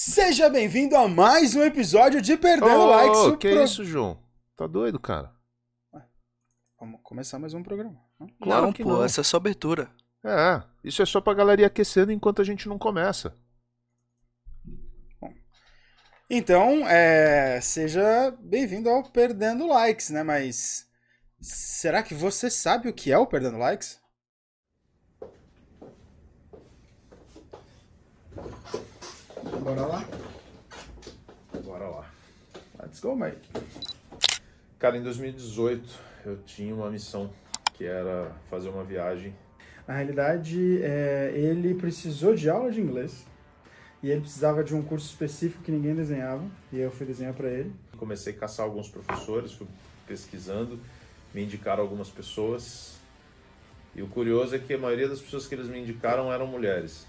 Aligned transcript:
Seja 0.00 0.48
bem-vindo 0.48 0.94
a 0.96 1.08
mais 1.08 1.56
um 1.56 1.62
episódio 1.64 2.22
de 2.22 2.36
Perdendo 2.36 2.82
Ô, 2.82 2.86
Likes. 2.86 3.18
o 3.18 3.36
que 3.36 3.50
pro- 3.50 3.64
isso, 3.64 3.84
João? 3.84 4.16
Tá 4.56 4.64
doido, 4.64 5.00
cara? 5.00 5.34
Vamos 6.78 7.00
começar 7.02 7.36
mais 7.40 7.52
um 7.52 7.64
programa. 7.64 8.00
né? 8.20 8.28
Claro 8.40 8.66
não, 8.66 8.72
que 8.72 8.84
pô, 8.84 8.90
não. 8.90 9.04
essa 9.04 9.22
é 9.22 9.24
só 9.24 9.38
abertura. 9.38 9.90
É, 10.22 10.62
isso 10.84 11.02
é 11.02 11.04
só 11.04 11.20
pra 11.20 11.34
galera 11.34 11.62
ir 11.62 11.64
aquecendo 11.64 12.12
enquanto 12.12 12.40
a 12.40 12.44
gente 12.44 12.68
não 12.68 12.78
começa. 12.78 13.36
Então, 16.30 16.86
é, 16.86 17.60
seja 17.60 18.30
bem-vindo 18.38 18.88
ao 18.88 19.02
Perdendo 19.02 19.66
Likes, 19.66 20.10
né? 20.10 20.22
Mas 20.22 20.86
será 21.40 22.04
que 22.04 22.14
você 22.14 22.48
sabe 22.48 22.88
o 22.88 22.94
que 22.94 23.10
é 23.10 23.18
o 23.18 23.26
Perdendo 23.26 23.58
Likes? 23.58 23.98
Bora 29.56 29.86
lá? 29.86 30.04
Bora 31.64 31.88
lá. 31.88 32.10
Let's 32.80 33.00
go, 33.00 33.16
mate. 33.16 33.48
Cara, 34.78 34.96
em 34.96 35.02
2018 35.02 35.88
eu 36.26 36.38
tinha 36.44 36.74
uma 36.74 36.90
missão 36.90 37.30
que 37.74 37.84
era 37.84 38.30
fazer 38.50 38.68
uma 38.68 38.84
viagem. 38.84 39.34
Na 39.86 39.94
realidade, 39.94 40.82
é, 40.82 41.32
ele 41.34 41.74
precisou 41.74 42.34
de 42.34 42.50
aula 42.50 42.70
de 42.70 42.80
inglês 42.80 43.24
e 44.02 44.10
ele 44.10 44.20
precisava 44.20 44.62
de 44.62 44.74
um 44.74 44.82
curso 44.82 45.06
específico 45.06 45.64
que 45.64 45.72
ninguém 45.72 45.94
desenhava 45.94 46.44
e 46.70 46.78
eu 46.78 46.90
fui 46.90 47.06
desenhar 47.06 47.32
para 47.32 47.48
ele. 47.48 47.72
Comecei 47.96 48.34
a 48.34 48.36
caçar 48.36 48.66
alguns 48.66 48.88
professores, 48.88 49.52
fui 49.52 49.66
pesquisando, 50.06 50.78
me 51.32 51.42
indicaram 51.42 51.82
algumas 51.82 52.10
pessoas. 52.10 52.98
E 53.94 54.02
o 54.02 54.06
curioso 54.06 54.54
é 54.54 54.58
que 54.58 54.74
a 54.74 54.78
maioria 54.78 55.08
das 55.08 55.20
pessoas 55.20 55.46
que 55.46 55.54
eles 55.54 55.68
me 55.68 55.80
indicaram 55.80 56.32
eram 56.32 56.46
mulheres. 56.46 57.07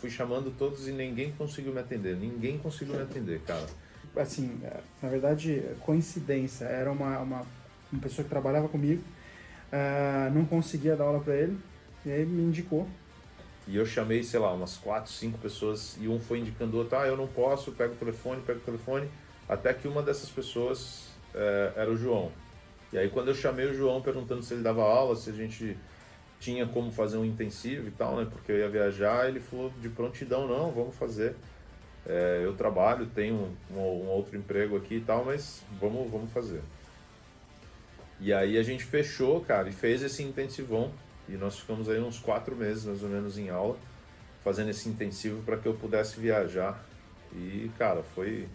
Fui 0.00 0.10
chamando 0.10 0.54
todos 0.56 0.86
e 0.88 0.92
ninguém 0.92 1.32
conseguiu 1.32 1.72
me 1.72 1.80
atender. 1.80 2.16
Ninguém 2.16 2.58
conseguiu 2.58 2.94
me 2.94 3.02
atender, 3.02 3.40
cara. 3.40 3.66
Assim, 4.16 4.60
é, 4.64 4.80
na 5.02 5.08
verdade, 5.08 5.62
coincidência. 5.80 6.64
Era 6.64 6.90
uma, 6.90 7.18
uma, 7.18 7.46
uma 7.92 8.02
pessoa 8.02 8.22
que 8.24 8.30
trabalhava 8.30 8.68
comigo, 8.68 9.02
ah, 9.72 10.30
não 10.32 10.44
conseguia 10.44 10.96
dar 10.96 11.04
aula 11.04 11.20
para 11.20 11.34
ele 11.34 11.58
e 12.04 12.10
aí 12.10 12.24
me 12.24 12.42
indicou. 12.42 12.86
E 13.66 13.76
eu 13.76 13.84
chamei, 13.84 14.22
sei 14.22 14.40
lá, 14.40 14.52
umas 14.52 14.76
quatro, 14.76 15.12
cinco 15.12 15.38
pessoas 15.38 15.96
e 16.00 16.08
um 16.08 16.18
foi 16.18 16.38
indicando 16.38 16.76
o 16.76 16.80
outro, 16.80 16.96
ah, 16.96 17.06
eu 17.06 17.16
não 17.16 17.26
posso, 17.26 17.72
pega 17.72 17.92
o 17.92 17.96
telefone, 17.96 18.40
pega 18.40 18.58
o 18.58 18.62
telefone, 18.62 19.10
até 19.48 19.74
que 19.74 19.86
uma 19.86 20.02
dessas 20.02 20.30
pessoas 20.30 21.08
eh, 21.34 21.72
era 21.76 21.90
o 21.90 21.96
João. 21.96 22.32
E 22.92 22.96
aí 22.96 23.10
quando 23.10 23.28
eu 23.28 23.34
chamei 23.34 23.66
o 23.66 23.74
João 23.74 24.00
perguntando 24.00 24.42
se 24.42 24.54
ele 24.54 24.62
dava 24.62 24.82
aula, 24.82 25.14
se 25.16 25.28
a 25.28 25.34
gente 25.34 25.76
tinha 26.40 26.66
como 26.66 26.90
fazer 26.90 27.16
um 27.16 27.24
intensivo 27.24 27.88
e 27.88 27.90
tal, 27.90 28.16
né, 28.16 28.28
porque 28.30 28.52
eu 28.52 28.58
ia 28.58 28.68
viajar, 28.68 29.28
ele 29.28 29.40
falou 29.40 29.72
de 29.80 29.88
prontidão, 29.88 30.46
não, 30.46 30.70
vamos 30.70 30.94
fazer. 30.94 31.34
Eh, 32.06 32.40
eu 32.44 32.54
trabalho, 32.54 33.06
tenho 33.06 33.54
um, 33.70 33.76
um 33.76 34.06
outro 34.08 34.36
emprego 34.36 34.76
aqui 34.76 34.96
e 34.96 35.00
tal, 35.00 35.24
mas 35.24 35.62
vamos, 35.80 36.10
vamos 36.10 36.30
fazer. 36.32 36.62
E 38.20 38.32
aí 38.32 38.58
a 38.58 38.62
gente 38.62 38.84
fechou, 38.84 39.40
cara, 39.40 39.68
e 39.68 39.72
fez 39.72 40.02
esse 40.02 40.22
intensivão. 40.22 40.90
E 41.28 41.32
nós 41.32 41.58
ficamos 41.58 41.88
aí 41.88 42.00
uns 42.00 42.18
quatro 42.18 42.56
meses, 42.56 42.84
mais 42.84 43.02
ou 43.02 43.08
menos, 43.08 43.38
em 43.38 43.50
aula, 43.50 43.76
fazendo 44.42 44.70
esse 44.70 44.88
intensivo 44.88 45.42
para 45.42 45.56
que 45.56 45.66
eu 45.66 45.74
pudesse 45.74 46.18
viajar. 46.18 46.82
E, 47.32 47.70
cara, 47.78 48.02
foi. 48.14 48.48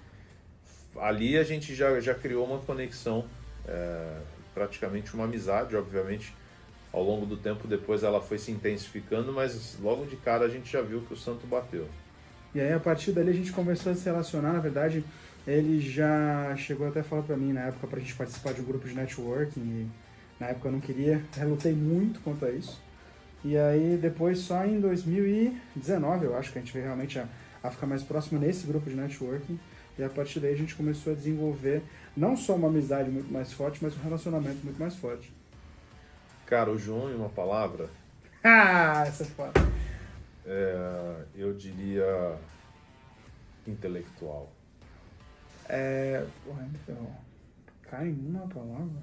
Ali 0.98 1.38
a 1.38 1.44
gente 1.44 1.74
já, 1.76 2.00
já 2.00 2.14
criou 2.14 2.46
uma 2.46 2.60
conexão, 2.60 3.26
é, 3.68 4.18
praticamente 4.54 5.14
uma 5.14 5.26
amizade, 5.26 5.76
obviamente. 5.76 6.36
Ao 6.94 7.02
longo 7.02 7.26
do 7.26 7.36
tempo, 7.36 7.68
depois 7.68 8.04
ela 8.04 8.22
foi 8.22 8.38
se 8.38 8.52
intensificando, 8.52 9.34
mas 9.34 9.76
logo 9.82 10.06
de 10.06 10.16
cara 10.16 10.46
a 10.46 10.48
gente 10.48 10.72
já 10.72 10.80
viu 10.80 11.02
que 11.02 11.14
o 11.14 11.18
santo 11.18 11.48
bateu. 11.48 11.88
E 12.54 12.62
aí, 12.62 12.72
a 12.72 12.80
partir 12.80 13.12
dali, 13.12 13.32
a 13.32 13.34
gente 13.34 13.52
começou 13.52 13.92
a 13.92 13.96
se 13.96 14.06
relacionar. 14.06 14.54
Na 14.54 14.60
verdade, 14.60 15.04
ele 15.48 15.82
já 15.82 16.56
chegou 16.56 16.88
até 16.88 17.00
a 17.00 17.04
falar 17.04 17.24
para 17.24 17.36
mim 17.36 17.52
na 17.52 17.62
época 17.62 17.88
para 17.88 17.98
a 17.98 18.00
gente 18.00 18.14
participar 18.14 18.54
de 18.54 18.62
um 18.62 18.64
grupo 18.64 18.88
de 18.88 18.94
networking. 18.94 19.60
E 19.60 19.88
na 20.40 20.50
época 20.50 20.68
eu 20.68 20.72
não 20.72 20.80
queria, 20.80 21.24
relutei 21.36 21.74
muito 21.74 22.20
quanto 22.20 22.46
a 22.46 22.52
isso. 22.52 22.80
E 23.44 23.58
aí, 23.58 23.98
depois, 24.00 24.38
só 24.38 24.64
em 24.64 24.80
2019, 24.80 26.26
eu 26.26 26.38
acho 26.38 26.52
que 26.52 26.60
a 26.60 26.62
gente 26.62 26.72
veio 26.72 26.86
realmente 26.86 27.18
a, 27.18 27.28
a 27.64 27.72
ficar 27.72 27.88
mais 27.88 28.04
próximo 28.04 28.40
nesse 28.40 28.68
grupo 28.68 28.88
de 28.88 28.96
networking. 28.96 29.60
E 29.98 30.04
a 30.04 30.10
partir 30.10 30.40
daí, 30.40 30.54
a 30.54 30.58
gente 30.58 30.76
começou 30.76 31.12
a 31.12 31.16
desenvolver 31.16 31.82
não 32.16 32.38
só 32.38 32.56
uma 32.56 32.68
amizade 32.68 33.10
muito 33.10 33.34
mais 33.34 33.52
forte, 33.52 33.80
mas 33.82 33.98
um 33.98 34.02
relacionamento 34.04 34.60
muito 34.64 34.80
mais 34.80 34.96
forte. 34.96 35.34
Cara, 36.54 36.70
o 36.70 36.78
João, 36.78 37.10
em 37.10 37.16
uma 37.16 37.30
palavra, 37.30 37.90
Ah, 38.44 39.06
essa 39.08 39.24
é 39.24 39.26
foda. 39.26 39.60
é, 40.46 41.26
eu 41.34 41.52
diria 41.56 42.38
intelectual. 43.66 44.52
É. 45.68 46.24
Porra, 46.46 46.62
me 46.62 46.78
ferrou. 46.78 47.12
Cai 47.82 48.10
em 48.10 48.28
uma 48.30 48.48
palavra? 48.48 49.02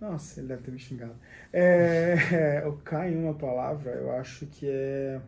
Nossa, 0.00 0.40
ele 0.40 0.48
deve 0.48 0.62
ter 0.62 0.70
me 0.70 0.78
xingado. 0.78 1.14
É, 1.52 2.64
o 2.66 2.78
cai 2.78 3.12
em 3.12 3.22
uma 3.22 3.34
palavra, 3.34 3.90
eu 3.90 4.10
acho 4.12 4.46
que 4.46 4.70
é. 4.70 5.20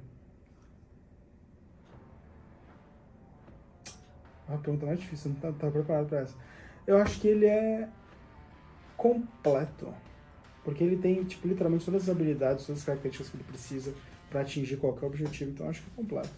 Uma 4.48 4.56
pergunta 4.56 4.86
mais 4.86 4.98
difícil, 4.98 5.36
não 5.38 5.50
estava 5.50 5.70
preparado 5.70 6.08
para 6.08 6.20
essa. 6.20 6.34
Eu 6.86 6.96
acho 6.96 7.20
que 7.20 7.28
ele 7.28 7.44
é 7.44 7.86
completo. 8.96 9.92
Porque 10.64 10.82
ele 10.84 10.96
tem, 10.96 11.24
tipo, 11.24 11.48
literalmente 11.48 11.84
todas 11.84 12.04
as 12.04 12.08
habilidades, 12.08 12.66
todas 12.66 12.80
as 12.80 12.86
características 12.86 13.30
que 13.30 13.36
ele 13.36 13.44
precisa 13.44 13.92
para 14.30 14.40
atingir 14.40 14.76
qualquer 14.76 15.06
objetivo. 15.06 15.50
Então 15.50 15.68
acho 15.68 15.82
que 15.82 15.88
é 15.88 15.96
completo. 15.96 16.30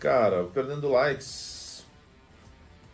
Cara, 0.00 0.44
perdendo 0.44 0.88
likes. 0.88 1.84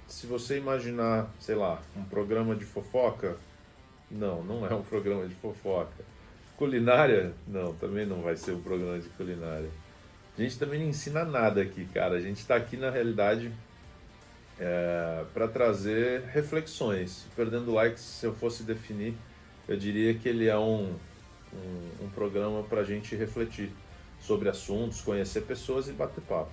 Se 0.09 0.27
você 0.27 0.59
imaginar, 0.59 1.31
sei 1.41 1.55
lá, 1.55 1.81
um 1.97 2.05
programa 2.05 2.55
de 2.55 2.65
fofoca, 2.65 3.37
não, 4.11 4.43
não 4.45 4.67
é 4.67 4.75
um 4.75 4.83
programa 4.85 5.27
de 5.27 5.35
fofoca. 5.37 6.05
Culinária, 6.57 7.33
não, 7.49 7.75
também 7.75 8.07
não 8.07 8.21
vai 8.21 8.37
ser 8.37 8.53
um 8.53 8.61
programa 8.61 8.99
de 8.99 9.09
culinária. 9.11 9.71
A 10.37 10.43
gente 10.43 10.59
também 10.59 10.81
não 10.81 10.89
ensina 10.89 11.25
nada 11.25 11.63
aqui, 11.63 11.87
cara. 11.87 12.17
A 12.17 12.21
gente 12.21 12.39
está 12.39 12.57
aqui 12.57 12.77
na 12.77 12.91
realidade 12.91 13.53
para 15.33 15.49
trazer 15.49 16.23
reflexões. 16.33 17.27
Perdendo 17.35 17.73
likes, 17.73 18.03
se 18.03 18.27
eu 18.27 18.35
fosse 18.35 18.63
definir, 18.63 19.15
eu 19.69 19.77
diria 19.77 20.15
que 20.15 20.29
ele 20.29 20.49
é 20.49 20.59
um, 20.59 20.95
um, 21.53 22.05
um 22.05 22.09
programa 22.15 22.63
para 22.63 22.81
a 22.81 22.85
gente 22.85 23.15
refletir 23.15 23.71
sobre 24.21 24.49
assuntos, 24.49 25.01
conhecer 25.01 25.43
pessoas 25.43 25.89
e 25.89 25.93
bater 25.93 26.23
papo. 26.23 26.53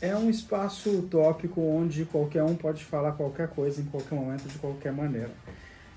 É 0.00 0.16
um 0.16 0.28
espaço 0.28 0.90
utópico 0.98 1.60
onde 1.60 2.04
qualquer 2.04 2.42
um 2.42 2.56
pode 2.56 2.84
falar 2.84 3.12
qualquer 3.12 3.48
coisa 3.48 3.80
em 3.80 3.84
qualquer 3.84 4.16
momento, 4.16 4.48
de 4.48 4.58
qualquer 4.58 4.92
maneira. 4.92 5.30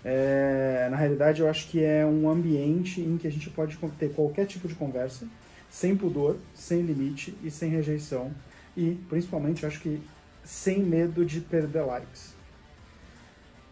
É, 0.04 0.88
na 0.92 0.98
realidade, 0.98 1.42
eu 1.42 1.50
acho 1.50 1.68
que 1.68 1.84
é 1.84 2.06
um 2.06 2.30
ambiente 2.30 3.02
em 3.02 3.18
que 3.18 3.28
a 3.28 3.32
gente 3.32 3.50
pode 3.50 3.76
ter 3.98 4.14
qualquer 4.14 4.46
tipo 4.46 4.68
de 4.68 4.76
conversa, 4.76 5.28
sem 5.72 5.98
pudor, 5.98 6.38
sem 6.54 6.84
limite 6.84 7.36
e 7.44 7.50
sem 7.50 7.72
rejeição. 7.72 8.32
E, 8.78 9.00
principalmente, 9.10 9.64
eu 9.64 9.70
acho 9.70 9.82
que 9.82 10.00
sem 10.44 10.80
medo 10.80 11.26
de 11.26 11.42
perder 11.42 11.82
likes. 11.82 12.35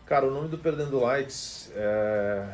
Cara, 0.06 0.28
o 0.28 0.32
nome 0.32 0.50
do 0.50 0.58
Perdendo 0.58 1.00
Likes, 1.00 1.72
é, 1.76 2.46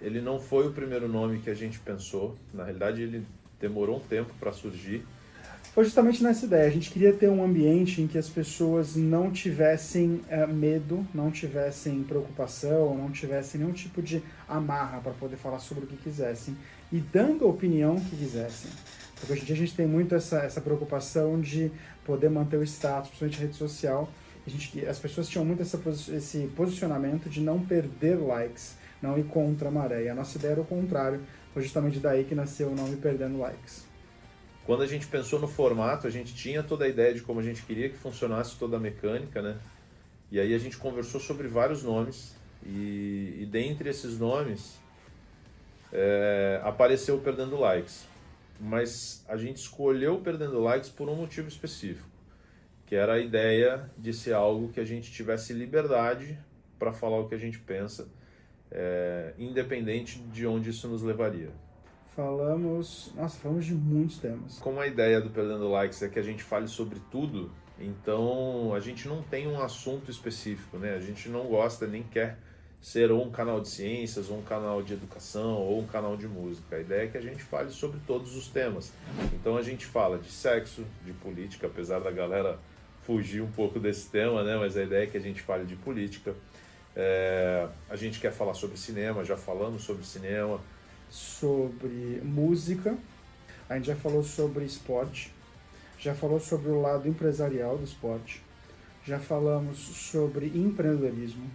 ele 0.00 0.22
não 0.22 0.40
foi 0.40 0.66
o 0.66 0.72
primeiro 0.72 1.06
nome 1.06 1.38
que 1.38 1.50
a 1.50 1.54
gente 1.54 1.78
pensou. 1.78 2.34
Na 2.52 2.64
realidade, 2.64 3.02
ele 3.02 3.26
demorou 3.60 3.98
um 3.98 4.00
tempo 4.00 4.32
para 4.40 4.52
surgir. 4.52 5.04
Foi 5.74 5.84
justamente 5.84 6.22
nessa 6.22 6.46
ideia. 6.46 6.66
A 6.66 6.70
gente 6.70 6.90
queria 6.90 7.12
ter 7.12 7.28
um 7.28 7.44
ambiente 7.44 8.00
em 8.00 8.06
que 8.06 8.16
as 8.16 8.28
pessoas 8.28 8.96
não 8.96 9.30
tivessem 9.30 10.22
eh, 10.30 10.46
medo, 10.46 11.06
não 11.14 11.30
tivessem 11.30 12.02
preocupação, 12.02 12.96
não 12.96 13.10
tivessem 13.10 13.60
nenhum 13.60 13.72
tipo 13.72 14.00
de 14.00 14.22
amarra 14.48 14.98
para 15.00 15.12
poder 15.12 15.36
falar 15.36 15.58
sobre 15.58 15.84
o 15.84 15.86
que 15.86 15.96
quisessem 15.96 16.56
e 16.90 16.98
dando 16.98 17.44
a 17.44 17.48
opinião 17.48 18.00
que 18.00 18.16
quisessem. 18.16 18.70
Porque 19.14 19.34
hoje 19.34 19.42
em 19.42 19.44
dia 19.44 19.54
a 19.54 19.58
gente 19.58 19.74
tem 19.74 19.86
muito 19.86 20.14
essa, 20.14 20.38
essa 20.38 20.60
preocupação 20.60 21.38
de 21.40 21.70
poder 22.04 22.30
manter 22.30 22.56
o 22.56 22.62
status, 22.64 23.10
principalmente 23.10 23.40
rede 23.40 23.56
social. 23.56 24.08
A 24.48 24.50
gente, 24.50 24.86
as 24.86 24.98
pessoas 24.98 25.28
tinham 25.28 25.44
muito 25.44 25.60
essa, 25.60 25.78
esse 26.14 26.50
posicionamento 26.56 27.28
de 27.28 27.38
não 27.38 27.60
perder 27.60 28.16
likes, 28.16 28.76
não 29.02 29.18
ir 29.18 29.24
contra 29.24 29.68
a 29.68 29.70
maré. 29.70 30.04
E 30.04 30.08
a 30.08 30.14
nossa 30.14 30.38
ideia 30.38 30.52
era 30.52 30.60
o 30.62 30.64
contrário. 30.64 31.20
Foi 31.52 31.62
justamente 31.62 32.00
daí 32.00 32.24
que 32.24 32.34
nasceu 32.34 32.68
o 32.68 32.74
nome 32.74 32.96
Perdendo 32.96 33.38
Likes. 33.38 33.86
Quando 34.64 34.82
a 34.82 34.86
gente 34.86 35.06
pensou 35.06 35.38
no 35.38 35.46
formato, 35.46 36.06
a 36.06 36.10
gente 36.10 36.34
tinha 36.34 36.62
toda 36.62 36.86
a 36.86 36.88
ideia 36.88 37.12
de 37.12 37.20
como 37.20 37.40
a 37.40 37.42
gente 37.42 37.62
queria 37.62 37.90
que 37.90 37.98
funcionasse 37.98 38.56
toda 38.56 38.78
a 38.78 38.80
mecânica, 38.80 39.42
né? 39.42 39.58
E 40.30 40.40
aí 40.40 40.54
a 40.54 40.58
gente 40.58 40.78
conversou 40.78 41.20
sobre 41.20 41.46
vários 41.46 41.82
nomes 41.82 42.34
e, 42.64 43.36
e 43.40 43.46
dentre 43.46 43.90
esses 43.90 44.18
nomes 44.18 44.78
é, 45.92 46.60
apareceu 46.64 47.18
Perdendo 47.18 47.58
Likes. 47.58 48.06
Mas 48.58 49.22
a 49.28 49.36
gente 49.36 49.56
escolheu 49.56 50.20
Perdendo 50.20 50.58
Likes 50.58 50.88
por 50.88 51.08
um 51.08 51.14
motivo 51.14 51.48
específico, 51.48 52.07
que 52.88 52.96
era 52.96 53.14
a 53.14 53.18
ideia 53.18 53.90
de 53.98 54.14
ser 54.14 54.32
algo 54.32 54.72
que 54.72 54.80
a 54.80 54.84
gente 54.84 55.12
tivesse 55.12 55.52
liberdade 55.52 56.38
para 56.78 56.90
falar 56.90 57.18
o 57.18 57.28
que 57.28 57.34
a 57.34 57.38
gente 57.38 57.58
pensa, 57.58 58.08
é, 58.70 59.34
independente 59.38 60.18
de 60.18 60.46
onde 60.46 60.70
isso 60.70 60.88
nos 60.88 61.02
levaria. 61.02 61.50
Falamos. 62.16 63.12
Nossa, 63.14 63.38
falamos 63.38 63.66
de 63.66 63.74
muitos 63.74 64.18
temas. 64.18 64.58
Como 64.58 64.80
a 64.80 64.86
ideia 64.86 65.20
do 65.20 65.28
Perdendo 65.28 65.68
Likes 65.68 66.02
é 66.02 66.08
que 66.08 66.18
a 66.18 66.22
gente 66.22 66.42
fale 66.42 66.66
sobre 66.66 66.98
tudo, 67.10 67.52
então 67.78 68.72
a 68.74 68.80
gente 68.80 69.06
não 69.06 69.22
tem 69.22 69.46
um 69.46 69.60
assunto 69.60 70.10
específico, 70.10 70.78
né? 70.78 70.94
A 70.94 71.00
gente 71.00 71.28
não 71.28 71.46
gosta 71.46 71.86
nem 71.86 72.02
quer 72.02 72.38
ser 72.80 73.10
ou 73.10 73.22
um 73.22 73.30
canal 73.30 73.60
de 73.60 73.68
ciências, 73.68 74.30
ou 74.30 74.38
um 74.38 74.42
canal 74.42 74.82
de 74.82 74.94
educação, 74.94 75.56
ou 75.56 75.80
um 75.80 75.86
canal 75.86 76.16
de 76.16 76.26
música. 76.26 76.76
A 76.76 76.80
ideia 76.80 77.02
é 77.02 77.06
que 77.08 77.18
a 77.18 77.20
gente 77.20 77.42
fale 77.42 77.70
sobre 77.70 78.00
todos 78.06 78.34
os 78.34 78.48
temas. 78.48 78.92
Então 79.34 79.58
a 79.58 79.62
gente 79.62 79.84
fala 79.84 80.16
de 80.16 80.30
sexo, 80.30 80.84
de 81.04 81.12
política, 81.12 81.66
apesar 81.66 81.98
da 81.98 82.10
galera 82.10 82.58
fugir 83.08 83.40
um 83.40 83.50
pouco 83.50 83.80
desse 83.80 84.10
tema, 84.10 84.44
né? 84.44 84.54
Mas 84.58 84.76
a 84.76 84.82
ideia 84.82 85.04
é 85.04 85.06
que 85.06 85.16
a 85.16 85.20
gente 85.20 85.40
fale 85.40 85.64
de 85.64 85.74
política. 85.74 86.34
É... 86.94 87.66
a 87.88 87.96
gente 87.96 88.20
quer 88.20 88.32
falar 88.32 88.52
sobre 88.52 88.76
cinema, 88.76 89.24
já 89.24 89.36
falamos 89.36 89.82
sobre 89.82 90.04
cinema. 90.04 90.60
Sobre 91.08 92.20
música, 92.22 92.94
a 93.66 93.76
gente 93.76 93.86
já 93.86 93.96
falou 93.96 94.22
sobre 94.22 94.66
esporte, 94.66 95.32
já 95.98 96.14
falou 96.14 96.38
sobre 96.38 96.68
o 96.68 96.82
lado 96.82 97.08
empresarial 97.08 97.78
do 97.78 97.84
esporte, 97.84 98.42
já 99.06 99.18
falamos 99.18 99.78
sobre 99.78 100.48
empreendedorismo, 100.48 101.50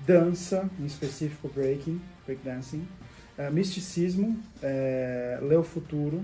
dança, 0.00 0.68
em 0.78 0.84
específico 0.84 1.48
breaking, 1.48 1.98
breakdancing, 2.26 2.86
uh, 3.38 3.50
misticismo, 3.50 4.38
é, 4.62 5.38
ler 5.40 5.58
o 5.58 5.64
futuro. 5.64 6.22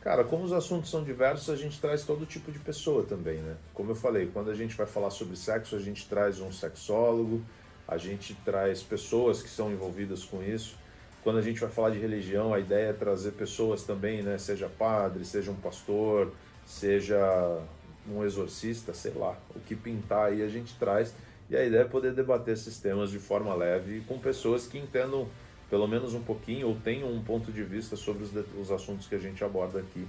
Cara, 0.00 0.24
como 0.24 0.44
os 0.44 0.52
assuntos 0.52 0.90
são 0.90 1.04
diversos, 1.04 1.50
a 1.50 1.56
gente 1.56 1.78
traz 1.78 2.04
todo 2.04 2.24
tipo 2.24 2.50
de 2.50 2.58
pessoa 2.58 3.04
também, 3.04 3.38
né? 3.38 3.54
Como 3.74 3.90
eu 3.90 3.94
falei, 3.94 4.30
quando 4.32 4.50
a 4.50 4.54
gente 4.54 4.74
vai 4.74 4.86
falar 4.86 5.10
sobre 5.10 5.36
sexo, 5.36 5.76
a 5.76 5.78
gente 5.78 6.08
traz 6.08 6.40
um 6.40 6.50
sexólogo, 6.50 7.42
a 7.86 7.98
gente 7.98 8.34
traz 8.44 8.82
pessoas 8.82 9.42
que 9.42 9.48
são 9.48 9.70
envolvidas 9.70 10.24
com 10.24 10.42
isso. 10.42 10.76
Quando 11.22 11.38
a 11.38 11.42
gente 11.42 11.60
vai 11.60 11.68
falar 11.68 11.90
de 11.90 11.98
religião, 11.98 12.54
a 12.54 12.58
ideia 12.58 12.88
é 12.88 12.92
trazer 12.94 13.32
pessoas 13.32 13.82
também, 13.82 14.22
né? 14.22 14.38
Seja 14.38 14.70
padre, 14.70 15.22
seja 15.22 15.50
um 15.50 15.56
pastor, 15.56 16.32
seja 16.64 17.60
um 18.08 18.24
exorcista, 18.24 18.94
sei 18.94 19.12
lá, 19.12 19.36
o 19.54 19.60
que 19.60 19.74
pintar 19.74 20.28
aí 20.28 20.42
a 20.42 20.48
gente 20.48 20.74
traz 20.78 21.14
e 21.50 21.56
a 21.56 21.64
ideia 21.64 21.82
é 21.82 21.84
poder 21.84 22.12
debater 22.12 22.54
esses 22.54 22.78
temas 22.78 23.10
de 23.10 23.18
forma 23.18 23.52
leve 23.54 24.02
com 24.06 24.18
pessoas 24.18 24.66
que 24.66 24.78
entendam 24.78 25.28
pelo 25.70 25.86
menos 25.86 26.12
um 26.12 26.20
pouquinho 26.20 26.68
ou 26.68 26.74
tenham 26.74 27.10
um 27.10 27.22
ponto 27.22 27.52
de 27.52 27.62
vista 27.62 27.94
sobre 27.96 28.24
os, 28.24 28.32
os 28.60 28.72
assuntos 28.72 29.06
que 29.06 29.14
a 29.14 29.18
gente 29.18 29.42
aborda 29.44 29.78
aqui, 29.78 30.06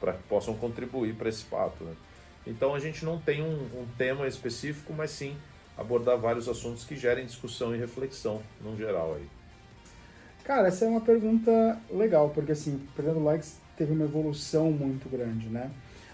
para 0.00 0.12
que 0.12 0.22
possam 0.24 0.54
contribuir 0.54 1.14
para 1.14 1.28
esse 1.28 1.44
papo. 1.44 1.84
Né? 1.84 1.94
Então 2.44 2.74
a 2.74 2.80
gente 2.80 3.04
não 3.04 3.18
tem 3.18 3.40
um, 3.40 3.54
um, 3.54 3.86
tema 3.96 4.26
específico, 4.26 4.92
mas 4.92 5.12
sim 5.12 5.36
abordar 5.78 6.18
vários 6.18 6.48
assuntos 6.48 6.84
que 6.84 6.96
gerem 6.96 7.24
discussão 7.24 7.74
e 7.74 7.78
reflexão 7.78 8.42
no 8.60 8.76
geral 8.76 9.14
aí. 9.14 9.26
Cara, 10.44 10.68
essa 10.68 10.84
é 10.84 10.88
uma 10.88 11.00
pergunta 11.00 11.78
legal, 11.90 12.30
porque 12.30 12.52
assim, 12.52 12.84
Perdendo 12.94 13.22
Likes 13.22 13.58
teve 13.76 13.92
uma 13.92 14.04
evolução 14.04 14.70
muito 14.70 15.08
grande, 15.08 15.48
né? 15.48 15.70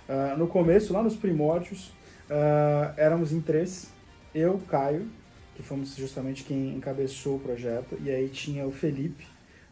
Uh, 0.09 0.37
no 0.37 0.49
começo, 0.49 0.93
lá 0.93 1.03
nos 1.03 1.15
primórdios, 1.15 1.89
uh, 2.29 2.93
éramos 2.97 3.33
em 3.33 3.41
três, 3.41 3.91
eu, 4.35 4.61
Caio, 4.69 5.09
que 5.55 5.63
fomos 5.63 5.95
justamente 5.97 6.45
quem 6.45 6.75
encabeçou 6.75 7.37
o 7.37 7.41
projeto, 7.41 7.97
e 8.03 8.11
aí 8.11 8.29
tinha 8.29 8.67
o 8.67 8.73
Felipe, 8.73 9.27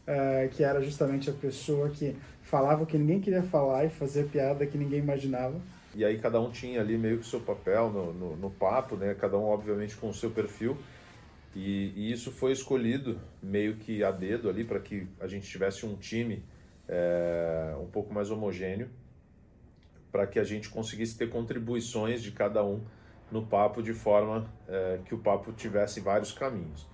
uh, 0.07 0.49
que 0.51 0.63
era 0.63 0.83
justamente 0.83 1.31
a 1.31 1.33
pessoa 1.33 1.89
que 1.89 2.17
falava 2.43 2.83
o 2.83 2.87
que 2.87 2.99
ninguém 2.99 3.21
queria 3.21 3.43
falar 3.43 3.85
e 3.85 3.91
fazia 3.91 4.25
piada 4.25 4.67
que 4.67 4.77
ninguém 4.77 4.99
imaginava. 4.99 5.61
E 5.95 6.05
aí 6.05 6.19
cada 6.19 6.41
um 6.41 6.51
tinha 6.51 6.81
ali 6.81 6.97
meio 6.97 7.19
que 7.19 7.27
seu 7.27 7.41
papel 7.41 7.91
no, 7.91 8.13
no, 8.13 8.37
no 8.37 8.51
papo, 8.51 8.97
né? 8.97 9.15
Cada 9.15 9.37
um 9.37 9.45
obviamente 9.45 9.97
com 9.97 10.09
o 10.09 10.15
seu 10.15 10.31
perfil. 10.31 10.77
E, 11.55 11.93
e 11.97 12.13
isso 12.13 12.31
foi 12.31 12.53
escolhido 12.53 13.21
meio 13.43 13.75
que 13.77 14.05
a 14.05 14.13
dedo 14.13 14.49
ali 14.49 14.63
para 14.63 14.79
que 14.79 15.09
a 15.19 15.27
gente 15.27 15.49
tivesse 15.49 15.85
um 15.85 15.97
time 15.97 16.45
é, 16.89 17.75
um 17.81 17.87
pouco 17.87 18.15
mais 18.15 18.31
homogêneo, 18.31 18.89
para 20.13 20.27
que 20.27 20.39
a 20.39 20.45
gente 20.45 20.69
conseguisse 20.69 21.17
ter 21.19 21.29
contribuições 21.29 22.23
de 22.23 22.31
cada 22.31 22.65
um 22.65 22.81
no 23.31 23.43
papo 23.43 23.83
de 23.83 23.93
forma 23.93 24.47
é, 24.69 24.99
que 25.05 25.15
o 25.15 25.19
papo 25.19 25.53
tivesse 25.53 26.01
vários 26.01 26.33
caminhos. 26.33 26.87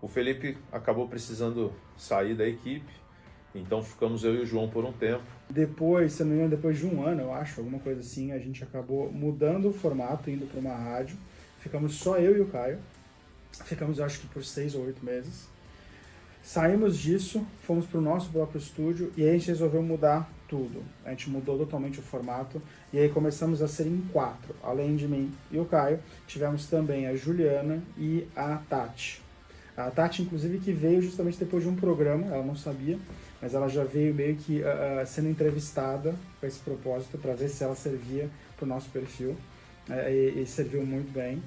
O 0.00 0.08
Felipe 0.08 0.58
acabou 0.72 1.08
precisando 1.08 1.72
sair 1.96 2.34
da 2.34 2.46
equipe, 2.46 2.92
então 3.54 3.82
ficamos 3.82 4.24
eu 4.24 4.34
e 4.34 4.40
o 4.40 4.46
João 4.46 4.68
por 4.68 4.84
um 4.84 4.92
tempo. 4.92 5.22
Depois, 5.48 6.14
se 6.14 6.24
não 6.24 6.30
me 6.30 6.36
engano, 6.36 6.50
depois 6.50 6.78
de 6.78 6.86
um 6.86 7.06
ano, 7.06 7.20
eu 7.20 7.32
acho, 7.32 7.60
alguma 7.60 7.78
coisa 7.78 8.00
assim, 8.00 8.32
a 8.32 8.38
gente 8.38 8.64
acabou 8.64 9.12
mudando 9.12 9.68
o 9.68 9.72
formato, 9.72 10.30
indo 10.30 10.46
para 10.46 10.58
uma 10.58 10.74
rádio. 10.74 11.16
Ficamos 11.58 11.94
só 11.94 12.18
eu 12.18 12.36
e 12.36 12.40
o 12.40 12.46
Caio. 12.46 12.78
Ficamos, 13.64 14.00
acho 14.00 14.20
que 14.20 14.26
por 14.28 14.42
seis 14.42 14.74
ou 14.74 14.84
oito 14.84 15.04
meses. 15.04 15.48
Saímos 16.42 16.98
disso, 16.98 17.46
fomos 17.60 17.86
para 17.86 17.98
o 17.98 18.02
nosso 18.02 18.30
próprio 18.30 18.58
estúdio 18.58 19.12
e 19.16 19.22
aí 19.22 19.28
a 19.28 19.32
gente 19.34 19.46
resolveu 19.46 19.82
mudar 19.82 20.28
tudo. 20.52 20.82
A 21.02 21.08
gente 21.08 21.30
mudou 21.30 21.56
totalmente 21.56 21.98
o 21.98 22.02
formato 22.02 22.60
e 22.92 22.98
aí 22.98 23.08
começamos 23.08 23.62
a 23.62 23.68
ser 23.68 23.86
em 23.86 24.02
quatro. 24.12 24.54
Além 24.62 24.96
de 24.96 25.08
mim 25.08 25.32
e 25.50 25.58
o 25.58 25.64
Caio, 25.64 25.98
tivemos 26.26 26.66
também 26.66 27.06
a 27.06 27.16
Juliana 27.16 27.82
e 27.96 28.28
a 28.36 28.58
Tati. 28.68 29.22
A 29.74 29.90
Tati, 29.90 30.20
inclusive, 30.20 30.58
que 30.58 30.70
veio 30.70 31.00
justamente 31.00 31.38
depois 31.38 31.62
de 31.62 31.70
um 31.70 31.74
programa, 31.74 32.26
ela 32.26 32.44
não 32.44 32.54
sabia, 32.54 32.98
mas 33.40 33.54
ela 33.54 33.66
já 33.66 33.82
veio 33.82 34.14
meio 34.14 34.36
que 34.36 34.60
uh, 34.60 35.06
sendo 35.06 35.30
entrevistada 35.30 36.14
com 36.38 36.46
esse 36.46 36.58
propósito 36.58 37.16
para 37.16 37.32
ver 37.32 37.48
se 37.48 37.64
ela 37.64 37.74
servia 37.74 38.28
para 38.54 38.66
o 38.66 38.68
nosso 38.68 38.90
perfil 38.90 39.30
uh, 39.88 40.10
e, 40.10 40.42
e, 40.42 40.46
serviu 40.46 40.84
muito 40.84 41.10
bem. 41.10 41.42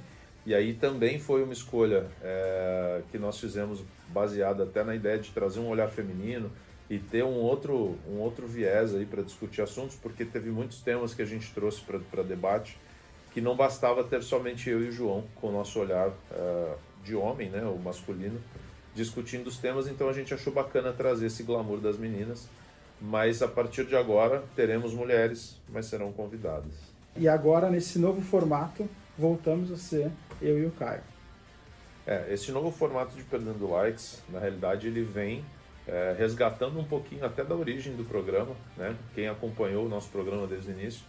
E 0.48 0.56
aí 0.56 0.74
também 0.74 1.19
foi 1.19 1.44
uma 1.44 1.54
escolha 1.54 2.07
é, 2.24 3.02
que 3.12 3.18
nós 3.18 3.40
fizemos 3.40 3.84
baseada 4.10 4.63
até 4.63 4.84
na 4.84 4.96
ideia 4.96 5.18
de 5.18 5.31
trazer 5.31 5.60
um 5.60 5.68
olhar 5.68 5.90
feminino, 5.90 6.52
e 6.90 7.00
ter 7.00 7.24
um 7.24 7.36
outro, 7.36 7.98
um 8.08 8.20
outro 8.20 8.48
viés 8.48 8.94
aí 8.94 9.06
para 9.06 9.24
discutir 9.24 9.62
assuntos, 9.62 9.96
porque 9.96 10.24
teve 10.24 10.50
muitos 10.50 10.82
temas 10.82 11.14
que 11.14 11.22
a 11.22 11.26
gente 11.26 11.52
trouxe 11.54 11.82
para 11.82 12.24
debate 12.24 12.78
que 13.36 13.42
não 13.42 13.54
bastava 13.54 14.02
ter 14.02 14.24
somente 14.24 14.70
eu 14.70 14.82
e 14.82 14.88
o 14.88 14.92
João 14.94 15.26
com 15.36 15.50
o 15.50 15.52
nosso 15.52 15.78
olhar 15.78 16.08
uh, 16.08 16.78
de 17.04 17.14
homem, 17.16 17.50
né, 17.50 17.64
o 17.66 17.78
masculino, 17.78 18.40
discutindo 18.94 19.48
os 19.48 19.58
temas, 19.58 19.90
então 19.90 20.08
a 20.08 20.14
gente 20.14 20.34
achou 20.34 20.54
bacana 20.54 20.94
trazer 20.94 21.26
esse 21.26 21.44
glamour 21.44 21.80
das 21.82 21.98
meninas, 21.98 22.48
mas 23.02 23.42
a 23.42 23.48
partir 23.48 23.86
de 23.86 23.95
agora 23.95 24.42
teremos 24.56 24.94
mulheres, 24.94 25.59
mas 25.68 25.88
serão 25.88 26.14
convidadas. 26.14 26.71
E 27.18 27.28
agora, 27.28 27.69
nesse 27.69 28.00
novo 28.00 28.21
formato, 28.21 28.88
voltamos 29.18 29.69
a 29.69 29.76
ser 29.76 30.12
eu 30.42 30.57
e 30.57 30.66
o 30.66 30.71
Caio. 30.71 31.04
É, 32.07 32.33
esse 32.33 32.54
novo 32.54 32.71
formato 32.71 33.18
de 33.18 33.24
Perdendo 33.24 33.69
Likes, 33.69 34.24
na 34.30 34.40
realidade, 34.40 34.88
ele 34.88 35.04
vem 35.04 35.44
é, 35.87 36.15
resgatando 36.18 36.80
um 36.80 36.83
pouquinho 36.83 37.25
até 37.25 37.44
da 37.44 37.56
origem 37.56 37.95
do 37.95 38.04
programa, 38.04 38.56
né? 38.75 38.95
Quem 39.13 39.27
acompanhou 39.27 39.85
o 39.85 39.89
nosso 39.89 40.09
programa 40.09 40.47
desde 40.47 40.71
o 40.71 40.73
início, 40.73 41.04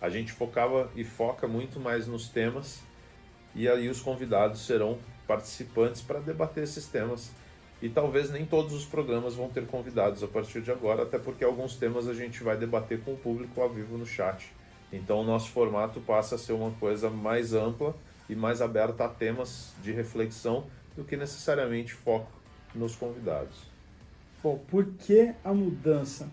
a 0.00 0.08
gente 0.08 0.32
focava 0.32 0.90
e 0.96 1.04
foca 1.04 1.46
muito 1.46 1.78
mais 1.78 2.06
nos 2.06 2.28
temas 2.28 2.82
e 3.54 3.68
aí 3.68 3.88
os 3.88 4.00
convidados 4.00 4.64
serão 4.64 4.98
participantes 5.26 6.02
para 6.02 6.20
debater 6.20 6.64
esses 6.64 6.86
temas. 6.86 7.30
E 7.80 7.88
talvez 7.88 8.30
nem 8.30 8.46
todos 8.46 8.72
os 8.72 8.84
programas 8.84 9.34
vão 9.34 9.48
ter 9.48 9.66
convidados 9.66 10.22
a 10.22 10.28
partir 10.28 10.62
de 10.62 10.70
agora, 10.70 11.02
até 11.02 11.18
porque 11.18 11.44
alguns 11.44 11.74
temas 11.76 12.08
a 12.08 12.14
gente 12.14 12.42
vai 12.42 12.56
debater 12.56 13.00
com 13.00 13.12
o 13.12 13.16
público 13.16 13.60
ao 13.60 13.68
vivo 13.68 13.98
no 13.98 14.06
chat. 14.06 14.52
Então 14.92 15.20
o 15.20 15.24
nosso 15.24 15.50
formato 15.50 16.00
passa 16.00 16.36
a 16.36 16.38
ser 16.38 16.52
uma 16.52 16.70
coisa 16.72 17.10
mais 17.10 17.52
ampla 17.52 17.94
e 18.28 18.36
mais 18.36 18.62
aberta 18.62 19.04
a 19.04 19.08
temas 19.08 19.72
de 19.82 19.90
reflexão 19.90 20.66
do 20.96 21.02
que 21.02 21.16
necessariamente 21.16 21.92
foco 21.92 22.30
nos 22.74 22.94
convidados. 22.94 23.71
Bom, 24.42 24.58
por 24.68 24.86
que 24.98 25.32
a 25.44 25.54
mudança? 25.54 26.28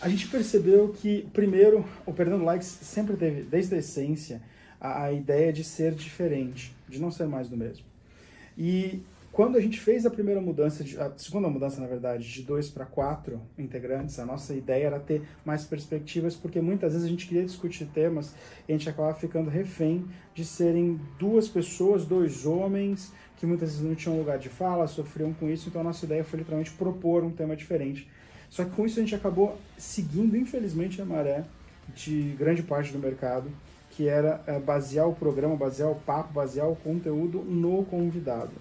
A 0.00 0.08
gente 0.08 0.28
percebeu 0.28 0.90
que, 0.90 1.26
primeiro, 1.32 1.84
o 2.04 2.12
Perdendo 2.12 2.44
Likes 2.44 2.68
sempre 2.68 3.16
teve, 3.16 3.42
desde 3.42 3.74
a 3.74 3.78
essência, 3.78 4.42
a, 4.78 5.04
a 5.04 5.12
ideia 5.12 5.50
de 5.50 5.64
ser 5.64 5.94
diferente, 5.94 6.74
de 6.86 7.00
não 7.00 7.10
ser 7.10 7.26
mais 7.26 7.48
do 7.48 7.56
mesmo. 7.56 7.86
E 8.58 9.00
quando 9.34 9.56
a 9.56 9.60
gente 9.60 9.80
fez 9.80 10.06
a 10.06 10.10
primeira 10.10 10.40
mudança, 10.40 10.84
de, 10.84 10.96
a 10.96 11.12
segunda 11.16 11.48
mudança, 11.48 11.80
na 11.80 11.88
verdade, 11.88 12.32
de 12.32 12.42
dois 12.42 12.70
para 12.70 12.86
quatro 12.86 13.42
integrantes, 13.58 14.16
a 14.20 14.24
nossa 14.24 14.54
ideia 14.54 14.86
era 14.86 15.00
ter 15.00 15.22
mais 15.44 15.64
perspectivas, 15.64 16.36
porque 16.36 16.60
muitas 16.60 16.92
vezes 16.92 17.04
a 17.04 17.10
gente 17.10 17.26
queria 17.26 17.44
discutir 17.44 17.84
temas 17.86 18.32
e 18.68 18.72
a 18.72 18.76
gente 18.76 18.88
acabava 18.88 19.12
ficando 19.18 19.50
refém 19.50 20.06
de 20.32 20.44
serem 20.44 21.00
duas 21.18 21.48
pessoas, 21.48 22.06
dois 22.06 22.46
homens, 22.46 23.12
que 23.36 23.44
muitas 23.44 23.70
vezes 23.70 23.84
não 23.84 23.96
tinham 23.96 24.16
lugar 24.16 24.38
de 24.38 24.48
fala, 24.48 24.86
sofriam 24.86 25.34
com 25.34 25.50
isso, 25.50 25.68
então 25.68 25.80
a 25.80 25.84
nossa 25.84 26.04
ideia 26.04 26.22
foi 26.22 26.38
literalmente 26.38 26.70
propor 26.70 27.24
um 27.24 27.32
tema 27.32 27.56
diferente. 27.56 28.08
Só 28.48 28.64
que 28.64 28.70
com 28.70 28.86
isso 28.86 29.00
a 29.00 29.02
gente 29.02 29.16
acabou 29.16 29.58
seguindo, 29.76 30.36
infelizmente, 30.36 31.02
a 31.02 31.04
maré 31.04 31.44
de 31.92 32.36
grande 32.38 32.62
parte 32.62 32.92
do 32.92 33.00
mercado, 33.00 33.50
que 33.90 34.06
era 34.06 34.44
é, 34.46 34.60
basear 34.60 35.08
o 35.08 35.12
programa, 35.12 35.56
basear 35.56 35.90
o 35.90 35.96
papo, 35.96 36.32
basear 36.32 36.70
o 36.70 36.76
conteúdo 36.76 37.40
no 37.42 37.84
convidado. 37.84 38.52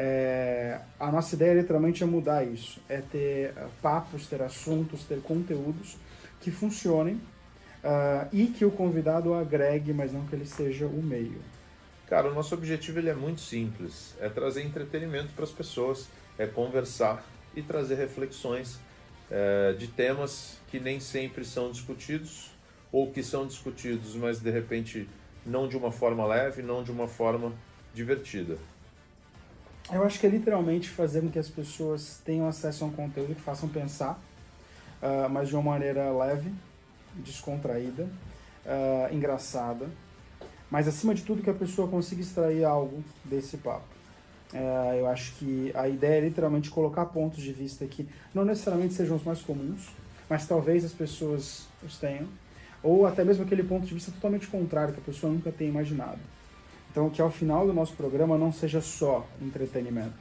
É, 0.00 0.78
a 1.00 1.10
nossa 1.10 1.34
ideia 1.34 1.54
literalmente 1.54 2.04
é 2.04 2.06
mudar 2.06 2.44
isso, 2.44 2.80
é 2.88 3.00
ter 3.00 3.50
uh, 3.50 3.68
papos, 3.82 4.28
ter 4.28 4.40
assuntos, 4.40 5.02
ter 5.02 5.20
conteúdos 5.20 5.96
que 6.40 6.52
funcionem 6.52 7.14
uh, 7.14 8.28
e 8.32 8.46
que 8.46 8.64
o 8.64 8.70
convidado 8.70 9.34
agregue, 9.34 9.92
mas 9.92 10.12
não 10.12 10.24
que 10.24 10.36
ele 10.36 10.46
seja 10.46 10.86
o 10.86 11.02
meio. 11.02 11.40
Cara, 12.08 12.30
o 12.30 12.34
nosso 12.34 12.54
objetivo 12.54 13.00
ele 13.00 13.10
é 13.10 13.14
muito 13.14 13.40
simples, 13.40 14.14
é 14.20 14.28
trazer 14.28 14.62
entretenimento 14.62 15.32
para 15.34 15.42
as 15.42 15.50
pessoas, 15.50 16.06
é 16.38 16.46
conversar 16.46 17.26
e 17.56 17.60
trazer 17.60 17.96
reflexões 17.96 18.78
é, 19.28 19.72
de 19.72 19.88
temas 19.88 20.60
que 20.68 20.78
nem 20.78 21.00
sempre 21.00 21.44
são 21.44 21.72
discutidos 21.72 22.52
ou 22.92 23.10
que 23.10 23.20
são 23.20 23.44
discutidos, 23.48 24.14
mas 24.14 24.38
de 24.38 24.48
repente 24.48 25.08
não 25.44 25.66
de 25.66 25.76
uma 25.76 25.90
forma 25.90 26.24
leve, 26.24 26.62
não 26.62 26.84
de 26.84 26.92
uma 26.92 27.08
forma 27.08 27.52
divertida. 27.92 28.56
Eu 29.90 30.04
acho 30.04 30.20
que 30.20 30.26
é 30.26 30.28
literalmente 30.28 30.86
fazer 30.90 31.22
com 31.22 31.30
que 31.30 31.38
as 31.38 31.48
pessoas 31.48 32.20
tenham 32.22 32.46
acesso 32.46 32.84
a 32.84 32.88
um 32.88 32.90
conteúdo 32.90 33.34
que 33.34 33.40
façam 33.40 33.68
pensar, 33.70 34.20
uh, 35.02 35.30
mas 35.30 35.48
de 35.48 35.54
uma 35.54 35.62
maneira 35.62 36.12
leve, 36.12 36.52
descontraída, 37.14 38.02
uh, 38.66 39.14
engraçada, 39.14 39.88
mas 40.70 40.86
acima 40.86 41.14
de 41.14 41.22
tudo 41.22 41.42
que 41.42 41.48
a 41.48 41.54
pessoa 41.54 41.88
consiga 41.88 42.20
extrair 42.20 42.64
algo 42.64 43.02
desse 43.24 43.56
papo. 43.56 43.86
Uh, 44.52 44.94
eu 44.98 45.06
acho 45.06 45.34
que 45.36 45.72
a 45.74 45.88
ideia 45.88 46.18
é 46.18 46.20
literalmente 46.20 46.68
colocar 46.68 47.06
pontos 47.06 47.42
de 47.42 47.52
vista 47.52 47.86
que 47.86 48.06
não 48.34 48.44
necessariamente 48.44 48.92
sejam 48.92 49.16
os 49.16 49.24
mais 49.24 49.40
comuns, 49.40 49.88
mas 50.28 50.46
talvez 50.46 50.84
as 50.84 50.92
pessoas 50.92 51.66
os 51.82 51.96
tenham, 51.96 52.28
ou 52.82 53.06
até 53.06 53.24
mesmo 53.24 53.42
aquele 53.42 53.62
ponto 53.62 53.86
de 53.86 53.94
vista 53.94 54.12
totalmente 54.12 54.48
contrário 54.48 54.92
que 54.92 55.00
a 55.00 55.04
pessoa 55.04 55.32
nunca 55.32 55.50
tenha 55.50 55.70
imaginado. 55.70 56.18
Então, 56.90 57.10
que 57.10 57.20
ao 57.20 57.30
final 57.30 57.66
do 57.66 57.72
nosso 57.72 57.94
programa 57.94 58.38
não 58.38 58.52
seja 58.52 58.80
só 58.80 59.26
entretenimento, 59.40 60.18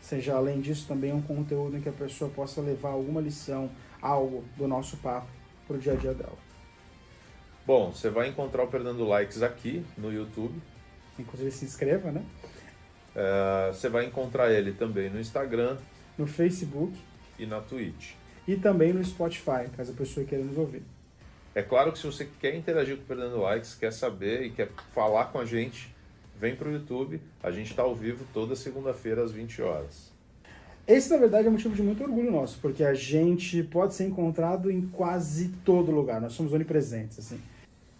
seja 0.00 0.34
além 0.34 0.60
disso 0.60 0.86
também 0.88 1.12
um 1.12 1.22
conteúdo 1.22 1.76
em 1.76 1.80
que 1.80 1.88
a 1.88 1.92
pessoa 1.92 2.30
possa 2.30 2.60
levar 2.60 2.90
alguma 2.90 3.20
lição, 3.20 3.70
algo 4.02 4.44
do 4.56 4.66
nosso 4.66 4.96
papo 4.96 5.28
para 5.66 5.76
o 5.76 5.78
dia 5.78 5.92
a 5.92 5.96
dia 5.96 6.12
dela. 6.12 6.38
Bom, 7.66 7.92
você 7.92 8.10
vai 8.10 8.28
encontrar 8.28 8.64
o 8.64 8.66
Perdendo 8.66 9.04
Likes 9.04 9.42
aqui 9.42 9.84
no 9.96 10.12
YouTube. 10.12 10.60
Inclusive 11.18 11.50
se 11.52 11.64
inscreva, 11.64 12.10
né? 12.10 12.24
É, 13.14 13.70
você 13.72 13.88
vai 13.88 14.06
encontrar 14.06 14.50
ele 14.50 14.72
também 14.72 15.10
no 15.10 15.20
Instagram, 15.20 15.76
no 16.16 16.26
Facebook 16.26 16.98
e 17.38 17.46
na 17.46 17.60
Twitch. 17.60 18.14
E 18.46 18.56
também 18.56 18.92
no 18.92 19.04
Spotify, 19.04 19.68
caso 19.76 19.92
a 19.92 19.94
pessoa 19.94 20.26
queira 20.26 20.44
nos 20.44 20.56
ouvir. 20.56 20.82
É 21.54 21.62
claro 21.62 21.92
que 21.92 21.98
se 21.98 22.06
você 22.06 22.28
quer 22.40 22.54
interagir 22.54 22.96
com 22.96 23.02
o 23.02 23.06
Perdendo 23.06 23.38
Likes, 23.40 23.74
quer 23.74 23.92
saber 23.92 24.42
e 24.42 24.50
quer 24.50 24.70
falar 24.92 25.26
com 25.26 25.38
a 25.38 25.44
gente, 25.44 25.94
vem 26.40 26.56
para 26.56 26.68
o 26.68 26.72
YouTube. 26.72 27.20
A 27.42 27.50
gente 27.50 27.70
está 27.70 27.82
ao 27.82 27.94
vivo 27.94 28.24
toda 28.32 28.56
segunda-feira 28.56 29.22
às 29.22 29.30
20 29.30 29.60
horas. 29.60 30.10
Esse, 30.88 31.10
na 31.10 31.18
verdade, 31.18 31.46
é 31.46 31.50
um 31.50 31.52
motivo 31.52 31.74
de 31.74 31.82
muito 31.82 32.02
orgulho 32.02 32.32
nosso, 32.32 32.58
porque 32.60 32.82
a 32.82 32.94
gente 32.94 33.62
pode 33.62 33.94
ser 33.94 34.06
encontrado 34.06 34.70
em 34.70 34.80
quase 34.80 35.50
todo 35.64 35.92
lugar. 35.92 36.20
Nós 36.20 36.32
somos 36.32 36.52
onipresentes, 36.54 37.18
assim. 37.18 37.38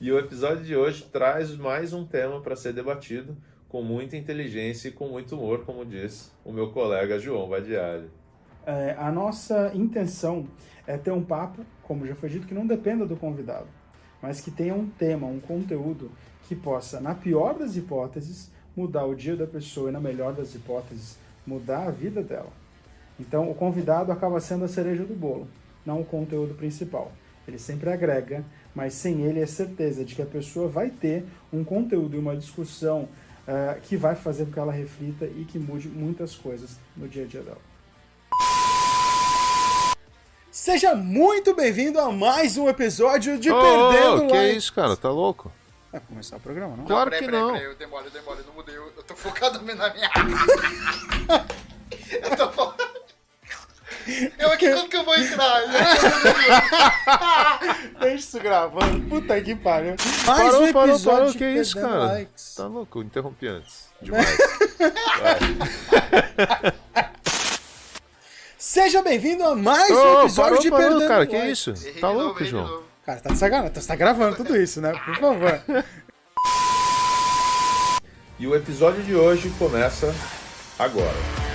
E 0.01 0.11
o 0.11 0.19
episódio 0.19 0.65
de 0.65 0.75
hoje 0.75 1.05
traz 1.13 1.55
mais 1.55 1.93
um 1.93 2.07
tema 2.07 2.41
para 2.41 2.57
ser 2.57 2.73
debatido 2.73 3.37
com 3.69 3.83
muita 3.83 4.17
inteligência 4.17 4.89
e 4.89 4.93
com 4.93 5.09
muito 5.09 5.37
humor, 5.37 5.65
como 5.65 5.85
diz 5.85 6.33
o 6.43 6.51
meu 6.51 6.71
colega 6.71 7.19
João 7.19 7.49
Badiali. 7.49 8.09
É, 8.67 8.97
a 8.99 9.13
nossa 9.13 9.71
intenção 9.75 10.49
é 10.87 10.97
ter 10.97 11.13
um 11.13 11.23
papo, 11.23 11.65
como 11.83 12.07
já 12.07 12.15
foi 12.15 12.31
dito, 12.31 12.47
que 12.47 12.55
não 12.55 12.67
dependa 12.67 13.07
do 13.07 13.15
convidado, 13.15 13.69
mas 14.21 14.41
que 14.41 14.51
tenha 14.51 14.75
um 14.75 14.89
tema, 14.89 15.27
um 15.27 15.39
conteúdo 15.39 16.11
que 16.51 16.57
possa, 16.57 16.99
na 16.99 17.15
pior 17.15 17.55
das 17.55 17.77
hipóteses, 17.77 18.51
mudar 18.77 19.05
o 19.05 19.15
dia 19.15 19.37
da 19.37 19.47
pessoa 19.47 19.89
e, 19.89 19.93
na 19.93 20.01
melhor 20.01 20.33
das 20.33 20.53
hipóteses, 20.53 21.17
mudar 21.47 21.87
a 21.87 21.93
vida 21.93 22.25
dela. 22.25 22.51
Então, 23.21 23.49
o 23.49 23.55
convidado 23.55 24.11
acaba 24.11 24.41
sendo 24.41 24.65
a 24.65 24.69
cereja 24.69 25.05
do 25.05 25.15
bolo, 25.15 25.47
não 25.87 26.01
o 26.01 26.05
conteúdo 26.05 26.55
principal. 26.55 27.13
Ele 27.47 27.57
sempre 27.57 27.89
agrega, 27.89 28.45
mas 28.75 28.95
sem 28.95 29.21
ele 29.23 29.39
é 29.39 29.47
certeza 29.47 30.05
de 30.05 30.17
que 30.17 30.23
a 30.23 30.27
pessoa 30.27 30.67
vai 30.67 30.91
ter 30.91 31.25
um 31.53 31.63
conteúdo 31.63 32.17
e 32.17 32.19
uma 32.19 32.37
discussão 32.37 33.03
uh, 33.47 33.81
que 33.83 33.97
vai 33.97 34.17
fazer 34.17 34.47
com 34.47 34.53
que 34.53 34.59
ela 34.59 34.73
reflita 34.73 35.27
e 35.27 35.45
que 35.45 35.57
mude 35.57 35.87
muitas 35.87 36.35
coisas 36.35 36.81
no 36.97 37.07
dia 37.07 37.23
a 37.23 37.27
dia 37.29 37.43
dela. 37.43 37.59
Seja 40.51 40.97
muito 40.97 41.55
bem-vindo 41.55 42.01
a 42.01 42.11
mais 42.11 42.59
um 42.59 42.69
episódio 42.69 43.39
de 43.39 43.53
oh, 43.53 43.61
Perdendo 43.61 44.27
Que 44.27 44.37
é 44.37 44.53
isso, 44.53 44.75
cara? 44.75 44.97
Tá 44.97 45.11
louco? 45.11 45.53
Vai 45.93 46.01
começar 46.07 46.37
o 46.37 46.41
programa, 46.41 46.77
não? 46.77 46.85
Claro 46.85 47.11
peraí, 47.11 47.27
que 47.27 47.33
não. 47.33 47.53
Peraí, 47.53 47.61
peraí, 47.61 47.73
eu 47.73 47.79
demoro, 47.79 48.05
eu 48.07 48.11
demoro, 48.11 48.41
eu 48.41 48.47
não 48.47 48.55
mudei, 48.55 48.77
eu, 48.77 48.93
eu 48.97 49.03
tô 49.03 49.17
focado 49.17 49.61
na 49.63 49.91
minha 49.91 50.11
eu 52.23 52.37
tô 52.37 52.53
focado. 52.53 53.01
Eu 54.39 54.51
aqui, 54.51 54.69
quando 54.71 54.89
que 54.89 54.97
eu 54.97 55.05
vou 55.05 55.15
entrar? 55.15 55.61
Deixa 58.01 58.15
isso 58.15 58.41
gravando. 58.41 59.09
Puta 59.09 59.41
que 59.41 59.55
pariu. 59.55 59.95
Mais 60.27 60.53
parou, 60.53 60.65
um 60.65 60.73
parou, 60.73 61.01
parou. 61.01 61.33
Que 61.33 61.45
é 61.45 61.53
isso, 61.53 61.79
cara? 61.79 62.07
Likes. 62.07 62.55
Tá 62.55 62.67
louco? 62.67 63.03
Interrompi 63.03 63.47
antes. 63.47 63.91
Demais. 64.01 64.39
Seja 68.57 69.03
bem-vindo 69.03 69.45
a 69.45 69.55
mais 69.55 69.91
um 69.91 70.23
episódio 70.23 70.35
parou, 70.35 70.59
de 70.59 70.71
parou, 70.71 70.89
Perdendo 70.89 71.09
cara, 71.09 71.27
que 71.27 71.37
isso? 71.37 71.75
Tá 72.01 72.11
louco, 72.11 72.43
João? 72.43 72.90
Cara, 73.11 73.21
tá 73.21 73.31
de 73.31 73.39
sacanagem. 73.39 73.73
Você 73.75 73.89
tá 73.89 73.97
gravando 73.97 74.37
tudo 74.37 74.57
isso, 74.57 74.81
né? 74.81 74.93
Por 74.93 75.17
favor. 75.17 75.85
E 78.39 78.47
o 78.47 78.55
episódio 78.55 79.03
de 79.03 79.15
hoje 79.17 79.51
começa 79.59 80.15
agora. 80.79 81.50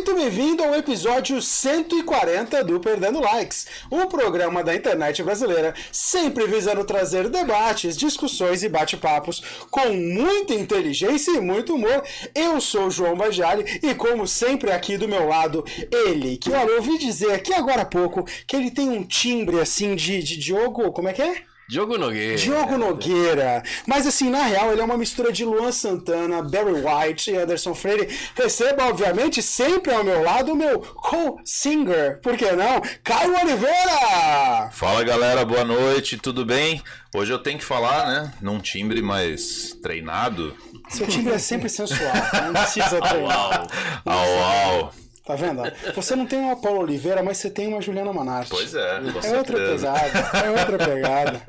Muito 0.00 0.14
bem-vindo 0.14 0.64
ao 0.64 0.74
episódio 0.74 1.42
140 1.42 2.64
do 2.64 2.80
Perdendo 2.80 3.20
Likes, 3.20 3.66
um 3.92 4.06
programa 4.06 4.64
da 4.64 4.74
internet 4.74 5.22
brasileira, 5.22 5.74
sempre 5.92 6.46
visando 6.46 6.86
trazer 6.86 7.28
debates, 7.28 7.98
discussões 7.98 8.62
e 8.62 8.68
bate-papos 8.70 9.42
com 9.70 9.92
muita 9.92 10.54
inteligência 10.54 11.32
e 11.32 11.40
muito 11.42 11.74
humor. 11.74 12.02
Eu 12.34 12.62
sou 12.62 12.86
o 12.86 12.90
João 12.90 13.14
Bajali 13.14 13.78
e, 13.82 13.94
como 13.94 14.26
sempre, 14.26 14.72
aqui 14.72 14.96
do 14.96 15.06
meu 15.06 15.28
lado, 15.28 15.62
ele, 15.92 16.38
que 16.38 16.50
olha, 16.50 16.70
eu 16.70 16.76
ouvi 16.76 16.96
dizer 16.96 17.32
aqui 17.32 17.52
agora 17.52 17.82
há 17.82 17.86
pouco 17.86 18.24
que 18.46 18.56
ele 18.56 18.70
tem 18.70 18.88
um 18.88 19.04
timbre 19.04 19.60
assim 19.60 19.94
de, 19.94 20.22
de 20.22 20.38
Diogo, 20.38 20.92
como 20.92 21.08
é 21.08 21.12
que 21.12 21.20
é? 21.20 21.49
Diogo 21.70 21.96
Nogueira. 21.96 22.36
Diogo 22.36 22.76
Nogueira. 22.76 23.62
Mas 23.86 24.04
assim, 24.04 24.28
na 24.28 24.42
real, 24.42 24.72
ele 24.72 24.80
é 24.80 24.84
uma 24.84 24.98
mistura 24.98 25.32
de 25.32 25.44
Luan 25.44 25.70
Santana, 25.70 26.42
Barry 26.42 26.72
White 26.72 27.30
e 27.30 27.36
Anderson 27.36 27.76
Freire. 27.76 28.08
Receba, 28.34 28.86
obviamente, 28.86 29.40
sempre 29.40 29.94
ao 29.94 30.02
meu 30.02 30.20
lado 30.20 30.52
o 30.52 30.56
meu 30.56 30.80
co-singer, 30.80 32.20
por 32.22 32.36
que 32.36 32.50
não? 32.50 32.82
Caio 33.04 33.36
Oliveira! 33.40 34.68
Fala 34.72 35.04
galera, 35.04 35.44
boa 35.44 35.64
noite, 35.64 36.16
tudo 36.16 36.44
bem? 36.44 36.82
Hoje 37.14 37.32
eu 37.32 37.38
tenho 37.38 37.58
que 37.58 37.64
falar, 37.64 38.06
né, 38.08 38.32
num 38.40 38.58
timbre 38.58 39.00
mais 39.00 39.72
treinado. 39.80 40.56
Seu 40.88 41.06
timbre 41.06 41.34
é 41.34 41.38
sempre 41.38 41.68
sensual, 41.68 42.12
não 42.46 42.52
precisa 42.52 43.00
treinar. 43.00 43.68
Au, 44.04 44.18
au. 44.18 44.84
au. 44.86 45.09
Tá 45.24 45.34
vendo? 45.34 45.62
Você 45.94 46.16
não 46.16 46.26
tem 46.26 46.38
uma 46.40 46.56
Paula 46.56 46.80
Oliveira, 46.80 47.22
mas 47.22 47.38
você 47.38 47.50
tem 47.50 47.68
uma 47.68 47.80
Juliana 47.80 48.12
Manarte. 48.12 48.50
Pois 48.50 48.74
é. 48.74 49.00
É 49.24 49.36
outra 49.38 49.56
pegada. 49.56 50.18
É 50.44 50.50
outra 50.50 50.78
pegada. 50.78 51.42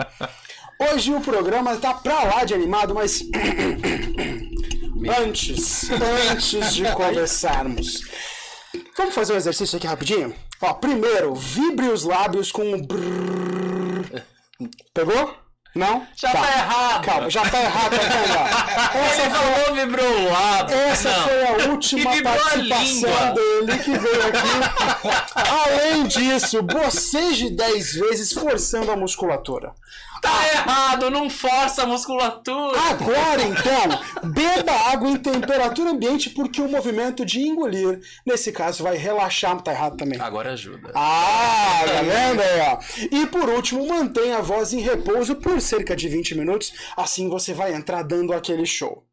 Hoje 0.79 1.13
o 1.13 1.21
programa 1.21 1.77
tá 1.77 1.93
pra 1.93 2.23
lá 2.23 2.43
de 2.43 2.53
animado, 2.53 2.93
mas. 2.93 3.23
antes, 5.23 5.89
antes 6.31 6.73
de 6.73 6.83
começarmos. 6.93 8.01
Vamos 8.97 9.15
fazer 9.15 9.33
um 9.33 9.37
exercício 9.37 9.77
aqui 9.77 9.87
rapidinho? 9.87 10.33
Ó, 10.61 10.73
primeiro, 10.73 11.33
vibre 11.33 11.87
os 11.87 12.03
lábios 12.03 12.51
com 12.51 12.63
um 12.63 12.81
brrr. 12.81 14.23
Pegou? 14.93 15.35
Não? 15.73 16.05
Já 16.15 16.31
tá, 16.31 16.41
tá 16.41 16.51
errado. 16.51 17.05
Calma, 17.05 17.29
já 17.29 17.49
tá 17.49 17.61
errado, 17.61 17.91
tá 17.91 18.91
Essa 18.99 19.21
Ele 19.21 19.29
foi, 19.29 19.53
falou 19.53 19.75
vibrou 19.75 20.19
o 20.19 20.29
lado. 20.31 20.73
Essa 20.73 21.09
não. 21.09 21.23
foi 21.23 21.43
a 21.43 21.69
última 21.69 22.11
participação 22.21 23.33
dele 23.33 23.77
que 23.79 23.97
veio 23.97 24.27
aqui. 24.27 25.31
Além 25.65 26.07
disso, 26.07 26.61
boceje 26.61 27.49
10 27.49 27.93
vezes 27.93 28.33
forçando 28.33 28.91
a 28.91 28.97
musculatura. 28.97 29.73
Tá 30.21 30.47
errado, 30.53 31.09
não 31.09 31.27
força 31.31 31.81
a 31.81 31.85
musculatura. 31.87 32.79
Agora 32.79 33.41
então, 33.41 34.29
beba 34.29 34.71
água 34.91 35.09
em 35.09 35.17
temperatura 35.17 35.89
ambiente, 35.89 36.29
porque 36.29 36.61
o 36.61 36.69
movimento 36.69 37.25
de 37.25 37.39
engolir, 37.41 37.99
nesse 38.23 38.51
caso, 38.51 38.83
vai 38.83 38.97
relaxar. 38.97 39.59
Tá 39.61 39.71
errado 39.71 39.97
também. 39.97 40.21
Agora 40.21 40.53
ajuda. 40.53 40.91
Ah, 40.93 41.81
tá 41.87 42.01
vendo 42.03 42.39
aí, 42.39 42.59
ó? 42.59 42.77
E 43.11 43.25
por 43.25 43.49
último, 43.49 43.87
mantenha 43.87 44.37
a 44.37 44.41
voz 44.41 44.73
em 44.73 44.79
repouso 44.79 45.35
por 45.37 45.59
cerca 45.61 45.95
de 45.95 46.09
20 46.09 46.35
minutos, 46.35 46.73
assim 46.97 47.29
você 47.29 47.53
vai 47.53 47.73
entrar 47.73 48.03
dando 48.03 48.33
aquele 48.33 48.65
show. 48.65 49.05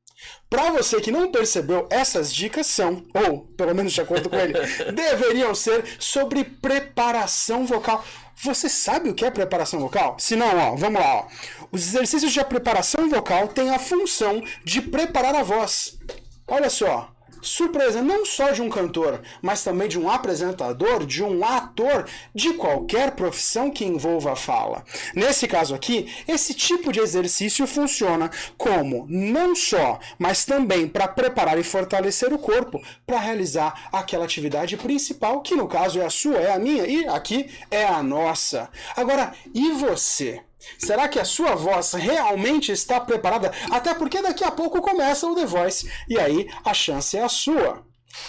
Para 0.50 0.70
você 0.70 1.00
que 1.00 1.12
não 1.12 1.30
percebeu, 1.30 1.86
essas 1.90 2.34
dicas 2.34 2.66
são, 2.66 3.06
ou 3.14 3.46
pelo 3.56 3.74
menos 3.74 3.92
de 3.92 4.00
acordo 4.00 4.28
com 4.28 4.36
ele, 4.36 4.54
deveriam 4.92 5.54
ser 5.54 5.84
sobre 5.98 6.42
preparação 6.42 7.64
vocal. 7.64 8.04
Você 8.42 8.68
sabe 8.68 9.10
o 9.10 9.14
que 9.14 9.24
é 9.24 9.30
preparação 9.30 9.80
vocal? 9.80 10.16
Se 10.18 10.36
não, 10.36 10.56
ó, 10.56 10.76
vamos 10.76 11.00
lá. 11.00 11.16
Ó. 11.16 11.26
Os 11.70 11.82
exercícios 11.88 12.32
de 12.32 12.44
preparação 12.44 13.08
vocal 13.08 13.48
têm 13.48 13.70
a 13.70 13.78
função 13.78 14.42
de 14.64 14.80
preparar 14.80 15.34
a 15.34 15.42
voz. 15.42 15.98
Olha 16.46 16.70
só, 16.70 17.12
surpresa 17.48 18.02
não 18.02 18.24
só 18.24 18.50
de 18.50 18.62
um 18.62 18.68
cantor, 18.68 19.20
mas 19.42 19.62
também 19.62 19.88
de 19.88 19.98
um 19.98 20.10
apresentador, 20.10 21.04
de 21.04 21.22
um 21.22 21.44
ator, 21.44 22.06
de 22.34 22.54
qualquer 22.54 23.12
profissão 23.12 23.70
que 23.70 23.84
envolva 23.84 24.32
a 24.32 24.36
fala. 24.36 24.84
Nesse 25.14 25.46
caso 25.46 25.74
aqui, 25.74 26.12
esse 26.26 26.54
tipo 26.54 26.92
de 26.92 27.00
exercício 27.00 27.66
funciona 27.66 28.30
como 28.56 29.06
não 29.08 29.54
só, 29.54 29.98
mas 30.18 30.44
também 30.44 30.88
para 30.88 31.08
preparar 31.08 31.58
e 31.58 31.62
fortalecer 31.62 32.32
o 32.32 32.38
corpo 32.38 32.82
para 33.06 33.18
realizar 33.18 33.88
aquela 33.92 34.24
atividade 34.24 34.76
principal, 34.76 35.40
que 35.40 35.54
no 35.54 35.68
caso 35.68 36.00
é 36.00 36.04
a 36.04 36.10
sua, 36.10 36.36
é 36.36 36.52
a 36.52 36.58
minha 36.58 36.86
e 36.86 37.06
aqui 37.08 37.50
é 37.70 37.84
a 37.84 38.02
nossa. 38.02 38.68
Agora, 38.96 39.32
e 39.54 39.72
você? 39.72 40.42
Será 40.78 41.08
que 41.08 41.18
a 41.18 41.24
sua 41.24 41.54
voz 41.54 41.92
realmente 41.92 42.72
está 42.72 43.00
preparada? 43.00 43.52
Até 43.70 43.94
porque 43.94 44.20
daqui 44.20 44.44
a 44.44 44.50
pouco 44.50 44.80
começa 44.80 45.26
o 45.26 45.34
The 45.34 45.46
Voice 45.46 45.90
e 46.08 46.18
aí 46.18 46.48
a 46.64 46.74
chance 46.74 47.16
é 47.16 47.22
a 47.22 47.28
sua. 47.28 47.82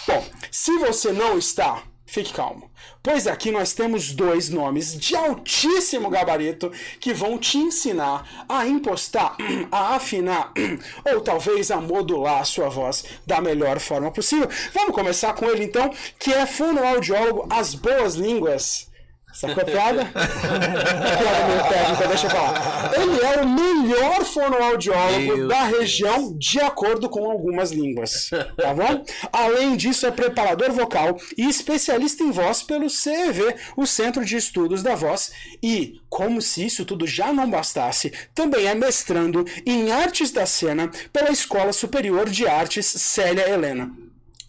Bom, 0.06 0.24
se 0.50 0.76
você 0.78 1.10
não 1.12 1.38
está, 1.38 1.82
fique 2.06 2.32
calmo, 2.32 2.70
pois 3.02 3.26
aqui 3.26 3.50
nós 3.50 3.72
temos 3.72 4.12
dois 4.12 4.48
nomes 4.48 4.98
de 4.98 5.16
altíssimo 5.16 6.10
gabarito 6.10 6.70
que 7.00 7.14
vão 7.14 7.38
te 7.38 7.58
ensinar 7.58 8.44
a 8.48 8.66
impostar, 8.66 9.36
a 9.70 9.94
afinar 9.96 10.52
ou 11.12 11.20
talvez 11.20 11.70
a 11.70 11.80
modular 11.80 12.40
a 12.40 12.44
sua 12.44 12.68
voz 12.68 13.04
da 13.26 13.40
melhor 13.40 13.78
forma 13.80 14.10
possível. 14.10 14.48
Vamos 14.72 14.94
começar 14.94 15.32
com 15.34 15.46
ele 15.46 15.64
então, 15.64 15.92
que 16.18 16.32
é 16.32 16.46
fonoaudiólogo 16.46 17.46
As 17.50 17.74
Boas 17.74 18.14
Línguas. 18.14 18.89
Sacou 19.32 19.62
a 19.62 19.66
piada? 19.66 20.04
piada 20.04 21.46
meio 21.46 21.68
técnica, 21.68 22.08
deixa 22.08 22.26
eu 22.26 22.30
falar. 22.30 22.92
Ele 22.94 23.20
é 23.20 23.42
o 23.42 23.48
melhor 23.48 24.24
fonoaudiólogo 24.24 25.36
Meu 25.36 25.48
da 25.48 25.64
região, 25.64 26.36
de 26.36 26.60
acordo 26.60 27.08
com 27.08 27.30
algumas 27.30 27.70
línguas. 27.70 28.30
Tá 28.56 28.74
bom? 28.74 29.04
Além 29.32 29.76
disso, 29.76 30.06
é 30.06 30.10
preparador 30.10 30.72
vocal 30.72 31.16
e 31.36 31.48
especialista 31.48 32.22
em 32.22 32.30
voz 32.30 32.62
pelo 32.62 32.90
CEV, 32.90 33.54
o 33.76 33.86
Centro 33.86 34.24
de 34.24 34.36
Estudos 34.36 34.82
da 34.82 34.94
Voz. 34.94 35.32
E, 35.62 36.00
como 36.08 36.42
se 36.42 36.66
isso 36.66 36.84
tudo 36.84 37.06
já 37.06 37.32
não 37.32 37.48
bastasse, 37.48 38.12
também 38.34 38.66
é 38.66 38.74
mestrando 38.74 39.44
em 39.64 39.90
Artes 39.92 40.30
da 40.30 40.46
Cena 40.46 40.90
pela 41.12 41.30
Escola 41.30 41.72
Superior 41.72 42.28
de 42.28 42.46
Artes 42.46 42.86
Célia 42.86 43.48
Helena. 43.48 43.90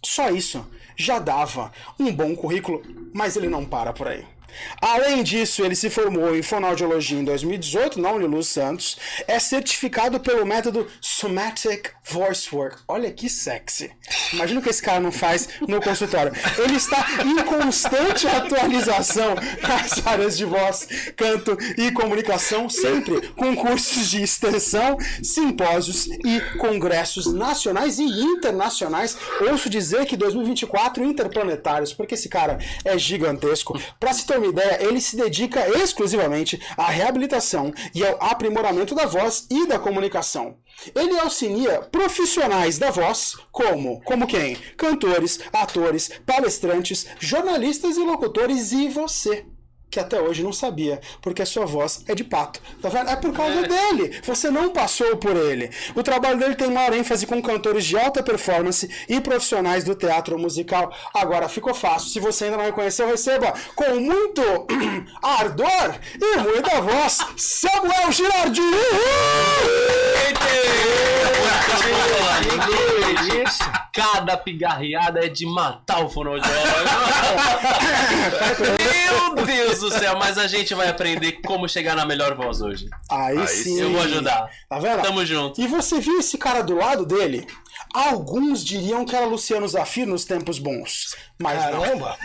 Só 0.04 0.30
isso 0.30 0.66
já 0.96 1.18
dava 1.18 1.72
um 1.98 2.12
bom 2.12 2.34
currículo, 2.34 2.82
mas 3.12 3.36
ele 3.36 3.48
não 3.48 3.64
para 3.64 3.92
por 3.92 4.08
aí. 4.08 4.24
Além 4.80 5.22
disso, 5.22 5.64
ele 5.64 5.74
se 5.74 5.90
formou 5.90 6.36
em 6.36 6.42
fonoaudiologia 6.42 7.18
em 7.18 7.24
2018 7.24 8.00
na 8.00 8.10
Uniluz 8.12 8.48
Santos, 8.48 8.96
é 9.26 9.38
certificado 9.38 10.20
pelo 10.20 10.46
método 10.46 10.86
Somatic 11.00 11.90
Voice 12.04 12.54
Work. 12.54 12.78
Olha 12.88 13.10
que 13.10 13.28
sexy. 13.28 13.90
Imagina 14.32 14.60
o 14.60 14.62
que 14.62 14.70
esse 14.70 14.82
cara 14.82 15.00
não 15.00 15.12
faz 15.12 15.48
no 15.66 15.80
consultório. 15.80 16.32
Ele 16.58 16.76
está 16.76 17.06
em 17.24 17.36
constante 17.44 18.26
atualização 18.26 19.34
nas 19.62 20.06
áreas 20.06 20.36
de 20.36 20.44
voz, 20.44 20.88
canto 21.16 21.56
e 21.78 21.90
comunicação, 21.92 22.68
sempre 22.68 23.28
com 23.32 23.54
cursos 23.54 24.10
de 24.10 24.22
extensão, 24.22 24.98
simpósios 25.22 26.06
e 26.06 26.40
congressos 26.58 27.32
nacionais 27.32 27.98
e 27.98 28.04
internacionais. 28.04 29.16
Ouço 29.40 29.70
dizer 29.70 30.06
que 30.06 30.16
2024 30.16 31.04
interplanetários, 31.04 31.92
porque 31.92 32.14
esse 32.14 32.28
cara 32.28 32.58
é 32.84 32.98
gigantesco. 32.98 33.78
Para 33.98 34.12
se 34.12 34.26
ter 34.26 34.38
uma 34.42 34.50
ideia, 34.50 34.82
ele 34.82 35.00
se 35.00 35.16
dedica 35.16 35.68
exclusivamente 35.78 36.60
à 36.76 36.90
reabilitação 36.90 37.72
e 37.94 38.04
ao 38.04 38.22
aprimoramento 38.22 38.94
da 38.94 39.06
voz 39.06 39.46
e 39.50 39.66
da 39.66 39.78
comunicação. 39.78 40.56
Ele 40.94 41.18
auxilia 41.20 41.80
profissionais 41.80 42.78
da 42.78 42.90
voz, 42.90 43.36
como, 43.52 44.02
como 44.02 44.26
quem? 44.26 44.56
Cantores, 44.76 45.38
atores, 45.52 46.10
palestrantes, 46.26 47.06
jornalistas 47.20 47.96
e 47.96 48.00
locutores 48.00 48.72
e 48.72 48.88
você. 48.88 49.46
Que 49.92 50.00
até 50.00 50.18
hoje 50.18 50.42
não 50.42 50.54
sabia, 50.54 51.02
porque 51.20 51.42
a 51.42 51.46
sua 51.46 51.66
voz 51.66 52.02
é 52.08 52.14
de 52.14 52.24
pato. 52.24 52.62
Tá 52.80 52.88
vendo? 52.88 53.10
É 53.10 53.16
por 53.16 53.30
causa 53.34 53.60
dele. 53.60 54.22
Você 54.24 54.50
não 54.50 54.70
passou 54.70 55.18
por 55.18 55.36
ele. 55.36 55.70
O 55.94 56.02
trabalho 56.02 56.38
dele 56.38 56.54
tem 56.54 56.70
maior 56.70 56.94
ênfase 56.94 57.26
com 57.26 57.42
cantores 57.42 57.84
de 57.84 57.98
alta 57.98 58.22
performance 58.22 58.88
e 59.06 59.20
profissionais 59.20 59.84
do 59.84 59.94
teatro 59.94 60.38
musical. 60.38 60.90
Agora 61.12 61.46
ficou 61.46 61.74
fácil. 61.74 62.08
Se 62.08 62.20
você 62.20 62.46
ainda 62.46 62.56
não 62.56 62.64
reconheceu, 62.64 63.06
receba 63.06 63.52
com 63.74 63.96
muito 63.96 64.40
ardor 65.22 66.00
e 66.18 66.38
muita 66.38 66.80
voz, 66.80 67.18
Samuel 67.36 68.10
Girardi! 68.10 68.62
Cada 73.92 74.38
pigarreada 74.38 75.24
é 75.24 75.28
de 75.28 75.44
matar 75.44 76.02
o 76.02 76.08
fonoaudiólogo. 76.08 76.56
Meu 79.36 79.44
Deus 79.44 79.81
do 79.82 79.90
céu, 79.90 80.16
mas 80.18 80.38
a 80.38 80.46
gente 80.46 80.74
vai 80.74 80.88
aprender 80.88 81.32
como 81.44 81.68
chegar 81.68 81.94
na 81.94 82.06
melhor 82.06 82.34
voz 82.34 82.60
hoje. 82.60 82.88
Aí, 83.10 83.38
Aí 83.38 83.48
sim. 83.48 83.80
Eu 83.80 83.90
vou 83.90 84.02
ajudar. 84.02 84.48
Tá 84.68 84.78
vendo? 84.78 85.02
Tamo 85.02 85.26
junto. 85.26 85.60
E 85.60 85.66
você 85.66 86.00
viu 86.00 86.18
esse 86.18 86.38
cara 86.38 86.62
do 86.62 86.76
lado 86.76 87.04
dele? 87.04 87.46
Alguns 87.92 88.64
diriam 88.64 89.04
que 89.04 89.14
era 89.14 89.26
Luciano 89.26 89.68
Zafir 89.68 90.06
nos 90.06 90.24
tempos 90.24 90.58
bons. 90.58 91.14
Mas 91.38 91.58
Caramba! 91.58 92.16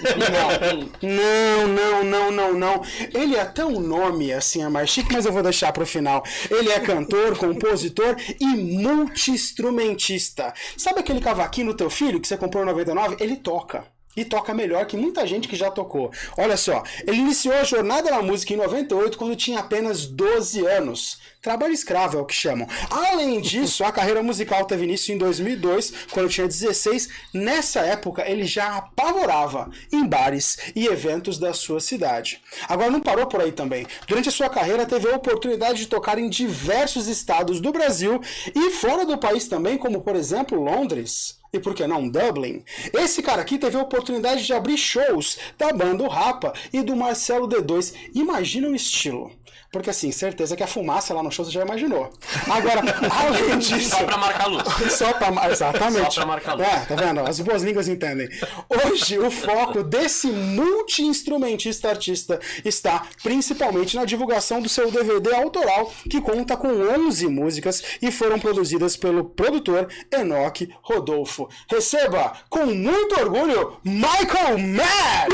não. 1.01 1.09
Não, 1.09 1.67
não, 1.67 2.03
não, 2.03 2.31
não, 2.31 2.53
não. 2.53 2.81
Ele 3.13 3.35
é 3.35 3.41
até 3.41 3.65
um 3.65 3.79
nome 3.79 4.31
assim, 4.31 4.63
é 4.63 4.69
mais 4.69 4.89
chique, 4.89 5.11
mas 5.11 5.25
eu 5.25 5.33
vou 5.33 5.43
deixar 5.43 5.73
pro 5.73 5.85
final. 5.85 6.23
Ele 6.49 6.71
é 6.71 6.79
cantor, 6.79 7.35
compositor 7.37 8.15
e 8.39 8.45
multi-instrumentista. 8.45 10.53
Sabe 10.77 11.01
aquele 11.01 11.19
cavaquinho 11.19 11.67
no 11.67 11.73
teu 11.73 11.89
filho 11.89 12.21
que 12.21 12.27
você 12.27 12.37
comprou 12.37 12.63
em 12.63 12.67
99? 12.67 13.17
Ele 13.19 13.35
toca. 13.35 13.96
E 14.17 14.25
toca 14.25 14.53
melhor 14.53 14.85
que 14.87 14.97
muita 14.97 15.25
gente 15.25 15.47
que 15.47 15.55
já 15.55 15.71
tocou. 15.71 16.11
Olha 16.35 16.57
só, 16.57 16.83
ele 17.05 17.17
iniciou 17.17 17.53
a 17.55 17.63
jornada 17.63 18.11
na 18.11 18.21
música 18.21 18.51
em 18.51 18.57
98 18.57 19.17
quando 19.17 19.35
tinha 19.35 19.59
apenas 19.59 20.05
12 20.07 20.65
anos. 20.65 21.19
Trabalho 21.47 21.71
escravo 21.71 22.17
é 22.17 22.21
o 22.21 22.25
que 22.25 22.33
chamam. 22.33 22.67
Além 22.89 23.39
disso, 23.39 23.83
a 23.83 23.91
carreira 23.91 24.21
musical 24.21 24.65
teve 24.65 24.83
início 24.83 25.13
em 25.13 25.17
2002, 25.17 25.93
quando 26.11 26.29
tinha 26.29 26.47
16. 26.47 27.07
Nessa 27.33 27.79
época, 27.81 28.29
ele 28.29 28.43
já 28.43 28.75
apavorava 28.75 29.69
em 29.93 30.05
bares 30.05 30.57
e 30.75 30.87
eventos 30.87 31.37
da 31.37 31.53
sua 31.53 31.79
cidade. 31.79 32.41
Agora, 32.67 32.89
não 32.89 32.99
parou 32.99 33.27
por 33.27 33.39
aí 33.39 33.51
também. 33.51 33.87
Durante 34.07 34.29
a 34.29 34.31
sua 34.31 34.49
carreira, 34.49 34.85
teve 34.85 35.09
a 35.09 35.15
oportunidade 35.15 35.79
de 35.79 35.87
tocar 35.87 36.17
em 36.17 36.27
diversos 36.27 37.07
estados 37.07 37.61
do 37.61 37.71
Brasil 37.71 38.19
e 38.53 38.71
fora 38.71 39.05
do 39.05 39.17
país 39.17 39.47
também, 39.47 39.77
como 39.77 40.01
por 40.01 40.15
exemplo 40.15 40.61
Londres 40.61 41.36
e 41.51 41.59
por 41.59 41.73
que 41.73 41.87
não 41.87 42.07
Dublin? 42.07 42.63
Esse 42.93 43.21
cara 43.21 43.41
aqui 43.41 43.57
teve 43.57 43.77
a 43.77 43.81
oportunidade 43.81 44.45
de 44.45 44.53
abrir 44.53 44.77
shows 44.77 45.37
da 45.57 45.71
banda 45.71 46.03
O 46.03 46.07
Rapa 46.07 46.53
e 46.71 46.81
do 46.81 46.95
Marcelo 46.95 47.47
D2. 47.47 47.93
Imagina 48.13 48.67
o 48.67 48.75
estilo. 48.75 49.31
Porque 49.71 49.89
assim, 49.89 50.11
certeza 50.11 50.55
que 50.55 50.63
a 50.63 50.67
fumaça 50.67 51.13
lá 51.13 51.21
no 51.21 51.31
show 51.31 51.43
você 51.43 51.51
já 51.51 51.61
imaginou. 51.61 52.11
Agora, 52.49 52.81
além 53.11 53.59
disso. 53.59 53.89
Só 53.89 54.03
pra 54.03 54.17
marcar 54.17 54.47
luz. 54.47 54.63
Só 54.93 55.13
pra, 55.13 55.51
exatamente. 55.51 56.13
Só 56.13 56.21
pra 56.21 56.25
marcar 56.25 56.53
luz. 56.55 56.67
É, 56.67 56.79
tá 56.85 56.95
vendo? 56.95 57.21
As 57.21 57.39
boas 57.39 57.63
línguas 57.63 57.87
entendem. 57.87 58.29
Hoje, 58.69 59.19
o 59.19 59.29
foco 59.29 59.83
desse 59.83 60.27
multi-instrumentista 60.27 61.89
artista 61.89 62.39
está 62.63 63.03
principalmente 63.21 63.95
na 63.95 64.05
divulgação 64.05 64.61
do 64.61 64.69
seu 64.69 64.89
DVD 64.89 65.35
autoral, 65.35 65.91
que 66.09 66.21
conta 66.21 66.55
com 66.55 66.69
11 66.69 67.27
músicas 67.27 67.83
e 68.01 68.11
foram 68.11 68.39
produzidas 68.39 68.95
pelo 68.95 69.25
produtor 69.25 69.87
Enoch 70.11 70.69
Rodolfo. 70.81 71.49
Receba, 71.69 72.33
com 72.49 72.65
muito 72.65 73.19
orgulho, 73.19 73.77
Michael 73.83 74.57
Matt! 74.57 75.27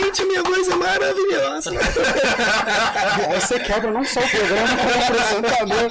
Gente, 0.00 0.24
minha 0.24 0.42
voz 0.42 0.68
é 0.68 0.74
maravilhosa. 0.76 1.70
Aí 3.28 3.40
você 3.40 3.58
quebra 3.60 3.90
não 3.90 4.04
só 4.04 4.20
o 4.20 4.28
programa, 4.28 4.68
como 4.76 4.90
o 4.90 5.04
apresentador. 5.04 5.90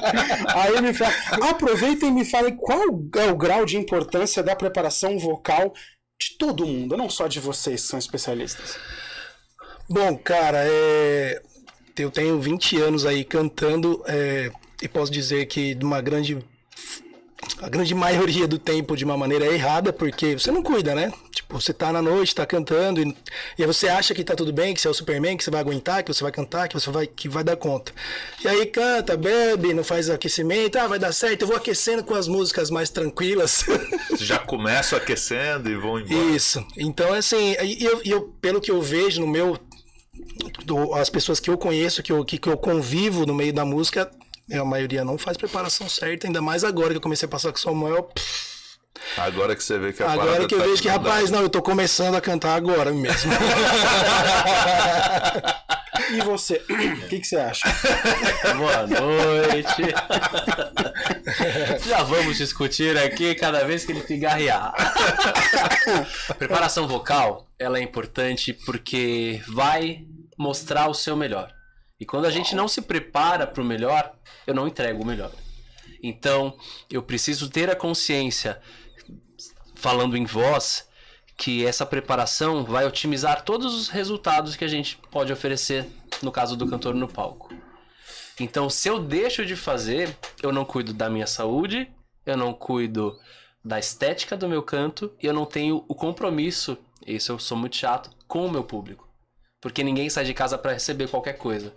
Aí 0.55 0.81
me 0.81 0.93
fala. 0.93 1.49
Aproveita 1.49 2.05
e 2.05 2.11
me 2.11 2.25
fale 2.25 2.53
qual 2.53 2.79
é 3.17 3.31
o 3.31 3.35
grau 3.35 3.65
de 3.65 3.77
importância 3.77 4.41
da 4.41 4.55
preparação 4.55 5.17
vocal 5.19 5.73
de 6.19 6.37
todo 6.37 6.65
mundo, 6.65 6.97
não 6.97 7.09
só 7.09 7.27
de 7.27 7.39
vocês 7.39 7.81
que 7.81 7.87
são 7.87 7.99
especialistas. 7.99 8.77
Bom, 9.89 10.17
cara, 10.17 10.59
é, 10.65 11.41
eu 11.97 12.11
tenho 12.11 12.39
20 12.39 12.81
anos 12.81 13.05
aí 13.05 13.23
cantando 13.23 14.03
é, 14.07 14.51
e 14.81 14.87
posso 14.87 15.11
dizer 15.11 15.45
que 15.45 15.73
de 15.75 15.85
uma 15.85 16.01
grande. 16.01 16.37
A 17.61 17.69
grande 17.69 17.93
maioria 17.93 18.47
do 18.47 18.57
tempo 18.57 18.95
de 18.97 19.05
uma 19.05 19.15
maneira 19.15 19.45
errada, 19.45 19.93
porque 19.93 20.33
você 20.37 20.51
não 20.51 20.63
cuida, 20.63 20.95
né? 20.95 21.13
Tipo, 21.31 21.59
você 21.61 21.71
tá 21.71 21.91
na 21.93 22.01
noite, 22.01 22.33
tá 22.33 22.45
cantando, 22.45 22.99
e, 23.01 23.15
e 23.57 23.63
aí 23.63 23.67
você 23.67 23.87
acha 23.87 24.13
que 24.15 24.23
tá 24.23 24.35
tudo 24.35 24.51
bem, 24.51 24.73
que 24.73 24.81
você 24.81 24.87
é 24.87 24.91
o 24.91 24.93
Superman, 24.93 25.37
que 25.37 25.43
você 25.43 25.51
vai 25.51 25.61
aguentar, 25.61 26.03
que 26.03 26.11
você 26.13 26.23
vai 26.23 26.31
cantar, 26.31 26.67
que 26.67 26.73
você 26.73 26.89
vai, 26.89 27.05
que 27.05 27.29
vai 27.29 27.43
dar 27.43 27.55
conta. 27.55 27.91
E 28.43 28.47
aí 28.47 28.65
canta, 28.65 29.15
bebe, 29.15 29.73
não 29.73 29.83
faz 29.83 30.09
aquecimento, 30.09 30.77
ah, 30.79 30.87
vai 30.87 30.97
dar 30.97 31.13
certo, 31.13 31.43
eu 31.43 31.47
vou 31.47 31.55
aquecendo 31.57 32.03
com 32.03 32.15
as 32.15 32.27
músicas 32.27 32.71
mais 32.71 32.89
tranquilas. 32.89 33.63
Já 34.19 34.39
começam 34.39 34.97
aquecendo 34.97 35.69
e 35.69 35.75
vão 35.75 35.99
embora. 35.99 36.15
Isso. 36.35 36.65
Então, 36.75 37.13
assim, 37.13 37.53
eu, 37.79 38.01
eu, 38.03 38.21
pelo 38.41 38.59
que 38.59 38.71
eu 38.71 38.81
vejo 38.81 39.21
no 39.21 39.27
meu. 39.27 39.57
do- 40.65 40.93
as 40.95 41.09
pessoas 41.09 41.39
que 41.39 41.49
eu 41.49 41.57
conheço, 41.57 42.01
que 42.01 42.11
eu, 42.11 42.25
que, 42.25 42.37
que 42.39 42.49
eu 42.49 42.57
convivo 42.57 43.25
no 43.25 43.33
meio 43.33 43.53
da 43.53 43.63
música, 43.63 44.09
a 44.53 44.65
maioria 44.65 45.03
não 45.03 45.17
faz 45.17 45.37
preparação 45.37 45.89
certa, 45.89 46.27
ainda 46.27 46.41
mais 46.41 46.63
agora 46.63 46.91
que 46.91 46.97
eu 46.97 47.01
comecei 47.01 47.25
a 47.25 47.29
passar 47.29 47.51
com 47.51 47.57
o 47.57 47.61
Samuel. 47.61 48.03
pff, 48.03 48.47
Agora 49.17 49.55
que 49.55 49.63
você 49.63 49.77
vê 49.77 49.93
que 49.93 50.03
a 50.03 50.11
agora 50.11 50.45
que 50.47 50.55
eu 50.55 50.59
tá 50.59 50.65
vejo 50.65 50.81
que, 50.81 50.89
rapaz, 50.89 51.29
não, 51.31 51.41
eu 51.41 51.49
tô 51.49 51.61
começando 51.61 52.15
a 52.15 52.21
cantar 52.21 52.55
agora 52.55 52.91
mesmo. 52.91 53.31
E 56.09 56.21
você? 56.21 56.63
O 56.69 57.07
que, 57.07 57.19
que 57.19 57.27
você 57.27 57.35
acha? 57.35 57.67
Boa 58.55 58.87
noite. 58.87 59.81
Já 61.85 62.03
vamos 62.03 62.37
discutir 62.37 62.97
aqui 62.97 63.35
cada 63.35 63.65
vez 63.65 63.83
que 63.83 63.91
ele 63.91 64.01
pigarrear. 64.01 64.73
Preparação 66.37 66.87
vocal, 66.87 67.49
ela 67.59 67.77
é 67.77 67.81
importante 67.81 68.53
porque 68.53 69.41
vai 69.49 70.05
mostrar 70.37 70.87
o 70.87 70.93
seu 70.93 71.15
melhor. 71.17 71.51
E 71.99 72.05
quando 72.05 72.25
a 72.25 72.31
gente 72.31 72.55
não 72.55 72.67
se 72.67 72.81
prepara 72.81 73.47
para 73.47 73.61
o 73.61 73.65
melhor, 73.65 74.13
eu 74.45 74.53
não 74.53 74.67
entrego 74.67 75.03
o 75.03 75.05
melhor. 75.05 75.31
Então, 76.01 76.55
eu 76.89 77.01
preciso 77.01 77.49
ter 77.49 77.69
a 77.69 77.75
consciência, 77.75 78.61
falando 79.75 80.15
em 80.15 80.25
voz, 80.25 80.87
que 81.35 81.65
essa 81.65 81.85
preparação 81.85 82.63
vai 82.63 82.85
otimizar 82.85 83.43
todos 83.43 83.73
os 83.73 83.89
resultados 83.89 84.55
que 84.55 84.65
a 84.65 84.67
gente 84.67 84.97
pode 85.11 85.31
oferecer, 85.31 85.87
no 86.21 86.31
caso 86.31 86.55
do 86.55 86.67
cantor 86.67 86.95
no 86.95 87.07
palco. 87.07 87.53
Então, 88.39 88.69
se 88.69 88.87
eu 88.87 88.99
deixo 88.99 89.45
de 89.45 89.55
fazer, 89.55 90.15
eu 90.41 90.51
não 90.51 90.65
cuido 90.65 90.93
da 90.93 91.09
minha 91.09 91.27
saúde, 91.27 91.91
eu 92.25 92.37
não 92.37 92.53
cuido 92.53 93.17
da 93.63 93.79
estética 93.79 94.37
do 94.37 94.47
meu 94.47 94.61
canto 94.61 95.11
e 95.21 95.25
eu 95.25 95.33
não 95.33 95.45
tenho 95.45 95.83
o 95.87 95.95
compromisso, 95.95 96.77
isso 97.05 97.31
eu 97.31 97.39
sou 97.39 97.57
muito 97.57 97.75
chato, 97.75 98.11
com 98.27 98.45
o 98.45 98.51
meu 98.51 98.63
público. 98.63 99.07
Porque 99.61 99.83
ninguém 99.83 100.09
sai 100.09 100.25
de 100.25 100.33
casa 100.33 100.57
para 100.57 100.73
receber 100.73 101.07
qualquer 101.07 101.33
coisa. 101.33 101.73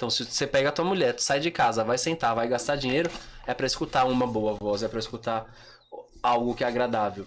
Então, 0.00 0.08
se 0.08 0.24
você 0.24 0.46
pega 0.46 0.70
a 0.70 0.72
tua 0.72 0.82
mulher, 0.82 1.12
tu 1.12 1.22
sai 1.22 1.40
de 1.40 1.50
casa, 1.50 1.84
vai 1.84 1.98
sentar, 1.98 2.34
vai 2.34 2.48
gastar 2.48 2.74
dinheiro, 2.74 3.10
é 3.46 3.52
para 3.52 3.66
escutar 3.66 4.06
uma 4.06 4.26
boa 4.26 4.54
voz, 4.54 4.82
é 4.82 4.88
para 4.88 4.98
escutar 4.98 5.54
algo 6.22 6.54
que 6.54 6.64
é 6.64 6.66
agradável. 6.66 7.26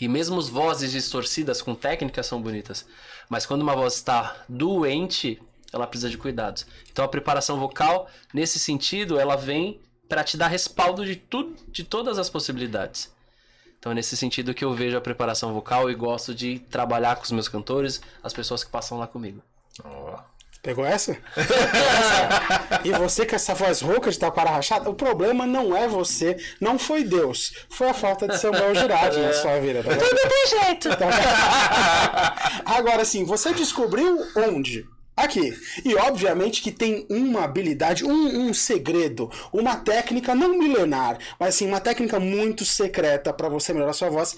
E 0.00 0.06
mesmo 0.06 0.38
as 0.38 0.48
vozes 0.48 0.92
distorcidas 0.92 1.60
com 1.60 1.74
técnicas 1.74 2.26
são 2.26 2.40
bonitas, 2.40 2.86
mas 3.28 3.44
quando 3.44 3.62
uma 3.62 3.74
voz 3.74 3.94
está 3.94 4.44
doente, 4.48 5.42
ela 5.72 5.84
precisa 5.88 6.08
de 6.08 6.16
cuidados. 6.16 6.64
Então 6.88 7.04
a 7.04 7.08
preparação 7.08 7.58
vocal, 7.58 8.08
nesse 8.32 8.60
sentido, 8.60 9.18
ela 9.18 9.34
vem 9.34 9.80
para 10.08 10.22
te 10.22 10.36
dar 10.36 10.46
respaldo 10.46 11.04
de 11.04 11.16
tudo, 11.16 11.56
de 11.66 11.82
todas 11.82 12.16
as 12.16 12.30
possibilidades. 12.30 13.12
Então 13.76 13.90
é 13.90 13.94
nesse 13.96 14.16
sentido 14.16 14.54
que 14.54 14.64
eu 14.64 14.72
vejo 14.72 14.96
a 14.96 15.00
preparação 15.00 15.52
vocal 15.52 15.90
e 15.90 15.96
gosto 15.96 16.32
de 16.32 16.60
trabalhar 16.60 17.16
com 17.16 17.24
os 17.24 17.32
meus 17.32 17.48
cantores, 17.48 18.00
as 18.22 18.32
pessoas 18.32 18.62
que 18.62 18.70
passam 18.70 18.98
lá 18.98 19.08
comigo. 19.08 19.42
Ó. 19.82 20.31
Pegou 20.62 20.86
essa? 20.86 21.16
e 22.84 22.92
você 22.92 23.26
com 23.26 23.34
essa 23.34 23.52
voz 23.52 23.80
rouca 23.80 24.08
de 24.08 24.10
estar 24.10 24.30
com 24.30 24.40
a 24.40 24.44
cara 24.44 24.54
rachada, 24.54 24.88
o 24.88 24.94
problema 24.94 25.44
não 25.44 25.76
é 25.76 25.88
você, 25.88 26.36
não 26.60 26.78
foi 26.78 27.02
Deus, 27.02 27.52
foi 27.68 27.88
a 27.88 27.94
falta 27.94 28.28
de 28.28 28.38
Samuel 28.38 28.72
Girardi 28.72 29.18
na 29.18 29.32
sua 29.32 29.58
vida. 29.58 29.82
Tá? 29.82 29.96
Tudo 29.96 30.20
tem 30.20 30.60
jeito. 30.60 30.88
Agora 32.64 33.04
sim, 33.04 33.24
você 33.24 33.52
descobriu 33.52 34.24
onde? 34.36 34.86
Aqui. 35.16 35.52
E 35.84 35.96
obviamente 35.96 36.62
que 36.62 36.70
tem 36.70 37.06
uma 37.10 37.42
habilidade, 37.42 38.04
um, 38.04 38.48
um 38.48 38.54
segredo, 38.54 39.30
uma 39.52 39.76
técnica 39.76 40.32
não 40.32 40.56
milenar, 40.56 41.18
mas 41.40 41.56
assim, 41.56 41.66
uma 41.66 41.80
técnica 41.80 42.20
muito 42.20 42.64
secreta 42.64 43.32
para 43.32 43.48
você 43.48 43.72
melhorar 43.72 43.94
sua 43.94 44.10
voz. 44.10 44.36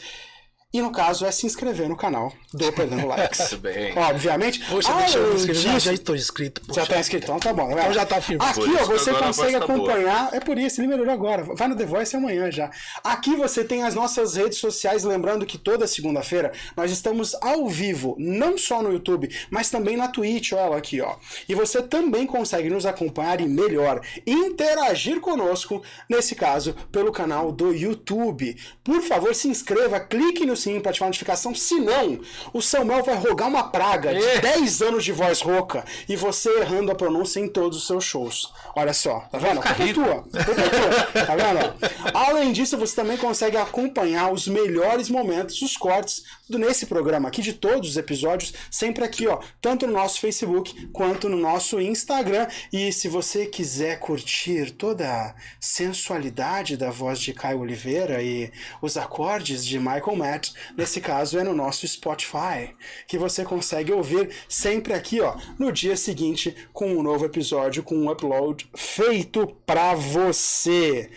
E 0.74 0.82
no 0.82 0.90
caso 0.90 1.24
é 1.24 1.30
se 1.30 1.46
inscrever 1.46 1.88
no 1.88 1.96
canal 1.96 2.32
do 2.52 2.72
Perdendo 2.72 3.06
Likes. 3.06 3.50
Tudo 3.50 3.60
bem. 3.60 3.96
Obviamente. 3.96 4.58
Poxa, 4.68 4.92
deixa 4.94 5.18
eu 5.18 5.34
inscrever. 5.36 5.62
Já, 5.62 5.78
já 5.78 5.92
estou 5.92 6.16
inscrito. 6.16 6.60
já 6.66 6.80
poxa. 6.80 6.86
tá 6.86 6.98
inscrito, 6.98 7.24
então 7.26 7.38
tá 7.38 7.52
bom. 7.52 7.70
Então 7.70 7.92
já 7.92 8.04
tá 8.04 8.20
firme. 8.20 8.44
Aqui, 8.44 8.74
ó, 8.80 8.84
você 8.84 9.14
consegue 9.14 9.52
tá 9.52 9.66
boa. 9.68 9.72
acompanhar. 9.72 10.30
É 10.32 10.40
por 10.40 10.58
isso, 10.58 10.80
ele 10.80 10.88
melhorou 10.88 11.14
agora. 11.14 11.44
Vai 11.44 11.68
no 11.68 11.76
The 11.76 11.86
Voice 11.86 12.16
amanhã 12.16 12.50
já. 12.50 12.72
Aqui 13.04 13.36
você 13.36 13.62
tem 13.62 13.84
as 13.84 13.94
nossas 13.94 14.34
redes 14.34 14.58
sociais, 14.58 15.04
lembrando 15.04 15.46
que 15.46 15.56
toda 15.56 15.86
segunda-feira 15.86 16.50
nós 16.76 16.90
estamos 16.90 17.36
ao 17.40 17.68
vivo, 17.68 18.16
não 18.18 18.58
só 18.58 18.82
no 18.82 18.92
YouTube, 18.92 19.30
mas 19.50 19.70
também 19.70 19.96
na 19.96 20.08
Twitch, 20.08 20.50
olha 20.54 20.60
ela 20.62 20.76
aqui, 20.76 21.00
ó. 21.00 21.14
E 21.48 21.54
você 21.54 21.82
também 21.82 22.26
consegue 22.26 22.68
nos 22.68 22.84
acompanhar 22.84 23.40
e 23.40 23.46
melhor, 23.46 24.00
interagir 24.26 25.20
conosco, 25.20 25.84
nesse 26.08 26.34
caso, 26.34 26.74
pelo 26.90 27.12
canal 27.12 27.52
do 27.52 27.72
YouTube. 27.72 28.56
Por 28.82 29.00
favor, 29.02 29.32
se 29.36 29.46
inscreva, 29.46 30.00
clique 30.00 30.44
no 30.44 30.56
sininho 30.64 30.80
para 30.80 30.90
ativar 30.90 31.06
a 31.06 31.10
notificação, 31.10 31.54
senão 31.54 32.20
o 32.52 32.60
Samuel 32.60 33.02
vai 33.02 33.16
rogar 33.16 33.48
uma 33.48 33.64
praga 33.70 34.14
de 34.14 34.40
10 34.40 34.82
anos 34.82 35.04
de 35.04 35.12
voz 35.12 35.40
rouca 35.40 35.84
e 36.08 36.16
você 36.16 36.50
errando 36.60 36.90
a 36.90 36.94
pronúncia 36.94 37.40
em 37.40 37.48
todos 37.48 37.78
os 37.78 37.86
seus 37.86 38.04
shows. 38.04 38.52
Olha 38.74 38.92
só, 38.92 39.20
tá 39.30 39.38
vendo? 39.38 39.60
Culpa 39.60 39.82
é 39.82 39.92
tua, 39.92 40.22
culpa 40.22 40.60
é 40.60 40.68
tua, 40.68 41.26
tá 41.26 41.36
vendo? 41.36 41.74
Além 42.14 42.52
disso, 42.52 42.76
você 42.76 42.96
também 42.96 43.16
consegue 43.16 43.56
acompanhar 43.56 44.32
os 44.32 44.48
melhores 44.48 45.08
momentos, 45.08 45.60
os 45.62 45.76
cortes 45.76 46.24
nesse 46.48 46.86
programa 46.86 47.28
aqui, 47.28 47.42
de 47.42 47.52
todos 47.52 47.90
os 47.90 47.96
episódios, 47.96 48.52
sempre 48.70 49.04
aqui, 49.04 49.26
ó, 49.26 49.40
tanto 49.60 49.86
no 49.86 49.92
nosso 49.92 50.20
Facebook 50.20 50.88
quanto 50.88 51.28
no 51.28 51.36
nosso 51.36 51.80
Instagram. 51.80 52.46
E 52.72 52.92
se 52.92 53.08
você 53.08 53.46
quiser 53.46 53.98
curtir 53.98 54.72
toda 54.72 55.08
a 55.08 55.34
sensualidade 55.60 56.76
da 56.76 56.90
voz 56.90 57.18
de 57.18 57.32
Caio 57.32 57.60
Oliveira 57.60 58.22
e 58.22 58.52
os 58.82 58.96
acordes 58.96 59.64
de 59.64 59.78
Michael 59.78 60.16
Matt, 60.16 60.52
nesse 60.76 61.00
caso 61.00 61.38
é 61.38 61.44
no 61.44 61.54
nosso 61.54 61.86
Spotify, 61.86 62.74
que 63.06 63.18
você 63.18 63.44
consegue 63.44 63.92
ouvir 63.92 64.30
sempre 64.48 64.92
aqui, 64.92 65.20
ó, 65.20 65.36
no 65.58 65.72
dia 65.72 65.96
seguinte, 65.96 66.54
com 66.72 66.94
um 66.94 67.02
novo 67.02 67.24
episódio, 67.24 67.82
com 67.82 67.96
um 67.96 68.10
upload 68.10 68.68
feito 68.74 69.46
pra 69.66 69.94
você. 69.94 71.10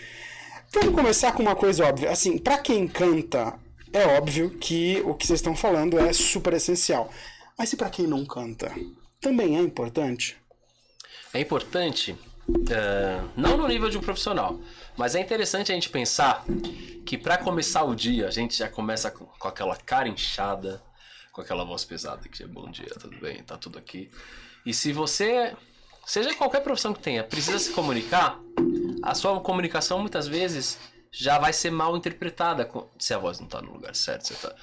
Vamos 0.72 0.94
começar 0.94 1.32
com 1.32 1.42
uma 1.42 1.56
coisa 1.56 1.86
óbvia. 1.86 2.12
Assim, 2.12 2.38
pra 2.38 2.58
quem 2.58 2.88
canta, 2.88 3.58
é 3.98 4.18
óbvio 4.18 4.52
que 4.52 5.02
o 5.06 5.16
que 5.16 5.26
vocês 5.26 5.40
estão 5.40 5.56
falando 5.56 5.98
é 5.98 6.14
super 6.14 6.54
essencial. 6.54 7.12
Mas 7.58 7.74
e 7.74 7.78
pra 7.78 7.90
quem 7.90 8.06
não 8.06 8.24
canta? 8.26 8.72
Também 9.20 9.58
é 9.58 9.60
importante? 9.60 10.38
É 11.34 11.40
importante, 11.40 12.16
é, 12.70 13.20
não 13.36 13.58
no 13.58 13.68
nível 13.68 13.90
de 13.90 13.98
um 13.98 14.02
profissional, 14.02 14.60
mas 14.96 15.16
é 15.16 15.20
interessante 15.20 15.72
a 15.72 15.76
gente 15.76 15.90
pensar 15.90 16.46
que 17.06 17.18
para 17.18 17.38
começar 17.38 17.84
o 17.84 17.96
dia 17.96 18.28
a 18.28 18.32
gente 18.32 18.56
já 18.56 18.70
começa 18.70 19.10
com, 19.10 19.26
com 19.26 19.48
aquela 19.48 19.76
cara 19.76 20.08
inchada, 20.08 20.82
com 21.32 21.42
aquela 21.42 21.64
voz 21.66 21.84
pesada 21.84 22.28
que 22.30 22.44
é 22.44 22.48
bom 22.48 22.70
dia, 22.70 22.90
tudo 23.00 23.20
bem, 23.20 23.44
tá 23.44 23.58
tudo 23.58 23.78
aqui. 23.80 24.10
E 24.66 24.74
se 24.74 24.94
você, 24.94 25.56
seja 26.06 26.34
qualquer 26.36 26.62
profissão 26.62 26.94
que 26.94 27.02
tenha, 27.02 27.24
precisa 27.24 27.58
se 27.58 27.72
comunicar, 27.72 28.40
a 29.02 29.16
sua 29.16 29.40
comunicação 29.42 30.00
muitas 30.00 30.28
vezes 30.28 30.78
já 31.18 31.38
vai 31.40 31.52
ser 31.54 31.72
mal 31.72 31.96
interpretada 31.98 32.66
com- 32.66 32.88
se 33.00 33.14
a 33.14 33.18
voz 33.18 33.40
não 33.40 33.48
tá 33.48 33.62
no 33.62 33.72
lugar 33.74 33.96
certo. 33.96 34.28
Você, 34.28 34.34
tá, 34.36 34.54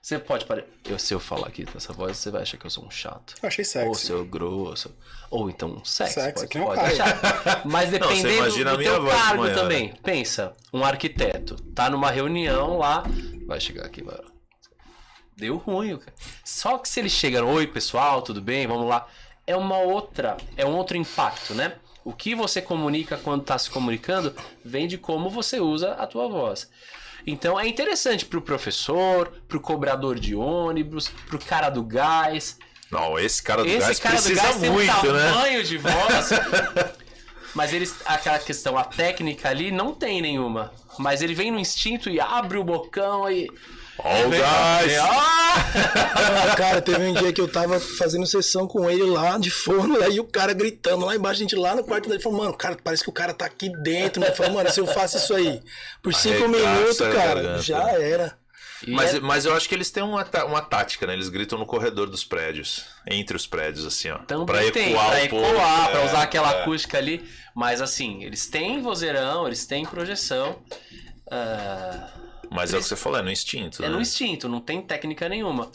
você 0.00 0.18
pode 0.18 0.44
parar. 0.46 0.64
Eu, 0.84 0.98
se 0.98 1.12
eu 1.12 1.20
falar 1.20 1.48
aqui 1.48 1.64
com 1.66 1.76
essa 1.76 1.92
voz, 1.92 2.16
você 2.16 2.30
vai 2.30 2.42
achar 2.42 2.56
que 2.56 2.64
eu 2.66 2.70
sou 2.70 2.84
um 2.84 2.90
chato. 2.90 3.34
Eu 3.42 3.46
achei 3.48 3.62
Ou 3.64 3.94
sexy. 3.94 4.06
seu 4.06 4.24
grosso. 4.24 4.94
Ou 5.30 5.50
então 5.50 5.68
um 5.70 5.84
sexo. 5.84 6.14
Sexy, 6.14 6.34
pode, 6.34 6.48
que 6.48 6.58
nem 6.58 6.66
o 6.66 6.70
pode 6.70 6.80
achar. 7.00 7.62
Mas 7.66 7.90
dependendo 7.90 8.28
imagina 8.30 8.72
a 8.72 8.76
do 8.76 8.82
teu 8.82 9.06
cargo 9.06 9.42
manhã, 9.42 9.54
também. 9.54 9.94
Pensa, 10.02 10.54
um 10.72 10.84
arquiteto 10.84 11.54
tá 11.74 11.90
numa 11.90 12.10
reunião 12.10 12.78
lá, 12.78 13.04
vai 13.46 13.60
chegar 13.60 13.84
aqui, 13.84 14.02
vai. 14.02 14.18
Deu 15.36 15.56
ruim, 15.56 15.96
cara. 15.96 16.14
Só 16.44 16.76
que 16.78 16.88
se 16.88 17.00
ele 17.00 17.08
chega, 17.10 17.44
oi 17.44 17.66
pessoal, 17.66 18.22
tudo 18.22 18.40
bem, 18.42 18.66
vamos 18.66 18.88
lá. 18.88 19.06
É 19.46 19.56
uma 19.56 19.78
outra, 19.78 20.36
é 20.56 20.64
um 20.66 20.76
outro 20.76 20.96
impacto, 20.96 21.54
né? 21.54 21.76
O 22.04 22.12
que 22.12 22.34
você 22.34 22.62
comunica 22.62 23.16
quando 23.16 23.44
tá 23.44 23.58
se 23.58 23.70
comunicando 23.70 24.34
vem 24.64 24.88
de 24.88 24.96
como 24.96 25.28
você 25.28 25.60
usa 25.60 25.92
a 25.92 26.06
tua 26.06 26.28
voz. 26.28 26.70
Então 27.26 27.58
é 27.58 27.68
interessante 27.68 28.24
pro 28.24 28.40
professor, 28.40 29.32
pro 29.46 29.60
cobrador 29.60 30.18
de 30.18 30.34
ônibus, 30.34 31.08
pro 31.28 31.38
cara 31.38 31.68
do 31.68 31.82
gás, 31.82 32.58
Não, 32.90 33.18
esse 33.18 33.42
cara 33.42 33.62
do 33.62 33.68
gás 33.68 33.90
esse 33.90 34.00
cara 34.00 34.16
do 34.16 34.22
precisa 34.22 34.42
gás 34.42 34.56
tem 34.56 34.70
um 34.70 34.72
muito, 34.72 35.12
né? 35.12 35.30
tamanho 35.30 35.62
de 35.64 35.78
voz. 35.78 36.30
mas 37.54 37.72
eles, 37.72 37.94
aquela 38.04 38.38
questão, 38.38 38.78
a 38.78 38.84
técnica 38.84 39.48
ali 39.48 39.70
não 39.70 39.94
tem 39.94 40.22
nenhuma. 40.22 40.72
Mas 40.98 41.22
ele 41.22 41.34
vem 41.34 41.50
no 41.50 41.58
instinto 41.58 42.08
e 42.08 42.20
abre 42.20 42.58
o 42.58 42.64
bocão 42.64 43.30
e. 43.30 43.50
Ó 44.02 44.26
o 44.26 44.30
gás! 44.30 44.92
Ah! 44.98 46.54
Cara, 46.56 46.80
teve 46.80 47.02
um 47.02 47.14
dia 47.14 47.32
que 47.32 47.40
eu 47.40 47.48
tava 47.48 47.78
fazendo 47.80 48.26
sessão 48.26 48.66
com 48.66 48.88
ele 48.90 49.04
lá 49.04 49.38
de 49.38 49.50
forno, 49.50 49.96
e 50.10 50.20
o 50.20 50.24
cara 50.24 50.52
gritando 50.52 51.04
lá 51.06 51.14
embaixo, 51.14 51.40
a 51.40 51.42
gente 51.44 51.56
lá 51.56 51.74
no 51.74 51.84
quarto 51.84 52.08
dele 52.08 52.20
falou, 52.22 52.38
mano, 52.38 52.54
cara, 52.56 52.76
parece 52.82 53.02
que 53.02 53.10
o 53.10 53.12
cara 53.12 53.32
tá 53.34 53.44
aqui 53.46 53.70
dentro, 53.82 54.20
né? 54.20 54.30
Falou, 54.32 54.52
mano, 54.54 54.70
se 54.70 54.80
eu 54.80 54.86
faço 54.86 55.16
isso 55.18 55.34
aí 55.34 55.60
por 56.02 56.14
cinco 56.14 56.44
Arregaça 56.44 56.70
minutos, 56.74 56.98
cara, 56.98 57.34
garganta. 57.42 57.62
já 57.62 57.90
era. 57.90 58.38
E 58.86 58.90
Mas, 58.92 59.14
é- 59.14 59.20
mas 59.20 59.44
eu 59.44 59.54
acho 59.54 59.68
que 59.68 59.74
eles 59.74 59.90
têm 59.90 60.02
uma, 60.02 60.26
uma 60.46 60.62
tática, 60.62 61.06
né? 61.06 61.12
Eles 61.12 61.28
gritam 61.28 61.58
no 61.58 61.66
corredor 61.66 62.08
dos 62.08 62.24
prédios, 62.24 62.84
entre 63.06 63.36
os 63.36 63.46
prédios, 63.46 63.84
assim, 63.84 64.08
ó. 64.10 64.18
Também 64.20 64.46
pra 64.46 64.64
ecoar 64.64 64.72
tem, 64.72 64.94
um 64.94 64.96
pra 64.96 65.28
pouco. 65.28 65.46
ecoar, 65.46 65.90
pra 65.90 66.00
é, 66.00 66.06
usar 66.06 66.22
aquela 66.22 66.50
é. 66.52 66.62
acústica 66.62 66.96
ali. 66.96 67.22
Mas 67.54 67.82
assim, 67.82 68.24
eles 68.24 68.46
têm 68.46 68.80
vozeirão, 68.80 69.46
eles 69.46 69.66
têm 69.66 69.84
projeção. 69.84 70.62
ah, 71.30 72.08
Mas 72.50 72.74
é 72.74 72.76
o 72.78 72.80
que 72.80 72.86
você 72.86 72.96
falou, 72.96 73.18
é 73.18 73.22
no 73.22 73.30
instinto, 73.30 73.82
é 73.84 73.88
né? 73.88 73.94
no 73.94 74.00
instinto, 74.00 74.48
não 74.48 74.60
tem 74.60 74.82
técnica 74.82 75.28
nenhuma. 75.28 75.70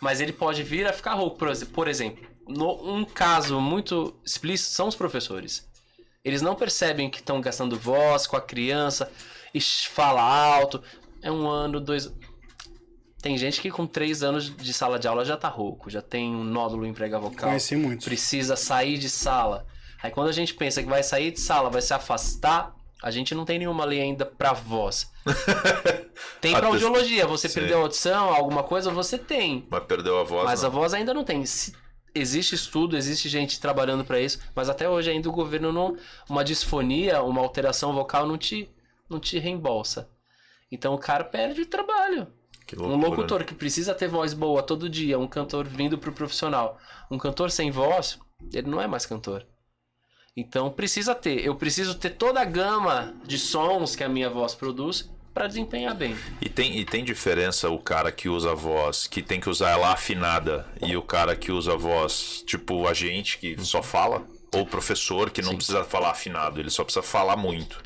Mas 0.00 0.20
ele 0.20 0.32
pode 0.32 0.62
vir 0.62 0.86
a 0.86 0.92
ficar 0.92 1.14
rouco. 1.14 1.36
Por 1.38 1.48
ex- 1.48 1.64
Por 1.64 1.88
exemplo, 1.88 2.26
no, 2.46 2.94
um 2.94 3.04
caso 3.04 3.60
muito 3.60 4.14
explícito 4.24 4.70
são 4.70 4.88
os 4.88 4.94
professores. 4.94 5.68
Eles 6.24 6.40
não 6.42 6.54
percebem 6.54 7.10
que 7.10 7.18
estão 7.18 7.40
gastando 7.40 7.78
voz 7.78 8.26
com 8.26 8.36
a 8.36 8.40
criança 8.40 9.10
e 9.54 9.60
fala 9.60 10.22
alto. 10.22 10.82
É 11.22 11.30
um 11.30 11.48
ano, 11.48 11.80
dois. 11.80 12.10
Tem 13.22 13.36
gente 13.36 13.60
que 13.60 13.70
com 13.70 13.86
três 13.86 14.22
anos 14.22 14.54
de 14.56 14.72
sala 14.72 14.98
de 14.98 15.06
aula 15.06 15.24
já 15.24 15.36
tá 15.36 15.48
rouco, 15.48 15.90
já 15.90 16.00
tem 16.00 16.34
um 16.34 16.42
nódulo 16.44 16.86
em 16.86 16.94
prega 16.94 17.18
vocal 17.18 17.50
Conheci 17.50 17.76
muito. 17.76 18.04
precisa 18.04 18.56
sair 18.56 18.96
de 18.96 19.10
sala. 19.10 19.66
Aí 20.02 20.10
quando 20.10 20.28
a 20.28 20.32
gente 20.32 20.54
pensa 20.54 20.82
que 20.82 20.88
vai 20.88 21.02
sair 21.02 21.30
de 21.30 21.40
sala, 21.40 21.68
vai 21.68 21.82
se 21.82 21.92
afastar, 21.92 22.74
a 23.02 23.10
gente 23.10 23.34
não 23.34 23.44
tem 23.44 23.58
nenhuma 23.58 23.84
lei 23.84 24.00
ainda 24.00 24.24
pra 24.26 24.52
voz. 24.52 25.10
tem 26.40 26.50
pra 26.52 26.58
Até- 26.60 26.66
audiologia, 26.68 27.26
você 27.26 27.48
Sim. 27.48 27.60
perdeu 27.60 27.78
a 27.78 27.82
audição, 27.82 28.34
alguma 28.34 28.62
coisa, 28.62 28.90
você 28.90 29.18
tem. 29.18 29.66
Mas 29.70 29.84
perdeu 29.84 30.18
a 30.18 30.24
voz, 30.24 30.44
Mas 30.44 30.62
não. 30.62 30.68
a 30.68 30.72
voz 30.72 30.94
ainda 30.94 31.14
não 31.14 31.24
tem. 31.24 31.44
Se- 31.46 31.74
existe 32.14 32.54
estudo, 32.54 32.96
existe 32.96 33.28
gente 33.28 33.60
trabalhando 33.60 34.04
pra 34.04 34.20
isso, 34.20 34.40
mas 34.54 34.68
até 34.68 34.88
hoje 34.88 35.10
ainda 35.10 35.28
o 35.28 35.32
governo 35.32 35.72
não 35.72 35.96
uma 36.28 36.42
disfonia, 36.44 37.22
uma 37.22 37.40
alteração 37.40 37.92
vocal 37.92 38.26
não 38.26 38.36
te 38.38 38.68
não 39.08 39.18
te 39.18 39.38
reembolsa. 39.38 40.08
Então 40.70 40.94
o 40.94 40.98
cara 40.98 41.24
perde 41.24 41.62
o 41.62 41.66
trabalho. 41.66 42.28
Que 42.64 42.76
Um 42.76 42.86
loucura, 42.86 43.08
locutor 43.08 43.44
que 43.44 43.54
precisa 43.54 43.92
ter 43.92 44.06
voz 44.06 44.32
boa 44.32 44.62
todo 44.62 44.88
dia, 44.88 45.18
um 45.18 45.26
cantor 45.26 45.66
vindo 45.66 45.98
pro 45.98 46.12
profissional. 46.12 46.78
Um 47.10 47.18
cantor 47.18 47.50
sem 47.50 47.72
voz, 47.72 48.20
ele 48.52 48.68
não 48.68 48.80
é 48.80 48.86
mais 48.86 49.04
cantor. 49.04 49.44
Então 50.36 50.70
precisa 50.70 51.14
ter. 51.14 51.44
Eu 51.44 51.54
preciso 51.54 51.94
ter 51.94 52.10
toda 52.10 52.40
a 52.40 52.44
gama 52.44 53.12
de 53.24 53.38
sons 53.38 53.96
que 53.96 54.04
a 54.04 54.08
minha 54.08 54.30
voz 54.30 54.54
produz 54.54 55.08
para 55.34 55.46
desempenhar 55.46 55.94
bem. 55.94 56.16
E 56.40 56.48
tem, 56.48 56.78
e 56.78 56.84
tem 56.84 57.04
diferença 57.04 57.68
o 57.68 57.78
cara 57.78 58.10
que 58.10 58.28
usa 58.28 58.50
a 58.52 58.54
voz, 58.54 59.06
que 59.06 59.22
tem 59.22 59.40
que 59.40 59.48
usar 59.48 59.70
ela 59.70 59.92
afinada, 59.92 60.66
e 60.82 60.96
o 60.96 61.02
cara 61.02 61.36
que 61.36 61.52
usa 61.52 61.74
a 61.74 61.76
voz, 61.76 62.42
tipo 62.46 62.86
a 62.88 62.94
gente, 62.94 63.38
que 63.38 63.56
só 63.64 63.82
fala? 63.82 64.26
Ou 64.52 64.62
o 64.62 64.66
professor, 64.66 65.30
que 65.30 65.40
não 65.42 65.50
Sim. 65.52 65.56
precisa 65.56 65.84
falar 65.84 66.10
afinado, 66.10 66.60
ele 66.60 66.70
só 66.70 66.82
precisa 66.82 67.02
falar 67.02 67.36
muito. 67.36 67.80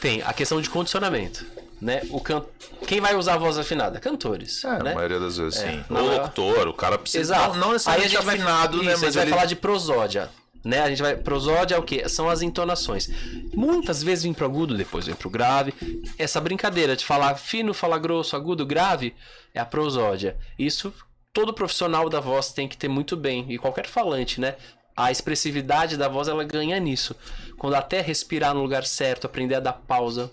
Tem 0.00 0.20
a 0.22 0.34
questão 0.34 0.60
de 0.60 0.68
condicionamento, 0.68 1.46
né? 1.80 2.02
O 2.10 2.20
can... 2.20 2.44
Quem 2.86 3.00
vai 3.00 3.14
usar 3.16 3.34
a 3.34 3.38
voz 3.38 3.56
afinada? 3.56 3.98
Cantores, 3.98 4.62
É, 4.64 4.82
né? 4.82 4.92
a 4.92 4.94
maioria 4.94 5.18
das 5.18 5.38
vezes, 5.38 5.58
sim. 5.60 5.82
não 5.88 6.04
Ou 6.04 6.12
é- 6.12 6.16
locutor, 6.18 6.68
o 6.68 6.74
cara 6.74 6.98
precisa. 6.98 7.34
Exato. 7.34 7.54
Não, 7.54 7.60
não 7.60 7.68
Aí 7.68 7.70
a 7.70 7.72
necessariamente 7.72 8.10
gente 8.10 8.24
vai, 8.24 8.34
afinado, 8.34 8.76
isso, 8.76 8.84
né? 8.84 8.90
Mas 8.90 9.00
gente 9.00 9.14
vai 9.14 9.22
ele... 9.24 9.30
falar 9.30 9.46
de 9.46 9.56
prosódia. 9.56 10.30
Né? 10.64 10.80
A 10.80 10.88
gente 10.88 11.02
vai. 11.02 11.16
Prosódia 11.16 11.74
é 11.74 11.78
o 11.78 11.82
quê? 11.82 12.08
São 12.08 12.28
as 12.28 12.40
entonações. 12.40 13.08
Muitas 13.54 14.02
vezes 14.02 14.24
vem 14.24 14.32
pro 14.32 14.46
agudo, 14.46 14.76
depois 14.76 15.06
vem 15.06 15.14
pro 15.14 15.28
grave. 15.28 15.74
Essa 16.18 16.40
brincadeira 16.40 16.96
de 16.96 17.04
falar 17.04 17.34
fino, 17.36 17.74
falar 17.74 17.98
grosso, 17.98 18.34
agudo, 18.34 18.64
grave, 18.64 19.14
é 19.52 19.60
a 19.60 19.66
prosódia. 19.66 20.38
Isso 20.58 20.92
todo 21.34 21.52
profissional 21.52 22.08
da 22.08 22.20
voz 22.20 22.52
tem 22.52 22.66
que 22.66 22.76
ter 22.76 22.88
muito 22.88 23.16
bem. 23.16 23.44
E 23.48 23.58
qualquer 23.58 23.86
falante, 23.86 24.40
né? 24.40 24.56
A 24.96 25.10
expressividade 25.10 25.96
da 25.96 26.08
voz 26.08 26.28
ela 26.28 26.44
ganha 26.44 26.78
nisso. 26.78 27.14
Quando 27.58 27.74
até 27.74 28.00
respirar 28.00 28.54
no 28.54 28.62
lugar 28.62 28.86
certo, 28.86 29.26
aprender 29.26 29.56
a 29.56 29.60
dar 29.60 29.72
pausa, 29.72 30.30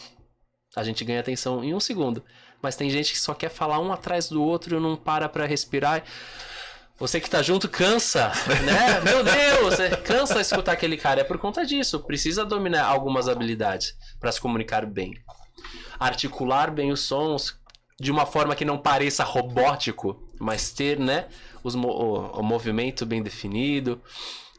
a 0.76 0.84
gente 0.84 1.04
ganha 1.04 1.20
atenção 1.20 1.64
em 1.64 1.74
um 1.74 1.80
segundo. 1.80 2.24
Mas 2.62 2.76
tem 2.76 2.90
gente 2.90 3.12
que 3.12 3.20
só 3.20 3.34
quer 3.34 3.50
falar 3.50 3.80
um 3.80 3.92
atrás 3.92 4.30
do 4.30 4.42
outro 4.42 4.78
e 4.78 4.80
não 4.80 4.96
para 4.96 5.28
pra 5.28 5.48
respirar. 5.48 6.04
Você 7.02 7.20
que 7.20 7.28
tá 7.28 7.42
junto 7.42 7.68
cansa, 7.68 8.32
né? 8.64 9.02
Meu 9.02 9.24
Deus, 9.24 9.76
você 9.76 9.90
cansa 9.90 10.40
escutar 10.40 10.74
aquele 10.74 10.96
cara. 10.96 11.22
É 11.22 11.24
por 11.24 11.40
conta 11.40 11.66
disso. 11.66 12.00
Precisa 12.02 12.46
dominar 12.46 12.86
algumas 12.86 13.28
habilidades 13.28 13.98
para 14.20 14.32
se 14.32 14.40
comunicar 14.40 14.86
bem. 14.86 15.16
Articular 16.00 16.70
bem 16.70 16.92
os 16.92 17.00
sons 17.00 17.60
de 18.00 18.12
uma 18.12 18.28
forma 18.28 18.56
que 18.56 18.64
não 18.64 18.78
pareça 18.78 19.24
robótico, 19.24 20.22
mas 20.40 20.70
ter, 20.72 21.00
né, 21.00 21.26
os 21.64 21.74
o, 21.74 21.80
o 21.80 22.44
movimento 22.44 23.04
bem 23.04 23.24
definido. 23.24 24.00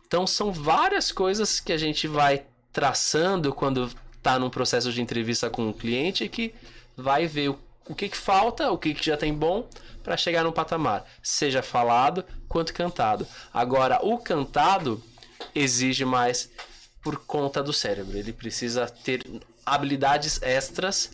Então 0.04 0.26
são 0.26 0.50
várias 0.50 1.12
coisas 1.12 1.60
que 1.60 1.72
a 1.72 1.78
gente 1.78 2.08
vai 2.08 2.44
traçando 2.72 3.54
quando 3.54 3.88
tá 4.20 4.36
num 4.36 4.50
processo 4.50 4.92
de 4.92 5.00
entrevista 5.00 5.48
com 5.48 5.68
o 5.68 5.74
cliente 5.74 6.28
que 6.28 6.52
vai 6.96 7.24
ver 7.28 7.50
o, 7.50 7.58
o 7.88 7.94
que, 7.94 8.08
que 8.08 8.16
falta, 8.16 8.70
o 8.70 8.78
que, 8.78 8.94
que 8.94 9.04
já 9.04 9.16
tem 9.16 9.32
bom 9.32 9.68
para 10.02 10.16
chegar 10.16 10.44
num 10.44 10.52
patamar, 10.52 11.04
seja 11.22 11.62
falado 11.62 12.24
quanto 12.48 12.74
cantado. 12.74 13.26
Agora, 13.52 14.00
o 14.02 14.18
cantado 14.18 15.02
exige 15.54 16.04
mais 16.04 16.50
por 17.02 17.16
conta 17.16 17.62
do 17.62 17.72
cérebro. 17.72 18.16
Ele 18.16 18.32
precisa 18.32 18.86
ter 18.86 19.24
habilidades 19.64 20.40
extras 20.42 21.10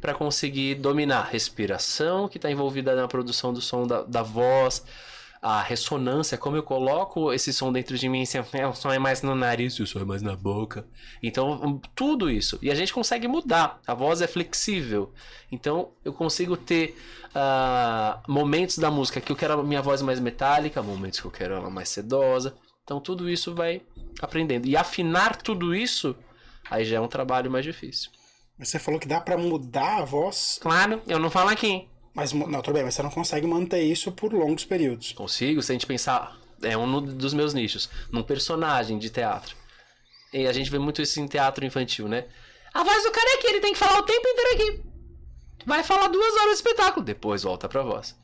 para 0.00 0.14
conseguir 0.14 0.76
dominar 0.76 1.28
respiração 1.30 2.28
que 2.28 2.38
está 2.38 2.50
envolvida 2.50 2.94
na 2.94 3.08
produção 3.08 3.52
do 3.52 3.60
som 3.60 3.86
da, 3.86 4.02
da 4.02 4.22
voz, 4.22 4.82
a 5.46 5.60
ressonância, 5.60 6.38
como 6.38 6.56
eu 6.56 6.62
coloco 6.62 7.30
esse 7.30 7.52
som 7.52 7.70
dentro 7.70 7.98
de 7.98 8.08
mim, 8.08 8.24
se 8.24 8.38
é- 8.38 8.66
o 8.66 8.74
som 8.74 8.90
é 8.90 8.98
mais 8.98 9.20
no 9.20 9.34
nariz, 9.34 9.78
o 9.78 9.86
som 9.86 10.00
é 10.00 10.04
mais 10.04 10.22
na 10.22 10.34
boca. 10.34 10.86
Então, 11.22 11.52
um, 11.62 11.78
tudo 11.94 12.30
isso. 12.30 12.58
E 12.62 12.70
a 12.70 12.74
gente 12.74 12.94
consegue 12.94 13.28
mudar. 13.28 13.78
A 13.86 13.92
voz 13.92 14.22
é 14.22 14.26
flexível. 14.26 15.12
Então, 15.52 15.90
eu 16.02 16.14
consigo 16.14 16.56
ter 16.56 16.96
ah, 17.34 18.22
momentos 18.26 18.78
da 18.78 18.90
música 18.90 19.20
que 19.20 19.30
eu 19.30 19.36
quero 19.36 19.60
a 19.60 19.62
minha 19.62 19.82
voz 19.82 20.00
mais 20.00 20.18
metálica, 20.18 20.82
momentos 20.82 21.20
que 21.20 21.26
eu 21.26 21.30
quero 21.30 21.56
ela 21.56 21.68
mais 21.68 21.90
sedosa. 21.90 22.56
Então, 22.82 22.98
tudo 22.98 23.28
isso 23.28 23.54
vai 23.54 23.82
aprendendo. 24.22 24.66
E 24.66 24.74
afinar 24.74 25.36
tudo 25.36 25.74
isso, 25.74 26.16
aí 26.70 26.86
já 26.86 26.96
é 26.96 27.00
um 27.00 27.08
trabalho 27.08 27.50
mais 27.50 27.66
difícil. 27.66 28.10
Mas 28.58 28.70
você 28.70 28.78
falou 28.78 28.98
que 28.98 29.06
dá 29.08 29.20
pra 29.20 29.36
mudar 29.36 29.98
a 29.98 30.04
voz, 30.06 30.58
Claro, 30.58 31.02
eu 31.06 31.18
não 31.18 31.28
falo 31.28 31.50
aqui. 31.50 31.86
Mas 32.14 32.32
não, 32.32 32.62
tudo 32.62 32.74
bem, 32.74 32.84
mas 32.84 32.94
você 32.94 33.02
não 33.02 33.10
consegue 33.10 33.46
manter 33.46 33.82
isso 33.82 34.12
por 34.12 34.32
longos 34.32 34.64
períodos. 34.64 35.12
Consigo, 35.12 35.60
se 35.60 35.72
a 35.72 35.74
gente 35.74 35.86
pensar, 35.86 36.38
é 36.62 36.76
um 36.76 37.02
dos 37.02 37.34
meus 37.34 37.52
nichos, 37.52 37.90
num 38.10 38.22
personagem 38.22 38.98
de 38.98 39.10
teatro. 39.10 39.56
E 40.32 40.46
a 40.46 40.52
gente 40.52 40.70
vê 40.70 40.78
muito 40.78 41.02
isso 41.02 41.20
em 41.20 41.26
teatro 41.26 41.64
infantil, 41.64 42.08
né? 42.08 42.24
A 42.72 42.82
voz 42.82 43.02
do 43.02 43.10
cara 43.10 43.30
é 43.30 43.34
aqui, 43.34 43.46
ele 43.48 43.60
tem 43.60 43.72
que 43.72 43.78
falar 43.78 43.98
o 43.98 44.04
tempo 44.04 44.26
inteiro 44.26 44.54
aqui. 44.54 44.82
Vai 45.66 45.82
falar 45.82 46.08
duas 46.08 46.34
horas 46.34 46.48
de 46.48 46.54
espetáculo, 46.54 47.04
depois 47.04 47.42
volta 47.42 47.68
pra 47.68 47.82
voz. 47.82 48.14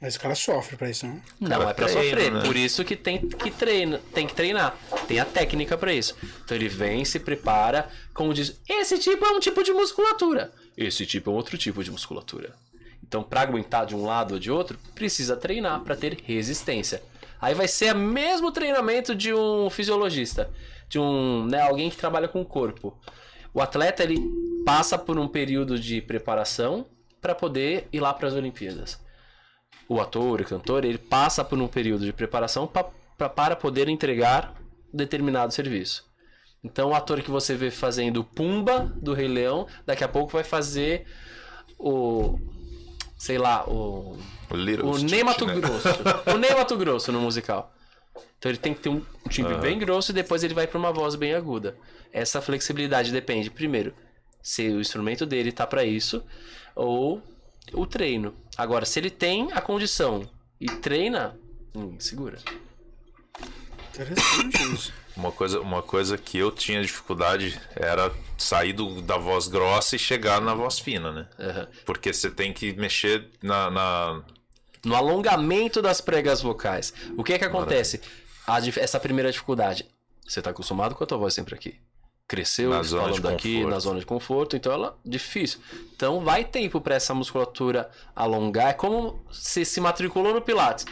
Mas 0.00 0.16
o 0.16 0.20
cara 0.20 0.34
sofre 0.34 0.76
pra 0.76 0.90
isso, 0.90 1.06
né? 1.06 1.22
Não 1.38 1.68
é 1.68 1.72
pra 1.72 1.86
treina, 1.86 2.02
sofrer, 2.02 2.32
né? 2.32 2.42
por 2.44 2.56
isso 2.56 2.84
que 2.84 2.96
tem 2.96 3.20
que 3.28 3.52
treina, 3.52 4.00
tem 4.12 4.26
que 4.26 4.34
treinar, 4.34 4.76
tem 5.06 5.20
a 5.20 5.24
técnica 5.24 5.78
pra 5.78 5.94
isso. 5.94 6.16
Então 6.44 6.56
ele 6.56 6.68
vem, 6.68 7.04
se 7.04 7.20
prepara, 7.20 7.88
como 8.12 8.34
diz, 8.34 8.60
esse 8.68 8.98
tipo 8.98 9.24
é 9.24 9.30
um 9.30 9.38
tipo 9.38 9.62
de 9.62 9.72
musculatura, 9.72 10.52
esse 10.76 11.06
tipo 11.06 11.30
é 11.30 11.32
outro 11.32 11.56
tipo 11.56 11.84
de 11.84 11.92
musculatura. 11.92 12.52
Então 13.12 13.22
pra 13.22 13.42
aguentar 13.42 13.84
de 13.84 13.94
um 13.94 14.06
lado 14.06 14.32
ou 14.34 14.40
de 14.40 14.50
outro, 14.50 14.78
precisa 14.94 15.36
treinar 15.36 15.80
pra 15.82 15.94
ter 15.94 16.16
resistência. 16.24 17.02
Aí 17.38 17.52
vai 17.52 17.68
ser 17.68 17.94
o 17.94 17.98
mesmo 17.98 18.50
treinamento 18.50 19.14
de 19.14 19.34
um 19.34 19.68
fisiologista, 19.68 20.50
de 20.88 20.98
um, 20.98 21.44
né, 21.44 21.60
alguém 21.60 21.90
que 21.90 21.96
trabalha 21.98 22.26
com 22.26 22.40
o 22.40 22.46
corpo. 22.46 22.98
O 23.52 23.60
atleta 23.60 24.02
ele 24.02 24.18
passa 24.64 24.96
por 24.96 25.18
um 25.18 25.28
período 25.28 25.78
de 25.78 26.00
preparação 26.00 26.86
para 27.20 27.34
poder 27.34 27.86
ir 27.92 28.00
lá 28.00 28.14
para 28.14 28.28
as 28.28 28.34
Olimpíadas 28.34 28.98
o 29.88 30.00
ator, 30.00 30.40
o 30.40 30.44
cantor, 30.44 30.84
ele 30.86 30.96
passa 30.96 31.44
por 31.44 31.58
um 31.60 31.68
período 31.68 32.04
de 32.06 32.12
preparação 32.14 32.66
pa, 32.66 32.84
pra- 33.18 33.28
para 33.28 33.54
poder 33.54 33.88
entregar 33.88 34.54
determinado 34.92 35.52
serviço. 35.52 36.04
Então, 36.64 36.90
o 36.90 36.94
ator 36.94 37.20
que 37.20 37.30
você 37.30 37.54
vê 37.54 37.70
fazendo 37.70 38.24
Pumba 38.24 38.90
do 38.96 39.12
Rei 39.12 39.28
Leão, 39.28 39.66
daqui 39.84 40.04
a 40.04 40.08
pouco 40.08 40.32
vai 40.32 40.44
fazer 40.44 41.04
o. 41.78 42.38
sei 43.22 43.38
lá, 43.38 43.64
o. 43.70 44.18
O 44.50 44.56
Little 44.56 44.90
O 44.90 44.98
Ney 44.98 45.22
Mato 45.22 45.46
né? 45.46 45.54
Grosso. 45.54 45.88
O 46.34 46.38
Ney 46.38 46.52
Mato 46.56 46.76
Grosso 46.76 47.12
no 47.12 47.20
musical. 47.20 47.72
Então 48.36 48.50
ele 48.50 48.58
tem 48.58 48.74
que 48.74 48.80
ter 48.80 48.88
um 48.88 49.00
timbre 49.30 49.54
bem 49.58 49.78
grosso 49.78 50.10
e 50.10 50.14
depois 50.14 50.42
ele 50.42 50.52
vai 50.52 50.66
para 50.66 50.76
uma 50.76 50.92
voz 50.92 51.14
bem 51.14 51.32
aguda. 51.32 51.76
Essa 52.12 52.42
flexibilidade 52.42 53.12
depende, 53.12 53.48
primeiro, 53.48 53.94
se 54.42 54.68
o 54.70 54.80
instrumento 54.80 55.24
dele 55.24 55.52
tá 55.52 55.64
para 55.64 55.84
isso 55.84 56.20
ou 56.74 57.22
o 57.72 57.86
treino. 57.86 58.34
Agora, 58.58 58.84
se 58.84 58.98
ele 58.98 59.08
tem 59.08 59.52
a 59.52 59.60
condição 59.60 60.28
e 60.60 60.66
treina, 60.66 61.38
hum, 61.76 61.94
segura. 62.00 62.38
Interessante 63.94 64.74
isso. 64.74 64.92
Uma 65.16 65.30
coisa, 65.30 65.60
uma 65.60 65.82
coisa 65.82 66.16
que 66.16 66.38
eu 66.38 66.50
tinha 66.50 66.80
dificuldade 66.80 67.60
era 67.76 68.10
sair 68.38 68.72
do- 68.72 69.02
da 69.02 69.18
voz 69.18 69.46
grossa 69.46 69.94
e 69.96 69.98
chegar 69.98 70.40
na 70.40 70.54
voz 70.54 70.78
fina, 70.78 71.12
né? 71.12 71.28
Aham. 71.38 71.68
Porque 71.84 72.12
você 72.12 72.30
tem 72.30 72.52
que 72.52 72.72
mexer 72.72 73.28
na. 73.42 73.70
na- 73.70 74.22
No 74.84 74.94
alongamento 74.96 75.80
das 75.82 76.00
pregas 76.00 76.40
vocais. 76.40 76.92
O 77.16 77.22
que 77.22 77.34
é 77.34 77.38
que 77.38 77.44
acontece? 77.44 78.00
A 78.46 78.58
essa 78.80 78.98
primeira 78.98 79.30
dificuldade. 79.30 79.86
Você 80.26 80.40
tá 80.40 80.50
acostumado 80.50 80.94
com 80.94 81.04
a 81.04 81.06
tua 81.06 81.18
voz 81.18 81.34
sempre 81.34 81.54
aqui. 81.54 81.78
Cresceu 82.26 82.70
Na 82.70 82.82
falando 82.82 83.28
aqui 83.28 83.56
conforto. 83.56 83.70
na 83.70 83.78
zona 83.78 84.00
de 84.00 84.06
conforto, 84.06 84.56
então 84.56 84.72
ela 84.72 84.98
difícil. 85.04 85.60
Então 85.94 86.24
vai 86.24 86.44
tempo 86.44 86.80
para 86.80 86.94
essa 86.94 87.12
musculatura 87.12 87.90
alongar. 88.16 88.70
É 88.70 88.72
como 88.72 89.22
se 89.30 89.64
se 89.64 89.80
matriculou 89.80 90.32
no 90.32 90.40
Pilates. 90.40 90.86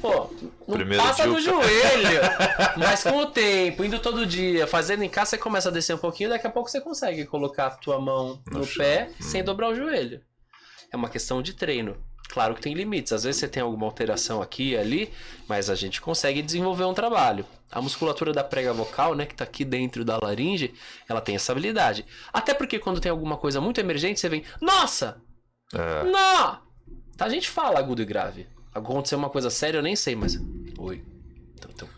Pô, 0.00 0.30
não 0.66 0.76
Primeiro 0.76 1.02
passa 1.02 1.24
dia 1.24 1.32
o 1.32 1.34
do 1.34 1.40
joelho. 1.40 2.20
Mas 2.78 3.02
com 3.02 3.18
o 3.18 3.26
tempo, 3.26 3.84
indo 3.84 3.98
todo 3.98 4.24
dia, 4.24 4.66
fazendo 4.66 5.02
em 5.02 5.08
casa, 5.08 5.30
você 5.30 5.38
começa 5.38 5.68
a 5.68 5.72
descer 5.72 5.94
um 5.94 5.98
pouquinho, 5.98 6.30
daqui 6.30 6.46
a 6.46 6.50
pouco 6.50 6.70
você 6.70 6.80
consegue 6.80 7.26
colocar 7.26 7.66
a 7.66 7.70
tua 7.70 8.00
mão 8.00 8.40
no, 8.50 8.60
No 8.60 8.66
pé 8.66 9.10
sem 9.20 9.44
dobrar 9.44 9.68
o 9.68 9.74
joelho. 9.74 10.22
É 10.92 10.96
uma 10.96 11.10
questão 11.10 11.42
de 11.42 11.52
treino. 11.52 11.96
Claro 12.28 12.54
que 12.54 12.60
tem 12.60 12.74
limites. 12.74 13.12
Às 13.12 13.24
vezes 13.24 13.40
você 13.40 13.48
tem 13.48 13.62
alguma 13.62 13.86
alteração 13.86 14.42
aqui 14.42 14.70
e 14.72 14.76
ali, 14.76 15.12
mas 15.48 15.70
a 15.70 15.74
gente 15.74 16.00
consegue 16.00 16.42
desenvolver 16.42 16.84
um 16.84 16.92
trabalho. 16.94 17.46
A 17.70 17.80
musculatura 17.80 18.32
da 18.32 18.44
prega 18.44 18.72
vocal, 18.72 19.14
né, 19.14 19.24
que 19.26 19.34
tá 19.34 19.44
aqui 19.44 19.64
dentro 19.64 20.04
da 20.04 20.18
laringe, 20.22 20.74
ela 21.08 21.20
tem 21.20 21.34
essa 21.36 21.52
habilidade. 21.52 22.04
Até 22.32 22.52
porque 22.54 22.78
quando 22.78 23.00
tem 23.00 23.10
alguma 23.10 23.36
coisa 23.36 23.60
muito 23.60 23.80
emergente, 23.80 24.20
você 24.20 24.28
vem, 24.28 24.44
nossa! 24.60 25.16
É. 25.74 26.04
Não! 26.04 26.60
Tá, 27.16 27.24
a 27.24 27.28
gente 27.28 27.48
fala 27.48 27.78
agudo 27.78 28.02
e 28.02 28.04
grave. 28.04 28.46
Aconteceu 28.74 29.18
uma 29.18 29.30
coisa 29.30 29.48
séria, 29.48 29.78
eu 29.78 29.82
nem 29.82 29.96
sei, 29.96 30.14
mas. 30.14 30.36
Oi. 30.78 31.02
Teu, 31.60 31.70
teu, 31.72 31.88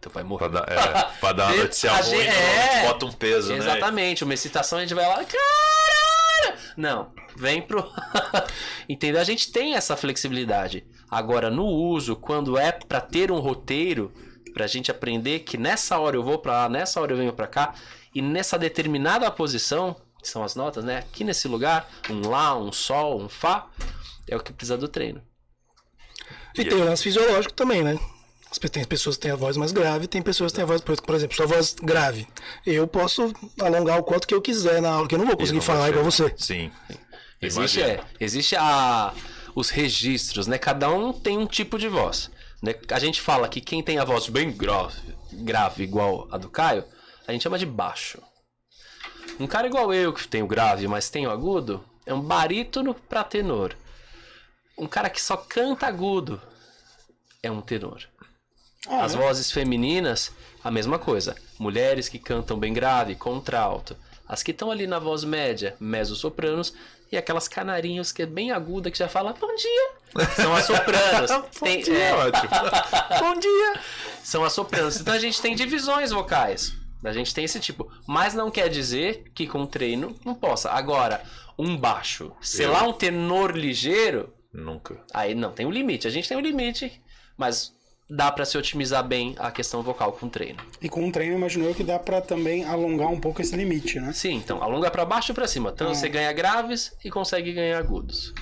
teu 0.00 0.10
pai 0.10 0.22
Pra 0.24 0.28
morreu. 0.28 0.48
dar, 0.50 0.64
é, 0.68 1.04
pra 1.20 1.32
dar 1.32 1.44
uma 1.46 1.52
De- 1.54 1.58
notícia 1.62 1.92
ruim, 1.92 2.04
gente- 2.04 2.28
então, 2.28 2.40
é. 2.42 2.86
bota 2.88 3.06
um 3.06 3.12
peso, 3.12 3.52
né? 3.52 3.58
Exatamente, 3.58 4.24
uma 4.24 4.34
excitação 4.34 4.78
a 4.78 4.80
gente 4.82 4.94
vai 4.94 5.06
lá, 5.06 5.24
caralho! 5.24 6.58
Não, 6.76 7.12
vem 7.38 7.62
pro. 7.62 7.90
Entendeu? 8.88 9.20
A 9.20 9.24
gente 9.24 9.52
tem 9.52 9.74
essa 9.74 9.96
flexibilidade. 9.96 10.86
Agora, 11.10 11.50
no 11.50 11.64
uso, 11.64 12.16
quando 12.16 12.58
é 12.58 12.72
pra 12.72 13.00
ter 13.00 13.30
um 13.30 13.38
roteiro, 13.38 14.12
pra 14.52 14.66
gente 14.66 14.90
aprender 14.90 15.40
que 15.40 15.56
nessa 15.56 15.98
hora 15.98 16.16
eu 16.16 16.22
vou 16.22 16.38
pra 16.38 16.52
lá, 16.52 16.68
nessa 16.68 17.00
hora 17.00 17.12
eu 17.12 17.16
venho 17.16 17.32
pra 17.32 17.46
cá, 17.46 17.74
e 18.14 18.20
nessa 18.20 18.58
determinada 18.58 19.30
posição, 19.30 19.96
que 20.20 20.28
são 20.28 20.42
as 20.42 20.54
notas, 20.54 20.84
né? 20.84 20.98
Aqui 20.98 21.24
nesse 21.24 21.46
lugar, 21.48 21.88
um 22.10 22.28
Lá, 22.28 22.58
um 22.58 22.72
Sol, 22.72 23.20
um 23.20 23.28
Fá, 23.28 23.68
é 24.28 24.36
o 24.36 24.40
que 24.40 24.52
precisa 24.52 24.76
do 24.76 24.88
treino. 24.88 25.22
E 26.56 26.64
tem 26.64 26.78
o 26.78 26.84
lance 26.84 27.04
fisiológico 27.04 27.54
também, 27.54 27.82
né? 27.82 27.98
Tem 28.72 28.84
pessoas 28.84 29.16
que 29.16 29.22
têm 29.22 29.30
a 29.30 29.36
voz 29.36 29.56
mais 29.56 29.72
grave, 29.72 30.06
tem 30.06 30.22
pessoas 30.22 30.50
que 30.50 30.56
têm 30.56 30.64
a 30.64 30.66
voz, 30.66 30.80
por 30.80 31.00
por 31.00 31.14
exemplo, 31.14 31.36
sua 31.36 31.46
voz 31.46 31.76
grave. 31.80 32.26
Eu 32.66 32.88
posso 32.88 33.32
alongar 33.60 33.98
o 33.98 34.02
quanto 34.02 34.26
que 34.26 34.34
eu 34.34 34.40
quiser 34.40 34.80
na 34.80 34.90
aula, 34.90 35.06
que 35.06 35.14
eu 35.14 35.18
não 35.18 35.26
vou 35.26 35.36
conseguir 35.36 35.58
não 35.58 35.62
falar 35.62 35.90
igual 35.90 36.04
você. 36.04 36.32
Sim. 36.36 36.70
Existe, 37.40 37.82
é, 37.82 38.04
existe 38.18 38.56
a, 38.56 39.14
os 39.54 39.70
registros, 39.70 40.46
né? 40.46 40.58
Cada 40.58 40.90
um 40.90 41.12
tem 41.12 41.38
um 41.38 41.46
tipo 41.46 41.78
de 41.78 41.88
voz. 41.88 42.30
Né? 42.62 42.74
A 42.90 42.98
gente 42.98 43.20
fala 43.20 43.48
que 43.48 43.60
quem 43.60 43.82
tem 43.82 43.98
a 43.98 44.04
voz 44.04 44.28
bem 44.28 44.50
grave, 44.50 45.14
grave 45.32 45.84
igual 45.84 46.26
a 46.30 46.38
do 46.38 46.48
Caio, 46.48 46.84
a 47.26 47.32
gente 47.32 47.42
chama 47.42 47.58
de 47.58 47.66
baixo. 47.66 48.20
Um 49.38 49.46
cara 49.46 49.68
igual 49.68 49.94
eu, 49.94 50.12
que 50.12 50.26
tem 50.26 50.42
o 50.42 50.48
grave, 50.48 50.88
mas 50.88 51.10
tem 51.10 51.26
o 51.26 51.30
agudo, 51.30 51.84
é 52.04 52.12
um 52.12 52.20
barítono 52.20 52.94
pra 52.94 53.22
tenor. 53.22 53.76
Um 54.76 54.86
cara 54.86 55.10
que 55.10 55.20
só 55.20 55.36
canta 55.36 55.86
agudo 55.86 56.40
é 57.42 57.50
um 57.50 57.60
tenor. 57.60 58.02
Ah, 58.86 59.04
As 59.04 59.14
é? 59.14 59.18
vozes 59.18 59.52
femininas, 59.52 60.32
a 60.62 60.70
mesma 60.70 60.98
coisa. 60.98 61.36
Mulheres 61.58 62.08
que 62.08 62.18
cantam 62.18 62.58
bem 62.58 62.72
grave, 62.72 63.14
contralto. 63.14 63.96
As 64.26 64.42
que 64.42 64.50
estão 64.50 64.70
ali 64.70 64.86
na 64.86 64.98
voz 64.98 65.24
média, 65.24 65.76
mezzo-sopranos. 65.80 66.74
E 67.10 67.16
aquelas 67.16 67.48
canarinhos 67.48 68.12
que 68.12 68.22
é 68.22 68.26
bem 68.26 68.50
aguda, 68.50 68.90
que 68.90 68.98
já 68.98 69.08
fala 69.08 69.32
bom 69.32 69.54
dia. 69.54 70.26
São 70.36 70.54
as 70.54 70.64
sopranos. 70.64 71.30
Tem- 71.60 71.82
dia, 71.82 71.98
é, 71.98 72.14
ótimo. 72.14 72.50
bom 73.20 73.38
dia. 73.38 73.80
São 74.22 74.44
as 74.44 74.52
sopranos. 74.52 75.00
Então 75.00 75.14
a 75.14 75.18
gente 75.18 75.40
tem 75.40 75.54
divisões 75.54 76.10
vocais. 76.10 76.74
A 77.04 77.12
gente 77.12 77.32
tem 77.32 77.44
esse 77.44 77.60
tipo. 77.60 77.90
Mas 78.06 78.34
não 78.34 78.50
quer 78.50 78.68
dizer 78.68 79.24
que 79.34 79.46
com 79.46 79.64
treino 79.66 80.14
não 80.24 80.34
possa. 80.34 80.70
Agora, 80.70 81.22
um 81.58 81.76
baixo, 81.76 82.32
sei 82.40 82.66
Eu- 82.66 82.72
lá, 82.72 82.82
um 82.82 82.92
tenor 82.92 83.56
ligeiro, 83.56 84.34
Nunca. 84.52 84.98
Aí 85.12 85.34
não, 85.34 85.52
tem 85.52 85.66
um 85.66 85.70
limite. 85.70 86.06
A 86.06 86.10
gente 86.10 86.26
tem 86.26 86.36
um 86.36 86.40
limite, 86.40 87.00
mas 87.36 87.72
dá 88.10 88.30
pra 88.32 88.44
se 88.44 88.56
otimizar 88.56 89.06
bem 89.06 89.34
a 89.38 89.50
questão 89.50 89.82
vocal 89.82 90.12
com 90.12 90.28
treino. 90.28 90.58
E 90.80 90.88
com 90.88 91.04
um 91.04 91.10
treino, 91.12 91.36
imagino 91.36 91.66
eu 91.66 91.74
que 91.74 91.84
dá 91.84 91.98
pra 91.98 92.20
também 92.20 92.64
alongar 92.64 93.08
um 93.08 93.20
pouco 93.20 93.40
esse 93.42 93.54
limite, 93.54 94.00
né? 94.00 94.12
Sim, 94.12 94.34
então 94.36 94.62
alonga 94.62 94.90
pra 94.90 95.04
baixo 95.04 95.32
e 95.32 95.34
pra 95.34 95.46
cima. 95.46 95.70
Então 95.74 95.94
você 95.94 96.08
ganha 96.08 96.32
graves 96.32 96.94
e 97.04 97.10
consegue 97.10 97.52
ganhar 97.52 97.78
agudos. 97.78 98.32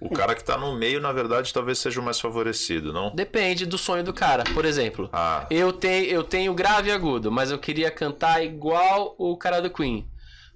O 0.00 0.10
cara 0.10 0.34
que 0.34 0.44
tá 0.44 0.58
no 0.58 0.76
meio, 0.76 1.00
na 1.00 1.12
verdade, 1.12 1.50
talvez 1.54 1.78
seja 1.78 1.98
o 1.98 2.04
mais 2.04 2.20
favorecido, 2.20 2.92
não? 2.92 3.14
Depende 3.14 3.64
do 3.64 3.78
sonho 3.78 4.04
do 4.04 4.12
cara. 4.12 4.44
Por 4.52 4.66
exemplo, 4.66 5.08
Ah, 5.10 5.46
eu, 5.48 5.72
tenho, 5.72 6.04
eu 6.04 6.22
tenho 6.22 6.52
grave 6.52 6.90
e 6.90 6.92
agudo, 6.92 7.32
mas 7.32 7.50
eu 7.50 7.58
queria 7.58 7.90
cantar 7.90 8.44
igual 8.44 9.14
o 9.16 9.34
cara 9.38 9.60
do 9.62 9.70
Queen. 9.70 10.06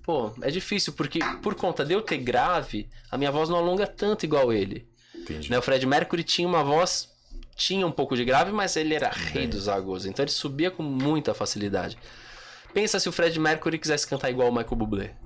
Pô, 0.03 0.33
é 0.43 0.51
difícil, 0.51 0.93
porque 0.93 1.21
por 1.43 1.55
conta 1.55 1.83
de 1.85 1.95
eu 1.95 2.03
ter 2.03 2.19
grave, 2.19 2.89
a 3.11 3.17
minha 3.17 3.31
voz 3.31 3.49
não 3.49 3.57
alonga 3.57 3.87
tanto 3.87 4.25
igual 4.25 4.53
ele. 4.53 4.87
entendi. 5.15 5.51
Né, 5.51 5.59
O 5.59 5.63
Fred 5.63 5.87
Mercury 5.87 6.25
tinha 6.25 6.47
uma 6.49 6.63
voz, 6.63 7.09
tinha 7.59 7.85
um 7.85 7.91
pouco 7.91 8.15
de 8.17 8.25
grave, 8.25 8.53
mas 8.53 8.77
ele 8.77 8.95
era 8.95 9.11
rei 9.11 9.49
dos 9.49 9.69
agudos, 9.69 10.07
então 10.07 10.23
ele 10.23 10.31
subia 10.31 10.71
com 10.71 10.83
muita 10.83 11.35
facilidade. 11.35 11.99
Pensa 12.73 13.01
se 13.01 13.09
o 13.09 13.13
Fred 13.13 13.39
Mercury 13.41 13.79
quisesse 13.79 14.07
cantar 14.07 14.31
igual 14.31 14.49
o 14.49 14.53
Michael 14.55 14.77
Bublé. 14.77 15.17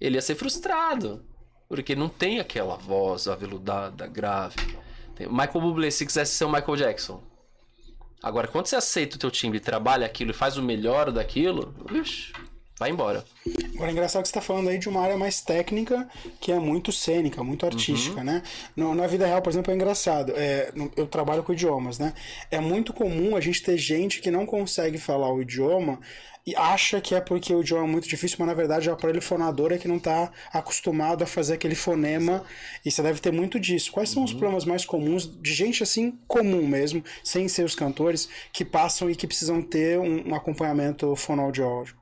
Ele 0.00 0.16
ia 0.16 0.20
ser 0.22 0.34
frustrado, 0.34 1.24
porque 1.68 1.94
não 1.94 2.08
tem 2.08 2.40
aquela 2.40 2.76
voz 2.76 3.28
aveludada, 3.28 4.04
grave. 4.08 4.56
Tem- 5.14 5.28
Michael 5.28 5.60
Bublé, 5.60 5.90
se 5.92 6.04
quisesse 6.04 6.34
ser 6.34 6.44
o 6.44 6.52
Michael 6.52 6.76
Jackson. 6.76 7.22
Agora, 8.20 8.48
quando 8.48 8.66
você 8.66 8.74
aceita 8.74 9.14
o 9.14 9.18
teu 9.18 9.30
timbre, 9.30 9.60
trabalha 9.60 10.04
aquilo 10.04 10.32
e 10.32 10.34
faz 10.34 10.56
o 10.56 10.62
melhor 10.62 11.12
daquilo, 11.12 11.72
ixi, 11.92 12.32
vai 12.82 12.90
embora. 12.90 13.24
Agora 13.74 13.90
é 13.90 13.92
engraçado 13.92 14.22
que 14.22 14.28
você 14.28 14.32
está 14.32 14.40
falando 14.40 14.68
aí 14.68 14.78
de 14.78 14.88
uma 14.88 15.00
área 15.00 15.16
mais 15.16 15.40
técnica, 15.40 16.08
que 16.40 16.50
é 16.50 16.58
muito 16.58 16.90
cênica, 16.92 17.42
muito 17.44 17.64
artística, 17.64 18.18
Uhum. 18.18 18.24
né? 18.24 18.42
No- 18.76 18.94
na 18.94 19.06
vida 19.06 19.24
real, 19.26 19.40
por 19.40 19.50
exemplo, 19.50 19.72
é 19.72 19.74
engraçado. 19.74 20.32
É, 20.36 20.72
eu 20.96 21.06
trabalho 21.06 21.42
com 21.42 21.52
idiomas, 21.52 21.98
né? 21.98 22.12
É 22.50 22.58
muito 22.60 22.92
comum 22.92 23.36
a 23.36 23.40
gente 23.40 23.62
ter 23.62 23.76
gente 23.78 24.20
que 24.20 24.30
não 24.30 24.44
consegue 24.44 24.98
falar 24.98 25.32
o 25.32 25.40
idioma 25.40 26.00
e 26.44 26.56
acha 26.56 27.00
que 27.00 27.14
é 27.14 27.20
porque 27.20 27.54
o 27.54 27.60
idioma 27.60 27.84
é 27.84 27.86
muito 27.86 28.08
difícil, 28.08 28.36
mas 28.40 28.48
na 28.48 28.54
verdade 28.54 28.90
o 28.90 28.92
aparelho 28.92 29.22
fonador 29.22 29.70
é 29.72 29.78
que 29.78 29.86
não 29.86 29.98
está 29.98 30.32
acostumado 30.52 31.22
a 31.22 31.26
fazer 31.26 31.54
aquele 31.54 31.76
fonema. 31.76 32.44
E 32.84 32.90
você 32.90 33.00
deve 33.00 33.20
ter 33.20 33.32
muito 33.32 33.60
disso. 33.60 33.92
Quais 33.92 34.08
Uhum. 34.10 34.14
são 34.14 34.24
os 34.24 34.32
problemas 34.32 34.64
mais 34.64 34.84
comuns 34.84 35.24
de 35.40 35.54
gente 35.54 35.84
assim, 35.84 36.18
comum 36.26 36.66
mesmo, 36.66 37.04
sem 37.22 37.46
ser 37.46 37.64
os 37.64 37.76
cantores, 37.76 38.28
que 38.52 38.64
passam 38.64 39.08
e 39.08 39.14
que 39.14 39.26
precisam 39.26 39.62
ter 39.62 39.98
um, 40.00 40.30
um 40.30 40.34
acompanhamento 40.34 41.14
fonoaudiológico? 41.14 42.01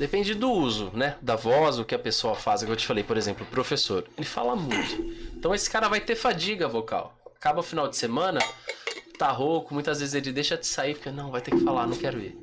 Depende 0.00 0.34
do 0.34 0.50
uso, 0.50 0.90
né? 0.94 1.18
Da 1.20 1.36
voz, 1.36 1.78
o 1.78 1.84
que 1.84 1.94
a 1.94 1.98
pessoa 1.98 2.34
faz. 2.34 2.62
O 2.62 2.64
que 2.64 2.72
eu 2.72 2.76
te 2.76 2.86
falei, 2.86 3.04
por 3.04 3.18
exemplo, 3.18 3.44
o 3.44 3.50
professor. 3.50 4.08
Ele 4.16 4.24
fala 4.24 4.56
muito. 4.56 4.98
Então 5.36 5.54
esse 5.54 5.68
cara 5.68 5.90
vai 5.90 6.00
ter 6.00 6.16
fadiga 6.16 6.66
vocal. 6.66 7.14
Acaba 7.36 7.60
o 7.60 7.62
final 7.62 7.86
de 7.86 7.98
semana, 7.98 8.40
tá 9.18 9.30
rouco, 9.30 9.74
muitas 9.74 10.00
vezes 10.00 10.14
ele 10.14 10.32
deixa 10.32 10.56
de 10.56 10.66
sair, 10.66 10.94
porque 10.94 11.10
não, 11.10 11.30
vai 11.30 11.42
ter 11.42 11.50
que 11.50 11.62
falar, 11.62 11.86
não 11.86 11.98
quero 11.98 12.18
ir. 12.18 12.34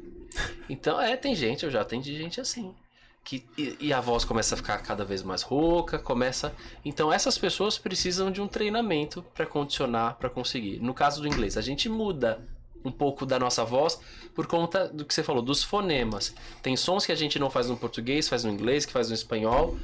Então, 0.70 1.02
é, 1.02 1.18
tem 1.18 1.34
gente, 1.34 1.66
eu 1.66 1.72
já 1.72 1.82
atendi 1.82 2.16
gente 2.16 2.40
assim. 2.40 2.76
Que, 3.24 3.44
e, 3.58 3.76
e 3.80 3.94
a 3.94 4.00
voz 4.00 4.24
começa 4.24 4.54
a 4.54 4.58
ficar 4.58 4.78
cada 4.84 5.04
vez 5.04 5.24
mais 5.24 5.42
rouca, 5.42 5.98
começa. 5.98 6.54
Então 6.86 7.12
essas 7.12 7.40
pessoas 7.40 7.76
precisam 7.80 8.30
de 8.32 8.40
um 8.40 8.48
treinamento 8.48 9.26
para 9.34 9.48
condicionar, 9.48 10.18
para 10.18 10.30
conseguir. 10.30 10.80
No 10.80 10.94
caso 10.94 11.24
do 11.24 11.28
inglês, 11.28 11.58
a 11.58 11.62
gente 11.62 11.90
muda 11.90 12.40
um 12.84 12.92
pouco 12.92 13.26
da 13.26 13.38
nossa 13.40 13.64
voz 13.66 14.00
por 14.34 14.46
conta 14.48 14.88
do 14.88 15.04
que 15.04 15.14
você 15.14 15.24
falou, 15.24 15.42
dos 15.42 15.64
fonemas. 15.64 16.34
Tem 16.62 16.76
sons 16.78 17.06
que 17.06 17.12
a 17.12 17.16
gente 17.16 17.40
não 17.40 17.50
faz 17.50 17.68
no 17.70 17.76
português, 17.78 18.30
faz 18.30 18.44
no 18.44 18.52
inglês, 18.52 18.86
que 18.86 18.94
faz 18.94 19.10
no 19.10 19.16
espanhol. 19.16 19.78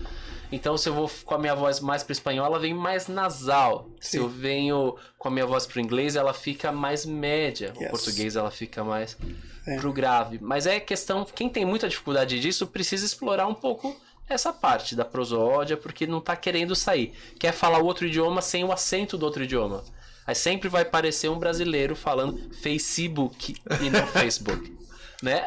Então, 0.51 0.77
se 0.77 0.87
eu 0.87 0.93
vou 0.93 1.09
com 1.25 1.33
a 1.33 1.39
minha 1.39 1.55
voz 1.55 1.79
mais 1.79 2.03
para 2.03 2.11
espanhol, 2.11 2.45
ela 2.45 2.59
vem 2.59 2.73
mais 2.75 3.07
nasal. 3.07 3.89
Se 3.99 4.17
eu 4.17 4.29
venho 4.29 4.95
com 5.17 5.27
a 5.27 5.31
minha 5.31 5.47
voz 5.47 5.65
para 5.65 5.81
inglês, 5.81 6.15
ela 6.15 6.31
fica 6.33 6.71
mais 6.71 7.05
média. 7.07 7.73
Yes. 7.75 7.87
O 7.87 7.89
português, 7.89 8.35
ela 8.35 8.51
fica 8.51 8.83
mais 8.83 9.17
É. 9.65 9.77
pro 9.77 9.91
grave. 9.91 10.37
Mas 10.39 10.67
é 10.67 10.79
questão, 10.79 11.25
quem 11.25 11.49
tem 11.49 11.65
muita 11.65 11.89
dificuldade 11.89 12.39
disso 12.39 12.67
precisa 12.67 13.03
explorar 13.03 13.47
um 13.47 13.55
pouco 13.55 13.95
essa 14.29 14.53
parte 14.53 14.95
da 14.95 15.03
prosódia, 15.03 15.75
porque 15.75 16.05
não 16.05 16.21
tá 16.21 16.35
querendo 16.35 16.75
sair. 16.75 17.13
Quer 17.39 17.51
falar 17.51 17.79
outro 17.79 18.05
idioma 18.05 18.39
sem 18.41 18.63
o 18.63 18.71
acento 18.71 19.17
do 19.17 19.25
outro 19.25 19.43
idioma. 19.43 19.83
Aí 20.25 20.35
sempre 20.35 20.69
vai 20.69 20.85
parecer 20.85 21.29
um 21.29 21.37
brasileiro 21.39 21.95
falando 21.95 22.53
Facebook 22.55 23.55
e 23.81 23.89
não 23.89 24.05
Facebook. 24.07 24.77
Né? 25.21 25.45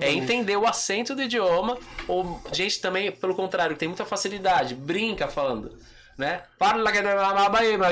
é 0.00 0.12
entender 0.12 0.56
o 0.56 0.64
acento 0.66 1.12
do 1.14 1.22
idioma, 1.22 1.76
ou 2.06 2.40
gente 2.52 2.80
também, 2.80 3.10
pelo 3.10 3.34
contrário, 3.34 3.76
tem 3.76 3.88
muita 3.88 4.04
facilidade, 4.04 4.74
brinca 4.76 5.26
falando, 5.26 5.76
né? 6.16 6.42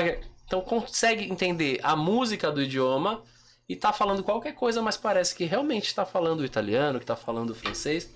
Que- 0.01 0.19
Então 0.45 0.61
consegue 0.61 1.25
entender 1.29 1.79
a 1.83 1.93
música 1.93 2.49
do 2.49 2.61
idioma 2.61 3.21
e 3.67 3.75
tá 3.75 3.91
falando 3.91 4.23
qualquer 4.23 4.53
coisa, 4.53 4.81
mas 4.81 4.95
parece 4.95 5.35
que 5.35 5.43
realmente 5.43 5.93
tá 5.93 6.05
falando 6.05 6.45
italiano, 6.45 6.99
que 7.01 7.05
tá 7.05 7.17
falando 7.17 7.53
francês, 7.53 8.09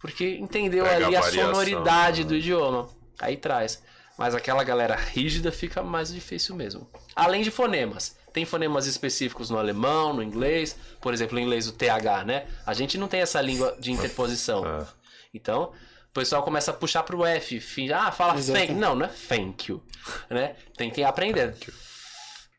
porque 0.00 0.36
entendeu 0.40 0.84
Pega 0.84 1.06
ali 1.06 1.14
a 1.14 1.18
a, 1.20 1.22
variação, 1.22 1.52
sonoridade 1.54 2.22
né? 2.24 2.28
do 2.28 2.34
idioma. 2.34 2.88
Aí 3.20 3.36
traz. 3.36 3.80
Mas 4.16 4.34
aquela 4.34 4.62
galera 4.62 4.94
rígida 4.94 5.50
fica 5.50 5.82
mais 5.82 6.12
difícil 6.12 6.54
mesmo. 6.54 6.88
Além 7.16 7.42
de 7.42 7.50
fonemas. 7.50 8.16
Tem 8.32 8.44
fonemas 8.44 8.86
específicos 8.86 9.50
no 9.50 9.58
alemão, 9.58 10.12
no 10.12 10.22
inglês, 10.22 10.76
por 11.00 11.12
exemplo, 11.14 11.34
no 11.36 11.40
inglês 11.40 11.68
o 11.68 11.72
TH, 11.72 12.24
né? 12.24 12.46
A 12.66 12.74
gente 12.74 12.98
não 12.98 13.06
tem 13.08 13.20
essa 13.20 13.40
língua 13.40 13.76
de 13.78 13.92
interposição. 13.92 14.64
É. 14.66 14.86
Então, 15.32 15.72
o 16.10 16.12
pessoal 16.14 16.42
começa 16.42 16.70
a 16.70 16.74
puxar 16.74 17.02
pro 17.04 17.24
F. 17.24 17.60
fi- 17.60 17.92
Ah, 17.92 18.10
fala 18.12 18.34
thank. 18.34 18.72
Não, 18.72 18.94
não 18.96 19.06
é 19.06 19.08
thank 19.08 19.70
you. 19.70 19.82
Né? 20.30 20.56
Tem 20.76 20.90
que 20.90 21.02
aprender. 21.04 21.54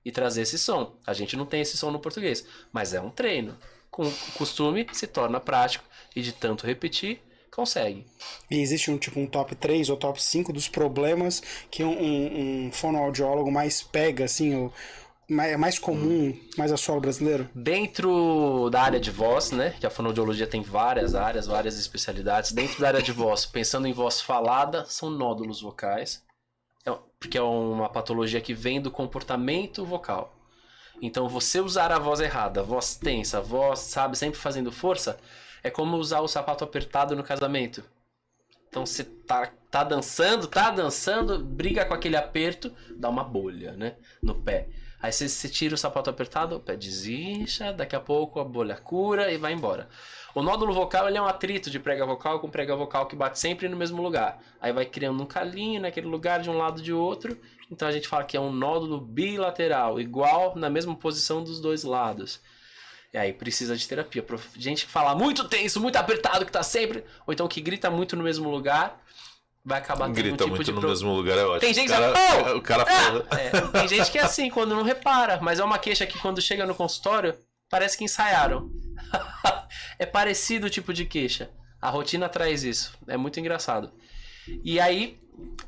E 0.04 0.12
trazer 0.12 0.42
esse 0.44 0.58
som. 0.60 0.98
A 1.06 1.14
gente 1.14 1.36
não 1.36 1.46
tem 1.46 1.62
esse 1.62 1.78
som 1.78 1.90
no 1.92 2.00
português. 2.00 2.46
Mas 2.72 2.94
é 2.94 3.02
um 3.02 3.10
treino. 3.10 3.58
Com 3.92 4.10
costume, 4.38 4.88
se 4.94 5.08
torna 5.08 5.40
prático. 5.40 5.84
E 6.16 6.22
de 6.22 6.32
tanto 6.32 6.66
repetir, 6.68 7.22
consegue. 7.56 8.06
E 8.52 8.60
existe 8.60 8.92
um 8.92 8.98
tipo 8.98 9.20
um 9.20 9.26
top 9.26 9.56
3 9.56 9.90
ou 9.90 9.98
top 9.98 10.22
5 10.22 10.52
dos 10.52 10.68
problemas 10.68 11.42
que 11.72 11.84
um, 11.84 11.92
um, 11.92 12.66
um 12.68 12.72
fonoaudiólogo 12.72 13.52
mais 13.52 13.82
pega, 13.82 14.26
assim, 14.26 14.56
o, 14.56 14.74
mais, 15.30 15.54
é 15.54 15.58
mais 15.58 15.80
comum, 15.80 16.38
mais 16.58 16.72
a 16.72 16.78
solo 16.78 17.02
brasileiro? 17.02 17.50
Dentro 17.56 18.70
da 18.70 18.82
área 18.82 19.00
de 19.00 19.10
voz, 19.10 19.52
né? 19.52 19.74
Que 19.80 19.88
a 19.88 19.90
fonoaudiologia 19.90 20.46
tem 20.46 20.62
várias 20.62 21.16
áreas, 21.16 21.48
várias 21.48 21.80
especialidades. 21.80 22.52
Dentro 22.52 22.80
da 22.82 22.88
área 22.90 23.02
de 23.02 23.12
voz, 23.12 23.46
pensando 23.48 23.88
em 23.88 23.94
voz 23.94 24.22
falada, 24.22 24.86
são 24.86 25.10
nódulos 25.10 25.62
vocais. 25.62 26.24
É- 26.86 26.98
porque 27.20 27.38
é 27.38 27.42
uma 27.42 27.90
patologia 27.90 28.42
que 28.42 28.54
vem 28.54 28.80
do 28.80 28.92
comportamento 28.92 29.84
vocal. 29.84 30.36
Então, 31.02 31.28
você 31.28 31.60
usar 31.60 31.92
a 31.92 32.00
voz 32.00 32.20
errada, 32.20 32.62
a 32.62 32.64
voz 32.64 32.96
tensa, 32.96 33.42
voz, 33.42 33.80
sabe, 33.80 34.18
sempre 34.18 34.40
fazendo 34.40 34.72
força, 34.72 35.20
é 35.66 35.72
como 35.72 35.98
usar 35.98 36.20
o 36.22 36.28
sapato 36.28 36.64
apertado 36.64 37.16
no 37.16 37.24
casamento. 37.24 37.84
Então, 38.70 38.86
você 38.86 39.04
tá, 39.04 39.52
tá 39.72 39.84
dançando, 39.84 40.46
tá 40.46 40.70
dançando, 40.70 41.44
briga 41.44 41.84
com 41.84 41.94
aquele 41.96 42.16
aperto, 42.16 42.72
dá 42.96 43.10
uma 43.10 43.24
bolha, 43.24 43.72
né? 43.72 43.96
No 44.22 44.36
pé. 44.36 44.68
Aí 45.02 45.12
você, 45.12 45.28
você 45.28 45.50
tira 45.50 45.74
o 45.74 45.78
sapato 45.78 46.08
apertado, 46.08 46.56
o 46.56 46.60
pé 46.60 46.76
desincha, 46.76 47.74
daqui 47.74 47.96
a 47.96 48.00
pouco 48.00 48.40
a 48.40 48.44
bolha 48.44 48.76
cura 48.76 49.32
e 49.32 49.38
vai 49.38 49.54
embora. 49.54 49.90
O 50.36 50.44
nódulo 50.44 50.72
vocal 50.72 51.08
é 51.08 51.20
um 51.20 51.26
atrito 51.26 51.72
de 51.72 51.80
prega 51.80 52.06
vocal 52.06 52.40
com 52.40 52.48
prega 52.48 52.76
vocal 52.76 53.08
que 53.08 53.16
bate 53.16 53.40
sempre 53.40 53.68
no 53.68 53.76
mesmo 53.76 54.04
lugar. 54.04 54.40
Aí 54.62 54.72
vai 54.72 54.86
criando 54.86 55.24
um 55.24 55.26
calinho 55.26 55.82
naquele 55.82 56.06
lugar 56.06 56.42
de 56.42 56.50
um 56.52 56.58
lado 56.58 56.80
de 56.80 56.94
outro. 56.94 57.36
Então 57.72 57.88
a 57.88 57.92
gente 57.92 58.08
fala 58.08 58.24
que 58.24 58.38
é 58.38 58.40
um 58.40 58.52
nódulo 58.52 59.02
bilateral, 59.02 60.00
igual 60.00 60.56
na 60.56 60.70
mesma 60.70 60.96
posição 60.96 61.44
dos 61.44 61.60
dois 61.60 61.84
lados. 61.84 62.40
E 63.16 63.18
aí 63.18 63.32
precisa 63.32 63.78
de 63.78 63.88
terapia. 63.88 64.26
Gente 64.58 64.86
que 64.86 64.92
fala 64.92 65.16
muito 65.16 65.48
tenso, 65.48 65.80
muito 65.80 65.96
apertado, 65.96 66.46
que 66.46 66.52
tá 66.52 66.62
sempre. 66.62 67.06
Ou 67.26 67.34
então 67.34 67.48
que 67.48 67.62
grita 67.62 67.90
muito 67.90 68.14
no 68.14 68.22
mesmo 68.24 68.50
lugar, 68.50 69.02
vai 69.64 69.80
acabar 69.80 70.08
tendo 70.08 70.12
um 70.12 70.14
Grita 70.16 70.38
tipo 70.44 70.50
muito 70.50 70.66
de 70.66 70.72
no 70.74 70.82
pro- 70.82 70.90
mesmo 70.90 71.14
lugar, 71.14 71.38
é 71.38 71.46
ótimo. 71.46 71.60
Tem 71.62 71.74
gente 71.74 71.88
o 71.94 71.96
cara, 71.96 72.12
que- 72.12 72.50
Oh! 72.52 72.58
o 72.58 72.62
cara 72.62 72.86
fala. 72.86 73.26
é, 73.40 73.50
tem 73.80 73.88
gente 73.88 74.12
que 74.12 74.18
é 74.18 74.22
assim, 74.22 74.50
quando 74.50 74.76
não 74.76 74.84
repara, 74.84 75.40
mas 75.42 75.60
é 75.62 75.64
uma 75.64 75.80
queixa 75.80 76.06
que 76.06 76.20
quando 76.20 76.42
chega 76.42 76.66
no 76.66 76.76
consultório, 76.76 77.34
parece 77.70 77.98
que 77.98 78.04
ensaiaram. 78.04 78.70
é 79.98 80.06
parecido 80.06 80.68
o 80.68 80.70
tipo 80.70 80.94
de 80.94 81.06
queixa. 81.06 81.50
A 81.82 81.90
rotina 81.90 82.28
traz 82.28 82.66
isso. 82.66 82.92
É 83.08 83.16
muito 83.16 83.40
engraçado. 83.40 83.94
E 84.62 84.78
aí, 84.78 85.18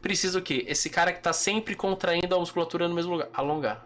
precisa 0.01 0.37
o 0.37 0.41
quê? 0.41 0.65
Esse 0.67 0.89
cara 0.89 1.13
que 1.13 1.21
tá 1.21 1.31
sempre 1.31 1.75
contraindo 1.75 2.35
a 2.35 2.39
musculatura 2.39 2.89
no 2.89 2.93
mesmo 2.93 3.13
lugar. 3.13 3.29
Alongar. 3.33 3.85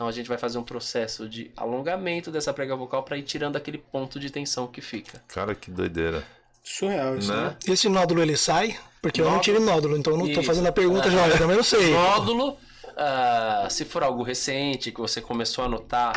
Então 0.00 0.08
a 0.08 0.12
gente 0.12 0.30
vai 0.30 0.38
fazer 0.38 0.56
um 0.56 0.62
processo 0.62 1.28
de 1.28 1.50
alongamento 1.54 2.30
dessa 2.30 2.54
prega 2.54 2.74
vocal 2.74 3.02
para 3.02 3.18
ir 3.18 3.22
tirando 3.22 3.56
aquele 3.56 3.76
ponto 3.76 4.18
de 4.18 4.30
tensão 4.30 4.66
que 4.66 4.80
fica. 4.80 5.22
Cara, 5.28 5.54
que 5.54 5.70
doideira. 5.70 6.24
Surreal 6.64 7.18
isso, 7.18 7.30
né? 7.30 7.42
Né? 7.48 7.56
Esse 7.68 7.86
nódulo 7.86 8.22
ele 8.22 8.34
sai? 8.34 8.78
Porque 9.02 9.20
eu 9.20 9.26
não 9.26 9.32
Nódulo. 9.32 9.44
tive 9.44 9.58
nódulo, 9.58 9.98
então 9.98 10.14
eu 10.14 10.18
não 10.18 10.32
tô 10.32 10.42
fazendo 10.42 10.68
a 10.68 10.72
pergunta 10.72 11.08
Ah. 11.08 11.10
já, 11.10 11.28
eu 11.28 11.36
também 11.36 11.54
não 11.54 11.62
sei. 11.62 11.92
Nódulo, 11.92 12.56
ah, 13.02 13.66
se 13.70 13.84
for 13.86 14.02
algo 14.02 14.22
recente 14.22 14.92
que 14.92 15.00
você 15.00 15.20
começou 15.22 15.64
a 15.64 15.68
notar, 15.68 16.12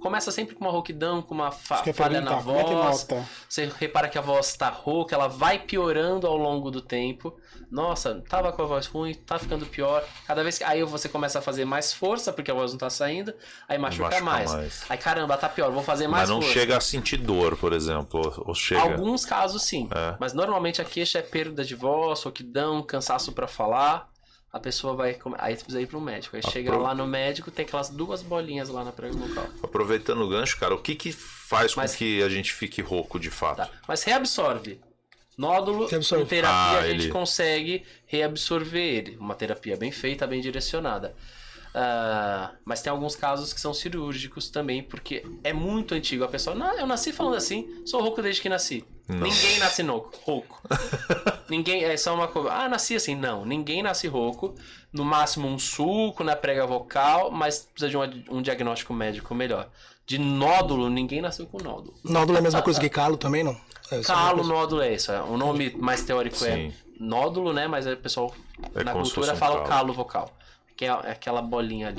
começa 0.00 0.30
sempre 0.30 0.54
com 0.54 0.64
uma 0.64 0.70
rouquidão, 0.70 1.20
com 1.20 1.34
uma 1.34 1.50
fa- 1.50 1.82
falha 1.92 2.20
na 2.20 2.36
é 2.36 2.40
voz. 2.40 2.70
nota? 3.08 3.26
Você 3.48 3.68
repara 3.80 4.08
que 4.08 4.16
a 4.16 4.20
voz 4.20 4.56
tá 4.56 4.68
rouca, 4.68 5.16
ela 5.16 5.26
vai 5.26 5.58
piorando 5.58 6.26
ao 6.28 6.36
longo 6.36 6.70
do 6.70 6.80
tempo. 6.80 7.36
Nossa, 7.70 8.22
tava 8.28 8.52
com 8.52 8.62
a 8.62 8.66
voz 8.66 8.86
ruim, 8.86 9.12
tá 9.14 9.38
ficando 9.38 9.66
pior. 9.66 10.02
Cada 10.26 10.42
vez 10.42 10.56
que. 10.58 10.64
Aí 10.64 10.82
você 10.84 11.08
começa 11.08 11.40
a 11.40 11.42
fazer 11.42 11.64
mais 11.64 11.92
força, 11.92 12.32
porque 12.32 12.50
a 12.50 12.54
voz 12.54 12.70
não 12.70 12.78
tá 12.78 12.88
saindo, 12.88 13.34
aí 13.68 13.76
machuca, 13.76 14.04
Machuca 14.04 14.24
mais. 14.24 14.52
mais. 14.54 14.84
Aí 14.88 14.96
caramba, 14.96 15.36
tá 15.36 15.48
pior, 15.48 15.70
vou 15.72 15.82
fazer 15.82 16.06
mais 16.06 16.22
Mas 16.22 16.30
não 16.30 16.40
força. 16.40 16.54
chega 16.58 16.76
a 16.76 16.80
sentir 16.80 17.16
dor, 17.18 17.56
por 17.56 17.72
exemplo. 17.72 18.42
Ou- 18.46 18.54
chega. 18.54 18.80
Alguns 18.80 19.26
casos 19.26 19.64
sim, 19.64 19.88
É. 19.94 20.14
mas 20.20 20.32
normalmente 20.32 20.80
a 20.80 20.84
queixa 20.84 21.18
é 21.18 21.22
perda 21.22 21.64
de 21.64 21.74
voz, 21.74 22.22
rouquidão, 22.22 22.80
cansaço 22.82 23.32
pra 23.32 23.48
falar. 23.48 24.08
A 24.58 24.60
pessoa 24.60 24.94
vai. 24.94 25.16
Aí 25.38 25.54
precisa 25.54 25.80
ir 25.80 25.86
pro 25.86 26.00
médico. 26.00 26.36
Aí 26.36 26.42
chega 26.42 26.70
pro- 26.72 26.82
lá 26.82 26.94
no 26.94 27.06
médico, 27.06 27.50
tem 27.50 27.64
aquelas 27.64 27.88
duas 27.88 28.22
bolinhas 28.22 28.68
lá 28.68 28.84
na 28.84 28.92
prega 28.92 29.14
vocal. 29.16 29.46
Aproveitando 29.62 30.20
o 30.22 30.28
gancho, 30.28 30.58
cara, 30.58 30.74
o 30.74 30.78
que 30.78 30.94
que 30.94 31.12
faz 31.12 31.74
Mas- 31.74 31.92
com 31.92 31.98
que 31.98 32.22
a 32.22 32.28
gente 32.28 32.52
fique 32.52 32.82
rouco 32.82 33.18
de 33.18 33.30
fato? 33.30 33.56
Tá. 33.58 33.70
Mas 33.86 34.02
reabsorve. 34.02 34.80
Nódulo, 35.36 35.86
Reabsorve. 35.86 36.24
em 36.24 36.26
terapia 36.26 36.52
Ah, 36.52 36.78
a 36.80 36.88
gente 36.88 37.04
ele- 37.04 37.12
consegue 37.12 37.84
reabsorver 38.06 38.82
ele. 38.82 39.16
Uma 39.18 39.34
terapia 39.36 39.76
bem 39.76 39.92
feita, 39.92 40.26
bem 40.26 40.40
direcionada. 40.40 41.14
Ah, 41.74 42.52
mas 42.64 42.82
tem 42.82 42.90
alguns 42.90 43.14
casos 43.14 43.52
que 43.52 43.60
são 43.60 43.72
cirúrgicos 43.74 44.48
também, 44.48 44.82
porque 44.82 45.24
é 45.44 45.52
muito 45.52 45.94
antigo. 45.94 46.24
A 46.24 46.28
pessoa, 46.28 46.56
não, 46.56 46.72
eu 46.78 46.86
nasci 46.86 47.12
falando 47.12 47.36
assim, 47.36 47.82
sou 47.86 48.00
rouco 48.00 48.22
desde 48.22 48.40
que 48.42 48.48
nasci. 48.48 48.84
Não. 49.08 49.18
Ninguém 49.20 49.58
nasce 49.58 49.82
rouco. 49.82 50.18
rouco. 50.24 50.62
ninguém, 51.48 51.84
é 51.84 51.96
só 51.96 52.14
uma 52.14 52.28
coisa. 52.28 52.50
Ah, 52.52 52.68
nasci 52.68 52.94
assim. 52.94 53.14
Não, 53.14 53.44
ninguém 53.44 53.82
nasce 53.82 54.06
rouco. 54.06 54.54
No 54.92 55.04
máximo 55.04 55.48
um 55.48 55.58
sulco 55.58 56.22
na 56.24 56.34
prega 56.36 56.66
vocal, 56.66 57.30
mas 57.30 57.60
precisa 57.72 57.88
de 57.90 57.96
um, 57.96 58.38
um 58.38 58.42
diagnóstico 58.42 58.92
médico 58.92 59.34
melhor. 59.34 59.68
De 60.06 60.18
nódulo, 60.18 60.88
ninguém 60.88 61.20
nasceu 61.20 61.46
com 61.46 61.62
nódulo. 61.62 61.94
Nódulo 62.02 62.36
é 62.36 62.40
a 62.40 62.42
mesma 62.42 62.62
coisa 62.62 62.80
que 62.80 62.88
calo 62.90 63.16
também, 63.16 63.44
não? 63.44 63.56
É, 63.90 64.00
é 64.00 64.02
Calo, 64.02 64.42
nódulo 64.44 64.82
é 64.82 64.94
isso. 64.94 65.10
é. 65.12 65.22
O 65.22 65.36
nome 65.36 65.74
mais 65.78 66.02
teórico 66.02 66.42
é 66.44 66.54
Sim. 66.54 66.72
nódulo, 66.98 67.52
né? 67.52 67.66
Mas 67.66 67.86
o 67.86 67.96
pessoal 67.96 68.34
É 68.74 68.84
na 68.84 68.92
cultura 68.92 69.34
fala 69.34 69.56
calo. 69.56 69.68
calo 69.68 69.92
vocal. 69.94 70.30
Que 70.78 70.86
é 70.86 70.88
aquela 70.90 71.42
bolinha 71.42 71.88
ali. 71.88 71.98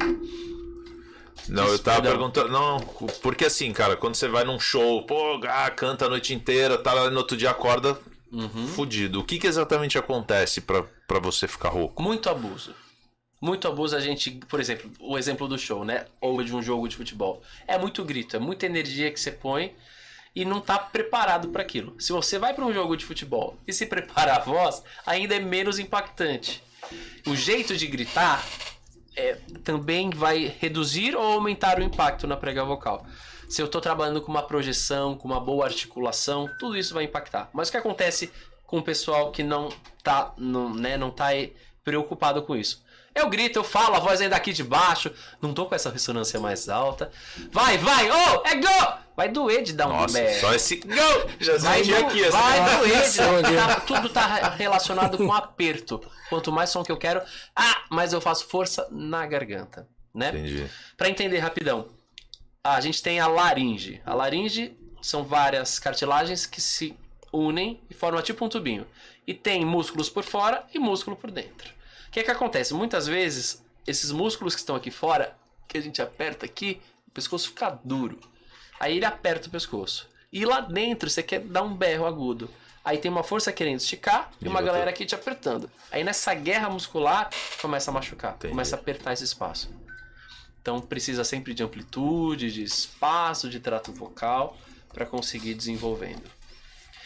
Não, 1.47 1.67
eu 1.67 1.77
tava 1.77 2.01
perdão. 2.01 2.17
perguntando. 2.31 2.49
Não, 2.49 2.79
porque 3.21 3.45
assim, 3.45 3.71
cara, 3.73 3.95
quando 3.95 4.15
você 4.15 4.27
vai 4.27 4.43
num 4.43 4.59
show, 4.59 5.05
pô, 5.05 5.39
ah, 5.47 5.69
canta 5.69 6.05
a 6.05 6.09
noite 6.09 6.33
inteira, 6.33 6.77
tá 6.77 6.93
lá 6.93 7.09
no 7.11 7.17
outro 7.17 7.35
dia 7.37 7.51
acorda 7.51 7.99
Uhum. 8.31 8.67
fudido. 8.67 9.19
O 9.19 9.23
que 9.25 9.37
que 9.37 9.47
exatamente 9.47 9.97
acontece 9.97 10.61
pra, 10.61 10.83
pra 11.07 11.19
você 11.19 11.47
ficar 11.47 11.69
rouco? 11.69 12.01
Muito 12.01 12.29
abuso. 12.29 12.73
Muito 13.41 13.67
abuso 13.67 13.95
a 13.95 13.99
gente, 13.99 14.31
por 14.47 14.59
exemplo, 14.59 14.91
o 14.99 15.17
exemplo 15.17 15.47
do 15.47 15.57
show, 15.57 15.83
né? 15.83 16.05
Ou 16.21 16.41
de 16.43 16.53
um 16.55 16.61
jogo 16.61 16.87
de 16.87 16.95
futebol. 16.95 17.41
É 17.67 17.77
muito 17.77 18.03
grito, 18.05 18.35
é 18.35 18.39
muita 18.39 18.65
energia 18.65 19.11
que 19.11 19.19
você 19.19 19.31
põe 19.31 19.73
e 20.35 20.45
não 20.45 20.61
tá 20.61 20.77
preparado 20.77 21.49
para 21.49 21.61
aquilo. 21.63 21.95
Se 21.99 22.11
você 22.11 22.37
vai 22.37 22.53
para 22.53 22.65
um 22.65 22.73
jogo 22.73 22.95
de 22.95 23.03
futebol 23.05 23.57
e 23.67 23.73
se 23.73 23.85
prepara 23.87 24.35
a 24.35 24.39
voz, 24.39 24.83
ainda 25.05 25.35
é 25.35 25.39
menos 25.39 25.79
impactante. 25.79 26.61
O 27.25 27.35
jeito 27.35 27.75
de 27.75 27.87
gritar 27.87 28.45
é, 29.19 29.37
também 29.63 30.09
vai 30.09 30.55
reduzir 30.59 31.15
ou 31.15 31.21
aumentar 31.21 31.79
o 31.79 31.83
impacto 31.83 32.25
na 32.25 32.37
prega 32.37 32.63
vocal. 32.63 33.05
Se 33.49 33.61
eu 33.61 33.65
estou 33.65 33.81
trabalhando 33.81 34.21
com 34.21 34.31
uma 34.31 34.43
projeção, 34.43 35.17
com 35.17 35.27
uma 35.27 35.39
boa 35.39 35.65
articulação, 35.65 36.47
tudo 36.59 36.77
isso 36.77 36.93
vai 36.93 37.03
impactar. 37.03 37.49
Mas 37.51 37.67
o 37.67 37.71
que 37.71 37.77
acontece 37.77 38.31
com 38.65 38.77
o 38.77 38.83
pessoal 38.83 39.31
que 39.31 39.43
não 39.43 39.69
tá, 40.03 40.33
não, 40.37 40.73
né, 40.73 40.97
não 40.97 41.11
tá 41.11 41.27
aí 41.27 41.55
preocupado 41.83 42.43
com 42.43 42.55
isso? 42.55 42.83
Eu 43.15 43.29
grito, 43.29 43.59
eu 43.59 43.63
falo, 43.63 43.95
a 43.95 43.99
voz 43.99 44.21
é 44.21 44.29
daqui 44.29 44.53
de 44.53 44.63
baixo, 44.63 45.11
não 45.41 45.53
tô 45.53 45.65
com 45.65 45.75
essa 45.75 45.89
ressonância 45.89 46.39
mais 46.39 46.69
alta. 46.69 47.11
Vai, 47.51 47.77
vai, 47.77 48.09
oh, 48.09 48.47
é 48.47 48.55
gol! 48.55 48.93
Vai 49.15 49.27
doer 49.29 49.63
de 49.63 49.73
dar 49.73 49.87
um 49.87 49.93
Nossa, 49.93 50.13
berro. 50.19 50.39
só 50.39 50.53
esse 50.53 50.77
gol! 50.77 51.29
Já 51.39 51.57
Vai, 51.57 51.81
do- 51.83 51.95
aqui, 51.95 52.23
vai 52.29 52.77
doer, 52.77 52.97
Atenção 52.97 53.37
aqui. 53.37 53.55
tá- 53.55 53.79
tudo 53.81 54.09
tá 54.09 54.49
relacionado 54.51 55.17
com 55.17 55.33
aperto. 55.33 55.99
Quanto 56.29 56.51
mais 56.51 56.69
som 56.69 56.83
que 56.83 56.91
eu 56.91 56.97
quero, 56.97 57.21
ah, 57.55 57.83
mas 57.89 58.13
eu 58.13 58.21
faço 58.21 58.45
força 58.47 58.87
na 58.91 59.25
garganta, 59.27 59.87
né? 60.13 60.29
Entendi. 60.29 60.69
Pra 60.95 61.09
entender 61.09 61.39
rapidão, 61.39 61.87
a 62.63 62.79
gente 62.79 63.01
tem 63.03 63.19
a 63.19 63.27
laringe. 63.27 64.01
A 64.05 64.13
laringe 64.13 64.77
são 65.01 65.23
várias 65.23 65.79
cartilagens 65.79 66.45
que 66.45 66.61
se 66.61 66.95
unem 67.33 67.81
e 67.89 67.93
formam 67.93 68.21
tipo 68.21 68.45
um 68.45 68.49
tubinho. 68.49 68.87
E 69.27 69.33
tem 69.33 69.65
músculos 69.65 70.09
por 70.09 70.23
fora 70.23 70.63
e 70.73 70.79
músculo 70.79 71.15
por 71.17 71.29
dentro. 71.31 71.73
O 72.09 72.11
que 72.11 72.21
é 72.21 72.23
que 72.23 72.31
acontece? 72.31 72.73
Muitas 72.73 73.05
vezes, 73.05 73.63
esses 73.85 74.11
músculos 74.11 74.55
que 74.55 74.61
estão 74.61 74.75
aqui 74.75 74.89
fora, 74.89 75.37
que 75.67 75.77
a 75.77 75.81
gente 75.81 76.01
aperta 76.01 76.43
aqui, 76.43 76.81
o 77.07 77.11
pescoço 77.11 77.49
fica 77.49 77.79
duro. 77.83 78.19
Aí 78.79 78.97
ele 78.97 79.05
aperta 79.05 79.47
o 79.47 79.51
pescoço. 79.51 80.09
E 80.33 80.43
lá 80.43 80.59
dentro 80.59 81.07
você 81.07 81.21
quer 81.21 81.39
dar 81.41 81.61
um 81.61 81.75
berro 81.75 82.07
agudo. 82.07 82.49
Aí 82.83 82.97
tem 82.97 83.11
uma 83.11 83.21
força 83.21 83.51
querendo 83.51 83.79
esticar 83.79 84.31
e 84.41 84.45
E 84.45 84.47
uma 84.47 84.59
galera 84.59 84.89
aqui 84.89 85.05
te 85.05 85.13
apertando. 85.13 85.69
Aí 85.91 86.03
nessa 86.03 86.33
guerra 86.33 86.67
muscular 86.67 87.29
começa 87.61 87.91
a 87.91 87.93
machucar, 87.93 88.33
Entendi. 88.33 88.53
começa 88.53 88.75
a 88.75 88.79
apertar 88.79 89.13
esse 89.13 89.23
espaço. 89.23 89.69
Então 90.59 90.81
precisa 90.81 91.23
sempre 91.23 91.53
de 91.53 91.61
amplitude, 91.61 92.51
de 92.51 92.63
espaço, 92.63 93.47
de 93.51 93.59
trato 93.59 93.91
vocal 93.91 94.57
para 94.91 95.05
conseguir 95.05 95.53
desenvolvendo. 95.53 96.23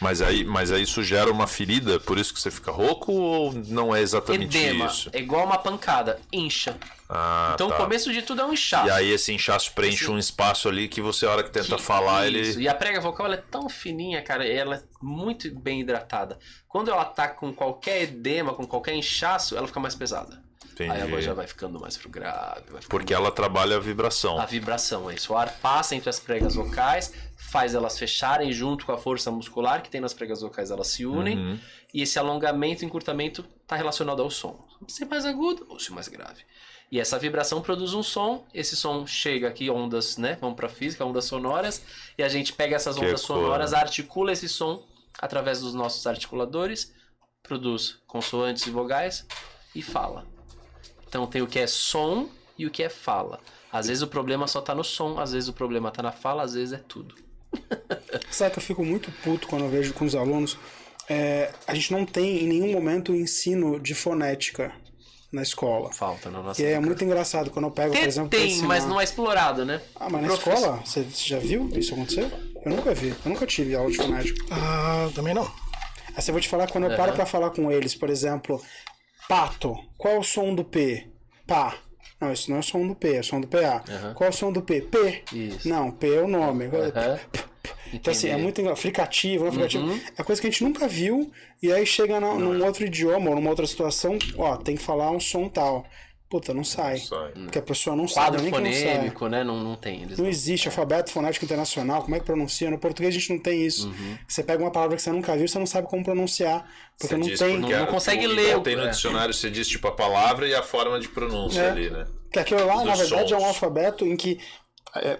Mas 0.00 0.20
aí, 0.20 0.44
mas 0.44 0.72
aí 0.72 0.82
isso 0.82 1.02
gera 1.02 1.30
uma 1.30 1.46
ferida, 1.46 2.00
por 2.00 2.18
isso 2.18 2.34
que 2.34 2.40
você 2.40 2.50
fica 2.50 2.70
rouco 2.70 3.12
ou 3.12 3.52
não 3.52 3.94
é 3.94 4.00
exatamente 4.00 4.56
Edema 4.58 4.86
isso? 4.86 5.08
é 5.12 5.18
igual 5.18 5.46
uma 5.46 5.58
pancada, 5.58 6.20
incha. 6.32 6.76
Ah, 7.08 7.52
Então 7.54 7.68
tá. 7.68 7.74
o 7.74 7.78
começo 7.78 8.12
de 8.12 8.22
tudo 8.22 8.42
é 8.42 8.44
um 8.44 8.52
inchaço. 8.52 8.88
E 8.88 8.90
aí 8.90 9.10
esse 9.10 9.32
inchaço 9.32 9.72
preenche 9.72 10.10
um 10.10 10.18
espaço 10.18 10.68
ali 10.68 10.88
que 10.88 11.00
você, 11.00 11.26
a 11.26 11.30
hora 11.30 11.42
que 11.44 11.50
tenta 11.50 11.78
falar, 11.78 12.26
Isso, 12.28 12.58
ele. 12.58 12.64
E 12.64 12.68
a 12.68 12.74
prega 12.74 13.00
vocal 13.00 13.32
é 13.32 13.36
tão 13.36 13.68
fininha, 13.68 14.20
cara, 14.22 14.46
ela 14.46 14.76
é 14.76 14.82
muito 15.00 15.50
bem 15.54 15.80
hidratada. 15.80 16.38
Quando 16.68 16.90
ela 16.90 17.04
tá 17.04 17.28
com 17.28 17.52
qualquer 17.52 18.02
edema, 18.02 18.52
com 18.52 18.66
qualquer 18.66 18.94
inchaço, 18.94 19.56
ela 19.56 19.66
fica 19.66 19.80
mais 19.80 19.94
pesada. 19.94 20.43
Aí 20.80 20.88
a 20.90 20.92
voz 20.92 21.04
Entendi. 21.06 21.22
já 21.22 21.34
vai 21.34 21.46
ficando 21.46 21.80
mais 21.80 21.96
pro 21.96 22.08
grave. 22.08 22.62
Ficando 22.64 22.88
Porque 22.88 23.14
ela 23.14 23.30
trabalha 23.30 23.76
a 23.76 23.80
vibração. 23.80 24.38
a 24.38 24.46
vibração, 24.46 25.10
é 25.10 25.14
isso. 25.14 25.32
O 25.32 25.36
ar 25.36 25.52
passa 25.60 25.94
entre 25.94 26.10
as 26.10 26.18
pregas 26.18 26.54
vocais, 26.54 27.12
faz 27.36 27.74
elas 27.74 27.98
fecharem 27.98 28.52
junto 28.52 28.84
com 28.86 28.92
a 28.92 28.98
força 28.98 29.30
muscular 29.30 29.82
que 29.82 29.90
tem 29.90 30.00
nas 30.00 30.12
pregas 30.14 30.40
vocais, 30.40 30.70
elas 30.70 30.88
se 30.88 31.06
unem. 31.06 31.38
Uhum. 31.38 31.58
E 31.92 32.02
esse 32.02 32.18
alongamento 32.18 32.82
e 32.82 32.86
encurtamento 32.86 33.44
está 33.62 33.76
relacionado 33.76 34.20
ao 34.20 34.30
som. 34.30 34.66
Se 34.88 35.04
mais 35.04 35.24
agudo 35.24 35.66
ou 35.68 35.78
se 35.78 35.92
mais 35.92 36.08
grave. 36.08 36.42
E 36.90 37.00
essa 37.00 37.18
vibração 37.18 37.60
produz 37.60 37.94
um 37.94 38.02
som, 38.02 38.44
esse 38.52 38.76
som 38.76 39.06
chega 39.06 39.48
aqui, 39.48 39.70
ondas, 39.70 40.16
né? 40.16 40.36
Vamos 40.40 40.56
para 40.56 40.68
física, 40.68 41.04
ondas 41.04 41.24
sonoras, 41.24 41.82
e 42.16 42.22
a 42.22 42.28
gente 42.28 42.52
pega 42.52 42.76
essas 42.76 42.96
Que 42.96 43.04
ondas 43.04 43.24
coisa. 43.24 43.42
sonoras, 43.42 43.72
articula 43.72 44.32
esse 44.32 44.48
som 44.48 44.84
através 45.18 45.60
dos 45.60 45.74
nossos 45.74 46.06
articuladores, 46.06 46.92
produz 47.42 47.98
consoantes 48.06 48.66
e 48.66 48.70
vogais 48.70 49.26
e 49.74 49.82
fala. 49.82 50.26
Então 51.14 51.28
tem 51.28 51.40
o 51.42 51.46
que 51.46 51.60
é 51.60 51.66
som 51.68 52.28
e 52.58 52.66
o 52.66 52.70
que 52.72 52.82
é 52.82 52.88
fala. 52.88 53.38
Às 53.72 53.86
vezes 53.86 54.02
o 54.02 54.08
problema 54.08 54.48
só 54.48 54.60
tá 54.60 54.74
no 54.74 54.82
som, 54.82 55.20
às 55.20 55.30
vezes 55.30 55.48
o 55.48 55.52
problema 55.52 55.88
tá 55.92 56.02
na 56.02 56.10
fala, 56.10 56.42
às 56.42 56.54
vezes 56.54 56.72
é 56.72 56.80
tudo. 56.88 57.14
Sabe 58.32 58.50
que 58.50 58.58
eu 58.58 58.62
fico 58.62 58.84
muito 58.84 59.12
puto 59.22 59.46
quando 59.46 59.62
eu 59.64 59.68
vejo 59.70 59.94
com 59.94 60.04
os 60.04 60.16
alunos. 60.16 60.58
É, 61.08 61.52
a 61.68 61.74
gente 61.74 61.92
não 61.92 62.04
tem 62.04 62.42
em 62.42 62.48
nenhum 62.48 62.72
momento 62.72 63.12
o 63.12 63.14
ensino 63.14 63.78
de 63.78 63.94
fonética 63.94 64.72
na 65.32 65.42
escola. 65.42 65.92
Falta 65.92 66.28
na 66.32 66.42
nossa 66.42 66.60
E 66.60 66.64
é 66.64 66.80
muito 66.80 67.04
engraçado 67.04 67.48
quando 67.48 67.66
eu 67.66 67.70
pego, 67.70 67.92
por 67.92 67.98
Tem, 68.00 68.08
exemplo. 68.08 68.30
pra 68.30 68.38
tem, 68.40 68.48
ensinar- 68.50 68.66
mas 68.66 68.84
não 68.84 69.00
é 69.00 69.04
explorado, 69.04 69.64
né? 69.64 69.80
Ah, 69.94 70.08
mas 70.10 70.20
na 70.22 70.28
Professor- 70.28 70.52
escola? 70.54 70.76
Você 70.84 71.02
você 71.04 71.28
já 71.28 71.38
viu 71.38 71.68
isso 71.76 71.94
acontecer? 71.94 72.28
Eu 72.64 72.72
nunca 72.72 72.92
vi. 72.92 73.10
Eu 73.10 73.16
nunca 73.30 73.46
tive 73.46 73.76
aula 73.76 73.88
de 73.88 73.98
fonética. 73.98 74.44
Ah, 74.50 75.08
também 75.14 75.32
não. 75.32 75.44
Aí 76.16 76.22
eu 76.26 76.32
vou 76.32 76.40
te 76.40 76.48
falar, 76.48 76.68
quando 76.72 76.90
eu 76.90 76.96
paro 76.96 77.12
pra 77.12 77.24
falar 77.24 77.50
com 77.50 77.70
eles, 77.70 77.94
por 77.94 78.10
exemplo, 78.10 78.60
pato, 79.28 79.76
qual 79.96 80.14
é 80.14 80.18
o 80.18 80.22
som 80.22 80.54
do 80.54 80.64
P? 80.64 81.06
Pá. 81.46 81.76
Não, 82.20 82.32
isso 82.32 82.48
não 82.50 82.58
é 82.58 82.60
o 82.60 82.62
som 82.62 82.86
do 82.86 82.94
P, 82.94 83.16
é 83.16 83.20
o 83.20 83.24
som 83.24 83.40
do 83.40 83.46
PA. 83.46 83.82
Aham. 83.88 84.14
Qual 84.14 84.26
é 84.26 84.30
o 84.30 84.32
som 84.32 84.52
do 84.52 84.62
P? 84.62 84.80
P. 84.82 85.22
Isso. 85.32 85.68
Não, 85.68 85.90
P 85.90 86.14
é 86.14 86.22
o 86.22 86.28
nome. 86.28 86.66
Aham. 86.66 87.18
Então, 87.92 88.12
assim, 88.12 88.28
é 88.28 88.36
muito 88.36 88.60
fricativo? 88.76 89.50
Fricativo. 89.52 89.84
Uhum. 89.84 90.00
É 90.16 90.22
coisa 90.22 90.40
que 90.40 90.46
a 90.48 90.50
gente 90.50 90.64
nunca 90.64 90.88
viu, 90.88 91.30
e 91.62 91.72
aí 91.72 91.84
chega 91.86 92.18
na- 92.18 92.34
num 92.34 92.64
outro 92.64 92.84
idioma 92.84 93.30
ou 93.30 93.36
numa 93.36 93.50
outra 93.50 93.66
situação, 93.66 94.18
ó, 94.36 94.56
tem 94.56 94.76
que 94.76 94.82
falar 94.82 95.10
um 95.10 95.20
som 95.20 95.48
tal. 95.48 95.84
Puta, 96.34 96.52
não 96.52 96.64
sai. 96.64 96.96
Sai. 96.98 97.30
Porque 97.30 97.58
a 97.60 97.62
pessoa 97.62 97.94
não 97.94 98.08
sabe 98.08 98.38
Quadro 98.38 98.60
não 98.60 98.72
sai. 98.72 98.82
fonêmico, 98.82 99.28
né? 99.28 99.44
Não, 99.44 99.62
não 99.62 99.76
tem. 99.76 100.02
Eles 100.02 100.18
Não 100.18 100.24
não- 100.24 100.30
existe 100.30 100.66
alfabeto 100.66 101.12
fonético 101.12 101.44
internacional, 101.44 102.02
como 102.02 102.16
é 102.16 102.18
que 102.18 102.24
pronuncia? 102.26 102.68
No 102.68 102.76
português 102.78 103.14
a 103.14 103.18
gente 103.20 103.30
não 103.32 103.38
tem 103.38 103.64
isso. 103.64 103.86
Uhum. 103.86 104.18
Você 104.26 104.42
pega 104.42 104.60
uma 104.60 104.72
palavra 104.72 104.96
que 104.96 105.02
você 105.02 105.12
nunca 105.12 105.36
viu, 105.36 105.46
você 105.46 105.58
não 105.60 105.66
sabe 105.66 105.86
como 105.86 106.02
pronunciar, 106.02 106.68
porque 106.98 107.14
Você 107.14 107.16
não 107.16 107.26
diz 107.28 107.38
tem. 107.38 107.52
Não- 107.54 107.60
porque 107.60 107.76
não 107.76 107.84
é- 107.84 107.86
consegue 107.86 108.26
ler 108.26 108.56
o- 108.56 108.62
Tem 108.62 108.74
no 108.74 108.82
é. 108.82 108.88
dicionário, 108.90 109.32
você 109.32 109.48
diz 109.48 109.68
tipo 109.68 109.86
a 109.86 109.92
palavra 109.92 110.48
e 110.48 110.54
a 110.56 110.62
forma 110.64 110.98
de 110.98 111.06
pronúncia 111.08 111.60
É. 111.60 111.70
ali, 111.70 111.88
né? 111.88 112.04
Que 112.32 112.40
aquilo 112.40 112.66
lá, 112.66 112.74
Dos 112.78 112.84
na 112.84 112.94
verdade, 112.96 113.32
é 113.32 113.36
um 113.36 113.40
sons. 113.40 113.48
alfabeto 113.50 114.04
em 114.04 114.16
que 114.16 114.40
é, 114.40 114.63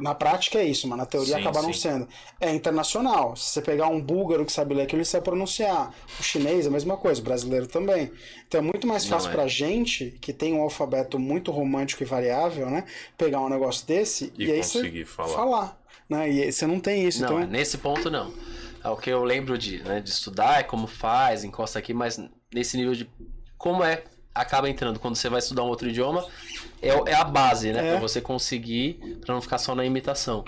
na 0.01 0.14
prática 0.14 0.59
é 0.59 0.64
isso, 0.64 0.87
mas 0.87 0.97
na 0.99 1.07
teoria 1.07 1.35
Sim, 1.37 1.41
acaba 1.41 1.62
não 1.62 1.72
sim. 1.72 1.81
sendo. 1.81 2.09
É 2.41 2.53
internacional. 2.55 3.35
Se 3.37 3.51
você 3.51 3.62
pegar 3.62 3.89
um 3.89 4.01
búlgaro 4.01 4.45
que 4.45 4.53
sabe 4.53 4.75
ler 4.75 4.83
aquilo, 4.83 4.99
ele 5.01 5.05
sabe 5.05 5.25
pronunciar. 5.25 5.93
O 6.18 6.22
chinês, 6.22 6.66
a 6.66 6.70
mesma 6.70 6.97
coisa, 6.97 7.20
o 7.20 7.25
brasileiro 7.25 7.66
também. 7.66 8.11
Então 8.47 8.61
é 8.61 8.62
muito 8.62 8.87
mais 8.87 9.05
fácil 9.07 9.27
Não 9.29 9.33
é. 9.35 9.37
pra 9.37 9.49
gente, 9.49 10.16
que 10.20 10.33
tem 10.33 10.55
um 10.55 10.62
alfabeto 10.62 11.18
muito 11.18 11.51
romântico 11.51 12.03
e 12.03 12.07
variável, 12.07 12.70
né? 12.70 12.85
Pegar 13.18 13.41
um 13.41 13.49
negócio 13.49 13.87
desse 13.87 14.33
E 14.39 14.45
e, 14.47 14.53
aí 14.53 14.59
conseguir 14.59 15.05
você 15.05 15.35
falar. 15.35 15.81
né? 16.09 16.29
E 16.31 16.53
você 16.53 16.66
não 16.66 16.79
tem 16.79 17.07
isso. 17.07 17.20
Não, 17.22 17.29
então, 17.29 17.41
é 17.41 17.47
nesse 17.47 17.79
ponto 17.79 18.11
não. 18.11 18.33
É 18.83 18.89
o 18.89 18.97
que 18.97 19.09
eu 19.11 19.25
lembro 19.25 19.57
de, 19.57 19.83
né, 19.83 20.01
de 20.01 20.11
estudar, 20.11 20.61
é 20.61 20.62
como 20.62 20.87
faz, 20.87 21.43
encosta 21.43 21.79
aqui, 21.79 21.95
mas 21.95 22.20
nesse 22.53 22.77
nível 22.77 22.93
de 22.95 23.09
como 23.57 23.83
é, 23.83 24.05
acaba 24.35 24.68
entrando 24.68 25.01
quando 25.01 25.16
você 25.16 25.31
vai 25.31 25.39
estudar 25.39 25.62
um 25.62 25.68
outro 25.68 25.89
idioma, 25.89 26.27
é, 26.89 27.03
é 27.12 27.14
a 27.14 27.24
base, 27.24 27.72
né? 27.72 27.89
É. 27.89 27.91
Pra 27.93 28.01
você 28.01 28.20
conseguir, 28.20 29.18
pra 29.24 29.35
não 29.35 29.41
ficar 29.41 29.59
só 29.59 29.74
na 29.74 29.85
imitação. 29.85 30.45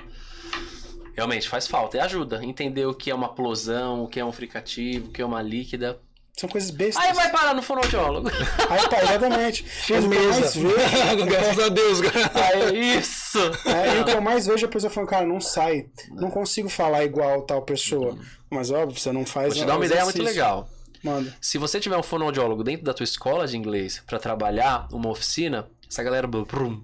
Realmente 1.14 1.48
faz 1.48 1.66
falta 1.66 1.96
e 1.96 2.00
ajuda. 2.00 2.44
Entender 2.44 2.84
o 2.86 2.94
que 2.94 3.10
é 3.10 3.14
uma 3.14 3.28
plosão, 3.34 4.04
o 4.04 4.08
que 4.08 4.20
é 4.20 4.24
um 4.24 4.32
fricativo, 4.32 5.08
o 5.08 5.10
que 5.12 5.22
é 5.22 5.24
uma 5.24 5.40
líquida. 5.40 5.98
São 6.38 6.46
coisas 6.50 6.70
bestas. 6.70 7.02
Aí 7.02 7.14
vai 7.14 7.30
parar 7.32 7.54
no 7.54 7.62
fonoaudiólogo. 7.62 8.28
Aí 8.68 8.88
tá, 8.90 9.02
exatamente. 9.02 9.62
Firmeza. 9.64 10.50
vejo- 10.50 11.24
Graças 11.26 11.58
a 11.58 11.68
Deus, 11.70 12.00
cara. 12.02 12.30
Aí, 12.68 12.98
isso! 12.98 13.38
É, 13.64 13.96
e 13.96 14.00
o 14.00 14.04
que 14.04 14.10
eu 14.10 14.20
mais 14.20 14.46
vejo 14.46 14.66
é 14.66 14.68
a 14.68 14.70
pessoa 14.70 14.90
falando, 14.90 15.08
cara, 15.08 15.24
não 15.24 15.40
sai. 15.40 15.86
Não 16.10 16.30
consigo 16.30 16.68
falar 16.68 17.04
igual 17.04 17.40
tal 17.42 17.62
pessoa. 17.62 18.18
Mas 18.50 18.70
óbvio, 18.70 19.00
você 19.00 19.10
não 19.10 19.24
faz. 19.24 19.54
Vou 19.54 19.62
te 19.62 19.66
dar 19.66 19.76
uma 19.76 19.86
ideia 19.86 20.04
muito 20.04 20.16
exercício. 20.20 20.42
legal. 20.42 20.68
Manda. 21.02 21.34
Se 21.40 21.56
você 21.56 21.80
tiver 21.80 21.96
um 21.96 22.02
fonoaudiólogo 22.02 22.62
dentro 22.62 22.84
da 22.84 22.92
tua 22.92 23.04
escola 23.04 23.46
de 23.46 23.56
inglês 23.56 24.02
pra 24.06 24.18
trabalhar 24.18 24.88
uma 24.92 25.08
oficina, 25.08 25.66
essa 25.96 26.02
galera 26.02 26.26
brum, 26.26 26.82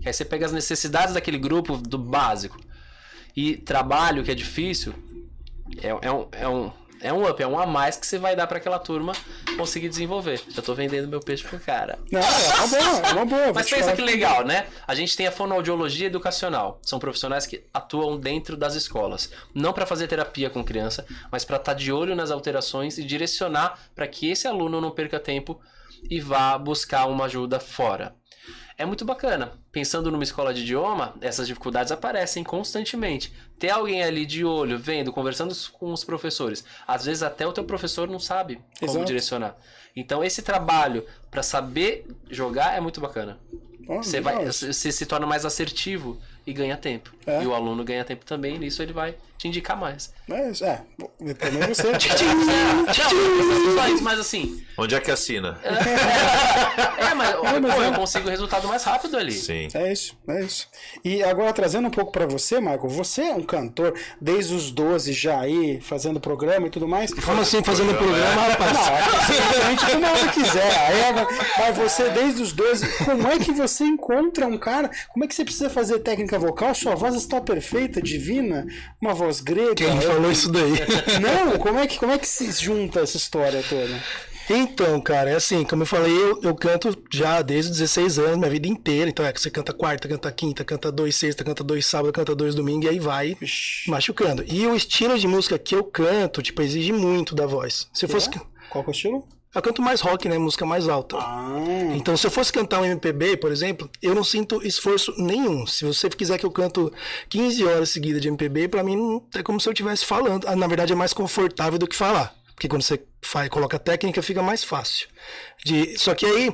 que 0.00 0.08
aí 0.08 0.12
você 0.12 0.24
pega 0.24 0.46
as 0.46 0.52
necessidades 0.52 1.12
daquele 1.12 1.38
grupo 1.38 1.76
do 1.76 1.98
básico 1.98 2.58
e 3.36 3.56
trabalho 3.56 4.22
que 4.22 4.30
é 4.30 4.34
difícil, 4.34 4.94
é, 5.82 5.88
é 5.88 6.12
um, 6.12 6.28
é, 6.30 6.48
um, 6.48 6.72
é 7.00 7.12
um 7.12 7.28
up, 7.28 7.42
é 7.42 7.46
um 7.46 7.58
a 7.58 7.66
mais 7.66 7.96
que 7.96 8.06
você 8.06 8.18
vai 8.18 8.36
dar 8.36 8.46
pra 8.46 8.58
aquela 8.58 8.78
turma 8.78 9.12
conseguir 9.56 9.88
desenvolver. 9.88 10.40
Já 10.48 10.62
tô 10.62 10.74
vendendo 10.74 11.08
meu 11.08 11.18
peixe 11.18 11.42
pro 11.42 11.58
cara. 11.58 11.98
Não, 12.10 12.20
é 12.20 12.54
uma 12.54 12.66
boa, 12.68 13.08
é 13.08 13.12
uma 13.12 13.24
boa. 13.24 13.52
Mas 13.52 13.68
pensa 13.68 13.96
que 13.96 14.02
legal, 14.02 14.44
né? 14.44 14.66
A 14.86 14.94
gente 14.94 15.16
tem 15.16 15.26
a 15.26 15.32
fonoaudiologia 15.32 16.06
educacional. 16.06 16.78
São 16.82 17.00
profissionais 17.00 17.46
que 17.46 17.64
atuam 17.74 18.16
dentro 18.16 18.56
das 18.56 18.74
escolas. 18.74 19.30
Não 19.52 19.72
para 19.72 19.86
fazer 19.86 20.06
terapia 20.06 20.50
com 20.50 20.62
criança, 20.62 21.04
mas 21.32 21.44
para 21.44 21.56
estar 21.56 21.74
de 21.74 21.90
olho 21.90 22.14
nas 22.14 22.30
alterações 22.30 22.96
e 22.96 23.02
direcionar 23.02 23.78
para 23.94 24.06
que 24.06 24.30
esse 24.30 24.46
aluno 24.46 24.80
não 24.80 24.90
perca 24.92 25.18
tempo 25.18 25.60
e 26.08 26.20
vá 26.20 26.56
buscar 26.58 27.06
uma 27.06 27.24
ajuda 27.24 27.58
fora. 27.58 28.14
É 28.82 28.84
muito 28.84 29.04
bacana. 29.04 29.52
Pensando 29.70 30.10
numa 30.10 30.24
escola 30.24 30.52
de 30.52 30.62
idioma, 30.62 31.14
essas 31.20 31.46
dificuldades 31.46 31.92
aparecem 31.92 32.42
constantemente. 32.42 33.32
Ter 33.56 33.70
alguém 33.70 34.02
ali 34.02 34.26
de 34.26 34.44
olho, 34.44 34.76
vendo, 34.76 35.12
conversando 35.12 35.54
com 35.74 35.92
os 35.92 36.02
professores. 36.02 36.64
Às 36.84 37.04
vezes 37.04 37.22
até 37.22 37.46
o 37.46 37.52
teu 37.52 37.62
professor 37.62 38.08
não 38.08 38.18
sabe 38.18 38.58
como 38.80 38.90
Exato. 38.90 39.04
direcionar. 39.04 39.56
Então 39.94 40.24
esse 40.24 40.42
trabalho 40.42 41.06
para 41.30 41.44
saber 41.44 42.04
jogar 42.28 42.76
é 42.76 42.80
muito 42.80 43.00
bacana. 43.00 43.38
Ó, 43.88 43.98
Você, 43.98 44.20
vai, 44.20 44.46
você 44.46 44.90
se 44.90 45.06
torna 45.06 45.28
mais 45.28 45.44
assertivo 45.44 46.18
e 46.44 46.52
ganha 46.52 46.76
tempo. 46.76 47.14
É. 47.24 47.40
E 47.40 47.46
o 47.46 47.54
aluno 47.54 47.84
ganha 47.84 48.04
tempo 48.04 48.24
também, 48.24 48.58
nisso 48.58 48.82
ele 48.82 48.92
vai 48.92 49.14
te 49.42 49.48
indicar 49.48 49.76
mais. 49.76 50.12
É, 50.30 50.50
isso, 50.50 50.64
é, 50.64 50.80
também 51.34 51.66
você. 51.66 51.82
Não, 51.90 53.74
só 53.74 53.88
isso, 53.88 54.04
mas 54.04 54.20
assim. 54.20 54.62
Onde 54.78 54.94
é 54.94 55.00
que 55.00 55.10
assina? 55.10 55.58
É, 57.02 57.14
mas, 57.14 57.34
pô, 57.34 57.82
eu 57.82 57.92
consigo 57.92 58.26
o 58.28 58.30
resultado 58.30 58.66
mais 58.68 58.84
rápido 58.84 59.16
ali. 59.16 59.32
Sim. 59.32 59.68
É 59.74 59.92
isso, 59.92 60.16
é 60.28 60.40
isso. 60.44 60.68
E 61.04 61.22
agora 61.22 61.52
trazendo 61.52 61.88
um 61.88 61.90
pouco 61.90 62.12
pra 62.12 62.26
você, 62.26 62.60
Michael, 62.60 62.88
você 62.88 63.22
é 63.22 63.34
um 63.34 63.42
cantor 63.42 63.94
desde 64.20 64.54
os 64.54 64.70
12 64.70 65.12
já 65.12 65.40
aí, 65.40 65.80
fazendo 65.80 66.20
programa 66.20 66.68
e 66.68 66.70
tudo 66.70 66.86
mais. 66.88 67.12
Como 67.12 67.40
assim 67.40 67.62
fazendo 67.62 67.94
programa, 67.94 68.42
rapaz? 68.42 68.72
Não, 68.72 68.96
é 68.96 69.02
simplesmente 69.26 69.86
como 69.92 70.06
ela 70.06 70.28
quiser. 70.28 70.78
Aí 70.88 71.04
agora- 71.04 71.28
mas 71.58 71.76
você, 71.76 72.08
desde 72.10 72.42
os 72.42 72.52
12, 72.52 72.86
como 73.04 73.26
é 73.28 73.38
que 73.38 73.52
você 73.52 73.84
encontra 73.84 74.46
um 74.46 74.56
cara? 74.56 74.90
Como 75.12 75.24
é 75.24 75.28
que 75.28 75.34
você 75.34 75.44
precisa 75.44 75.68
fazer 75.68 75.98
técnica 75.98 76.38
vocal? 76.38 76.74
Sua 76.74 76.94
voz 76.94 77.14
está 77.16 77.40
perfeita, 77.40 78.00
divina, 78.00 78.66
uma 79.00 79.12
voz 79.12 79.31
grega. 79.40 79.74
Quem 79.74 80.00
falou 80.00 80.30
isso 80.30 80.50
daí? 80.50 80.72
Não, 81.20 81.58
como 81.58 81.78
é 81.78 81.86
que, 81.86 81.98
como 81.98 82.12
é 82.12 82.18
que 82.18 82.28
se 82.28 82.50
junta 82.52 83.00
essa 83.00 83.16
história 83.16 83.62
toda? 83.68 84.02
Então, 84.50 85.00
cara, 85.00 85.30
é 85.30 85.36
assim, 85.36 85.64
como 85.64 85.82
eu 85.82 85.86
falei, 85.86 86.12
eu, 86.12 86.40
eu 86.42 86.54
canto 86.54 86.96
já 87.10 87.40
desde 87.42 87.70
os 87.70 87.78
16 87.78 88.18
anos, 88.18 88.38
minha 88.38 88.50
vida 88.50 88.68
inteira. 88.68 89.08
Então 89.08 89.24
é 89.24 89.32
que 89.32 89.40
você 89.40 89.50
canta 89.50 89.72
quarta, 89.72 90.08
canta 90.08 90.30
quinta, 90.32 90.64
canta 90.64 90.90
dois 90.90 91.14
sexta, 91.14 91.44
canta 91.44 91.62
dois 91.62 91.86
sábado, 91.86 92.12
canta 92.12 92.34
dois 92.34 92.54
domingo 92.54 92.84
e 92.84 92.88
aí 92.88 92.98
vai 92.98 93.36
machucando. 93.86 94.44
E 94.46 94.66
o 94.66 94.74
estilo 94.74 95.18
de 95.18 95.26
música 95.28 95.58
que 95.58 95.74
eu 95.74 95.84
canto, 95.84 96.42
tipo, 96.42 96.60
exige 96.60 96.92
muito 96.92 97.34
da 97.34 97.46
voz. 97.46 97.88
Se 97.92 98.04
eu 98.04 98.08
fosse. 98.08 98.28
Qual 98.68 98.84
que 98.84 98.90
é 98.90 98.92
o 98.92 98.94
estilo? 98.94 99.28
Eu 99.54 99.60
canto 99.60 99.82
mais 99.82 100.00
rock, 100.00 100.28
né? 100.28 100.38
Música 100.38 100.64
mais 100.64 100.88
alta. 100.88 101.16
Ah, 101.18 101.92
Então, 101.94 102.16
se 102.16 102.26
eu 102.26 102.30
fosse 102.30 102.50
cantar 102.52 102.80
um 102.80 102.84
MPB, 102.86 103.36
por 103.36 103.52
exemplo, 103.52 103.88
eu 104.00 104.14
não 104.14 104.24
sinto 104.24 104.66
esforço 104.66 105.12
nenhum. 105.18 105.66
Se 105.66 105.84
você 105.84 106.08
quiser 106.08 106.38
que 106.38 106.46
eu 106.46 106.50
canto 106.50 106.90
15 107.28 107.64
horas 107.64 107.90
seguidas 107.90 108.22
de 108.22 108.28
MPB, 108.28 108.68
pra 108.68 108.82
mim 108.82 108.96
não 108.96 109.22
é 109.34 109.42
como 109.42 109.60
se 109.60 109.68
eu 109.68 109.72
estivesse 109.72 110.06
falando. 110.06 110.46
Ah, 110.48 110.56
Na 110.56 110.66
verdade, 110.66 110.92
é 110.92 110.96
mais 110.96 111.12
confortável 111.12 111.78
do 111.78 111.86
que 111.86 111.94
falar. 111.94 112.34
Porque 112.54 112.66
quando 112.68 112.82
você 112.82 113.02
faz, 113.20 113.48
coloca 113.48 113.78
técnica, 113.78 114.22
fica 114.22 114.42
mais 114.42 114.64
fácil. 114.64 115.08
De, 115.64 115.98
só 115.98 116.14
que 116.14 116.24
aí, 116.24 116.50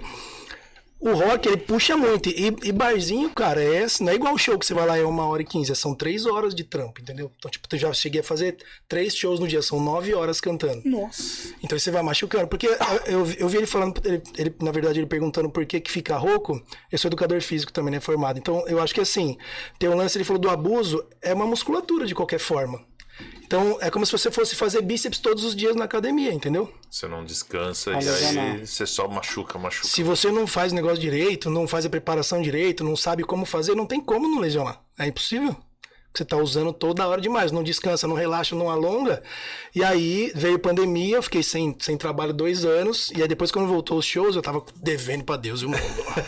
o 1.00 1.12
rock, 1.12 1.46
ele 1.46 1.56
puxa 1.56 1.96
muito. 1.96 2.28
E, 2.28 2.46
e 2.64 2.72
barzinho, 2.72 3.30
cara, 3.30 3.62
é, 3.62 3.86
não 4.00 4.10
é 4.10 4.14
igual 4.16 4.34
o 4.34 4.38
show 4.38 4.58
que 4.58 4.66
você 4.66 4.74
vai 4.74 4.86
lá 4.86 4.98
é 4.98 5.04
uma 5.04 5.26
hora 5.26 5.42
e 5.42 5.44
quinze, 5.44 5.74
são 5.76 5.94
três 5.94 6.26
horas 6.26 6.54
de 6.54 6.64
trampo, 6.64 7.00
entendeu? 7.00 7.30
Então, 7.38 7.50
tipo, 7.50 7.66
eu 7.70 7.78
já 7.78 7.92
cheguei 7.92 8.20
a 8.20 8.24
fazer 8.24 8.56
três 8.88 9.14
shows 9.14 9.38
no 9.38 9.46
dia, 9.46 9.62
são 9.62 9.80
nove 9.80 10.12
horas 10.12 10.40
cantando. 10.40 10.82
Nossa. 10.84 11.54
Então 11.62 11.78
você 11.78 11.90
vai 11.90 12.02
machucando. 12.02 12.48
Porque 12.48 12.66
eu, 12.66 12.76
eu, 13.06 13.32
eu 13.38 13.48
vi 13.48 13.58
ele 13.58 13.66
falando, 13.66 14.00
ele, 14.04 14.22
ele, 14.36 14.54
na 14.60 14.72
verdade, 14.72 14.98
ele 14.98 15.06
perguntando 15.06 15.48
por 15.48 15.64
que, 15.64 15.80
que 15.80 15.90
fica 15.90 16.16
rouco. 16.16 16.60
Eu 16.90 16.98
sou 16.98 17.08
educador 17.08 17.40
físico 17.40 17.72
também, 17.72 17.92
né? 17.92 18.00
Formado. 18.00 18.38
Então 18.38 18.66
eu 18.66 18.80
acho 18.80 18.94
que 18.94 19.00
assim, 19.00 19.36
tem 19.78 19.88
um 19.88 19.94
lance, 19.94 20.16
ele 20.16 20.24
falou 20.24 20.40
do 20.40 20.50
abuso, 20.50 21.06
é 21.22 21.32
uma 21.32 21.46
musculatura 21.46 22.06
de 22.06 22.14
qualquer 22.14 22.38
forma. 22.38 22.87
Então 23.42 23.78
é 23.80 23.90
como 23.90 24.04
se 24.04 24.12
você 24.12 24.30
fosse 24.30 24.54
fazer 24.54 24.82
bíceps 24.82 25.18
todos 25.18 25.42
os 25.44 25.56
dias 25.56 25.74
na 25.74 25.84
academia, 25.84 26.32
entendeu? 26.32 26.72
Você 26.90 27.08
não 27.08 27.24
descansa 27.24 27.92
e 27.92 27.94
aí 27.96 28.66
você 28.66 28.86
só 28.86 29.08
machuca, 29.08 29.58
machuca. 29.58 29.88
Se 29.88 30.02
você 30.02 30.30
não 30.30 30.46
faz 30.46 30.72
o 30.72 30.74
negócio 30.74 30.98
direito, 30.98 31.48
não 31.48 31.66
faz 31.66 31.86
a 31.86 31.90
preparação 31.90 32.42
direito, 32.42 32.84
não 32.84 32.96
sabe 32.96 33.24
como 33.24 33.46
fazer, 33.46 33.74
não 33.74 33.86
tem 33.86 34.00
como 34.00 34.28
não 34.28 34.40
lesionar. 34.40 34.82
É 34.98 35.06
impossível. 35.06 35.56
Você 36.18 36.24
tá 36.24 36.36
usando 36.36 36.72
toda 36.72 37.06
hora 37.06 37.20
demais, 37.20 37.52
não 37.52 37.62
descansa, 37.62 38.08
não 38.08 38.16
relaxa, 38.16 38.56
não 38.56 38.68
alonga. 38.68 39.22
E 39.72 39.84
aí 39.84 40.32
veio 40.34 40.58
pandemia, 40.58 41.14
eu 41.14 41.22
fiquei 41.22 41.44
sem, 41.44 41.76
sem 41.78 41.96
trabalho 41.96 42.32
dois 42.32 42.64
anos. 42.64 43.12
E 43.16 43.22
aí 43.22 43.28
depois, 43.28 43.52
quando 43.52 43.68
voltou 43.68 43.98
os 43.98 44.04
shows, 44.04 44.34
eu 44.34 44.42
tava 44.42 44.64
devendo 44.82 45.22
pra 45.22 45.36
Deus 45.36 45.62
e 45.62 45.66
o 45.66 45.68
mundo. 45.68 45.80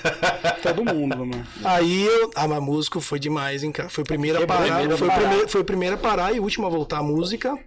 Todo 0.62 0.84
mundo, 0.84 1.26
mano. 1.26 1.44
Aí 1.64 2.06
eu. 2.06 2.30
Ah, 2.36 2.46
mas 2.46 2.62
músico 2.62 3.00
foi 3.00 3.18
demais, 3.18 3.64
hein, 3.64 3.72
cara. 3.72 3.88
Foi 3.88 4.04
a 4.04 4.46
parar. 4.46 4.62
primeiro 4.62 4.94
a 4.94 4.96
Foi 4.96 5.08
parar. 5.08 5.48
foi 5.48 5.60
o 5.60 5.64
primeiro 5.64 5.94
a 5.96 5.98
parar 5.98 6.32
e 6.32 6.38
o 6.38 6.44
último 6.44 6.68
a 6.68 6.70
voltar 6.70 6.98
a 6.98 7.02
música. 7.02 7.58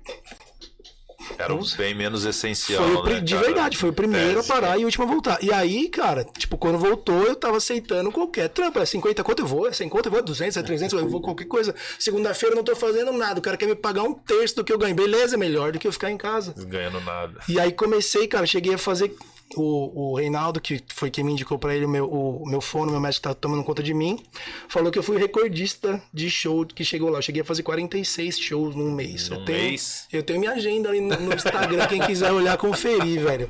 Era 1.38 1.54
um 1.54 1.64
bem 1.78 1.94
menos 1.94 2.26
essencial, 2.26 2.84
Foi 2.84 2.96
o 2.96 3.04
né, 3.04 3.20
de 3.22 3.34
cara? 3.34 3.46
verdade, 3.46 3.78
foi 3.78 3.90
o 3.90 3.94
primeiro 3.94 4.32
a 4.32 4.36
Tese. 4.36 4.48
parar 4.48 4.78
e 4.78 4.84
o 4.84 4.86
último 4.86 5.06
a 5.06 5.08
voltar. 5.08 5.44
E 5.44 5.52
aí, 5.52 5.90
cara, 5.90 6.26
tipo, 6.38 6.58
quando 6.58 6.78
voltou, 6.78 7.24
eu 7.24 7.36
tava 7.36 7.58
aceitando 7.58 8.12
qualquer 8.12 8.50
trampo. 8.50 8.80
É 8.80 8.86
50 8.86 9.24
conto 9.24 9.42
eu 9.42 9.48
vou, 9.48 9.68
é 9.68 9.72
100 9.74 9.90
conto 9.90 10.08
eu 10.08 10.12
vou, 10.12 10.20
é 10.20 10.24
200, 10.24 10.58
é 10.58 10.64
300, 10.64 11.00
eu 11.00 11.10
vou 11.10 11.22
qualquer 11.22 11.46
coisa. 11.46 11.74
Segunda-feira 12.00 12.54
eu 12.54 12.58
não 12.58 12.64
tô 12.64 12.76
fazendo 12.76 13.12
nada, 13.14 13.40
o 13.40 13.42
cara 13.42 13.58
quer 13.58 13.68
me 13.68 13.76
pagar 13.76 14.04
um 14.04 14.14
terço 14.14 14.56
do 14.58 14.64
que 14.64 14.72
eu 14.72 14.78
ganho. 14.78 14.96
Beleza, 14.96 15.36
é 15.36 15.38
melhor 15.38 15.72
do 15.72 15.80
que 15.80 15.88
eu 15.88 15.92
ficar 15.92 16.12
em 16.12 16.18
casa. 16.18 16.54
Ganhando 16.58 17.00
nada. 17.02 17.40
E 17.48 17.60
aí 17.60 17.72
comecei, 17.72 18.28
cara, 18.28 18.46
cheguei 18.46 18.74
a 18.74 18.78
fazer. 18.78 19.16
O, 19.56 20.12
o 20.12 20.16
Reinaldo, 20.16 20.60
que 20.60 20.84
foi 20.93 21.10
quem 21.10 21.24
me 21.24 21.32
indicou 21.32 21.60
pra 21.60 21.76
ele, 21.76 21.86
o 21.86 21.89
meu, 21.89 22.10
o 22.10 22.47
meu 22.47 22.62
fono, 22.62 22.91
meu 22.91 22.99
médico 22.99 23.24
tá 23.24 23.34
tomando 23.34 23.64
conta 23.64 23.84
de 23.84 23.93
mim, 23.93 24.20
falou 24.68 24.91
que 24.91 24.97
eu 24.97 25.04
fui 25.04 25.18
recordista 25.18 26.01
de 26.14 26.30
show 26.30 26.66
que 26.66 26.84
chegou 26.84 27.10
lá. 27.10 27.20
Eu 27.20 27.22
cheguei 27.22 27.41
a 27.41 27.45
fazer 27.45 27.64
46 27.64 28.39
shows 28.39 28.76
num 28.76 28.91
mês. 28.91 29.30
Num 29.30 29.38
eu 29.38 29.45
tenho, 29.45 29.70
mês? 29.70 30.08
Eu 30.12 30.24
tenho 30.24 30.39
minha 30.39 30.51
agenda 30.51 30.89
ali 30.89 31.01
no, 31.01 31.16
no 31.20 31.34
Instagram, 31.34 31.88
quem 31.88 32.01
quiser 32.01 32.32
olhar, 32.32 32.58
conferir, 32.58 33.22
velho. 33.22 33.49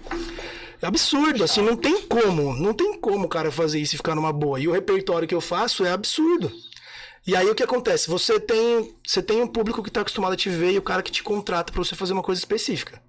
É 0.81 0.85
absurdo, 0.85 1.43
assim, 1.43 1.61
não 1.61 1.77
tem 1.77 2.01
como. 2.01 2.53
Não 2.53 2.73
tem 2.73 2.99
como 2.99 3.25
o 3.25 3.29
cara 3.29 3.49
fazer 3.51 3.79
isso 3.79 3.95
e 3.95 3.97
ficar 3.97 4.15
numa 4.15 4.33
boa. 4.33 4.59
E 4.59 4.67
o 4.67 4.71
repertório 4.71 5.27
que 5.27 5.33
eu 5.33 5.39
faço 5.39 5.85
é 5.85 5.91
absurdo. 5.91 6.51
E 7.25 7.35
aí 7.37 7.49
o 7.49 7.55
que 7.55 7.63
acontece? 7.63 8.09
Você 8.09 8.37
tem, 8.37 8.93
você 9.05 9.21
tem 9.23 9.41
um 9.41 9.47
público 9.47 9.81
que 9.81 9.89
tá 9.89 10.01
acostumado 10.01 10.33
a 10.33 10.35
te 10.35 10.49
ver 10.49 10.73
e 10.73 10.77
o 10.77 10.81
cara 10.81 11.01
que 11.01 11.11
te 11.11 11.23
contrata 11.23 11.71
pra 11.71 11.81
você 11.81 11.95
fazer 11.95 12.11
uma 12.11 12.21
coisa 12.21 12.39
específica. 12.39 13.01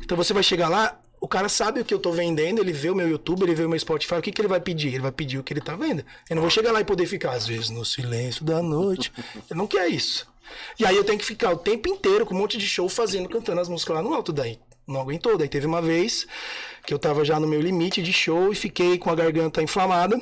Então 0.00 0.16
você 0.16 0.32
vai 0.32 0.44
chegar 0.44 0.68
lá, 0.68 0.96
o 1.20 1.28
cara 1.28 1.48
sabe 1.48 1.80
o 1.80 1.84
que 1.84 1.92
eu 1.92 1.98
tô 1.98 2.12
vendendo, 2.12 2.60
ele 2.60 2.72
vê 2.72 2.90
o 2.90 2.94
meu 2.94 3.08
YouTube, 3.08 3.42
ele 3.42 3.54
vê 3.54 3.64
o 3.64 3.68
meu 3.68 3.78
Spotify, 3.78 4.14
o 4.14 4.22
que, 4.22 4.32
que 4.32 4.40
ele 4.40 4.48
vai 4.48 4.60
pedir? 4.60 4.88
Ele 4.88 5.00
vai 5.00 5.12
pedir 5.12 5.38
o 5.38 5.42
que 5.42 5.52
ele 5.52 5.60
tá 5.60 5.74
vendo. 5.74 6.04
Eu 6.28 6.36
não 6.36 6.42
vou 6.42 6.50
chegar 6.50 6.72
lá 6.72 6.80
e 6.80 6.84
poder 6.84 7.06
ficar, 7.06 7.32
às 7.32 7.46
vezes, 7.46 7.70
no 7.70 7.84
silêncio 7.84 8.44
da 8.44 8.62
noite. 8.62 9.12
Ele 9.34 9.58
não 9.58 9.66
quer 9.66 9.88
isso. 9.88 10.26
E 10.78 10.86
aí 10.86 10.96
eu 10.96 11.04
tenho 11.04 11.18
que 11.18 11.24
ficar 11.24 11.52
o 11.52 11.56
tempo 11.56 11.88
inteiro 11.88 12.24
com 12.24 12.34
um 12.34 12.38
monte 12.38 12.56
de 12.56 12.66
show 12.66 12.88
fazendo, 12.88 13.28
cantando 13.28 13.60
as 13.60 13.68
músicas 13.68 13.96
lá 13.96 14.02
no 14.02 14.14
alto. 14.14 14.32
Daí 14.32 14.58
não 14.86 15.00
aguentou. 15.00 15.36
Daí 15.36 15.48
teve 15.48 15.66
uma 15.66 15.82
vez 15.82 16.26
que 16.86 16.94
eu 16.94 16.98
tava 16.98 17.24
já 17.24 17.38
no 17.38 17.46
meu 17.46 17.60
limite 17.60 18.02
de 18.02 18.12
show 18.12 18.50
e 18.52 18.54
fiquei 18.54 18.96
com 18.98 19.10
a 19.10 19.14
garganta 19.14 19.62
inflamada. 19.62 20.20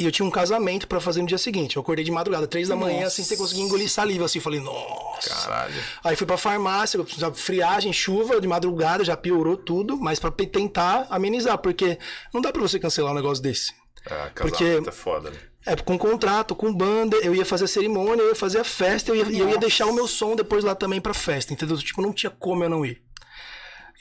E 0.00 0.04
eu 0.06 0.10
tinha 0.10 0.26
um 0.26 0.30
casamento 0.30 0.88
pra 0.88 0.98
fazer 0.98 1.20
no 1.20 1.26
dia 1.28 1.36
seguinte. 1.36 1.76
Eu 1.76 1.82
acordei 1.82 2.02
de 2.04 2.10
madrugada, 2.10 2.46
três 2.46 2.68
da 2.68 2.74
manhã, 2.74 3.06
assim, 3.06 3.22
sem 3.22 3.36
conseguir 3.36 3.60
engolir 3.60 3.86
saliva, 3.88 4.24
assim. 4.24 4.40
Falei, 4.40 4.58
nossa. 4.58 5.28
Caralho. 5.28 5.74
Aí 6.02 6.16
fui 6.16 6.26
pra 6.26 6.38
farmácia, 6.38 6.98
friagem, 7.34 7.92
chuva, 7.92 8.40
de 8.40 8.48
madrugada, 8.48 9.04
já 9.04 9.14
piorou 9.16 9.58
tudo, 9.58 9.98
mas 9.98 10.18
pra 10.18 10.30
pe- 10.30 10.46
tentar 10.46 11.06
amenizar, 11.10 11.58
porque 11.58 11.98
não 12.32 12.40
dá 12.40 12.50
pra 12.50 12.62
você 12.62 12.78
cancelar 12.80 13.12
um 13.12 13.14
negócio 13.14 13.42
desse. 13.42 13.74
Ah, 14.10 14.30
Porque- 14.34 14.80
é 14.86 14.90
foda, 14.92 15.30
né? 15.30 15.36
É, 15.66 15.76
com 15.76 15.98
contrato, 15.98 16.56
com 16.56 16.72
banda, 16.74 17.18
eu 17.18 17.34
ia 17.34 17.44
fazer 17.44 17.64
a 17.64 17.68
cerimônia, 17.68 18.22
eu 18.22 18.28
ia 18.30 18.34
fazer 18.34 18.58
a 18.60 18.64
festa, 18.64 19.10
eu 19.10 19.16
ia, 19.16 19.24
e 19.30 19.38
eu 19.38 19.50
ia 19.50 19.58
deixar 19.58 19.84
o 19.84 19.92
meu 19.92 20.08
som 20.08 20.34
depois 20.34 20.64
lá 20.64 20.74
também 20.74 21.02
pra 21.02 21.12
festa, 21.12 21.52
entendeu? 21.52 21.76
Tipo, 21.76 22.00
não 22.00 22.14
tinha 22.14 22.30
como 22.30 22.64
eu 22.64 22.70
não 22.70 22.86
ir. 22.86 23.02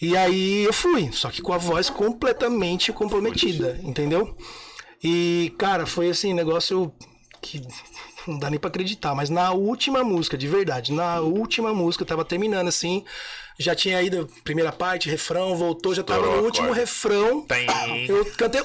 E 0.01 0.15
aí 0.15 0.63
eu 0.63 0.71
fui, 0.71 1.11
só 1.11 1.29
que 1.29 1.41
com 1.41 1.51
a 1.51 1.57
voz 1.57 1.89
completamente 1.89 2.93
comprometida, 2.93 3.77
entendeu? 3.83 4.33
E, 5.03 5.53
cara, 5.57 5.85
foi 5.85 6.09
assim, 6.09 6.33
negócio 6.33 6.91
que 7.41 7.61
não 8.27 8.37
dá 8.37 8.49
nem 8.49 8.59
pra 8.59 8.69
acreditar, 8.69 9.15
mas 9.15 9.29
na 9.29 9.51
última 9.51 10.03
música, 10.03 10.37
de 10.37 10.47
verdade, 10.47 10.91
na 10.91 11.19
última 11.21 11.73
música, 11.73 12.03
eu 12.03 12.07
tava 12.07 12.25
terminando 12.25 12.67
assim, 12.67 13.03
já 13.57 13.73
tinha 13.73 14.01
ido 14.01 14.29
primeira 14.43 14.71
parte, 14.71 15.09
refrão, 15.09 15.55
voltou, 15.55 15.95
já 15.95 16.03
tava 16.03 16.19
Estourou 16.19 16.41
no 16.41 16.45
último 16.45 16.71
refrão. 16.71 17.41
Tem. 17.41 17.67
Eu 18.07 18.25
cantei 18.37 18.61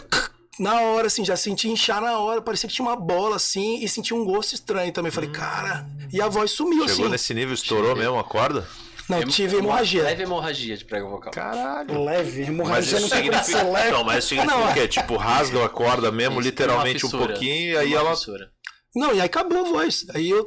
na 0.59 0.80
hora, 0.80 1.07
assim, 1.07 1.24
já 1.24 1.37
senti 1.37 1.68
inchar 1.68 2.01
na 2.01 2.18
hora, 2.18 2.41
parecia 2.41 2.68
que 2.68 2.74
tinha 2.74 2.87
uma 2.87 2.97
bola, 2.97 3.37
assim, 3.37 3.82
e 3.82 3.89
senti 3.89 4.14
um 4.14 4.24
gosto 4.24 4.55
estranho 4.55 4.93
também. 4.93 5.11
Falei, 5.11 5.30
cara, 5.30 5.87
e 6.12 6.20
a 6.20 6.28
voz 6.28 6.51
sumiu, 6.51 6.89
Chegou 6.89 7.05
assim. 7.05 7.09
nesse 7.09 7.35
nível, 7.35 7.55
estourou 7.55 7.97
mesmo 7.97 8.18
a 8.18 8.24
corda? 8.24 8.68
Não, 9.09 9.22
tive 9.24 9.57
hemorragia. 9.57 10.02
Leve 10.02 10.22
hemorragia 10.22 10.76
de 10.76 10.84
prego 10.84 11.09
vocal. 11.11 11.32
Caralho. 11.32 12.02
Leve, 12.05 12.40
Mas 12.40 12.48
hemorragia 12.48 12.92
isso 12.98 13.00
não 13.02 13.09
tem 13.09 13.22
como 13.30 13.38
ser 13.38 13.44
significa. 13.44 13.70
leve. 13.72 13.90
Não, 13.90 14.05
mas 14.05 14.18
isso 14.18 14.28
significa 14.28 14.57
Não, 14.59 14.70
o 14.70 14.74
quê? 14.74 14.88
Tipo, 14.88 15.16
rasga 15.16 15.64
a 15.64 15.68
corda 15.68 16.11
mesmo, 16.11 16.40
Isso, 16.40 16.48
literalmente 16.48 17.05
um 17.05 17.11
tem 17.11 17.18
uma 17.18 17.26
fissura. 17.28 17.32
pouquinho, 17.34 17.70
e 17.70 17.72
Tem 17.72 17.78
aí 17.80 17.88
uma 17.92 18.00
ela. 18.00 18.16
fissura. 18.16 18.50
Não, 18.96 19.09
e 19.14 19.20
aí 19.20 19.26
acabou 19.26 19.59
a 19.59 19.62
voz. 19.68 20.07
Aí 20.14 20.30
eu. 20.30 20.44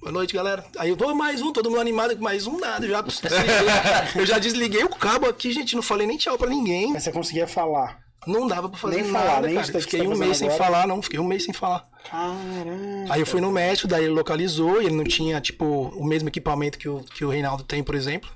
Boa 0.00 0.10
noite, 0.12 0.34
galera. 0.34 0.64
Aí 0.78 0.88
eu 0.90 0.96
tô 0.96 1.14
mais 1.14 1.40
um, 1.40 1.52
todo 1.52 1.70
mundo 1.70 1.80
animado, 1.80 2.18
mais 2.20 2.46
um 2.48 2.58
nada. 2.58 2.88
Já 2.88 3.04
eu 4.16 4.26
já 4.26 4.38
desliguei 4.40 4.82
o 4.82 4.88
cabo 4.88 5.28
aqui, 5.28 5.52
gente. 5.52 5.76
Não 5.76 5.82
falei 5.82 6.06
nem 6.08 6.16
tchau 6.16 6.36
pra 6.36 6.50
ninguém. 6.50 6.92
Mas 6.92 7.04
você 7.04 7.12
conseguia 7.12 7.46
falar. 7.46 8.01
Não 8.26 8.46
dava 8.46 8.68
pra 8.68 8.78
fazer 8.78 9.02
Nem 9.02 9.10
nada, 9.10 9.26
falar, 9.26 9.40
nem 9.42 9.54
cara. 9.56 9.80
Fiquei 9.80 10.02
tá 10.02 10.08
um 10.08 10.16
mês 10.16 10.36
sem 10.36 10.48
agora. 10.48 10.64
falar, 10.64 10.86
não. 10.86 11.02
Fiquei 11.02 11.18
um 11.18 11.24
mês 11.24 11.44
sem 11.44 11.52
falar. 11.52 11.88
Caraca. 12.08 13.12
Aí 13.12 13.20
eu 13.20 13.26
fui 13.26 13.40
no 13.40 13.50
médico, 13.50 13.88
daí 13.88 14.04
ele 14.04 14.12
localizou 14.12 14.80
e 14.80 14.86
ele 14.86 14.94
não 14.94 15.04
tinha, 15.04 15.40
tipo, 15.40 15.64
o 15.64 16.04
mesmo 16.04 16.28
equipamento 16.28 16.78
que 16.78 16.88
o, 16.88 17.00
que 17.00 17.24
o 17.24 17.30
Reinaldo 17.30 17.64
tem, 17.64 17.82
por 17.82 17.94
exemplo. 17.94 18.30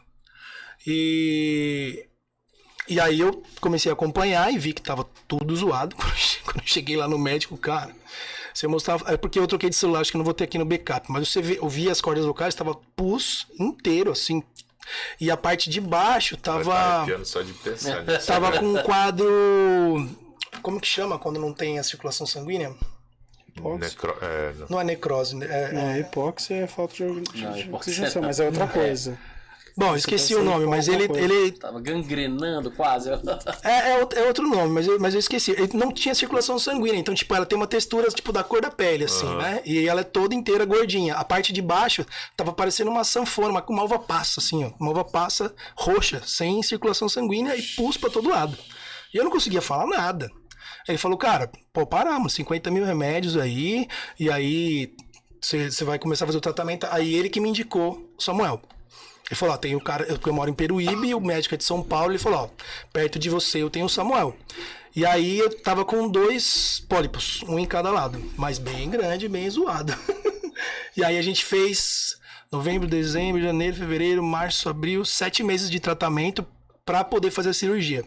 E. 0.87 2.07
E 2.89 3.01
aí 3.01 3.19
eu 3.19 3.43
comecei 3.61 3.91
a 3.91 3.95
acompanhar 3.95 4.53
e 4.53 4.59
vi 4.59 4.73
que 4.73 4.83
tava 4.83 5.05
tudo 5.27 5.55
zoado. 5.55 5.97
Quando 6.45 6.61
eu 6.61 6.67
cheguei 6.67 6.97
lá 6.97 7.09
no 7.09 7.19
médico, 7.19 7.57
cara. 7.57 7.95
Você 8.53 8.67
mostrava. 8.67 9.13
É 9.13 9.17
porque 9.17 9.39
eu 9.39 9.47
troquei 9.47 9.69
de 9.69 9.77
celular, 9.77 10.01
acho 10.01 10.11
que 10.11 10.19
não 10.19 10.25
vou 10.25 10.35
ter 10.35 10.45
aqui 10.45 10.59
no 10.59 10.65
backup. 10.65 11.11
Mas 11.11 11.29
você 11.29 11.43
vê, 11.43 11.59
eu 11.59 11.69
vi 11.69 11.91
as 11.91 12.01
cordas 12.01 12.25
vocais, 12.25 12.55
tava 12.55 12.75
pus 12.97 13.47
inteiro, 13.59 14.11
assim. 14.11 14.43
E 15.21 15.31
a 15.31 15.37
parte 15.37 15.69
de 15.71 15.81
baixo 15.81 16.37
tava. 16.37 17.07
só 17.25 17.43
de 17.43 17.53
pensar 17.53 18.03
nisso. 18.05 18.27
Tava 18.27 18.53
com 18.59 18.67
um 18.67 18.83
quadro. 18.83 20.09
Como 20.63 20.81
que 20.81 20.87
chama 20.87 21.19
quando 21.19 21.39
não 21.39 21.53
tem 21.53 21.79
a 21.79 21.83
circulação 21.83 22.27
sanguínea? 22.27 22.75
Necro... 23.79 24.17
É, 24.21 24.53
não. 24.59 24.67
Não 24.71 24.81
é 24.81 24.85
necrose, 24.85 25.35
né? 25.35 25.47
é- 25.49 25.73
Não, 25.73 25.97
hipóxia 25.99 26.55
é 26.57 26.67
falta 26.67 26.95
de, 26.95 27.21
de, 27.33 27.43
Não, 27.45 27.53
de 27.53 27.71
oxigenação, 27.73 28.21
não. 28.21 28.29
mas 28.29 28.39
é 28.39 28.47
outra 28.47 28.67
coisa. 28.69 29.19
Bom, 29.79 29.89
eu 29.91 29.97
esqueci 29.97 30.35
o 30.35 30.43
nome, 30.43 30.65
mas 30.65 30.89
ele, 30.89 31.07
coisa. 31.07 31.23
ele 31.23 31.53
Tava 31.53 31.79
gangrenando 31.81 32.71
quase. 32.71 33.11
é, 33.63 33.91
é, 33.91 33.99
outro- 33.99 34.19
é 34.19 34.27
outro 34.27 34.49
nome, 34.49 34.73
mas 34.73 34.87
eu, 34.87 34.99
mas 34.99 35.13
eu 35.13 35.21
esqueci. 35.21 35.51
Ele 35.51 35.69
não 35.75 35.93
tinha 35.93 36.15
circulação 36.15 36.59
sanguínea, 36.59 36.99
então, 36.99 37.15
tipo, 37.15 37.35
ela 37.35 37.45
tem 37.45 37.57
uma 37.59 37.67
textura, 37.67 38.09
tipo, 38.09 38.33
da 38.33 38.43
cor 38.43 38.63
da 38.63 38.71
pele, 38.71 39.05
assim, 39.05 39.29
né? 39.37 39.61
E 39.67 39.87
ela 39.87 40.01
é 40.01 40.05
toda 40.05 40.35
inteira 40.35 40.65
gordinha. 40.65 41.15
A 41.17 41.25
parte 41.25 41.53
de 41.53 41.61
baixo 41.61 42.07
tava 42.35 42.53
parecendo 42.55 42.91
uma 42.91 43.05
sanfona, 43.05 43.51
uma, 43.51 43.65
uma 43.69 43.85
uva 43.85 43.99
passa, 43.99 44.41
assim, 44.41 44.65
ó. 44.65 44.71
Uma 44.81 44.93
uva 44.93 45.05
passa 45.05 45.55
roxa, 45.77 46.23
sem 46.25 46.63
circulação 46.63 47.07
sanguínea 47.09 47.55
e 47.55 47.63
pus 47.63 47.99
pra 47.99 48.09
todo 48.09 48.31
lado. 48.31 48.57
E 49.13 49.19
eu 49.19 49.25
não 49.25 49.31
conseguia 49.31 49.61
falar 49.61 49.87
nada. 49.87 50.31
Ele 50.89 50.97
falou, 50.97 51.19
cara, 51.19 51.51
pô, 51.73 51.85
paramos, 51.85 52.33
50 52.33 52.71
mil 52.71 52.85
remédios 52.85 53.37
aí, 53.37 53.87
e 54.19 54.31
aí 54.31 54.95
você 55.41 55.85
vai 55.85 55.99
começar 55.99 56.25
a 56.25 56.29
fazer 56.29 56.39
o 56.39 56.41
tratamento. 56.41 56.87
Aí 56.91 57.15
ele 57.15 57.29
que 57.29 57.41
me 57.41 57.49
indicou 57.51 58.11
Samuel. 58.19 58.61
Ele 59.29 59.35
falou, 59.37 59.55
ó, 59.55 59.59
tem 59.59 59.75
o 59.75 59.81
cara, 59.81 60.05
eu, 60.05 60.19
eu 60.25 60.33
moro 60.33 60.49
em 60.51 60.55
Peruíbe, 60.55 61.15
o 61.15 61.21
médico 61.21 61.55
é 61.55 61.59
de 61.59 61.65
São 61.65 61.83
Paulo, 61.83 62.13
ele 62.13 62.19
falou, 62.19 62.45
ó, 62.45 62.63
perto 62.93 63.19
de 63.19 63.29
você 63.29 63.63
eu 63.63 63.69
tenho 63.71 63.87
o 63.87 63.89
Samuel. 63.89 64.37
E 64.95 65.05
aí 65.05 65.39
eu 65.39 65.51
tava 65.63 65.85
com 65.85 66.09
dois 66.09 66.85
pólipos, 66.89 67.43
um 67.49 67.59
em 67.59 67.67
cada 67.67 67.91
lado, 67.91 68.23
mas 68.37 68.59
bem 68.59 68.89
grande, 68.89 69.29
bem 69.29 69.49
zoado. 69.51 69.93
e 70.97 71.05
aí 71.05 71.19
a 71.19 71.23
gente 71.23 71.45
fez 71.45 72.17
novembro, 72.51 72.87
dezembro, 72.89 73.43
janeiro, 73.43 73.77
fevereiro, 73.77 74.23
março, 74.23 74.69
abril, 74.69 75.05
sete 75.05 75.43
meses 75.43 75.69
de 75.69 75.81
tratamento 75.81 76.47
pra 76.85 77.03
poder 77.05 77.31
fazer 77.31 77.51
a 77.51 77.55
cirurgia. 77.55 78.05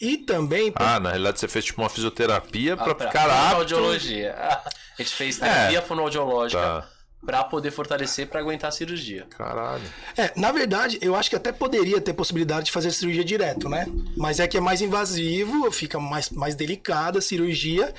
E 0.00 0.16
também 0.18 0.70
pra 0.70 0.94
Ah, 0.96 1.00
na 1.00 1.08
realidade 1.10 1.40
você 1.40 1.48
fez 1.48 1.64
tipo 1.64 1.82
uma 1.82 1.88
fisioterapia 1.88 2.76
pra 2.76 2.92
Ah, 2.92 2.94
ficar 2.94 3.28
apto. 3.30 3.48
Fonoaudiologia. 3.48 4.34
A 4.98 5.02
gente 5.02 5.14
fez 5.14 5.38
terapia 5.38 5.82
fonoaudiológica 5.82 6.60
Tá. 6.62 6.88
Pra 7.26 7.42
poder 7.42 7.72
fortalecer 7.72 8.28
pra 8.28 8.40
aguentar 8.40 8.68
a 8.68 8.70
cirurgia. 8.70 9.26
Caralho. 9.36 9.82
É, 10.16 10.32
na 10.36 10.52
verdade, 10.52 10.96
eu 11.02 11.16
acho 11.16 11.28
que 11.28 11.34
até 11.34 11.50
poderia 11.50 12.00
ter 12.00 12.14
possibilidade 12.14 12.66
de 12.66 12.72
fazer 12.72 12.92
cirurgia 12.92 13.24
direto, 13.24 13.68
né? 13.68 13.86
Mas 14.16 14.38
é 14.38 14.46
que 14.46 14.56
é 14.56 14.60
mais 14.60 14.80
invasivo, 14.80 15.70
fica 15.72 15.98
mais, 15.98 16.30
mais 16.30 16.54
delicada 16.54 17.18
a 17.18 17.22
cirurgia. 17.22 17.92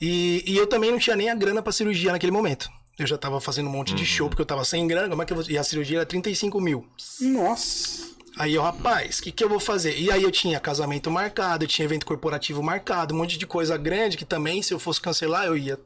E, 0.00 0.42
e 0.46 0.56
eu 0.56 0.66
também 0.66 0.90
não 0.90 0.98
tinha 0.98 1.14
nem 1.14 1.28
a 1.28 1.34
grana 1.34 1.62
pra 1.62 1.72
cirurgia 1.72 2.10
naquele 2.10 2.32
momento. 2.32 2.70
Eu 2.98 3.06
já 3.06 3.18
tava 3.18 3.40
fazendo 3.40 3.68
um 3.68 3.72
monte 3.72 3.94
de 3.94 4.04
show 4.04 4.28
porque 4.28 4.42
eu 4.42 4.46
tava 4.46 4.64
sem 4.64 4.86
grana. 4.86 5.10
Como 5.10 5.22
é 5.22 5.26
que 5.26 5.32
eu 5.32 5.36
vou... 5.36 5.44
E 5.48 5.58
a 5.58 5.62
cirurgia 5.62 5.98
era 5.98 6.06
35 6.06 6.60
mil. 6.60 6.86
Nossa. 7.20 8.10
Aí 8.38 8.54
eu, 8.54 8.62
rapaz, 8.62 9.18
o 9.18 9.22
que, 9.22 9.32
que 9.32 9.44
eu 9.44 9.48
vou 9.48 9.60
fazer? 9.60 9.98
E 9.98 10.10
aí 10.10 10.22
eu 10.22 10.30
tinha 10.30 10.58
casamento 10.58 11.10
marcado, 11.10 11.64
eu 11.64 11.68
tinha 11.68 11.84
evento 11.84 12.06
corporativo 12.06 12.62
marcado, 12.62 13.14
um 13.14 13.18
monte 13.18 13.36
de 13.36 13.46
coisa 13.46 13.76
grande 13.76 14.16
que 14.16 14.24
também, 14.24 14.62
se 14.62 14.72
eu 14.72 14.78
fosse 14.78 15.00
cancelar, 15.00 15.46
eu 15.46 15.56
ia 15.56 15.78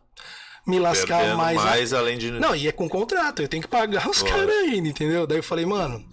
me 0.67 0.79
lascar 0.79 1.19
Perdendo 1.19 1.37
mais. 1.37 1.57
mais, 1.57 1.93
além 1.93 2.19
de. 2.19 2.31
Não, 2.31 2.55
e 2.55 2.69
é 2.69 2.73
com 2.73 2.89
contrato, 2.89 3.43
eu 3.43 3.49
tenho 3.49 3.63
que 3.63 3.69
pagar 3.69 4.09
os 4.09 4.23
caras 4.23 4.51
ainda, 4.51 4.89
entendeu? 4.89 5.27
Daí 5.27 5.39
eu 5.39 5.43
falei, 5.43 5.67
mano. 5.67 6.05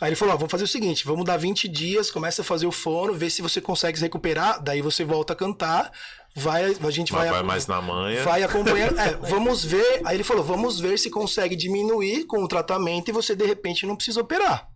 Aí 0.00 0.08
ele 0.08 0.16
falou: 0.16 0.34
ó, 0.34 0.36
vamos 0.36 0.50
fazer 0.50 0.64
o 0.64 0.68
seguinte, 0.68 1.04
vamos 1.04 1.24
dar 1.24 1.36
20 1.36 1.68
dias, 1.68 2.10
começa 2.10 2.42
a 2.42 2.44
fazer 2.44 2.66
o 2.66 2.72
fono, 2.72 3.14
vê 3.14 3.30
se 3.30 3.40
você 3.40 3.60
consegue 3.60 3.96
se 3.96 4.02
recuperar, 4.02 4.60
daí 4.60 4.82
você 4.82 5.04
volta 5.04 5.32
a 5.32 5.36
cantar, 5.36 5.92
vai, 6.34 6.64
a 6.64 6.90
gente 6.90 7.12
vai. 7.12 7.30
vai 7.30 7.42
mais 7.44 7.68
na 7.68 7.80
manha. 7.80 8.24
Vai 8.24 8.42
acompanhando. 8.44 8.98
É, 8.98 9.16
vamos 9.16 9.64
ver. 9.64 10.02
Aí 10.04 10.16
ele 10.16 10.24
falou: 10.24 10.42
vamos 10.42 10.80
ver 10.80 10.98
se 10.98 11.08
consegue 11.08 11.54
diminuir 11.54 12.24
com 12.24 12.42
o 12.42 12.48
tratamento 12.48 13.10
e 13.10 13.12
você 13.12 13.36
de 13.36 13.46
repente 13.46 13.86
não 13.86 13.94
precisa 13.94 14.20
operar. 14.20 14.68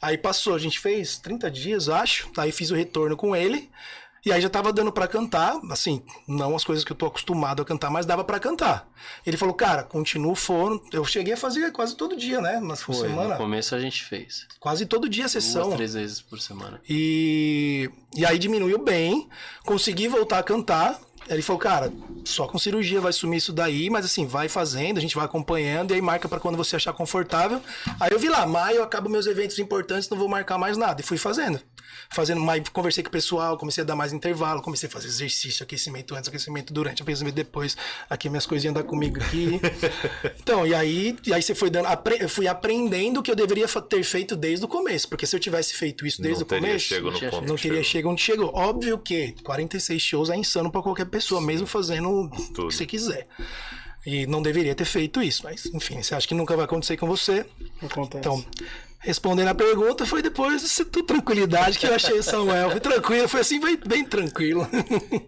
Aí 0.00 0.18
passou, 0.18 0.54
a 0.54 0.58
gente 0.58 0.78
fez 0.78 1.18
30 1.18 1.50
dias, 1.50 1.88
acho. 1.88 2.30
Aí 2.36 2.52
fiz 2.52 2.70
o 2.70 2.74
retorno 2.74 3.16
com 3.16 3.34
ele. 3.34 3.70
E 4.24 4.32
aí 4.32 4.40
já 4.40 4.48
tava 4.48 4.72
dando 4.72 4.90
pra 4.90 5.06
cantar, 5.06 5.60
assim, 5.70 6.02
não 6.26 6.56
as 6.56 6.64
coisas 6.64 6.82
que 6.82 6.90
eu 6.90 6.96
tô 6.96 7.06
acostumado 7.06 7.60
a 7.60 7.64
cantar, 7.64 7.90
mas 7.90 8.06
dava 8.06 8.24
pra 8.24 8.40
cantar. 8.40 8.88
Ele 9.26 9.36
falou, 9.36 9.54
cara, 9.54 9.82
continua 9.82 10.32
o 10.32 10.36
fono. 10.36 10.82
Eu 10.90 11.04
cheguei 11.04 11.34
a 11.34 11.36
fazer 11.36 11.70
quase 11.72 11.94
todo 11.94 12.16
dia, 12.16 12.40
né? 12.40 12.58
Mas 12.62 12.82
Foi, 12.82 12.94
semana. 12.94 13.34
no 13.34 13.36
começo 13.36 13.74
a 13.74 13.80
gente 13.80 14.02
fez. 14.02 14.46
Quase 14.58 14.86
todo 14.86 15.08
dia 15.10 15.26
a 15.26 15.28
sessão. 15.28 15.64
Duas, 15.64 15.74
três 15.74 15.94
vezes 15.94 16.20
por 16.22 16.40
semana. 16.40 16.80
E, 16.88 17.90
e 18.16 18.24
aí 18.24 18.38
diminuiu 18.38 18.78
bem, 18.78 19.28
consegui 19.64 20.08
voltar 20.08 20.38
a 20.38 20.42
cantar. 20.42 20.98
Ele 21.28 21.42
falou, 21.42 21.60
cara, 21.60 21.92
só 22.24 22.46
com 22.46 22.58
cirurgia 22.58 23.00
vai 23.00 23.12
sumir 23.12 23.38
isso 23.38 23.52
daí, 23.52 23.88
mas 23.88 24.04
assim, 24.04 24.26
vai 24.26 24.48
fazendo, 24.48 24.98
a 24.98 25.00
gente 25.00 25.14
vai 25.14 25.24
acompanhando, 25.24 25.90
e 25.90 25.94
aí 25.94 26.00
marca 26.02 26.28
pra 26.28 26.38
quando 26.38 26.56
você 26.56 26.76
achar 26.76 26.92
confortável. 26.92 27.62
Aí 27.98 28.10
eu 28.12 28.18
vi 28.18 28.28
lá, 28.28 28.46
maio 28.46 28.82
acabo 28.82 29.08
meus 29.08 29.26
eventos 29.26 29.58
importantes, 29.58 30.08
não 30.08 30.18
vou 30.18 30.28
marcar 30.28 30.58
mais 30.58 30.76
nada. 30.76 31.00
E 31.00 31.04
fui 31.04 31.16
fazendo. 31.16 31.60
Fazendo 32.10 32.40
mais, 32.40 32.68
conversei 32.68 33.02
com 33.02 33.08
o 33.08 33.12
pessoal, 33.12 33.56
comecei 33.58 33.82
a 33.82 33.86
dar 33.86 33.96
mais 33.96 34.12
intervalo, 34.12 34.62
comecei 34.62 34.88
a 34.88 34.92
fazer 34.92 35.08
exercício, 35.08 35.62
aquecimento 35.62 36.14
antes, 36.14 36.28
aquecimento 36.28 36.72
durante, 36.72 37.02
aquecimento 37.02 37.34
depois. 37.34 37.76
Aqui 38.08 38.28
minhas 38.28 38.46
coisinhas 38.46 38.74
andam 38.76 38.86
comigo 38.88 39.20
aqui. 39.22 39.60
então, 40.40 40.66
e 40.66 40.74
aí, 40.74 41.16
e 41.26 41.32
aí 41.34 41.42
você 41.42 41.54
foi 41.54 41.70
dando. 41.70 41.86
apre- 41.86 42.18
Eu 42.20 42.28
fui 42.28 42.46
aprendendo 42.46 43.20
o 43.20 43.22
que 43.22 43.30
eu 43.30 43.36
deveria 43.36 43.66
ter 43.68 44.02
feito 44.04 44.36
desde 44.36 44.64
o 44.64 44.68
começo. 44.68 45.08
Porque 45.08 45.26
se 45.26 45.34
eu 45.34 45.40
tivesse 45.40 45.74
feito 45.74 46.06
isso 46.06 46.20
desde 46.22 46.40
não 46.40 46.46
o 46.46 46.48
teria 46.48 46.68
começo. 46.68 46.86
chego 46.86 47.10
no 47.10 47.18
tinha 47.18 47.30
ponto. 47.30 47.46
Não 47.46 47.56
que 47.56 47.62
teria 47.62 47.82
chegou. 47.82 47.90
chegado 47.90 48.12
onde 48.12 48.22
chegou. 48.22 48.50
Óbvio 48.54 48.98
que 48.98 49.32
46 49.42 50.00
shows 50.02 50.30
é 50.30 50.36
insano 50.36 50.70
pra 50.70 50.82
qualquer 50.82 51.06
pessoa, 51.06 51.40
mesmo 51.40 51.66
fazendo 51.66 52.08
o 52.10 52.28
Tudo. 52.30 52.68
que 52.68 52.74
você 52.74 52.86
quiser. 52.86 53.26
E 54.06 54.26
não 54.26 54.42
deveria 54.42 54.74
ter 54.74 54.84
feito 54.84 55.22
isso, 55.22 55.42
mas 55.44 55.64
enfim, 55.66 56.02
você 56.02 56.14
acha 56.14 56.28
que 56.28 56.34
nunca 56.34 56.54
vai 56.54 56.66
acontecer 56.66 56.96
com 56.98 57.06
você. 57.06 57.46
Acontece. 57.80 58.18
Então, 58.18 58.44
respondendo 59.04 59.48
a 59.48 59.54
pergunta, 59.54 60.04
foi 60.06 60.22
depois 60.22 60.62
de 60.62 60.84
tudo 60.86 61.04
tranquilidade 61.06 61.78
que 61.78 61.86
eu 61.86 61.94
achei 61.94 62.18
o 62.18 62.22
Samuel. 62.22 62.70
Foi 62.70 62.80
tranquilo, 62.80 63.28
foi 63.28 63.40
assim, 63.40 63.60
bem, 63.60 63.76
bem 63.86 64.04
tranquilo. 64.04 64.66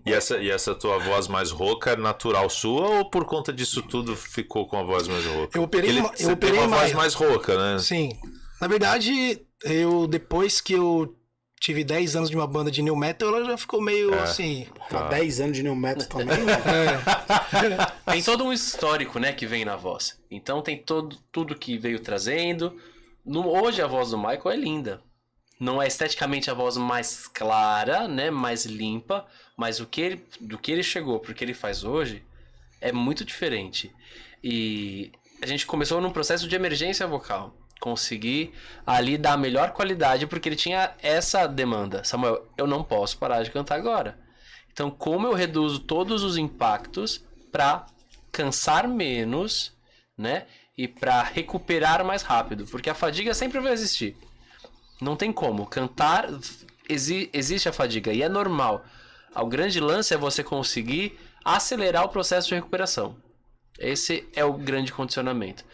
E 0.05 0.13
essa, 0.13 0.39
e 0.39 0.51
essa 0.51 0.75
tua 0.75 0.99
voz 0.99 1.29
mais 1.29 1.51
rouca 1.51 1.91
é 1.93 1.97
natural 1.97 2.49
sua 2.51 2.89
ou 2.89 3.11
por 3.11 3.25
conta 3.27 3.53
disso 3.53 3.83
tudo 3.83 4.17
ficou 4.17 4.67
com 4.67 4.79
a 4.79 4.83
voz 4.83 5.07
mais 5.07 5.25
rouca? 5.25 5.57
Eu 5.59 5.63
operei 5.63 5.91
Ele, 5.91 6.01
eu 6.01 6.09
você 6.09 6.33
operei 6.33 6.59
tem 6.59 6.67
uma 6.67 6.77
voz 6.77 6.93
mais. 6.93 6.95
mais 6.95 7.15
rouca, 7.15 7.57
né? 7.57 7.79
Sim. 7.79 8.17
Na 8.61 8.67
verdade, 8.67 9.41
eu 9.63 10.07
depois 10.07 10.61
que 10.61 10.73
eu 10.73 11.15
tive 11.61 11.83
10 11.85 12.17
anos 12.17 12.31
de 12.31 12.37
uma 12.37 12.47
banda 12.47 12.71
de 12.71 12.81
new 12.83 12.95
metal, 12.95 13.29
ela 13.29 13.45
já 13.45 13.57
ficou 13.57 13.81
meio 13.83 14.15
É. 14.15 14.21
assim. 14.21 14.67
Há 14.91 15.03
10 15.09 15.41
anos 15.41 15.57
de 15.57 15.63
new 15.63 15.75
metal 15.77 16.07
também, 16.07 16.39
né? 16.45 16.57
Tem 18.11 18.23
todo 18.23 18.45
um 18.45 18.53
histórico, 18.53 19.19
né, 19.19 19.33
que 19.33 19.47
vem 19.47 19.65
na 19.65 19.77
voz. 19.77 20.19
Então 20.31 20.63
tem 20.63 20.77
todo, 20.79 21.17
tudo 21.33 21.55
que 21.55 21.77
veio 21.79 22.01
trazendo. 22.01 22.75
No- 23.27 23.49
hoje 23.49 23.83
a 23.83 23.87
voz 23.87 24.11
do 24.11 24.19
Michael 24.19 24.51
é 24.53 24.57
linda. 24.57 25.03
Não 25.59 25.83
é 25.83 25.87
esteticamente 25.87 26.51
a 26.51 26.55
voz 26.55 26.77
mais 26.77 27.27
clara, 27.27 28.07
né, 28.07 28.31
mais 28.31 28.67
limpa, 28.67 29.27
mas 29.57 29.81
o 29.81 29.87
que 29.87 30.01
ele, 30.01 30.27
do 30.41 30.59
que 30.59 30.71
ele 30.71 30.83
chegou 30.83 31.19
pro 31.19 31.35
que 31.35 31.43
ele 31.43 31.55
faz 31.55 31.83
hoje 31.83 32.23
é 32.81 32.93
muito 32.93 33.25
diferente. 33.25 33.91
E 34.45 35.11
a 35.43 35.47
gente 35.47 35.67
começou 35.67 36.01
num 36.01 36.11
processo 36.13 36.47
de 36.47 36.55
emergência 36.55 37.07
vocal. 37.07 37.55
Conseguir 37.81 38.53
ali 38.87 39.19
dar 39.19 39.33
a 39.33 39.37
melhor 39.39 39.73
qualidade 39.73 40.27
porque 40.27 40.49
ele 40.49 40.57
tinha 40.57 40.95
essa 41.03 41.47
demanda. 41.47 42.05
Samuel, 42.05 42.47
eu 42.57 42.67
não 42.67 42.85
posso 42.85 43.19
parar 43.19 43.43
de 43.43 43.51
cantar 43.51 43.77
agora. 43.77 44.19
Então, 44.73 44.91
como 44.91 45.27
eu 45.27 45.35
reduzo 45.35 45.81
todos 45.81 46.23
os 46.23 46.37
impactos 46.37 47.25
para 47.51 47.87
cansar 48.31 48.87
menos, 48.87 49.73
né? 50.17 50.47
E 50.77 50.87
para 50.87 51.23
recuperar 51.23 52.05
mais 52.05 52.23
rápido, 52.23 52.67
porque 52.67 52.91
a 52.91 52.95
fadiga 52.95 53.33
sempre 53.33 53.61
vai 53.61 53.73
existir. 53.73 54.15
Não 55.01 55.17
tem 55.17 55.33
como. 55.33 55.67
Cantar 55.67 56.29
exi- 56.89 57.31
existe 57.33 57.69
a 57.69 57.73
fadiga 57.73 58.13
e 58.13 58.23
é 58.23 58.29
normal. 58.29 58.85
O 59.35 59.47
grande 59.47 59.81
lance 59.81 60.13
é 60.13 60.19
você 60.19 60.45
conseguir 60.45 61.19
acelerar 61.43 62.05
o 62.05 62.09
processo 62.11 62.49
de 62.49 62.55
recuperação. 62.55 63.17
Esse 63.79 64.29
é 64.35 64.45
o 64.45 64.53
grande 64.53 64.93
condicionamento. 64.93 65.65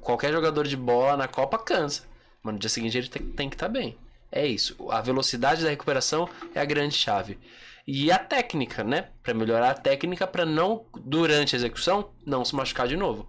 Qualquer 0.00 0.32
jogador 0.32 0.66
de 0.66 0.76
bola 0.76 1.16
na 1.16 1.28
Copa 1.28 1.58
cansa, 1.58 2.04
mas 2.42 2.54
no 2.54 2.60
dia 2.60 2.70
seguinte 2.70 2.98
ele 2.98 3.08
tem, 3.08 3.48
que 3.48 3.54
estar 3.54 3.68
bem. 3.68 3.96
É 4.32 4.46
isso. 4.46 4.76
A 4.90 5.00
velocidade 5.00 5.62
da 5.62 5.70
recuperação 5.70 6.28
é 6.54 6.60
a 6.60 6.64
grande 6.64 6.94
chave. 6.94 7.38
E 7.86 8.10
a 8.10 8.18
técnica, 8.18 8.82
né? 8.82 9.10
Para 9.22 9.34
melhorar 9.34 9.70
a 9.70 9.74
técnica 9.74 10.26
para 10.26 10.46
não 10.46 10.86
durante 11.04 11.54
a 11.54 11.58
execução 11.58 12.10
não 12.24 12.44
se 12.44 12.54
machucar 12.54 12.88
de 12.88 12.96
novo 12.96 13.28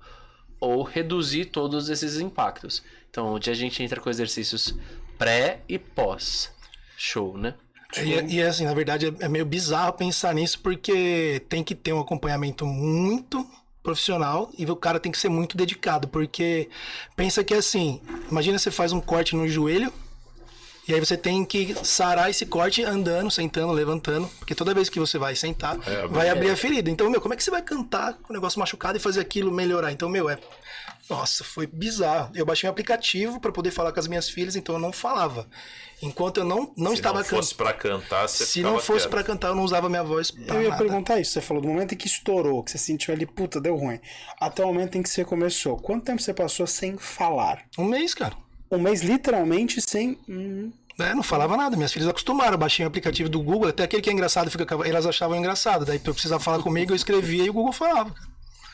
ou 0.61 0.83
reduzir 0.83 1.45
todos 1.45 1.89
esses 1.89 2.17
impactos. 2.19 2.81
Então, 3.09 3.33
onde 3.33 3.49
a 3.49 3.53
gente 3.53 3.83
entra 3.83 3.99
com 3.99 4.09
exercícios 4.09 4.73
pré 5.17 5.59
e 5.67 5.77
pós 5.77 6.49
show, 6.95 7.37
né? 7.37 7.55
E, 7.97 8.35
e 8.35 8.41
assim, 8.41 8.63
na 8.63 8.73
verdade, 8.73 9.07
é- 9.07 9.25
é 9.25 9.27
meio 9.27 9.45
bizarro 9.45 9.91
pensar 9.93 10.33
nisso, 10.33 10.59
porque 10.61 11.41
tem 11.49 11.61
que 11.61 11.75
ter 11.75 11.91
um 11.91 11.99
acompanhamento 11.99 12.65
muito 12.65 13.45
profissional 13.83 14.49
e 14.57 14.63
o 14.65 14.75
cara 14.75 14.99
tem 14.99 15.11
que 15.11 15.17
ser 15.17 15.27
muito 15.27 15.57
dedicado, 15.57 16.07
porque 16.07 16.69
pensa 17.15 17.43
que 17.43 17.53
assim, 17.53 17.99
imagina 18.29 18.57
você 18.59 18.69
faz 18.71 18.93
um 18.93 19.01
corte 19.01 19.35
no 19.35 19.47
joelho 19.49 19.91
e 20.91 20.95
aí 20.95 20.99
você 20.99 21.15
tem 21.17 21.43
que 21.45 21.75
sarar 21.83 22.29
esse 22.29 22.45
corte 22.45 22.83
andando, 22.83 23.31
sentando, 23.31 23.71
levantando, 23.71 24.27
porque 24.39 24.53
toda 24.53 24.73
vez 24.73 24.89
que 24.89 24.99
você 24.99 25.17
vai 25.17 25.35
sentar, 25.35 25.77
É, 25.87 26.05
vai 26.07 26.29
abrir 26.29 26.49
a 26.51 26.55
ferida. 26.57 26.89
Então, 26.89 27.09
meu, 27.09 27.21
como 27.21 27.33
é 27.33 27.37
que 27.37 27.43
você 27.43 27.51
vai 27.51 27.61
cantar 27.61 28.13
com 28.15 28.31
o 28.31 28.33
negócio 28.33 28.59
machucado 28.59 28.97
e 28.97 29.01
fazer 29.01 29.21
aquilo 29.21 29.51
melhorar? 29.51 29.91
Então, 29.91 30.09
meu, 30.09 30.29
é 30.29 30.37
nossa, 31.09 31.43
foi 31.43 31.67
bizarro. 31.67 32.31
Eu 32.33 32.45
baixei 32.45 32.69
um 32.69 32.71
aplicativo 32.71 33.39
para 33.39 33.51
poder 33.51 33.71
falar 33.71 33.91
com 33.91 33.99
as 33.99 34.07
minhas 34.07 34.29
filhas, 34.29 34.55
então 34.55 34.75
eu 34.75 34.79
não 34.79 34.93
falava. 34.93 35.45
Enquanto 36.01 36.37
eu 36.37 36.45
não, 36.45 36.71
não 36.77 36.91
Se 36.91 36.95
estava 36.95 37.19
não 37.19 37.25
fosse 37.25 37.53
cantando. 37.53 37.69
pra 37.69 37.73
cantar, 37.73 38.27
você 38.29 38.45
Se 38.45 38.61
não 38.61 38.79
fosse 38.79 38.99
quieto. 39.01 39.09
pra 39.11 39.23
cantar, 39.23 39.49
eu 39.49 39.55
não 39.55 39.63
usava 39.63 39.89
minha 39.89 40.03
voz 40.03 40.31
pra 40.31 40.55
Eu 40.55 40.61
ia 40.63 40.69
nada. 40.69 40.81
perguntar 40.81 41.19
isso. 41.19 41.31
Você 41.33 41.41
falou 41.41 41.61
do 41.61 41.67
momento 41.67 41.93
em 41.93 41.97
que 41.97 42.07
estourou, 42.07 42.63
que 42.63 42.71
você 42.71 42.77
sentiu 42.77 43.13
ali, 43.13 43.25
puta, 43.25 43.59
deu 43.59 43.75
ruim. 43.75 43.99
Até 44.39 44.63
o 44.63 44.67
momento 44.67 44.97
em 44.97 45.03
que 45.03 45.09
você 45.09 45.25
começou. 45.25 45.77
Quanto 45.77 46.05
tempo 46.05 46.21
você 46.21 46.33
passou 46.33 46.65
sem 46.65 46.97
falar? 46.97 47.61
Um 47.77 47.85
mês, 47.85 48.13
cara. 48.13 48.35
Um 48.71 48.79
mês 48.79 49.01
literalmente 49.01 49.81
sem. 49.81 50.17
Hum, 50.29 50.71
É, 50.99 51.13
não 51.13 51.23
falava 51.23 51.55
nada. 51.57 51.75
Minhas 51.75 51.91
filhas 51.93 52.07
acostumaram. 52.07 52.53
Eu 52.53 52.57
baixei 52.57 52.85
o 52.85 52.87
aplicativo 52.87 53.29
do 53.29 53.41
Google. 53.41 53.69
Até 53.69 53.83
aquele 53.83 54.01
que 54.01 54.09
é 54.09 54.13
engraçado, 54.13 54.49
fica, 54.51 54.65
elas 54.87 55.05
achavam 55.05 55.37
engraçado. 55.37 55.85
Daí 55.85 55.99
eu 56.03 56.13
precisava 56.13 56.43
falar 56.43 56.61
comigo, 56.61 56.91
eu 56.91 56.95
escrevia 56.95 57.43
e 57.45 57.49
o 57.49 57.53
Google 57.53 57.73
falava. 57.73 58.13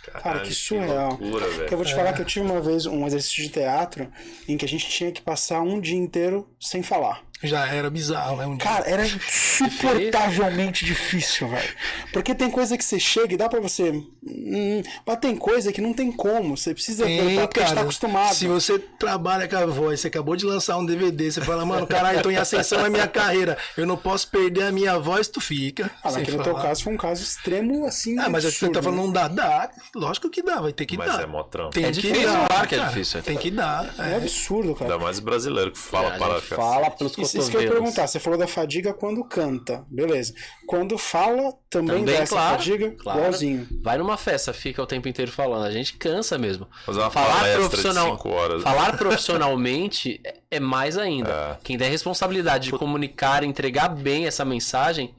Cara, 0.07 0.22
Caralho, 0.22 0.47
que 0.47 0.53
surreal. 0.53 1.09
loucura, 1.20 1.45
Que 1.45 1.51
eu 1.53 1.57
velho. 1.57 1.78
vou 1.78 1.86
te 1.86 1.93
falar 1.93 2.13
que 2.13 2.22
eu 2.22 2.26
tive 2.26 2.45
uma 2.45 2.61
vez 2.61 2.86
um 2.86 3.05
exercício 3.05 3.43
de 3.43 3.49
teatro 3.49 4.09
em 4.47 4.55
que 4.55 4.63
a 4.63 4.68
gente 4.68 4.88
tinha 4.89 5.11
que 5.11 5.22
passar 5.22 5.59
um 5.61 5.82
dia 5.82 5.97
inteiro 5.97 6.47
sem 6.59 6.82
falar. 6.82 7.22
Já 7.44 7.68
era 7.68 7.90
bizarro, 7.90 8.38
né? 8.38 8.46
Um 8.48 8.58
dia. 8.58 8.68
Cara, 8.68 8.90
era 8.90 9.06
insuportavelmente 9.06 10.84
difícil, 10.86 11.48
velho. 11.48 11.70
Porque 12.12 12.34
tem 12.34 12.50
coisa 12.50 12.78
que 12.78 12.84
você 12.84 13.00
chega 13.00 13.34
e 13.34 13.38
dá 13.38 13.48
pra 13.48 13.60
você. 13.60 13.92
Hum, 13.92 14.82
mas 15.06 15.18
tem 15.20 15.36
coisa 15.36 15.72
que 15.72 15.80
não 15.82 15.94
tem 15.94 16.12
como. 16.12 16.58
Você 16.58 16.74
precisa 16.74 17.06
voltar 17.06 17.48
porque 17.48 17.60
a 17.60 17.64
gente 17.64 17.70
tá 17.70 17.76
cara. 17.76 17.82
acostumado. 17.82 18.34
Se 18.36 18.48
você 18.48 18.80
trabalha 18.80 19.48
com 19.48 19.56
a 19.56 19.66
voz, 19.66 20.00
você 20.02 20.08
acabou 20.08 20.36
de 20.36 20.46
lançar 20.46 20.78
um 20.78 20.86
DVD, 20.86 21.32
você 21.32 21.42
fala, 21.42 21.66
mano, 21.66 21.86
caralho, 21.86 22.20
eu 22.20 22.24
tô 22.24 22.32
em 22.32 22.38
ascensão 22.38 22.82
na 22.82 22.90
minha 22.90 23.08
carreira, 23.08 23.58
eu 23.78 23.86
não 23.86 23.98
posso 23.98 24.28
perder 24.30 24.64
a 24.64 24.72
minha 24.72 24.98
voz, 24.98 25.28
tu 25.28 25.40
fica. 25.40 25.92
Ah, 26.04 26.10
sem 26.10 26.20
naquele 26.20 26.44
teu 26.44 26.56
caso 26.56 26.84
foi 26.84 26.94
um 26.94 26.98
caso 26.98 27.22
extremo, 27.24 27.86
assim. 27.86 28.18
Ah, 28.20 28.30
mas 28.30 28.44
você 28.44 28.48
absurdo, 28.50 28.74
tá 28.74 28.82
falando 28.82 28.98
né? 29.00 29.06
não 29.06 29.12
dá, 29.14 29.28
dá. 29.28 29.70
Lógico 29.96 30.30
que 30.30 30.42
dá, 30.42 30.60
vai 30.60 30.74
ter 30.74 30.86
que 30.86 30.98
Mas 30.98 31.12
dar. 31.14 31.22
é 31.22 31.26
mó 31.26 31.44
trampo. 31.44 31.72
Tem 31.72 31.86
É 31.86 31.92
que 31.92 32.02
difícil, 32.02 32.26
dar, 32.32 32.48
claro 32.48 32.68
que 32.68 32.76
é 32.76 32.86
difícil. 32.86 33.22
Tem 33.24 33.38
que 33.38 33.52
dar. 33.52 33.94
É 34.00 34.14
É. 34.14 34.16
absurdo, 34.18 34.74
cara. 34.74 34.92
Ainda 34.94 35.04
mais 35.04 35.20
brasileiro 35.20 35.72
que 35.72 35.78
fala 35.78 36.16
A 36.16 36.18
para 36.18 36.42
fala 36.42 36.90
pelos 36.92 37.14
E 37.14 37.16
você 37.22 37.27
isso, 37.28 37.38
isso 37.40 37.52
que 37.52 37.58
eu 37.58 37.62
ia 37.62 37.70
perguntar. 37.72 38.08
Você 38.08 38.20
falou 38.20 38.38
da 38.40 38.48
fadiga 38.48 38.94
quando 38.94 39.24
canta, 39.24 39.86
beleza. 39.90 40.34
Quando 40.66 40.98
fala, 40.98 41.54
também, 41.70 42.00
Também, 42.00 42.06
dá 42.16 42.22
essa 42.24 42.36
claro, 42.36 42.58
fadiga, 42.58 42.92
claro. 42.92 43.20
igualzinho. 43.20 43.68
Vai 43.84 43.98
numa 43.98 44.18
festa, 44.18 44.54
fica 44.54 44.82
o 44.82 44.86
tempo 44.88 45.08
inteiro 45.08 45.32
falando. 45.32 45.66
A 45.66 45.72
gente 45.72 45.94
cansa 45.98 46.38
mesmo. 46.38 46.68
Fazer 46.86 47.00
uma 47.00 47.10
Falar 47.12 47.54
profissional- 47.56 48.12
5 48.18 48.30
horas. 48.30 48.64
Falar 48.64 48.98
profissionalmente 48.98 50.20
é- 50.24 50.36
é 50.52 50.60
mais 50.60 50.98
ainda. 50.98 51.30
É. 51.30 51.58
Quem 51.64 51.78
der 51.78 51.90
responsabilidade 51.90 52.66
de 52.66 52.72
comunicar, 52.78 53.44
entregar 53.44 53.90
bem 53.90 54.26
essa 54.28 54.44
mensagem, 54.46 55.14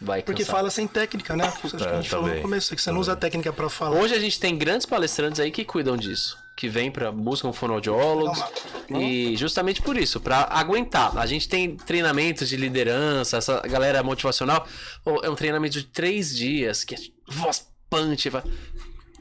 vai 0.00 0.20
cansar. 0.20 0.26
Porque 0.26 0.44
fala 0.44 0.70
sem 0.70 0.86
técnica, 0.86 1.36
né? 1.36 1.44
Acho 1.44 1.76
que 1.76 1.84
a 1.84 1.94
gente 1.96 2.08
falou 2.10 2.24
no 2.24 2.28
também, 2.30 2.42
começo, 2.42 2.74
que 2.74 2.82
você 2.82 2.90
não 2.90 3.00
usa 3.00 3.12
a 3.12 3.16
técnica 3.16 3.52
pra 3.52 3.68
falar. 3.68 3.98
Hoje 4.00 4.14
a 4.14 4.20
gente 4.20 4.38
tem 4.40 4.56
grandes 4.56 4.84
palestrantes 4.86 5.38
aí 5.40 5.50
que 5.50 5.64
cuidam 5.64 5.96
disso. 5.96 6.36
Que 6.56 6.68
vem 6.68 6.90
para 6.90 7.10
buscam 7.10 7.52
fonoaudiólogos. 7.52 8.38
E 8.90 9.36
justamente 9.36 9.80
por 9.80 9.96
isso, 9.96 10.20
para 10.20 10.46
aguentar. 10.50 11.16
A 11.16 11.24
gente 11.26 11.48
tem 11.48 11.76
treinamentos 11.76 12.48
de 12.48 12.56
liderança, 12.56 13.38
essa 13.38 13.60
galera 13.60 14.02
motivacional. 14.02 14.66
É 15.22 15.30
um 15.30 15.34
treinamento 15.34 15.78
de 15.78 15.84
três 15.86 16.34
dias, 16.36 16.84
que 16.84 16.94
é 16.94 16.98
voz 17.28 17.66
punch. 17.88 18.28
vai- 18.28 18.42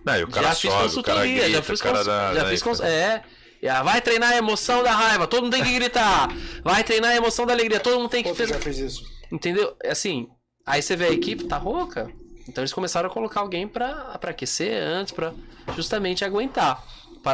Não, 0.05 0.17
e 0.17 0.23
o 0.23 0.27
cara 0.27 0.47
já 0.47 0.55
fiz 0.55 0.61
sobe, 0.71 0.73
o 0.73 0.75
cara 0.75 0.84
consultoria, 0.88 1.43
grita, 1.43 1.49
já 1.57 1.61
fiz, 1.63 1.82
cons- 1.82 2.05
dá- 2.05 2.34
já 2.34 2.43
né, 2.43 2.49
fiz 2.49 2.61
cons- 2.61 2.79
É. 2.82 3.23
Ah, 3.69 3.84
Vai 3.84 4.01
treinar 4.01 4.32
a 4.32 4.38
emoção 4.38 4.82
da 4.84 4.91
raiva, 4.91 5.27
todo 5.27 5.43
mundo 5.43 5.53
tem 5.53 5.63
que 5.63 5.73
gritar. 5.73 6.27
Vai 6.63 6.84
treinar 6.84 7.11
a 7.11 7.15
emoção 7.15 7.45
da 7.45 7.53
alegria, 7.53 7.79
todo 7.79 7.97
mundo 7.97 8.09
tem 8.09 8.23
que 8.23 8.34
Pô, 8.34 8.45
já 8.45 8.59
fez 8.59 8.77
isso. 8.79 9.03
Entendeu? 9.32 9.75
É 9.84 9.91
Assim, 9.91 10.27
aí 10.65 10.82
você 10.82 10.95
vê 10.95 11.05
a 11.05 11.11
equipe, 11.11 11.43
tá 11.45 11.57
rouca. 11.57 12.11
Então 12.49 12.61
eles 12.63 12.73
começaram 12.73 13.07
a 13.07 13.13
colocar 13.13 13.39
alguém 13.39 13.67
pra, 13.67 14.17
pra 14.19 14.32
aquecer 14.32 14.82
antes, 14.82 15.13
pra 15.13 15.32
justamente 15.75 16.25
aguentar. 16.25 16.84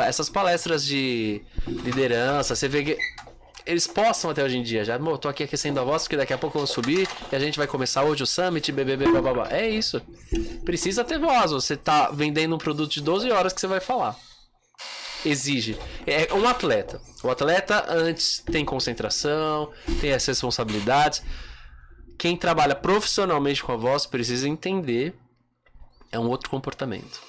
Essas 0.06 0.30
palestras 0.30 0.86
de 0.86 1.42
liderança, 1.66 2.56
você 2.56 2.68
vê 2.68 2.84
que 2.84 2.98
eles 3.66 3.88
postam 3.88 4.32
até 4.32 4.44
hoje 4.44 4.58
em 4.58 4.64
dia. 4.64 4.84
Já, 4.84 4.98
"Mo, 4.98 5.18
tô 5.18 5.28
aqui 5.28 5.44
aquecendo 5.44 5.80
a 5.80 5.84
voz, 5.84 6.04
porque 6.04 6.18
daqui 6.18 6.34
a 6.34 6.38
pouco 6.38 6.58
eu 6.58 6.62
vou 6.62 6.68
subir 6.68 7.08
e 7.32 7.36
a 7.36 7.40
gente 7.40 7.58
vai 7.58 7.68
começar 7.68 8.04
hoje 8.04 8.24
o 8.24 8.28
Summit, 8.28 8.72
BBB, 8.72 9.12
bababá. 9.12 9.48
É 9.50 9.70
isso. 9.70 10.02
Precisa 10.64 11.04
ter 11.04 11.20
voz. 11.20 11.52
Você 11.52 11.76
tá 11.76 12.10
vendendo 12.12 12.56
um 12.56 12.58
produto 12.58 12.92
de 12.92 13.02
12 13.02 13.32
horas 13.32 13.54
que 13.54 13.60
você 13.62 13.68
vai 13.68 13.80
falar. 13.80 14.16
Exige. 15.26 15.78
É 16.06 16.34
um 16.34 16.48
atleta. 16.48 17.02
O 17.24 17.30
atleta 17.30 17.86
antes 17.90 18.40
tem 18.40 18.64
concentração, 18.64 19.72
tem 20.00 20.14
as 20.14 20.26
responsabilidades 20.26 21.22
quem 22.18 22.36
trabalha 22.36 22.76
profissionalmente 22.76 23.64
com 23.64 23.72
a 23.72 23.78
voz 23.78 24.06
precisa 24.06 24.50
entender 24.50 25.14
é 26.12 26.18
um 26.18 26.28
outro 26.28 26.50
comportamento. 26.50 27.22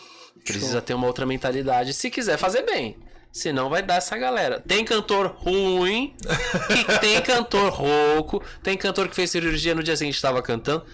Precisa 0.53 0.83
ter 0.83 0.95
uma 0.95 1.07
outra 1.07 1.27
mentalidade 1.27 1.93
se 1.93 2.11
quiser 2.11 2.37
fazer 2.37 2.63
bem. 2.63 2.97
Senão 3.31 3.69
vai 3.69 3.83
dar 3.83 3.97
essa 3.97 4.17
galera. 4.17 4.61
Tem 4.67 4.85
cantor 4.85 5.27
ruim, 5.39 6.15
tem 7.01 7.21
cantor 7.23 7.73
rouco, 7.73 8.43
tem 8.63 8.77
cantor 8.77 9.09
que 9.09 9.15
fez 9.15 9.31
cirurgia 9.31 9.75
no 9.75 9.83
dia 9.83 9.97
seguinte 9.97 10.15
estava 10.15 10.43
cantando. 10.43 10.85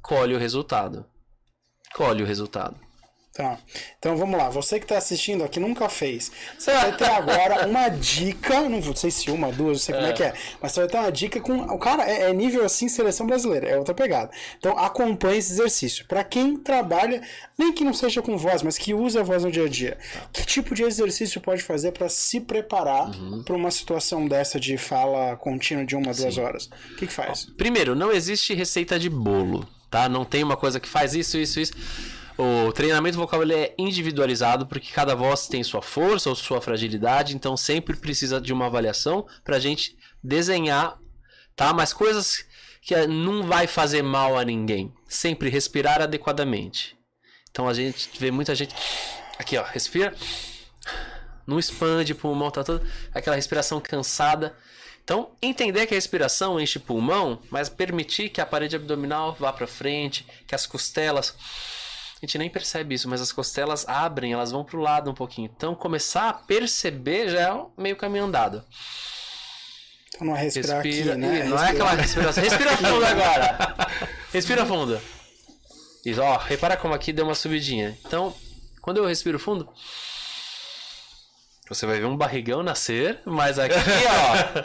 Colhe 0.00 0.34
o 0.34 0.38
resultado. 0.38 1.04
Colhe 1.94 2.22
o 2.22 2.26
resultado. 2.26 2.78
Tá. 3.32 3.58
Então 3.96 4.16
vamos 4.16 4.36
lá. 4.36 4.50
Você 4.50 4.80
que 4.80 4.86
tá 4.86 4.98
assistindo 4.98 5.44
aqui 5.44 5.60
nunca 5.60 5.88
fez. 5.88 6.32
Você 6.58 6.72
vai 6.72 6.96
ter 6.96 7.04
agora 7.04 7.64
uma 7.68 7.88
dica. 7.88 8.68
Não 8.68 8.82
sei 8.94 9.10
se 9.10 9.30
uma, 9.30 9.52
duas, 9.52 9.72
não 9.72 9.78
sei 9.78 9.94
como 9.94 10.06
é 10.08 10.12
que 10.12 10.22
é. 10.24 10.34
Mas 10.60 10.72
você 10.72 10.80
vai 10.80 10.88
ter 10.88 10.98
uma 10.98 11.12
dica 11.12 11.40
com. 11.40 11.62
O 11.62 11.78
cara 11.78 12.10
é, 12.10 12.28
é 12.28 12.32
nível 12.32 12.64
assim, 12.64 12.88
seleção 12.88 13.26
brasileira. 13.26 13.68
É 13.68 13.78
outra 13.78 13.94
pegada. 13.94 14.30
Então 14.58 14.76
acompanhe 14.76 15.38
esse 15.38 15.52
exercício. 15.52 16.04
Pra 16.06 16.24
quem 16.24 16.56
trabalha, 16.56 17.22
nem 17.56 17.72
que 17.72 17.84
não 17.84 17.94
seja 17.94 18.20
com 18.20 18.36
voz, 18.36 18.62
mas 18.62 18.76
que 18.76 18.92
use 18.92 19.16
a 19.16 19.22
voz 19.22 19.44
no 19.44 19.52
dia 19.52 19.64
a 19.64 19.68
dia. 19.68 19.96
Que 20.32 20.44
tipo 20.44 20.74
de 20.74 20.82
exercício 20.82 21.40
pode 21.40 21.62
fazer 21.62 21.92
pra 21.92 22.08
se 22.08 22.40
preparar 22.40 23.10
pra 23.44 23.54
uma 23.54 23.70
situação 23.70 24.26
dessa 24.26 24.58
de 24.58 24.76
fala 24.76 25.36
contínua 25.36 25.84
de 25.84 25.94
uma, 25.94 26.12
duas 26.12 26.36
horas? 26.36 26.68
O 26.92 26.96
que, 26.96 27.06
que 27.06 27.12
faz? 27.12 27.46
Primeiro, 27.56 27.94
não 27.94 28.10
existe 28.10 28.54
receita 28.54 28.98
de 28.98 29.08
bolo, 29.08 29.68
tá? 29.88 30.08
Não 30.08 30.24
tem 30.24 30.42
uma 30.42 30.56
coisa 30.56 30.80
que 30.80 30.88
faz 30.88 31.14
isso, 31.14 31.38
isso, 31.38 31.60
isso. 31.60 31.72
O 32.40 32.72
treinamento 32.72 33.18
vocal 33.18 33.42
ele 33.42 33.54
é 33.54 33.74
individualizado 33.76 34.66
porque 34.66 34.90
cada 34.90 35.14
voz 35.14 35.46
tem 35.46 35.62
sua 35.62 35.82
força 35.82 36.30
ou 36.30 36.34
sua 36.34 36.58
fragilidade, 36.58 37.36
então 37.36 37.54
sempre 37.54 37.94
precisa 37.94 38.40
de 38.40 38.50
uma 38.50 38.64
avaliação 38.64 39.26
pra 39.44 39.58
gente 39.58 39.94
desenhar, 40.24 40.98
tá? 41.54 41.74
Mas 41.74 41.92
coisas 41.92 42.46
que 42.80 42.94
eh, 42.94 43.06
não 43.06 43.42
vai 43.42 43.66
fazer 43.66 44.00
mal 44.00 44.38
a 44.38 44.44
ninguém. 44.44 44.90
Sempre 45.06 45.50
respirar 45.50 46.00
adequadamente. 46.00 46.96
Então 47.50 47.68
a 47.68 47.74
gente 47.74 48.08
vê 48.18 48.30
muita 48.30 48.54
gente 48.54 48.74
aqui, 49.38 49.58
ó, 49.58 49.62
respira, 49.62 50.14
não 51.46 51.58
expande 51.58 52.12
o 52.12 52.16
pulmão, 52.16 52.50
tá 52.50 52.64
todo 52.64 52.82
aquela 53.12 53.36
respiração 53.36 53.82
cansada. 53.82 54.56
Então, 55.04 55.36
entender 55.42 55.86
que 55.86 55.92
a 55.92 55.96
respiração 55.98 56.58
enche 56.58 56.78
o 56.78 56.80
pulmão, 56.80 57.42
mas 57.50 57.68
permitir 57.68 58.30
que 58.30 58.40
a 58.40 58.46
parede 58.46 58.76
abdominal 58.76 59.36
vá 59.38 59.52
para 59.52 59.66
frente, 59.66 60.26
que 60.46 60.54
as 60.54 60.66
costelas. 60.66 61.36
A 62.22 62.26
gente 62.26 62.36
nem 62.38 62.50
percebe 62.50 62.94
isso, 62.94 63.08
mas 63.08 63.20
as 63.22 63.32
costelas 63.32 63.88
abrem, 63.88 64.32
elas 64.32 64.50
vão 64.52 64.62
pro 64.64 64.80
lado 64.80 65.10
um 65.10 65.14
pouquinho. 65.14 65.50
Então, 65.56 65.74
começar 65.74 66.28
a 66.28 66.32
perceber 66.34 67.30
já 67.30 67.40
é 67.40 67.64
meio 67.78 67.96
caminho 67.96 68.24
andado. 68.24 68.62
Então 70.14 70.26
não 70.26 70.36
é 70.36 70.42
respirar 70.42 70.82
Respira. 70.82 71.12
aqui, 71.12 71.20
né? 71.20 71.26
Não 71.26 71.34
é 71.34 71.40
respirar- 71.40 71.70
aquela 71.70 71.90
respiração. 71.94 72.42
Respira 72.44 72.76
fundo 72.76 73.04
agora. 73.06 73.76
Respira 74.32 74.66
fundo. 74.66 75.00
Isso, 76.04 76.20
ó, 76.20 76.36
repara 76.36 76.76
como 76.76 76.92
aqui 76.94 77.12
deu 77.12 77.24
uma 77.24 77.34
subidinha. 77.34 77.96
Então, 78.04 78.34
quando 78.82 78.98
eu 78.98 79.06
respiro 79.06 79.38
fundo, 79.38 79.66
você 81.68 81.86
vai 81.86 81.98
ver 82.00 82.06
um 82.06 82.16
barrigão 82.16 82.62
nascer, 82.62 83.20
mas 83.24 83.58
aqui, 83.58 83.74
ó, 83.74 84.62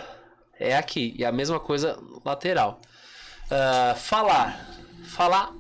é 0.60 0.76
aqui. 0.76 1.14
E 1.18 1.24
a 1.24 1.32
mesma 1.32 1.60
coisa 1.60 1.98
lateral. 2.26 2.82
Ah, 3.50 3.96
falar. 3.98 4.68
Falar, 5.08 5.54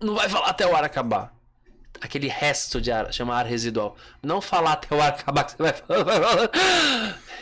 não 0.00 0.14
vai 0.14 0.28
falar 0.28 0.48
até 0.48 0.66
o 0.66 0.74
ar 0.74 0.82
acabar. 0.84 1.35
Aquele 2.00 2.28
resto 2.28 2.80
de 2.80 2.92
ar, 2.92 3.12
chama 3.12 3.34
ar 3.34 3.46
residual. 3.46 3.96
Não 4.22 4.40
falar 4.40 4.72
até 4.72 4.94
o 4.94 5.00
ar 5.00 5.10
acabar, 5.10 5.44
que 5.44 5.52
você 5.52 5.62
vai 5.62 5.72
falar. 5.72 6.50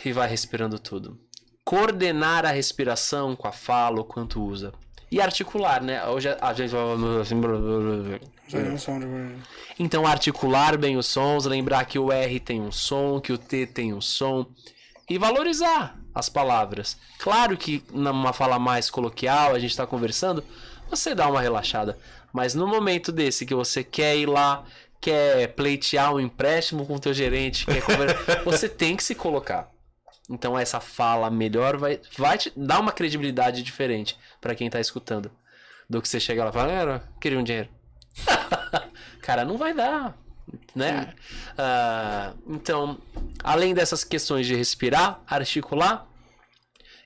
E 0.03 0.11
vai 0.11 0.27
respirando 0.27 0.79
tudo 0.79 1.19
coordenar 1.65 2.45
a 2.45 2.51
respiração 2.51 3.35
com 3.35 3.47
a 3.47 3.51
fala, 3.51 3.99
o 3.99 4.05
quanto 4.05 4.41
usa. 4.41 4.71
E 5.11 5.19
articular, 5.19 5.81
né? 5.81 6.05
Hoje 6.05 6.29
a 6.39 6.53
gente 6.53 6.71
vai. 6.71 8.21
Então, 9.79 10.05
articular 10.05 10.77
bem 10.77 10.95
os 10.97 11.07
sons, 11.07 11.45
lembrar 11.45 11.85
que 11.85 11.97
o 11.97 12.11
R 12.11 12.39
tem 12.39 12.61
um 12.61 12.71
som, 12.71 13.19
que 13.19 13.33
o 13.33 13.37
T 13.37 13.65
tem 13.65 13.93
um 13.93 14.01
som. 14.01 14.45
E 15.09 15.17
valorizar 15.17 15.97
as 16.13 16.29
palavras. 16.29 16.97
Claro 17.19 17.57
que 17.57 17.83
numa 17.91 18.33
fala 18.33 18.59
mais 18.59 18.89
coloquial, 18.89 19.53
a 19.53 19.59
gente 19.59 19.71
está 19.71 19.85
conversando, 19.85 20.43
você 20.89 21.15
dá 21.15 21.27
uma 21.27 21.41
relaxada. 21.41 21.97
Mas 22.35 22.53
no 22.53 22.67
momento 22.67 23.13
desse 23.13 23.45
que 23.45 23.55
você 23.55 23.81
quer 23.81 24.17
ir 24.17 24.25
lá, 24.25 24.65
quer 24.99 25.47
pleitear 25.55 26.13
um 26.13 26.19
empréstimo 26.19 26.85
com 26.85 26.95
o 26.95 26.99
teu 26.99 27.13
gerente, 27.13 27.65
quer 27.65 27.81
conversar, 27.81 28.43
você 28.43 28.67
tem 28.67 28.97
que 28.97 29.03
se 29.05 29.15
colocar. 29.15 29.71
Então 30.29 30.59
essa 30.59 30.81
fala 30.81 31.29
melhor 31.29 31.77
vai, 31.77 32.01
vai 32.17 32.37
te 32.37 32.51
dar 32.53 32.81
uma 32.81 32.91
credibilidade 32.91 33.63
diferente 33.63 34.17
pra 34.41 34.53
quem 34.53 34.69
tá 34.69 34.81
escutando. 34.81 35.31
Do 35.89 36.01
que 36.01 36.09
você 36.09 36.19
chegar 36.19 36.43
lá 36.43 36.49
e 36.49 36.53
falar, 36.53 36.95
"Ah, 36.95 37.01
queria 37.21 37.39
um 37.39 37.43
dinheiro. 37.43 37.69
Cara, 39.23 39.45
não 39.45 39.57
vai 39.57 39.73
dar. 39.73 40.17
Né? 40.75 41.13
Ah, 41.57 42.33
então, 42.49 42.97
além 43.45 43.73
dessas 43.73 44.03
questões 44.03 44.45
de 44.45 44.55
respirar, 44.55 45.21
articular, 45.25 46.05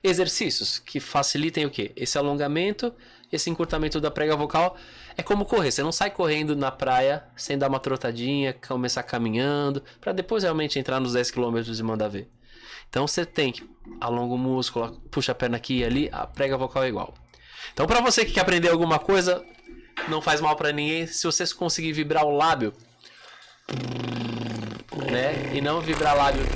exercícios 0.02 0.80
que 0.80 0.98
facilitem 0.98 1.66
o 1.66 1.70
quê? 1.70 1.92
Esse 1.94 2.18
alongamento, 2.18 2.92
esse 3.32 3.48
encurtamento 3.48 4.00
da 4.00 4.10
prega 4.10 4.36
vocal. 4.36 4.76
É 5.20 5.22
como 5.22 5.44
correr. 5.44 5.70
Você 5.70 5.82
não 5.82 5.92
sai 5.92 6.10
correndo 6.10 6.56
na 6.56 6.70
praia 6.70 7.22
sem 7.36 7.58
dar 7.58 7.68
uma 7.68 7.78
trotadinha, 7.78 8.54
começar 8.66 9.02
caminhando, 9.02 9.82
pra 10.00 10.14
depois 10.14 10.44
realmente 10.44 10.78
entrar 10.78 10.98
nos 10.98 11.12
10 11.12 11.30
km 11.30 11.58
e 11.58 11.82
mandar 11.82 12.08
ver. 12.08 12.30
Então 12.88 13.06
você 13.06 13.26
tem 13.26 13.52
que 13.52 13.68
alonga 14.00 14.32
o 14.32 14.38
músculo, 14.38 14.98
puxa 15.10 15.32
a 15.32 15.34
perna 15.34 15.58
aqui 15.58 15.80
e 15.80 15.84
ali, 15.84 16.08
a 16.10 16.26
prega 16.26 16.56
vocal 16.56 16.84
é 16.84 16.88
igual. 16.88 17.12
Então 17.74 17.86
para 17.86 18.00
você 18.00 18.24
que 18.24 18.32
quer 18.32 18.40
aprender 18.40 18.70
alguma 18.70 18.98
coisa, 18.98 19.44
não 20.08 20.22
faz 20.22 20.40
mal 20.40 20.56
para 20.56 20.72
ninguém 20.72 21.06
se 21.06 21.26
você 21.26 21.44
conseguir 21.54 21.92
vibrar 21.92 22.24
o 22.24 22.34
lábio, 22.34 22.72
né? 25.12 25.54
E 25.54 25.60
não 25.60 25.82
vibrar 25.82 26.16
lábio. 26.16 26.40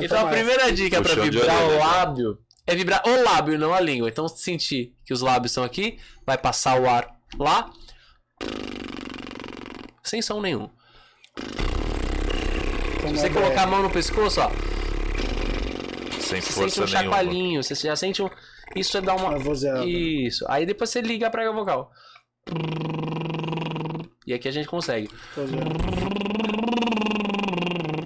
Então 0.00 0.26
a 0.26 0.30
primeira 0.30 0.70
dica 0.72 1.02
para 1.02 1.16
vibrar 1.16 1.64
o 1.64 1.78
lábio 1.78 2.38
é 2.66 2.74
vibrar 2.74 3.02
o 3.06 3.22
lábio, 3.22 3.58
não 3.58 3.74
a 3.74 3.80
língua. 3.80 4.08
Então 4.08 4.28
se 4.28 4.42
sentir 4.42 4.94
que 5.04 5.12
os 5.12 5.20
lábios 5.20 5.52
estão 5.52 5.64
aqui, 5.64 5.98
vai 6.26 6.38
passar 6.38 6.80
o 6.80 6.88
ar 6.88 7.08
lá, 7.38 7.70
sem 10.02 10.20
som 10.22 10.40
nenhum. 10.40 10.68
Se 13.00 13.12
você 13.18 13.26
é 13.26 13.30
colocar 13.30 13.62
a 13.62 13.66
BR. 13.66 13.70
mão 13.70 13.82
no 13.82 13.90
pescoço, 13.90 14.40
ó, 14.40 14.48
Sem 16.20 16.40
você 16.40 16.52
sente 16.52 16.52
força 16.52 16.82
um 16.82 16.84
nenhuma. 16.84 17.02
chacoalhinho, 17.02 17.62
você 17.62 17.74
já 17.74 17.96
sente 17.96 18.22
um. 18.22 18.30
Isso 18.76 18.96
é 18.96 19.00
dar 19.00 19.16
uma. 19.16 19.38
Vozeada. 19.38 19.84
Isso. 19.84 20.44
Aí 20.48 20.64
depois 20.64 20.90
você 20.90 21.00
liga 21.00 21.26
a 21.26 21.30
prega 21.30 21.52
vocal. 21.52 21.90
E 24.26 24.32
aqui 24.32 24.48
a 24.48 24.52
gente 24.52 24.68
consegue. 24.68 25.10
Vozeada. 25.34 26.31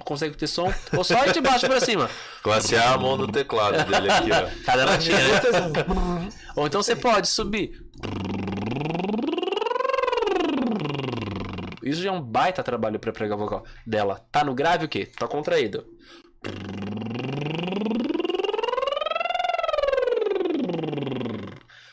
Consegue 0.07 0.37
ter 0.37 0.47
som, 0.47 0.73
ou 0.95 1.03
só 1.03 1.25
de 1.25 1.41
baixo 1.41 1.67
pra 1.67 1.81
cima. 1.81 2.09
Classe 2.41 2.77
A, 2.77 2.93
a 2.93 2.97
mão 2.97 3.17
no 3.17 3.27
teclado 3.27 3.83
dele 3.91 4.09
aqui, 4.09 4.31
ó. 4.31 4.47
Cada 4.65 4.85
notinha, 4.85 5.17
né? 5.17 6.29
Ou 6.55 6.65
então 6.65 6.81
você 6.81 6.95
pode 6.95 7.27
subir. 7.27 7.85
Isso 11.83 12.01
já 12.01 12.09
é 12.09 12.11
um 12.11 12.21
baita 12.21 12.63
trabalho 12.63 12.97
pra 12.99 13.11
pregar 13.11 13.37
vocal 13.37 13.65
dela. 13.85 14.25
Tá 14.31 14.45
no 14.45 14.55
grave 14.55 14.85
o 14.85 14.89
quê? 14.89 15.05
Tá 15.05 15.27
contraído. 15.27 15.85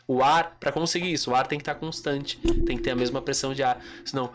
O 0.07 0.23
ar, 0.23 0.57
pra 0.61 0.71
conseguir 0.71 1.13
isso, 1.13 1.33
o 1.33 1.35
ar 1.35 1.49
tem 1.49 1.59
que 1.59 1.63
estar 1.63 1.75
constante, 1.75 2.37
tem 2.39 2.77
que 2.77 2.83
ter 2.83 2.91
a 2.91 2.97
mesma 2.97 3.21
pressão 3.21 3.53
de 3.53 3.63
ar, 3.63 3.81
senão 4.05 4.31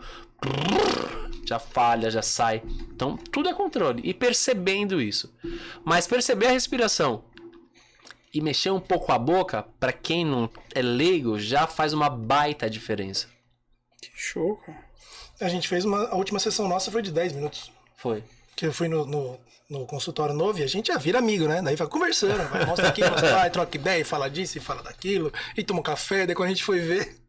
já 1.46 1.58
falha, 1.58 2.10
já 2.10 2.22
sai. 2.22 2.62
Então, 2.92 3.16
tudo 3.16 3.48
é 3.48 3.54
controle 3.54 4.02
e 4.04 4.14
percebendo 4.14 5.00
isso. 5.00 5.32
Mas 5.84 6.06
perceber 6.06 6.46
a 6.46 6.52
respiração 6.52 7.24
e 8.32 8.40
mexer 8.40 8.70
um 8.70 8.80
pouco 8.80 9.12
a 9.12 9.18
boca, 9.18 9.66
pra 9.78 9.92
quem 9.92 10.24
não 10.24 10.48
é 10.74 10.80
leigo, 10.80 11.38
já 11.38 11.66
faz 11.66 11.92
uma 11.92 12.08
baita 12.08 12.70
diferença. 12.70 13.26
Que 14.00 14.10
show, 14.14 14.56
cara. 14.56 14.90
A 15.40 15.48
gente 15.48 15.68
fez 15.68 15.84
uma. 15.84 16.08
A 16.08 16.16
última 16.16 16.38
sessão 16.38 16.68
nossa 16.68 16.90
foi 16.90 17.02
de 17.02 17.10
10 17.10 17.32
minutos. 17.32 17.72
Foi. 17.96 18.22
Que 18.54 18.66
eu 18.66 18.72
fui 18.72 18.88
no, 18.88 19.06
no, 19.06 19.38
no 19.68 19.86
consultório 19.86 20.34
novo 20.34 20.58
e 20.58 20.62
a 20.62 20.66
gente 20.66 20.88
já 20.88 20.98
vira 20.98 21.18
amigo, 21.18 21.48
né? 21.48 21.62
Daí 21.62 21.76
vai 21.76 21.86
conversando, 21.86 22.46
vai, 22.50 22.66
mostra 22.66 22.88
aqui, 22.88 23.02
mostra 23.02 23.30
lá, 23.30 23.48
troca 23.50 23.76
ideia, 23.76 24.04
fala 24.04 24.28
disso 24.28 24.58
e 24.58 24.60
fala 24.60 24.82
daquilo, 24.82 25.32
e 25.56 25.62
toma 25.62 25.80
um 25.80 25.82
café, 25.82 26.26
daí 26.26 26.34
quando 26.34 26.48
a 26.48 26.52
gente 26.52 26.64
foi 26.64 26.80
ver. 26.80 27.19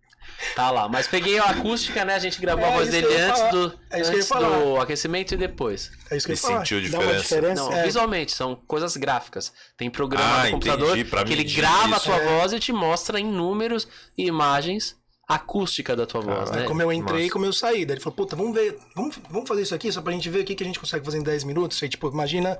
Tá 0.55 0.71
lá, 0.71 0.87
mas 0.89 1.07
peguei 1.07 1.37
a 1.39 1.45
acústica, 1.45 2.03
né? 2.03 2.15
A 2.15 2.19
gente 2.19 2.39
gravou 2.41 2.65
É 2.65 2.69
a 2.69 2.71
voz 2.71 2.89
dele 2.89 3.07
antes, 3.15 3.51
do, 3.51 3.79
É 3.89 4.01
antes 4.01 4.27
do 4.29 4.77
aquecimento 4.81 5.33
e 5.33 5.37
depois. 5.37 5.91
É 6.09 6.17
isso 6.17 6.25
que 6.27 6.33
E 6.33 6.35
falar. 6.35 6.59
sentiu 6.65 6.77
uma 6.79 6.83
diferença. 6.85 7.21
diferença? 7.21 7.61
Não, 7.63 7.73
É. 7.73 7.83
visualmente, 7.83 8.31
são 8.33 8.55
coisas 8.55 8.97
gráficas. 8.97 9.53
Tem 9.77 9.89
programa 9.89 10.25
Ah, 10.41 10.43
no 10.45 10.51
computador 10.51 10.97
entendi, 10.97 11.23
que 11.25 11.33
ele 11.33 11.43
grava 11.43 11.93
a 11.95 11.97
isso. 11.97 12.05
tua 12.05 12.15
É. 12.17 12.37
voz 12.39 12.53
e 12.53 12.59
te 12.59 12.73
mostra 12.73 13.19
em 13.19 13.25
números 13.25 13.87
e 14.17 14.25
imagens 14.25 14.95
a 15.27 15.35
acústica 15.35 15.95
da 15.95 16.05
tua 16.05 16.19
voz, 16.21 16.39
Caralho. 16.45 16.61
né? 16.63 16.67
Como 16.67 16.81
eu 16.81 16.91
entrei 16.91 17.27
e 17.27 17.29
como 17.29 17.45
eu 17.45 17.53
saí. 17.53 17.85
Daí 17.85 17.95
ele 17.95 18.01
falou, 18.03 18.15
puta, 18.17 18.35
vamos 18.35 18.53
ver, 18.53 18.77
vamos, 18.95 19.17
vamos 19.29 19.47
fazer 19.47 19.61
isso 19.61 19.73
aqui 19.75 19.89
só 19.91 20.01
pra 20.01 20.11
gente 20.11 20.29
ver 20.29 20.39
o 20.41 20.43
que, 20.43 20.55
que 20.55 20.63
a 20.63 20.67
gente 20.67 20.79
consegue 20.79 21.05
fazer 21.05 21.19
em 21.19 21.23
10 21.23 21.43
minutos. 21.45 21.81
Aí, 21.81 21.87
tipo, 21.87 22.09
imagina. 22.09 22.59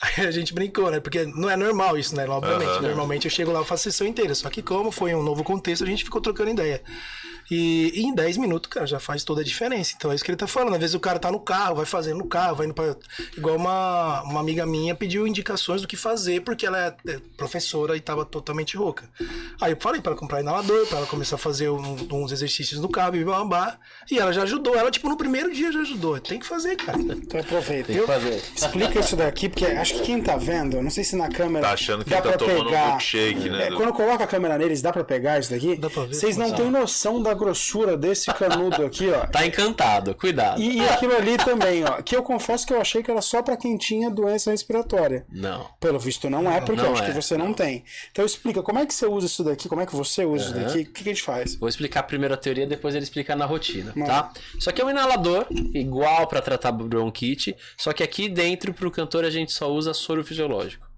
Aí 0.00 0.24
a 0.26 0.30
gente 0.30 0.52
brincou, 0.54 0.90
né? 0.90 1.00
Porque 1.00 1.24
não 1.26 1.48
é 1.50 1.56
normal 1.56 1.98
isso, 1.98 2.14
né? 2.14 2.26
Obviamente. 2.28 2.68
Aham. 2.70 2.82
Normalmente 2.82 3.24
eu 3.26 3.30
chego 3.30 3.50
lá 3.52 3.62
e 3.62 3.64
faço 3.64 3.88
a 3.88 3.92
sessão 3.92 4.06
inteira. 4.06 4.34
Só 4.34 4.48
que 4.50 4.62
como 4.62 4.90
foi 4.90 5.14
um 5.14 5.22
novo 5.22 5.42
contexto, 5.44 5.84
a 5.84 5.86
gente 5.86 6.04
ficou 6.04 6.20
trocando 6.20 6.50
ideia. 6.50 6.82
E, 7.50 7.92
e 7.94 8.02
em 8.02 8.14
10 8.14 8.36
minutos, 8.36 8.68
cara, 8.68 8.86
já 8.86 9.00
faz 9.00 9.24
toda 9.24 9.40
a 9.40 9.44
diferença. 9.44 9.94
Então 9.96 10.12
é 10.12 10.14
isso 10.14 10.22
que 10.22 10.30
ele 10.30 10.36
tá 10.36 10.46
falando. 10.46 10.74
Às 10.74 10.80
vezes 10.80 10.94
o 10.94 11.00
cara 11.00 11.18
tá 11.18 11.32
no 11.32 11.40
carro, 11.40 11.76
vai 11.76 11.86
fazendo 11.86 12.18
no 12.18 12.26
carro, 12.28 12.56
vai 12.56 12.66
indo 12.66 12.74
pra. 12.74 12.94
Igual 13.34 13.56
uma, 13.56 14.22
uma 14.24 14.40
amiga 14.40 14.66
minha 14.66 14.94
pediu 14.94 15.26
indicações 15.26 15.80
do 15.80 15.88
que 15.88 15.96
fazer, 15.96 16.42
porque 16.42 16.66
ela 16.66 16.78
é 16.78 17.10
é 17.10 17.18
professora 17.38 17.96
e 17.96 18.00
tava 18.00 18.26
totalmente 18.26 18.76
rouca. 18.76 19.08
Aí 19.62 19.72
eu 19.72 19.78
falei 19.80 19.98
pra 20.02 20.12
ela 20.12 20.20
comprar 20.20 20.40
inalador, 20.42 20.86
pra 20.88 20.98
ela 20.98 21.06
começar 21.06 21.36
a 21.36 21.38
fazer 21.38 21.70
um- 21.70 21.96
uns 22.12 22.32
exercícios 22.32 22.80
no 22.82 22.88
carro, 22.90 23.16
e 23.16 23.24
blá, 23.24 23.36
blá, 23.38 23.44
blá. 23.46 23.78
E 24.10 24.18
ela 24.18 24.30
já 24.30 24.42
ajudou. 24.42 24.76
Ela, 24.76 24.90
tipo, 24.90 25.08
no 25.08 25.16
primeiro 25.16 25.50
dia 25.50 25.72
já 25.72 25.80
ajudou. 25.80 26.20
Tem 26.20 26.38
que 26.38 26.44
fazer, 26.46 26.76
cara. 26.76 26.98
Então 27.00 27.40
aproveita. 27.40 27.86
Tem 27.92 28.00
que 28.02 28.06
fazer. 28.06 28.42
Explica 28.54 29.00
isso 29.00 29.16
daqui, 29.16 29.48
porque 29.48 29.64
acho 29.64 29.87
que 29.94 30.00
quem 30.02 30.22
tá 30.22 30.36
vendo, 30.36 30.76
eu 30.76 30.82
não 30.82 30.90
sei 30.90 31.04
se 31.04 31.16
na 31.16 31.28
câmera. 31.28 31.66
Tá 31.66 31.72
achando 31.72 32.04
que 32.04 32.10
dá 32.10 32.16
ele 32.18 32.24
tá 32.24 32.28
pra 32.30 32.38
tomando 32.38 32.60
um 32.62 32.64
pegar. 32.66 32.86
milkshake, 32.88 33.50
né? 33.50 33.66
É, 33.68 33.70
quando 33.72 33.92
coloca 33.92 34.24
a 34.24 34.26
câmera 34.26 34.58
neles, 34.58 34.82
dá 34.82 34.92
pra 34.92 35.04
pegar 35.04 35.38
isso 35.38 35.50
daqui? 35.50 35.76
Dá 35.76 35.88
pra 35.90 36.04
ver? 36.04 36.14
Vocês 36.14 36.36
não 36.36 36.52
têm 36.52 36.70
noção 36.70 37.22
da 37.22 37.34
grossura 37.34 37.96
desse 37.96 38.32
canudo 38.34 38.84
aqui, 38.84 39.08
ó. 39.10 39.26
Tá 39.26 39.46
encantado, 39.46 40.14
cuidado. 40.14 40.60
E, 40.60 40.78
e 40.78 40.88
aquilo 40.88 41.14
ali 41.16 41.36
também, 41.38 41.84
ó. 41.84 42.02
Que 42.02 42.16
eu 42.16 42.22
confesso 42.22 42.66
que 42.66 42.72
eu 42.72 42.80
achei 42.80 43.02
que 43.02 43.10
era 43.10 43.20
só 43.22 43.42
pra 43.42 43.56
quem 43.56 43.76
tinha 43.76 44.10
doença 44.10 44.50
respiratória. 44.50 45.24
Não. 45.30 45.66
Pelo 45.80 45.98
visto 45.98 46.28
não 46.30 46.50
é, 46.50 46.60
porque 46.60 46.80
Não 46.82 46.88
eu 46.88 46.92
acho 46.94 47.02
é, 47.04 47.06
que 47.06 47.12
você 47.12 47.36
não 47.36 47.52
tem. 47.52 47.84
Então 48.10 48.24
explica, 48.24 48.62
como 48.62 48.78
é 48.78 48.86
que 48.86 48.94
você 48.94 49.06
usa 49.06 49.26
isso 49.26 49.44
daqui? 49.44 49.68
Como 49.68 49.80
é 49.80 49.86
que 49.86 49.94
você 49.94 50.24
usa 50.24 50.44
isso 50.44 50.54
Aham. 50.54 50.64
daqui? 50.64 50.80
O 50.80 50.84
que, 50.92 51.04
que 51.04 51.10
a 51.10 51.12
gente 51.12 51.22
faz? 51.22 51.54
Vou 51.56 51.68
explicar 51.68 52.02
primeiro 52.04 52.34
a 52.34 52.36
teoria, 52.36 52.66
depois 52.66 52.94
ele 52.94 53.04
explica 53.04 53.34
na 53.36 53.44
rotina, 53.46 53.92
Mano. 53.94 54.06
tá? 54.10 54.32
Isso 54.58 54.68
aqui 54.68 54.80
é 54.80 54.84
um 54.84 54.90
inalador, 54.90 55.46
igual 55.74 56.26
pra 56.26 56.40
tratar 56.40 56.72
bronquite, 56.72 57.56
só 57.76 57.92
que 57.92 58.02
aqui 58.02 58.28
dentro 58.28 58.72
pro 58.72 58.90
cantor 58.90 59.24
a 59.24 59.30
gente 59.30 59.52
só 59.52 59.70
usa 59.70 59.77
soro 59.94 60.24
fisiológico. 60.24 60.88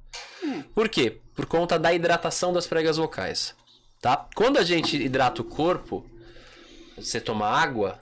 Por 0.75 0.89
quê? 0.89 1.21
Por 1.35 1.47
conta 1.47 1.79
da 1.79 1.93
hidratação 1.93 2.53
das 2.53 2.67
pregas 2.67 2.97
vocais, 2.97 3.55
tá? 4.01 4.29
Quando 4.35 4.59
a 4.59 4.63
gente 4.63 4.97
hidrata 4.97 5.43
o 5.43 5.45
corpo, 5.45 6.05
você 6.97 7.21
toma 7.21 7.47
água, 7.47 8.01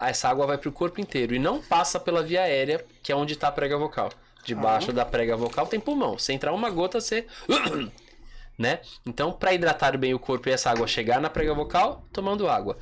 essa 0.00 0.28
água 0.28 0.46
vai 0.46 0.58
pro 0.58 0.72
corpo 0.72 1.00
inteiro 1.00 1.34
e 1.34 1.38
não 1.38 1.62
passa 1.62 1.98
pela 2.00 2.22
via 2.22 2.42
aérea, 2.42 2.84
que 3.02 3.12
é 3.12 3.16
onde 3.16 3.36
tá 3.36 3.48
a 3.48 3.52
prega 3.52 3.76
vocal. 3.76 4.10
Debaixo 4.44 4.92
da 4.92 5.04
prega 5.04 5.36
vocal 5.36 5.66
tem 5.66 5.78
pulmão. 5.78 6.18
Se 6.18 6.32
entrar 6.32 6.52
uma 6.52 6.68
gota, 6.68 7.00
você 7.00 7.26
né? 8.58 8.80
Então, 9.06 9.32
para 9.32 9.54
hidratar 9.54 9.96
bem 9.96 10.14
o 10.14 10.18
corpo 10.18 10.48
e 10.48 10.52
essa 10.52 10.70
água 10.70 10.86
chegar 10.86 11.20
na 11.20 11.30
prega 11.30 11.54
vocal, 11.54 12.04
tomando 12.12 12.48
água. 12.48 12.76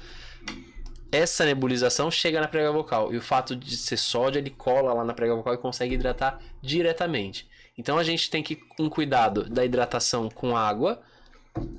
Essa 1.13 1.45
nebulização 1.45 2.11
chega 2.11 2.41
na 2.41 2.47
prega 2.47 2.71
vocal 2.71 3.13
e 3.13 3.17
o 3.17 3.23
fato 3.23 3.57
de 3.57 3.77
ser 3.77 3.97
sódio, 3.97 4.39
ele 4.39 4.51
cola 4.51 4.93
lá 4.93 5.05
na 5.05 5.13
prega 5.13 5.35
vocal 5.35 5.55
e 5.55 5.59
consegue 5.59 5.95
hidratar 5.95 6.41
diretamente. 6.63 7.49
Então 7.77 7.99
a 7.99 8.05
gente 8.05 8.31
tem 8.31 8.43
que 8.43 8.61
um 8.79 8.89
cuidado 8.89 9.49
da 9.49 9.65
hidratação 9.65 10.29
com 10.29 10.57
água 10.57 11.03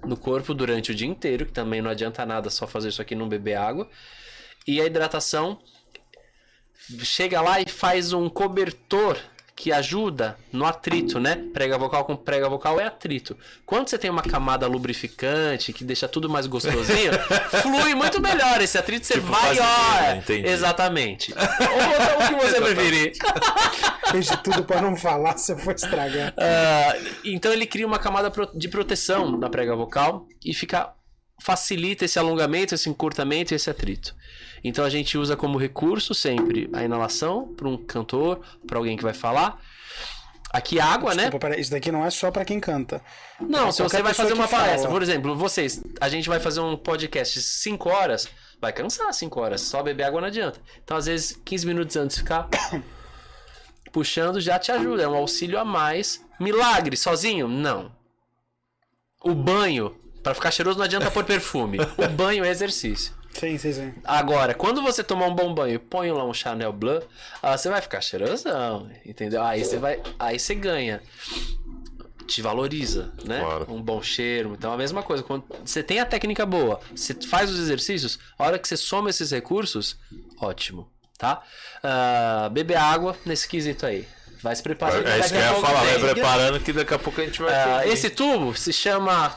no 0.05 0.17
corpo 0.17 0.53
durante 0.53 0.91
o 0.91 0.95
dia 0.95 1.07
inteiro, 1.07 1.45
que 1.45 1.51
também 1.51 1.81
não 1.81 1.89
adianta 1.89 2.25
nada 2.25 2.49
só 2.49 2.67
fazer 2.67 2.89
isso 2.89 3.01
aqui 3.01 3.15
não 3.15 3.29
beber 3.29 3.55
água. 3.55 3.89
E 4.67 4.81
a 4.81 4.85
hidratação 4.85 5.59
chega 7.03 7.41
lá 7.41 7.61
e 7.61 7.69
faz 7.69 8.11
um 8.11 8.27
cobertor 8.27 9.17
que 9.55 9.71
ajuda 9.71 10.37
no 10.51 10.65
atrito, 10.65 11.19
né? 11.19 11.35
Prega 11.53 11.77
vocal 11.77 12.05
com 12.05 12.15
prega 12.15 12.49
vocal 12.49 12.79
é 12.79 12.85
atrito. 12.85 13.37
Quando 13.65 13.89
você 13.89 13.97
tem 13.97 14.09
uma 14.09 14.23
camada 14.23 14.65
lubrificante 14.67 15.71
que 15.71 15.83
deixa 15.83 16.07
tudo 16.07 16.29
mais 16.29 16.47
gostosinho, 16.47 17.11
flui 17.61 17.93
muito 17.93 18.19
melhor 18.21 18.61
esse 18.61 18.77
atrito, 18.77 19.05
ser 19.05 19.15
Tipo 19.15 19.27
vaselina, 19.27 19.63
maior. 19.63 20.17
entendi. 20.17 20.47
Exatamente. 20.47 21.33
Ou 21.37 22.25
o 22.25 22.27
que 22.27 22.45
você 22.45 22.61
preferir. 22.61 23.13
Fez 24.11 24.25
de 24.25 24.37
tudo 24.43 24.63
pra 24.63 24.81
não 24.81 24.95
falar, 24.95 25.37
você 25.37 25.55
foi 25.55 25.73
estragar. 25.73 26.33
Ah, 26.37 26.95
então 27.23 27.53
ele 27.53 27.65
cria 27.65 27.87
uma 27.87 27.99
camada 27.99 28.31
de 28.53 28.67
proteção 28.67 29.37
na 29.37 29.49
prega 29.49 29.75
vocal 29.75 30.27
e 30.43 30.53
fica 30.53 30.91
facilita 31.39 32.05
esse 32.05 32.19
alongamento, 32.19 32.75
esse 32.75 32.89
encurtamento 32.89 33.53
e 33.53 33.55
esse 33.55 33.69
atrito. 33.69 34.15
Então 34.63 34.85
a 34.85 34.89
gente 34.89 35.17
usa 35.17 35.35
como 35.35 35.57
recurso 35.57 36.13
sempre 36.13 36.69
a 36.73 36.83
inalação 36.83 37.53
para 37.55 37.67
um 37.67 37.77
cantor, 37.77 38.41
para 38.67 38.77
alguém 38.77 38.95
que 38.95 39.03
vai 39.03 39.13
falar. 39.13 39.59
Aqui 40.53 40.81
água, 40.81 41.15
né? 41.15 41.23
Desculpa, 41.23 41.47
peraí, 41.47 41.61
isso 41.61 41.71
daqui 41.71 41.91
não 41.91 42.05
é 42.05 42.09
só 42.09 42.29
pra 42.29 42.43
quem 42.43 42.59
canta. 42.59 43.01
Não, 43.39 43.71
se 43.71 43.81
qualquer 43.81 43.97
você 43.97 44.03
vai 44.03 44.13
fazer 44.13 44.33
uma 44.33 44.43
que 44.43 44.51
fala. 44.51 44.63
palestra, 44.63 44.89
por 44.91 45.01
exemplo, 45.01 45.35
vocês, 45.35 45.81
a 45.99 46.09
gente 46.09 46.27
vai 46.27 46.41
fazer 46.41 46.59
um 46.59 46.75
podcast 46.75 47.39
de 47.39 47.45
5 47.45 47.89
horas, 47.89 48.27
vai 48.59 48.73
cansar 48.73 49.13
5 49.13 49.39
horas, 49.39 49.61
só 49.61 49.81
beber 49.81 50.03
água 50.03 50.19
não 50.19 50.27
adianta. 50.27 50.59
Então, 50.83 50.97
às 50.97 51.05
vezes, 51.05 51.39
15 51.45 51.65
minutos 51.65 51.95
antes 51.95 52.17
de 52.17 52.23
ficar 52.23 52.49
puxando 53.93 54.41
já 54.41 54.59
te 54.59 54.73
ajuda, 54.73 55.03
é 55.03 55.07
um 55.07 55.15
auxílio 55.15 55.57
a 55.57 55.63
mais. 55.63 56.21
Milagre, 56.37 56.97
sozinho? 56.97 57.47
Não. 57.47 57.89
O 59.23 59.33
banho, 59.33 59.95
pra 60.21 60.33
ficar 60.33 60.51
cheiroso 60.51 60.77
não 60.77 60.85
adianta 60.85 61.09
pôr 61.11 61.23
perfume. 61.23 61.77
O 61.97 62.09
banho 62.09 62.43
é 62.43 62.49
exercício. 62.49 63.20
Sim, 63.33 63.57
sim, 63.57 63.73
sim. 63.73 63.93
Agora, 64.03 64.53
quando 64.53 64.81
você 64.81 65.03
tomar 65.03 65.25
um 65.27 65.35
bom 65.35 65.53
banho, 65.53 65.79
põe 65.79 66.11
lá 66.11 66.23
um 66.25 66.33
Chanel 66.33 66.71
Blanc, 66.73 67.05
ah, 67.41 67.57
você 67.57 67.69
vai 67.69 67.81
ficar 67.81 68.01
cheirosão, 68.01 68.89
entendeu? 69.05 69.41
Aí 69.43 69.63
você 69.63 69.77
vai, 69.77 70.01
aí 70.19 70.37
você 70.39 70.53
ganha. 70.53 71.01
Te 72.27 72.41
valoriza, 72.41 73.11
né? 73.25 73.39
Claro. 73.41 73.65
Um 73.69 73.81
bom 73.81 74.01
cheiro. 74.01 74.53
Então, 74.57 74.71
a 74.71 74.77
mesma 74.77 75.01
coisa. 75.03 75.23
Quando 75.23 75.43
você 75.65 75.81
tem 75.83 75.99
a 75.99 76.05
técnica 76.05 76.45
boa, 76.45 76.79
você 76.95 77.13
faz 77.13 77.49
os 77.49 77.59
exercícios, 77.59 78.19
a 78.37 78.45
hora 78.45 78.59
que 78.59 78.67
você 78.67 78.77
soma 78.77 79.09
esses 79.09 79.31
recursos, 79.31 79.97
ótimo, 80.39 80.89
tá? 81.17 81.41
Ah, 81.83 82.47
beber 82.51 82.77
água 82.77 83.17
nesse 83.25 83.47
quesito 83.49 83.85
aí. 83.85 84.07
Vai 84.41 84.55
se 84.55 84.63
preparando. 84.63 85.07
É 85.07 85.19
isso 85.19 85.29
que 85.29 85.35
eu 85.35 85.41
ia 85.41 85.53
falar, 85.55 85.83
vai 85.83 85.99
preparando 86.13 86.59
que 86.59 86.71
daqui 86.73 86.93
a 86.93 86.99
pouco 86.99 87.19
a 87.21 87.25
gente 87.25 87.41
vai 87.41 87.53
Ah, 87.53 87.81
ter. 87.83 87.89
esse 87.89 88.09
tubo 88.09 88.55
se 88.55 88.71
chama 88.71 89.35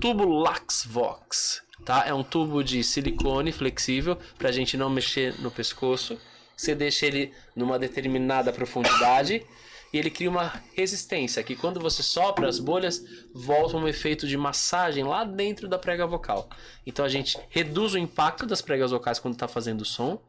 tubo 0.00 0.24
Laxvox, 0.40 1.60
tá? 1.84 2.04
É 2.06 2.14
um 2.14 2.22
tubo 2.22 2.62
de 2.62 2.82
silicone 2.82 3.52
flexível 3.52 4.16
pra 4.38 4.52
gente 4.52 4.76
não 4.76 4.90
mexer 4.90 5.40
no 5.40 5.50
pescoço. 5.50 6.18
Você 6.56 6.74
deixa 6.74 7.06
ele 7.06 7.32
numa 7.54 7.78
determinada 7.78 8.52
profundidade 8.52 9.44
e 9.92 9.98
ele 9.98 10.10
cria 10.10 10.28
uma 10.28 10.62
resistência 10.74 11.42
que 11.42 11.56
quando 11.56 11.80
você 11.80 12.02
sopra 12.02 12.48
as 12.48 12.58
bolhas 12.58 13.02
volta 13.34 13.76
um 13.76 13.88
efeito 13.88 14.26
de 14.26 14.36
massagem 14.36 15.04
lá 15.04 15.24
dentro 15.24 15.68
da 15.68 15.78
prega 15.78 16.06
vocal. 16.06 16.48
Então 16.86 17.04
a 17.04 17.08
gente 17.08 17.38
reduz 17.48 17.94
o 17.94 17.98
impacto 17.98 18.46
das 18.46 18.60
pregas 18.60 18.90
vocais 18.90 19.18
quando 19.18 19.34
está 19.34 19.48
fazendo 19.48 19.84
som 19.84 20.20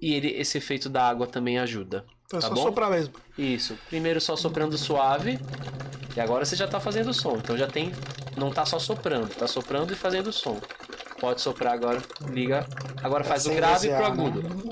e 0.00 0.14
ele, 0.14 0.28
esse 0.28 0.58
efeito 0.58 0.88
da 0.88 1.06
água 1.06 1.26
também 1.26 1.58
ajuda. 1.58 2.04
Então 2.26 2.38
é 2.38 2.42
tá 2.42 2.48
só 2.48 2.54
bom? 2.54 2.62
soprar 2.62 2.90
mesmo. 2.90 3.14
Isso. 3.36 3.76
Primeiro 3.88 4.20
só 4.20 4.36
soprando 4.36 4.78
suave. 4.78 5.38
E 6.16 6.20
agora 6.20 6.44
você 6.44 6.56
já 6.56 6.66
tá 6.66 6.80
fazendo 6.80 7.12
som. 7.12 7.36
Então 7.36 7.56
já 7.56 7.66
tem. 7.66 7.92
Não 8.36 8.50
tá 8.50 8.64
só 8.64 8.78
soprando, 8.78 9.34
tá 9.34 9.46
soprando 9.46 9.92
e 9.92 9.96
fazendo 9.96 10.32
som. 10.32 10.60
Pode 11.20 11.40
soprar 11.40 11.74
agora. 11.74 12.00
Liga. 12.28 12.66
Agora 13.02 13.24
faz 13.24 13.42
o 13.42 13.48
sem 13.48 13.56
grave 13.56 13.88
pro 13.88 13.96
vozear, 13.96 14.16
né? 14.16 14.22
agudo. 14.22 14.70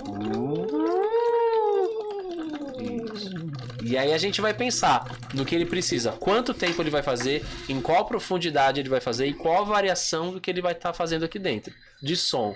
E 3.82 3.96
aí 3.96 4.12
a 4.12 4.18
gente 4.18 4.40
vai 4.40 4.52
pensar 4.52 5.16
no 5.32 5.44
que 5.46 5.54
ele 5.54 5.64
precisa, 5.64 6.12
quanto 6.12 6.52
tempo 6.52 6.82
ele 6.82 6.90
vai 6.90 7.02
fazer, 7.02 7.42
em 7.68 7.80
qual 7.80 8.04
profundidade 8.04 8.80
ele 8.80 8.88
vai 8.88 9.00
fazer 9.00 9.26
e 9.26 9.32
qual 9.32 9.62
a 9.62 9.64
variação 9.64 10.30
do 10.30 10.40
que 10.40 10.50
ele 10.50 10.60
vai 10.60 10.72
estar 10.72 10.92
fazendo 10.92 11.24
aqui 11.24 11.38
dentro. 11.38 11.72
De 12.02 12.14
som. 12.14 12.54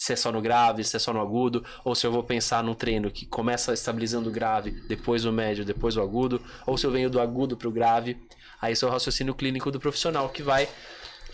Se 0.00 0.14
é 0.14 0.16
só 0.16 0.32
no 0.32 0.40
grave, 0.40 0.82
se 0.82 0.96
é 0.96 0.98
só 0.98 1.12
no 1.12 1.20
agudo, 1.20 1.62
ou 1.84 1.94
se 1.94 2.06
eu 2.06 2.10
vou 2.10 2.22
pensar 2.22 2.64
num 2.64 2.72
treino 2.74 3.10
que 3.10 3.26
começa 3.26 3.74
estabilizando 3.74 4.30
o 4.30 4.32
grave, 4.32 4.70
depois 4.88 5.26
o 5.26 5.30
médio, 5.30 5.62
depois 5.62 5.94
o 5.94 6.00
agudo, 6.00 6.42
ou 6.66 6.78
se 6.78 6.86
eu 6.86 6.90
venho 6.90 7.10
do 7.10 7.20
agudo 7.20 7.54
pro 7.54 7.70
grave. 7.70 8.16
Aí 8.62 8.72
esse 8.72 8.82
é 8.82 8.88
o 8.88 8.90
raciocínio 8.90 9.34
clínico 9.34 9.70
do 9.70 9.78
profissional 9.78 10.30
que 10.30 10.42
vai 10.42 10.66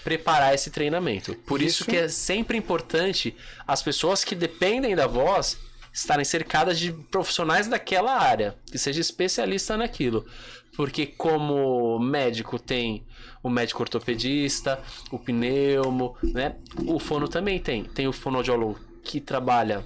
preparar 0.02 0.52
esse 0.52 0.68
treinamento. 0.72 1.32
Por 1.46 1.62
isso, 1.62 1.84
Isso. 1.84 1.90
que 1.90 1.96
é 1.96 2.08
sempre 2.08 2.58
importante 2.58 3.36
as 3.68 3.84
pessoas 3.84 4.24
que 4.24 4.34
dependem 4.34 4.96
da 4.96 5.06
voz 5.06 5.56
estarem 5.92 6.24
cercadas 6.24 6.76
de 6.76 6.92
profissionais 6.92 7.68
daquela 7.68 8.18
área, 8.18 8.56
que 8.66 8.78
seja 8.78 9.00
especialista 9.00 9.76
naquilo. 9.76 10.26
Porque 10.76 11.06
como 11.06 11.98
médico 11.98 12.58
tem 12.58 13.06
o 13.42 13.48
médico 13.48 13.82
ortopedista, 13.82 14.80
o 15.10 15.18
pneumo, 15.18 16.16
né? 16.22 16.56
O 16.86 16.98
fono 16.98 17.28
também 17.28 17.58
tem. 17.58 17.84
Tem 17.84 18.06
o 18.06 18.12
fonoaudiólogo 18.12 18.78
que 19.02 19.20
trabalha 19.20 19.84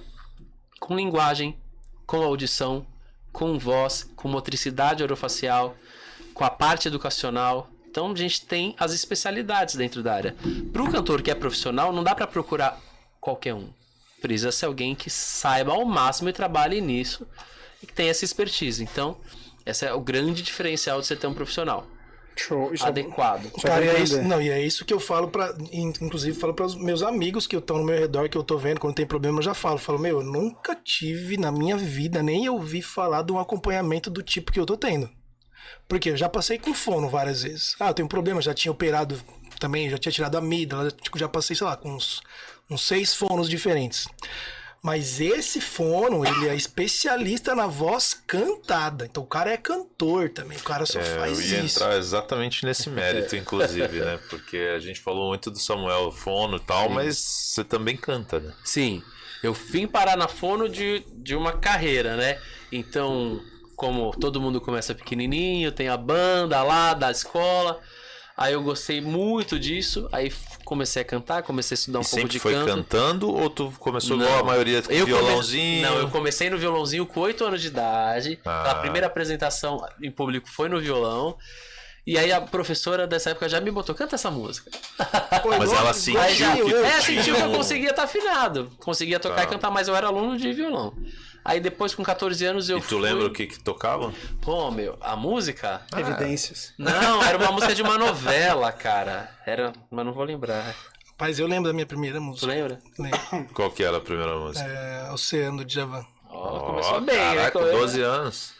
com 0.79 0.95
linguagem, 0.95 1.57
com 2.05 2.21
audição, 2.21 2.85
com 3.31 3.57
voz, 3.57 4.09
com 4.15 4.27
motricidade 4.27 5.03
orofacial, 5.03 5.77
com 6.33 6.43
a 6.43 6.49
parte 6.49 6.87
educacional. 6.87 7.69
Então 7.89 8.11
a 8.11 8.15
gente 8.15 8.45
tem 8.45 8.75
as 8.77 8.93
especialidades 8.93 9.75
dentro 9.75 10.03
da 10.03 10.13
área. 10.13 10.35
Para 10.73 10.83
o 10.83 10.91
cantor 10.91 11.21
que 11.21 11.31
é 11.31 11.35
profissional, 11.35 11.93
não 11.93 12.03
dá 12.03 12.13
para 12.13 12.27
procurar 12.27 12.79
qualquer 13.19 13.53
um. 13.53 13.69
Precisa 14.21 14.51
ser 14.51 14.65
alguém 14.65 14.93
que 14.93 15.09
saiba 15.09 15.71
ao 15.71 15.85
máximo 15.85 16.29
e 16.29 16.33
trabalhe 16.33 16.81
nisso 16.81 17.27
e 17.81 17.87
que 17.87 17.93
tenha 17.93 18.11
essa 18.11 18.25
expertise. 18.25 18.83
Então, 18.83 19.17
esse 19.71 19.85
é 19.85 19.93
o 19.93 19.99
grande 19.99 20.41
diferencial 20.41 21.01
de 21.01 21.07
você 21.07 21.15
ter 21.15 21.27
um 21.27 21.33
profissional 21.33 21.87
Show. 22.35 22.73
Isso 22.73 22.85
é- 22.85 22.87
adequado. 22.87 23.51
Só 23.59 23.67
Cara, 23.67 23.85
e 23.85 23.89
é 23.89 23.99
isso, 23.99 24.21
não, 24.21 24.41
e 24.41 24.49
é 24.49 24.61
isso 24.61 24.85
que 24.85 24.93
eu 24.93 24.99
falo 24.99 25.27
para, 25.27 25.55
inclusive 25.71 26.37
falo 26.37 26.53
para 26.53 26.65
os 26.65 26.75
meus 26.75 27.03
amigos 27.03 27.45
que 27.45 27.55
estão 27.55 27.77
no 27.77 27.83
meu 27.83 27.97
redor, 27.97 28.29
que 28.29 28.37
eu 28.37 28.43
tô 28.43 28.57
vendo 28.57 28.79
quando 28.79 28.95
tem 28.95 29.05
problema, 29.05 29.39
eu 29.39 29.43
já 29.43 29.53
falo, 29.53 29.77
falo, 29.77 29.99
meu, 29.99 30.21
eu 30.21 30.23
nunca 30.23 30.75
tive 30.75 31.37
na 31.37 31.51
minha 31.51 31.77
vida 31.77 32.23
nem 32.23 32.49
ouvi 32.49 32.81
falar 32.81 33.23
de 33.23 33.31
um 33.31 33.39
acompanhamento 33.39 34.09
do 34.09 34.23
tipo 34.23 34.51
que 34.51 34.59
eu 34.59 34.65
tô 34.65 34.77
tendo. 34.77 35.09
Porque 35.87 36.11
eu 36.11 36.17
já 36.17 36.29
passei 36.29 36.57
com 36.57 36.73
fono 36.73 37.09
várias 37.09 37.43
vezes. 37.43 37.75
Ah, 37.79 37.89
eu 37.89 37.93
tenho 37.93 38.05
um 38.05 38.09
problema, 38.09 38.41
já 38.41 38.53
tinha 38.53 38.71
operado 38.71 39.19
também, 39.59 39.89
já 39.89 39.97
tinha 39.97 40.11
tirado 40.11 40.35
a 40.35 40.39
amígdala, 40.39 40.89
tipo, 40.89 41.19
já 41.19 41.27
passei, 41.27 41.55
sei 41.55 41.67
lá, 41.67 41.75
com 41.75 41.93
uns, 41.93 42.21
uns 42.69 42.81
seis 42.87 43.13
fonos 43.13 43.49
diferentes. 43.49 44.07
Mas 44.83 45.21
esse 45.21 45.61
fono, 45.61 46.25
ele 46.25 46.47
é 46.49 46.55
especialista 46.55 47.53
na 47.53 47.67
voz 47.67 48.15
cantada. 48.25 49.05
Então 49.05 49.21
o 49.21 49.27
cara 49.27 49.51
é 49.51 49.57
cantor 49.57 50.29
também, 50.29 50.57
o 50.57 50.63
cara 50.63 50.87
só 50.87 50.99
É, 50.99 51.03
faz 51.19 51.39
eu 51.39 51.45
ia 51.45 51.63
isso. 51.63 51.77
entrar 51.77 51.97
exatamente 51.97 52.65
nesse 52.65 52.89
mérito, 52.89 53.35
inclusive, 53.35 53.99
né? 53.99 54.19
Porque 54.29 54.57
a 54.75 54.79
gente 54.79 54.99
falou 54.99 55.29
muito 55.29 55.51
do 55.51 55.59
Samuel 55.59 56.11
Fono 56.11 56.57
e 56.57 56.61
tal, 56.61 56.89
mas 56.89 57.17
você 57.17 57.63
também 57.63 57.95
canta, 57.95 58.39
né? 58.39 58.51
Sim, 58.63 59.03
eu 59.43 59.53
vim 59.53 59.85
parar 59.85 60.17
na 60.17 60.27
fono 60.27 60.67
de, 60.67 61.05
de 61.17 61.35
uma 61.35 61.53
carreira, 61.53 62.15
né? 62.17 62.39
Então, 62.71 63.39
como 63.75 64.09
todo 64.19 64.41
mundo 64.41 64.59
começa 64.59 64.95
pequenininho, 64.95 65.71
tem 65.71 65.89
a 65.89 65.97
banda 65.97 66.63
lá 66.63 66.95
da 66.95 67.11
escola. 67.11 67.79
Aí 68.35 68.53
eu 68.53 68.63
gostei 68.63 68.99
muito 68.99 69.59
disso, 69.59 70.09
aí 70.11 70.31
comecei 70.71 71.01
a 71.01 71.05
cantar, 71.05 71.43
comecei 71.43 71.75
a 71.75 71.77
estudar 71.77 71.99
um 71.99 72.01
E 72.01 72.05
pouco 72.05 72.15
sempre 72.15 72.31
de 72.31 72.39
foi 72.39 72.53
canto. 72.53 72.65
cantando 72.67 73.29
ou 73.29 73.49
tu 73.49 73.73
começou 73.77 74.15
Não. 74.15 74.23
igual 74.25 74.39
a 74.39 74.43
maioria 74.43 74.81
com 74.81 74.89
Eu 74.89 75.05
come- 75.05 75.17
violãozinho? 75.19 75.81
Não, 75.81 75.97
eu 75.97 76.09
comecei 76.09 76.49
no 76.49 76.57
violãozinho 76.57 77.05
com 77.05 77.19
8 77.19 77.43
anos 77.43 77.61
de 77.61 77.67
idade. 77.67 78.39
Ah. 78.45 78.71
A 78.71 78.75
primeira 78.75 79.07
apresentação 79.07 79.85
em 80.01 80.09
público 80.09 80.47
foi 80.49 80.69
no 80.69 80.79
violão. 80.79 81.37
E 82.07 82.17
aí 82.17 82.31
a 82.31 82.39
professora 82.39 83.05
dessa 83.05 83.31
época 83.31 83.49
já 83.49 83.59
me 83.59 83.69
botou, 83.69 83.93
canta 83.93 84.15
essa 84.15 84.31
música. 84.31 84.71
Pô, 85.43 85.49
Mas 85.57 85.71
ela 85.73 85.93
sentiu 85.93 86.21
Aí 86.21 86.35
já, 86.35 86.53
que 86.53 86.59
eu- 86.61 86.85
é, 86.85 87.01
sentiu 87.01 87.35
que 87.35 87.41
eu 87.41 87.51
conseguia 87.51 87.89
estar 87.89 88.03
afinado. 88.03 88.71
Conseguia 88.79 89.19
tocar 89.19 89.35
Tá. 89.35 89.43
e 89.43 89.47
cantar, 89.47 89.69
mas 89.71 89.89
eu 89.89 89.95
era 89.95 90.07
aluno 90.07 90.37
de 90.37 90.53
violão. 90.53 90.95
Aí 91.43 91.59
depois, 91.59 91.95
com 91.95 92.03
14 92.03 92.45
anos, 92.45 92.69
eu 92.69 92.77
E 92.77 92.81
tu 92.81 92.87
fui... 92.89 92.99
lembra 93.01 93.25
o 93.25 93.31
que 93.33 93.47
que 93.47 93.59
tocava? 93.59 94.13
Pô, 94.41 94.69
meu, 94.69 94.97
a 95.01 95.15
música? 95.15 95.81
Evidências. 95.97 96.73
Não, 96.77 97.23
era 97.23 97.37
uma 97.37 97.51
música 97.53 97.73
de 97.73 97.81
uma 97.81 97.97
novela, 97.97 98.71
cara. 98.71 99.29
Era, 99.45 99.73
mas 99.89 100.05
não 100.05 100.13
vou 100.13 100.23
lembrar. 100.23 100.75
Rapaz, 101.07 101.39
eu 101.39 101.47
lembro 101.47 101.69
da 101.69 101.73
minha 101.73 101.85
primeira 101.85 102.19
Tu 102.19 102.23
música. 102.23 102.47
lembra? 102.47 102.79
Lembro. 102.97 103.53
Qual 103.53 103.71
que 103.71 103.83
era 103.83 103.97
a 103.97 104.01
primeira 104.01 104.35
música? 104.37 104.67
É, 104.67 105.11
Oceano 105.11 105.57
do 105.57 105.65
Djavan. 105.65 106.05
Ó, 106.29 106.57
Ó, 106.57 106.59
começou 106.67 107.01
bem, 107.01 107.15
né? 107.17 107.35
caraca, 107.35 107.59
com 107.59 107.65
12 107.65 108.01
anos. 108.01 108.53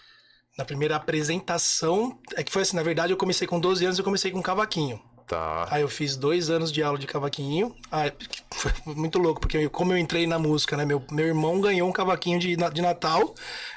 Na 0.57 0.65
primeira 0.65 0.95
apresentação, 0.95 2.19
é 2.36 2.43
que 2.43 2.51
foi 2.51 2.63
assim, 2.63 2.75
na 2.75 2.84
verdade 2.84 3.13
eu 3.13 3.17
comecei 3.17 3.47
com 3.47 3.59
12 3.59 3.86
anos, 3.86 3.97
eu 3.97 4.03
comecei 4.03 4.32
com 4.32 4.41
cavaquinho. 4.41 5.01
Tá. 5.32 5.65
Aí 5.71 5.82
eu 5.82 5.88
fiz 5.88 6.17
dois 6.17 6.49
anos 6.49 6.69
de 6.73 6.84
aula 6.84 6.99
de 6.99 7.07
cavaquinho. 7.07 7.73
Aí, 7.89 8.11
foi 8.53 8.73
muito 8.86 9.17
louco, 9.17 9.39
porque 9.39 9.69
como 9.69 9.93
eu 9.93 9.97
entrei 9.97 10.27
na 10.27 10.38
música, 10.38 10.75
né? 10.75 10.84
Meu, 10.84 11.01
meu 11.09 11.25
irmão 11.25 11.61
ganhou 11.61 11.88
um 11.88 11.91
cavaquinho 11.93 12.38
de, 12.38 12.53
de 12.57 12.82
Natal. 12.82 13.34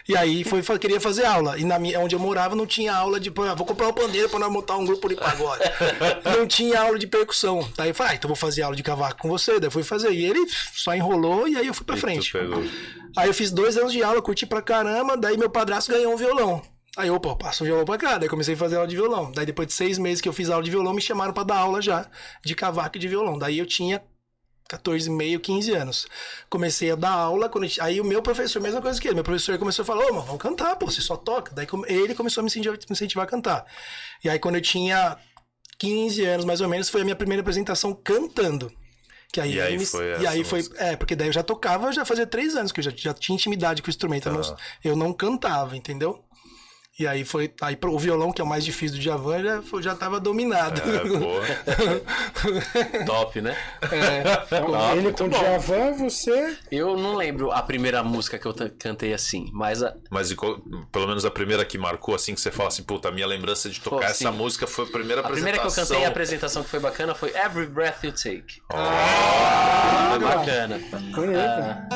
E 0.09 0.17
aí 0.17 0.43
foi, 0.43 0.65
queria 0.81 1.01
fazer 1.01 1.25
aula. 1.25 1.57
E 1.57 1.65
na 1.65 1.79
minha, 1.79 2.01
onde 2.01 2.17
eu 2.17 2.19
morava 2.19 2.57
não 2.57 2.67
tinha 2.67 2.93
aula 2.93 3.21
de. 3.21 3.31
pô, 3.31 3.45
vou 3.55 3.65
comprar 3.65 3.87
uma 3.87 3.93
pandeira 3.93 4.29
pra 4.29 4.41
nós 4.41 4.51
montar 4.51 4.77
um 4.77 4.85
grupo 4.85 5.09
de 5.09 5.15
pagode. 5.15 5.63
não 6.37 6.45
tinha 6.45 6.81
aula 6.81 6.99
de 6.99 7.07
percussão. 7.07 7.65
Daí 7.77 7.91
eu 7.91 7.95
falei, 7.95 8.15
ah, 8.15 8.17
então 8.17 8.27
vou 8.27 8.37
fazer 8.37 8.63
aula 8.63 8.75
de 8.75 8.83
cavaco 8.83 9.23
com 9.23 9.29
você. 9.29 9.61
Daí 9.61 9.69
eu 9.69 9.71
fui 9.71 9.85
fazer. 9.85 10.11
E 10.11 10.25
ele 10.25 10.45
só 10.73 10.93
enrolou 10.93 11.47
e 11.47 11.57
aí 11.57 11.69
eu 11.69 11.75
fui 11.75 11.87
pra 11.87 11.97
E 11.97 12.01
frente. 12.01 12.33
Aí 13.17 13.29
eu 13.29 13.35
fiz 13.35 13.53
dois 13.53 13.77
anos 13.77 13.93
de 13.93 14.03
aula, 14.03 14.21
curti 14.21 14.45
pra 14.45 14.61
caramba, 14.61 15.17
daí 15.17 15.37
meu 15.37 15.49
padrasto 15.49 15.93
ganhou 15.93 16.15
um 16.15 16.17
violão. 16.17 16.74
Aí, 16.97 17.11
opa, 17.11 17.29
eu 17.31 17.37
passo 17.37 17.65
o 17.65 17.67
violão 17.67 17.85
pra 17.85 17.99
cá. 17.99 18.19
Daí 18.19 18.29
comecei 18.29 18.55
a 18.55 18.57
fazer 18.57 18.77
aula 18.77 18.87
de 18.87 18.95
violão. 18.95 19.33
Daí 19.33 19.45
depois 19.47 19.67
de 19.69 19.75
seis 19.75 19.99
meses 19.99 20.21
que 20.21 20.29
eu 20.29 20.33
fiz 20.33 20.49
aula 20.49 20.63
de 20.63 20.71
violão, 20.71 20.93
me 20.95 21.01
chamaram 21.01 21.33
pra 21.33 21.43
dar 21.43 21.57
aula 21.59 21.83
já 21.83 22.07
de 22.45 22.55
cavaco 22.55 22.97
e 22.97 23.01
de 23.01 23.09
violão. 23.09 23.37
Daí 23.39 23.59
eu 23.59 23.67
tinha 23.67 24.01
14,5, 24.71 25.41
15 25.41 25.73
anos. 25.73 26.07
Comecei 26.49 26.91
a 26.93 26.95
dar 26.95 27.11
aula, 27.11 27.49
quando 27.49 27.67
aí 27.81 28.01
o 28.01 28.05
meu 28.05 28.23
professor, 28.23 28.61
mesma 28.63 28.81
coisa 28.81 29.01
que 29.01 29.09
ele, 29.09 29.15
meu 29.17 29.25
professor 29.25 29.59
começou 29.59 29.83
a 29.83 29.87
falar, 29.87 30.07
ô, 30.07 30.15
mas 30.15 30.25
vamos 30.25 30.41
cantar, 30.41 30.77
pô, 30.77 30.87
você 30.87 31.01
só 31.01 31.17
toca. 31.17 31.53
Daí 31.55 31.67
ele 31.89 32.15
começou 32.15 32.41
a 32.41 32.45
me 32.45 32.51
incentivar, 32.91 33.25
a 33.25 33.29
cantar. 33.29 33.67
E 34.23 34.29
aí 34.29 34.39
quando 34.39 34.55
eu 34.55 34.63
tinha 34.63 35.19
15 35.79 36.25
anos, 36.25 36.45
mais 36.45 36.61
ou 36.61 36.69
menos, 36.69 36.89
foi 36.89 37.01
a 37.01 37.05
minha 37.05 37.17
primeira 37.17 37.41
apresentação 37.43 37.93
cantando. 37.93 38.73
Que 39.33 39.41
aí 39.41 39.55
E 39.55 39.61
aí 39.61 39.77
me- 39.77 39.85
foi 39.85 40.23
e 40.23 40.27
aí 40.29 40.45
foi, 40.45 40.61
é, 40.77 40.95
porque 40.95 41.17
daí 41.17 41.27
eu 41.27 41.33
já 41.33 41.43
tocava, 41.43 41.91
já 41.93 42.05
fazia 42.05 42.25
três 42.25 42.55
anos 42.55 42.71
que 42.71 42.79
eu 42.79 42.85
já, 42.85 42.93
já 42.95 43.13
tinha 43.13 43.35
intimidade 43.35 43.83
com 43.83 43.89
o 43.89 43.91
instrumento. 43.91 44.29
Eu, 44.29 44.41
Tá. 44.41 44.49
não, 44.51 44.57
eu 44.85 44.97
não 44.97 45.13
cantava, 45.13 45.77
entendeu? 45.77 46.24
E 46.97 47.09
aí 47.09 47.25
foi. 47.25 47.53
Aí 47.61 47.75
pro- 47.75 47.93
o 47.93 47.99
violão, 47.99 48.31
que 48.33 48.41
é 48.41 48.45
o 48.45 48.47
mais 48.47 48.65
difícil 48.65 48.99
do 48.99 49.03
Djavan, 49.03 49.43
já, 49.43 49.61
já 49.81 49.97
tava 49.97 50.21
dominado. 50.21 50.81
É. 50.81 51.01
Top, 53.05 53.41
né? 53.41 53.57
Ele 54.93 55.01
muito 55.03 55.25
com 55.25 55.29
bom. 55.29 55.37
Djavan, 55.37 55.93
você. 55.95 56.57
Eu 56.71 56.97
não 56.97 57.17
lembro 57.17 57.51
a 57.51 57.61
primeira 57.63 58.01
música 58.05 58.39
que 58.39 58.47
eu 58.47 58.55
cantei 58.79 59.13
assim, 59.13 59.51
mas 59.53 59.83
a- 59.83 59.93
Mas 60.09 60.31
e 60.31 60.37
pelo 60.37 61.09
menos 61.09 61.25
a 61.25 61.33
primeira 61.33 61.65
que 61.65 61.77
marcou, 61.77 62.15
assim, 62.15 62.33
que 62.33 62.41
você 62.41 62.53
fala 62.53 62.69
assim, 62.69 62.85
puta, 62.85 63.09
a 63.09 63.13
minha 63.13 63.27
lembrança 63.27 63.69
de 63.69 63.81
tocar 63.81 63.97
Pô, 63.97 64.03
essa 64.05 64.31
sim. 64.31 64.39
música 64.39 64.65
foi 64.69 64.85
a 64.85 64.89
primeira 64.89 65.21
a 65.21 65.25
apresentação. 65.25 65.53
primeira 65.53 65.59
que 65.59 65.67
eu 65.67 65.73
cantei, 65.85 66.05
a 66.05 66.09
apresentação 66.09 66.63
que 66.63 66.71
foi 66.71 66.79
bacana, 66.81 67.13
foi 67.15 67.31
Every 67.37 67.67
Breath 67.67 68.05
You 68.05 68.13
Take. 68.13 68.63
Ah, 68.73 70.11
Foi 70.11 70.19
bacana. 70.21 70.79
Bonita. 71.13 71.89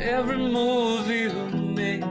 Every 0.00 0.36
move 0.36 1.10
you 1.12 1.32
make, 1.74 2.02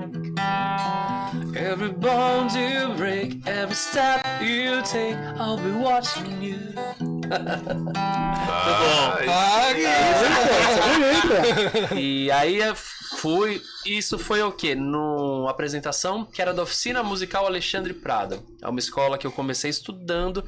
every 1.71 1.89
bond 1.89 2.51
you 2.51 2.93
break, 2.97 3.47
every 3.47 3.75
step 3.75 4.21
you 4.41 4.81
take, 4.83 5.15
I'll 5.39 5.55
be 5.55 5.71
watching 5.71 6.41
you. 6.41 6.57
Ah, 9.25 9.71
Bonita. 10.83 11.95
E 11.95 12.29
aí 12.29 12.59
fui. 13.15 13.61
Isso 13.85 14.19
foi 14.19 14.41
o 14.41 14.51
quê? 14.51 14.75
Numa 14.75 15.49
apresentação 15.49 16.25
que 16.25 16.41
era 16.41 16.53
da 16.53 16.63
Oficina 16.63 17.01
Musical 17.01 17.45
Alexandre 17.45 17.93
Prado. 17.93 18.43
É 18.61 18.67
uma 18.67 18.79
escola 18.79 19.17
que 19.17 19.25
eu 19.25 19.31
comecei 19.31 19.69
estudando 19.69 20.43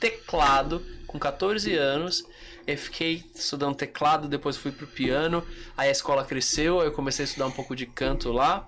teclado 0.00 0.82
com 1.06 1.18
14 1.18 1.74
anos. 1.76 2.24
Eu 2.66 2.78
fiquei 2.78 3.24
estudando 3.34 3.74
teclado, 3.74 4.26
depois 4.26 4.56
fui 4.56 4.72
pro 4.72 4.86
piano. 4.86 5.46
Aí 5.76 5.88
a 5.88 5.92
escola 5.92 6.24
cresceu, 6.24 6.80
aí 6.80 6.86
eu 6.86 6.92
comecei 6.92 7.24
a 7.24 7.28
estudar 7.28 7.46
um 7.46 7.52
pouco 7.52 7.76
de 7.76 7.84
canto 7.84 8.32
lá. 8.32 8.66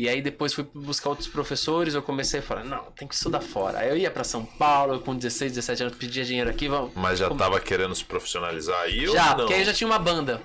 E 0.00 0.08
aí 0.08 0.22
depois 0.22 0.54
fui 0.54 0.66
buscar 0.74 1.10
outros 1.10 1.28
professores, 1.28 1.92
eu 1.92 2.00
comecei 2.00 2.40
a 2.40 2.42
falar, 2.42 2.64
não, 2.64 2.84
tem 2.96 3.06
que 3.06 3.14
estudar 3.14 3.42
fora. 3.42 3.80
Aí 3.80 3.90
eu 3.90 3.98
ia 3.98 4.10
pra 4.10 4.24
São 4.24 4.46
Paulo, 4.46 4.94
eu 4.94 5.00
com 5.00 5.14
16, 5.14 5.52
17 5.52 5.82
anos, 5.82 5.96
pedia 5.98 6.24
dinheiro 6.24 6.48
aqui, 6.48 6.68
vamos. 6.68 6.92
Mas 6.94 7.18
já 7.18 7.28
tava 7.28 7.60
querendo 7.60 7.94
se 7.94 8.02
profissionalizar 8.02 8.80
aí 8.80 9.06
ou 9.06 9.14
Já, 9.14 9.32
não? 9.32 9.36
porque 9.36 9.52
aí 9.52 9.62
já 9.62 9.74
tinha 9.74 9.86
uma 9.86 9.98
banda. 9.98 10.40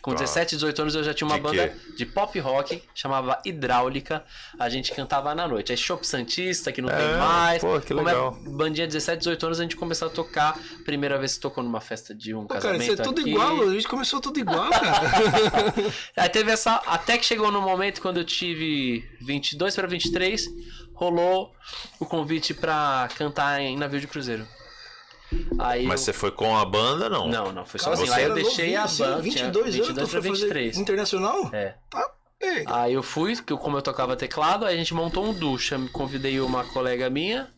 Com 0.00 0.12
Tá. 0.12 0.18
17, 0.20 0.54
18 0.54 0.82
anos 0.82 0.94
eu 0.94 1.02
já 1.02 1.12
tinha 1.12 1.26
uma 1.26 1.34
De 1.36 1.42
banda 1.42 1.68
quê? 1.68 1.94
de 1.96 2.06
pop 2.06 2.38
rock, 2.38 2.82
chamava 2.94 3.40
Hidráulica. 3.44 4.24
A 4.58 4.68
gente 4.68 4.92
cantava 4.92 5.34
na 5.34 5.46
noite. 5.48 5.72
Aí 5.72 5.76
Shop 5.76 6.06
Santista, 6.06 6.70
que 6.70 6.80
não 6.80 6.88
tem 6.88 6.98
É, 7.04 7.16
mais. 7.16 7.60
pô, 7.60 7.80
que 7.80 7.88
Como 7.92 8.08
é 8.08 8.12
legal. 8.12 8.30
bandinha 8.46 8.86
17, 8.86 9.18
18 9.18 9.46
anos, 9.46 9.58
a 9.58 9.62
gente 9.64 9.74
começou 9.76 10.06
a 10.06 10.10
tocar. 10.10 10.56
Primeira 10.84 11.18
vez 11.18 11.34
que 11.34 11.40
tocou 11.40 11.64
numa 11.64 11.80
festa 11.80 12.14
de 12.14 12.32
um 12.32 12.42
Pô, 12.42 12.48
cara, 12.54 12.60
casamento 12.60 12.92
isso 12.92 13.02
é 13.02 13.04
tudo 13.04 13.20
aqui. 13.20 13.30
igual, 13.30 13.60
a 13.68 13.74
gente 13.74 13.88
começou 13.88 14.20
tudo 14.20 14.38
igual, 14.38 14.70
cara. 14.70 15.74
Aí 16.16 16.28
teve 16.28 16.52
essa. 16.52 16.76
Até 16.86 17.18
que 17.18 17.26
chegou 17.26 17.50
no 17.50 17.60
momento 17.60 18.00
quando 18.00 18.18
eu 18.18 18.24
tive 18.24 19.04
22 19.20 19.74
para 19.74 19.86
23, 19.88 20.48
rolou 20.94 21.52
o 21.98 22.06
convite 22.06 22.54
pra 22.54 23.08
cantar 23.16 23.60
em 23.60 23.76
navio 23.76 24.00
de 24.00 24.06
cruzeiro. 24.06 24.46
Aí 25.58 25.84
Mas 25.86 26.00
eu- 26.00 26.04
você 26.06 26.12
foi 26.12 26.30
com 26.30 26.56
a 26.56 26.64
banda, 26.64 27.08
não? 27.08 27.28
Não, 27.28 27.52
não, 27.52 27.64
foi 27.64 27.78
sozinho. 27.80 28.12
Aí 28.12 28.22
eu 28.22 28.26
era 28.26 28.34
deixei 28.34 28.64
novinho, 28.66 28.80
a 28.80 28.84
assim, 28.84 29.02
banda. 29.02 29.22
22 29.22 29.34
tinha 29.34 29.44
anos, 29.46 29.64
22 29.74 29.94
pra 30.10 30.20
pra 30.20 30.30
fazer 30.30 30.30
23. 30.46 30.78
Internacional? 30.78 31.50
É. 31.52 31.74
Tá. 31.90 32.10
Aí 32.66 32.92
eu 32.94 33.02
fui, 33.02 33.34
que 33.36 33.52
eu- 33.52 33.58
como 33.58 33.76
eu 33.76 33.82
tocava 33.82 34.14
teclado, 34.16 34.64
aí 34.64 34.74
a 34.74 34.78
gente 34.78 34.94
montou 34.94 35.24
um 35.24 35.32
duo. 35.34 35.58
cham- 35.58 35.88
Convidei 35.88 36.40
uma 36.40 36.62
colega 36.64 37.10
minha, 37.10 37.48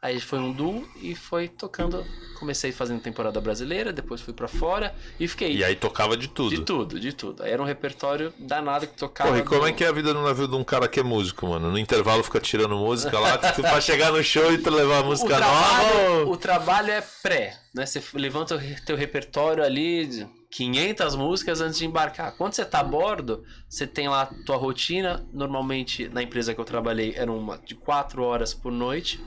aí 0.00 0.20
foi 0.20 0.38
um 0.38 0.52
duo 0.52 0.88
e 1.02 1.14
foi 1.14 1.48
tocando. 1.48 2.04
Comecei 2.38 2.70
fazendo 2.70 3.00
temporada 3.00 3.40
brasileira, 3.40 3.92
depois 3.92 4.20
fui 4.20 4.32
pra 4.32 4.46
fora 4.46 4.94
e 5.18 5.26
fiquei. 5.26 5.56
E 5.56 5.64
aí 5.64 5.74
tocava 5.74 6.16
de 6.16 6.28
tudo. 6.28 6.54
De 6.54 6.62
tudo, 6.64 7.00
de 7.00 7.12
tudo. 7.12 7.42
Aí 7.42 7.50
era 7.50 7.60
um 7.60 7.64
repertório 7.64 8.32
danado 8.38 8.86
que 8.86 8.96
tocava. 8.96 9.30
Porra, 9.30 9.40
e 9.40 9.44
como 9.44 9.60
do- 9.62 9.66
é 9.66 9.72
que 9.72 9.82
é 9.82 9.88
a 9.88 9.92
vida 9.92 10.14
no 10.14 10.22
navio 10.22 10.46
de 10.46 10.54
um 10.54 10.62
cara 10.62 10.86
que 10.86 11.00
é 11.00 11.02
músico, 11.02 11.48
mano? 11.48 11.68
No 11.70 11.76
intervalo 11.78 12.22
fica 12.22 12.38
tirando 12.38 12.76
música 12.76 13.18
lá, 13.18 13.36
tu- 13.52 13.60
pra 13.60 13.80
chegar 13.80 14.12
no 14.12 14.22
show 14.22 14.52
e 14.52 14.58
tu 14.58 14.70
levar 14.70 14.98
a 14.98 15.00
o 15.00 15.06
música 15.06 15.36
trabalho, 15.36 16.10
nova. 16.18 16.30
o 16.30 16.36
trabalho 16.36 16.90
é 16.92 17.02
pré, 17.22 17.58
né? 17.74 17.84
Você 17.84 18.00
levanta 18.14 18.54
o 18.54 18.60
teu 18.86 18.96
repertório 18.96 19.64
ali, 19.64 20.06
de 20.06 20.28
500 20.52 21.16
músicas 21.16 21.60
antes 21.60 21.76
de 21.78 21.86
embarcar. 21.86 22.36
Quando 22.36 22.52
você 22.54 22.64
tá 22.64 22.78
a 22.78 22.84
bordo, 22.84 23.42
você 23.68 23.84
tem 23.84 24.08
lá 24.08 24.22
a 24.22 24.26
tua 24.26 24.56
rotina. 24.56 25.26
Normalmente, 25.32 26.08
na 26.08 26.22
empresa 26.22 26.54
que 26.54 26.60
eu 26.60 26.64
trabalhei, 26.64 27.14
era 27.16 27.32
uma 27.32 27.58
de 27.58 27.74
4 27.74 28.22
horas 28.22 28.54
por 28.54 28.70
noite, 28.70 29.20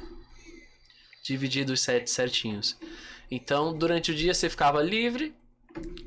dividido 1.32 1.74
os 1.74 1.82
sete 1.82 2.10
certinhos. 2.10 2.78
Então, 3.30 3.74
durante 3.74 4.12
o 4.12 4.16
dia 4.16 4.34
você 4.34 4.50
ficava 4.50 4.82
livre, 4.82 5.34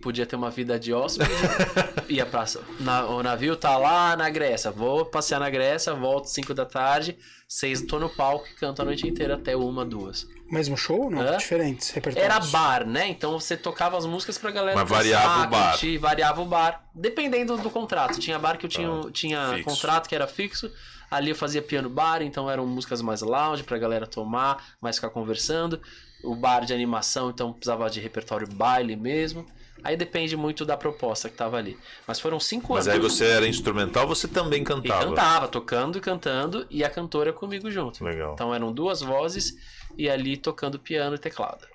podia 0.02 0.26
ter 0.26 0.36
uma 0.36 0.50
vida 0.50 0.78
de 0.78 0.92
hóspede, 0.92 1.30
ia 2.08 2.26
pra... 2.26 2.44
Na, 2.80 3.06
o 3.06 3.22
navio 3.22 3.56
tá 3.56 3.76
lá 3.78 4.14
na 4.14 4.28
Grécia, 4.28 4.70
vou 4.70 5.06
passear 5.06 5.40
na 5.40 5.48
Grécia, 5.48 5.94
volto 5.94 6.26
5 6.26 6.52
da 6.52 6.66
tarde, 6.66 7.16
6 7.48 7.82
tô 7.82 7.98
no 7.98 8.10
palco 8.10 8.46
e 8.46 8.54
canto 8.56 8.82
a 8.82 8.84
noite 8.84 9.08
inteira 9.08 9.34
até 9.36 9.56
uma, 9.56 9.84
duas. 9.86 10.26
Mesmo 10.50 10.76
show? 10.76 11.10
Não, 11.10 11.22
Hã? 11.22 11.38
diferentes 11.38 11.88
repertórios. 11.90 12.30
Era 12.30 12.38
bar, 12.46 12.86
né? 12.86 13.08
Então 13.08 13.40
você 13.40 13.56
tocava 13.56 13.96
as 13.96 14.04
músicas 14.04 14.36
pra 14.36 14.50
galera 14.50 14.78
Mas 14.78 14.88
variava 14.88 15.46
o 15.46 15.48
bar. 15.48 15.70
curtir, 15.70 15.96
variava 15.96 16.42
o 16.42 16.44
bar, 16.44 16.84
dependendo 16.94 17.56
do 17.56 17.70
contrato. 17.70 18.20
Tinha 18.20 18.38
bar 18.38 18.58
que 18.58 18.66
eu 18.66 18.70
tinha, 18.70 18.88
Ah, 18.88 19.10
tinha 19.10 19.48
fixo. 19.54 19.64
contrato 19.64 20.06
que 20.08 20.14
era 20.14 20.26
fixo, 20.26 20.70
ali 21.16 21.30
eu 21.30 21.36
fazia 21.36 21.62
piano 21.62 21.88
bar, 21.88 22.22
então 22.22 22.50
eram 22.50 22.66
músicas 22.66 23.00
mais 23.02 23.22
lounge 23.22 23.62
pra 23.62 23.78
galera 23.78 24.06
tomar, 24.06 24.74
mais 24.80 24.96
ficar 24.96 25.10
conversando. 25.10 25.80
O 26.22 26.34
bar 26.34 26.64
de 26.64 26.72
animação, 26.72 27.30
então 27.30 27.52
precisava 27.52 27.88
de 27.90 28.00
repertório 28.00 28.46
baile 28.48 28.96
mesmo. 28.96 29.44
Aí 29.82 29.96
depende 29.96 30.34
muito 30.36 30.64
da 30.64 30.76
proposta 30.76 31.28
que 31.28 31.36
tava 31.36 31.58
ali. 31.58 31.76
Mas 32.06 32.18
foram 32.18 32.40
cinco 32.40 32.72
Mas 32.72 32.88
anos. 32.88 32.98
aí 33.04 33.10
você 33.10 33.26
era 33.26 33.46
instrumental, 33.46 34.06
você 34.08 34.26
também 34.26 34.62
E 34.62 34.64
cantava. 34.64 35.04
cantava, 35.04 35.48
tocando 35.48 35.98
e 35.98 36.00
cantando, 36.00 36.66
e 36.70 36.82
a 36.82 36.88
cantora 36.88 37.32
comigo 37.34 37.70
junto. 37.70 38.02
Legal. 38.02 38.32
Então 38.32 38.54
eram 38.54 38.72
duas 38.72 39.02
vozes 39.02 39.52
e 39.98 40.08
ali 40.08 40.36
tocando 40.38 40.78
piano 40.78 41.16
e 41.16 41.18
teclado. 41.18 41.66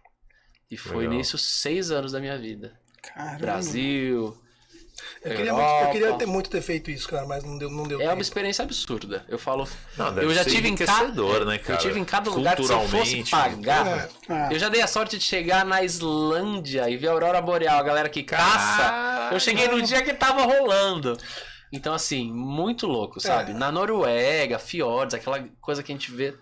E 0.72 0.78
foi 0.78 1.02
Legal. 1.03 1.14
nisso 1.14 1.38
seis 1.38 1.91
anos 1.91 2.11
da 2.11 2.20
minha 2.20 2.38
vida. 2.38 2.74
Caramba. 3.03 3.38
Brasil. 3.40 4.36
Eu 5.24 5.36
queria, 5.36 5.54
muito, 5.54 5.68
eu 5.70 5.90
queria 5.92 6.14
ter 6.14 6.26
muito 6.26 6.50
ter 6.50 6.62
feito 6.62 6.90
isso, 6.90 7.08
cara, 7.10 7.26
mas 7.28 7.44
não 7.44 7.58
deu, 7.58 7.70
não 7.70 7.84
deu 7.84 8.00
É 8.00 8.04
uma 8.06 8.10
tempo. 8.12 8.22
experiência 8.22 8.64
absurda. 8.64 9.26
Eu 9.28 9.38
falo. 9.38 9.68
Não, 9.98 10.18
eu 10.18 10.34
já 10.34 10.46
tive 10.46 10.68
em 10.70 10.76
cada. 10.76 11.46
né, 11.46 11.58
cara? 11.58 11.74
Eu 11.74 11.82
tive 11.84 12.00
em 12.00 12.06
cada 12.06 12.30
lugar 12.30 12.56
que 12.56 12.66
se 12.66 12.72
eu 12.72 12.80
fosse 12.88 13.16
Culturalmente, 13.18 13.32
pagar. 13.32 13.88
É. 13.88 14.10
Ah, 14.30 14.50
Eu 14.52 14.58
já 14.60 14.70
dei 14.70 14.82
a 14.82 14.88
sorte 14.88 15.18
de 15.18 15.24
chegar 15.24 15.66
na 15.66 15.84
Islândia 15.84 16.90
e 16.90 16.98
ver 16.98 17.08
a 17.10 17.12
Aurora 17.12 17.42
Boreal, 17.42 17.80
a 17.80 17.84
galera 17.84 18.10
que 18.10 18.24
caça. 18.24 19.30
Eu 19.34 19.40
cheguei 19.40 19.68
no 19.68 19.82
dia 19.82 20.02
que 20.02 20.14
tava 20.14 20.44
rolando. 20.44 21.18
Então, 21.72 21.94
assim, 21.94 22.32
muito 22.32 22.88
louco, 22.88 23.20
sabe? 23.20 23.52
É. 23.52 23.54
Na 23.54 23.72
Noruega, 23.72 24.58
fiordes, 24.58 25.14
aquela 25.14 25.44
coisa 25.62 25.84
que 25.84 25.92
a 25.92 25.96
gente 25.96 26.10
vê. 26.12 26.34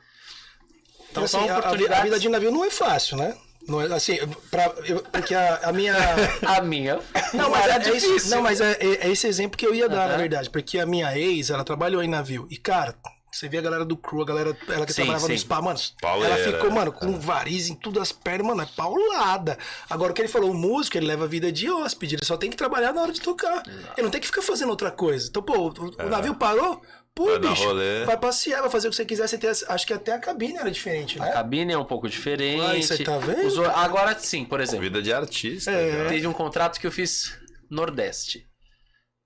Então 1.11 1.27
são 1.27 1.41
assim, 1.41 1.49
a- 1.49 1.97
a 1.99 2.03
vida 2.03 2.19
de 2.19 2.29
navio 2.29 2.51
não 2.51 2.63
é 2.63 2.69
fácil, 2.69 3.17
né? 3.17 3.35
Não 3.67 3.81
é, 3.81 3.85
assim, 3.93 4.17
pra, 4.49 4.73
eu- 4.85 5.03
porque 5.11 5.35
a, 5.35 5.57
a 5.63 5.73
minha. 5.73 5.93
A 6.47 6.61
minha. 6.61 6.99
Não, 7.33 7.49
mas 7.49 7.65
era 7.67 7.83
é, 7.83 7.87
é 7.89 7.97
isso- 7.97 8.07
difícil. 8.07 8.29
não, 8.35 8.41
mas 8.41 8.61
é, 8.61 8.71
é- 8.79 9.07
é 9.07 9.09
esse 9.11 9.27
exemplo 9.27 9.57
que 9.57 9.65
eu 9.65 9.75
ia 9.75 9.89
dar, 9.89 10.03
Aham. 10.03 10.11
na 10.13 10.17
verdade. 10.17 10.49
Porque 10.49 10.79
a 10.79 10.85
minha 10.85 11.17
ex, 11.17 11.49
ela 11.49 11.63
trabalhou 11.63 12.01
em 12.01 12.07
navio. 12.07 12.47
E, 12.49 12.57
cara, 12.57 12.95
você 13.31 13.47
vê 13.49 13.57
a 13.57 13.61
galera 13.61 13.83
do 13.85 13.95
crew, 13.97 14.21
a 14.21 14.25
galera 14.25 14.57
ela 14.69 14.85
que 14.85 14.93
Sim, 14.93 15.01
trabalhava 15.03 15.27
no 15.27 15.33
sim. 15.33 15.37
spa, 15.39 15.61
mano, 15.61 15.77
Pauleira. 16.01 16.39
ela 16.39 16.51
ficou, 16.53 16.71
mano, 16.71 16.91
com 16.91 17.19
variz 17.19 17.67
em 17.69 17.75
tudo 17.75 17.99
as 17.99 18.11
pernas, 18.11 18.47
mano, 18.47 18.61
é 18.61 18.65
paulada. 18.75 19.57
Agora, 19.89 20.11
o 20.11 20.15
que 20.15 20.21
ele 20.21 20.27
falou, 20.29 20.49
o 20.51 20.53
músico, 20.55 20.97
ele 20.97 21.05
leva 21.07 21.25
a 21.25 21.27
vida 21.27 21.51
de 21.51 21.69
hóspede, 21.69 22.15
ele 22.15 22.25
só 22.25 22.35
tem 22.37 22.49
que 22.49 22.55
trabalhar 22.57 22.93
na 22.93 23.01
hora 23.01 23.11
de 23.11 23.21
tocar. 23.21 23.61
Ele 23.95 24.03
não 24.03 24.09
tem 24.09 24.21
que 24.21 24.27
ficar 24.27 24.41
fazendo 24.41 24.69
outra 24.69 24.89
coisa. 24.89 25.27
Então, 25.27 25.43
pô, 25.43 25.53
o, 25.67 26.05
o 26.05 26.09
navio 26.09 26.33
parou, 26.35 26.81
pô, 27.17 27.25
Vai 27.25 27.39
bicho, 27.39 27.63
rolê. 27.63 28.05
vai 28.05 28.15
passear, 28.17 28.61
vai 28.61 28.69
fazer 28.69 28.87
o 28.87 28.91
que 28.91 28.95
você 28.95 29.05
quiser. 29.05 29.27
Você 29.27 29.37
tem, 29.39 29.49
acho 29.49 29.87
que 29.87 29.91
até 29.93 30.13
a 30.13 30.19
cabine 30.19 30.57
era 30.57 30.69
diferente, 30.69 31.19
A 31.19 31.25
né? 31.25 31.31
cabine 31.31 31.73
é 31.73 31.77
um 31.77 31.83
pouco 31.83 32.07
diferente. 32.07 32.61
Aí, 32.61 32.83
você 32.83 33.03
tá 33.03 33.17
vendo? 33.17 33.45
Os 33.47 33.57
Agora 33.57 34.17
sim, 34.19 34.45
por 34.45 34.61
exemplo, 34.61 34.83
Vida 34.83 35.01
de 35.01 35.11
artista. 35.11 35.71
É. 35.71 36.05
teve 36.07 36.27
um 36.27 36.33
contrato 36.33 36.79
que 36.79 36.85
eu 36.85 36.91
fiz 36.91 37.37
Nordeste. 37.69 38.45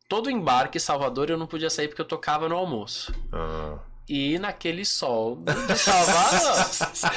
Todo 0.07 0.29
embarque 0.31 0.77
em 0.77 0.81
Salvador 0.81 1.29
eu 1.29 1.37
não 1.37 1.47
podia 1.47 1.69
sair 1.69 1.87
porque 1.89 2.01
eu 2.01 2.07
tocava 2.07 2.47
no 2.49 2.55
almoço. 2.55 3.13
Ah. 3.31 3.77
E 4.09 4.37
naquele 4.39 4.83
sol 4.83 5.37
de 5.67 5.77
Salvador. 5.77 6.65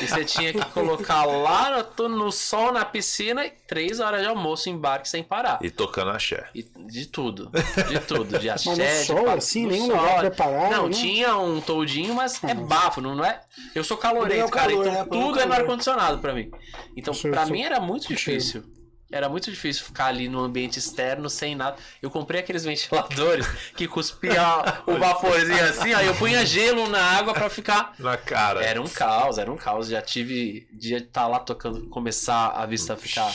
e 0.01 0.07
você 0.07 0.25
tinha 0.25 0.53
que 0.53 0.65
colocar 0.67 1.25
lá 1.25 1.85
no, 1.99 2.09
no 2.09 2.31
sol, 2.31 2.73
na 2.73 2.85
piscina, 2.85 3.45
e 3.45 3.51
três 3.51 3.99
horas 3.99 4.21
de 4.21 4.29
almoço 4.29 4.69
em 4.69 4.73
embarque 4.75 5.09
sem 5.09 5.23
parar. 5.23 5.59
E 5.61 5.71
tocando 5.71 6.11
axé. 6.11 6.49
E 6.55 6.63
de 6.63 7.07
tudo. 7.07 7.51
De 7.89 7.99
tudo. 8.01 8.39
De 8.39 8.49
axé, 8.49 8.71
no 8.71 8.77
de 8.77 9.05
sol, 9.07 9.29
assim, 9.31 9.65
no 9.65 9.71
nenhum 9.73 9.87
sol. 9.87 9.97
lugar 9.97 10.21
preparado, 10.21 10.71
Não, 10.71 10.87
né? 10.87 10.93
tinha 10.95 11.37
um 11.37 11.61
toldinho, 11.61 12.15
mas 12.15 12.43
é 12.45 12.55
bafo, 12.55 13.01
não, 13.01 13.15
não 13.17 13.25
é? 13.25 13.41
Eu 13.75 13.83
sou 13.83 13.97
calorento, 13.97 14.41
É 14.41 14.45
o 14.45 14.49
cara, 14.51 14.69
calor, 14.71 14.87
então 14.87 14.93
né? 15.03 15.05
Tudo 15.11 15.41
é 15.41 15.45
no 15.45 15.51
calor. 15.51 15.53
ar-condicionado 15.65 16.19
pra 16.19 16.33
mim. 16.33 16.51
Então, 16.97 17.13
Eu 17.25 17.31
pra 17.33 17.45
sou- 17.45 17.53
mim 17.53 17.63
era 17.63 17.81
muito 17.81 18.07
difícil. 18.07 18.63
Era 19.11 19.29
muito 19.29 19.51
difícil 19.51 19.85
ficar 19.85 20.07
ali 20.07 20.29
no 20.29 20.41
ambiente 20.41 20.79
externo 20.79 21.31
sem 21.31 21.55
nada. 21.55 21.77
Eu 22.03 22.11
comprei 22.11 22.41
aqueles 22.41 22.65
ventiladores 22.65 23.47
que 23.77 23.87
cuspia 23.87 24.43
o 24.87 24.99
vaporzinho 24.99 25.65
assim, 25.65 25.93
aí 25.93 26.07
eu 26.07 26.15
punha 26.17 26.45
gelo 26.45 26.89
na 26.89 27.01
água 27.01 27.33
pra 27.33 27.49
ficar 27.49 27.95
Na 27.99 28.17
cara. 28.17 28.65
era 28.65 28.81
um 28.81 28.89
caos, 28.89 29.39
era 29.39 29.53
um 29.53 29.57
caos. 29.57 29.89
Já 29.89 30.03
tive 30.03 30.67
dia 30.73 31.01
de 31.01 31.07
estar 31.07 31.29
lá 31.29 31.39
tocando, 31.39 31.87
começar 31.89 32.49
a 32.49 32.67
vista 32.67 32.95
a 32.95 32.97
ficar 32.97 33.33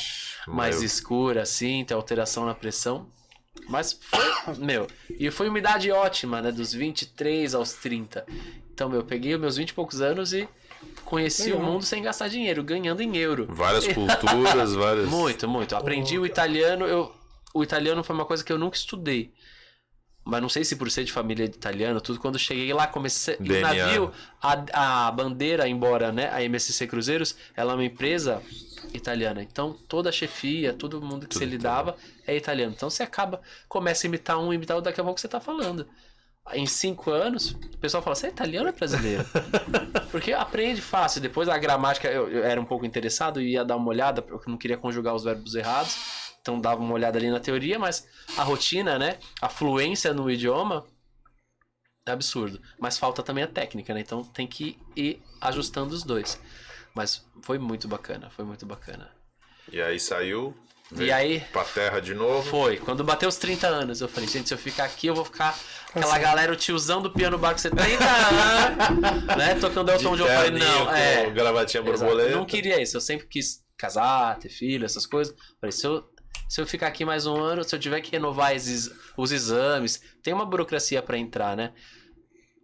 mais 0.48 0.78
Meu. 0.78 0.86
escura, 0.86 1.44
assim, 1.44 1.86
ter 1.86 1.94
alteração 1.94 2.46
na 2.46 2.56
pressão. 2.56 3.08
Mas 3.68 3.94
foi, 3.94 4.56
meu, 4.58 4.88
e 5.10 5.30
foi 5.30 5.48
uma 5.50 5.60
idade 5.60 5.92
ótima, 5.92 6.42
né? 6.42 6.52
Dos 6.52 6.74
23 6.74 7.54
aos 7.54 7.74
30. 7.74 8.26
Então, 8.74 8.90
meu, 8.90 9.00
eu 9.00 9.06
peguei 9.06 9.36
os 9.36 9.40
meus 9.40 9.58
20 9.58 9.70
e 9.70 9.74
poucos 9.74 10.02
anos 10.02 10.34
e 10.34 10.48
conheci 11.10 11.52
o 11.52 11.56
Legal. 11.56 11.72
mundo 11.72 11.84
sem 11.84 12.02
gastar 12.04 12.28
dinheiro, 12.28 12.64
ganhando 12.64 13.02
em 13.02 13.18
euro. 13.18 13.48
Várias 13.50 13.88
culturas, 13.94 14.74
várias. 14.74 15.10
Muito, 15.10 15.48
muito. 15.48 15.76
Aprendi 15.76 16.20
o 16.20 16.26
italiano. 16.26 16.86
Eu, 16.86 17.12
o 17.54 17.64
italiano 17.64 18.04
foi 18.04 18.16
uma 18.16 18.26
coisa 18.26 18.44
que 18.44 18.54
eu 18.54 18.58
nunca 18.58 18.78
estudei. 18.78 19.34
Mas 20.24 20.42
não 20.42 20.50
sei 20.50 20.64
se 20.64 20.76
por 20.76 20.92
ser 20.92 21.04
de 21.06 21.12
família 21.12 21.48
de 21.48 21.56
italiano, 21.56 22.00
tudo. 22.00 22.20
Quando 22.20 22.38
cheguei 22.38 22.72
lá, 22.72 22.86
comecei. 22.86 23.36
O 23.40 23.44
DNA. 23.44 23.62
navio, 23.62 24.12
a, 24.42 25.08
a 25.08 25.12
bandeira, 25.12 25.68
embora 25.68 26.12
né, 26.12 26.30
a 26.32 26.44
MSC 26.44 26.86
Cruzeiros, 26.86 27.36
ela 27.56 27.72
é 27.72 27.76
uma 27.76 27.86
empresa 27.86 28.42
italiana. 28.94 29.42
Então 29.42 29.74
toda 29.88 30.10
a 30.10 30.12
chefia, 30.12 30.74
todo 30.74 31.02
mundo 31.02 31.22
que 31.22 31.30
Tudo 31.30 31.40
você 31.40 31.46
lidava 31.46 31.96
é 32.28 32.36
italiano. 32.36 32.74
Então 32.76 32.90
você 32.90 33.02
acaba, 33.02 33.42
começa 33.68 34.06
a 34.06 34.08
imitar 34.08 34.38
um, 34.38 34.54
imitar 34.54 34.78
o, 34.78 34.82
daqui 34.82 35.02
a 35.02 35.04
pouco 35.04 35.20
você 35.20 35.28
tá 35.28 35.40
falando. 35.40 35.88
Em 36.54 36.66
cinco 36.66 37.12
anos, 37.12 37.52
o 37.52 37.78
pessoal 37.78 38.02
fala: 38.02 38.16
Você 38.16 38.28
é 38.28 38.30
italiano 38.30 38.68
ou 38.68 38.74
é 38.74 38.76
brasileiro? 38.76 39.26
Porque 40.12 40.34
aprende 40.34 40.82
fácil. 40.82 41.22
Depois 41.22 41.48
a 41.48 41.58
gramática, 41.58 42.08
eu, 42.08 42.30
eu 42.30 42.44
era 42.44 42.60
um 42.60 42.66
pouco 42.66 42.86
interessado 42.86 43.42
e 43.42 43.52
ia 43.52 43.64
dar 43.64 43.76
uma 43.76 43.90
olhada, 43.90 44.22
porque 44.22 44.50
eu 44.50 44.52
não 44.52 44.58
queria 44.58 44.78
conjugar 44.78 45.14
os 45.14 45.24
verbos 45.24 45.54
errados. 45.56 45.98
Então 46.42 46.60
dava 46.60 46.82
uma 46.82 46.94
olhada 46.94 47.18
ali 47.20 47.30
na 47.30 47.40
teoria, 47.40 47.78
mas 47.78 48.08
a 48.38 48.44
rotina, 48.44 48.98
né? 48.98 49.20
A 49.42 49.50
fluência 49.50 50.14
no 50.14 50.30
idioma 50.32 50.86
é 52.08 52.12
absurdo. 52.12 52.60
Mas 52.80 52.98
falta 52.98 53.22
também 53.22 53.44
a 53.44 53.48
técnica, 53.48 53.94
né? 53.94 54.00
Então 54.00 54.24
tem 54.24 54.48
que 54.48 54.80
ir 54.96 55.22
ajustando 55.42 55.94
os 55.94 56.04
dois. 56.04 56.42
Mas 56.96 57.24
foi 57.44 57.60
muito 57.60 57.88
bacana, 57.88 58.30
foi 58.32 58.46
muito 58.46 58.66
bacana. 58.66 59.12
E 59.72 59.80
aí 59.82 60.00
saiu. 60.00 60.58
E 60.98 61.12
aí 61.12 61.42
Pra 61.52 61.64
terra 61.64 62.00
de 62.00 62.16
novo. 62.16 62.50
foi, 62.50 62.78
quando 62.78 63.04
bateu 63.04 63.30
os 63.30 63.38
30 63.38 63.68
anos, 63.68 64.02
eu 64.02 64.08
falei, 64.08 64.28
gente, 64.28 64.48
se 64.48 64.54
eu 64.56 64.58
ficar 64.58 64.86
aqui, 64.86 65.06
eu 65.06 65.14
vou 65.14 65.24
ficar 65.24 65.56
aquela 65.96 66.20
galera, 66.20 66.52
o 66.52 66.56
tiozão 66.56 67.02
do 67.02 67.12
piano 67.12 67.38
bar 67.38 67.52
com 67.54 67.58
70 67.58 68.04
anos, 68.04 69.26
né? 69.38 69.56
Tocando 69.56 69.92
Elton 69.92 70.16
John. 70.16 70.26
Eu 70.28 70.36
falei, 70.36 70.52
não, 70.60 70.92
é. 70.96 71.30
gravatinha 71.32 71.82
borboleta. 71.84 72.30
Eu 72.32 72.38
não 72.38 72.46
queria 72.46 72.82
isso, 72.82 72.98
eu 72.98 73.02
sempre 73.02 73.28
quis 73.28 73.64
casar, 73.78 74.38
ter 74.40 74.50
filho, 74.50 74.86
essas 74.86 75.06
coisas. 75.06 75.36
Falei, 75.60 75.72
se 75.72 75.86
eu 75.86 76.04
se 76.48 76.60
eu 76.60 76.66
ficar 76.66 76.88
aqui 76.88 77.06
mais 77.06 77.28
um 77.28 77.36
ano, 77.40 77.64
se 77.64 77.76
eu 77.76 77.80
tiver 77.80 78.02
que 78.02 78.12
renovar 78.12 78.56
esses- 78.56 78.92
os 79.16 79.32
exames, 79.32 80.02
tem 80.24 80.34
uma 80.34 80.46
burocracia 80.46 81.00
pra 81.00 81.16
entrar, 81.16 81.56
né? 81.56 81.74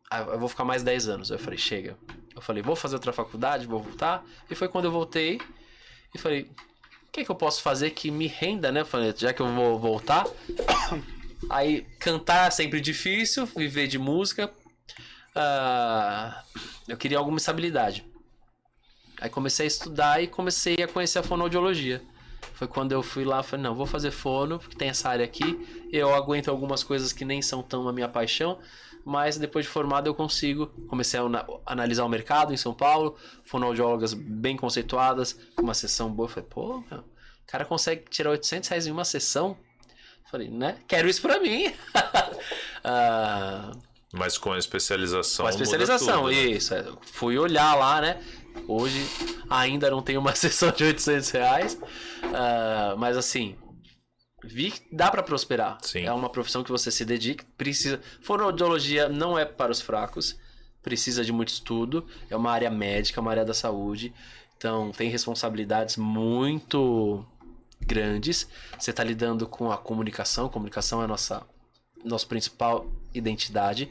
Ah, 0.09 0.21
eu 0.21 0.39
vou 0.39 0.49
ficar 0.49 0.65
mais 0.65 0.81
10 0.81 1.07
anos. 1.07 1.29
Eu 1.29 1.37
falei, 1.37 1.57
chega. 1.59 1.95
Eu 2.35 2.41
falei, 2.41 2.63
vou 2.63 2.75
fazer 2.75 2.95
outra 2.95 3.13
faculdade, 3.13 3.67
vou 3.67 3.79
voltar. 3.81 4.23
E 4.49 4.55
foi 4.55 4.67
quando 4.67 4.85
eu 4.85 4.91
voltei 4.91 5.39
e 6.13 6.17
falei, 6.17 6.49
o 7.07 7.11
que, 7.11 7.23
que 7.23 7.29
eu 7.29 7.35
posso 7.35 7.61
fazer 7.61 7.91
que 7.91 8.09
me 8.09 8.25
renda, 8.27 8.71
né? 8.71 8.81
Eu 8.81 8.85
falei, 8.87 9.13
já 9.15 9.31
que 9.33 9.41
eu 9.41 9.47
vou 9.53 9.77
voltar. 9.79 10.25
Aí, 11.49 11.85
cantar 11.99 12.47
é 12.47 12.51
sempre 12.51 12.81
difícil, 12.81 13.45
viver 13.45 13.87
de 13.87 13.97
música. 13.99 14.51
Ah, 15.35 16.43
eu 16.87 16.97
queria 16.97 17.17
alguma 17.17 17.37
estabilidade. 17.37 18.05
Aí 19.19 19.29
comecei 19.29 19.65
a 19.65 19.67
estudar 19.67 20.21
e 20.21 20.27
comecei 20.27 20.75
a 20.83 20.87
conhecer 20.87 21.19
a 21.19 21.23
fonoaudiologia. 21.23 22.01
Foi 22.53 22.67
quando 22.67 22.91
eu 22.91 23.01
fui 23.03 23.23
lá 23.25 23.43
falei, 23.43 23.63
não, 23.63 23.75
vou 23.75 23.85
fazer 23.85 24.11
fono, 24.11 24.59
porque 24.59 24.75
tem 24.77 24.89
essa 24.89 25.09
área 25.09 25.25
aqui. 25.25 25.87
Eu 25.91 26.13
aguento 26.13 26.49
algumas 26.49 26.83
coisas 26.83 27.11
que 27.11 27.25
nem 27.25 27.41
são 27.41 27.61
tão 27.61 27.87
a 27.87 27.93
minha 27.93 28.07
paixão, 28.07 28.59
mas 29.05 29.37
depois 29.37 29.65
de 29.65 29.71
formado 29.71 30.07
eu 30.07 30.15
consigo. 30.15 30.67
Comecei 30.87 31.19
a 31.19 31.23
ana- 31.23 31.45
analisar 31.65 32.05
o 32.05 32.09
mercado 32.09 32.53
em 32.53 32.57
São 32.57 32.73
Paulo, 32.73 33.17
fonoaudiólogas 33.45 34.13
bem 34.13 34.55
conceituadas, 34.57 35.33
com 35.55 35.63
uma 35.63 35.73
sessão 35.73 36.09
boa. 36.11 36.27
Eu 36.27 36.33
falei, 36.33 36.49
pô, 36.49 36.83
meu, 36.89 36.99
o 36.99 37.47
cara 37.47 37.65
consegue 37.65 38.05
tirar 38.09 38.31
800 38.31 38.69
reais 38.69 38.87
em 38.87 38.91
uma 38.91 39.05
sessão? 39.05 39.57
Falei, 40.29 40.49
né? 40.49 40.77
Quero 40.87 41.07
isso 41.09 41.21
pra 41.21 41.39
mim. 41.39 41.73
Ah, 42.87 43.71
Mas 44.13 44.37
com 44.37 44.51
a 44.51 44.59
especialização. 44.59 45.43
com 45.43 45.47
a 45.47 45.51
especialização, 45.51 46.23
tudo, 46.25 46.31
né? 46.35 46.35
isso. 46.35 46.71
é. 46.75 46.85
Fui 47.01 47.35
olhar 47.35 47.73
lá, 47.73 47.99
né? 47.99 48.21
Hoje 48.67 49.03
ainda 49.49 49.89
não 49.89 50.03
tenho 50.03 50.19
uma 50.19 50.33
sessão 50.37 50.69
de 50.71 50.83
800 50.83 51.29
reais. 51.31 51.79
ah, 52.31 52.93
mas 52.95 53.17
assim, 53.17 53.55
vi 54.43 54.69
que 54.69 54.81
dá 54.95 55.09
pra 55.09 55.23
prosperar. 55.23 55.79
Sim. 55.81 56.05
É 56.05 56.13
uma 56.13 56.29
profissão 56.29 56.63
que 56.63 56.71
você 56.71 56.91
se 56.91 57.03
dedica, 57.03 57.43
precisa. 57.57 57.99
Fonoaudiologia 58.21 59.09
não 59.09 59.35
é 59.37 59.45
para 59.45 59.71
os 59.71 59.81
fracos, 59.81 60.37
precisa 60.83 61.25
de 61.25 61.31
muito 61.33 61.49
estudo. 61.49 62.05
É 62.29 62.35
uma 62.35 62.51
área 62.51 62.69
médica, 62.69 63.19
uma 63.19 63.31
área 63.31 63.43
da 63.45 63.53
saúde. 63.55 64.13
Então 64.57 64.91
tem 64.91 65.09
responsabilidades 65.09 65.97
muito 65.97 67.25
grandes. 67.79 68.47
Você 68.77 68.91
está 68.91 69.03
lidando 69.03 69.47
com 69.47 69.71
a 69.71 69.77
comunicação. 69.77 70.49
Comunicação 70.49 71.01
é 71.01 71.05
a 71.05 71.07
nossa 71.07 71.45
nossa 72.03 72.27
principal 72.27 72.85
identidade 73.15 73.89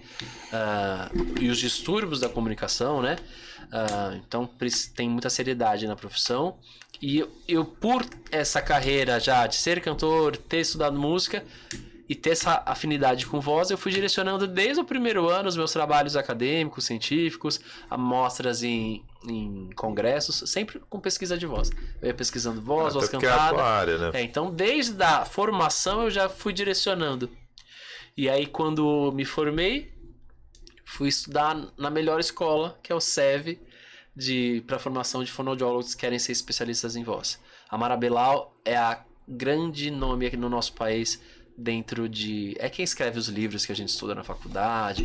Ah, 0.53 1.11
e 1.41 1.49
os 1.49 1.59
distúrbios 1.59 2.21
da 2.21 2.29
comunicação, 2.29 3.03
né? 3.03 3.17
Ah, 3.73 4.15
então 4.17 4.49
tem 4.95 5.09
muita 5.11 5.29
seriedade 5.29 5.87
na 5.87 5.97
profissão 5.97 6.57
e 7.03 7.27
eu, 7.49 7.65
por 7.65 8.07
essa 8.31 8.63
carreira 8.63 9.19
já 9.19 9.47
de 9.47 9.57
ser 9.57 9.81
cantor, 9.81 10.37
ter 10.37 10.61
estudado 10.61 10.99
música 10.99 11.45
e 12.09 12.15
ter 12.15 12.31
essa 12.31 12.63
afinidade 12.67 13.27
com 13.27 13.41
voz, 13.41 13.71
eu 13.71 13.79
fui 13.79 13.91
direcionando 13.91 14.47
desde 14.47 14.81
o 14.81 14.85
primeiro 14.85 15.29
ano 15.29 15.49
os 15.49 15.57
meus 15.57 15.73
trabalhos 15.73 16.17
acadêmicos, 16.17 16.85
científicos, 16.85 17.61
amostras 17.89 18.63
em, 18.63 19.03
em 19.27 19.71
congressos, 19.75 20.51
sempre 20.51 20.81
com 20.91 21.01
pesquisa 21.01 21.39
de 21.39 21.47
voz. 21.47 21.71
Eu 22.03 22.09
ia 22.09 22.15
pesquisando 22.15 22.61
voz, 22.61 22.89
Até 22.89 22.95
voz 22.95 23.11
porque 23.11 23.27
é 23.27 23.31
a 23.31 23.33
cantada. 23.33 23.63
área, 23.63 23.99
né? 23.99 24.11
É, 24.15 24.23
então, 24.23 24.51
desde 24.51 25.03
a 25.03 25.25
formação 25.25 26.03
eu 26.03 26.11
já 26.11 26.29
fui 26.29 26.53
direcionando. 26.53 27.31
E 28.17 28.29
aí, 28.29 28.47
quando 28.47 29.11
me 29.13 29.25
formei, 29.25 29.93
fui 30.85 31.09
estudar 31.09 31.57
na 31.77 31.91
melhor 31.91 32.21
escola, 32.21 32.79
que 32.83 32.93
é 32.93 32.95
o 32.95 33.01
SEV, 33.01 33.59
para 34.67 34.79
formação 34.79 35.25
de 35.25 35.33
fonoaudiólogos 35.33 35.95
que 35.95 36.01
querem 36.03 36.19
ser 36.19 36.33
especialistas 36.33 36.97
em 36.97 37.03
voz. 37.03 37.41
A 37.69 37.79
Marabelau 37.79 38.55
é 38.65 38.77
a 38.77 39.03
grande 39.27 39.91
nome 39.91 40.27
aqui 40.27 40.37
no 40.37 40.49
nosso 40.49 40.75
país 40.75 41.21
dentro 41.57 42.09
de... 42.09 42.57
É 42.59 42.69
quem 42.69 42.85
escreve 42.85 43.19
os 43.19 43.29
livros 43.29 43.65
que 43.65 43.73
a 43.73 43.77
gente 43.77 43.89
estuda 43.91 44.15
na 44.15 44.25
faculdade. 44.25 45.05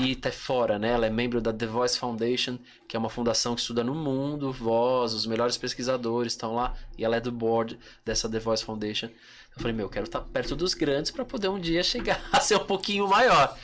E 0.00 0.12
até 0.12 0.30
fora, 0.30 0.78
né? 0.78 0.90
Ela 0.90 1.06
é 1.06 1.10
membro 1.10 1.40
da 1.40 1.52
The 1.52 1.66
Voice 1.66 1.98
Foundation, 1.98 2.58
que 2.88 2.96
é 2.96 2.98
uma 2.98 3.10
fundação 3.10 3.54
que 3.54 3.60
estuda 3.60 3.84
no 3.84 3.94
mundo 3.94 4.50
voz, 4.52 5.12
os 5.12 5.26
melhores 5.26 5.56
pesquisadores 5.56 6.32
estão 6.32 6.54
lá, 6.54 6.74
e 6.98 7.04
ela 7.04 7.16
é 7.16 7.20
do 7.20 7.30
board 7.30 7.78
dessa 8.04 8.28
The 8.28 8.40
Voice 8.40 8.64
Foundation. 8.64 9.06
Eu 9.06 9.60
falei, 9.62 9.72
meu, 9.72 9.86
eu 9.86 9.90
quero 9.90 10.06
estar 10.06 10.20
perto 10.20 10.56
dos 10.56 10.74
grandes 10.74 11.10
para 11.12 11.24
poder 11.24 11.48
um 11.48 11.60
dia 11.60 11.82
chegar 11.84 12.20
a 12.32 12.40
ser 12.40 12.56
um 12.56 12.64
pouquinho 12.64 13.06
maior. 13.08 13.56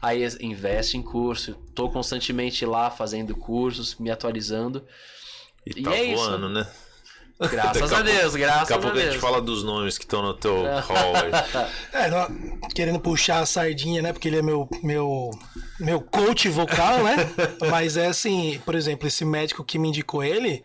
Aí 0.00 0.22
investe 0.40 0.96
em 0.96 1.02
curso, 1.02 1.54
tô 1.74 1.88
constantemente 1.88 2.66
lá 2.66 2.90
fazendo 2.90 3.34
cursos, 3.34 3.96
me 3.96 4.10
atualizando. 4.10 4.84
E 5.66 5.80
E 5.80 5.82
tá 5.82 5.94
é 5.96 6.04
isso. 6.04 6.22
voando, 6.22 6.48
né? 6.50 6.66
Graças 7.40 7.92
a 7.92 7.98
a 7.98 8.02
Deus, 8.02 8.34
graças 8.34 8.60
Daqui 8.68 8.72
a 8.72 8.76
a 8.76 8.78
pouco 8.80 8.96
a 8.96 9.00
Deus. 9.00 9.12
gente 9.12 9.20
fala 9.20 9.40
dos 9.40 9.62
nomes 9.62 9.96
que 9.96 10.04
estão 10.04 10.22
no 10.22 10.34
teu 10.34 10.62
hall 10.64 11.14
aí. 11.16 11.30
É, 11.92 12.10
não- 12.10 12.58
querendo 12.74 12.98
puxar 12.98 13.40
a 13.40 13.46
sardinha, 13.46 14.02
né? 14.02 14.12
Porque 14.12 14.26
ele 14.28 14.38
é 14.38 14.42
meu, 14.42 14.68
meu, 14.82 15.30
meu 15.78 16.00
coach 16.00 16.48
vocal, 16.48 17.04
né? 17.04 17.16
Mas 17.70 17.96
é 17.96 18.06
assim, 18.08 18.60
por 18.64 18.74
exemplo, 18.74 19.06
esse 19.06 19.24
médico 19.24 19.62
que 19.62 19.78
me 19.78 19.88
indicou 19.88 20.24
ele, 20.24 20.64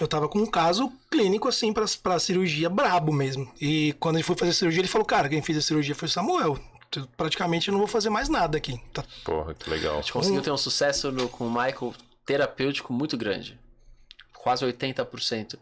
eu 0.00 0.08
tava 0.08 0.28
com 0.28 0.38
um 0.38 0.46
caso 0.46 0.90
clínico, 1.10 1.46
assim, 1.48 1.72
pra, 1.72 1.84
pra 2.02 2.18
cirurgia 2.18 2.70
brabo 2.70 3.12
mesmo. 3.12 3.50
E 3.60 3.94
quando 4.00 4.16
ele 4.16 4.22
foi 4.24 4.36
fazer 4.36 4.52
a 4.52 4.54
cirurgia, 4.54 4.80
ele 4.80 4.88
falou, 4.88 5.04
cara, 5.04 5.28
quem 5.28 5.42
fez 5.42 5.58
a 5.58 5.62
cirurgia 5.62 5.94
foi 5.94 6.06
o 6.08 6.10
Samuel. 6.10 6.58
Eu 6.96 7.06
praticamente 7.18 7.70
não 7.70 7.76
vou 7.78 7.86
fazer 7.86 8.08
mais 8.08 8.30
nada 8.30 8.56
aqui. 8.56 8.80
Tá- 8.94 9.04
Porra, 9.24 9.52
que 9.54 9.68
legal. 9.68 9.94
A 9.98 10.00
gente 10.00 10.12
conseguiu 10.14 10.40
ter 10.40 10.50
um 10.50 10.56
sucesso 10.56 11.12
no- 11.12 11.28
com 11.28 11.46
o 11.46 11.50
Michael 11.50 11.92
terapêutico 12.24 12.94
muito 12.94 13.14
grande. 13.14 13.58
Quase 14.32 14.64
80% 14.64 15.58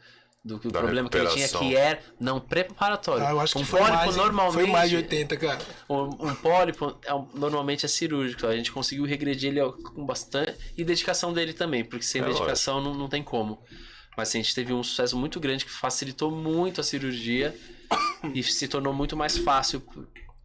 do 0.46 0.58
que 0.60 0.68
o 0.68 0.70
Da 0.70 0.80
problema 0.80 1.08
que 1.10 1.16
ele 1.18 1.28
tinha 1.28 1.48
que 1.48 1.76
é 1.76 2.00
não 2.20 2.38
preparatório. 2.38 3.26
Ah, 3.26 3.30
eu 3.30 3.40
acho 3.40 3.54
que 3.54 3.62
um 3.62 3.64
foi 3.64 3.80
pólipo 3.80 3.96
mais, 3.98 4.16
normalmente 4.16 4.54
foi 4.54 4.66
mais 4.66 4.90
de 4.90 4.96
80, 4.96 5.36
cara. 5.36 5.58
Um, 5.90 6.02
um 6.28 6.34
pólipo 6.36 6.96
é 7.04 7.12
um- 7.14 7.26
normalmente 7.34 7.84
é 7.84 7.88
cirúrgico. 7.88 8.46
A 8.46 8.56
gente 8.56 8.70
conseguiu 8.70 9.04
regredir 9.04 9.50
ele 9.50 9.60
com 9.72 10.06
bastante. 10.06 10.54
E 10.76 10.84
dedicação 10.84 11.32
dele 11.32 11.52
também, 11.52 11.84
porque 11.84 12.04
sem 12.04 12.22
É 12.22 12.24
dedicação 12.24 12.80
não, 12.80 12.94
não 12.94 13.08
tem 13.08 13.22
como. 13.22 13.58
Mas 14.16 14.28
assim, 14.28 14.38
a 14.38 14.42
gente 14.42 14.54
teve 14.54 14.72
um 14.72 14.82
sucesso 14.82 15.16
muito 15.18 15.38
grande 15.40 15.64
que 15.64 15.70
facilitou 15.70 16.30
muito 16.30 16.80
a 16.80 16.84
cirurgia 16.84 17.54
e 18.32 18.42
se 18.42 18.68
tornou 18.68 18.94
muito 18.94 19.16
mais 19.16 19.36
fácil 19.36 19.82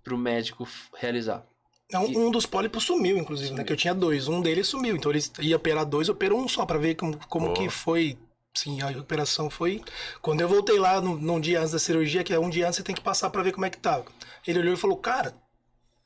para 0.04 0.14
o 0.16 0.18
médico 0.18 0.68
realizar. 0.98 1.46
Não, 1.92 2.06
um 2.06 2.32
dos 2.32 2.46
pólipos 2.46 2.84
sumiu, 2.86 3.18
inclusive, 3.18 3.54
né? 3.54 3.64
Que 3.64 3.74
eu 3.74 3.78
tinha 3.78 3.94
dois. 3.94 4.28
Um 4.28 4.42
deles 4.42 4.68
sumiu. 4.68 4.96
Então 4.96 5.12
ele 5.12 5.22
ia 5.42 5.58
operar 5.58 5.86
dois, 5.86 6.08
operou 6.10 6.40
um 6.40 6.48
só, 6.48 6.66
pra 6.66 6.78
ver 6.78 6.96
como, 6.96 7.18
como 7.28 7.54
que 7.54 7.70
foi. 7.70 8.18
Sim, 8.54 8.82
a 8.82 8.88
recuperação 8.88 9.50
foi. 9.50 9.82
Quando 10.22 10.42
eu 10.42 10.50
voltei 10.50 10.78
lá 10.78 11.00
no, 11.00 11.18
num 11.18 11.40
dia 11.40 11.60
antes 11.60 11.72
da 11.72 11.80
cirurgia, 11.80 12.24
que 12.24 12.34
é 12.34 12.40
um 12.40 12.50
dia 12.50 12.68
antes, 12.68 12.78
você 12.78 12.84
tem 12.84 12.94
que 12.96 13.02
passar 13.02 13.30
pra 13.30 13.42
ver 13.44 13.54
como 13.54 13.66
é 13.66 13.70
que 13.70 13.78
tá. 13.78 14.04
Ele 14.46 14.60
olhou 14.60 14.74
e 14.74 14.78
falou, 14.78 14.98
cara, 14.98 15.34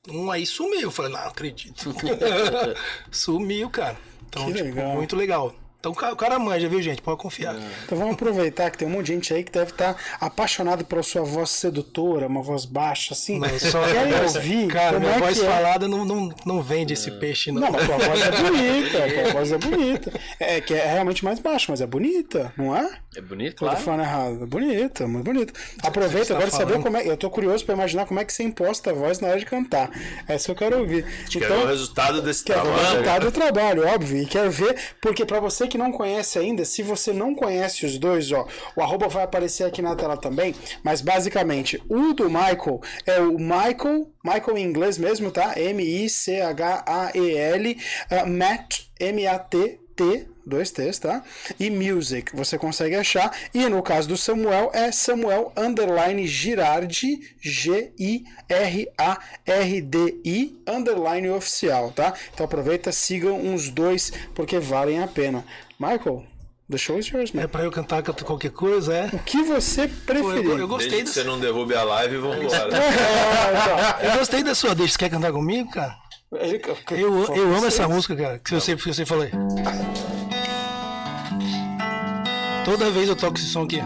um 0.07 0.29
aí 0.29 0.45
sumiu. 0.45 0.81
Eu 0.81 0.91
falei, 0.91 1.11
não, 1.11 1.19
acredito. 1.19 1.93
sumiu, 3.11 3.69
cara. 3.69 3.97
Então, 4.27 4.45
Que 4.45 4.53
tipo, 4.53 4.65
legal. 4.65 4.93
muito 4.93 5.15
legal. 5.15 5.55
Então 5.85 5.91
o 5.91 5.95
ca- 5.95 6.11
o 6.13 6.15
cara 6.15 6.39
manja, 6.39 6.67
viu, 6.67 6.81
gente? 6.81 6.99
Pode 6.99 7.19
confiar. 7.19 7.55
Então 7.85 7.95
vamos 7.95 8.15
aproveitar 8.15 8.71
que 8.71 8.77
tem 8.79 8.87
um 8.87 8.91
monte 8.91 9.05
de 9.05 9.13
gente 9.13 9.31
aí 9.31 9.43
que 9.43 9.51
deve 9.51 9.69
estar 9.69 9.95
apaixonado 10.19 10.83
pela 10.83 11.03
sua 11.03 11.21
voz 11.21 11.51
sedutora, 11.51 12.25
uma 12.25 12.41
voz 12.41 12.65
baixa, 12.65 13.13
assim. 13.13 13.37
Não, 13.37 13.47
só 13.59 13.83
Querem 13.85 14.13
ouvir 14.23 14.67
Cara, 14.67 14.93
como 14.93 15.01
minha 15.05 15.15
é 15.15 15.19
voz 15.19 15.37
que 15.39 15.45
é? 15.45 15.47
falada 15.47 15.87
não, 15.87 16.03
não, 16.03 16.33
não 16.43 16.63
vende 16.63 16.93
esse 16.93 17.11
peixe, 17.11 17.51
não. 17.51 17.61
Não, 17.61 17.71
mas 17.71 17.85
tua 17.85 17.97
voz 17.99 18.19
é 18.19 18.31
bonita, 18.31 19.13
tua 19.13 19.33
voz 19.33 19.51
é 19.51 19.57
bonita. 19.59 20.13
É 20.39 20.59
que 20.59 20.73
é 20.73 20.87
realmente 20.93 21.23
mais 21.23 21.37
baixa, 21.37 21.67
mas 21.69 21.81
é 21.81 21.85
bonita, 21.85 22.51
não 22.57 22.75
é? 22.75 22.89
É 23.15 23.21
tô 23.51 23.55
claro. 23.57 23.77
falando 23.77 24.01
errado. 24.01 24.43
É 24.43 24.45
bonita, 24.47 25.07
muito 25.07 25.23
bonita. 25.23 25.53
Aproveita 25.83 26.25
você 26.25 26.33
tá 26.33 26.37
agora 26.39 26.51
saber 26.51 26.81
como 26.81 26.97
é. 26.97 27.07
Eu 27.07 27.15
tô 27.15 27.29
curioso 27.29 27.63
pra 27.63 27.75
imaginar 27.75 28.07
como 28.07 28.19
é 28.19 28.25
que 28.25 28.33
você 28.33 28.41
imposta 28.41 28.89
a 28.89 28.93
voz 28.93 29.19
na 29.19 29.27
hora 29.27 29.39
de 29.39 29.45
cantar. 29.45 29.91
Essa 30.27 30.49
eu 30.51 30.55
quero 30.55 30.79
ouvir. 30.79 31.05
Ver 31.29 31.51
o 31.51 31.67
resultado 31.67 32.21
desse 32.23 32.43
Quero 32.43 32.63
ver 32.63 32.67
o 32.69 32.71
trabalho? 32.73 32.89
resultado 32.91 33.25
do 33.25 33.31
trabalho, 33.31 33.87
óbvio. 33.87 34.23
E 34.23 34.25
quero 34.25 34.49
ver, 34.49 34.75
porque 34.99 35.23
pra 35.25 35.39
você 35.39 35.67
que 35.67 35.74
não 35.77 35.91
conhece 35.91 36.39
ainda, 36.39 36.63
se 36.65 36.81
você 36.83 37.11
não 37.13 37.33
conhece 37.35 37.85
os 37.85 37.97
dois, 37.97 38.31
ó, 38.31 38.47
o 38.75 38.81
arroba 38.81 39.07
vai 39.07 39.23
aparecer 39.23 39.63
aqui 39.63 39.81
na 39.81 39.95
tela 39.95 40.17
também, 40.17 40.53
mas 40.83 41.01
basicamente, 41.01 41.81
o 41.89 42.13
do 42.13 42.29
Michael 42.29 42.81
é 43.05 43.19
o 43.19 43.37
Michael, 43.37 44.09
Michael 44.23 44.57
em 44.57 44.63
inglês 44.63 44.97
mesmo, 44.97 45.31
tá? 45.31 45.53
M-I-C-H-A-E-L, 45.57 46.17
uh, 48.11 48.27
Matt, 48.27 48.81
M-A-T-T, 48.99 50.35
dois 50.45 50.71
T's, 50.71 50.99
tá? 50.99 51.23
E 51.59 51.71
Music, 51.71 52.35
você 52.35 52.57
consegue 52.57 52.95
achar. 52.95 53.35
E 53.53 53.67
no 53.67 53.81
caso 53.81 54.07
do 54.07 54.15
Samuel, 54.17 54.69
é 54.73 54.91
Samuel 54.91 55.51
underline 55.57 56.27
Girardi, 56.27 57.19
G-I-R-A-R-D-I, 57.41 58.25
underline 60.67 61.29
oficial, 61.29 61.91
tá? 61.91 62.13
Então 62.33 62.45
aproveita, 62.45 62.91
sigam 62.91 63.53
os 63.53 63.69
dois, 63.69 64.11
porque 64.33 64.59
valem 64.59 65.01
a 65.01 65.07
pena. 65.07 65.43
Michael, 65.79 66.23
the 66.69 66.77
show 66.77 66.97
is 66.97 67.07
yours, 67.09 67.31
É 67.33 67.41
man. 67.41 67.47
pra 67.49 67.63
eu 67.63 67.71
cantar 67.71 68.01
qualquer 68.03 68.51
coisa, 68.51 68.93
é? 68.95 69.05
O 69.13 69.19
que 69.19 69.43
você 69.43 69.83
eu, 69.85 69.89
preferir. 70.05 70.35
eu 70.35 70.43
Desde 70.43 70.65
gostei 70.67 70.97
que 70.99 71.03
do 71.03 71.09
você 71.09 71.23
não 71.23 71.39
derrube 71.39 71.75
a 71.75 71.83
live, 71.83 72.17
vambora. 72.17 72.69
É, 74.01 74.07
Eu 74.13 74.17
gostei 74.19 74.43
da 74.43 74.55
sua 74.55 74.73
deixa. 74.73 74.93
Você 74.93 74.99
quer 74.99 75.09
cantar 75.09 75.31
comigo, 75.31 75.69
cara? 75.71 75.95
então, 76.33 76.75
Eu, 76.97 77.23
eu 77.35 77.55
amo 77.55 77.65
essa 77.65 77.87
música, 77.87 78.15
cara. 78.15 78.39
Que 78.39 78.53
você, 78.53 78.75
que 78.75 78.87
você 78.87 79.05
falou 79.05 79.23
aí. 79.25 79.31
Toda 82.63 82.89
vez 82.89 83.07
eu 83.07 83.15
toco 83.15 83.37
esse 83.37 83.47
som 83.47 83.63
aqui. 83.63 83.79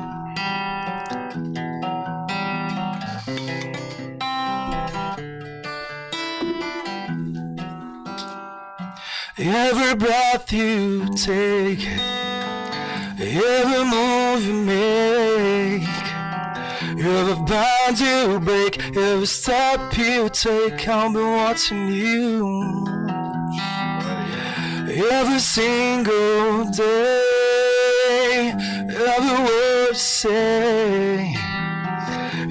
Every 9.42 9.96
breath 9.96 10.52
you 10.52 11.08
take, 11.16 11.88
every 13.18 13.86
move 13.86 14.46
you 14.46 14.54
make, 14.66 15.88
every 17.00 17.36
bond 17.46 18.00
you 18.02 18.42
break, 18.42 18.98
every 18.98 19.26
step 19.26 19.98
you 19.98 20.28
take, 20.28 20.86
I'll 20.90 21.14
be 21.14 21.20
watching 21.20 21.88
you. 21.88 22.86
Every 25.10 25.40
single 25.40 26.66
day, 26.72 28.54
every 28.90 29.46
word 29.46 29.88
you 29.88 29.94
say. 29.94 31.34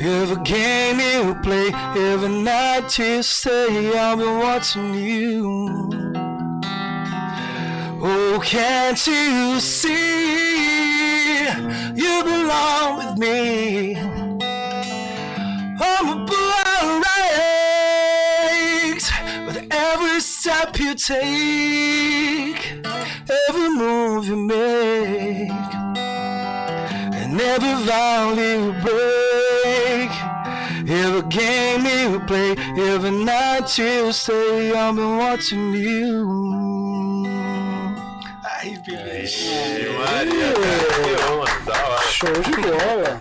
Every 0.00 0.42
game 0.42 1.00
you 1.00 1.34
play, 1.42 1.70
every 1.74 2.30
night 2.30 2.98
you 2.98 3.22
stay, 3.22 3.98
I'll 3.98 4.16
be 4.16 4.24
watching 4.24 4.94
you. 4.94 6.27
Oh, 8.00 8.40
can't 8.44 9.06
you 9.08 9.58
see 9.58 11.48
you 11.48 12.22
belong 12.22 12.98
with 12.98 13.18
me? 13.18 13.96
I'm 15.80 16.06
a 16.06 16.26
rags 17.82 19.10
with 19.46 19.66
every 19.72 20.20
step 20.20 20.78
you 20.78 20.94
take, 20.94 22.72
every 23.48 23.68
move 23.68 24.28
you 24.28 24.36
make 24.36 25.50
and 27.18 27.40
every 27.40 27.74
vow 27.84 28.32
you 28.32 28.74
break, 28.80 30.10
every 30.88 31.22
game 31.28 31.84
you 31.84 32.20
play, 32.28 32.54
every 32.92 33.10
night 33.10 33.76
you 33.76 34.12
stay, 34.12 34.72
I've 34.72 34.94
been 34.94 35.16
watching 35.16 35.74
you. 35.74 36.77
Maria, 38.76 40.52
cara, 40.52 41.02
que 41.02 41.32
honra. 41.32 42.02
Show 42.10 42.32
de 42.32 42.50
bola. 42.50 43.20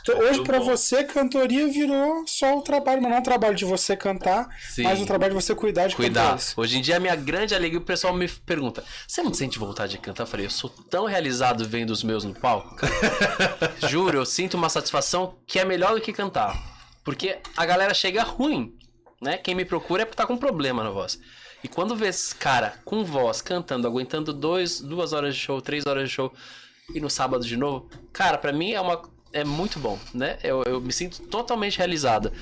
Então, 0.00 0.18
hoje, 0.20 0.42
pra 0.42 0.58
você, 0.58 1.04
cantoria 1.04 1.68
virou 1.68 2.24
só 2.26 2.56
o 2.56 2.62
trabalho, 2.62 3.02
mas 3.02 3.10
não 3.10 3.18
é 3.18 3.20
um 3.20 3.22
trabalho 3.22 3.54
de 3.54 3.64
você 3.64 3.94
cantar, 3.96 4.48
Sim. 4.70 4.84
mas 4.84 5.00
o 5.00 5.06
trabalho 5.06 5.34
de 5.36 5.42
você 5.44 5.54
cuidar 5.54 5.86
de 5.86 5.96
Cuidar. 5.96 6.22
cantores. 6.22 6.54
Hoje 6.56 6.78
em 6.78 6.80
dia, 6.80 6.96
a 6.96 7.00
minha 7.00 7.14
grande 7.14 7.54
alegria, 7.54 7.78
o 7.78 7.84
pessoal 7.84 8.14
me 8.14 8.26
pergunta: 8.28 8.82
Você 9.06 9.22
não 9.22 9.34
sente 9.34 9.58
vontade 9.58 9.92
de 9.92 9.98
cantar? 9.98 10.22
Eu 10.22 10.26
falei: 10.26 10.46
Eu 10.46 10.50
sou 10.50 10.70
tão 10.70 11.04
realizado 11.04 11.68
vendo 11.68 11.90
os 11.90 12.02
meus 12.02 12.24
no 12.24 12.34
palco. 12.34 12.76
cara." 12.76 12.92
Juro, 13.88 14.16
eu 14.18 14.24
sinto 14.26 14.54
uma 14.56 14.68
satisfação 14.68 15.36
que 15.46 15.58
é 15.58 15.64
melhor 15.64 15.94
do 15.94 16.00
que 16.00 16.12
cantar. 16.12 16.56
Porque 17.04 17.38
a 17.56 17.64
galera 17.66 17.92
chega 17.94 18.22
ruim, 18.22 18.74
né? 19.20 19.36
Quem 19.38 19.54
me 19.54 19.64
procura 19.64 20.02
é 20.02 20.04
porque 20.04 20.16
tá 20.16 20.26
com 20.26 20.36
problema 20.36 20.82
na 20.84 20.90
voz. 20.90 21.18
E 21.62 21.68
quando 21.68 21.96
vê 21.96 22.08
esse 22.08 22.34
cara 22.34 22.74
com 22.84 23.04
voz, 23.04 23.42
cantando, 23.42 23.86
aguentando 23.86 24.32
dois, 24.32 24.80
duas 24.80 25.12
horas 25.12 25.34
de 25.34 25.40
show, 25.40 25.60
três 25.60 25.86
horas 25.86 26.08
de 26.08 26.14
show, 26.14 26.32
e 26.94 27.00
no 27.00 27.10
sábado 27.10 27.44
de 27.44 27.56
novo, 27.56 27.88
cara, 28.12 28.38
pra 28.38 28.52
mim 28.52 28.72
é 28.72 28.80
uma. 28.80 29.02
É 29.32 29.44
muito 29.44 29.78
bom, 29.78 29.98
né? 30.14 30.38
Eu, 30.42 30.62
eu 30.64 30.80
me 30.80 30.92
sinto 30.92 31.20
totalmente 31.22 31.76
realizado. 31.76 32.32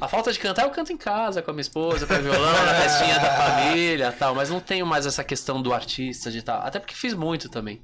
A 0.00 0.08
falta 0.08 0.32
de 0.32 0.38
cantar 0.38 0.64
eu 0.64 0.70
canto 0.70 0.92
em 0.92 0.96
casa 0.96 1.42
com 1.42 1.50
a 1.50 1.54
minha 1.54 1.62
esposa, 1.62 2.06
com 2.06 2.14
o 2.14 2.22
violão, 2.22 2.64
na 2.64 2.74
festinha 2.82 3.18
da 3.18 3.30
família 3.30 4.12
tal, 4.12 4.34
mas 4.34 4.50
não 4.50 4.60
tenho 4.60 4.86
mais 4.86 5.06
essa 5.06 5.22
questão 5.24 5.60
do 5.60 5.72
artista 5.72 6.30
de 6.30 6.42
tal. 6.42 6.60
Até 6.60 6.78
porque 6.78 6.94
fiz 6.94 7.14
muito 7.14 7.48
também. 7.48 7.82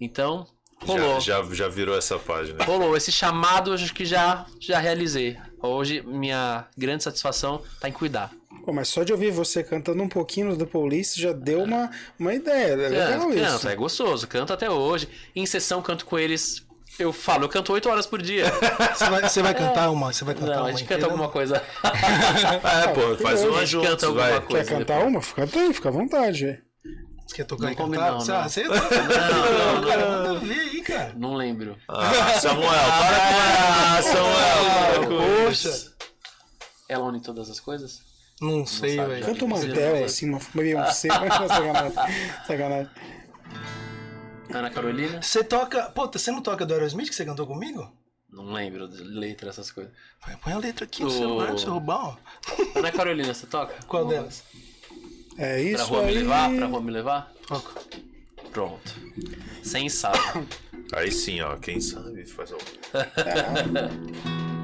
Então, 0.00 0.46
rolou. 0.82 1.20
Já, 1.20 1.42
já, 1.42 1.54
já 1.54 1.68
virou 1.68 1.96
essa 1.96 2.18
página. 2.18 2.64
Rolou. 2.64 2.96
Esse 2.96 3.12
chamado 3.12 3.72
acho 3.72 3.92
que 3.94 4.04
já, 4.04 4.46
já 4.60 4.78
realizei. 4.78 5.38
Hoje, 5.62 6.02
minha 6.02 6.66
grande 6.76 7.02
satisfação 7.02 7.62
tá 7.80 7.88
em 7.88 7.92
cuidar. 7.92 8.30
Pô, 8.64 8.72
mas 8.72 8.88
só 8.88 9.02
de 9.02 9.12
ouvir 9.12 9.30
você 9.30 9.62
cantando 9.62 10.02
um 10.02 10.08
pouquinho 10.08 10.48
no 10.48 10.56
The 10.56 10.64
Police 10.64 11.20
já 11.20 11.32
deu 11.32 11.62
uma, 11.62 11.90
uma 12.18 12.32
ideia. 12.32 12.72
É 12.72 12.76
legal 12.88 13.20
Canto, 13.20 13.34
isso. 13.34 13.44
canto, 13.44 13.68
é 13.68 13.76
gostoso. 13.76 14.26
Canto 14.26 14.52
até 14.54 14.70
hoje. 14.70 15.08
Em 15.36 15.44
sessão, 15.44 15.82
canto 15.82 16.06
com 16.06 16.18
eles. 16.18 16.64
Eu 16.98 17.12
falo, 17.12 17.44
eu 17.44 17.48
canto 17.48 17.72
8 17.72 17.88
horas 17.90 18.06
por 18.06 18.22
dia. 18.22 18.44
Você 18.94 19.10
vai, 19.10 19.28
você 19.28 19.42
vai 19.42 19.54
cantar 19.54 19.90
uma? 19.90 20.12
Você 20.12 20.24
vai 20.24 20.34
cantar 20.34 20.46
Não, 20.54 20.60
uma 20.62 20.68
a 20.68 20.72
gente 20.72 20.84
canta 20.84 21.04
alguma 21.06 21.28
coisa. 21.28 21.60
É, 21.84 22.88
pô, 22.88 23.16
faz 23.22 23.42
uma 23.42 23.66
juntos, 23.66 23.90
canta 23.90 24.06
alguma 24.06 24.28
vai. 24.30 24.40
coisa. 24.40 24.64
Quer 24.70 24.78
cantar 24.78 25.02
uma? 25.04 25.20
Fica 25.20 25.42
aí, 25.42 25.74
fica 25.74 25.88
à 25.88 25.92
vontade. 25.92 26.62
Você 27.26 27.34
quer 27.36 27.44
tocar 27.44 27.64
Não 27.64 27.72
e 27.72 27.76
cantar? 27.76 28.12
não, 28.12 28.20
Você- 28.20 28.30
não. 28.32 28.38
ah, 28.38 28.48
Você 28.48 28.62
Não, 28.64 29.80
não. 29.80 29.88
cara, 29.88 30.08
manda 30.10 30.34
ver 30.40 30.54
aí, 30.60 30.80
cara. 30.82 31.12
Não 31.16 31.34
lembro. 31.34 31.76
Ah, 31.88 32.12
Samuel, 32.40 32.68
para 32.70 33.18
com 33.18 33.98
ah, 33.98 34.02
Samuel, 34.02 34.94
para 34.94 35.06
com 35.06 35.44
Poxa. 35.46 35.92
Ela 36.88 37.20
todas 37.20 37.50
as 37.50 37.58
coisas? 37.58 38.13
Não 38.44 38.66
sei, 38.66 38.96
sabe, 38.96 39.08
velho. 39.14 39.26
Canta 39.26 39.44
uma 39.44 39.58
não 39.58 40.04
assim, 40.04 40.28
uma 40.28 40.40
Beyoncé, 40.54 41.08
mas 41.08 41.40
não, 41.40 41.48
sacanagem. 41.48 41.92
Sacanagem. 42.46 42.90
Ana 44.52 44.70
Carolina? 44.70 45.22
Você 45.22 45.42
toca. 45.42 45.82
Puta, 45.90 46.18
você 46.18 46.30
não 46.30 46.40
toca 46.42 46.64
do 46.66 46.74
Aerosmith 46.74 47.08
que 47.08 47.14
você 47.14 47.24
cantou 47.24 47.46
comigo? 47.46 47.90
Não 48.30 48.52
lembro 48.52 48.88
de 48.88 49.02
letra, 49.02 49.48
essas 49.50 49.70
coisas. 49.70 49.92
Põe- 50.42 50.52
a 50.52 50.58
letra 50.58 50.84
aqui 50.84 51.02
no 51.02 51.08
Ô. 51.08 51.10
celular 51.10 51.46
pra 51.46 51.56
você 51.58 51.66
roubar, 51.66 52.04
ó. 52.08 52.16
Ana 52.78 52.90
Carolina, 52.92 53.32
você 53.32 53.46
toca? 53.46 53.74
Qual 53.86 54.06
delas? 54.06 54.42
É 55.38 55.54
Pra 55.54 55.60
isso 55.60 55.84
rua 55.86 56.02
me 56.02 56.08
aí. 56.08 56.14
levar? 56.18 56.50
Pra 56.54 56.66
rua 56.66 56.80
me 56.80 56.90
levar? 56.90 57.32
Toca. 57.46 57.80
Pronto. 58.52 58.94
Sem 59.62 59.86
ensaio. 59.86 60.14
Aí 60.94 61.10
sim, 61.10 61.40
ó, 61.40 61.56
quem 61.56 61.80
sabe 61.80 62.24
faz 62.24 62.52
o... 62.52 62.58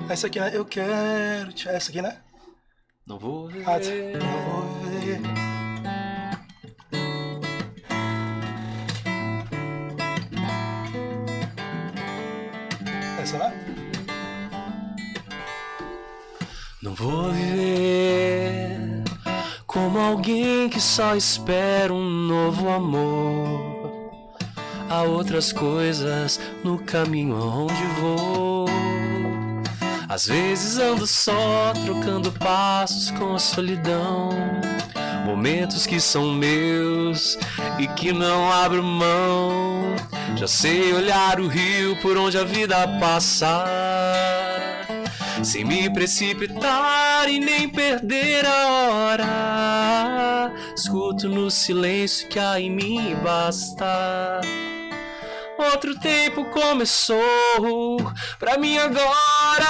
Essa 0.08 0.26
aqui, 0.28 0.38
né? 0.38 0.50
Eu 0.54 0.64
quero. 0.64 1.50
Essa 1.66 1.90
aqui, 1.90 2.00
né? 2.02 2.18
Não 3.10 3.18
vou 3.18 3.48
ver. 3.48 3.64
Ah, 3.66 3.80
tá. 3.80 3.92
Não 4.12 4.14
vou 4.24 4.52
ver. 4.84 5.20
Não 16.80 16.94
vou 16.94 17.32
viver 17.32 19.02
como 19.66 19.98
alguém 19.98 20.68
que 20.68 20.80
só 20.80 21.16
espera 21.16 21.92
um 21.92 22.08
novo 22.08 22.68
amor. 22.68 23.90
Há 24.88 25.02
outras 25.02 25.52
coisas 25.52 26.38
no 26.62 26.78
caminho 26.78 27.34
aonde 27.34 27.84
vou. 28.00 28.99
Às 30.10 30.26
vezes 30.26 30.76
ando 30.76 31.06
só, 31.06 31.72
trocando 31.84 32.32
passos 32.32 33.12
com 33.12 33.32
a 33.32 33.38
solidão. 33.38 34.30
Momentos 35.24 35.86
que 35.86 36.00
são 36.00 36.34
meus 36.34 37.38
e 37.78 37.86
que 37.86 38.12
não 38.12 38.50
abro 38.50 38.82
mão. 38.82 39.94
Já 40.34 40.48
sei 40.48 40.92
olhar 40.92 41.38
o 41.38 41.46
rio 41.46 41.94
por 42.02 42.16
onde 42.18 42.36
a 42.36 42.42
vida 42.42 42.88
passa 42.98 43.64
sem 45.44 45.64
me 45.64 45.88
precipitar 45.88 47.28
e 47.28 47.38
nem 47.38 47.68
perder 47.68 48.44
a 48.44 48.66
hora. 48.90 50.52
Escuto 50.76 51.28
no 51.28 51.48
silêncio 51.52 52.26
que 52.28 52.40
há 52.40 52.60
em 52.60 52.68
mim 52.68 53.14
e. 53.22 54.40
Outro 55.60 55.94
tempo 55.94 56.46
começou 56.46 57.20
pra 58.38 58.56
mim 58.56 58.78
agora. 58.78 59.66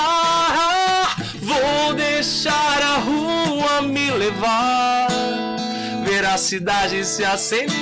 Vou 1.42 1.94
deixar 1.94 2.80
a 2.80 2.98
rua 2.98 3.82
me 3.82 4.08
levar, 4.12 5.08
ver 6.04 6.24
a 6.24 6.38
cidade 6.38 7.04
se 7.04 7.24
acender. 7.24 7.74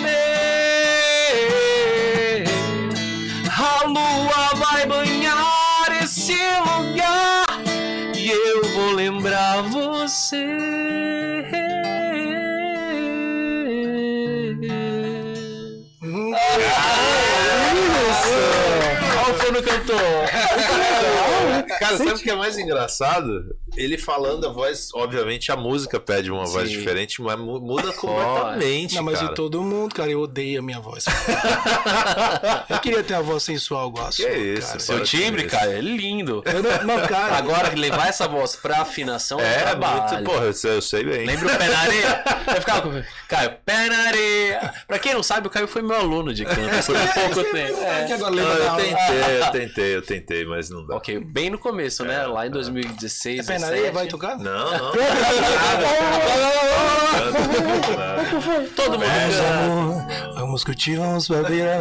A 3.47 3.85
lua 3.85 4.55
vai 4.55 4.87
banhar 4.87 6.03
esse 6.03 6.33
lugar 6.33 7.61
e 8.17 8.31
eu 8.31 8.65
vou 8.73 8.93
lembrar 8.93 9.63
você. 9.65 10.78
Olha 19.29 19.35
o 19.35 19.39
Fono 19.39 19.63
cantor. 19.63 20.01
Cara, 21.79 21.97
sabe 21.99 22.13
o 22.13 22.19
que 22.19 22.31
é 22.31 22.35
mais 22.35 22.57
engraçado? 22.57 23.55
Ele 23.79 23.97
falando 23.97 24.47
a 24.47 24.51
voz, 24.51 24.89
obviamente 24.95 25.53
a 25.53 25.57
música 25.57 26.01
pede 26.01 26.31
uma 26.31 26.45
voz 26.45 26.69
Sim. 26.69 26.79
diferente, 26.79 27.23
mas 27.23 27.39
mu- 27.39 27.61
muda 27.61 27.93
completamente, 27.93 28.97
Não, 28.97 29.03
mas 29.05 29.15
cara. 29.19 29.29
de 29.29 29.35
todo 29.35 29.63
mundo, 29.63 29.95
cara, 29.95 30.11
eu 30.11 30.21
odeio 30.21 30.59
a 30.59 30.63
minha 30.63 30.81
voz. 30.81 31.05
eu 32.69 32.79
queria 32.81 33.03
ter 33.03 33.15
a 33.15 33.21
voz 33.21 33.43
sensual 33.43 33.89
igual 33.89 34.07
a 34.09 34.13
sua, 34.13 34.27
Que 34.27 34.37
isso, 34.37 34.67
cara. 34.69 34.81
Seu 34.81 35.03
timbre, 35.03 35.43
isso. 35.43 35.51
cara, 35.51 35.71
é 35.73 35.81
lindo. 35.81 36.43
Não, 36.87 36.97
não, 36.97 37.07
cara, 37.07 37.37
Agora, 37.37 37.73
levar 37.75 38.09
essa 38.09 38.27
voz 38.27 38.57
pra 38.57 38.79
afinação 38.83 39.39
é, 39.41 39.43
um 39.43 39.47
É, 39.47 39.59
trabalho. 39.63 40.13
muito, 40.15 40.25
porra, 40.25 40.45
eu 40.47 40.53
sei, 40.53 40.71
eu 40.77 40.83
sei 40.83 41.05
bem. 41.05 41.27
Lembra 41.27 41.55
o 41.55 41.59
pé 41.59 41.69
na 41.69 41.79
areia? 41.79 42.25
Eu 42.49 42.61
ficava 42.61 42.81
com. 42.81 43.03
Caio, 43.29 43.57
pé 43.65 43.91
na 43.91 43.99
areia. 44.07 44.73
Pra 44.87 44.99
quem 44.99 45.13
não 45.13 45.23
sabe, 45.23 45.47
o 45.47 45.51
Caio 45.51 45.69
foi 45.69 45.83
meu 45.83 45.97
aluno 45.97 46.33
de 46.33 46.47
canto 46.47 46.59
por 46.87 47.35
pouco 47.35 47.53
tempo. 47.53 47.79
É, 47.83 48.05
que 48.07 48.13
É. 48.13 48.15
agora 48.15 48.35
Não, 48.35 48.43
eu 48.43 48.77
tentei, 48.77 49.39
eu 49.43 49.51
tentei, 49.53 49.97
eu 49.97 50.03
tentei, 50.03 50.45
mas 50.47 50.71
não 50.71 50.87
dá. 50.87 50.97
Ok, 50.97 51.21
bem 51.21 51.51
no 51.51 51.59
começo, 51.59 52.05
né? 52.07 52.27
Lá 52.27 52.47
em 52.47 52.51
2016, 52.51 53.41
É 53.41 53.53
pé 53.53 53.59
na 53.59 53.68
areia 53.69 53.93
vai 53.93 54.07
tocar? 54.07 54.39
Não, 54.39 54.71
não. 54.79 54.93
Todo 58.75 58.99
mundo 58.99 59.09
canta. 59.09 60.35
Vamos 60.35 60.65
curtir, 60.65 60.97
vamos 60.97 61.29
beber. 61.29 61.81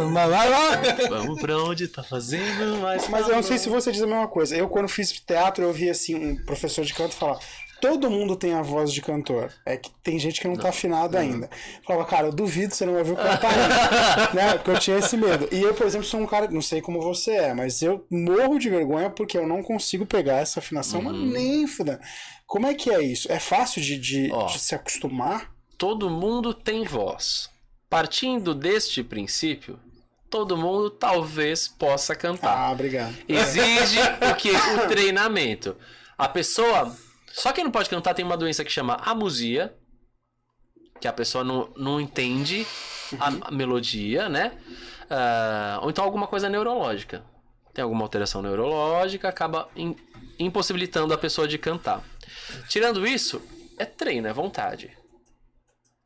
Vamos 1.08 1.40
pra 1.40 1.56
onde 1.58 1.88
tá 1.88 2.02
fazendo 2.02 2.78
mais 2.80 3.08
Mas 3.08 3.28
eu 3.28 3.36
não 3.36 3.42
sei 3.42 3.58
se 3.58 3.68
você 3.68 3.90
diz 3.90 4.02
a 4.02 4.06
mesma 4.06 4.28
coisa. 4.28 4.56
Eu, 4.56 4.68
quando 4.68 4.88
fiz 4.88 5.10
teatro, 5.12 5.64
eu 5.64 5.72
vi 5.72 5.90
assim, 5.90 6.14
um 6.14 6.36
professor 6.44 6.84
de 6.84 6.94
canto 6.94 7.14
falar. 7.14 7.38
Todo 7.80 8.10
mundo 8.10 8.36
tem 8.36 8.54
a 8.54 8.62
voz 8.62 8.92
de 8.92 9.00
cantor. 9.00 9.52
É 9.64 9.76
que 9.76 9.90
tem 10.02 10.18
gente 10.18 10.40
que 10.40 10.48
não, 10.48 10.56
tá 10.56 10.70
afinado 10.70 11.16
ainda. 11.16 11.46
Eu 11.78 11.84
falava, 11.84 12.04
cara, 12.08 12.26
eu 12.26 12.32
duvido 12.32 12.70
que 12.70 12.76
você 12.76 12.86
não 12.86 12.96
ouviu 12.96 13.14
cantar 13.14 13.52
ainda. 13.52 14.34
né? 14.34 14.54
Porque 14.54 14.70
eu 14.70 14.78
tinha 14.78 14.98
esse 14.98 15.16
medo. 15.16 15.48
E 15.52 15.60
eu, 15.60 15.74
por 15.74 15.86
exemplo, 15.86 16.06
sou 16.06 16.20
um 16.20 16.26
cara, 16.26 16.50
não 16.50 16.62
sei 16.62 16.80
como 16.80 17.00
você 17.00 17.32
é, 17.32 17.54
mas 17.54 17.80
eu 17.80 18.04
morro 18.10 18.58
de 18.58 18.68
vergonha 18.68 19.10
porque 19.10 19.38
eu 19.38 19.46
não 19.46 19.62
consigo 19.62 20.04
pegar 20.04 20.38
essa 20.38 20.58
afinação, 20.58 21.00
mas 21.02 21.14
nem 21.16 21.66
fudendo. 21.66 22.00
Como 22.46 22.66
é 22.66 22.74
que 22.74 22.90
é 22.90 23.02
isso? 23.02 23.30
É 23.30 23.38
fácil 23.38 23.82
de, 23.82 23.98
de, 23.98 24.30
Ó. 24.32 24.46
de 24.46 24.58
se 24.58 24.74
acostumar? 24.74 25.52
Todo 25.76 26.10
mundo 26.10 26.52
tem 26.52 26.84
voz. 26.84 27.50
Partindo 27.88 28.54
deste 28.54 29.02
princípio, 29.04 29.78
todo 30.28 30.56
mundo 30.56 30.90
talvez 30.90 31.68
possa 31.68 32.14
cantar. 32.14 32.56
Ah, 32.56 32.72
obrigado. 32.72 33.14
Exige 33.28 34.00
o 34.00 34.34
que? 34.34 34.50
O 34.50 34.88
treinamento. 34.88 35.76
A 36.16 36.28
pessoa. 36.28 36.94
Só 37.38 37.52
quem 37.52 37.62
não 37.64 37.70
pode 37.70 37.88
cantar 37.88 38.14
tem 38.14 38.24
uma 38.24 38.36
doença 38.36 38.64
que 38.64 38.70
chama 38.70 38.94
amusia. 38.96 39.74
Que 41.00 41.06
a 41.06 41.12
pessoa 41.12 41.44
não, 41.44 41.72
não 41.76 42.00
entende 42.00 42.66
a, 43.20 43.48
a 43.48 43.50
melodia, 43.52 44.28
né? 44.28 44.58
Ah, 45.08 45.78
ou 45.82 45.90
então 45.90 46.04
alguma 46.04 46.26
coisa 46.26 46.48
neurológica. 46.48 47.24
Tem 47.72 47.82
alguma 47.84 48.02
alteração 48.02 48.42
neurológica, 48.42 49.28
acaba 49.28 49.68
im- 49.76 49.94
impossibilitando 50.40 51.14
a 51.14 51.18
pessoa 51.18 51.46
de 51.46 51.56
cantar. 51.56 52.02
Tirando 52.68 53.06
isso, 53.06 53.40
é 53.78 53.84
treino, 53.84 54.26
é 54.26 54.32
vontade. 54.32 54.90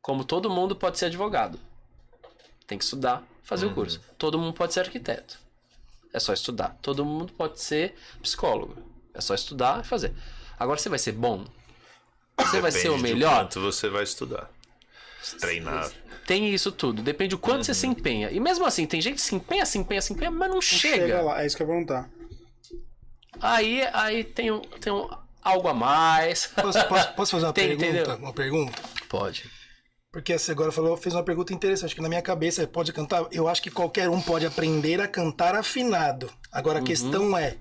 Como 0.03 0.25
todo 0.25 0.51
mundo 0.51 0.77
pode 0.77 0.99
ser 0.99 1.07
advogado. 1.07 1.59
Tem 2.67 2.77
que 2.77 2.85
estudar, 2.85 3.23
fazer 3.43 3.65
o 3.67 3.75
curso. 3.75 4.01
Todo 4.19 4.39
mundo 4.39 4.53
pode 4.53 4.75
ser 4.75 4.81
arquiteto. 4.81 5.39
É 6.13 6.21
só 6.21 6.35
estudar. 6.35 6.77
Todo 6.83 7.03
mundo 7.05 7.33
pode 7.33 7.59
ser 7.61 7.95
psicólogo. 8.21 8.77
É 9.15 9.21
só 9.23 9.35
estudar 9.35 9.81
e 9.81 9.85
fazer. 9.89 10.13
Agora 10.63 10.79
você 10.79 10.89
vai 10.89 10.99
ser 10.99 11.13
bom? 11.13 11.45
Você 12.39 12.61
vai 12.61 12.73
ser 12.73 12.89
o 12.89 12.97
Depende 12.97 13.15
melhor? 13.15 13.41
quanto 13.45 13.61
você 13.61 13.89
vai 13.89 14.03
estudar. 14.03 14.51
Treinar. 15.41 15.91
Tem 16.27 16.53
isso 16.53 16.73
tudo. 16.73 17.03
Depende 17.03 17.31
do 17.31 17.39
quanto 17.39 17.65
você 17.65 17.75
se 17.75 17.87
empenha. 17.87 18.31
E 18.31 18.41
mesmo 18.41 18.65
assim, 18.65 18.87
tem 18.87 19.01
gente 19.01 19.17
que 19.17 19.21
se 19.23 19.35
empenha, 19.35 19.67
se 19.67 19.79
empenha, 19.79 20.01
se 20.01 20.13
empenha, 20.13 20.31
mas 20.31 20.49
não 20.51 20.61
chega. 20.61 20.97
Chega 21.07 21.23
lá, 21.23 21.43
é 21.43 21.47
isso 21.47 21.57
que 21.57 21.63
eu 21.63 21.67
ia 21.67 21.73
perguntar. 21.73 22.11
Aí, 23.41 23.83
aí 23.93 24.25
tem, 24.25 24.51
um, 24.51 24.61
tem 24.61 24.93
um, 24.93 25.09
algo 25.43 25.69
a 25.69 25.75
mais. 25.75 26.47
Posso, 26.49 26.85
posso- 26.89 27.13
posso 27.15 27.31
fazer 27.33 27.47
uma 27.47 27.53
Tem, 27.55 27.69
pergunta? 27.77 27.87
entendeu? 27.87 28.17
Uma 28.17 28.33
pergunta? 28.33 28.83
Pode. 29.09 29.51
Porque 30.13 30.39
você 30.39 30.53
agora 30.53 30.71
falou, 30.71 30.97
fez 30.97 31.15
uma 31.15 31.25
pergunta 31.25 31.55
interessante, 31.55 31.95
que 31.95 32.01
na 32.03 32.09
minha 32.09 32.21
cabeça 32.23 32.67
pode 32.67 32.93
cantar. 32.93 33.27
Eu 33.33 33.49
acho 33.49 33.63
que 33.63 33.71
qualquer 33.71 34.09
um 34.11 34.21
pode 34.21 34.45
aprender 34.45 35.01
a 35.01 35.09
cantar 35.09 35.55
afinado. 35.55 36.31
Agora 36.53 36.79
Uhum. 36.79 36.85
a 36.85 36.87
questão 36.87 37.39
é. 37.39 37.57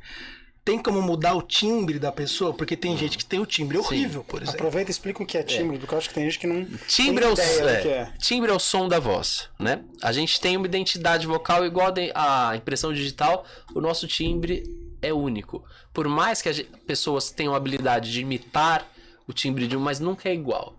Tem 0.63 0.77
como 0.77 1.01
mudar 1.01 1.33
o 1.33 1.41
timbre 1.41 1.97
da 1.97 2.11
pessoa? 2.11 2.53
Porque 2.53 2.77
tem 2.77 2.95
gente 2.95 3.17
que 3.17 3.25
tem 3.25 3.39
o 3.39 3.45
timbre 3.47 3.79
horrível, 3.79 4.23
por 4.23 4.43
exemplo. 4.43 4.59
Aproveita 4.59 4.91
e 4.91 4.93
explica 4.93 5.23
o 5.23 5.25
que 5.25 5.35
é 5.37 5.41
timbre, 5.41 5.79
porque 5.79 5.93
eu 5.93 5.97
acho 5.97 6.09
que 6.09 6.13
tem 6.13 6.25
gente 6.25 6.37
que 6.37 6.45
não 6.45 6.63
Timbre 6.87 7.23
tem 7.23 7.29
é, 7.29 7.29
o, 7.29 7.33
ideia 7.33 7.61
do 7.61 7.69
é, 7.69 7.81
que 7.81 7.87
é. 7.87 8.13
timbre 8.19 8.51
é 8.51 8.53
o 8.53 8.59
som 8.59 8.87
da 8.87 8.99
voz, 8.99 9.49
né? 9.57 9.83
A 10.03 10.11
gente 10.11 10.39
tem 10.39 10.55
uma 10.55 10.67
identidade 10.67 11.25
vocal 11.25 11.65
igual 11.65 11.91
a 12.13 12.55
impressão 12.55 12.93
digital, 12.93 13.43
o 13.73 13.81
nosso 13.81 14.07
timbre 14.07 14.63
é 15.01 15.11
único. 15.11 15.63
Por 15.91 16.07
mais 16.07 16.43
que 16.43 16.49
as 16.49 16.61
pessoas 16.85 17.31
tenham 17.31 17.55
a 17.55 17.57
habilidade 17.57 18.11
de 18.11 18.21
imitar 18.21 18.87
o 19.27 19.33
timbre 19.33 19.67
de 19.67 19.75
um, 19.75 19.79
mas 19.79 19.99
nunca 19.99 20.29
é 20.29 20.33
igual. 20.33 20.77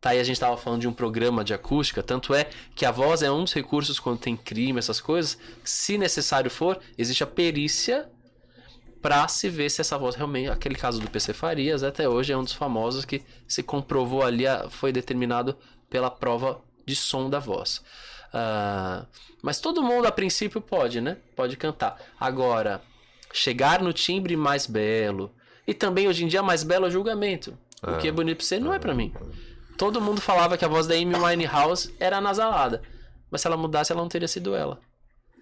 Tá 0.00 0.10
aí 0.10 0.18
a 0.18 0.24
gente 0.24 0.40
tava 0.40 0.56
falando 0.56 0.80
de 0.80 0.88
um 0.88 0.92
programa 0.92 1.44
de 1.44 1.54
acústica, 1.54 2.02
tanto 2.02 2.34
é 2.34 2.50
que 2.74 2.84
a 2.84 2.90
voz 2.90 3.22
é 3.22 3.30
um 3.30 3.44
dos 3.44 3.52
recursos 3.52 4.00
quando 4.00 4.18
tem 4.18 4.36
crime, 4.36 4.80
essas 4.80 5.00
coisas, 5.00 5.38
se 5.62 5.96
necessário 5.96 6.50
for, 6.50 6.80
existe 6.98 7.22
a 7.22 7.26
perícia 7.26 8.10
pra 9.02 9.26
se 9.28 9.48
ver 9.50 9.68
se 9.70 9.80
essa 9.80 9.98
voz 9.98 10.14
realmente. 10.14 10.48
Aquele 10.48 10.76
caso 10.76 11.00
do 11.00 11.10
PC 11.10 11.32
Farias, 11.34 11.82
até 11.82 12.08
hoje 12.08 12.32
é 12.32 12.36
um 12.36 12.44
dos 12.44 12.52
famosos 12.52 13.04
que 13.04 13.22
se 13.46 13.62
comprovou 13.62 14.22
ali, 14.22 14.46
a- 14.46 14.70
foi 14.70 14.92
determinado 14.92 15.56
pela 15.90 16.10
prova 16.10 16.60
de 16.86 16.94
som 16.96 17.28
da 17.28 17.38
voz. 17.38 17.82
Ah, 18.32 19.04
mas 19.42 19.60
todo 19.60 19.82
mundo, 19.82 20.06
a 20.06 20.12
princípio, 20.12 20.60
pode, 20.60 21.00
né? 21.00 21.18
Pode 21.36 21.56
cantar. 21.56 21.98
Agora, 22.18 22.80
chegar 23.32 23.82
no 23.82 23.92
timbre 23.92 24.36
mais 24.36 24.66
belo. 24.66 25.34
E 25.66 25.74
também, 25.74 26.08
hoje 26.08 26.24
em 26.24 26.28
dia, 26.28 26.42
mais 26.42 26.62
belo 26.62 26.86
é 26.86 26.88
o 26.88 26.92
julgamento. 26.92 27.56
O 27.82 27.98
que 27.98 28.08
é 28.08 28.12
bonito 28.12 28.38
pra 28.38 28.46
você 28.46 28.58
não 28.60 28.72
é 28.72 28.78
pra 28.78 28.94
mim. 28.94 29.12
Todo 29.76 30.00
mundo 30.00 30.20
falava 30.20 30.56
que 30.56 30.64
a 30.64 30.68
voz 30.68 30.86
da 30.86 30.94
Amy 30.94 31.14
Winehouse 31.16 31.94
era 31.98 32.18
anasalada. 32.18 32.80
Mas 33.30 33.40
se 33.40 33.46
ela 33.48 33.56
mudasse, 33.56 33.90
ela 33.92 34.00
não 34.00 34.08
teria 34.08 34.28
sido 34.28 34.54
ela. 34.54 34.78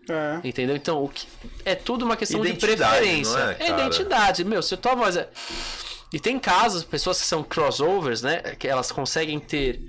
É. 0.08 0.40
Entendeu? 0.48 0.74
Então, 0.76 1.04
o 1.04 1.08
que... 1.08 1.26
é 1.64 1.74
tudo 1.74 2.04
uma 2.04 2.16
questão 2.16 2.40
de 2.40 2.48
Identidade, 2.48 2.96
preferência. 2.98 3.32
não 3.36 3.50
é, 3.50 3.56
é 3.60 3.68
identidade. 3.70 4.44
Meu, 4.44 4.62
se 4.62 4.74
a 4.74 4.76
tua 4.76 4.94
voz 4.94 5.16
é. 5.16 5.28
E 6.12 6.18
tem 6.18 6.38
casos, 6.38 6.82
pessoas 6.82 7.20
que 7.20 7.26
são 7.26 7.42
crossovers, 7.44 8.22
né? 8.22 8.38
Que 8.58 8.66
elas 8.66 8.90
conseguem 8.90 9.38
ter 9.38 9.80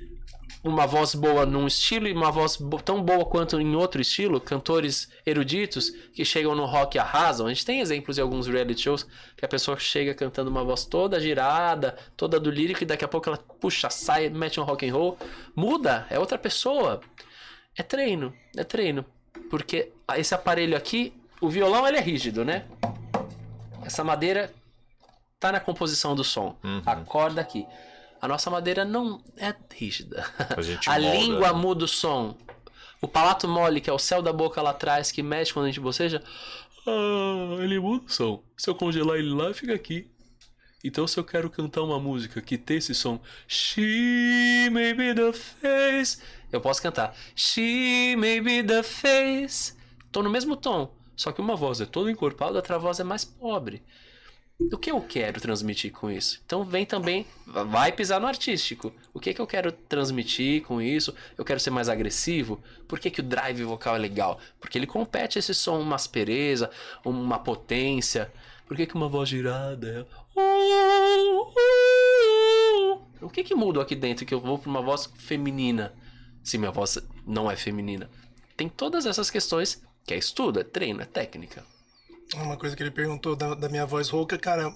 uma 0.63 0.85
voz 0.85 1.15
boa 1.15 1.43
num 1.43 1.65
estilo 1.65 2.07
e 2.07 2.13
uma 2.13 2.29
voz 2.31 2.55
bo- 2.57 2.79
tão 2.79 3.01
boa 3.01 3.25
quanto 3.25 3.59
em 3.59 3.75
outro 3.75 3.99
estilo, 3.99 4.39
cantores 4.39 5.09
eruditos 5.25 5.89
que 6.13 6.23
chegam 6.23 6.53
no 6.53 6.65
rock 6.65 6.97
e 6.97 6.99
arrasam. 6.99 7.47
A 7.47 7.49
gente 7.49 7.65
tem 7.65 7.79
exemplos 7.79 8.19
em 8.19 8.21
alguns 8.21 8.45
reality 8.45 8.79
shows 8.83 9.03
que 9.35 9.43
a 9.43 9.47
pessoa 9.47 9.79
chega 9.79 10.13
cantando 10.13 10.51
uma 10.51 10.63
voz 10.63 10.85
toda 10.85 11.19
girada, 11.19 11.97
toda 12.15 12.39
do 12.39 12.51
lírico 12.51 12.83
e 12.83 12.85
daqui 12.85 13.03
a 13.03 13.07
pouco 13.07 13.27
ela 13.27 13.39
puxa, 13.59 13.89
sai, 13.89 14.29
mete 14.29 14.59
um 14.59 14.63
rock 14.63 14.88
and 14.88 14.93
roll, 14.93 15.17
muda, 15.55 16.05
é 16.11 16.19
outra 16.19 16.38
pessoa. 16.38 17.01
É 17.75 17.81
treino, 17.81 18.31
é 18.55 18.63
treino. 18.63 19.03
Porque 19.49 19.91
esse 20.15 20.33
aparelho 20.33 20.75
aqui, 20.77 21.13
o 21.39 21.49
violão 21.49 21.87
ele 21.87 21.97
é 21.97 22.01
rígido, 22.01 22.45
né? 22.45 22.65
Essa 23.83 24.03
madeira 24.03 24.53
tá 25.39 25.51
na 25.51 25.59
composição 25.59 26.15
do 26.15 26.23
som. 26.23 26.55
Uhum. 26.63 26.81
A 26.85 26.95
corda 26.97 27.41
aqui. 27.41 27.65
A 28.21 28.27
nossa 28.27 28.49
madeira 28.51 28.85
não 28.85 29.19
é 29.37 29.53
rígida. 29.73 30.23
A 30.37 30.53
A 30.95 30.99
molda, 30.99 31.17
língua 31.17 31.53
né? 31.53 31.59
muda 31.59 31.85
o 31.85 31.87
som. 31.87 32.35
O 33.01 33.07
palato 33.07 33.47
mole, 33.47 33.81
que 33.81 33.89
é 33.89 33.93
o 33.93 33.97
céu 33.97 34.21
da 34.21 34.31
boca 34.31 34.61
lá 34.61 34.69
atrás, 34.69 35.11
que 35.11 35.23
mexe 35.23 35.51
quando 35.51 35.65
a 35.65 35.69
gente 35.69 35.79
boceja. 35.79 36.21
Ah, 36.85 37.57
ele 37.59 37.79
muda 37.79 38.05
o 38.05 38.09
som. 38.09 38.43
Se 38.55 38.69
eu 38.69 38.75
congelar 38.75 39.17
ele 39.17 39.33
lá, 39.33 39.53
fica 39.53 39.73
aqui. 39.73 40.10
Então, 40.83 41.07
se 41.07 41.19
eu 41.19 41.23
quero 41.23 41.49
cantar 41.49 41.81
uma 41.81 41.99
música 41.99 42.41
que 42.41 42.57
tem 42.57 42.77
esse 42.77 42.95
som, 42.95 43.19
She 43.47 44.69
may 44.71 44.93
be 44.93 45.13
the 45.13 45.31
face, 45.33 46.19
eu 46.51 46.59
posso 46.59 46.81
cantar 46.81 47.15
She 47.35 48.15
may 48.17 48.41
be 48.41 48.63
the 48.63 48.83
face. 48.83 49.75
Tô 50.11 50.23
no 50.23 50.29
mesmo 50.29 50.55
tom, 50.55 50.93
só 51.15 51.31
que 51.31 51.41
uma 51.41 51.55
voz 51.55 51.79
é 51.81 51.85
toda 51.85 52.11
encorpada, 52.11 52.55
outra 52.55 52.79
voz 52.79 52.99
é 52.99 53.03
mais 53.03 53.23
pobre. 53.23 53.83
O 54.71 54.77
que 54.77 54.91
eu 54.91 55.01
quero 55.01 55.41
transmitir 55.41 55.91
com 55.91 56.11
isso? 56.11 56.39
Então 56.45 56.63
vem 56.63 56.85
também, 56.85 57.25
vai 57.47 57.91
pisar 57.91 58.21
no 58.21 58.27
artístico. 58.27 58.93
O 59.13 59.19
que, 59.19 59.33
que 59.33 59.41
eu 59.41 59.47
quero 59.47 59.71
transmitir 59.71 60.61
com 60.63 60.79
isso? 60.81 61.15
Eu 61.37 61.43
quero 61.43 61.59
ser 61.59 61.71
mais 61.71 61.89
agressivo? 61.89 62.61
Por 62.87 62.99
que, 62.99 63.09
que 63.09 63.21
o 63.21 63.23
drive 63.23 63.63
vocal 63.63 63.95
é 63.95 63.99
legal? 63.99 64.39
Porque 64.59 64.77
ele 64.77 64.85
compete 64.85 65.39
esse 65.39 65.53
som, 65.53 65.79
uma 65.79 65.95
aspereza, 65.95 66.69
uma 67.03 67.39
potência. 67.39 68.31
Por 68.67 68.77
que, 68.77 68.85
que 68.85 68.93
uma 68.95 69.09
voz 69.09 69.27
girada 69.27 70.05
é. 70.07 70.20
O 73.21 73.29
que, 73.31 73.43
que 73.43 73.55
muda 73.55 73.81
aqui 73.81 73.95
dentro 73.95 74.25
que 74.25 74.33
eu 74.33 74.39
vou 74.39 74.57
para 74.57 74.69
uma 74.69 74.81
voz 74.81 75.09
feminina? 75.15 75.93
Se 76.43 76.57
minha 76.57 76.71
voz 76.71 76.97
não 77.25 77.49
é 77.49 77.55
feminina. 77.55 78.09
Tem 78.57 78.67
todas 78.67 79.05
essas 79.05 79.29
questões 79.29 79.81
que 80.05 80.13
é 80.13 80.17
estudo, 80.17 80.59
é 80.59 80.63
treino, 80.63 81.01
é 81.01 81.05
técnica. 81.05 81.63
Uma 82.35 82.57
coisa 82.57 82.75
que 82.75 82.83
ele 82.83 82.91
perguntou 82.91 83.35
da, 83.35 83.53
da 83.53 83.69
minha 83.69 83.85
voz 83.85 84.09
rouca, 84.09 84.37
cara, 84.37 84.73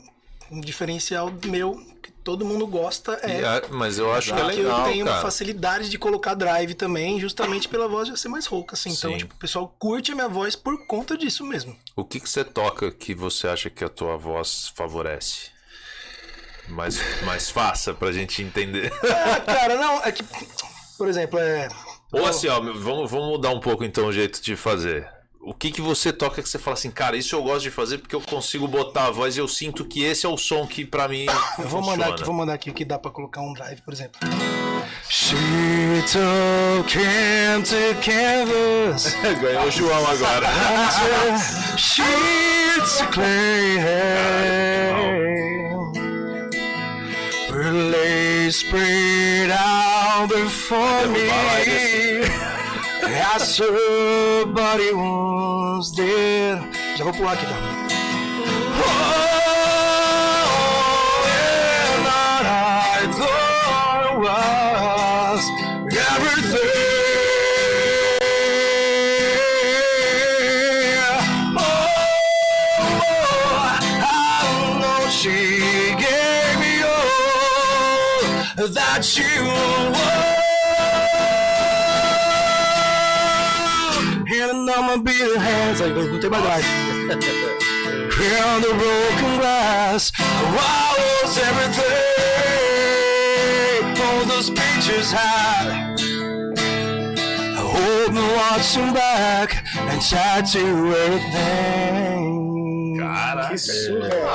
um 0.51 0.61
diferencial 0.61 1.31
meu 1.45 1.75
que 2.01 2.11
todo 2.11 2.45
mundo 2.45 2.65
gosta 2.67 3.13
é. 3.23 3.43
A- 3.45 3.63
mas 3.71 3.97
eu 3.99 4.13
acho 4.13 4.33
que 4.33 4.39
é 4.39 4.43
legal, 4.43 4.79
eu 4.79 4.85
tenho 4.91 5.05
cara. 5.05 5.17
uma 5.17 5.21
facilidade 5.23 5.89
de 5.89 5.97
colocar 5.97 6.33
drive 6.33 6.73
também, 6.73 7.19
justamente 7.19 7.67
pela 7.67 7.87
voz 7.87 8.07
já 8.07 8.15
ser 8.15 8.29
mais 8.29 8.45
rouca, 8.45 8.73
assim. 8.75 8.89
Então, 8.91 9.15
tipo, 9.17 9.33
o 9.35 9.37
pessoal 9.37 9.67
curte 9.79 10.11
a 10.11 10.15
minha 10.15 10.29
voz 10.29 10.55
por 10.55 10.85
conta 10.87 11.17
disso 11.17 11.43
mesmo. 11.45 11.75
O 11.95 12.03
que, 12.03 12.19
que 12.19 12.29
você 12.29 12.43
toca 12.43 12.91
que 12.91 13.13
você 13.13 13.47
acha 13.47 13.69
que 13.69 13.83
a 13.83 13.89
tua 13.89 14.17
voz 14.17 14.71
favorece? 14.75 15.53
Mais, 16.67 16.99
mais 17.23 17.49
faça 17.49 17.93
pra 17.93 18.11
gente 18.11 18.41
entender. 18.41 18.91
Ah, 19.03 19.39
cara, 19.41 19.75
não, 19.77 20.03
é 20.03 20.11
que. 20.11 20.23
Por 20.97 21.07
exemplo, 21.07 21.37
é. 21.37 21.67
Ou 22.11 22.25
assim, 22.25 22.47
ó, 22.47 22.59
vamos, 22.59 23.11
vamos 23.11 23.27
mudar 23.29 23.49
um 23.51 23.59
pouco 23.59 23.83
então 23.83 24.07
o 24.07 24.11
jeito 24.13 24.41
de 24.41 24.55
fazer. 24.55 25.07
O 25.45 25.53
que, 25.53 25.69
que 25.69 25.79
você 25.79 26.11
toca 26.11 26.41
que 26.41 26.49
você 26.49 26.57
fala 26.57 26.73
assim, 26.73 26.89
cara, 26.89 27.15
isso 27.15 27.35
eu 27.35 27.43
gosto 27.43 27.61
de 27.61 27.69
fazer 27.69 27.99
porque 27.99 28.15
eu 28.15 28.21
consigo 28.21 28.67
botar 28.67 29.05
a 29.05 29.11
voz 29.11 29.37
e 29.37 29.39
eu 29.39 29.47
sinto 29.47 29.85
que 29.85 30.03
esse 30.03 30.25
é 30.25 30.29
o 30.29 30.35
som 30.37 30.65
que 30.65 30.83
pra 30.83 31.07
mim. 31.07 31.27
Eu 31.59 31.67
vou 31.67 31.83
mandar 31.83 32.09
aqui, 32.09 32.23
vou 32.23 32.33
mandar 32.33 32.53
aqui 32.55 32.71
o 32.71 32.73
que 32.73 32.83
dá 32.83 32.97
pra 32.97 33.11
colocar 33.11 33.41
um 33.41 33.53
drive, 33.53 33.79
por 33.83 33.93
exemplo. 33.93 34.19
She 35.07 35.35
him 35.35 36.01
to 37.61 37.95
Kansas. 38.03 39.15
Ganhou 39.39 39.67
o 39.67 39.71
João 39.71 40.07
agora. 40.07 40.47
Sheets 41.77 42.97
to 42.97 43.05
clean. 43.11 43.75
spread 48.49 49.51
out 49.51 50.29
before 50.29 51.07
me. 51.09 52.04
I 53.07 53.37
saw 53.37 54.45
body 54.45 54.91
was 54.93 55.91
dead. 55.91 56.59
Já 56.97 57.03
vou 57.03 57.13
pular 57.13 57.33
aqui, 57.33 57.45
tá? 57.45 57.55
Oh, 58.77 59.15
and 61.27 62.07
I 62.07 63.07
thought 63.13 64.17
was 64.19 65.43
everything. 65.91 66.71
Oh, 71.57 71.61
I 74.01 74.09
know 74.81 75.09
she 75.09 75.37
gave 75.95 76.55
me 76.59 76.73
all 76.83 78.67
that 78.69 79.03
she 79.05 79.23
I'ma 84.77 84.97
be 84.97 85.13
the 85.13 85.39
hands. 85.39 85.79
Aí, 85.81 85.93
não 85.93 86.19
tem 86.19 86.29
mais 86.29 86.43
nada. 86.43 86.63
And 88.17 88.63
the 88.63 88.73
broken 88.73 89.37
glass, 89.39 90.11
I 90.19 90.23
was 91.23 91.37
everything. 91.37 91.83
All 94.01 94.25
those 94.25 94.49
pictures 94.49 95.11
had. 95.11 95.67
I 96.57 97.57
hold 97.57 98.13
me 98.13 98.21
watching 98.35 98.93
back 98.93 99.63
and 99.77 100.01
tattoo 100.01 100.93
everything. 100.93 102.25
Caraca. 102.99 103.49
Que 103.49 103.57
surreal. 103.57 104.29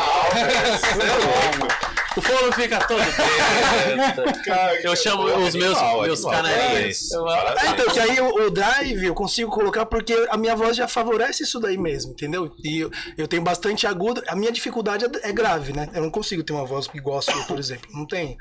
O 2.21 2.23
fone 2.23 2.53
fica 2.53 2.79
todo 2.81 3.01
preto. 3.03 4.23
Eu 4.85 4.95
chamo 4.95 5.25
os 5.25 5.55
meus, 5.55 5.79
Animal, 5.79 6.03
meus 6.03 6.23
canarinhos. 6.25 7.13
Ah, 7.15 7.67
então, 7.69 7.87
que 7.87 7.99
aí 7.99 8.21
o, 8.21 8.47
o 8.47 8.51
drive 8.51 9.07
eu 9.07 9.15
consigo 9.15 9.51
colocar 9.51 9.87
porque 9.87 10.27
a 10.31 10.37
minha 10.37 10.55
voz 10.55 10.77
já 10.77 10.87
favorece 10.87 11.43
isso 11.45 11.59
daí 11.59 11.79
mesmo, 11.79 12.13
entendeu? 12.13 12.53
E 12.63 12.81
eu, 12.81 12.91
eu 13.17 13.27
tenho 13.27 13.43
bastante 13.43 13.87
agudo. 13.87 14.23
A 14.29 14.37
minha 14.37 14.53
dificuldade 14.53 15.05
é, 15.07 15.31
é 15.31 15.33
grave, 15.33 15.73
né? 15.73 15.89
Eu 15.95 16.03
não 16.03 16.11
consigo 16.11 16.43
ter 16.43 16.53
uma 16.53 16.67
voz 16.67 16.89
igual 16.93 17.19
a 17.19 17.23
sua, 17.23 17.43
por 17.45 17.59
exemplo. 17.59 17.89
Não 17.95 18.07
tenho. 18.07 18.37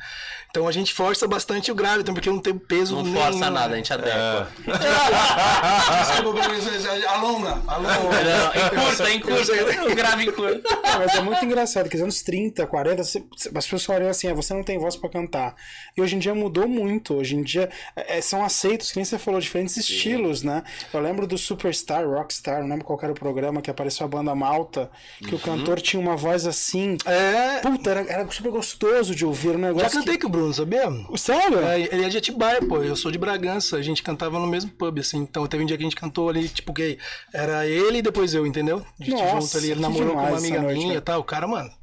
Então 0.49 0.68
a 0.68 0.72
gente 0.72 0.93
força 0.93 1.27
bastante 1.27 1.72
o 1.72 1.76
grave, 1.76 2.01
então, 2.01 2.14
porque 2.14 2.27
eu 2.27 2.34
não 2.34 2.41
tenho 2.41 2.60
peso 2.60 2.95
Não 2.95 3.03
nenhum. 3.03 3.22
força 3.22 3.49
nada, 3.51 3.73
a 3.73 3.77
gente 3.77 3.93
adequa. 3.93 4.47
Desculpa, 5.99 6.41
alonga, 7.10 7.61
alonga. 7.68 8.51
Encurta, 8.56 9.11
encurta. 9.11 9.91
O 9.91 9.95
grave 9.95 10.26
encurta. 10.26 10.61
Mas 10.97 11.15
é 11.15 11.22
muito 11.22 11.45
engraçado 11.45 11.88
que 11.89 11.95
nos 11.95 12.03
anos 12.03 12.22
30, 12.23 12.65
40, 12.65 13.03
você- 13.03 13.23
as 13.56 13.68
pessoas 13.70 13.86
falaram 13.86 14.10
assim, 14.10 14.28
ah, 14.28 14.34
você 14.34 14.54
não 14.54 14.64
tem 14.64 14.78
voz 14.78 14.96
pra 14.96 15.10
cantar. 15.10 15.56
E 15.96 16.02
hoje 16.02 16.16
em 16.16 16.20
dia 16.20 16.34
mudou 16.34 16.68
muito. 16.68 17.16
Hoje 17.16 17.36
em 17.36 17.44
dia 17.44 17.70
é, 17.96 18.22
são 18.22 18.44
aceitos, 18.44 18.91
que 18.91 18.98
nem 18.98 19.06
você 19.06 19.18
falou, 19.18 19.40
diferentes 19.40 19.78
estilos, 19.78 20.44
né? 20.44 20.64
Eu 20.94 21.00
lembro 21.00 21.28
do 21.28 21.38
Superstar, 21.38 22.08
Rockstar, 22.08 22.62
não 22.62 22.70
lembro 22.70 22.86
qual 22.86 23.00
era 23.02 23.12
o 23.12 23.16
programa 23.16 23.62
que 23.62 23.70
apareceu 23.70 24.06
a 24.06 24.10
banda 24.10 24.34
Malta, 24.36 24.90
que 25.20 25.36
o 25.36 25.40
cantor 25.40 25.82
tinha 25.82 26.00
uma 26.00 26.16
voz 26.16 26.46
assim. 26.46 26.98
É. 27.06 27.60
Puta, 27.62 27.90
era, 27.90 28.02
era 28.02 28.32
super 28.32 28.52
gostoso 28.52 29.14
de 29.16 29.26
ouvir 29.26 29.56
um 29.56 29.60
negócio. 29.60 29.90
Já 29.90 30.00
cantei 30.00 30.18
com 30.18 30.28
o 30.28 30.30
Bruno, 30.30 30.54
sabia? 30.54 30.88
Que... 30.90 31.18
Sério? 31.18 31.60
É, 31.60 31.82
ele 31.82 32.06
é 32.06 32.10
de 32.10 32.18
Atibaia, 32.18 32.62
pô. 32.62 32.78
Eu 32.84 32.96
sou 32.96 33.12
de 33.12 33.18
Bragança. 33.18 33.78
A 33.78 33.82
gente 33.82 34.02
cantava 34.02 34.40
no 34.40 34.48
mesmo 34.48 34.72
pub, 34.72 35.00
assim. 35.00 35.18
Então 35.18 35.46
teve 35.48 35.64
um 35.64 35.66
dia 35.66 35.78
que 35.78 35.84
a 35.84 35.86
gente 35.86 35.96
cantou 35.96 36.30
ali, 36.30 36.48
tipo, 36.48 36.74
que 36.74 36.98
era 37.34 37.66
ele 37.68 38.00
e 38.00 38.02
depois 38.02 38.34
eu, 38.34 38.46
entendeu? 38.46 38.86
A 39.00 39.04
gente 39.04 39.16
Nossa, 39.16 39.41
junto 39.41 39.58
ali. 39.58 39.68
Ele 39.68 39.76
que 39.76 39.82
namorou 39.82 40.14
com 40.16 40.22
uma 40.22 40.38
amiga 40.38 40.62
noite, 40.62 40.78
minha 40.78 40.94
né? 40.94 40.98
e 40.98 41.02
tal. 41.02 41.20
O 41.20 41.24
cara, 41.24 41.48
mano. 41.48 41.78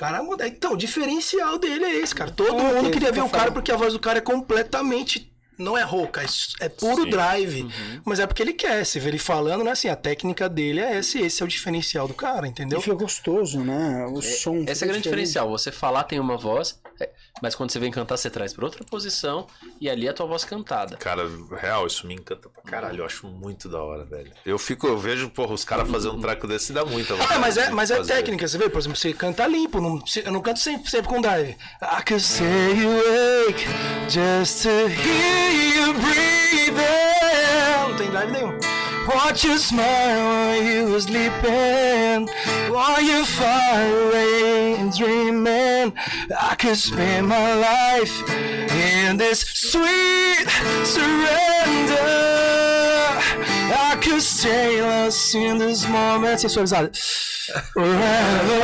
O 0.00 0.04
cara 0.08 0.22
muda. 0.22 0.48
Então, 0.48 0.72
o 0.72 0.76
diferencial 0.78 1.58
dele 1.58 1.84
é 1.84 1.96
esse, 1.96 2.14
cara. 2.14 2.30
Todo 2.30 2.58
É, 2.58 2.72
mundo 2.72 2.86
que 2.86 2.92
queria 2.92 3.08
ele 3.08 3.16
ver 3.16 3.20
o 3.20 3.28
cara 3.28 3.38
falando. 3.44 3.52
porque 3.52 3.70
a 3.70 3.76
voz 3.76 3.92
do 3.92 3.98
cara 3.98 4.16
é 4.16 4.22
completamente. 4.22 5.30
Não 5.58 5.76
é 5.76 5.82
rouca, 5.82 6.22
é 6.22 6.64
é 6.64 6.68
puro 6.70 7.04
Sim. 7.04 7.10
drive. 7.10 7.62
Uhum. 7.64 8.00
Mas 8.06 8.18
é 8.18 8.26
porque 8.26 8.42
ele 8.42 8.54
quer. 8.54 8.82
Se 8.86 8.98
vê 8.98 9.10
ele 9.10 9.18
falando, 9.18 9.62
né? 9.62 9.72
Assim, 9.72 9.88
a 9.88 9.96
técnica 9.96 10.48
dele 10.48 10.80
é 10.80 10.98
esse. 11.00 11.18
Esse 11.20 11.42
é 11.42 11.44
o 11.44 11.48
diferencial 11.48 12.08
do 12.08 12.14
cara, 12.14 12.46
entendeu? 12.46 12.78
E 12.78 12.82
fica 12.82 12.96
gostoso, 12.96 13.60
né? 13.60 14.06
O 14.06 14.22
som. 14.22 14.64
Esse 14.66 14.84
é 14.84 14.86
o 14.86 14.88
grande 14.88 15.02
diferente. 15.02 15.02
diferencial. 15.02 15.50
Você 15.50 15.70
falar 15.70 16.04
tem 16.04 16.18
uma 16.18 16.38
voz, 16.38 16.80
é, 16.98 17.10
mas 17.42 17.54
quando 17.54 17.70
você 17.70 17.78
vem 17.78 17.90
cantar, 17.90 18.16
você 18.16 18.28
traz 18.30 18.52
pra 18.52 18.64
outra 18.64 18.84
posição 18.84 19.46
e 19.80 19.88
ali 19.88 20.06
é 20.06 20.10
a 20.10 20.14
tua 20.14 20.26
voz 20.26 20.44
cantada. 20.44 20.96
Cara, 20.96 21.22
real, 21.60 21.86
isso 21.86 22.06
me 22.06 22.14
encanta 22.14 22.48
pra 22.48 22.62
caralho. 22.62 22.98
Eu 23.00 23.04
acho 23.06 23.26
muito 23.26 23.68
da 23.68 23.80
hora, 23.82 24.04
velho. 24.04 24.30
Eu 24.44 24.58
fico, 24.58 24.86
eu 24.86 24.98
vejo, 24.98 25.28
porra, 25.30 25.54
os 25.54 25.64
caras 25.64 25.88
fazendo 25.90 26.16
um 26.16 26.20
treco 26.20 26.46
desse 26.46 26.72
dá 26.72 26.84
muita 26.84 27.14
vontade 27.14 27.34
É, 27.34 27.38
mas 27.38 27.56
é, 27.56 27.70
mas 27.70 27.90
é 27.90 28.02
técnica, 28.02 28.46
você 28.46 28.58
vê? 28.58 28.68
Por 28.68 28.78
exemplo, 28.78 28.96
você 28.96 29.12
canta 29.12 29.46
limpo, 29.46 29.80
não, 29.80 29.98
você- 30.00 30.22
eu 30.26 30.32
não 30.32 30.40
canto 30.40 30.58
sempre, 30.60 30.90
sempre 30.90 31.08
com 31.08 31.20
drive. 31.20 31.50
I 31.82 32.02
could 32.06 32.20
stay 32.22 32.72
awake 32.84 33.64
just 34.08 34.62
to 34.62 34.68
hear 34.68 35.76
you 35.86 35.94
breathing. 35.94 37.88
Não 37.88 37.96
tem 37.96 38.10
drive 38.10 38.32
nenhum. 38.32 38.58
Watch 39.06 39.44
you 39.46 39.58
smile 39.58 39.82
while 39.82 40.62
you 40.62 40.84
were 40.90 41.00
sleeping, 41.00 42.26
while 42.70 43.02
you're 43.02 43.24
far 43.24 43.80
away 44.08 44.76
and 44.78 44.90
dreaming. 44.96 45.92
I 46.30 46.54
could 46.56 46.76
spend 46.76 47.26
my 47.30 47.54
life 47.54 48.28
in 48.72 49.16
this 49.16 49.42
sweet 49.42 50.48
surrender. 50.82 52.10
I 53.86 53.96
could 54.02 54.20
stay 54.20 54.82
lost 54.82 55.36
in 55.36 55.58
this 55.58 55.88
moment. 55.88 56.40
Sensualizado. 56.40 56.90
Forever. 57.72 58.62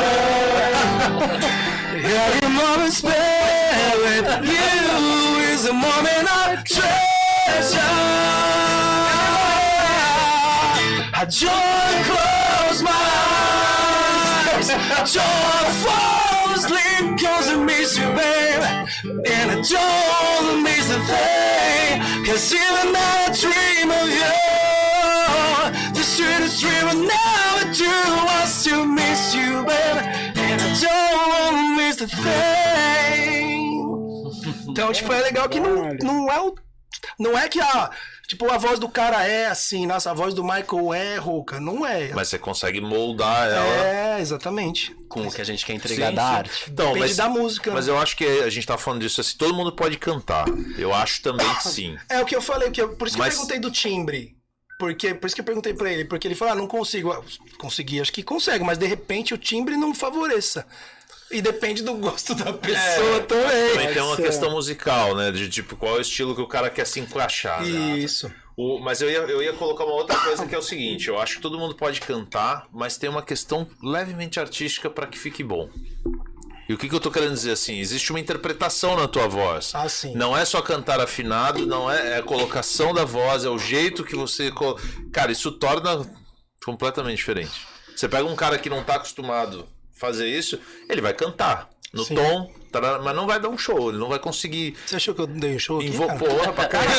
Every 1.94 2.48
moment 2.60 2.92
spent 2.92 3.96
with 4.04 4.26
you 4.50 4.82
is 5.52 5.66
a 5.66 5.72
moment 5.72 6.26
I 6.28 6.60
treasure. 6.66 7.92
I 11.14 11.24
just 11.24 11.96
close 12.08 12.82
my 12.82 13.06
eyes. 14.56 14.70
I 14.70 15.04
just 15.04 15.86
fall 15.86 16.25
cause 17.26 17.48
I 17.48 17.56
miss 17.70 17.98
you, 17.98 18.08
babe. 18.20 18.64
And 19.34 19.48
I 19.54 19.58
don't 19.74 20.62
miss 20.66 20.86
a 20.98 21.00
thing. 21.10 21.92
Cause 22.26 22.46
even 22.62 22.88
I 22.94 23.08
dream 23.42 23.88
of 24.00 24.08
you. 24.20 24.36
The 25.96 26.04
sweetest 26.12 26.56
dream 26.62 26.84
I 26.92 26.96
never 27.14 27.64
do 27.80 27.94
was 28.28 28.52
to 28.64 28.74
miss 28.98 29.22
you, 29.38 29.50
babe. 29.70 29.98
And 30.46 30.58
I 30.68 30.70
don't 30.86 31.76
miss 31.78 31.96
the 32.02 32.08
thing. 32.08 33.64
Então, 34.76 34.92
tipo, 34.92 35.10
é 35.10 35.22
legal 35.22 35.48
que 35.48 35.58
não, 35.58 35.94
não 36.02 36.30
é 36.30 36.38
o. 36.38 36.54
Não 37.18 37.38
é 37.38 37.48
que 37.48 37.58
a. 37.58 37.90
Tipo, 38.26 38.50
a 38.50 38.58
voz 38.58 38.78
do 38.80 38.88
cara 38.88 39.24
é 39.26 39.46
assim, 39.46 39.86
nossa, 39.86 40.10
a 40.10 40.14
voz 40.14 40.34
do 40.34 40.42
Michael 40.42 40.92
é 40.94 41.16
rouca. 41.16 41.60
Não 41.60 41.86
é. 41.86 42.12
Mas 42.12 42.28
você 42.28 42.38
consegue 42.38 42.80
moldar 42.80 43.48
ela. 43.48 43.86
É, 43.86 44.20
exatamente. 44.20 44.94
Com 45.08 45.26
o 45.26 45.30
que 45.32 45.40
a 45.40 45.44
gente 45.44 45.64
quer 45.64 45.74
entregar 45.74 46.08
Sim, 46.10 46.14
da 46.16 46.22
sim. 46.22 46.34
arte. 46.34 46.64
Então, 46.70 46.86
Depende 46.86 47.06
mas, 47.06 47.16
da 47.16 47.28
música. 47.28 47.70
Mas 47.72 47.86
né? 47.86 47.92
eu 47.92 47.98
acho 47.98 48.16
que 48.16 48.24
a 48.24 48.50
gente 48.50 48.66
tá 48.66 48.76
falando 48.76 49.00
disso 49.02 49.20
assim, 49.20 49.36
todo 49.38 49.54
mundo 49.54 49.72
pode 49.72 49.96
cantar. 49.96 50.46
Eu 50.76 50.92
acho 50.92 51.22
também 51.22 51.48
que 51.54 51.68
sim. 51.68 51.96
É 52.10 52.20
o 52.20 52.26
que 52.26 52.34
eu 52.34 52.42
falei, 52.42 52.70
que 52.70 52.82
eu- 52.82 52.96
por 52.96 53.06
isso 53.06 53.16
que 53.16 53.22
Mas- 53.22 53.34
eu 53.34 53.40
perguntei 53.40 53.60
do 53.60 53.70
timbre. 53.70 54.34
Porque, 54.78 55.14
por 55.14 55.26
isso 55.26 55.34
que 55.34 55.40
eu 55.40 55.44
perguntei 55.46 55.72
pra 55.72 55.90
ele, 55.90 56.04
porque 56.04 56.28
ele 56.28 56.34
falou, 56.34 56.52
ah, 56.52 56.56
não 56.56 56.66
consigo. 56.66 57.10
Ah, 57.10 57.22
Consegui, 57.58 57.98
acho 58.00 58.12
que 58.12 58.22
consegue, 58.22 58.62
mas 58.62 58.76
de 58.76 58.86
repente 58.86 59.32
o 59.32 59.38
timbre 59.38 59.74
não 59.76 59.94
favoreça. 59.94 60.66
E 61.30 61.42
depende 61.42 61.82
do 61.82 61.94
gosto 61.94 62.34
da 62.34 62.52
pessoa 62.52 63.20
também. 63.22 63.70
Também 63.72 63.92
tem 63.94 64.02
uma 64.02 64.16
ser. 64.16 64.22
questão 64.22 64.50
musical, 64.52 65.14
né? 65.16 65.32
De 65.32 65.48
tipo, 65.48 65.74
qual 65.76 65.96
é 65.96 65.98
o 65.98 66.00
estilo 66.00 66.34
que 66.34 66.40
o 66.40 66.46
cara 66.46 66.70
quer 66.70 66.86
se 66.86 67.00
encaixar. 67.00 67.62
né? 67.62 67.98
Isso. 67.98 68.32
O- 68.56 68.78
mas 68.78 69.02
eu 69.02 69.10
ia, 69.10 69.18
eu 69.18 69.42
ia 69.42 69.52
colocar 69.52 69.84
uma 69.84 69.94
outra 69.94 70.16
coisa 70.18 70.46
que 70.46 70.54
é 70.54 70.58
o 70.58 70.62
seguinte: 70.62 71.08
eu 71.08 71.18
acho 71.20 71.36
que 71.36 71.42
todo 71.42 71.58
mundo 71.58 71.74
pode 71.74 72.00
cantar, 72.00 72.66
mas 72.72 72.96
tem 72.96 73.10
uma 73.10 73.22
questão 73.22 73.68
levemente 73.82 74.38
artística 74.38 74.88
para 74.88 75.06
que 75.06 75.18
fique 75.18 75.42
bom. 75.42 75.68
E 76.68 76.74
o 76.74 76.78
que, 76.78 76.88
que 76.88 76.94
eu 76.94 77.00
tô 77.00 77.10
querendo 77.12 77.32
dizer 77.34 77.52
assim? 77.52 77.78
Existe 77.78 78.10
uma 78.10 78.18
interpretação 78.18 78.96
na 78.96 79.06
tua 79.06 79.28
voz. 79.28 79.72
Ah, 79.74 79.88
sim. 79.88 80.14
Não 80.16 80.36
é 80.36 80.44
só 80.44 80.60
cantar 80.62 81.00
afinado, 81.00 81.64
não 81.66 81.88
é, 81.90 82.14
é 82.14 82.16
a 82.18 82.22
colocação 82.22 82.92
da 82.94 83.04
voz, 83.04 83.44
é 83.44 83.48
o 83.50 83.58
jeito 83.58 84.02
que 84.04 84.16
você. 84.16 84.50
Cara, 85.12 85.30
isso 85.30 85.52
torna 85.52 86.08
completamente 86.64 87.18
diferente. 87.18 87.52
Você 87.94 88.08
pega 88.08 88.24
um 88.24 88.34
cara 88.36 88.58
que 88.58 88.68
não 88.68 88.82
tá 88.82 88.96
acostumado 88.96 89.66
fazer 89.96 90.26
isso, 90.28 90.58
ele 90.88 91.00
vai 91.00 91.12
cantar 91.14 91.68
no 91.92 92.04
Sim. 92.04 92.14
tom, 92.14 92.50
tará, 92.70 92.98
mas 93.00 93.16
não 93.16 93.26
vai 93.26 93.40
dar 93.40 93.48
um 93.48 93.56
show, 93.56 93.88
ele 93.88 93.98
não 93.98 94.08
vai 94.08 94.18
conseguir 94.18 94.76
Você 94.86 94.96
achou 94.96 95.14
que 95.14 95.20
eu 95.22 95.26
dei 95.26 95.54
um 95.56 95.58
show 95.58 95.78
aqui, 95.78 95.88
invo- 95.88 96.06
porra 96.18 96.52
pra 96.52 96.66
caralho. 96.68 96.90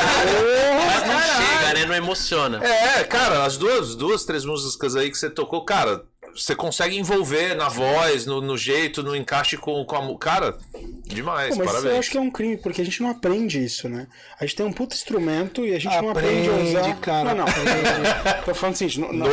Mas 0.85 1.07
não 1.07 1.19
chega, 1.21 1.73
né? 1.75 1.85
Não 1.85 1.95
emociona. 1.95 2.63
É, 2.65 3.03
cara, 3.03 3.45
as 3.45 3.57
duas, 3.57 3.95
duas, 3.95 4.25
três 4.25 4.43
músicas 4.45 4.95
aí 4.95 5.11
que 5.11 5.17
você 5.17 5.29
tocou, 5.29 5.63
cara, 5.63 6.03
você 6.37 6.55
consegue 6.55 6.97
envolver 6.97 7.55
na 7.55 7.67
voz, 7.69 8.25
no, 8.25 8.41
no 8.41 8.57
jeito, 8.57 9.01
no 9.03 9.15
encaixe 9.15 9.57
com, 9.57 9.83
com 9.85 9.95
a 9.95 10.17
Cara, 10.17 10.57
demais, 11.05 11.49
Pô, 11.55 11.57
mas 11.59 11.67
parabéns. 11.67 11.93
eu 11.93 11.99
acho 11.99 12.11
que 12.11 12.17
é 12.17 12.21
um 12.21 12.29
crime, 12.31 12.57
porque 12.57 12.81
a 12.81 12.85
gente 12.85 13.01
não 13.01 13.09
aprende 13.09 13.63
isso, 13.63 13.89
né? 13.89 14.07
A 14.39 14.45
gente 14.45 14.55
tem 14.55 14.65
um 14.65 14.71
puto 14.71 14.95
instrumento 14.95 15.65
e 15.65 15.73
a 15.73 15.79
gente 15.79 15.95
não 16.01 16.09
aprende 16.09 16.49
a 16.49 16.53
Aprende, 16.53 16.69
usar. 16.69 16.95
cara, 16.97 17.33
Não, 17.33 17.45
não. 17.45 18.43
Tô 18.45 18.53
falando 18.53 18.75
assim, 18.75 18.87
no, 18.99 19.13
no, 19.13 19.25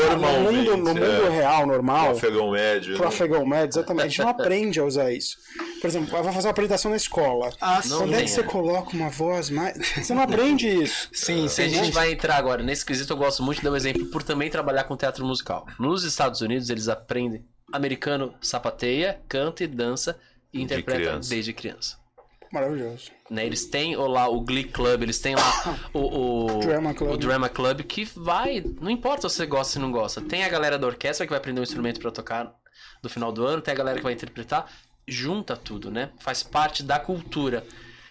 mundo, 0.43 0.77
no 0.77 0.85
mundo 0.95 1.05
é. 1.05 1.31
real, 1.31 1.67
normal, 1.67 2.11
Afegão 2.13 2.51
médio. 2.51 2.95
pro 2.95 3.03
né? 3.03 3.09
afegão 3.09 3.47
médio, 3.47 3.79
exatamente, 3.79 4.05
a 4.05 4.09
gente 4.09 4.21
não 4.21 4.29
aprende 4.29 4.81
a 4.81 4.85
usar 4.85 5.13
isso. 5.13 5.37
Por 5.81 5.87
exemplo, 5.89 6.11
vai 6.11 6.33
fazer 6.33 6.47
uma 6.47 6.53
apresentação 6.53 6.91
na 6.91 6.97
escola. 6.97 7.53
Ah, 7.61 7.81
Não 7.87 8.05
Onde 8.05 8.15
é 8.15 8.23
que 8.23 8.31
você 8.31 8.43
coloca 8.43 8.97
uma 8.97 9.11
voz 9.11 9.51
mais. 9.51 9.77
Você 9.97 10.15
não 10.15 10.23
aprende 10.23 10.67
isso. 10.67 11.09
Sim, 11.13 11.47
Se 11.49 11.63
a 11.63 11.69
sim. 11.69 11.75
gente 11.75 11.91
vai 11.93 12.13
entrar 12.13 12.37
agora 12.37 12.63
nesse 12.63 12.85
quesito, 12.85 13.13
eu 13.13 13.17
gosto 13.17 13.43
muito 13.43 13.59
de 13.59 13.65
dar 13.65 13.73
um 13.73 13.77
exemplo 13.77 14.07
por 14.07 14.23
também 14.23 14.49
trabalhar 14.49 14.85
com 14.85 14.97
teatro 14.97 15.25
musical. 15.27 15.67
Nos 15.79 16.05
Estados 16.05 16.41
Unidos, 16.41 16.71
eles 16.71 16.89
aprendem. 16.95 17.45
Americano 17.73 18.35
sapateia, 18.41 19.21
canta 19.29 19.65
e 19.65 19.67
dança 19.67 20.19
e 20.53 20.63
interpreta 20.63 21.01
criança. 21.01 21.31
desde 21.31 21.53
criança. 21.53 22.05
Maravilhoso. 22.53 23.11
né? 23.29 23.45
Eles 23.45 23.65
têm 23.67 23.97
ou 23.97 24.07
lá 24.07 24.29
o 24.29 24.41
Glee 24.41 24.63
Club, 24.63 25.03
eles 25.03 25.19
têm 25.19 25.35
lá 25.35 25.81
o, 25.93 26.59
o, 26.59 26.61
Drama 26.65 26.95
Club. 26.95 27.11
o 27.11 27.17
Drama 27.17 27.49
Club 27.49 27.83
que 27.83 28.05
vai, 28.05 28.65
não 28.81 28.91
importa 28.91 29.29
se 29.29 29.37
você 29.37 29.47
gosta 29.47 29.79
ou 29.79 29.85
não 29.85 29.91
gosta. 29.91 30.21
Tem 30.21 30.45
a 30.45 30.49
galera 30.49 30.79
da 30.79 30.87
orquestra 30.87 31.27
que 31.27 31.31
vai 31.31 31.39
aprender 31.39 31.59
um 31.59 31.65
instrumento 31.65 31.99
pra 31.99 32.13
tocar 32.13 32.55
no 33.03 33.11
final 33.11 33.33
do 33.33 33.45
ano, 33.45 33.61
tem 33.61 33.73
a 33.73 33.77
galera 33.77 33.99
que 33.99 34.05
vai 34.05 34.13
interpretar, 34.13 34.71
junta 35.07 35.57
tudo, 35.57 35.91
né? 35.91 36.11
Faz 36.21 36.45
parte 36.45 36.85
da 36.85 37.01
cultura. 37.01 37.67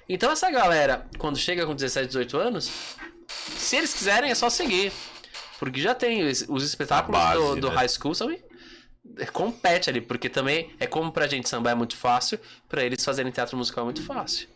Então 0.10 0.30
essa 0.30 0.52
galera, 0.52 1.08
quando 1.18 1.38
chega 1.38 1.66
com 1.66 1.74
17, 1.74 2.08
18 2.08 2.38
anos, 2.38 2.70
se 3.28 3.78
eles 3.78 3.94
quiserem 3.94 4.30
é 4.30 4.36
só 4.36 4.50
seguir. 4.50 4.92
Porque 5.58 5.80
já 5.80 5.96
tem 5.96 6.28
os, 6.28 6.44
os 6.50 6.66
espetáculos 6.66 7.18
base, 7.18 7.40
do, 7.40 7.56
do 7.56 7.70
né? 7.70 7.76
high 7.76 7.88
school 7.88 8.14
são 8.14 8.30
compete 9.32 9.90
ali, 9.90 10.02
porque 10.02 10.30
também 10.30 10.72
é 10.80 10.88
como 10.88 11.12
pra 11.12 11.28
gente 11.28 11.48
sambar 11.48 11.72
é 11.72 11.76
muito 11.76 11.96
fácil, 11.96 12.40
pra 12.68 12.84
eles 12.84 13.04
fazerem 13.04 13.32
teatro 13.32 13.56
musical 13.58 13.84
é 13.84 13.86
muito 13.86 14.04
fácil. 14.04 14.48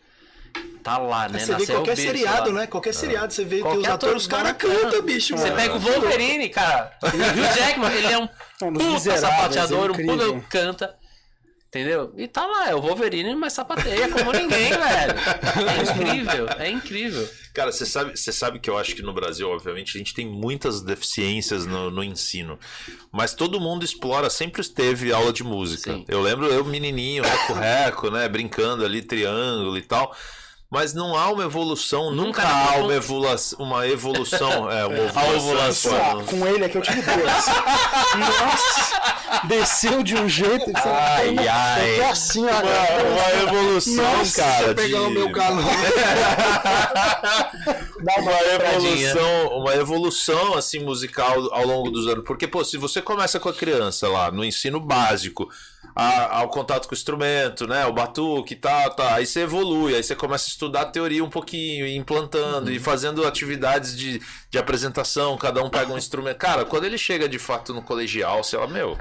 Tá 0.83 0.97
lá, 0.97 1.27
né? 1.27 1.39
Você 1.39 1.45
vê 1.45 1.51
Nasceu 1.51 1.75
o 1.75 1.77
qualquer 1.79 1.95
berço 1.95 2.01
seriado, 2.17 2.51
lá. 2.51 2.59
né? 2.61 2.67
Qualquer 2.67 2.93
seriado, 2.93 3.33
você 3.33 3.43
vê 3.45 3.59
Qualquer 3.59 3.79
os 3.79 3.87
atores, 3.87 4.21
os 4.23 4.27
caras 4.27 4.53
cantam, 4.53 5.01
bicho. 5.01 5.37
Você 5.37 5.43
mano. 5.45 5.55
pega 5.55 5.75
o 5.75 5.79
Wolverine, 5.79 6.49
cara. 6.49 6.97
O 7.03 7.07
Hugh 7.07 7.55
Jackman, 7.57 7.93
ele 7.93 8.07
é 8.07 8.17
um 8.17 8.27
puta 8.73 9.17
sapateador, 9.17 9.89
é 9.89 9.91
um 9.91 10.05
puta 10.05 10.47
canta. 10.49 10.95
Entendeu? 11.67 12.13
E 12.15 12.29
tá 12.29 12.45
lá, 12.45 12.69
é 12.69 12.75
o 12.75 12.81
Wolverine, 12.81 13.35
mas 13.35 13.51
sapateia 13.51 14.07
como 14.09 14.31
ninguém, 14.31 14.69
velho. 14.71 15.13
É 15.67 15.83
incrível, 15.83 16.47
é 16.57 16.69
incrível. 16.69 17.29
Cara, 17.53 17.73
você 17.73 17.85
sabe, 17.85 18.15
você 18.15 18.31
sabe 18.31 18.59
que 18.59 18.69
eu 18.69 18.77
acho 18.77 18.95
que 18.95 19.01
no 19.01 19.13
Brasil, 19.13 19.49
obviamente, 19.49 19.95
a 19.95 19.97
gente 19.97 20.13
tem 20.13 20.25
muitas 20.25 20.81
deficiências 20.81 21.65
no, 21.65 21.91
no 21.91 22.01
ensino. 22.01 22.57
Mas 23.11 23.33
todo 23.33 23.59
mundo 23.59 23.83
explora, 23.83 24.29
sempre 24.29 24.63
teve 24.63 25.11
aula 25.11 25.33
de 25.33 25.43
música. 25.43 25.91
Sim. 25.91 26.05
Eu 26.07 26.21
lembro 26.21 26.45
eu, 26.45 26.63
menininho, 26.63 27.23
reco-reco, 27.23 28.09
né? 28.09 28.29
Brincando 28.29 28.85
ali, 28.85 29.01
triângulo 29.01 29.77
e 29.77 29.81
tal. 29.81 30.15
Mas 30.69 30.93
não 30.93 31.15
há 31.15 31.29
uma 31.31 31.43
evolução, 31.45 32.11
nunca, 32.11 32.41
Nunca 32.41 32.43
há 32.43 32.71
na- 32.77 32.83
uma, 32.83 32.93
evolu 32.93 33.25
uma 33.57 33.87
evolução. 33.87 34.67
É, 34.69 34.85
uma 34.85 35.35
ovulação. 35.35 35.95
Ah, 35.95 36.21
com 36.25 36.45
ele 36.45 36.65
aqui 36.65 36.77
eu 36.77 36.81
tive 36.81 37.01
duas. 37.01 37.45
Nossa! 38.17 38.97
Desceu 39.45 40.03
de 40.03 40.15
um 40.15 40.27
jeito. 40.27 40.65
que 40.65 40.71
você- 40.81 40.89
Ai, 40.89 41.47
ai. 41.47 41.91
Eu 41.99 42.03
tô 42.03 42.09
assim 42.11 42.41
Uma, 42.43 42.51
agora. 42.51 43.05
uma 43.05 43.43
evolução, 43.43 44.17
Nossa, 44.17 44.41
cara. 44.41 44.57
Deixa 44.57 44.69
eu 44.71 44.75
pegar 44.75 44.99
de- 44.99 45.05
o 45.05 45.09
meu 45.11 45.31
calor. 45.31 45.63
Dá 48.03 48.13
uma 48.19 48.31
uma 48.31 48.43
evolução, 48.75 49.47
uma 49.59 49.75
evolução 49.75 50.53
assim 50.55 50.79
musical 50.79 51.53
ao 51.53 51.65
longo 51.65 51.89
dos 51.89 52.07
anos. 52.07 52.23
Porque 52.25 52.47
pô, 52.47 52.63
se 52.63 52.77
você 52.77 53.01
começa 53.01 53.39
com 53.39 53.49
a 53.49 53.53
criança 53.53 54.07
lá 54.07 54.31
no 54.31 54.43
ensino 54.45 54.79
básico, 54.79 55.49
a- 55.95 56.37
ao 56.39 56.49
contato 56.49 56.87
com 56.87 56.93
o 56.93 56.97
instrumento, 56.97 57.65
né, 57.67 57.85
o 57.87 57.93
batuque 57.93 58.53
e 58.53 58.57
tal, 58.57 58.91
tá, 58.95 59.15
aí 59.15 59.25
você 59.25 59.41
evolui, 59.41 59.95
aí 59.95 60.03
você 60.03 60.15
começa 60.15 60.45
a 60.47 60.49
estudar 60.49 60.81
a 60.81 60.85
teoria 60.85 61.23
um 61.23 61.29
pouquinho, 61.29 61.87
e 61.87 61.95
implantando 61.95 62.71
e 62.71 62.79
fazendo 62.79 63.25
atividades 63.25 63.97
de, 63.97 64.21
de 64.51 64.57
apresentação, 64.59 65.35
cada 65.37 65.63
um 65.63 65.69
pega 65.69 65.91
um 65.91 65.97
instrumento. 65.97 66.37
Cara, 66.37 66.65
quando 66.65 66.83
ele 66.85 66.97
chega 66.97 67.27
de 67.27 67.39
fato 67.39 67.73
no 67.73 67.81
colegial, 67.81 68.43
sei 68.43 68.59
lá, 68.59 68.67
meu, 68.67 68.95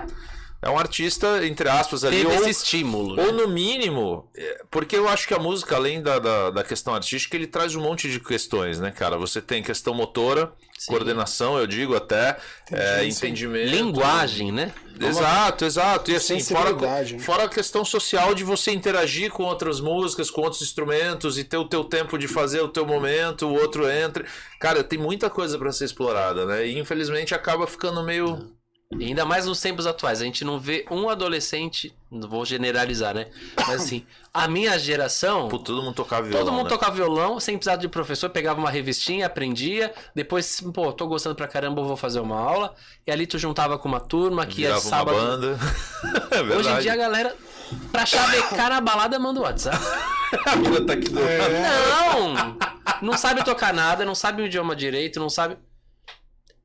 é 0.66 0.70
um 0.70 0.78
artista 0.78 1.46
entre 1.46 1.68
aspas 1.68 2.04
ali 2.04 2.18
Teve 2.18 2.28
ou- 2.28 2.34
esse 2.34 2.50
estímulo. 2.50 3.16
né? 3.16 3.24
ou 3.24 3.32
no 3.32 3.48
mínimo, 3.48 4.28
é, 4.36 4.62
porque 4.70 4.96
eu 4.96 5.08
acho 5.08 5.26
que 5.28 5.34
a 5.34 5.38
música, 5.38 5.76
além 5.76 6.02
da, 6.02 6.18
da, 6.18 6.50
da 6.50 6.62
questão 6.64 6.94
artística, 6.94 7.36
ele 7.36 7.46
traz 7.46 7.74
um 7.74 7.80
monte 7.80 8.10
de 8.10 8.20
questões, 8.20 8.78
né, 8.80 8.90
cara? 8.90 9.16
Você 9.18 9.40
tem 9.40 9.62
questão 9.62 9.94
motora, 9.94 10.52
Sim. 10.78 10.92
coordenação, 10.92 11.58
eu 11.58 11.66
digo 11.66 11.94
até, 11.96 12.36
é, 12.70 13.04
entendimento. 13.06 13.70
Linguagem, 13.70 14.52
né? 14.52 14.72
Exato, 15.00 15.64
exato. 15.64 16.10
E 16.10 16.16
assim, 16.16 16.40
fora, 16.40 16.74
fora 17.20 17.44
a 17.44 17.48
questão 17.48 17.84
social 17.84 18.34
de 18.34 18.42
você 18.42 18.70
interagir 18.72 19.30
com 19.30 19.42
outras 19.44 19.78
músicas, 19.78 20.30
com 20.30 20.40
outros 20.40 20.62
instrumentos 20.62 21.38
e 21.38 21.44
ter 21.44 21.58
o 21.58 21.66
teu 21.68 21.84
tempo 21.84 22.16
de 22.18 22.26
fazer 22.26 22.60
o 22.62 22.68
teu 22.68 22.86
momento, 22.86 23.46
o 23.46 23.52
outro 23.54 23.88
entre. 23.90 24.24
Cara, 24.58 24.82
tem 24.82 24.98
muita 24.98 25.28
coisa 25.28 25.58
pra 25.58 25.70
ser 25.70 25.84
explorada, 25.84 26.46
né? 26.46 26.66
E 26.66 26.78
infelizmente 26.78 27.34
acaba 27.34 27.66
ficando 27.66 28.02
meio. 28.02 28.50
E 28.92 29.04
ainda 29.04 29.24
mais 29.24 29.46
nos 29.46 29.60
tempos 29.60 29.84
atuais, 29.84 30.22
a 30.22 30.24
gente 30.24 30.44
não 30.44 30.60
vê 30.60 30.86
um 30.88 31.08
adolescente, 31.08 31.92
não 32.08 32.28
vou 32.28 32.44
generalizar, 32.44 33.12
né? 33.12 33.26
Mas 33.56 33.82
assim, 33.82 34.06
a 34.32 34.46
minha 34.46 34.78
geração, 34.78 35.48
Pô, 35.48 35.58
todo 35.58 35.82
mundo 35.82 35.94
tocar 35.94 36.20
violão. 36.20 36.38
todo 36.44 36.52
mundo 36.52 36.64
né? 36.64 36.70
tocava 36.70 36.94
violão, 36.94 37.40
sem 37.40 37.56
precisar 37.56 37.76
de 37.76 37.88
professor, 37.88 38.30
pegava 38.30 38.60
uma 38.60 38.70
revistinha, 38.70 39.26
aprendia, 39.26 39.92
depois, 40.14 40.60
pô, 40.72 40.92
tô 40.92 41.04
gostando 41.08 41.34
pra 41.34 41.48
caramba, 41.48 41.80
eu 41.80 41.84
vou 41.84 41.96
fazer 41.96 42.20
uma 42.20 42.38
aula, 42.38 42.76
e 43.04 43.10
ali 43.10 43.26
tu 43.26 43.38
juntava 43.38 43.76
com 43.76 43.88
uma 43.88 43.98
turma 43.98 44.46
que 44.46 44.60
ia 44.62 44.68
Virava 44.68 44.80
de 44.80 44.86
uma 44.86 44.96
sábado. 44.96 45.16
banda. 45.16 45.58
é 46.30 46.42
verdade. 46.42 46.54
Hoje 46.54 46.70
em 46.70 46.78
dia 46.78 46.92
a 46.92 46.96
galera, 46.96 47.36
pra 47.90 48.06
chavecar 48.06 48.70
na 48.70 48.80
balada, 48.80 49.18
manda 49.18 49.40
o 49.40 49.42
WhatsApp. 49.42 49.78
a 50.46 50.54
mina 50.54 50.86
tá 50.86 50.92
aqui 50.92 51.08
do 51.08 51.18
Não! 51.20 52.56
Não 53.02 53.18
sabe 53.18 53.44
tocar 53.44 53.74
nada, 53.74 54.04
não 54.04 54.14
sabe 54.14 54.42
o 54.42 54.46
idioma 54.46 54.76
direito, 54.76 55.18
não 55.18 55.28
sabe. 55.28 55.58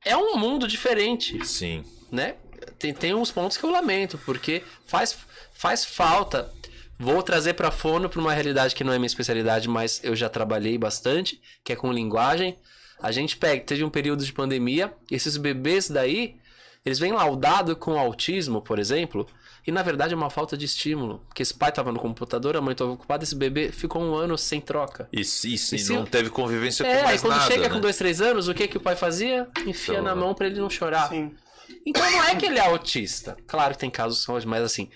É 0.04 0.16
um 0.16 0.36
mundo 0.36 0.68
diferente, 0.68 1.44
Sim. 1.44 1.84
Né? 2.12 2.34
Tem, 2.78 2.92
tem 2.94 3.14
uns 3.14 3.30
pontos 3.32 3.56
que 3.56 3.64
eu 3.64 3.70
lamento, 3.70 4.18
porque 4.24 4.62
faz, 4.86 5.16
faz 5.54 5.84
falta. 5.84 6.52
Vou 6.98 7.20
trazer 7.22 7.54
pra 7.54 7.70
fono 7.72 8.08
pra 8.08 8.20
uma 8.20 8.32
realidade 8.32 8.74
que 8.74 8.84
não 8.84 8.92
é 8.92 8.98
minha 8.98 9.06
especialidade, 9.06 9.68
mas 9.68 10.00
eu 10.04 10.14
já 10.14 10.28
trabalhei 10.28 10.78
bastante, 10.78 11.40
que 11.64 11.72
é 11.72 11.76
com 11.76 11.92
linguagem. 11.92 12.56
A 13.00 13.10
gente 13.10 13.36
pega, 13.36 13.64
teve 13.64 13.82
um 13.82 13.90
período 13.90 14.24
de 14.24 14.32
pandemia, 14.32 14.92
esses 15.10 15.36
bebês 15.36 15.88
daí, 15.88 16.36
eles 16.84 17.00
vêm 17.00 17.12
laudados 17.12 17.74
com 17.80 17.98
autismo, 17.98 18.62
por 18.62 18.78
exemplo, 18.78 19.26
e 19.66 19.72
na 19.72 19.82
verdade 19.82 20.14
é 20.14 20.16
uma 20.16 20.30
falta 20.30 20.56
de 20.56 20.64
estímulo. 20.66 21.20
Porque 21.26 21.42
esse 21.42 21.54
pai 21.54 21.70
estava 21.70 21.90
no 21.90 21.98
computador, 21.98 22.56
a 22.56 22.60
mãe 22.60 22.72
estava 22.72 22.92
ocupada, 22.92 23.24
esse 23.24 23.34
bebê 23.34 23.72
ficou 23.72 24.00
um 24.02 24.14
ano 24.14 24.38
sem 24.38 24.60
troca. 24.60 25.08
E, 25.12 25.24
se- 25.24 25.54
e 25.54 25.58
se 25.58 25.92
não 25.92 26.04
teve 26.04 26.30
convivência 26.30 26.84
É, 26.84 26.92
com 26.92 26.98
aí 26.98 27.04
mais 27.04 27.20
quando 27.20 27.32
nada, 27.34 27.46
chega 27.50 27.62
né? 27.68 27.74
com 27.74 27.80
dois, 27.80 27.96
três 27.96 28.20
anos, 28.20 28.46
o 28.46 28.54
que 28.54 28.68
que 28.68 28.76
o 28.76 28.80
pai 28.80 28.94
fazia? 28.94 29.48
Enfia 29.66 29.94
Então, 29.94 30.04
na 30.04 30.14
mão 30.14 30.32
pra 30.34 30.46
ele 30.46 30.60
não 30.60 30.70
chorar. 30.70 31.08
Sim. 31.08 31.34
Então 31.86 32.10
não 32.10 32.24
é 32.24 32.36
que 32.36 32.46
ele 32.46 32.58
é 32.58 32.66
autista. 32.66 33.36
Claro 33.46 33.74
que 33.74 33.80
tem 33.80 33.90
casos 33.90 34.20
que 34.20 34.24
são, 34.24 34.38
mas 34.46 34.62
assim, 34.62 34.90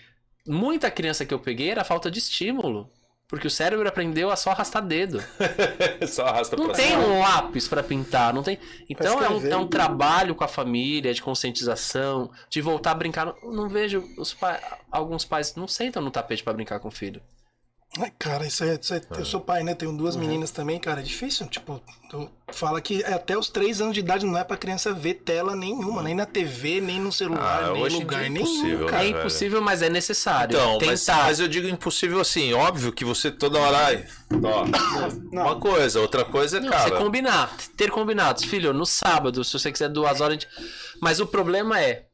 muita 0.46 0.90
criança 0.90 1.24
que 1.24 1.34
eu 1.34 1.38
peguei 1.38 1.70
era 1.70 1.84
falta 1.84 2.10
de 2.10 2.18
estímulo. 2.18 2.90
Porque 3.28 3.48
o 3.48 3.50
cérebro 3.50 3.88
aprendeu 3.88 4.30
a 4.30 4.36
só 4.36 4.50
arrastar 4.52 4.80
dedo. 4.86 5.20
Só 6.06 6.26
arrasta 6.26 6.54
Não 6.56 6.66
pra 6.66 6.74
tem 6.76 6.90
cima. 6.90 7.02
um 7.02 7.18
lápis 7.18 7.66
pra 7.66 7.82
pintar, 7.82 8.32
não 8.32 8.40
tem. 8.44 8.56
Então 8.88 9.20
é 9.20 9.28
um, 9.28 9.46
é 9.48 9.56
um 9.56 9.66
trabalho 9.66 10.32
com 10.36 10.44
a 10.44 10.48
família, 10.48 11.12
de 11.12 11.20
conscientização, 11.20 12.30
de 12.48 12.60
voltar 12.60 12.92
a 12.92 12.94
brincar. 12.94 13.26
Não, 13.26 13.52
não 13.52 13.68
vejo 13.68 14.04
os 14.16 14.32
pais, 14.32 14.62
alguns 14.92 15.24
pais 15.24 15.56
não 15.56 15.66
sentam 15.66 16.00
no 16.00 16.10
tapete 16.12 16.44
pra 16.44 16.52
brincar 16.52 16.78
com 16.78 16.86
o 16.86 16.92
filho. 16.92 17.20
Ai, 17.98 18.12
cara, 18.18 18.46
isso 18.46 18.62
é, 18.62 18.74
isso 18.78 18.92
é- 18.92 19.00
Eu 19.16 19.24
sou 19.24 19.40
pai, 19.40 19.62
né? 19.62 19.74
Tenho 19.74 19.90
duas 19.96 20.16
meninas 20.16 20.50
também, 20.50 20.78
cara. 20.78 21.00
É 21.00 21.02
difícil. 21.02 21.46
Tipo, 21.46 21.80
tu 22.10 22.30
fala 22.52 22.78
que 22.78 23.02
até 23.02 23.38
os 23.38 23.48
três 23.48 23.80
anos 23.80 23.94
de 23.94 24.00
idade 24.00 24.26
não 24.26 24.36
é 24.36 24.44
pra 24.44 24.54
criança 24.58 24.92
ver 24.92 25.14
tela 25.14 25.56
nenhuma, 25.56 26.02
nem 26.02 26.14
na 26.14 26.26
TV, 26.26 26.78
nem 26.82 27.00
no 27.00 27.10
celular, 27.10 27.64
Ah, 27.64 27.72
nem 27.72 27.86
em 27.86 27.88
lugar 28.00 28.22
é 28.24 28.28
nenhum. 28.28 28.44
impossível, 28.44 28.86
cara. 28.86 28.98
né, 28.98 29.04
é 29.06 29.08
impossível, 29.10 29.62
mas 29.62 29.80
é 29.80 29.88
necessário. 29.88 30.54
Então, 30.58 30.78
mas, 30.84 31.06
Tentar. 31.06 31.24
mas 31.24 31.40
eu 31.40 31.48
digo 31.48 31.66
impossível 31.68 32.20
assim, 32.20 32.52
óbvio 32.52 32.92
que 32.92 33.02
você 33.02 33.30
toda 33.30 33.58
hora. 33.58 33.78
Ai, 33.86 34.06
ó, 34.42 34.64
uma 35.32 35.58
coisa, 35.58 35.98
outra 35.98 36.22
coisa 36.24 36.58
é, 36.58 36.60
Não, 36.60 36.68
cara. 36.68 36.90
você 36.90 36.96
combinar, 37.02 37.56
ter 37.78 37.90
combinados. 37.90 38.44
Filho, 38.44 38.74
no 38.74 38.84
sábado, 38.84 39.42
se 39.42 39.52
você 39.58 39.72
quiser 39.72 39.88
duas 39.88 40.20
horas. 40.20 40.26
a 40.36 40.38
gente- 40.40 40.48
Mas 41.00 41.18
o 41.18 41.26
problema 41.26 41.80
é. 41.80 42.04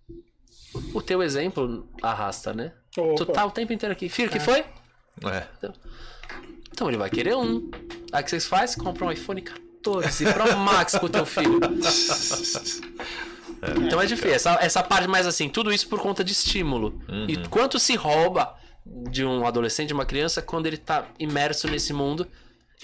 O 0.94 1.02
teu 1.02 1.22
exemplo 1.22 1.88
arrasta, 2.02 2.52
né? 2.54 2.72
Tu 2.94 3.00
Opa. 3.00 3.32
tá 3.32 3.44
o 3.46 3.50
tempo 3.50 3.72
inteiro 3.72 3.92
aqui. 3.92 4.08
Filho, 4.08 4.28
o 4.28 4.32
que 4.32 4.38
foi? 4.40 4.64
É. 5.24 5.46
Então 6.72 6.88
ele 6.88 6.96
vai 6.96 7.10
querer 7.10 7.36
um. 7.36 7.70
Aí 8.12 8.22
o 8.22 8.24
que 8.24 8.30
vocês 8.30 8.46
fazem? 8.46 8.82
Compra 8.82 9.04
um 9.06 9.12
iPhone 9.12 9.42
14 9.42 10.32
Pro 10.32 10.56
Max 10.56 10.96
pro 10.98 11.08
teu 11.08 11.26
filho. 11.26 11.60
então 13.84 14.00
é 14.00 14.06
difícil. 14.06 14.34
Essa, 14.34 14.58
essa 14.60 14.82
parte 14.82 15.06
mais 15.08 15.26
assim, 15.26 15.48
tudo 15.48 15.72
isso 15.72 15.88
por 15.88 16.00
conta 16.00 16.24
de 16.24 16.32
estímulo. 16.32 17.00
E 17.28 17.36
quanto 17.48 17.78
se 17.78 17.94
rouba 17.94 18.56
de 18.84 19.24
um 19.24 19.46
adolescente, 19.46 19.88
de 19.88 19.94
uma 19.94 20.06
criança, 20.06 20.42
quando 20.42 20.66
ele 20.66 20.76
tá 20.76 21.06
imerso 21.18 21.68
nesse 21.68 21.92
mundo 21.92 22.26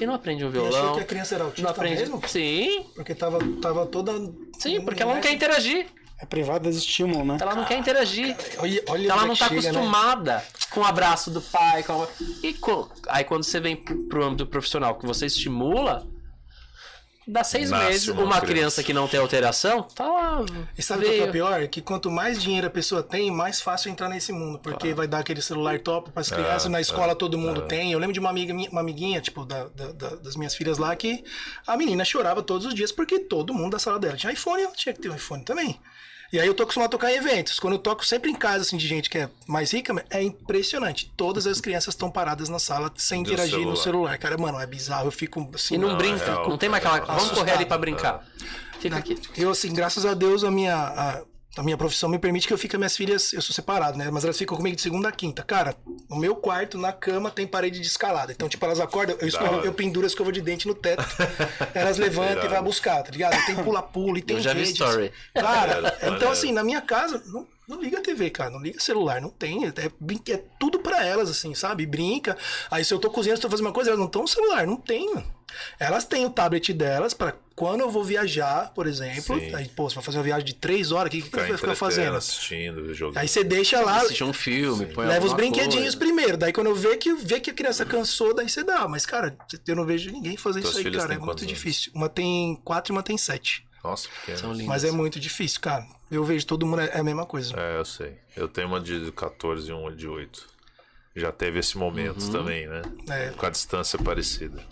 e 0.00 0.06
não 0.06 0.14
aprende 0.14 0.44
um 0.44 0.48
achou 0.48 0.62
violão. 0.62 0.94
que 0.94 1.00
a 1.00 1.04
criança 1.04 1.34
era 1.34 1.44
Não 1.44 1.50
autista 1.50 1.70
aprende. 1.70 2.00
mesmo? 2.00 2.22
Sim, 2.28 2.86
Porque 2.94 3.14
tava, 3.14 3.38
tava 3.60 3.86
toda. 3.86 4.12
sim, 4.58 4.80
porque 4.82 5.02
ela 5.02 5.14
não 5.14 5.20
quer 5.20 5.32
interagir. 5.32 5.86
É 6.20 6.26
privada 6.26 6.70
de 6.70 6.76
estímulo, 6.76 7.24
né? 7.24 7.38
Ela 7.40 7.54
não 7.54 7.64
quer 7.64 7.78
interagir. 7.78 8.36
Olha, 8.58 8.82
olha 8.88 9.12
Ela 9.12 9.24
não 9.26 9.34
é 9.34 9.36
tá 9.36 9.48
chega, 9.48 9.62
né? 9.62 9.68
acostumada 9.68 10.44
com 10.70 10.80
o 10.80 10.84
abraço 10.84 11.30
do 11.30 11.40
pai. 11.40 11.82
Com 11.84 12.02
a- 12.02 12.08
E 12.42 12.54
co- 12.54 12.90
aí 13.08 13.22
quando 13.24 13.44
você 13.44 13.60
vem 13.60 13.76
pro, 13.76 13.96
pro 14.08 14.24
âmbito 14.24 14.44
profissional 14.46 14.96
que 14.98 15.06
você 15.06 15.26
estimula, 15.26 16.06
Dá 17.30 17.44
seis 17.44 17.68
Nasce 17.68 17.84
meses, 17.84 18.08
uma 18.08 18.22
uma, 18.22 18.28
criança. 18.40 18.46
criança. 18.46 18.82
que 18.82 18.92
não 18.94 19.06
tem 19.06 19.20
alteração, 19.20 19.82
tá 19.82 20.06
lá. 20.06 20.40
E 20.78 20.82
sabe 20.82 21.04
o 21.04 21.08
que 21.10 21.14
é 21.14 21.18
veio. 21.20 21.32
pior? 21.32 21.68
Que 21.68 21.82
quanto 21.82 22.10
mais 22.10 22.40
dinheiro 22.40 22.66
a 22.66 22.70
pessoa 22.70 23.02
tem, 23.02 23.30
mais 23.30 23.60
fácil 23.60 23.90
entrar 23.90 24.08
nesse 24.08 24.32
mundo. 24.32 24.58
Porque 24.58 24.94
vai 24.94 25.06
dar 25.06 25.18
aquele 25.18 25.42
celular 25.42 25.78
top 25.78 26.10
pras 26.10 26.30
crianças, 26.30 26.70
na 26.70 26.80
escola 26.80 27.14
todo 27.14 27.36
mundo 27.36 27.66
tem. 27.66 27.92
Eu 27.92 27.98
lembro 27.98 28.14
de 28.14 28.18
uma 28.18 28.30
amiga, 28.30 28.54
minha- 28.54 28.70
uma 28.70 28.80
amiguinha, 28.80 29.20
tipo, 29.20 29.44
da, 29.44 29.64
da- 29.68 29.92
da- 29.92 30.16
das 30.16 30.36
minhas 30.36 30.54
filhas 30.54 30.78
lá, 30.78 30.96
que 30.96 31.22
a 31.66 31.76
menina 31.76 32.02
chorava 32.02 32.42
todos 32.42 32.66
os 32.66 32.72
dias 32.74 32.90
porque 32.90 33.18
todo 33.18 33.52
mundo 33.52 33.72
da 33.72 33.78
sala 33.78 33.98
dela 33.98 34.16
tinha 34.16 34.32
iPhone, 34.32 34.62
ela 34.62 34.72
tinha 34.72 34.94
que 34.94 35.00
ter 35.02 35.10
um 35.10 35.14
iPhone 35.14 35.44
também. 35.44 35.78
E 36.30 36.38
aí 36.38 36.46
eu 36.46 36.52
tô 36.52 36.62
acostumado 36.62 36.88
a 36.88 36.90
tocar 36.90 37.10
em 37.10 37.16
eventos. 37.16 37.58
Quando 37.58 37.74
eu 37.74 37.78
toco 37.78 38.04
sempre 38.04 38.30
em 38.30 38.34
casa, 38.34 38.62
assim, 38.62 38.76
de 38.76 38.86
gente 38.86 39.08
que 39.08 39.16
é 39.18 39.30
mais 39.46 39.72
rica, 39.72 39.94
é 40.10 40.22
impressionante. 40.22 41.10
Todas 41.16 41.46
as 41.46 41.58
crianças 41.60 41.94
estão 41.94 42.10
paradas 42.10 42.50
na 42.50 42.58
sala 42.58 42.92
sem 42.96 43.22
Do 43.22 43.28
interagir 43.30 43.58
no 43.60 43.76
celular. 43.76 43.82
celular. 43.82 44.18
Cara, 44.18 44.36
mano, 44.36 44.60
é 44.60 44.66
bizarro. 44.66 45.06
Eu 45.06 45.10
fico 45.12 45.48
assim. 45.54 45.76
E 45.76 45.78
não, 45.78 45.88
Não, 45.90 45.96
brinca, 45.96 46.22
é 46.22 46.26
real, 46.26 46.48
não 46.50 46.58
tem 46.58 46.68
mais 46.68 46.84
aquela. 46.84 46.98
é 47.02 47.06
Vamos 47.18 47.30
correr 47.30 47.52
ali 47.52 47.64
pra 47.64 47.78
brincar. 47.78 48.26
Fica 48.78 48.96
aqui. 48.96 49.18
Eu, 49.36 49.50
assim, 49.50 49.72
graças 49.72 50.04
a 50.04 50.12
Deus, 50.14 50.44
a 50.44 50.50
minha, 50.50 50.76
a, 50.76 51.22
a 51.56 51.62
minha 51.62 51.76
profissão 51.76 52.08
me 52.08 52.18
permite 52.18 52.46
que 52.46 52.52
eu 52.52 52.58
fique 52.58 52.74
com 52.74 52.78
minhas 52.78 52.96
filhas, 52.96 53.32
eu 53.32 53.42
sou 53.42 53.54
separado, 53.54 53.98
né? 53.98 54.10
Mas 54.12 54.22
elas 54.22 54.38
ficam 54.38 54.56
comigo 54.56 54.76
de 54.76 54.82
segunda 54.82 55.08
a 55.08 55.12
quinta. 55.12 55.42
Cara, 55.42 55.74
no 56.08 56.16
meu 56.16 56.36
quarto, 56.36 56.78
na 56.78 56.92
cama, 56.92 57.30
tem 57.30 57.46
parede 57.46 57.80
de 57.80 57.86
escalada. 57.86 58.30
Então, 58.30 58.48
tipo, 58.48 58.64
elas 58.64 58.78
acordam, 58.78 59.16
eu, 59.20 59.26
escovo, 59.26 59.56
hora. 59.56 59.66
eu 59.66 59.72
penduro 59.72 60.06
a 60.06 60.08
escova 60.08 60.30
de 60.30 60.40
dente 60.40 60.68
no 60.68 60.74
teto. 60.74 61.04
elas 61.74 61.98
levantam 61.98 62.44
e 62.44 62.48
vai 62.48 62.62
buscar, 62.62 63.02
tá 63.02 63.10
ligado? 63.10 63.44
Tem 63.44 63.56
pula-pula 63.56 64.18
e 64.18 64.22
tem 64.22 64.36
Eu 64.36 64.42
já 64.42 64.52
vi 64.52 64.60
redes. 64.60 64.74
story. 64.74 65.12
Cara, 65.34 65.98
então 66.02 66.30
assim, 66.30 66.52
na 66.52 66.62
minha 66.62 66.80
casa, 66.80 67.22
não, 67.26 67.46
não 67.66 67.80
liga 67.82 67.98
a 67.98 68.02
TV, 68.02 68.30
cara, 68.30 68.50
não 68.50 68.60
liga 68.60 68.78
celular, 68.80 69.20
não 69.20 69.30
tem. 69.30 69.66
É, 69.66 70.32
é 70.32 70.42
tudo 70.60 70.78
pra 70.78 71.04
elas, 71.04 71.28
assim, 71.28 71.54
sabe? 71.54 71.86
Brinca. 71.86 72.36
Aí 72.70 72.84
se 72.84 72.94
eu 72.94 72.98
tô 72.98 73.10
cozinhando, 73.10 73.40
se 73.40 73.44
eu 73.44 73.50
tô 73.50 73.50
fazendo 73.50 73.66
uma 73.66 73.74
coisa, 73.74 73.90
elas 73.90 73.98
não 73.98 74.06
estão 74.06 74.22
no 74.22 74.28
celular, 74.28 74.66
não 74.66 74.76
tem, 74.76 75.12
mano. 75.12 75.34
Elas 75.80 76.04
têm 76.04 76.24
o 76.24 76.30
tablet 76.30 76.72
delas 76.72 77.14
pra 77.14 77.34
quando 77.58 77.80
eu 77.80 77.90
vou 77.90 78.04
viajar, 78.04 78.72
por 78.72 78.86
exemplo. 78.86 79.36
Sim. 79.36 79.52
Aí, 79.52 79.68
pô, 79.68 79.90
você 79.90 79.96
vai 79.96 80.04
fazer 80.04 80.18
uma 80.18 80.22
viagem 80.22 80.44
de 80.46 80.54
três 80.54 80.92
horas, 80.92 81.08
o 81.08 81.10
que, 81.10 81.18
que 81.18 81.24
Ficar 81.24 81.42
você 81.42 81.48
vai 81.48 81.58
ficar 81.58 81.74
fazendo? 81.74 82.16
assistindo, 82.16 82.94
jogando. 82.94 83.18
Aí 83.18 83.26
você 83.26 83.42
deixa 83.42 83.80
lá, 83.80 83.96
Assistir 83.96 84.22
um 84.22 84.32
filme, 84.32 84.86
põe 84.86 85.08
leva 85.08 85.26
os 85.26 85.32
brinquedinhos 85.32 85.96
coisa. 85.96 85.98
primeiro. 85.98 86.36
Daí 86.36 86.52
quando 86.52 86.68
eu 86.68 86.74
ver 86.76 86.96
que, 86.98 87.12
ver 87.14 87.40
que 87.40 87.50
a 87.50 87.52
criança 87.54 87.84
cansou, 87.84 88.32
daí 88.32 88.48
você 88.48 88.62
dá. 88.62 88.86
Mas, 88.86 89.04
cara, 89.04 89.36
eu 89.66 89.74
não 89.74 89.84
vejo 89.84 90.08
ninguém 90.12 90.36
fazer 90.36 90.60
Tuas 90.60 90.76
isso 90.76 90.86
aí, 90.86 90.94
cara. 90.94 91.14
É 91.14 91.18
muito 91.18 91.30
anos? 91.30 91.46
difícil. 91.46 91.90
Uma 91.96 92.08
tem 92.08 92.54
quatro 92.64 92.92
e 92.92 92.96
uma 92.96 93.02
tem 93.02 93.18
sete. 93.18 93.66
Nossa, 93.82 94.08
pequeno. 94.08 94.38
São 94.38 94.52
lindas. 94.52 94.66
Mas 94.68 94.84
é 94.84 94.92
muito 94.92 95.18
difícil, 95.18 95.60
cara. 95.60 95.84
Eu 96.08 96.24
vejo 96.24 96.46
todo 96.46 96.64
mundo 96.64 96.82
é 96.82 96.96
a 96.96 97.02
mesma 97.02 97.26
coisa. 97.26 97.58
É, 97.58 97.76
eu 97.76 97.84
sei. 97.84 98.18
Eu 98.36 98.46
tenho 98.46 98.68
uma 98.68 98.80
de 98.80 99.10
14 99.10 99.68
e 99.68 99.72
uma 99.72 99.90
de 99.90 100.06
8. 100.06 100.46
Já 101.16 101.32
teve 101.32 101.58
esse 101.58 101.76
momento 101.76 102.30
também, 102.30 102.68
né? 102.68 102.82
É. 103.10 103.30
Com 103.30 103.46
a 103.46 103.50
distância 103.50 103.98
parecida. 103.98 104.62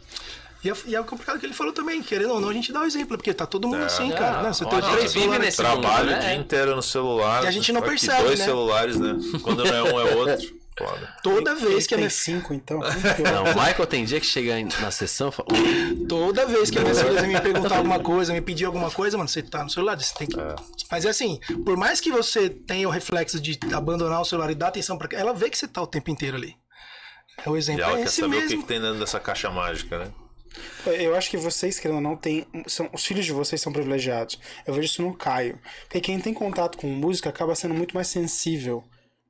E 0.67 0.71
é, 0.71 0.75
e 0.87 0.97
é 0.97 1.03
complicado 1.03 1.39
que 1.39 1.47
ele 1.47 1.55
falou 1.55 1.73
também, 1.73 2.03
querendo 2.03 2.33
ou 2.33 2.41
não, 2.41 2.49
a 2.49 2.53
gente 2.53 2.73
dá 2.73 2.81
o 2.81 2.85
exemplo, 2.85 3.17
porque 3.17 3.33
tá 3.33 3.47
todo 3.47 3.69
mundo 3.69 3.83
assim, 3.85 4.11
cara. 4.11 4.43
né? 4.43 4.53
Você 4.53 4.65
ó, 4.65 4.69
tem 4.69 4.79
a 4.79 4.83
gente 4.83 4.93
três 4.97 5.13
vive 5.13 5.21
celulares. 5.25 5.45
nesse 5.47 5.57
Trabalho 5.57 6.05
mundo, 6.07 6.09
o 6.09 6.11
né? 6.17 6.21
dia 6.21 6.35
inteiro 6.35 6.77
no 6.77 6.83
celular. 6.83 7.45
E 7.45 7.47
a 7.47 7.51
gente 7.51 7.73
não 7.73 7.83
percebe, 7.83 8.23
Dois 8.25 8.39
né? 8.39 8.45
celulares, 8.45 8.97
né? 8.99 9.17
Quando 9.43 9.65
não 9.65 9.75
é 9.75 9.83
um, 9.83 10.01
é 10.01 10.15
outro. 10.15 10.67
Foda. 10.79 11.15
Toda 11.23 11.55
vez 11.55 11.87
que 11.87 11.95
a 11.95 11.97
tem 11.97 12.03
minha, 12.05 12.11
cinco, 12.11 12.53
então. 12.53 12.81
Não, 12.81 13.45
o 13.45 13.55
Michael 13.55 13.87
tem 13.87 14.05
dia 14.05 14.21
que 14.21 14.27
chega 14.27 14.53
na 14.79 14.91
sessão 14.91 15.31
e 15.31 15.33
fala. 15.33 15.49
"Ô, 15.51 16.07
toda 16.07 16.45
vez 16.45 16.69
que 16.71 16.79
a 16.79 16.83
minha 16.83 16.95
filha 16.95 17.23
me 17.23 17.41
perguntar 17.41 17.77
alguma 17.79 17.99
coisa, 17.99 18.35
me 18.35 18.43
pedir 18.43 18.67
alguma 18.67 18.91
coisa, 18.91 19.17
mano, 19.17 19.27
você 19.27 19.41
tá 19.43 19.65
no 19.65 19.71
celular, 19.71 19.99
você 19.99 20.15
tem 20.15 20.27
que. 20.29 20.37
Mas 20.91 21.07
é 21.07 21.09
assim, 21.09 21.41
por 21.65 21.79
mais 21.79 21.99
que 21.99 22.11
você 22.13 22.51
tenha 22.51 22.87
o 22.87 22.91
reflexo 22.91 23.41
de 23.41 23.59
abandonar 23.73 24.21
o 24.21 24.25
celular 24.27 24.51
e 24.51 24.55
dar 24.55 24.69
atenção 24.69 24.99
pra 24.99 25.09
ela 25.19 25.33
vê 25.33 25.49
que 25.49 25.57
você 25.57 25.67
tá 25.67 25.81
o 25.81 25.87
tempo 25.87 26.11
inteiro 26.11 26.37
ali. 26.37 26.55
É 27.43 27.49
o 27.49 27.57
E 27.57 27.59
exemplo. 27.59 27.83
ela 27.83 27.93
É 27.95 27.97
quer 28.03 28.09
esse 28.09 28.21
saber 28.21 28.37
o 28.37 28.39
que, 28.41 28.45
mesmo. 28.49 28.63
que 28.63 28.69
tem 28.69 28.79
dentro 28.81 28.99
dessa 28.99 29.19
caixa 29.19 29.49
mágica, 29.51 29.99
né? 29.99 30.11
Eu 30.87 31.15
acho 31.15 31.31
que 31.31 31.37
vocês, 31.37 31.79
querendo 31.79 31.97
ou 31.97 32.03
não, 32.03 32.17
tem, 32.17 32.47
são, 32.67 32.89
os 32.93 33.05
filhos 33.05 33.25
de 33.25 33.33
vocês 33.33 33.61
são 33.61 33.73
privilegiados. 33.73 34.39
Eu 34.67 34.75
vejo 34.75 34.87
isso 34.87 35.03
no 35.03 35.15
Caio. 35.15 35.59
Porque 35.83 36.01
quem 36.01 36.21
tem 36.21 36.33
contato 36.33 36.79
com 36.79 36.87
música 36.87 37.29
acaba 37.29 37.55
sendo 37.55 37.75
muito 37.75 37.95
mais 37.95 38.09
sensível 38.09 38.85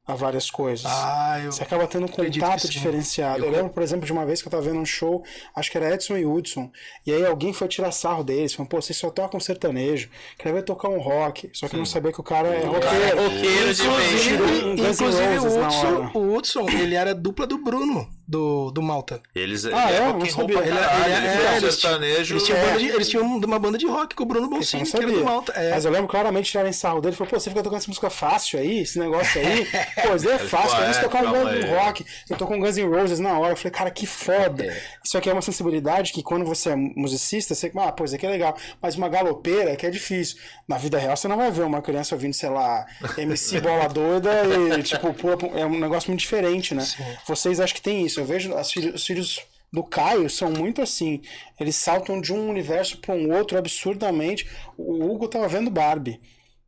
a 0.07 0.15
várias 0.15 0.51
coisas. 0.51 0.87
Ah, 0.87 1.41
eu. 1.43 1.51
Você 1.53 1.63
acaba 1.63 1.87
tendo 1.87 2.05
um 2.05 2.09
contato 2.09 2.61
sim. 2.63 2.69
diferenciado. 2.69 3.45
Eu 3.45 3.51
lembro, 3.51 3.71
por 3.71 3.83
exemplo, 3.83 4.07
de 4.07 4.13
uma 4.13 4.25
vez 4.25 4.41
que 4.41 4.49
eu 4.49 4.51
tava 4.53 4.63
vendo 4.63 4.79
um 4.79 4.85
show, 4.87 5.25
acho 5.55 5.71
que 5.71 5.77
era 5.77 5.93
Edson 5.95 6.17
e 6.17 6.25
Hudson, 6.25 6.71
e 7.05 7.13
aí 7.13 7.25
alguém 7.27 7.53
foi 7.53 7.67
tirar 7.69 7.91
sarro 7.91 8.23
deles, 8.23 8.55
falando, 8.55 8.69
pô, 8.71 8.81
vocês 8.81 8.97
só 8.97 9.11
tocam 9.11 9.41
sertanejo, 9.41 10.09
queria 10.39 10.53
ver 10.55 10.63
tocar 10.63 10.89
um 10.89 10.99
rock, 11.01 11.51
só 11.53 11.67
que 11.69 11.77
não 11.77 11.85
sabia 11.85 12.13
que 12.13 12.21
o 12.21 12.25
cara 12.25 12.49
é 12.49 12.65
roqueiro. 12.65 13.23
roqueiro 13.23 13.75
de 13.75 13.83
Inclusive, 13.83 14.43
um 14.65 14.73
Inclusive, 14.75 15.39
o. 15.39 15.65
Hudson, 15.67 16.11
o 16.15 16.35
Hudson, 16.37 16.67
ele 16.71 16.95
era 16.95 17.15
dupla 17.15 17.47
do 17.47 17.59
Bruno, 17.59 18.09
do, 18.29 18.71
do 18.71 18.83
Malta. 18.83 19.21
Eles 19.35 19.65
Ah, 19.67 19.69
ele 19.69 19.77
é? 19.77 19.97
é 19.97 19.99
Eu 19.99 20.05
rock 20.13 20.19
não 20.19 20.27
and 20.27 20.31
roll 20.31 20.31
sabia. 20.31 20.57
pra 20.59 20.67
Ele 20.67 20.77
é- 20.79 20.81
caralho, 20.81 21.05
ele 21.05 21.15
é- 21.15 21.19
ele 21.37 21.47
é, 21.47 21.57
eles- 21.57 21.75
sertanejo. 21.75 22.35
Eles 22.35 22.45
tinham, 22.45 22.59
É. 22.59 22.67
banda 22.67 22.79
de- 22.79 22.89
eles 22.89 23.09
tinham 23.09 23.25
uma 23.27 23.59
banda 23.59 23.79
de 23.79 23.87
rock 23.87 24.15
com 24.15 24.23
o 24.23 24.27
Bruno 24.27 24.47
eu 24.47 24.51
Bonsim, 24.51 24.79
não 24.79 24.85
que 24.85 24.97
era 24.97 25.07
do. 25.07 25.25
Malta. 25.25 25.53
É. 25.53 25.71
Mas 25.71 25.85
eu 25.85 25.91
lembro 25.91 26.09
claramente 26.09 26.51
tirarem 26.51 26.73
sarro 26.73 27.01
dele. 27.01 27.15
Falou, 27.17 27.31
pô, 27.31 27.39
você 27.41 27.51
fica 27.51 27.63
tocando 27.63 27.79
essa 27.79 27.89
música 27.89 28.11
fácil 28.11 28.59
aí, 28.61 28.81
esse 28.81 28.99
negócio 28.99 29.41
aí. 29.41 29.67
Isso 29.97 30.29
aí 30.29 30.35
é 30.35 30.39
fácil, 30.39 30.83
é, 30.83 31.03
tocar 31.03 31.25
um 31.25 31.31
bom 31.31 31.47
aí. 31.47 31.65
rock. 31.65 32.05
Eu 32.29 32.37
tô 32.37 32.47
com 32.47 32.59
Guns 32.59 32.77
N' 32.77 32.89
Roses 32.89 33.19
na 33.19 33.39
hora. 33.39 33.53
Eu 33.53 33.57
falei, 33.57 33.71
cara, 33.71 33.91
que 33.91 34.07
foda. 34.07 34.77
Isso 35.03 35.17
aqui 35.17 35.31
é 35.31 35.33
uma 35.33 35.43
sensibilidade 35.43 36.13
que 36.13 36.23
quando 36.23 36.45
você 36.45 36.71
é 36.71 36.77
musicista, 36.77 37.55
você, 37.55 37.73
ah, 37.77 37.93
pô, 37.93 38.05
isso 38.05 38.15
aqui 38.15 38.27
é 38.27 38.31
legal. 38.31 38.57
Mas 38.81 38.97
uma 38.97 39.09
galopeira 39.09 39.71
é 39.71 39.77
que 39.77 39.87
é 39.87 39.91
difícil. 39.91 40.39
Na 40.69 40.77
vida 40.77 40.99
real, 40.99 41.17
você 41.17 41.29
não 41.29 41.37
vai 41.37 41.51
ver 41.51 41.63
uma 41.63 41.81
criança 41.81 42.15
ouvindo, 42.15 42.35
sei 42.35 42.51
lá, 42.51 42.87
MC 43.17 43.61
Bola 43.61 43.89
Doida 43.93 44.43
e, 44.79 44.83
tipo, 44.83 45.13
pula, 45.15 45.37
é 45.55 45.65
um 45.65 45.79
negócio 45.79 46.11
muito 46.11 46.21
diferente, 46.21 46.75
né? 46.75 46.87
Vocês 47.27 47.61
acham 47.61 47.75
que 47.75 47.83
tem 47.83 48.05
isso. 48.05 48.21
Eu 48.21 48.25
vejo 48.25 48.55
os 48.55 49.07
filhos 49.07 49.41
do 49.73 49.83
Caio 49.83 50.31
são 50.31 50.51
muito 50.51 50.81
assim. 50.81 51.21
Eles 51.59 51.77
saltam 51.77 52.21
de 52.21 52.33
um 52.33 52.49
universo 52.49 52.99
para 52.99 53.15
um 53.15 53.35
outro 53.35 53.59
absurdamente. 53.59 54.49
O 54.77 55.05
Hugo 55.05 55.29
tava 55.29 55.49
vendo 55.49 55.71
Barbie. 55.71 56.21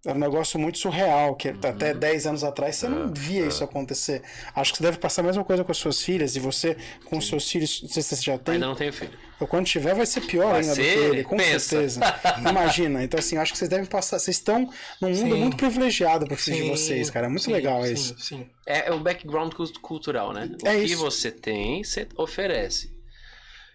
Era 0.08 0.16
um 0.16 0.20
negócio 0.20 0.58
muito 0.58 0.78
surreal, 0.78 1.34
que 1.36 1.48
até 1.50 1.92
10 1.92 2.26
anos 2.28 2.42
atrás 2.42 2.76
você 2.76 2.88
não 2.88 3.12
via 3.12 3.44
isso 3.46 3.62
acontecer. 3.62 4.22
Acho 4.56 4.72
que 4.72 4.78
você 4.78 4.84
deve 4.84 4.96
passar 4.96 5.20
a 5.20 5.24
mesma 5.26 5.44
coisa 5.44 5.62
com 5.62 5.70
as 5.70 5.76
suas 5.76 6.00
filhas, 6.00 6.34
e 6.34 6.40
você 6.40 6.78
com 7.04 7.18
os 7.18 7.28
seus 7.28 7.50
filhos, 7.50 7.82
não 7.82 7.90
sei 7.90 8.02
se 8.02 8.16
você 8.16 8.22
já 8.22 8.38
tem. 8.38 8.54
Ainda 8.54 8.66
não 8.68 8.74
tenho 8.74 8.90
filho. 8.90 9.12
Ou 9.38 9.46
quando 9.46 9.66
tiver, 9.66 9.94
vai 9.94 10.06
ser 10.06 10.22
pior 10.22 10.52
Vai 10.52 10.62
ainda 10.62 10.74
do 10.74 10.80
que 10.80 10.82
ser? 10.82 10.98
ele, 11.10 11.24
com 11.24 11.36
Pensa. 11.36 11.58
certeza. 11.60 12.00
Imagina. 12.48 13.04
Então, 13.04 13.20
assim, 13.20 13.36
acho 13.36 13.52
que 13.52 13.58
vocês 13.58 13.68
devem 13.68 13.84
passar. 13.84 14.18
Vocês 14.18 14.38
estão 14.38 14.70
num 15.00 15.08
mundo 15.10 15.34
Sim. 15.34 15.40
muito 15.40 15.56
privilegiado 15.58 16.26
para 16.26 16.36
filhos 16.38 16.60
de 16.62 16.70
vocês, 16.70 17.10
cara. 17.10 17.26
É 17.26 17.28
muito 17.28 17.44
sim, 17.44 17.52
legal 17.52 17.84
isso. 17.86 18.18
Sim. 18.18 18.48
É, 18.66 18.88
é 18.88 18.92
o 18.92 18.98
background 19.00 19.52
cult- 19.52 19.78
cultural, 19.80 20.32
né? 20.32 20.50
O 20.64 20.66
É 20.66 20.76
que 20.78 20.84
isso. 20.86 20.96
você 20.96 21.30
tem, 21.30 21.84
você 21.84 22.08
oferece. 22.16 22.90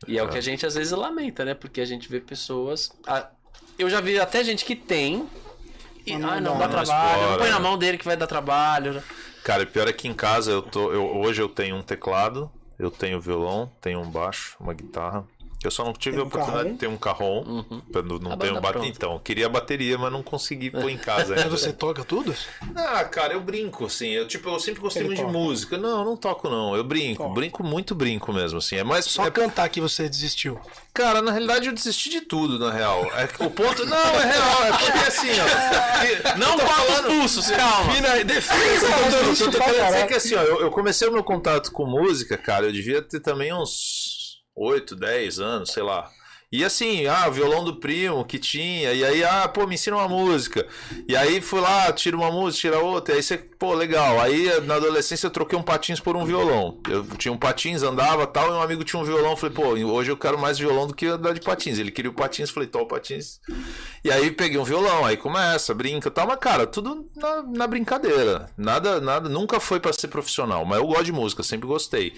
E 0.08 0.18
é 0.18 0.24
o 0.24 0.28
que 0.28 0.38
a 0.38 0.42
gente 0.42 0.66
às 0.66 0.74
vezes 0.74 0.92
lamenta, 0.92 1.46
né? 1.46 1.54
Porque 1.54 1.80
a 1.80 1.86
gente 1.86 2.10
vê 2.10 2.20
pessoas. 2.20 2.92
eu 3.78 3.88
já 3.90 4.02
vi 4.02 4.20
até 4.20 4.44
gente 4.44 4.66
que 4.66 4.76
tem. 4.76 5.30
E, 6.06 6.14
Mas 6.14 6.22
não 6.22 6.30
ah, 6.30 6.42
não 6.42 6.58
dá, 6.58 6.68
não 6.68 6.70
trabalho. 6.70 7.12
explora, 7.14 7.38
Põe 7.38 7.50
na 7.50 7.60
né? 7.60 7.62
mão 7.64 7.78
dele 7.78 7.98
que 7.98 8.06
vai 8.06 8.18
dar 8.18 8.28
trabalho. 8.28 9.02
Cara, 9.44 9.64
e 9.64 9.66
pior 9.66 9.88
é 9.88 9.94
que 9.94 10.08
em 10.08 10.14
casa 10.14 10.52
eu 10.52 10.62
tô. 10.62 10.92
Eu, 10.92 11.06
hoje 11.18 11.42
eu 11.42 11.50
tenho 11.50 11.76
um 11.76 11.82
teclado, 11.82 12.50
eu 12.80 12.90
tenho 12.90 13.20
violão, 13.20 13.72
tenho 13.82 14.00
um 14.00 14.10
baixo, 14.10 14.56
uma 14.60 14.74
guitarra. 14.74 15.26
Eu 15.64 15.72
só 15.72 15.84
não 15.84 15.94
tive 15.94 16.16
Tem 16.18 16.22
a 16.22 16.24
um 16.24 16.28
oportunidade 16.28 16.64
carrom? 16.64 16.74
de 16.74 16.80
ter 16.80 16.88
um 16.88 16.98
carrom. 16.98 17.64
pra 17.92 18.02
Não, 18.02 18.18
não 18.20 18.38
tenho 18.38 18.54
um 18.58 18.62
bateria. 18.62 18.72
pronta. 18.72 18.88
Então, 18.88 19.14
eu 19.14 19.20
queria 19.20 19.48
bateria, 19.50 19.98
mas 19.98 20.12
não 20.12 20.22
consegui 20.22 20.70
pôr 20.70 20.90
em 20.90 20.98
casa 20.98 21.36
ainda. 21.36 21.50
você 21.50 21.72
toca 21.72 22.04
tudo? 22.04 22.36
Ah, 22.76 23.04
cara, 23.06 23.34
eu 23.34 23.42
brinco, 23.42 23.86
assim. 23.86 24.10
Eu, 24.10 24.28
tipo, 24.28 24.50
eu 24.50 24.60
sempre 24.60 24.82
gostei 24.82 25.02
Ele 25.04 25.10
muito 25.10 25.20
de 25.20 25.26
toca. 25.26 25.38
música. 25.38 25.78
Não, 25.78 26.04
não 26.04 26.18
toco, 26.18 26.50
não. 26.50 26.76
Eu 26.76 26.84
brinco. 26.84 27.24
Toca. 27.24 27.34
Brinco 27.36 27.64
muito 27.64 27.96
brinco 27.96 28.32
mesmo, 28.34 28.58
assim. 28.60 28.76
É 28.76 28.84
mais. 28.84 29.06
Só 29.06 29.26
é- 29.28 29.32
cantar 29.32 29.70
que 29.70 29.80
você 29.82 30.08
desistiu. 30.10 30.60
Cara, 30.94 31.22
na 31.22 31.32
realidade 31.32 31.68
eu 31.68 31.74
desisti 31.74 32.10
de 32.10 32.22
tudo, 32.22 32.60
na 32.60 32.72
real. 32.72 33.06
É 33.16 33.28
o 33.44 33.50
ponto. 33.50 33.86
Não, 33.86 33.98
é 33.98 34.26
real. 34.32 34.64
É 34.66 34.72
porque 34.72 35.08
assim, 35.08 35.30
ó. 35.40 36.38
Não 36.38 36.58
paga 36.58 36.92
os 36.94 37.02
pulsos, 37.02 37.50
calma. 37.52 37.94
defesa. 38.24 38.90
Não, 38.90 39.30
eu 39.30 39.52
tô- 39.52 39.60
querendo 39.60 39.86
dizer 39.86 40.08
que 40.08 40.14
assim, 40.14 40.36
ó, 40.36 40.42
eu, 40.42 40.62
eu 40.62 40.72
comecei 40.72 41.08
o 41.08 41.12
meu 41.12 41.24
contato 41.24 41.72
com 41.72 41.86
música, 41.86 42.38
cara, 42.38 42.66
eu 42.68 42.72
devia 42.72 43.02
ter 43.02 43.20
também 43.20 43.54
uns 43.54 44.23
8, 44.56 44.96
10 44.96 45.40
anos, 45.40 45.72
sei 45.72 45.84
lá. 45.84 46.10
E 46.54 46.64
assim, 46.64 47.08
ah, 47.08 47.28
violão 47.30 47.64
do 47.64 47.78
primo 47.78 48.24
que 48.24 48.38
tinha, 48.38 48.94
e 48.94 49.04
aí, 49.04 49.24
ah, 49.24 49.48
pô, 49.48 49.66
me 49.66 49.74
ensina 49.74 49.98
uma 49.98 50.08
música. 50.08 50.68
E 51.08 51.16
aí 51.16 51.42
fui 51.42 51.60
lá, 51.60 51.92
tira 51.92 52.16
uma 52.16 52.30
música, 52.30 52.62
tira 52.62 52.80
outra, 52.80 53.16
e 53.16 53.18
aí 53.18 53.24
você, 53.24 53.40
pô, 53.40 53.74
legal. 53.74 54.22
Aí 54.22 54.62
na 54.62 54.76
adolescência 54.76 55.26
eu 55.26 55.32
troquei 55.32 55.58
um 55.58 55.64
patins 55.64 56.00
por 56.00 56.16
um 56.16 56.24
violão. 56.24 56.80
Eu 56.88 57.04
tinha 57.18 57.32
um 57.32 57.40
patins, 57.40 57.82
andava 57.82 58.28
tal, 58.28 58.50
e 58.50 58.52
um 58.52 58.62
amigo 58.62 58.84
tinha 58.84 59.02
um 59.02 59.04
violão. 59.04 59.36
Falei, 59.36 59.56
pô, 59.56 59.70
hoje 59.70 60.12
eu 60.12 60.18
quero 60.18 60.38
mais 60.38 60.60
violão 60.60 60.86
do 60.86 60.94
que 60.94 61.08
andar 61.08 61.34
de 61.34 61.42
patins. 61.42 61.80
Ele 61.80 61.90
queria 61.90 62.12
o 62.12 62.14
patins, 62.14 62.52
falei, 62.52 62.70
tô, 62.70 62.82
o 62.82 62.86
patins. 62.86 63.40
E 64.04 64.12
aí 64.12 64.30
peguei 64.30 64.60
um 64.60 64.64
violão, 64.64 65.04
aí 65.04 65.18
começa, 65.18 65.74
brinca, 65.74 66.12
tal, 66.12 66.28
mas 66.28 66.38
cara, 66.38 66.68
tudo 66.68 67.10
na, 67.16 67.42
na 67.42 67.66
brincadeira. 67.66 68.48
Nada, 68.56 69.02
nada, 69.02 69.28
nunca 69.28 69.60
foi 69.60 69.80
pra 69.80 69.92
ser 69.92 70.08
profissional, 70.08 70.64
mas 70.66 70.78
eu 70.78 70.86
gosto 70.86 71.06
de 71.06 71.12
música, 71.12 71.42
sempre 71.42 71.66
gostei. 71.66 72.14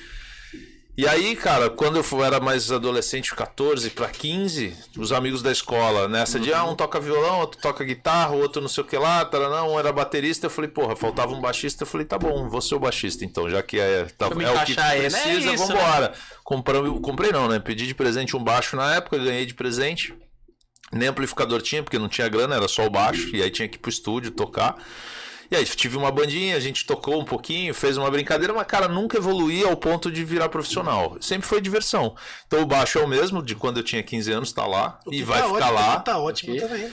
E 0.97 1.05
aí, 1.05 1.35
cara, 1.35 1.69
quando 1.69 1.97
eu 1.97 2.23
era 2.23 2.39
mais 2.39 2.71
adolescente, 2.71 3.35
14 3.35 3.89
pra 3.89 4.07
15, 4.07 4.73
os 4.97 5.11
amigos 5.11 5.41
da 5.41 5.51
escola, 5.51 6.07
nessa 6.07 6.39
de, 6.39 6.53
ah, 6.53 6.63
um 6.63 6.73
toca 6.73 7.01
violão, 7.01 7.41
outro 7.41 7.59
toca 7.59 7.83
guitarra, 7.83 8.31
o 8.31 8.39
outro 8.39 8.61
não 8.61 8.69
sei 8.69 8.81
o 8.81 8.87
que 8.87 8.97
lá, 8.97 9.25
taranã, 9.25 9.63
um 9.63 9.77
era 9.77 9.91
baterista, 9.91 10.45
eu 10.45 10.49
falei, 10.49 10.69
porra, 10.69 10.95
faltava 10.95 11.33
um 11.33 11.41
baixista, 11.41 11.83
eu 11.83 11.87
falei, 11.87 12.05
tá 12.07 12.17
bom, 12.17 12.47
vou 12.47 12.61
ser 12.61 12.75
o 12.75 12.79
baixista 12.79 13.25
então, 13.25 13.49
já 13.49 13.61
que 13.61 13.77
é, 13.77 14.05
tá, 14.17 14.27
é 14.27 14.29
o 14.29 14.31
que 14.65 14.73
né? 15.09 15.19
precisa, 15.19 15.49
É 15.49 15.53
isso, 15.53 15.67
vambora. 15.67 16.13
Comprei, 16.45 16.81
comprei 17.01 17.31
não, 17.33 17.49
né, 17.49 17.59
pedi 17.59 17.87
de 17.87 17.93
presente 17.93 18.37
um 18.37 18.43
baixo 18.43 18.77
na 18.77 18.95
época, 18.95 19.17
ganhei 19.17 19.45
de 19.45 19.53
presente. 19.53 20.13
Nem 20.93 21.09
amplificador 21.09 21.61
tinha, 21.61 21.83
porque 21.83 21.99
não 21.99 22.07
tinha 22.07 22.29
grana, 22.29 22.55
era 22.55 22.67
só 22.67 22.85
o 22.85 22.89
baixo. 22.89 23.35
E 23.35 23.41
aí 23.41 23.49
tinha 23.49 23.67
que 23.67 23.75
ir 23.75 23.79
pro 23.79 23.89
estúdio 23.89 24.31
tocar. 24.31 24.77
E 25.49 25.55
aí 25.55 25.65
tive 25.65 25.97
uma 25.97 26.11
bandinha, 26.11 26.55
a 26.55 26.59
gente 26.59 26.85
tocou 26.85 27.19
um 27.19 27.25
pouquinho, 27.25 27.73
fez 27.73 27.97
uma 27.97 28.09
brincadeira, 28.09 28.53
mas 28.53 28.65
cara, 28.65 28.87
nunca 28.87 29.17
evoluí 29.17 29.63
ao 29.63 29.75
ponto 29.75 30.11
de 30.11 30.23
virar 30.23 30.49
profissional. 30.49 31.17
Sempre 31.21 31.47
foi 31.47 31.61
diversão. 31.61 32.15
Então 32.47 32.61
o 32.61 32.65
baixo 32.65 32.99
é 32.99 33.03
o 33.03 33.07
mesmo, 33.07 33.41
de 33.43 33.55
quando 33.55 33.77
eu 33.77 33.83
tinha 33.83 34.01
15 34.01 34.31
anos, 34.31 34.51
tá 34.51 34.65
lá. 34.65 34.99
E 35.11 35.23
vai 35.23 35.41
tá 35.41 35.47
ficar 35.47 35.57
ótimo, 35.57 35.73
lá. 35.73 35.99
Tá 35.99 36.17
ótimo 36.17 36.55
Ok. 36.55 36.67
também. 36.67 36.91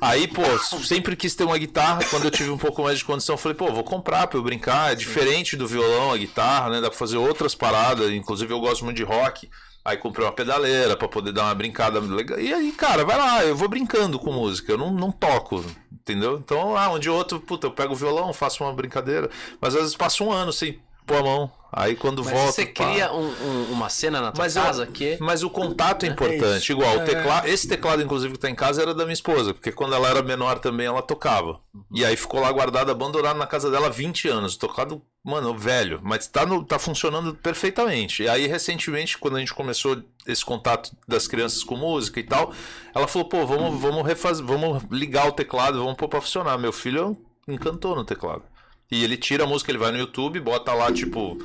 Aí, 0.00 0.26
pô, 0.26 0.42
sempre 0.82 1.14
quis 1.14 1.34
ter 1.34 1.44
uma 1.44 1.56
guitarra. 1.56 2.04
Quando 2.10 2.24
eu 2.24 2.30
tive 2.30 2.50
um 2.50 2.58
pouco 2.58 2.82
mais 2.82 2.98
de 2.98 3.04
condição, 3.04 3.34
eu 3.34 3.38
falei, 3.38 3.56
pô, 3.56 3.72
vou 3.72 3.84
comprar 3.84 4.26
pra 4.26 4.38
eu 4.38 4.42
brincar. 4.42 4.92
É 4.92 4.94
diferente 4.94 5.56
do 5.56 5.68
violão, 5.68 6.12
a 6.12 6.16
guitarra, 6.16 6.70
né? 6.70 6.80
Dá 6.80 6.90
pra 6.90 6.98
fazer 6.98 7.16
outras 7.16 7.54
paradas. 7.54 8.10
Inclusive, 8.10 8.52
eu 8.52 8.60
gosto 8.60 8.84
muito 8.84 8.96
de 8.96 9.04
rock. 9.04 9.48
Aí 9.84 9.98
comprei 9.98 10.26
uma 10.26 10.32
pedaleira 10.32 10.96
pra 10.96 11.06
poder 11.06 11.30
dar 11.30 11.44
uma 11.44 11.54
brincada 11.54 12.00
legal. 12.00 12.40
E 12.40 12.52
aí, 12.52 12.72
cara, 12.72 13.04
vai 13.04 13.18
lá, 13.18 13.44
eu 13.44 13.54
vou 13.54 13.68
brincando 13.68 14.18
com 14.18 14.32
música. 14.32 14.72
Eu 14.72 14.78
não, 14.78 14.90
não 14.90 15.12
toco, 15.12 15.62
entendeu? 16.04 16.38
Então, 16.38 16.76
ah, 16.76 16.90
um 16.92 16.98
dia 16.98 17.10
ou 17.10 17.18
outro, 17.18 17.40
puta, 17.40 17.66
eu 17.66 17.70
pego 17.70 17.94
o 17.94 17.96
violão, 17.96 18.32
faço 18.32 18.62
uma 18.62 18.72
brincadeira. 18.72 19.30
Mas 19.60 19.74
às 19.74 19.80
vezes 19.80 19.96
passa 19.96 20.22
um 20.22 20.30
ano 20.30 20.52
sem 20.52 20.78
pôr 21.06 21.16
a 21.18 21.22
mão. 21.22 21.52
Aí 21.76 21.96
quando 21.96 22.22
Mas 22.24 22.32
volta. 22.32 22.52
você 22.52 22.66
cria 22.66 23.12
um- 23.12 23.26
um- 23.26 23.72
uma 23.72 23.88
cena 23.88 24.20
na 24.20 24.30
tua 24.30 24.44
Mas 24.44 24.54
eu- 24.54 24.62
casa 24.62 24.86
que. 24.86 25.18
Mas 25.20 25.42
o 25.42 25.50
contato 25.50 26.04
é 26.06 26.08
importante. 26.08 26.70
Igual, 26.70 26.98
o 26.98 27.04
teclado, 27.04 27.48
esse 27.48 27.66
teclado, 27.66 28.00
inclusive, 28.00 28.34
que 28.34 28.38
tá 28.38 28.48
em 28.48 28.54
casa 28.54 28.80
era 28.80 28.94
da 28.94 29.02
minha 29.04 29.12
esposa, 29.12 29.52
porque 29.52 29.72
quando 29.72 29.92
ela 29.92 30.08
era 30.08 30.22
menor 30.22 30.60
também 30.60 30.86
ela 30.86 31.02
tocava. 31.02 31.58
E 31.92 32.04
aí 32.04 32.14
ficou 32.16 32.38
lá 32.40 32.52
guardado, 32.52 32.92
abandonado 32.92 33.36
na 33.36 33.46
casa 33.46 33.72
dela 33.72 33.88
há 33.88 33.90
20 33.90 34.28
anos. 34.28 34.54
O 34.54 34.58
teclado, 34.60 35.02
mano, 35.24 35.52
velho, 35.58 35.98
mas 36.04 36.28
tá, 36.28 36.46
no, 36.46 36.64
tá 36.64 36.78
funcionando 36.78 37.34
perfeitamente. 37.34 38.22
E 38.22 38.28
aí, 38.28 38.46
recentemente, 38.46 39.18
quando 39.18 39.36
a 39.36 39.40
gente 39.40 39.52
começou 39.52 40.00
esse 40.28 40.44
contato 40.44 40.92
das 41.08 41.26
crianças 41.26 41.64
com 41.64 41.74
música 41.76 42.20
e 42.20 42.22
tal, 42.22 42.52
ela 42.94 43.08
falou, 43.08 43.28
pô, 43.28 43.44
vamos, 43.44 43.80
vamos 43.80 44.06
refazer, 44.06 44.46
vamos 44.46 44.80
ligar 44.92 45.26
o 45.26 45.32
teclado, 45.32 45.78
vamos 45.80 45.96
pôr 45.96 46.06
pra 46.08 46.20
funcionar. 46.20 46.56
Meu 46.56 46.72
filho 46.72 47.16
encantou 47.48 47.96
no 47.96 48.04
teclado. 48.04 48.44
E 48.90 49.02
ele 49.02 49.16
tira 49.16 49.44
a 49.44 49.46
música, 49.46 49.70
ele 49.70 49.78
vai 49.78 49.90
no 49.90 49.98
YouTube, 49.98 50.38
bota 50.40 50.72
lá, 50.72 50.92
tipo, 50.92 51.38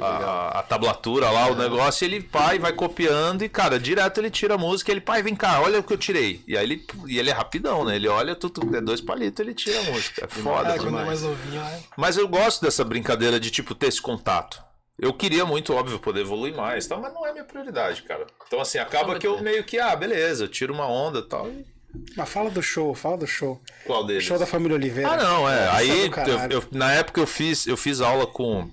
a, 0.00 0.60
a 0.60 0.62
tablatura 0.62 1.30
lá, 1.30 1.50
o 1.50 1.54
negócio, 1.54 2.04
e 2.04 2.08
ele, 2.08 2.22
pai, 2.22 2.58
vai 2.58 2.72
copiando 2.72 3.42
e, 3.42 3.48
cara, 3.48 3.78
direto 3.78 4.18
ele 4.18 4.30
tira 4.30 4.54
a 4.54 4.58
música 4.58 4.90
ele, 4.90 5.00
pai, 5.00 5.22
vem 5.22 5.34
cá, 5.34 5.60
olha 5.60 5.80
o 5.80 5.82
que 5.82 5.92
eu 5.92 5.98
tirei. 5.98 6.42
E 6.46 6.56
aí 6.56 6.64
ele, 6.64 6.86
e 7.06 7.18
ele 7.18 7.30
é 7.30 7.32
rapidão, 7.32 7.84
né? 7.84 7.96
Ele 7.96 8.08
olha, 8.08 8.34
tudo, 8.34 8.76
é 8.76 8.80
dois 8.80 9.00
palitos, 9.00 9.40
ele 9.40 9.54
tira 9.54 9.80
a 9.80 9.84
música. 9.84 10.24
É 10.24 10.28
foda. 10.28 10.74
É 10.74 10.78
demais. 10.78 11.06
mais 11.06 11.22
novinho, 11.22 11.60
né? 11.60 11.82
Mas 11.96 12.16
eu 12.16 12.28
gosto 12.28 12.62
dessa 12.62 12.84
brincadeira 12.84 13.38
de, 13.38 13.50
tipo, 13.50 13.74
ter 13.74 13.88
esse 13.88 14.00
contato. 14.00 14.62
Eu 14.98 15.12
queria 15.12 15.44
muito, 15.44 15.74
óbvio, 15.74 15.98
poder 15.98 16.20
evoluir 16.20 16.54
mais, 16.54 16.86
tal, 16.86 17.00
mas 17.00 17.12
não 17.12 17.26
é 17.26 17.32
minha 17.32 17.44
prioridade, 17.44 18.02
cara. 18.02 18.26
Então, 18.46 18.60
assim, 18.60 18.78
acaba 18.78 19.18
que 19.18 19.26
eu 19.26 19.36
ter. 19.36 19.42
meio 19.42 19.64
que, 19.64 19.78
ah, 19.78 19.96
beleza, 19.96 20.44
eu 20.44 20.48
tiro 20.48 20.72
uma 20.72 20.86
onda 20.86 21.20
e 21.20 21.22
tal. 21.22 21.48
E... 21.48 21.71
Mas 22.16 22.28
fala 22.28 22.50
do 22.50 22.62
show, 22.62 22.94
fala 22.94 23.18
do 23.18 23.26
show. 23.26 23.60
Qual 23.84 24.04
deles? 24.06 24.24
Show 24.24 24.38
da 24.38 24.46
família 24.46 24.76
Oliveira. 24.76 25.10
Ah, 25.10 25.16
não, 25.16 25.48
é. 25.48 25.64
É 25.64 25.68
Aí, 25.70 26.06
eu- 26.06 26.50
eu- 26.60 26.64
na 26.72 26.92
época 26.92 27.20
eu 27.20 27.26
fiz, 27.26 27.66
eu 27.66 27.76
fiz 27.76 28.00
aula 28.00 28.26
com 28.26 28.70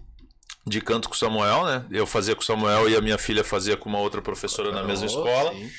de 0.65 0.79
canto 0.81 1.09
com 1.09 1.15
o 1.15 1.17
Samuel, 1.17 1.65
né? 1.65 1.83
Eu 1.91 2.05
fazia 2.05 2.35
com 2.35 2.41
o 2.41 2.45
Samuel 2.45 2.89
e 2.89 2.95
a 2.95 3.01
minha 3.01 3.17
filha 3.17 3.43
fazia 3.43 3.75
com 3.75 3.89
uma 3.89 3.99
outra 3.99 4.21
professora 4.21 4.71
na 4.71 4.83
mesma 4.83 5.05
Oh, 5.05 5.09
escola. 5.09 5.51
sim. 5.53 5.69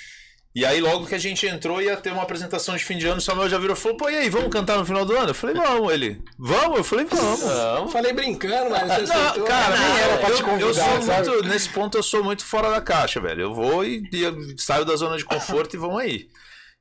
E 0.52 0.64
aí, 0.64 0.80
logo 0.80 1.06
que 1.06 1.14
a 1.14 1.18
gente 1.18 1.46
entrou, 1.46 1.80
ia 1.80 1.96
ter 1.96 2.12
uma 2.12 2.24
apresentação 2.24 2.76
de 2.76 2.84
fim 2.84 2.98
de 2.98 3.06
ano, 3.06 3.18
o 3.18 3.20
Samuel 3.20 3.48
já 3.48 3.56
virou 3.56 3.76
e 3.76 3.78
falou: 3.78 3.96
pô, 3.96 4.10
e 4.10 4.16
aí, 4.16 4.28
vamos 4.28 4.48
cantar 4.50 4.78
no 4.78 4.84
final 4.84 5.04
do 5.04 5.16
ano? 5.16 5.28
Eu 5.28 5.34
falei: 5.34 5.54
vamos. 5.54 5.92
Ele: 5.92 6.20
vamos? 6.36 6.78
Eu 6.78 6.82
falei: 6.84 7.04
vamos. 7.04 7.40
Não. 7.40 7.88
Falei 7.88 8.12
brincando, 8.12 8.68
mas 8.68 8.82
você 8.82 9.02
Não, 9.14 9.22
aceitou. 9.28 9.44
cara, 9.46 9.78
nem 9.78 9.98
era 10.00 10.16
pra 10.18 10.28
eu, 10.30 10.36
te 10.36 10.42
convidar, 10.42 10.66
eu 10.66 10.74
sou 10.74 11.02
sabe? 11.02 11.28
muito, 11.28 11.44
nesse 11.46 11.68
ponto 11.68 11.96
eu 11.96 12.02
sou 12.02 12.24
muito 12.24 12.44
fora 12.44 12.68
da 12.68 12.80
caixa, 12.80 13.20
velho. 13.20 13.42
Eu 13.42 13.54
vou 13.54 13.84
e, 13.84 14.02
e 14.12 14.22
eu 14.24 14.34
saio 14.58 14.84
da 14.84 14.96
zona 14.96 15.16
de 15.16 15.24
conforto 15.24 15.76
e 15.76 15.78
vamos 15.78 16.00
aí. 16.00 16.26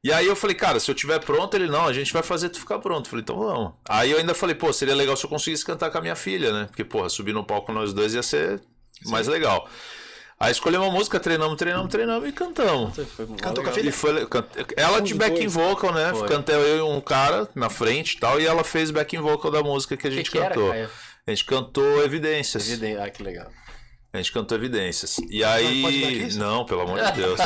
E 0.04 0.14
aí 0.14 0.26
eu 0.28 0.36
falei, 0.36 0.56
cara, 0.56 0.80
se 0.80 0.90
eu 0.90 0.96
tiver 0.96 1.20
pronto, 1.20 1.56
ele 1.56 1.68
não, 1.68 1.86
a 1.86 1.92
gente 1.94 2.14
vai 2.14 2.24
fazer 2.24 2.50
tu 2.50 2.60
ficar 2.60 2.80
pronto. 2.80 3.06
Eu 3.06 3.10
falei, 3.10 3.22
então 3.24 3.38
vamos. 3.38 3.74
Aí 3.88 4.12
eu 4.12 4.18
ainda 4.18 4.34
falei, 4.34 4.56
pô, 4.56 4.72
seria 4.72 4.96
legal 4.96 5.18
se 5.18 5.26
eu 5.26 5.30
conseguisse 5.30 5.66
cantar 5.66 5.92
com 5.92 5.98
a 5.98 6.02
minha 6.02 6.16
filha, 6.16 6.54
né? 6.54 6.66
Porque, 6.68 6.86
porra, 6.86 7.10
subir 7.10 7.34
no 7.34 7.44
palco 7.44 7.74
nós 7.74 7.92
dois 7.94 8.14
ia 8.14 8.24
ser 8.24 8.62
mais 9.06 9.28
legal. 9.28 9.68
Aí 10.40 10.54
escolhemos 10.54 10.88
uma 10.88 10.94
música, 10.94 11.20
treinamos, 11.20 11.58
treinamos, 11.58 11.90
treinamos 11.92 12.30
e 12.30 12.32
cantamos. 12.32 12.96
Foi 12.96 13.28
Cantou 13.42 13.62
com 13.62 13.72
a 13.72 13.74
filha? 13.74 13.90
E 13.90 13.92
foi, 13.92 14.26
can- 14.26 14.46
ela 14.78 15.02
de 15.02 15.14
backing 15.14 15.36
dois. 15.50 15.54
vocal, 15.54 15.94
né? 15.94 16.14
Foi. 16.14 16.30
Cantei 16.30 16.56
eu 16.56 16.78
e 16.78 16.82
um 16.82 17.02
cara 17.02 17.50
na 17.54 17.70
frente 17.70 18.14
e 18.14 18.20
tal, 18.22 18.40
e 18.40 18.46
ela 18.48 18.64
fez 18.64 18.90
backing 18.92 19.20
vocal 19.20 19.52
da 19.52 19.62
música 19.62 19.98
que 19.98 20.08
a 20.08 20.10
que, 20.10 20.16
gente 20.16 20.32
que 20.32 20.38
era, 20.38 20.56
cantou. 20.56 20.70
Caio? 20.70 20.90
A 21.28 21.30
gente 21.32 21.44
cantou 21.44 22.02
Evidências. 22.06 22.70
Evidente. 22.70 23.02
Ah, 23.02 23.10
que 23.10 23.22
legal. 23.22 23.52
A 24.12 24.18
gente 24.18 24.32
cantou 24.32 24.58
Evidências. 24.58 25.18
E 25.30 25.44
aí. 25.44 26.28
Não, 26.36 26.66
pelo 26.66 26.82
amor 26.82 27.00
de 27.00 27.12
Deus. 27.22 27.40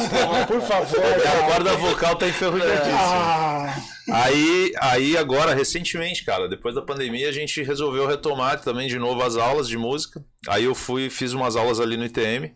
Por 0.47 0.61
favor. 0.61 0.99
a 1.03 1.51
corda 1.51 1.75
vocal 1.75 2.15
tá 2.15 2.27
enferrujadíssima. 2.27 2.97
Ah, 2.97 3.75
Aí, 4.11 4.71
aí 4.81 5.17
agora, 5.17 5.53
recentemente, 5.53 6.25
cara, 6.25 6.47
depois 6.49 6.75
da 6.75 6.81
pandemia, 6.81 7.29
a 7.29 7.31
gente 7.31 7.63
resolveu 7.63 8.05
retomar 8.05 8.61
também 8.61 8.87
de 8.87 8.99
novo 8.99 9.21
as 9.23 9.37
aulas 9.37 9.67
de 9.67 9.77
música. 9.77 10.23
Aí 10.47 10.65
eu 10.65 10.75
fui, 10.75 11.09
fiz 11.09 11.33
umas 11.33 11.55
aulas 11.55 11.79
ali 11.79 11.95
no 11.95 12.05
ITM. 12.05 12.53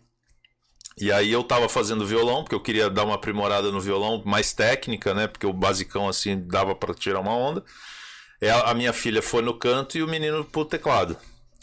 E 1.00 1.12
aí 1.12 1.30
eu 1.32 1.44
tava 1.44 1.68
fazendo 1.68 2.06
violão, 2.06 2.42
porque 2.42 2.54
eu 2.54 2.60
queria 2.62 2.90
dar 2.90 3.04
uma 3.04 3.14
aprimorada 3.14 3.70
no 3.70 3.80
violão, 3.80 4.22
mais 4.26 4.52
técnica, 4.52 5.14
né? 5.14 5.26
Porque 5.26 5.46
o 5.46 5.52
basicão 5.52 6.08
assim 6.08 6.38
dava 6.46 6.74
pra 6.74 6.92
tirar 6.92 7.20
uma 7.20 7.34
onda. 7.34 7.62
É, 8.40 8.50
a 8.50 8.74
minha 8.74 8.92
filha 8.92 9.22
foi 9.22 9.40
no 9.42 9.54
canto 9.54 9.96
e 9.96 10.02
o 10.02 10.08
menino 10.08 10.44
pro 10.44 10.64
teclado. 10.64 11.16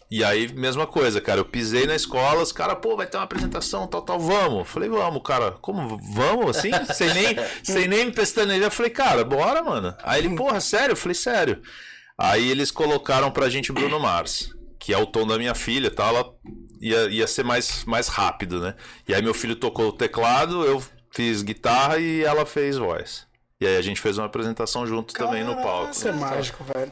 E 0.10 0.24
aí, 0.24 0.54
mesma 0.54 0.86
coisa, 0.86 1.20
cara. 1.20 1.40
Eu 1.40 1.46
pisei 1.46 1.88
na 1.88 1.96
escola, 1.96 2.42
os 2.42 2.52
caras, 2.52 2.78
pô, 2.80 2.96
vai 2.96 3.08
ter 3.08 3.18
uma 3.18 3.24
apresentação, 3.24 3.88
tal, 3.88 4.02
tal, 4.02 4.20
vamos. 4.20 4.68
Falei, 4.68 4.88
vamos, 4.88 5.22
cara. 5.24 5.52
Como? 5.54 5.98
Vamos, 6.14 6.58
assim? 6.58 6.72
sem, 6.94 7.14
nem, 7.14 7.36
sem 7.64 7.88
nem 7.88 8.06
me 8.06 8.12
pestanejar. 8.12 8.68
Eu 8.68 8.72
falei, 8.72 8.92
cara, 8.92 9.24
bora, 9.24 9.64
mano. 9.64 9.96
Aí 10.04 10.24
ele, 10.24 10.36
porra, 10.36 10.62
sério? 10.62 10.94
Eu 10.94 10.98
falei, 10.98 11.16
sério. 11.16 11.62
Aí 12.18 12.50
eles 12.50 12.72
colocaram 12.72 13.32
pra 13.32 13.50
gente 13.50 13.74
Bruno 13.74 14.00
Mars, 14.00 14.50
que 14.80 14.94
é 14.94 14.98
o 14.98 15.06
tom 15.06 15.28
da 15.28 15.38
minha 15.38 15.56
filha, 15.56 15.92
tá? 15.92 16.08
Ela 16.08 16.34
ia, 16.80 17.10
ia 17.10 17.28
ser 17.28 17.44
mais, 17.44 17.84
mais 17.86 18.08
rápido, 18.08 18.62
né? 18.62 18.76
E 19.08 19.14
aí 19.14 19.22
meu 19.22 19.34
filho 19.34 19.56
tocou 19.56 19.90
o 19.90 19.94
teclado, 19.94 20.64
eu 20.64 20.82
fiz 21.12 21.42
guitarra 21.42 21.98
e 21.98 22.24
ela 22.24 22.46
fez 22.46 22.78
voz. 22.78 23.26
E 23.60 23.66
aí 23.66 23.78
a 23.78 23.82
gente 23.82 24.00
fez 24.00 24.18
uma 24.18 24.28
apresentação 24.28 24.86
junto 24.86 25.14
também 25.14 25.44
no 25.44 25.56
palco. 25.56 25.92
isso 25.92 26.08
é 26.08 26.12
mágico, 26.12 26.64
velho. 26.64 26.92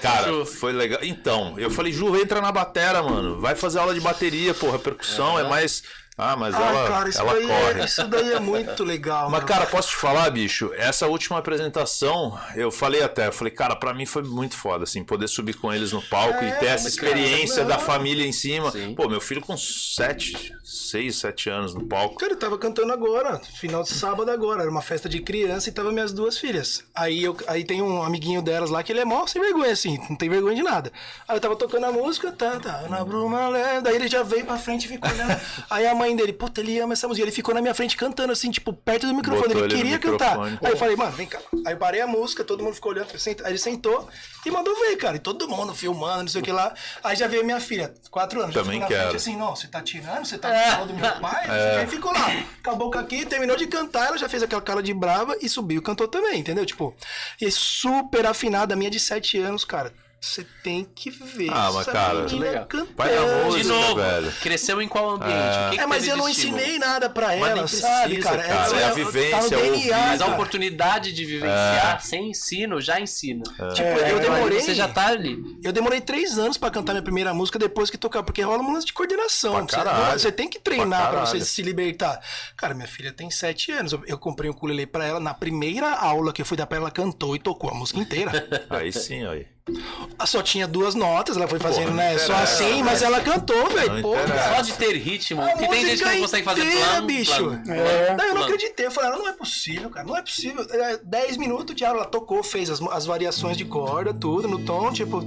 Cara, 0.00 0.46
foi 0.46 0.72
legal. 0.72 1.00
Então, 1.02 1.58
eu 1.58 1.70
falei, 1.70 1.92
Ju, 1.92 2.16
entra 2.16 2.40
na 2.40 2.50
batera, 2.50 3.02
mano. 3.02 3.40
Vai 3.40 3.54
fazer 3.54 3.78
aula 3.78 3.92
de 3.92 4.00
bateria, 4.00 4.54
porra. 4.54 4.78
Percussão 4.78 5.38
é, 5.38 5.44
mais. 5.44 5.82
Ah, 6.16 6.36
mas 6.36 6.54
Ah, 6.54 6.60
ela, 6.62 6.88
cara, 6.88 7.08
isso 7.08 7.20
ela 7.20 7.32
daí, 7.32 7.46
corre. 7.46 7.80
é, 7.80 7.84
isso 7.84 8.04
daí 8.06 8.32
é 8.34 8.38
muito 8.40 8.84
legal. 8.84 9.28
Mas, 9.30 9.40
meu. 9.40 9.48
cara, 9.48 9.66
posso 9.66 9.88
te 9.88 9.96
falar, 9.96 10.30
bicho? 10.30 10.70
Essa 10.76 11.08
última 11.08 11.38
apresentação, 11.38 12.38
eu 12.54 12.70
falei 12.70 13.02
até, 13.02 13.26
eu 13.26 13.32
falei, 13.32 13.52
cara, 13.52 13.74
pra 13.74 13.92
mim 13.92 14.06
foi 14.06 14.22
muito 14.22 14.56
foda, 14.56 14.84
assim, 14.84 15.02
poder 15.02 15.26
subir 15.26 15.54
com 15.54 15.72
eles 15.72 15.92
no 15.92 16.00
palco 16.02 16.38
É, 16.44 16.48
e 16.48 16.52
ter 16.60 16.66
essa 16.66 16.86
experiência 16.86 17.64
cara, 17.64 17.68
da 17.76 17.78
família 17.78 18.24
em 18.24 18.30
cima. 18.32 18.70
Sim. 18.70 18.94
Pô, 18.94 19.08
meu 19.08 19.20
filho 19.20 19.40
com 19.40 19.56
sete, 19.56 20.54
seis, 20.62 21.16
sete 21.16 21.50
anos 21.50 21.74
no 21.74 21.84
palco. 21.86 22.14
Cara, 22.16 22.32
eu 22.32 22.38
tava 22.38 22.56
cantando 22.58 22.92
agora, 22.92 23.40
final 23.40 23.82
de 23.82 23.88
sábado 23.90 24.30
agora. 24.30 24.62
Era 24.62 24.70
uma 24.70 24.82
festa 24.82 25.08
de 25.08 25.20
criança 25.20 25.68
e 25.68 25.72
tava 25.72 25.90
minhas 25.90 26.12
duas 26.12 26.38
filhas. 26.38 26.84
Aí, 26.94 27.24
eu, 27.24 27.36
aí 27.48 27.64
tem 27.64 27.82
um 27.82 28.02
amiguinho 28.04 28.40
delas 28.40 28.70
lá 28.70 28.82
que 28.84 28.92
ele 28.92 29.00
é 29.00 29.04
mó 29.04 29.26
sem 29.26 29.42
vergonha, 29.42 29.72
assim, 29.72 29.98
não 30.08 30.16
tem 30.16 30.28
vergonha 30.28 30.54
de 30.54 30.62
nada. 30.62 30.92
Aí 31.26 31.36
eu 31.36 31.40
tava 31.40 31.56
tocando 31.56 31.86
a 31.86 31.92
música, 31.92 32.30
tá, 32.30 32.60
tá, 32.60 32.82
Ana 32.86 33.04
Bruma, 33.04 33.50
né? 33.50 33.80
daí 33.82 33.96
ele 33.96 34.06
já 34.06 34.22
veio 34.22 34.44
pra 34.44 34.56
frente 34.58 34.84
e 34.84 34.88
ficou 34.88 35.10
olhando. 35.10 35.40
aí 35.70 35.86
a 35.86 35.94
mãe 35.94 36.03
dele, 36.16 36.32
puta, 36.32 36.60
ele 36.60 36.78
ama 36.80 36.92
essa 36.94 37.06
música. 37.06 37.24
Ele 37.24 37.30
ficou 37.32 37.54
na 37.54 37.60
minha 37.60 37.72
frente 37.74 37.96
cantando, 37.96 38.32
assim, 38.32 38.50
tipo, 38.50 38.72
perto 38.72 39.06
do 39.06 39.14
microfone. 39.14 39.48
Botou 39.54 39.64
ele 39.64 39.74
ele 39.74 39.82
queria 39.82 39.98
cantar. 39.98 40.30
microfone. 40.38 40.58
Aí 40.62 40.72
eu 40.72 40.76
falei, 40.76 40.96
mano, 40.96 41.12
vem 41.12 41.26
cá. 41.26 41.38
Aí 41.64 41.72
eu 41.74 41.76
parei 41.78 42.00
a 42.00 42.06
música, 42.06 42.42
todo 42.42 42.62
mundo 42.64 42.74
ficou 42.74 42.92
olhando. 42.92 43.08
Aí 43.44 43.52
ele 43.52 43.58
sentou 43.58 44.08
e 44.44 44.50
mandou 44.50 44.74
ver, 44.80 44.96
cara. 44.96 45.16
E 45.16 45.20
todo 45.20 45.48
mundo 45.48 45.72
filmando, 45.74 46.22
não 46.24 46.28
sei 46.28 46.40
o 46.40 46.44
que 46.44 46.52
lá. 46.52 46.74
Aí 47.02 47.14
já 47.14 47.26
veio 47.28 47.44
minha 47.44 47.60
filha, 47.60 47.94
quatro 48.10 48.40
anos. 48.42 48.54
já 48.54 48.62
Também 48.62 48.80
ficou 48.80 48.90
na 48.90 48.96
quero. 48.96 49.10
frente 49.10 49.16
assim, 49.16 49.36
não, 49.36 49.54
você 49.54 49.68
tá 49.68 49.80
tirando? 49.80 50.24
Você 50.24 50.36
tá 50.36 50.48
falando 50.48 50.88
do 50.88 50.94
meu 50.94 51.12
pai? 51.20 51.44
Aí 51.80 51.86
ficou 51.86 52.12
lá. 52.12 52.26
Acabou 52.58 52.90
com 52.90 52.98
aqui, 52.98 53.24
terminou 53.24 53.56
de 53.56 53.66
cantar, 53.66 54.08
ela 54.08 54.18
já 54.18 54.28
fez 54.28 54.42
aquela 54.42 54.62
cara 54.62 54.82
de 54.82 54.92
brava 54.92 55.36
e 55.40 55.48
subiu 55.48 55.78
e 55.78 55.82
cantou 55.82 56.08
também, 56.08 56.40
entendeu? 56.40 56.64
Tipo, 56.66 56.94
e 57.40 57.50
super 57.50 58.26
afinada, 58.26 58.74
a 58.74 58.76
minha 58.76 58.90
de 58.90 58.98
sete 58.98 59.38
anos, 59.38 59.64
cara. 59.64 59.92
Você 60.24 60.46
tem 60.62 60.84
que 60.94 61.10
ver. 61.10 61.50
Ah, 61.50 61.70
mas, 61.70 61.82
essa 61.82 61.92
cara, 61.92 62.22
menina 62.22 62.46
legal. 62.46 62.66
cantando. 62.66 62.94
Vai 62.96 63.14
na 63.14 63.44
música, 63.44 63.62
De 63.62 63.68
novo, 63.68 63.94
velho. 63.96 64.32
cresceu 64.40 64.80
em 64.80 64.88
qual 64.88 65.10
ambiente? 65.10 65.34
O 65.66 65.70
que 65.70 65.76
que 65.76 65.82
É, 65.82 65.86
mas 65.86 66.08
eu 66.08 66.16
não 66.16 66.26
estímulo? 66.28 66.60
ensinei 66.62 66.78
nada 66.78 67.10
pra 67.10 67.26
Mas 67.28 67.40
ela, 67.42 67.54
nem 67.56 67.66
sabe, 67.66 68.14
precisa, 68.14 68.28
cara? 68.30 68.42
cara. 68.42 68.76
É 68.80 68.84
a 68.84 68.88
tá 68.88 68.94
vivência, 68.94 69.36
é 69.36 69.58
o 69.58 69.60
DNA, 69.60 69.98
Mas 69.98 70.20
a 70.22 70.26
oportunidade 70.28 71.12
de 71.12 71.24
vivenciar 71.26 72.00
sem 72.00 72.30
ensino 72.30 72.80
já 72.80 72.98
ensina. 72.98 73.42
Tipo, 73.74 73.88
eu 73.88 74.16
É, 74.16 74.20
demorei. 74.20 74.60
Você 74.60 74.74
já 74.74 74.88
tá 74.88 75.08
ali. 75.08 75.36
Eu 75.62 75.72
demorei 75.72 76.00
três 76.00 76.38
anos 76.38 76.56
pra 76.56 76.70
cantar 76.70 76.92
minha 76.94 77.02
primeira 77.02 77.34
música 77.34 77.58
depois 77.58 77.90
que 77.90 77.98
tocar, 77.98 78.22
porque 78.22 78.40
rola 78.40 78.62
um 78.62 78.72
lance 78.72 78.86
de 78.86 78.94
coordenação. 78.94 79.66
Pra 79.66 80.12
Você, 80.12 80.18
você 80.20 80.32
tem 80.32 80.48
que 80.48 80.58
Pra 80.58 80.72
treinar 80.72 81.10
pra, 81.10 81.20
você 81.20 81.32
caralho. 81.32 81.44
se 81.44 81.60
libertar. 81.62 82.18
Cara, 82.56 82.72
minha 82.74 82.88
filha 82.88 83.12
tem 83.12 83.30
sete 83.30 83.70
anos. 83.72 83.92
Eu, 83.92 84.02
eu 84.06 84.18
comprei 84.18 84.48
um 84.48 84.54
ukulele 84.54 84.86
pra 84.86 85.04
ela. 85.06 85.20
Na 85.20 85.34
primeira 85.34 85.90
aula 85.94 86.32
que 86.32 86.40
eu 86.40 86.46
fui 86.46 86.56
dar 86.56 86.66
pra 86.66 86.76
ela, 86.78 86.86
ela 86.86 86.90
cantou 86.90 87.36
e 87.36 87.38
tocou 87.38 87.70
a 87.70 87.74
música 87.74 88.00
inteira. 88.00 88.48
Aí 88.70 88.90
sim, 88.92 89.26
aí. 89.26 89.46
Só 90.26 90.42
tinha 90.42 90.66
duas 90.66 90.94
notas, 90.94 91.36
ela 91.36 91.48
foi 91.48 91.58
fazendo, 91.58 91.86
Porra, 91.86 91.96
né? 91.96 92.18
Só 92.18 92.34
assim, 92.34 92.82
mas 92.82 93.02
ela 93.02 93.20
cantou, 93.20 93.68
velho. 93.70 94.02
Só 94.02 94.60
de 94.60 94.72
ter 94.74 94.96
ritmo. 94.96 95.42
A 95.42 95.48
Porque 95.48 95.68
tem 95.68 95.86
gente 95.86 95.98
que 95.98 96.04
música 96.04 96.12
não 96.12 96.20
consegue 96.20 96.44
fazer 96.44 96.64
inteira, 96.64 96.86
plano, 96.86 97.06
bicho. 97.06 97.44
plano, 97.44 97.72
É. 97.72 98.16
Não, 98.16 98.24
eu 98.24 98.34
não 98.34 98.42
acreditei. 98.42 98.86
Eu 98.86 98.90
falei, 98.90 99.10
não 99.10 99.28
é 99.28 99.32
possível, 99.32 99.90
cara. 99.90 100.06
Não 100.06 100.16
é 100.16 100.22
possível. 100.22 100.66
É, 100.70 100.98
10 100.98 101.36
minutos, 101.38 101.74
Tiago, 101.74 101.96
ela 101.96 102.06
tocou, 102.06 102.42
fez 102.42 102.68
as, 102.68 102.80
as 102.82 103.06
variações 103.06 103.56
de 103.56 103.64
corda, 103.64 104.12
tudo, 104.12 104.46
no 104.48 104.64
tom, 104.64 104.92
tipo, 104.92 105.22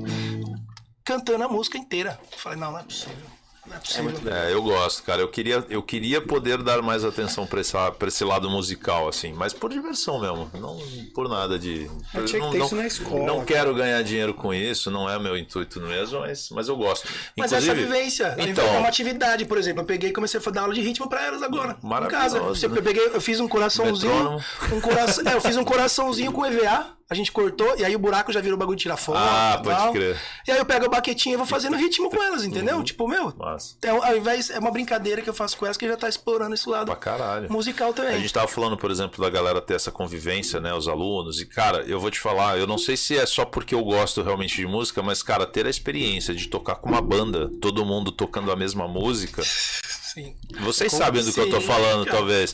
cantando 1.03 1.43
a 1.43 1.47
música 1.47 1.77
inteira. 1.77 2.19
Eu 2.31 2.38
falei, 2.38 2.59
não, 2.59 2.72
não 2.72 2.80
é 2.80 2.84
possível. 2.84 3.36
Não 3.69 3.76
é 3.76 3.80
possível. 3.80 4.11
É, 4.34 4.53
eu 4.53 4.61
gosto, 4.64 5.03
cara. 5.03 5.22
Eu 5.22 5.27
queria, 5.27 5.65
eu 5.69 5.81
queria 5.84 6.22
poder 6.22 6.61
dar 6.64 6.81
mais 6.81 7.03
atenção 7.03 7.45
pra 7.45 7.61
esse, 7.61 7.73
pra 7.98 8.07
esse 8.07 8.23
lado 8.23 8.49
musical, 8.49 9.07
assim, 9.07 9.34
mas 9.34 9.53
por 9.53 9.69
diversão 9.72 10.19
mesmo, 10.19 10.49
não 10.60 10.77
por 11.14 11.27
nada 11.30 11.57
de. 11.60 11.89
Eu 12.14 12.26
tinha 12.26 12.39
que 12.39 12.45
não, 12.45 12.52
ter 12.52 12.57
não- 12.60 12.65
isso 12.65 12.76
na 12.76 12.88
escola, 12.88 13.26
Não 13.26 13.35
cara. 13.35 13.45
quero 13.45 13.76
ganhar 13.76 14.02
dinheiro 14.03 14.34
com 14.34 14.53
isso, 14.53 14.89
não 14.89 15.10
é 15.10 15.18
meu 15.19 15.38
intuito 15.38 15.80
mesmo, 15.81 16.19
mas, 16.22 16.49
mas 16.52 16.68
eu 16.68 16.76
gosto. 16.77 17.07
Mas 17.38 17.52
Inclusive, 17.52 17.72
essa 17.72 17.81
vivência, 17.81 18.35
então, 18.39 18.65
é 18.65 18.77
uma 18.77 18.88
atividade, 18.88 19.45
por 19.45 19.57
exemplo. 19.57 19.81
Eu 19.81 19.85
peguei 19.85 20.10
e 20.10 20.14
comecei 20.14 20.39
a 20.45 20.49
dar 20.52 20.61
aula 20.61 20.73
de 20.73 20.81
ritmo 20.81 21.10
pra 21.10 21.26
elas 21.26 21.41
agora. 21.44 21.77
Em 21.84 21.88
Maravilhoso, 21.88 22.35
casa. 22.35 22.65
Eu 22.65 22.69
né? 22.72 22.81
peguei, 22.81 23.06
eu 23.07 23.22
fiz 23.22 23.39
um 23.39 23.48
coraçãozinho. 23.48 24.14
Metrônomo. 24.14 24.44
Um 24.73 24.81
coração, 24.81 25.23
é, 25.27 25.34
eu 25.35 25.41
fiz 25.41 25.57
um 25.57 25.64
coraçãozinho 25.64 26.31
com 26.31 26.45
EVA. 26.45 26.97
A 27.10 27.16
gente 27.16 27.32
cortou, 27.32 27.74
e 27.78 27.86
aí 27.86 27.96
o 27.96 28.00
buraco 28.00 28.34
já 28.34 28.42
virou 28.42 28.58
bagulho 28.58 28.76
de 28.76 28.82
tirar 28.82 28.98
foto. 28.98 29.18
Ah, 29.18 29.62
pode 29.64 29.78
tal. 29.78 29.94
crer. 29.94 30.20
E 30.46 30.52
aí 30.52 30.58
eu 30.58 30.66
pego 30.66 30.88
a 30.88 30.90
baquetinha 30.90 31.36
e 31.36 31.38
vou 31.38 31.46
fazendo 31.46 31.78
ritmo 31.78 32.10
com 32.10 32.22
elas, 32.22 32.44
entendeu? 32.44 32.84
Tipo, 32.84 33.08
meu. 33.08 33.34
Massa. 33.38 33.76
É, 33.82 33.88
ao 33.90 34.18
invés, 34.18 34.50
é 34.50 34.60
uma 34.60 34.72
brincadeira 34.72 35.22
que 35.22 35.30
eu 35.30 35.34
faço 35.34 35.56
com 35.56 35.66
elas 35.66 35.78
que 35.78 35.88
já 35.88 35.96
tá 35.96 36.10
explorando 36.10 36.54
esse 36.54 36.68
lado 36.68 36.88
Pra 36.88 36.98
caralho. 36.98 37.50
musical 37.50 37.94
também. 37.94 38.16
A 38.16 38.20
gente 38.20 38.34
tava 38.34 38.50
falando, 38.50 38.76
por 38.78 38.92
exemplo, 38.92 39.24
da 39.24 39.30
galera 39.30 39.62
ter 39.62 39.76
essa 39.76 39.90
convivência, 39.90 40.60
né, 40.60 40.74
os 40.74 40.90
alunos, 40.90 41.40
e 41.40 41.46
cara, 41.46 41.82
eu 41.88 41.98
vou 41.98 42.12
te 42.12 42.20
falar, 42.20 42.58
eu 42.58 42.68
não 42.68 42.78
sei 42.78 42.98
se 42.98 43.18
é 43.18 43.26
só 43.26 43.46
porque 43.46 43.74
eu 43.74 43.84
gosto 43.86 44.22
realmente 44.22 44.58
de 44.58 44.68
música, 44.68 45.02
mas 45.02 45.24
cara, 45.24 45.46
ter 45.48 45.66
a 45.66 45.70
experiência 45.70 46.36
de 46.36 46.48
tocar 46.50 46.76
com 46.76 46.90
uma 46.90 47.02
banda, 47.02 47.50
todo 47.62 47.86
mundo 47.86 48.12
tocando 48.12 48.52
a 48.52 48.56
mesma 48.58 48.86
música, 48.86 49.42
Sim. 49.44 50.36
vocês 50.60 50.92
Como 50.92 51.04
sabem 51.04 51.24
do 51.24 51.32
que 51.32 51.40
eu 51.40 51.50
tô 51.50 51.62
sim, 51.62 51.68
falando, 51.68 52.04
cara. 52.06 52.18
talvez. 52.18 52.54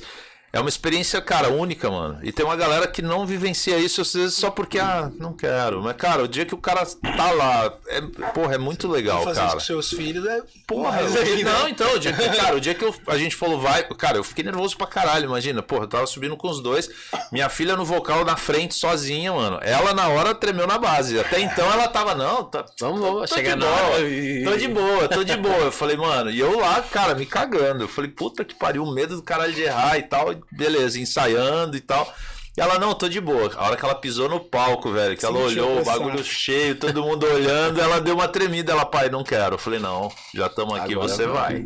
É 0.55 0.59
uma 0.59 0.69
experiência, 0.69 1.19
cara, 1.19 1.49
única, 1.49 1.89
mano. 1.89 2.19
E 2.21 2.31
tem 2.31 2.45
uma 2.45 2.55
galera 2.55 2.85
que 2.87 3.01
não 3.01 3.25
vivencia 3.25 3.75
isso, 3.79 4.01
às 4.01 4.13
vezes, 4.13 4.35
só 4.35 4.51
porque, 4.51 4.77
ah, 4.77 5.11
não 5.19 5.33
quero. 5.33 5.81
Mas, 5.81 5.95
cara, 5.95 6.21
o 6.23 6.27
dia 6.27 6.45
que 6.45 6.53
o 6.53 6.59
cara 6.59 6.85
tá 6.85 7.31
lá, 7.31 7.73
é, 7.87 8.01
porra, 8.35 8.53
é 8.53 8.57
muito 8.59 8.87
legal, 8.87 9.23
Fazer 9.23 9.31
isso 9.39 9.41
cara. 9.47 9.53
com 9.53 9.59
seus 9.59 9.89
filhos 9.89 10.23
é. 10.27 10.43
Porra, 10.67 11.01
Mas 11.01 11.15
eu- 11.15 11.21
aí, 11.23 11.43
né? 11.43 11.51
não, 11.51 11.67
então, 11.67 11.95
o 11.95 11.97
dia 11.99 12.13
que, 12.13 12.29
cara, 12.29 12.55
o 12.55 12.59
dia 12.61 12.75
que 12.75 12.85
eu- 12.85 12.93
a 13.07 13.17
gente 13.17 13.35
falou 13.35 13.59
vai, 13.59 13.83
cara, 13.97 14.17
eu 14.17 14.23
fiquei 14.23 14.43
nervoso 14.43 14.77
pra 14.77 14.85
caralho, 14.85 15.25
imagina, 15.25 15.63
porra, 15.63 15.85
eu 15.85 15.87
tava 15.87 16.05
subindo 16.05 16.37
com 16.37 16.47
os 16.47 16.61
dois, 16.61 16.87
minha 17.31 17.49
filha 17.49 17.75
no 17.75 17.83
vocal 17.83 18.23
na 18.23 18.37
frente, 18.37 18.75
sozinha, 18.75 19.33
mano, 19.33 19.57
ela 19.63 19.91
na 19.91 20.07
hora 20.09 20.35
tremeu 20.35 20.67
na 20.67 20.77
base, 20.77 21.19
até 21.19 21.39
então 21.39 21.65
ela 21.73 21.87
tava, 21.87 22.13
não, 22.13 22.43
tá, 22.43 22.63
Vamos, 22.79 23.01
vamos, 23.01 23.27
tô 23.31 23.35
chegar 23.35 23.55
de 23.55 23.65
na 23.65 23.71
hora 23.71 24.01
e- 24.01 24.43
tô 24.43 24.55
de 24.55 24.67
boa, 24.67 25.07
tô 25.09 25.23
de 25.23 25.35
boa, 25.35 25.55
eu 25.57 25.71
falei, 25.71 25.97
mano, 25.97 26.29
e 26.29 26.39
eu 26.39 26.59
lá, 26.59 26.79
cara, 26.83 27.15
me 27.15 27.25
cagando, 27.25 27.83
eu 27.85 27.87
falei, 27.87 28.11
puta 28.11 28.45
que 28.45 28.53
pariu, 28.53 28.85
medo 28.85 29.15
do 29.15 29.23
caralho 29.23 29.51
de 29.53 29.63
errar 29.63 29.97
e 29.97 30.03
tal, 30.03 30.42
beleza, 30.51 30.99
ensaiando 30.99 31.77
e 31.77 31.81
tal, 31.81 32.13
e 32.55 32.61
ela, 32.61 32.77
não, 32.77 32.93
tô 32.93 33.09
de 33.09 33.19
boa. 33.19 33.51
A 33.55 33.65
hora 33.65 33.75
que 33.75 33.83
ela 33.83 33.95
pisou 33.95 34.29
no 34.29 34.39
palco, 34.39 34.91
velho, 34.91 35.17
que 35.17 35.25
ela 35.25 35.39
Sentiu 35.47 35.65
olhou 35.65 35.81
o 35.81 35.85
bagulho 35.85 36.23
cheio, 36.23 36.75
todo 36.75 37.01
mundo 37.01 37.25
olhando, 37.25 37.81
ela 37.81 37.99
deu 37.99 38.13
uma 38.13 38.27
tremida. 38.27 38.71
Ela, 38.71 38.85
pai, 38.85 39.09
não 39.09 39.23
quero. 39.23 39.55
Eu 39.55 39.59
falei, 39.59 39.79
não, 39.79 40.11
já 40.35 40.45
estamos 40.45 40.75
aqui, 40.75 40.93
Agora 40.93 41.07
você 41.07 41.25
vai. 41.25 41.65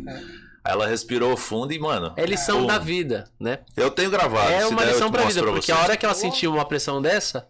Aí 0.64 0.72
ela 0.72 0.86
respirou 0.86 1.36
fundo 1.36 1.74
e, 1.74 1.78
mano. 1.78 2.14
É 2.16 2.24
lição 2.24 2.62
pum, 2.62 2.66
da 2.66 2.78
vida, 2.78 3.30
né? 3.38 3.58
Eu 3.76 3.90
tenho 3.90 4.10
gravado. 4.10 4.50
É 4.50 4.66
uma 4.66 4.82
der, 4.82 4.92
lição 4.92 5.10
pra 5.10 5.24
vida, 5.24 5.42
pra 5.42 5.52
porque 5.52 5.70
a 5.70 5.78
hora 5.78 5.94
que 5.94 6.06
ela 6.06 6.14
sentiu 6.14 6.54
uma 6.54 6.64
pressão 6.64 7.02
dessa. 7.02 7.46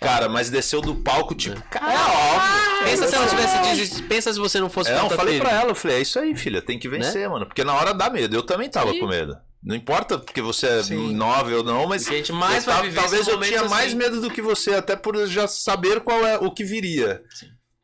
Cara, 0.00 0.28
mas 0.28 0.50
desceu 0.50 0.80
do 0.80 0.94
palco, 0.94 1.34
tipo, 1.34 1.60
cara, 1.70 1.92
É 1.92 1.98
óbvio. 1.98 2.84
Pensa 2.84 3.08
se 3.08 3.14
ela 3.14 3.26
tivesse 3.26 3.58
desistido. 3.62 4.08
Pensa 4.08 4.32
se 4.32 4.38
você 4.38 4.60
não 4.60 4.68
fosse 4.68 4.90
É, 4.90 4.96
eu 4.96 5.00
contra 5.00 5.16
falei 5.16 5.34
filho. 5.34 5.44
pra 5.44 5.58
ela, 5.58 5.70
eu 5.70 5.74
falei, 5.74 5.96
é 5.96 6.00
isso 6.00 6.18
aí, 6.18 6.36
filha, 6.36 6.60
tem 6.62 6.78
que 6.78 6.88
vencer, 6.88 7.28
mano. 7.28 7.46
Porque 7.46 7.64
na 7.64 7.74
hora 7.74 7.94
dá 7.94 8.10
medo. 8.10 8.36
Eu 8.36 8.42
também 8.42 8.68
tava 8.68 8.92
Sim. 8.92 9.00
com 9.00 9.06
medo. 9.06 9.36
Não 9.66 9.74
importa 9.74 10.16
porque 10.16 10.40
você 10.40 10.66
é 10.68 10.82
Sim. 10.84 11.12
nove 11.12 11.52
ou 11.52 11.64
não, 11.64 11.88
mas 11.88 12.04
gente 12.04 12.32
mais 12.32 12.64
eu 12.64 12.72
vai 12.72 12.74
tava- 12.76 12.86
viver 12.88 13.00
talvez 13.00 13.26
eu 13.26 13.40
tinha 13.40 13.56
momentos 13.58 13.70
mais 13.70 13.86
assim. 13.88 13.96
medo 13.96 14.20
do 14.20 14.30
que 14.30 14.40
você, 14.40 14.74
até 14.74 14.94
por 14.94 15.26
já 15.26 15.48
saber 15.48 16.00
qual 16.02 16.24
é 16.24 16.38
o 16.38 16.52
que 16.52 16.62
viria. 16.62 17.20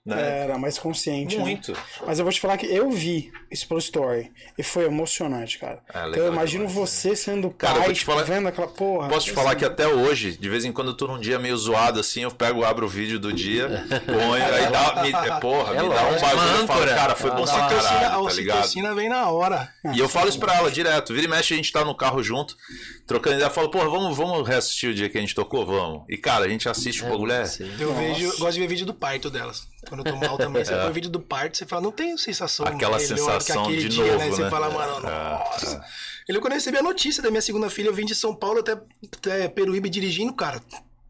Né? 0.05 0.41
Era 0.41 0.59
mais 0.59 0.79
consciente. 0.79 1.37
né? 1.37 1.45
Muito. 1.45 1.73
Mas 2.05 2.19
eu 2.19 2.24
vou 2.24 2.33
te 2.33 2.41
falar 2.41 2.57
que 2.59 2.66
eu 2.66 2.91
vi 2.91 3.31
isso 3.49 3.69
pelo 3.69 3.79
story 3.79 4.33
e 4.59 4.62
foi 4.65 4.85
emocionante, 4.87 5.59
cara. 5.61 5.79
É, 5.89 5.99
legal 5.99 6.11
então 6.11 6.24
eu 6.27 6.33
imagino 6.33 6.66
demais, 6.66 6.91
você 6.91 7.15
sendo 7.15 7.51
Cara, 7.51 7.79
vou 7.83 7.93
te 7.93 8.05
falar- 8.05 8.24
vendo 8.24 8.49
aquela 8.49 8.66
porra. 8.66 9.09
Posso 9.09 9.27
te 9.27 9.31
assim, 9.31 9.41
falar 9.41 9.55
que 9.55 9.65
até 9.65 9.87
hoje, 9.87 10.37
de 10.37 10.49
vez 10.49 10.65
em 10.65 10.73
quando 10.73 10.89
eu 10.89 10.97
tô 10.97 11.07
num 11.07 11.20
dia 11.20 11.39
meio 11.39 11.57
zoado 11.57 12.01
assim, 12.01 12.23
eu 12.24 12.33
pego, 12.33 12.65
abro 12.65 12.87
o 12.87 12.89
vídeo 12.89 13.20
do 13.20 13.33
dia, 13.33 13.69
ponho, 14.07 14.35
aí 14.45 14.70
dá, 14.73 15.03
me, 15.05 15.11
é, 15.12 15.39
porra, 15.39 15.74
É 15.77 15.83
me 15.85 15.89
dá 15.89 15.95
um 16.09 16.20
bagulho, 16.20 16.49
uma 16.51 16.61
eu 16.62 16.66
falo, 16.66 16.87
cara, 16.87 17.15
foi 17.15 17.31
bom 17.31 17.45
Ah, 17.45 17.47
pra 17.47 17.55
a 17.66 17.69
caralho, 17.69 18.24
tá 18.27 18.33
ligado? 18.35 18.59
ocitocina 18.59 18.95
vem 18.97 19.09
na 19.09 19.29
hora. 19.31 19.73
E 19.95 20.01
eu 20.01 20.09
falo 20.09 20.29
isso 20.29 20.41
pra 20.41 20.57
ela 20.57 20.69
direto. 20.70 21.15
Vira 21.15 21.27
e 21.27 21.31
mexe, 21.31 21.55
a 21.55 21.57
gente 21.57 21.70
tá 21.70 21.85
no 21.85 21.95
carro 21.95 22.20
junto, 22.24 22.57
trocando 23.12 23.36
ideia. 23.36 23.51
Falo, 23.51 23.70
porra, 23.70 23.89
vamos, 23.89 24.16
vamos 24.16 24.47
reassistir 24.47 24.90
o 24.90 24.94
dia 24.94 25.09
que 25.09 25.18
a 25.18 25.20
gente 25.20 25.34
tocou? 25.34 25.64
Vamos. 25.64 26.05
E, 26.09 26.16
cara, 26.16 26.44
a 26.44 26.48
gente 26.48 26.68
assiste 26.68 27.05
o 27.05 27.09
bagulho. 27.09 27.32
É. 27.32 27.44
Eu 27.78 27.94
vejo, 27.94 28.24
eu 28.26 28.39
gosto 28.39 28.55
de 28.55 28.60
ver 28.60 28.66
vídeo 28.66 28.86
do 28.86 28.94
parto 28.94 29.30
delas. 29.30 29.68
Quando 29.89 30.06
eu 30.06 30.12
tô 30.12 30.18
mal 30.18 30.39
também, 30.39 30.64
você 30.64 30.74
põe 30.74 30.90
o 30.90 30.93
vídeo 30.93 31.10
do 31.10 31.20
parto, 31.20 31.56
você 31.56 31.66
fala, 31.66 31.82
não 31.82 31.93
tem 31.93 32.16
sensação 32.16 32.66
Aquela 32.66 32.98
melhor 32.98 33.16
sensação 33.16 33.64
que 33.64 33.72
aquele 33.72 33.89
de 33.89 33.97
dia, 33.97 34.05
novo, 34.05 34.18
né? 34.18 34.30
Você 34.30 34.43
né? 34.43 34.51
fala, 34.51 34.70
mano, 34.70 35.09
É, 35.09 35.32
nossa. 35.32 35.84
Ele, 36.28 36.39
quando 36.39 36.52
eu 36.52 36.56
recebi 36.56 36.78
a 36.78 36.82
notícia 36.82 37.22
da 37.22 37.30
minha 37.30 37.43
segunda 37.43 37.68
filha, 37.68 37.89
eu 37.89 37.94
vim 37.94 38.05
de 38.05 38.14
São 38.14 38.34
Paulo 38.34 38.60
até, 38.60 38.72
até 38.72 39.48
Peruíbe 39.48 39.89
dirigindo, 39.89 40.32
cara. 40.32 40.62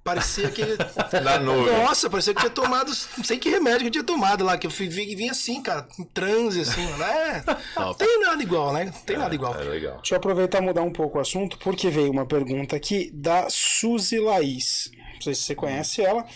Parecia 0.04 0.50
que. 0.50 0.62
Na 1.22 1.38
nuvem. 1.38 1.72
Nossa, 1.78 2.10
parecia 2.10 2.34
que 2.34 2.38
eu 2.38 2.50
tinha 2.50 2.64
tomado. 2.64 2.92
Não 3.16 3.24
sei 3.24 3.38
que 3.38 3.48
remédio 3.48 3.80
que 3.80 3.86
eu 3.86 3.90
tinha 3.92 4.04
tomado 4.04 4.44
lá, 4.44 4.58
que 4.58 4.66
eu 4.66 4.70
fui, 4.70 4.88
vim, 4.88 5.14
vim 5.14 5.28
assim, 5.28 5.62
cara, 5.62 5.86
em 5.98 6.04
transe, 6.04 6.60
assim, 6.60 6.84
né? 6.98 7.44
Não 7.76 7.94
tem 7.94 8.20
nada 8.20 8.42
igual, 8.42 8.72
né? 8.72 8.86
Não 8.86 8.92
tem 8.92 9.16
nada 9.16 9.34
igual. 9.34 9.54
É 9.54 9.62
legal. 9.62 9.96
Deixa 9.96 10.14
eu 10.14 10.18
aproveitar 10.18 10.58
e 10.58 10.66
mudar 10.66 10.82
um 10.82 10.92
pouco 10.92 11.18
o 11.18 11.20
assunto, 11.20 11.56
porque 11.58 11.88
veio 11.88 12.10
uma 12.10 12.26
pergunta 12.26 12.74
aqui 12.74 13.10
da 13.14 13.48
Suzy 13.48 14.18
Laís. 14.18 14.90
Não 15.14 15.20
sei 15.20 15.34
se 15.34 15.42
você 15.42 15.54
conhece 15.54 16.02
ela. 16.02 16.26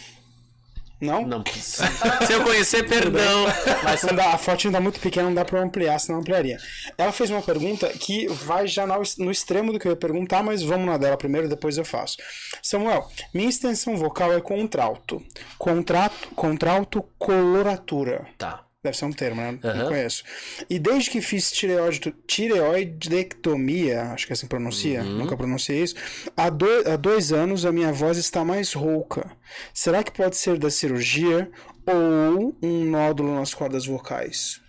Não? 1.00 1.26
Não, 1.26 1.44
se 1.44 2.32
eu 2.32 2.42
conhecer, 2.42 2.88
perdão. 2.88 3.46
Mas 3.84 4.00
dá, 4.02 4.32
a 4.32 4.38
fotinha 4.38 4.72
tá 4.72 4.80
muito 4.80 4.98
pequena, 4.98 5.28
não 5.28 5.34
dá 5.34 5.44
pra 5.44 5.60
ampliar, 5.60 5.98
senão 5.98 6.20
ampliaria. 6.20 6.58
Ela 6.96 7.12
fez 7.12 7.30
uma 7.30 7.42
pergunta 7.42 7.88
que 7.88 8.26
vai 8.28 8.66
já 8.66 8.86
no, 8.86 8.94
no 9.18 9.30
extremo 9.30 9.72
do 9.72 9.78
que 9.78 9.86
eu 9.86 9.92
ia 9.92 9.96
perguntar, 9.96 10.42
mas 10.42 10.62
vamos 10.62 10.86
na 10.86 10.96
dela 10.96 11.16
primeiro, 11.16 11.48
depois 11.48 11.76
eu 11.76 11.84
faço. 11.84 12.16
Samuel, 12.62 13.08
minha 13.34 13.48
extensão 13.48 13.96
vocal 13.96 14.32
é 14.32 14.40
contralto. 14.40 15.22
Contrato, 15.58 16.28
contralto 16.34 17.02
coloratura. 17.18 18.26
Tá. 18.38 18.65
Deve 18.86 18.96
ser 18.98 19.04
um 19.04 19.12
termo, 19.12 19.40
né? 19.40 19.58
Não 19.62 19.70
Aham. 19.70 19.88
conheço. 19.88 20.22
E 20.70 20.78
desde 20.78 21.10
que 21.10 21.20
fiz 21.20 21.50
tireoide, 21.50 22.14
tireoidectomia, 22.24 24.12
acho 24.12 24.26
que 24.28 24.32
assim 24.32 24.46
pronuncia, 24.46 25.02
Uhum. 25.02 25.18
nunca 25.18 25.36
pronunciei 25.36 25.82
isso, 25.82 25.96
há, 26.36 26.48
do- 26.48 26.88
há 26.88 26.94
dois 26.96 27.32
anos 27.32 27.64
a 27.64 27.72
minha 27.72 27.92
voz 27.92 28.16
está 28.16 28.44
mais 28.44 28.72
rouca. 28.72 29.28
Será 29.74 30.04
que 30.04 30.12
pode 30.12 30.36
ser 30.36 30.56
da 30.56 30.70
cirurgia 30.70 31.50
ou 31.84 32.56
um 32.62 32.84
nódulo 32.84 33.34
nas 33.34 33.52
cordas 33.52 33.86
vocais? 33.86 34.60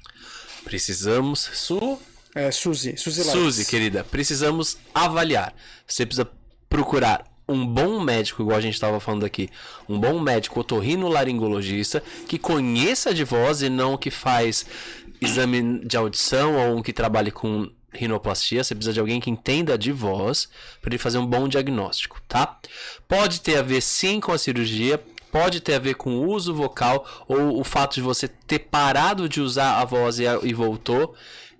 Precisamos. 0.63 1.41
Su. 1.53 1.99
É, 2.35 2.49
Suzy, 2.51 2.95
Suzy. 2.97 3.23
Suzy, 3.23 3.65
querida, 3.65 4.03
precisamos 4.03 4.77
avaliar. 4.93 5.55
Você 5.87 6.05
precisa 6.05 6.27
procurar 6.69 7.23
um 7.47 7.65
bom 7.65 7.99
médico, 8.01 8.41
igual 8.41 8.57
a 8.57 8.61
gente 8.61 8.73
estava 8.73 8.99
falando 8.99 9.25
aqui, 9.25 9.49
um 9.87 9.99
bom 9.99 10.19
médico 10.19 10.59
otorrinolaringologista 10.59 12.03
que 12.27 12.37
conheça 12.37 13.13
de 13.13 13.23
voz 13.23 13.61
e 13.61 13.69
não 13.69 13.97
que 13.97 14.11
faz 14.11 14.65
exame 15.21 15.79
de 15.85 15.95
audição 15.97 16.55
ou 16.55 16.77
um 16.77 16.81
que 16.81 16.93
trabalhe 16.93 17.31
com 17.31 17.69
rinoplastia. 17.91 18.63
Você 18.63 18.75
precisa 18.75 18.93
de 18.93 18.99
alguém 18.99 19.19
que 19.19 19.29
entenda 19.29 19.77
de 19.77 19.91
voz 19.91 20.49
para 20.81 20.91
ele 20.91 20.97
fazer 20.97 21.17
um 21.17 21.25
bom 21.25 21.47
diagnóstico, 21.47 22.21
tá? 22.27 22.59
Pode 23.07 23.41
ter 23.41 23.57
a 23.57 23.61
ver 23.61 23.81
sim 23.81 24.19
com 24.19 24.31
a 24.31 24.37
cirurgia, 24.37 25.01
pode 25.31 25.61
ter 25.61 25.75
a 25.75 25.79
ver 25.79 25.95
com 25.95 26.17
o 26.17 26.29
uso 26.29 26.53
vocal 26.53 27.05
ou 27.27 27.59
o 27.59 27.63
fato 27.63 27.95
de 27.95 28.01
você 28.01 28.27
ter 28.27 28.59
parado 28.59 29.27
de 29.27 29.41
usar 29.41 29.79
a 29.79 29.85
voz 29.85 30.19
e, 30.19 30.23
e 30.43 30.53
voltou. 30.53 31.15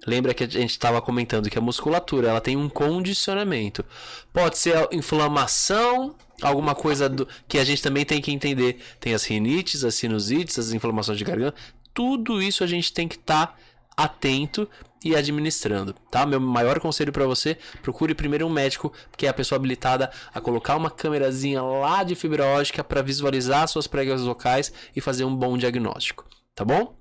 Lembra 0.07 0.33
que 0.33 0.45
a 0.45 0.47
gente 0.47 0.71
estava 0.71 1.01
comentando 1.01 1.49
que 1.49 1.57
a 1.57 1.61
musculatura 1.61 2.29
ela 2.29 2.39
tem 2.39 2.55
um 2.55 2.69
condicionamento. 2.69 3.83
Pode 4.31 4.57
ser 4.57 4.87
inflamação, 4.93 6.15
alguma 6.41 6.73
coisa 6.73 7.09
do, 7.09 7.27
que 7.45 7.59
a 7.59 7.65
gente 7.65 7.83
também 7.83 8.05
tem 8.05 8.21
que 8.21 8.31
entender. 8.31 8.79
Tem 9.01 9.13
as 9.13 9.25
rinites, 9.25 9.83
as 9.83 9.95
sinusites, 9.95 10.57
as 10.57 10.71
inflamações 10.71 11.17
de 11.17 11.25
garganta. 11.25 11.57
Tudo 11.93 12.41
isso 12.41 12.63
a 12.63 12.67
gente 12.67 12.93
tem 12.93 13.05
que 13.05 13.15
estar 13.17 13.59
atento 13.97 14.69
e 15.03 15.15
administrando, 15.15 15.93
tá? 16.09 16.25
Meu 16.25 16.39
maior 16.39 16.79
conselho 16.79 17.11
para 17.11 17.25
você, 17.25 17.57
procure 17.81 18.15
primeiro 18.15 18.45
um 18.45 18.49
médico, 18.49 18.93
que 19.17 19.25
é 19.25 19.29
a 19.29 19.33
pessoa 19.33 19.57
habilitada 19.57 20.09
a 20.33 20.39
colocar 20.39 20.75
uma 20.75 20.89
câmerazinha 20.89 21.61
lá 21.61 22.03
de 22.03 22.15
fibra 22.15 22.45
ótica 22.45 22.83
para 22.83 23.01
visualizar 23.01 23.67
suas 23.67 23.87
pregas 23.87 24.23
vocais 24.23 24.71
e 24.95 25.01
fazer 25.01 25.25
um 25.25 25.35
bom 25.35 25.57
diagnóstico, 25.57 26.25
tá 26.55 26.63
bom? 26.63 26.95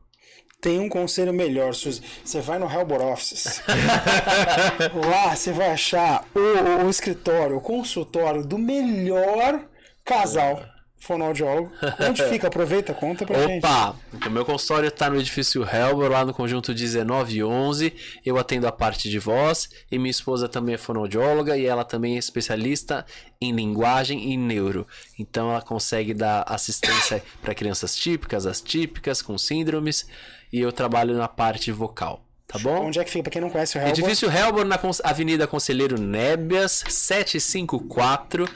Tem 0.60 0.80
um 0.80 0.88
conselho 0.88 1.32
melhor, 1.32 1.74
Suzy. 1.74 2.02
Você 2.24 2.40
vai 2.40 2.58
no 2.58 2.66
Helbor 2.70 3.00
Offices. 3.02 3.62
Lá 5.10 5.34
você 5.36 5.52
vai 5.52 5.70
achar 5.70 6.24
o, 6.34 6.38
o- 6.38 6.86
o 6.86 6.90
escritório, 6.90 7.56
o 7.56 7.60
consultório 7.60 8.44
do 8.44 8.58
melhor 8.58 9.60
casal. 10.04 10.62
Fonoaudiólogo. 10.98 11.72
Onde 12.00 12.22
fica? 12.28 12.48
Aproveita, 12.48 12.94
conta 12.94 13.24
pra 13.24 13.46
gente. 13.46 13.64
Opa! 13.64 13.96
O 14.26 14.30
meu 14.30 14.44
consultório 14.44 14.88
está 14.88 15.08
no 15.10 15.16
edifício 15.16 15.62
Helber, 15.62 16.10
lá 16.10 16.24
no 16.24 16.32
conjunto 16.34 16.72
1911. 16.72 17.92
Eu 18.24 18.38
atendo 18.38 18.66
a 18.66 18.72
parte 18.72 19.08
de 19.08 19.18
voz 19.18 19.68
e 19.90 19.98
minha 19.98 20.10
esposa 20.10 20.48
também 20.48 20.74
é 20.74 20.78
fonoaudióloga 20.78 21.56
e 21.56 21.66
ela 21.66 21.84
também 21.84 22.16
é 22.16 22.18
especialista 22.18 23.04
em 23.40 23.52
linguagem 23.52 24.32
e 24.32 24.36
neuro. 24.36 24.86
Então 25.18 25.50
ela 25.50 25.62
consegue 25.62 26.14
dar 26.14 26.42
assistência 26.46 27.22
para 27.42 27.54
crianças 27.54 27.94
típicas, 27.94 28.46
as 28.46 28.60
típicas, 28.60 29.22
com 29.22 29.36
síndromes 29.38 30.06
e 30.52 30.60
eu 30.60 30.72
trabalho 30.72 31.16
na 31.16 31.28
parte 31.28 31.70
vocal. 31.70 32.22
Tá 32.46 32.60
bom? 32.60 32.86
Onde 32.86 33.00
é 33.00 33.04
que 33.04 33.10
fica? 33.10 33.24
Pra 33.24 33.32
quem 33.32 33.42
não 33.42 33.50
conhece 33.50 33.76
o 33.76 33.80
Hellboy, 33.80 33.90
Edifício 33.90 34.30
Helbor 34.30 34.64
na 34.64 34.78
Avenida 35.02 35.48
Conselheiro 35.48 36.00
Nébias, 36.00 36.84
754, 36.88 38.48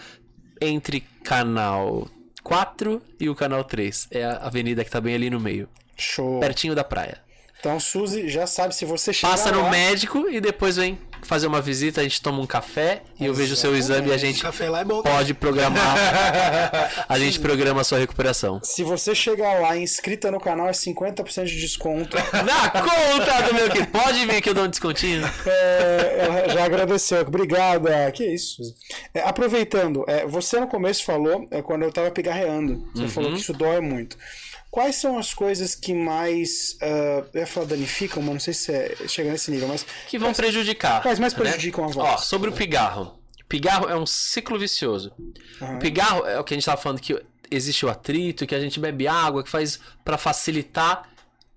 entre 0.61 1.01
canal 1.25 2.09
4 2.43 3.03
e 3.19 3.29
o 3.29 3.35
canal 3.35 3.65
3. 3.65 4.09
É 4.11 4.25
a 4.25 4.37
avenida 4.39 4.85
que 4.85 4.91
tá 4.91 5.01
bem 5.01 5.15
ali 5.15 5.31
no 5.31 5.41
meio, 5.41 5.69
show. 5.97 6.41
pertinho 6.41 6.75
da 6.75 6.85
praia. 6.85 7.19
Então, 7.59 7.79
Suzy 7.79 8.29
já 8.29 8.47
sabe, 8.47 8.75
se 8.75 8.87
você 8.87 9.13
chegar 9.13 9.33
Passa 9.33 9.53
no 9.53 9.63
lá, 9.63 9.71
médico 9.71 10.27
e 10.31 10.41
depois 10.41 10.77
vem 10.77 10.99
fazer 11.23 11.47
uma 11.47 11.61
visita, 11.61 12.01
a 12.01 12.05
gente 12.05 12.21
toma 12.21 12.41
um 12.41 12.47
café 12.47 13.03
e 13.19 13.27
eu 13.27 13.35
vejo 13.35 13.55
o 13.55 13.57
seu 13.57 13.77
exame 13.77 14.09
e 14.09 14.13
a 14.13 14.17
gente 14.17 14.43
Café 14.43 14.69
lá 14.69 14.81
é 14.81 14.85
bom. 14.85 15.03
pode 15.03 15.35
programar. 15.35 15.97
A 17.09 17.19
gente 17.19 17.41
programa 17.41 17.81
a 17.81 17.85
sua 17.85 17.99
recuperação. 17.99 18.61
Se 18.63 18.83
você 18.85 19.15
chegar 19.15 19.61
lá 19.61 19.77
inscrita 19.77 20.31
no 20.31 20.39
canal, 20.41 20.69
é 20.69 20.73
50% 20.73 21.45
de 21.45 21.61
desconto. 21.61 22.17
Na 22.33 22.71
conta 22.71 23.43
do 23.49 23.55
meu 23.55 23.69
que 23.71 23.85
pode 23.87 24.25
vir 24.27 24.41
que 24.41 24.51
eu 24.51 24.55
dou 24.55 24.65
um 24.65 24.69
descontinho. 24.69 25.29
É, 25.47 26.17
ela 26.21 26.49
já 26.49 26.65
agradeceu. 26.65 27.21
Obrigada. 27.23 28.11
Que 28.13 28.25
isso. 28.25 28.63
É, 29.15 29.21
aproveitando, 29.23 30.05
é, 30.07 30.27
você 30.27 30.59
no 30.61 30.67
começo 30.69 31.05
falou, 31.05 31.47
é, 31.51 31.61
quando 31.63 31.83
eu 31.83 31.93
tava 31.93 32.11
pigarreando, 32.11 32.85
você 32.95 33.03
Uhum. 33.03 33.09
falou 33.09 33.33
que 33.33 33.39
isso 33.41 33.53
dói 33.53 33.81
muito. 33.81 34.17
Quais 34.71 34.97
são 34.97 35.19
as 35.19 35.35
coisas 35.35 35.75
que 35.75 35.93
mais. 35.93 36.77
ah, 36.81 37.25
eu 37.35 37.41
ia 37.41 37.47
falar 37.47 37.67
danificam, 37.67 38.23
mas 38.23 38.33
não 38.33 38.41
sei 38.41 38.55
se 38.55 38.73
é, 38.73 38.97
chega 39.09 39.31
nesse 39.31 39.51
nível, 39.51 39.69
mas. 39.69 39.85
que 40.07 40.19
vão 40.19 40.33
prejudicar. 40.33 41.03
Quais 41.03 41.19
mais 41.19 41.33
né? 41.33 41.39
prejudicam 41.41 41.85
a 41.85 41.89
voz? 41.89 42.09
Ó, 42.15 42.17
sobre 42.19 42.51
o 42.51 42.53
pigarro. 42.53 43.19
Pigarro 43.49 43.89
é 43.89 43.97
um 43.97 44.07
ciclo 44.07 44.59
vicioso. 44.59 45.13
Aham. 45.61 45.77
O 45.77 45.79
pigarro 45.81 46.25
é 46.25 46.39
o 46.39 46.45
que 46.45 46.55
a 46.55 46.57
gente 46.57 46.65
tava 46.65 46.81
falando 46.81 47.01
que 47.01 47.21
existe 47.51 47.85
o 47.85 47.89
atrito, 47.89 48.47
que 48.47 48.55
a 48.55 48.61
gente 48.61 48.79
bebe 48.79 49.09
água, 49.09 49.43
que 49.43 49.51
faz 49.51 49.81
pra 50.05 50.17
facilitar 50.17 51.11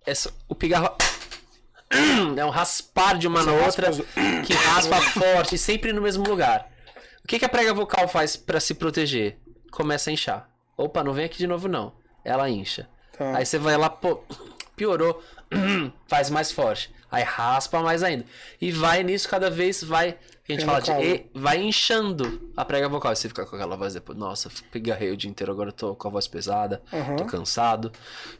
essa, 0.06 0.34
o 0.50 0.56
pigarro 0.56 0.96
é 2.36 2.46
um 2.46 2.50
raspar 2.50 3.18
de 3.18 3.28
uma 3.28 3.44
na 3.44 3.54
outra 3.54 3.92
que 4.46 4.54
raspa 4.54 5.00
forte, 5.14 5.58
sempre 5.58 5.94
no 5.94 6.02
mesmo 6.02 6.28
lugar. 6.28 6.70
O 7.24 7.28
que, 7.28 7.40
que 7.40 7.46
a 7.46 7.50
prega 7.50 7.74
vocal 7.74 8.08
faz 8.08 8.36
pra 8.36 8.60
se 8.60 8.74
proteger? 8.74 9.38
Começa 9.72 10.10
a 10.10 10.14
inchar. 10.14 10.50
Opa, 10.76 11.04
não 11.04 11.14
vem 11.14 11.26
aqui 11.26 11.38
de 11.38 11.48
novo 11.48 11.68
não. 11.68 11.94
Ela 12.26 12.50
incha. 12.50 12.90
Tá. 13.18 13.38
Aí 13.38 13.46
você 13.46 13.58
vai 13.58 13.78
lá, 13.78 13.90
pô, 13.90 14.24
piorou, 14.76 15.22
faz 16.08 16.30
mais 16.30 16.52
forte. 16.52 16.94
Aí 17.12 17.24
raspa 17.24 17.80
mais 17.82 18.02
ainda. 18.02 18.26
E 18.60 18.72
vai 18.72 19.04
nisso 19.04 19.30
cada 19.30 19.50
vez 19.50 19.84
vai. 19.84 20.18
A 20.50 20.52
gente 20.52 20.66
fala 20.66 20.82
de. 20.82 20.92
e- 20.92 21.30
vai 21.34 21.62
inchando 21.62 22.52
a 22.58 22.66
prega 22.66 22.90
vocal. 22.90 23.16
Você 23.16 23.28
fica 23.30 23.46
com 23.46 23.56
aquela 23.56 23.78
voz 23.78 23.94
depois. 23.94 24.18
Nossa, 24.18 24.50
pigarrei 24.72 25.12
o 25.12 25.16
dia 25.16 25.30
inteiro, 25.30 25.52
agora 25.54 25.70
eu 25.70 25.74
tô 25.74 25.96
com 25.96 26.08
a 26.08 26.12
voz 26.12 26.28
pesada, 26.28 26.82
Aham. 26.92 27.16
tô 27.16 27.26
cansado, 27.26 27.92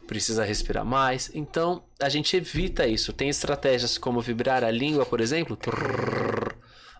precisa 0.08 0.44
respirar 0.44 0.84
mais. 0.84 1.30
Então 1.32 1.82
a 2.00 2.08
gente 2.08 2.36
evita 2.36 2.84
isso. 2.86 3.12
Tem 3.12 3.28
estratégias 3.28 3.96
como 3.96 4.20
vibrar 4.20 4.64
a 4.64 4.70
língua, 4.72 5.06
por 5.06 5.20
exemplo. 5.20 5.56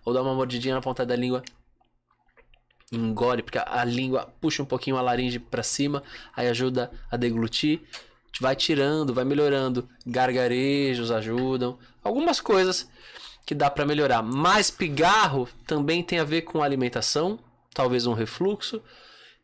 Ou 0.05 0.15
dar 0.15 0.23
uma 0.23 0.35
mordidinha 0.35 0.75
na 0.77 0.81
ponta 0.81 1.05
da 1.05 1.17
língua 1.17 1.43
engole, 2.93 3.43
porque 3.43 3.59
a 3.59 3.85
língua 3.85 4.33
puxa 4.41 4.63
um 4.63 4.67
pouquinho 4.67 4.97
a 4.97 5.03
laringe 5.03 5.39
pra 5.39 5.63
cima, 5.63 6.03
aí 6.37 6.49
ajuda 6.49 6.91
a 7.11 7.17
deglutir. 7.17 7.81
A 7.93 8.43
vai 8.43 8.57
tirando, 8.57 9.15
vai 9.15 9.25
melhorando. 9.25 9.89
Gargarejos 10.07 11.11
ajudam. 11.11 11.79
Algumas 12.03 12.41
coisas 12.41 12.89
que 13.47 13.55
dá 13.55 13.71
pra 13.71 13.87
melhorar. 13.87 14.23
Mas 14.23 14.71
pigarro 14.71 15.49
também 15.67 16.03
tem 16.03 16.19
a 16.19 16.25
ver 16.25 16.43
com 16.43 16.63
alimentação, 16.63 17.39
talvez 17.73 18.07
um 18.07 18.13
refluxo. 18.13 18.83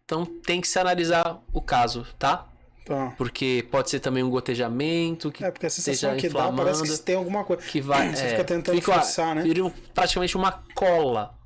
Então 0.04 0.24
tem 0.24 0.60
que 0.60 0.66
se 0.66 0.78
analisar 0.78 1.40
o 1.52 1.60
caso, 1.60 2.06
tá? 2.18 2.46
Tá. 2.84 3.14
Porque 3.16 3.64
pode 3.70 3.88
ser 3.90 4.00
também 4.00 4.24
um 4.24 4.30
gotejamento 4.30 5.30
que 5.30 5.44
É, 5.44 5.50
porque 5.50 5.66
a 5.66 5.70
sensação 5.70 6.16
que 6.16 6.28
dá 6.28 6.50
parece 6.50 6.82
que 6.82 6.98
tem 6.98 7.14
alguma 7.14 7.44
coisa. 7.44 7.62
que 7.62 7.80
vai. 7.80 8.10
Você 8.16 8.24
é, 8.24 8.28
fica 8.30 8.44
tentando 8.44 8.74
fica, 8.74 8.94
forçar, 8.94 9.36
né? 9.36 9.42
Vira 9.42 9.72
praticamente 9.94 10.36
uma 10.36 10.64
cola. 10.74 11.38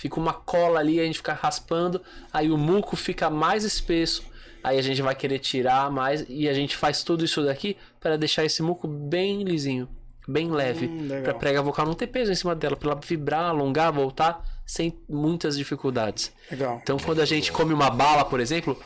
Fica 0.00 0.18
uma 0.18 0.32
cola 0.32 0.80
ali, 0.80 0.98
a 0.98 1.04
gente 1.04 1.18
fica 1.18 1.34
raspando, 1.34 2.00
aí 2.32 2.50
o 2.50 2.56
muco 2.56 2.96
fica 2.96 3.28
mais 3.28 3.64
espesso, 3.64 4.24
aí 4.64 4.78
a 4.78 4.82
gente 4.82 5.02
vai 5.02 5.14
querer 5.14 5.38
tirar 5.40 5.90
mais 5.90 6.24
e 6.26 6.48
a 6.48 6.54
gente 6.54 6.74
faz 6.74 7.02
tudo 7.02 7.22
isso 7.22 7.44
daqui 7.44 7.76
para 8.00 8.16
deixar 8.16 8.42
esse 8.42 8.62
muco 8.62 8.88
bem 8.88 9.42
lisinho, 9.42 9.86
bem 10.26 10.50
leve, 10.50 10.86
Hum, 10.86 11.06
para 11.22 11.34
prega 11.34 11.60
vocal 11.60 11.84
não 11.84 11.92
ter 11.92 12.06
peso 12.06 12.32
em 12.32 12.34
cima 12.34 12.54
dela, 12.54 12.76
para 12.76 12.92
ela 12.92 13.00
vibrar, 13.04 13.50
alongar, 13.50 13.92
voltar 13.92 14.42
sem 14.64 14.98
muitas 15.06 15.54
dificuldades. 15.54 16.32
Legal. 16.50 16.80
Então, 16.82 16.96
quando 16.96 17.20
a 17.20 17.26
gente 17.26 17.52
come 17.52 17.74
uma 17.74 17.90
bala, 17.90 18.24
por 18.24 18.40
exemplo, 18.40 18.82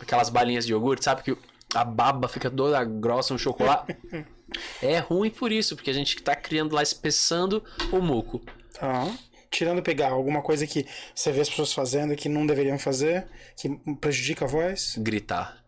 aquelas 0.00 0.28
balinhas 0.28 0.64
de 0.64 0.70
iogurte, 0.70 1.04
sabe 1.04 1.24
que 1.24 1.36
a 1.74 1.84
baba 1.84 2.28
fica 2.28 2.48
toda 2.48 2.84
grossa, 2.84 3.34
um 3.34 3.38
chocolate. 3.38 3.96
é 4.80 5.00
ruim 5.00 5.30
por 5.30 5.50
isso, 5.50 5.74
porque 5.74 5.90
a 5.90 5.94
gente 5.94 6.22
tá 6.22 6.36
criando 6.36 6.72
lá, 6.72 6.84
espessando 6.84 7.64
o 7.90 8.00
muco. 8.00 8.40
Tá. 8.78 9.12
Tirando 9.52 9.82
pegar 9.82 10.10
alguma 10.10 10.40
coisa 10.40 10.66
que 10.66 10.86
você 11.14 11.30
vê 11.30 11.42
as 11.42 11.48
pessoas 11.50 11.74
fazendo 11.74 12.16
que 12.16 12.26
não 12.26 12.46
deveriam 12.46 12.78
fazer, 12.78 13.28
que 13.54 13.68
prejudica 14.00 14.46
a 14.46 14.48
voz, 14.48 14.94
Gritar. 14.96 15.62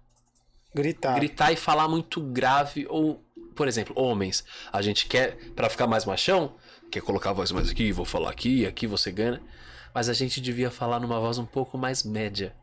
gritar. 0.75 1.15
Gritar 1.17 1.53
e 1.53 1.57
falar 1.57 1.87
muito 1.87 2.19
grave, 2.21 2.87
ou, 2.89 3.23
por 3.55 3.69
exemplo, 3.69 3.95
homens. 3.97 4.43
A 4.73 4.81
gente 4.81 5.07
quer, 5.07 5.37
pra 5.55 5.69
ficar 5.69 5.87
mais 5.87 6.07
machão, 6.07 6.55
quer 6.91 7.03
colocar 7.03 7.31
a 7.31 7.33
voz 7.35 7.53
mais 7.53 7.69
aqui, 7.69 7.93
vou 7.93 8.07
falar 8.07 8.31
aqui, 8.31 8.65
aqui 8.65 8.87
você 8.87 9.13
ganha. 9.13 9.43
Mas 9.95 10.09
a 10.09 10.15
gente 10.15 10.41
devia 10.41 10.71
falar 10.71 10.99
numa 10.99 11.21
voz 11.21 11.37
um 11.37 11.47
pouco 11.47 11.77
mais 11.77 12.03
média. 12.03 12.57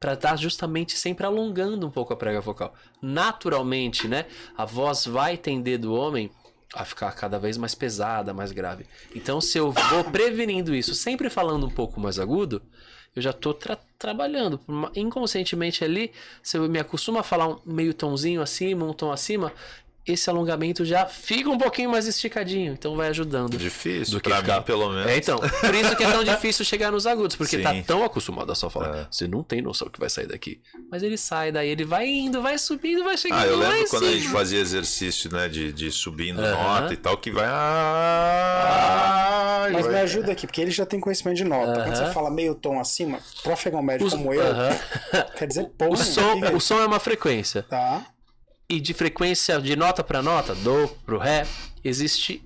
Pra 0.00 0.14
estar 0.14 0.36
justamente 0.36 0.96
sempre 0.98 1.24
alongando 1.26 1.86
um 1.86 1.90
pouco 1.90 2.12
a 2.12 2.16
prega 2.16 2.40
vocal. 2.40 2.74
Naturalmente, 3.00 4.08
né? 4.08 4.24
A 4.56 4.64
voz 4.64 5.04
vai 5.06 5.36
tender 5.36 5.78
do 5.78 5.94
homem 5.94 6.30
a 6.74 6.84
ficar 6.84 7.12
cada 7.12 7.38
vez 7.38 7.56
mais 7.56 7.74
pesada, 7.74 8.32
mais 8.32 8.52
grave. 8.52 8.86
Então, 9.14 9.40
se 9.40 9.58
eu 9.58 9.72
vou 9.72 10.04
prevenindo 10.10 10.74
isso, 10.74 10.94
sempre 10.94 11.28
falando 11.28 11.66
um 11.66 11.70
pouco 11.70 12.00
mais 12.00 12.18
agudo, 12.18 12.62
eu 13.14 13.20
já 13.20 13.30
estou 13.30 13.56
trabalhando. 13.98 14.58
Uma- 14.66 14.90
Inconscientemente 14.96 15.84
ali, 15.84 16.10
se 16.42 16.56
eu 16.56 16.68
me 16.68 16.78
acostumo 16.78 17.18
a 17.18 17.22
falar 17.22 17.46
um 17.48 17.58
meio 17.66 17.92
tomzinho 17.92 18.40
acima, 18.40 18.86
um 18.86 18.92
tom 18.94 19.12
acima, 19.12 19.52
esse 20.06 20.28
alongamento 20.28 20.84
já 20.84 21.06
fica 21.06 21.48
um 21.48 21.56
pouquinho 21.58 21.90
mais 21.90 22.06
esticadinho. 22.08 22.72
Então 22.72 22.96
vai 22.96 23.08
ajudando. 23.08 23.56
Difícil, 23.56 24.14
Do 24.14 24.20
que 24.20 24.28
pra 24.28 24.38
ficar- 24.40 24.56
mim, 24.58 24.62
pelo 24.64 24.90
menos. 24.90 25.06
É, 25.10 25.16
então. 25.16 25.38
Por 25.38 25.74
isso 25.74 25.96
que 25.96 26.02
é 26.04 26.10
tão 26.10 26.24
difícil 26.24 26.64
chegar 26.64 26.90
nos 26.90 27.06
agudos, 27.06 27.36
porque 27.36 27.56
Sim. 27.58 27.62
tá 27.62 27.74
tão 27.86 28.02
acostumado 28.04 28.50
a 28.50 28.54
só 28.54 28.68
falar. 28.68 28.96
É. 28.98 29.06
Você 29.10 29.28
não 29.28 29.42
tem 29.42 29.62
noção 29.62 29.88
que 29.88 30.00
vai 30.00 30.10
sair 30.10 30.26
daqui. 30.26 30.60
Mas 30.90 31.02
ele 31.02 31.16
sai, 31.16 31.52
daí 31.52 31.68
ele 31.68 31.84
vai 31.84 32.06
indo, 32.08 32.42
vai 32.42 32.58
subindo, 32.58 33.04
vai 33.04 33.16
chegando 33.16 33.38
Ah, 33.40 33.46
eu 33.46 33.56
lá 33.58 33.68
lembro 33.68 33.86
em 33.86 33.88
quando 33.88 34.06
a 34.06 34.10
gente 34.12 34.22
cima. 34.22 34.32
fazia 34.38 34.60
exercício, 34.60 35.30
né, 35.32 35.48
de, 35.48 35.72
de 35.72 35.90
subindo 35.92 36.42
nota 36.42 36.92
e 36.92 36.96
tal, 36.96 37.16
que 37.16 37.30
vai... 37.30 37.46
Ah, 37.46 39.68
Mas 39.72 39.84
vai- 39.86 39.94
me 39.94 40.00
ajuda 40.00 40.32
aqui, 40.32 40.46
porque 40.46 40.60
ele 40.60 40.70
já 40.70 40.84
tem 40.84 41.00
conhecimento 41.00 41.36
de 41.36 41.44
nota. 41.44 41.84
Quando 41.84 41.96
você 41.96 42.12
fala 42.12 42.30
meio 42.30 42.54
tom 42.54 42.80
acima, 42.80 43.18
pro 43.42 43.52
afegão 43.52 43.82
médio 43.82 44.06
Os- 44.06 44.14
como 44.14 44.32
eu, 44.34 44.42
quer 45.36 45.46
dizer 45.46 45.70
pouco. 45.78 45.94
O 45.94 45.96
som, 45.96 46.40
o 46.54 46.60
som 46.60 46.80
é 46.80 46.86
uma 46.86 47.00
frequência. 47.00 47.62
Tá. 47.62 48.04
E 48.72 48.80
de 48.80 48.94
frequência 48.94 49.60
de 49.60 49.76
nota 49.76 50.02
para 50.02 50.22
nota, 50.22 50.54
do 50.54 50.88
pro 51.04 51.18
ré, 51.18 51.46
existe 51.84 52.42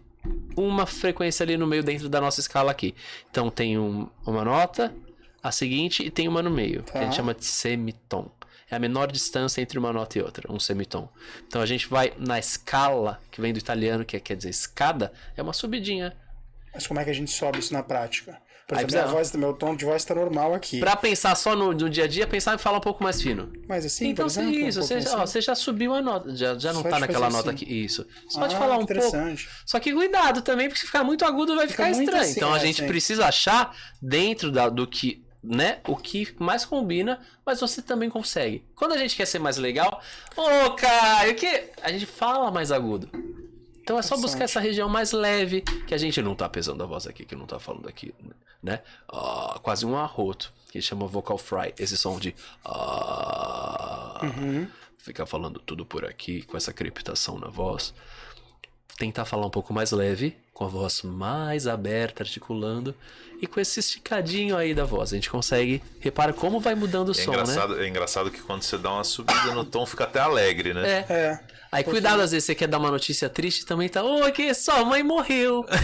uma 0.57 0.85
frequência 0.85 1.45
ali 1.45 1.57
no 1.57 1.69
meio 1.69 1.85
dentro 1.85 2.09
da 2.09 2.21
nossa 2.21 2.41
escala 2.41 2.73
aqui. 2.73 2.97
Então 3.31 3.49
tem 3.49 3.79
um- 3.79 4.11
uma 4.27 4.45
nota, 4.45 4.93
a 5.41 5.53
seguinte 5.53 6.03
e 6.05 6.11
tem 6.11 6.27
uma 6.27 6.43
no 6.43 6.51
meio, 6.51 6.83
que 6.83 6.99
a 6.99 7.03
gente 7.03 7.11
Tá. 7.11 7.17
chama 7.19 7.33
de 7.33 7.45
semitom. 7.45 8.29
É 8.69 8.75
a 8.75 8.79
menor 8.81 9.07
distância 9.13 9.61
entre 9.61 9.79
uma 9.79 9.93
nota 9.93 10.19
e 10.19 10.21
outra, 10.23 10.53
um 10.53 10.59
semitom. 10.59 11.09
Então 11.47 11.63
a 11.63 11.67
gente 11.67 11.87
vai 11.87 12.13
na 12.19 12.41
escala, 12.41 13.21
que 13.31 13.41
vem 13.41 13.53
do 13.53 13.61
italiano, 13.61 14.05
que 14.05 14.17
é- 14.17 14.21
quer 14.21 14.35
dizer 14.37 14.51
escada, 14.51 15.13
é 15.37 15.43
uma 15.43 15.53
subidinha. 15.53 16.13
Mas 16.75 16.89
como 16.89 16.99
é 16.99 17.05
que 17.05 17.11
a 17.11 17.15
gente 17.15 17.31
sobe 17.31 17.61
isso 17.61 17.73
na 17.73 17.85
prática? 17.85 18.37
Por 18.67 18.77
exemplo, 18.77 18.95
minha 18.97 19.07
voz, 19.07 19.33
meu 19.33 19.53
tom 19.53 19.77
de 19.77 19.85
voz 19.85 20.05
tá 20.05 20.13
normal 20.13 20.53
aqui. 20.53 20.81
Pra 20.81 20.97
pensar 20.97 21.37
só 21.37 21.55
no, 21.55 21.73
no 21.73 21.89
dia 21.89 22.03
a 22.03 22.07
dia, 22.09 22.27
pensar 22.27 22.55
em 22.57 22.59
falar 22.59 22.79
um 22.79 22.81
pouco 22.81 23.03
mais 23.05 23.23
fino. 23.23 23.53
Mas 23.69 23.87
assim, 23.87 24.09
então, 24.09 24.27
por 24.27 24.33
exemplo, 24.33 24.51
isso, 24.59 24.81
um 24.81 24.83
você, 24.83 24.95
pouquinho 24.95 25.15
ó, 25.17 25.23
assim. 25.23 25.33
você 25.33 25.41
já 25.41 25.55
subiu 25.55 25.95
a 25.95 26.03
nota, 26.03 26.35
já, 26.35 26.59
já 26.59 26.73
não 26.73 26.83
Só 26.83 26.89
tá 26.89 26.99
naquela 26.99 27.31
nota 27.31 27.51
assim. 27.53 27.65
aqui. 27.65 27.85
Isso. 27.85 28.05
Você 28.29 28.41
pode 28.41 28.57
Ah, 28.57 28.59
falar 28.59 28.79
um 28.79 28.85
pouco. 28.85 29.17
Só 29.65 29.79
que 29.79 29.93
cuidado 29.93 30.43
também, 30.43 30.67
porque 30.69 30.81
se 30.81 30.87
ficar 30.87 31.05
muito 31.05 31.25
agudo 31.25 31.55
vai 31.55 31.69
Fica 31.69 31.85
ficar 31.87 31.91
estranho. 32.03 32.23
assim, 32.23 32.33
então 32.33 32.53
a 32.53 32.57
é, 32.57 32.61
gente 32.61 32.81
sim. 32.83 32.87
precisa 32.89 33.27
achar 33.27 33.73
dentro 34.03 34.51
da- 34.51 34.69
do 34.69 34.85
que, 34.85 35.25
né, 35.45 35.79
o 35.87 35.95
que 35.95 36.35
mais 36.41 36.65
combina, 36.65 37.21
mas 37.45 37.61
você 37.61 37.81
também 37.81 38.11
consegue. 38.11 38.65
Quando 38.75 38.95
a 38.95 38.99
gente 38.99 39.15
quer 39.15 39.27
ser 39.27 39.39
mais 39.39 39.59
legal, 39.59 40.03
ô, 40.37 40.71
Caio, 40.73 41.37
que 41.37 41.71
a 41.81 41.93
gente 41.93 42.05
fala 42.05 42.51
mais 42.51 42.73
agudo. 42.73 43.09
Então 43.87 43.97
é 43.97 44.03
só 44.03 44.17
buscar 44.17 44.43
essa 44.43 44.59
região 44.59 44.89
mais 44.89 45.13
leve, 45.13 45.61
que 45.61 45.95
a 45.95 45.97
gente 45.97 46.21
não 46.21 46.35
tá 46.35 46.49
pesando 46.49 46.83
a 46.83 46.87
voz 46.87 47.07
aqui, 47.07 47.25
que 47.25 47.37
não 47.37 47.47
tá 47.47 47.61
falando 47.61 47.89
aqui, 47.89 48.13
né? 48.61 48.81
Ah, 49.09 49.61
quase 49.63 49.87
um 49.87 49.97
arroto. 49.97 50.53
que 50.73 50.83
chama 50.83 51.07
Vocal 51.07 51.39
Fry. 51.39 51.73
Esse 51.79 51.97
som 51.97 52.19
de. 52.19 52.35
Ah, 52.65 54.21
Ficar 54.99 55.25
falando 55.25 55.61
tudo 55.61 55.87
por 55.87 56.05
aqui, 56.05 56.43
com 56.43 56.57
essa 56.57 56.73
crepitação 56.73 57.39
na 57.39 57.47
voz. 57.47 57.95
Tentar 58.99 59.25
falar 59.25 59.47
um 59.47 59.51
pouco 59.51 59.73
mais 59.73 59.93
leve, 59.93 60.37
com 60.53 60.65
a 60.65 60.69
voz 60.69 61.03
mais 61.03 61.69
aberta, 61.69 62.25
articulando. 62.25 62.93
E 63.41 63.47
com 63.47 63.61
esse 63.61 63.79
esticadinho 63.79 64.57
aí 64.57 64.75
da 64.75 64.85
voz. 64.85 65.13
A 65.13 65.15
gente 65.15 65.31
consegue. 65.31 65.81
Repara 66.01 66.33
como 66.33 66.59
vai 66.59 66.75
mudando 66.75 67.11
o 67.11 67.13
É 67.13 67.15
som, 67.15 67.31
né? 67.31 67.37
engraçado, 67.37 67.81
é 67.81 67.87
engraçado 67.89 68.31
que 68.33 68.41
quando 68.43 68.63
você 68.63 68.77
dá 68.77 68.91
uma 68.91 69.05
subida 69.05 69.55
no 69.55 69.65
tom, 69.65 69.87
fica 69.87 70.03
até 70.03 70.19
alegre, 70.19 70.75
né? 70.75 71.05
É. 71.09 71.13
É. 71.13 71.56
Aí 71.77 71.85
cuidado, 71.85 72.23
às 72.23 72.31
vezes 72.31 72.47
você 72.47 72.55
quer 72.55 72.69
dar 72.69 72.79
uma 72.79 72.91
notícia 72.91 73.29
triste 73.29 73.67
também 73.67 73.87
tá. 73.87 74.03
Ô, 74.03 74.33
que 74.33 74.55
sua 74.55 74.83
mãe 74.83 75.03
morreu. 75.03 75.63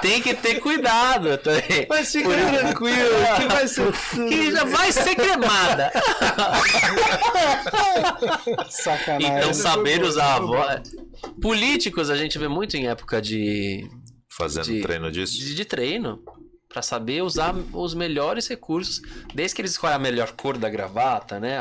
Tem 0.00 0.22
que 0.22 0.32
ter 0.34 0.58
cuidado 0.60 1.36
também. 1.38 1.86
Mas 1.88 2.10
fica 2.12 2.28
tranquilo, 2.30 3.10
que 3.36 3.46
vai 3.52 3.68
ser 3.68 3.92
Que 4.28 4.50
já 4.52 4.64
vai 4.64 4.90
ser 4.90 5.14
cremada. 5.14 5.92
Sacanagem. 8.70 9.38
Então, 9.38 9.54
saber 9.54 10.02
usar 10.02 10.36
a 10.36 10.40
voz. 10.40 10.80
Políticos 11.40 12.10
a 12.10 12.16
gente 12.16 12.38
vê 12.38 12.48
muito 12.48 12.76
em 12.76 12.86
época 12.88 13.20
de, 13.20 13.88
Fazendo 14.28 14.64
De- 14.64 14.82
treino 14.82 15.10
disso. 15.10 15.38
de, 15.38 15.54
de 15.54 15.64
treino. 15.64 16.20
Pra 16.68 16.82
saber 16.82 17.22
usar 17.22 17.54
os 17.72 17.94
melhores 17.94 18.48
recursos. 18.48 19.00
Desde 19.34 19.54
que 19.54 19.62
eles 19.62 19.70
escolhem 19.70 19.96
a 19.96 19.98
melhor 19.98 20.32
cor 20.32 20.58
da 20.58 20.68
gravata, 20.68 21.40
né? 21.40 21.58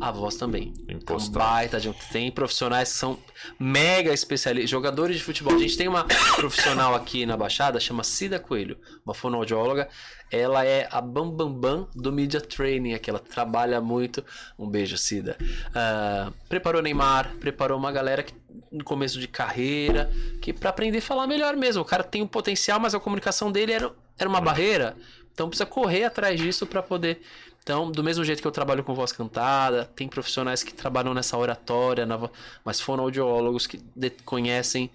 A, 0.00 0.10
voz 0.10 0.36
também. 0.36 0.72
Um 0.88 0.94
Impostar. 0.94 1.42
baita 1.46 1.78
de 1.78 1.88
um- 1.88 1.94
Tem 2.10 2.30
profissionais 2.32 2.90
que 2.92 2.98
são 2.98 3.18
mega 3.60 4.12
especialistas. 4.12 4.70
Jogadores 4.70 5.16
de 5.18 5.22
futebol. 5.22 5.54
A 5.54 5.58
gente 5.58 5.76
tem 5.76 5.86
uma 5.86 6.04
profissional 6.34 6.94
aqui 6.94 7.24
na 7.26 7.36
Baixada, 7.36 7.78
chama 7.78 8.02
Cida 8.02 8.38
Coelho, 8.40 8.78
uma 9.04 9.14
fonoaudióloga. 9.14 9.88
Ela 10.30 10.64
é 10.64 10.88
a 10.90 11.00
bambambam 11.00 11.52
bam, 11.52 11.78
bam 11.84 11.88
do 11.94 12.10
media 12.12 12.40
training 12.40 12.94
aqui. 12.94 13.10
Ela 13.10 13.18
trabalha 13.20 13.80
muito. 13.80 14.24
Um 14.58 14.68
beijo, 14.68 14.96
Cida. 14.98 15.36
Ah, 15.74 16.32
preparou 16.48 16.82
Neymar, 16.82 17.34
preparou 17.38 17.78
uma 17.78 17.92
galera 17.92 18.22
que 18.22 18.34
no 18.70 18.84
começo 18.84 19.18
de 19.18 19.26
carreira, 19.28 20.10
que 20.40 20.52
para 20.52 20.70
aprender 20.70 20.98
a 20.98 21.02
falar 21.02 21.26
melhor 21.26 21.56
mesmo. 21.56 21.82
O 21.82 21.84
cara 21.84 22.02
tem 22.04 22.22
um 22.22 22.26
potencial, 22.26 22.78
mas 22.80 22.94
a 22.94 23.00
comunicação 23.00 23.50
dele 23.52 23.72
era, 23.72 23.92
era 24.18 24.28
uma 24.28 24.40
barreira. 24.40 24.96
Então 25.32 25.48
precisa 25.48 25.66
correr 25.66 26.04
atrás 26.04 26.38
disso 26.40 26.66
para 26.66 26.82
poder. 26.82 27.20
Então, 27.62 27.90
do 27.90 28.02
mesmo 28.02 28.24
jeito 28.24 28.40
que 28.40 28.46
eu 28.48 28.50
trabalho 28.52 28.82
com 28.82 28.94
voz 28.94 29.12
cantada, 29.12 29.84
tem 29.94 30.08
profissionais 30.08 30.62
que 30.62 30.72
trabalham 30.72 31.12
nessa 31.12 31.36
oratória, 31.36 32.06
na 32.06 32.16
vo- 32.16 32.30
mas 32.64 32.80
fonoaudiólogos 32.80 33.66
que 33.66 33.78
de- 33.94 34.08
conhecem 34.24 34.90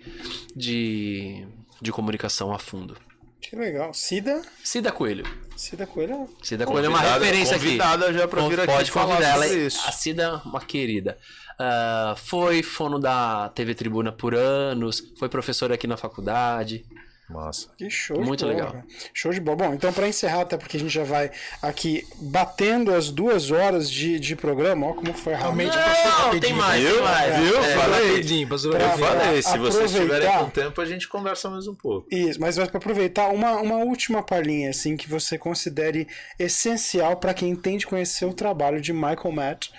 de, 0.55 1.45
de 1.81 1.91
comunicação 1.91 2.51
a 2.53 2.59
fundo. 2.59 2.97
Que 3.41 3.55
legal. 3.55 3.93
Cida, 3.93 4.41
Cida 4.63 4.91
Coelho. 4.91 5.25
Cida 5.55 5.85
Coelho. 5.85 6.29
Cida 6.41 6.65
Coelho 6.65 6.85
é 6.85 6.89
uma 6.89 6.97
Convidada- 6.97 7.23
referência 7.25 7.55
aqui. 7.57 7.65
convidada 7.65 8.13
já 8.13 8.27
pra 8.27 8.47
vir 8.47 8.59
aqui 8.61 8.71
Pode 8.73 8.91
falar 8.91 9.07
convidar 9.15 9.33
ela. 9.35 9.47
isso. 9.47 9.87
A 9.87 9.91
Cida, 9.91 10.41
uma 10.45 10.61
querida. 10.61 11.17
Ah, 11.59 12.15
foi 12.17 12.61
fono 12.63 12.99
da 12.99 13.49
TV 13.49 13.75
Tribuna 13.75 14.11
por 14.11 14.33
anos, 14.35 15.03
foi 15.17 15.29
professora 15.29 15.75
aqui 15.75 15.87
na 15.87 15.97
faculdade. 15.97 16.85
Massa. 17.29 17.69
Que 17.77 17.89
show 17.89 18.21
Muito 18.21 18.39
de 18.45 18.51
bola. 18.51 18.53
legal. 18.57 18.71
velho. 18.73 18.85
Show 19.13 19.31
de 19.31 19.39
bola. 19.39 19.57
Bom, 19.57 19.73
então 19.73 19.93
para 19.93 20.07
encerrar, 20.09 20.41
até 20.41 20.57
porque 20.57 20.75
a 20.75 20.79
gente 20.79 20.91
já 20.93 21.05
vai 21.05 21.31
aqui 21.61 22.05
batendo 22.19 22.93
as 22.93 23.09
duas 23.09 23.49
horas 23.49 23.89
de, 23.89 24.19
de 24.19 24.35
programa, 24.35 24.87
ó 24.87 24.93
como 24.93 25.13
foi. 25.13 25.33
Realmente 25.33 25.75
Não, 25.75 25.83
passou 25.83 26.39
tem 26.39 26.53
mais, 26.53 26.83
tem 26.83 26.91
Viu? 26.93 27.01
mais. 27.03 27.35
Viu? 27.39 27.57
É, 27.63 27.75
Falei. 27.77 28.09
Rapidinho, 28.09 28.47
Pra- 28.47 28.57
Eu 28.57 28.97
falei, 28.97 29.41
se 29.41 29.57
vocês 29.57 29.95
aproveitar- 29.95 30.19
tiverem 30.21 30.39
com 30.45 30.49
tempo, 30.49 30.81
a 30.81 30.85
gente 30.85 31.07
conversa 31.07 31.49
mais 31.49 31.65
um 31.65 31.73
pouco. 31.73 32.07
Isso, 32.13 32.39
mas 32.41 32.55
para 32.57 32.65
aproveitar 32.77 33.29
uma, 33.29 33.53
uma 33.53 33.77
última 33.77 34.21
palhinha 34.21 34.69
assim 34.69 34.97
que 34.97 35.09
você 35.09 35.37
considere 35.37 36.07
essencial 36.37 37.15
para 37.15 37.33
quem 37.33 37.49
entende 37.49 37.87
conhecer 37.87 38.25
o 38.25 38.33
trabalho 38.33 38.81
de 38.81 38.91
Michael 38.93 39.31
Matt, 39.31 39.69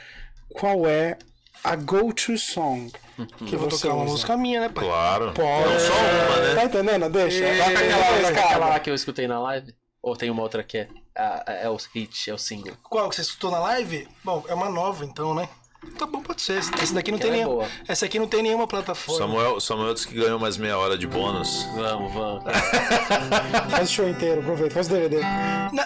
qual 0.49 0.87
é 0.89 1.19
a 1.65 1.77
go-to 1.77 2.37
song 2.37 2.93
que 3.39 3.55
Eu 3.55 3.59
vou 3.59 3.71
você 3.71 3.83
tocar 3.83 3.95
uma 3.95 4.05
usa? 4.05 4.13
música 4.13 4.37
minha, 4.37 4.61
né, 4.61 4.69
pai? 4.69 4.85
Claro. 4.85 5.33
Pode. 5.33 5.73
Não 5.73 5.81
só 5.81 5.93
uma, 5.93 6.37
né? 6.41 6.55
Tá 6.55 6.65
entendendo? 6.65 7.09
Deixa. 7.11 7.45
É, 7.45 7.57
Vai 7.59 7.75
aquela, 7.75 8.29
aquela, 8.29 8.69
lá 8.69 8.81
que 8.81 8.91
eu 8.91 8.95
escutei 8.95 9.27
na 9.27 9.41
live? 9.41 9.75
Ou 10.03 10.15
tem 10.17 10.29
uma 10.31 10.43
outra 10.43 10.63
que 10.63 10.79
é, 10.79 10.89
ah, 11.17 11.45
é 11.47 11.69
o 11.71 11.77
hit, 11.95 12.31
é 12.31 12.35
o 12.35 12.39
single? 12.39 12.77
Qual 12.83 13.09
que 13.09 13.17
você 13.17 13.23
escutou 13.23 13.51
na 13.51 13.59
live? 13.61 14.07
Bom, 14.23 14.45
é 14.49 14.55
uma 14.55 14.69
nova, 14.69 15.05
então, 15.05 15.35
né? 15.35 15.49
Tá 15.99 16.07
bom, 16.07 16.21
pode 16.21 16.43
ser. 16.43 16.59
Essa 16.59 16.95
daqui 16.95 17.11
não 17.11 17.19
tem 17.19 17.31
é 17.31 17.33
nenhuma. 17.35 17.69
Essa 17.87 18.07
aqui 18.07 18.19
não 18.19 18.27
tem 18.27 18.43
nenhuma 18.43 18.67
plataforma. 18.67 19.21
Samuel, 19.21 19.61
Samuel 19.61 19.95
disse 19.95 20.09
que 20.09 20.15
ganhou 20.15 20.39
mais 20.39 20.57
meia 20.57 20.77
hora 20.79 20.99
de 20.99 21.07
bônus. 21.07 21.65
Vamos, 21.75 22.13
vamos. 22.13 22.45
Faz 23.71 23.91
o 23.91 23.93
show 23.93 24.09
inteiro, 24.09 24.41
aproveita, 24.41 24.75
faz 24.75 24.87
o 24.89 24.91
DVD. 24.91 25.21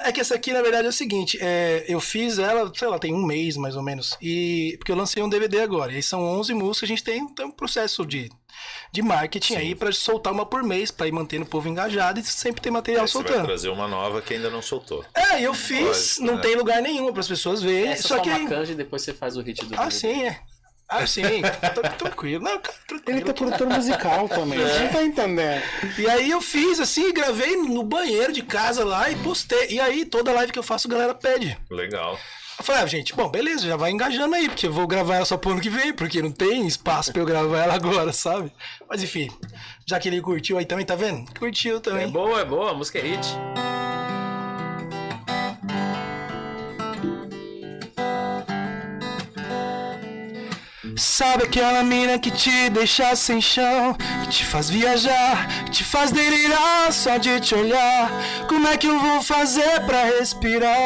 É 0.04 0.12
que 0.12 0.20
essa 0.20 0.34
aqui, 0.34 0.52
na 0.52 0.62
verdade, 0.62 0.86
é 0.86 0.90
o 0.90 0.92
seguinte: 0.92 1.38
é, 1.40 1.84
eu 1.88 2.00
fiz 2.00 2.38
ela, 2.38 2.70
sei 2.74 2.88
lá, 2.88 2.98
tem 2.98 3.14
um 3.14 3.24
mês 3.24 3.56
mais 3.56 3.76
ou 3.76 3.82
menos. 3.82 4.16
E. 4.20 4.76
Porque 4.78 4.92
eu 4.92 4.96
lancei 4.96 5.22
um 5.22 5.28
DVD 5.28 5.60
agora. 5.60 5.92
E 5.92 5.96
aí 5.96 6.02
são 6.02 6.22
11 6.22 6.54
músicas, 6.54 6.88
a 6.88 6.92
gente 6.92 7.04
tem, 7.04 7.26
tem 7.34 7.46
um 7.46 7.50
processo 7.50 8.04
de, 8.06 8.30
de 8.92 9.02
marketing 9.02 9.54
aí 9.56 9.74
pra 9.74 9.92
soltar 9.92 10.32
uma 10.32 10.46
por 10.46 10.62
mês, 10.62 10.90
pra 10.90 11.06
ir 11.06 11.12
mantendo 11.12 11.44
o 11.44 11.48
povo 11.48 11.68
engajado 11.68 12.18
e 12.20 12.24
sempre 12.24 12.60
ter 12.60 12.70
material 12.70 13.02
Aí 13.04 13.08
você 13.08 13.18
vai 13.18 13.26
soltando. 13.26 13.46
trazer 13.46 13.68
uma 13.68 13.86
nova 13.88 14.20
que 14.22 14.34
ainda 14.34 14.48
não 14.50 14.62
soltou. 14.62 15.04
É, 15.14 15.40
eu 15.42 15.52
fiz, 15.54 16.18
não 16.18 16.36
né? 16.36 16.42
tem 16.42 16.56
lugar 16.56 16.80
nenhum 16.82 17.10
para 17.12 17.20
as 17.20 17.28
pessoas 17.28 17.62
verem. 17.62 17.92
Essa 17.92 18.08
só 18.08 18.16
só 18.16 18.22
que. 18.22 18.30
uma 18.30 18.48
canja 18.48 18.72
e 18.72 18.74
depois 18.74 19.02
você 19.02 19.12
faz 19.12 19.36
o 19.36 19.40
hit 19.42 19.64
do 19.64 19.74
Ah, 19.74 19.84
DVD. 19.88 19.94
sim, 19.94 20.22
é. 20.24 20.40
Ah, 20.90 21.06
sim, 21.06 21.22
tranquilo. 21.98 22.42
Não, 22.42 22.58
cara, 22.58 22.78
tranquilo. 22.86 23.18
Ele 23.18 23.26
tá 23.26 23.34
produtor 23.34 23.66
musical 23.68 24.26
também, 24.26 24.58
você 24.58 24.78
não 24.80 24.88
tá 24.88 25.02
entendendo. 25.02 25.62
E 25.98 26.08
aí 26.08 26.30
eu 26.30 26.40
fiz 26.40 26.80
assim, 26.80 27.12
gravei 27.12 27.56
no 27.58 27.82
banheiro 27.82 28.32
de 28.32 28.42
casa 28.42 28.82
lá 28.86 29.10
e 29.10 29.16
postei. 29.16 29.68
E 29.68 29.78
aí 29.80 30.06
toda 30.06 30.32
live 30.32 30.50
que 30.50 30.58
eu 30.58 30.62
faço 30.62 30.88
a 30.88 30.90
galera 30.90 31.14
pede. 31.14 31.58
Legal. 31.70 32.18
Eu 32.58 32.64
falei, 32.64 32.82
ah, 32.82 32.86
gente, 32.86 33.14
bom, 33.14 33.28
beleza, 33.28 33.66
já 33.68 33.76
vai 33.76 33.90
engajando 33.92 34.34
aí, 34.34 34.48
porque 34.48 34.66
eu 34.66 34.72
vou 34.72 34.86
gravar 34.86 35.16
ela 35.16 35.24
só 35.24 35.36
pro 35.36 35.52
ano 35.52 35.60
que 35.60 35.70
vem, 35.70 35.92
porque 35.92 36.20
não 36.20 36.32
tem 36.32 36.66
espaço 36.66 37.12
pra 37.12 37.22
eu 37.22 37.26
gravar 37.26 37.58
ela 37.62 37.74
agora, 37.74 38.12
sabe? 38.12 38.52
Mas 38.88 39.00
enfim, 39.02 39.30
já 39.86 39.98
que 40.00 40.08
ele 40.08 40.20
curtiu 40.20 40.58
aí 40.58 40.64
também, 40.64 40.84
tá 40.84 40.96
vendo? 40.96 41.24
Curtiu 41.38 41.76
É 41.76 41.80
também. 41.80 42.10
boa, 42.10 42.40
é 42.40 42.44
boa, 42.44 42.72
a 42.72 42.74
música 42.74 42.98
é 42.98 43.02
hit. 43.02 43.26
Sabe 50.96 51.44
aquela 51.44 51.82
mina 51.84 52.18
que 52.18 52.30
te 52.30 52.70
deixa 52.70 53.14
sem 53.14 53.40
chão, 53.40 53.94
que 54.24 54.28
te 54.30 54.44
faz 54.44 54.68
viajar, 54.68 55.64
que 55.66 55.70
te 55.70 55.84
faz 55.84 56.10
delirar 56.10 56.92
só 56.92 57.16
de 57.18 57.38
te 57.40 57.54
olhar? 57.54 58.10
Como 58.48 58.66
é 58.66 58.76
que 58.76 58.86
eu 58.86 58.98
vou 58.98 59.22
fazer 59.22 59.80
pra 59.86 60.04
respirar? 60.04 60.76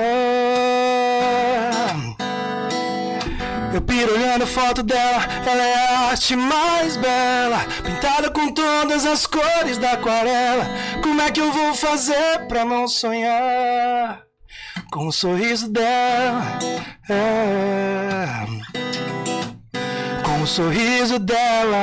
Eu 3.75 3.83
piro 3.83 4.15
olhando 4.15 4.47
foto 4.47 4.83
dela, 4.83 5.23
ela 5.47 5.63
é 5.63 5.75
a 5.75 5.99
arte 6.11 6.35
mais 6.35 6.97
bela, 6.97 7.59
pintada 7.85 8.31
com 8.31 8.51
todas 8.51 9.05
as 9.05 9.27
cores 9.27 9.77
da 9.77 9.93
aquarela. 9.93 10.65
Como 11.03 11.21
é 11.21 11.31
que 11.31 11.41
eu 11.41 11.53
vou 11.53 11.75
fazer 11.75 12.47
pra 12.49 12.65
não 12.65 12.89
sonhar 12.89 14.23
com 14.91 15.07
o 15.07 15.13
sorriso 15.13 15.71
dela? 15.71 16.59
É, 17.11 18.47
o 20.47 20.49
sorriso 20.49 21.19
dela. 21.19 21.77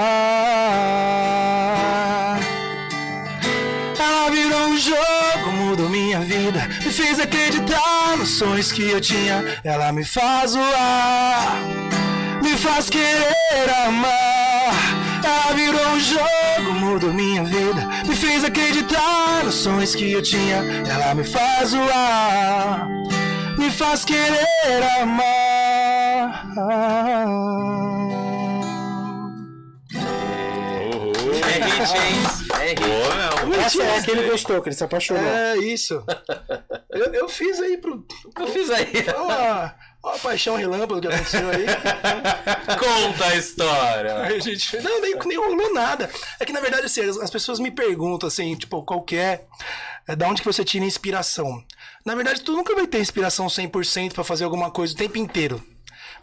Ela 3.99 4.29
virou 4.31 4.67
um 4.67 4.77
jogo, 4.77 5.51
mudou 5.51 5.89
minha 5.89 6.21
vida. 6.21 6.69
Me 6.81 6.89
fez 6.89 7.19
acreditar 7.19 8.15
nos 8.17 8.29
sonhos 8.29 8.71
que 8.71 8.89
eu 8.89 9.01
tinha. 9.01 9.43
Ela 9.65 9.91
me 9.91 10.05
faz 10.05 10.55
voar, 10.55 11.57
me 12.41 12.55
faz 12.55 12.89
querer 12.89 13.69
amar. 13.85 14.73
Ela 15.25 15.53
virou 15.53 15.85
um 15.95 15.99
jogo, 15.99 16.71
mudou 16.79 17.13
minha 17.13 17.43
vida. 17.43 17.85
Me 18.07 18.15
fez 18.15 18.45
acreditar 18.45 19.43
nos 19.43 19.55
sonhos 19.55 19.93
que 19.93 20.09
eu 20.09 20.21
tinha. 20.21 20.63
Ela 20.89 21.13
me 21.13 21.25
faz 21.25 21.73
voar, 21.73 22.87
me 23.57 23.69
faz 23.69 24.05
querer 24.05 24.83
amar. 25.01 26.47
É? 31.91 32.71
É. 32.71 32.75
Boa, 32.75 33.45
meu. 33.45 33.59
Essa 33.59 33.83
é 33.83 33.97
a 33.97 34.01
que 34.01 34.11
ele 34.11 34.29
gostou, 34.29 34.61
que 34.61 34.69
ele 34.69 34.75
se 34.75 34.83
apaixonou. 34.83 35.23
É 35.23 35.57
isso. 35.57 36.03
Eu, 36.89 37.13
eu 37.13 37.29
fiz 37.29 37.59
aí 37.59 37.77
pro. 37.77 38.05
Eu 38.39 38.47
fiz 38.47 38.69
aí. 38.69 38.91
Uma, 39.17 39.75
uma 40.03 40.19
paixão 40.19 40.55
relâmpago 40.55 41.01
que 41.01 41.07
aconteceu 41.07 41.49
aí. 41.49 41.65
Conta 42.77 43.25
a 43.25 43.35
história. 43.35 44.21
Aí 44.21 44.35
a 44.35 44.39
gente 44.39 44.69
fez. 44.69 44.83
Não, 44.83 45.01
nem, 45.01 45.15
nem 45.25 45.37
rolou 45.37 45.73
nada. 45.73 46.09
É 46.39 46.45
que 46.45 46.53
na 46.53 46.59
verdade, 46.59 46.85
assim, 46.85 47.01
as, 47.01 47.17
as 47.17 47.29
pessoas 47.29 47.59
me 47.59 47.71
perguntam 47.71 48.27
assim, 48.27 48.55
tipo, 48.55 48.83
qual 48.83 49.01
que 49.01 49.15
é, 49.15 49.45
é, 50.07 50.15
da 50.15 50.27
onde 50.27 50.41
que 50.41 50.47
você 50.47 50.63
tira 50.63 50.85
inspiração? 50.85 51.63
Na 52.05 52.15
verdade, 52.15 52.41
tu 52.41 52.51
nunca 52.51 52.75
vai 52.75 52.85
ter 52.85 52.99
inspiração 52.99 53.47
100% 53.47 54.13
pra 54.13 54.23
fazer 54.23 54.43
alguma 54.43 54.69
coisa 54.69 54.93
o 54.93 54.97
tempo 54.97 55.17
inteiro. 55.17 55.63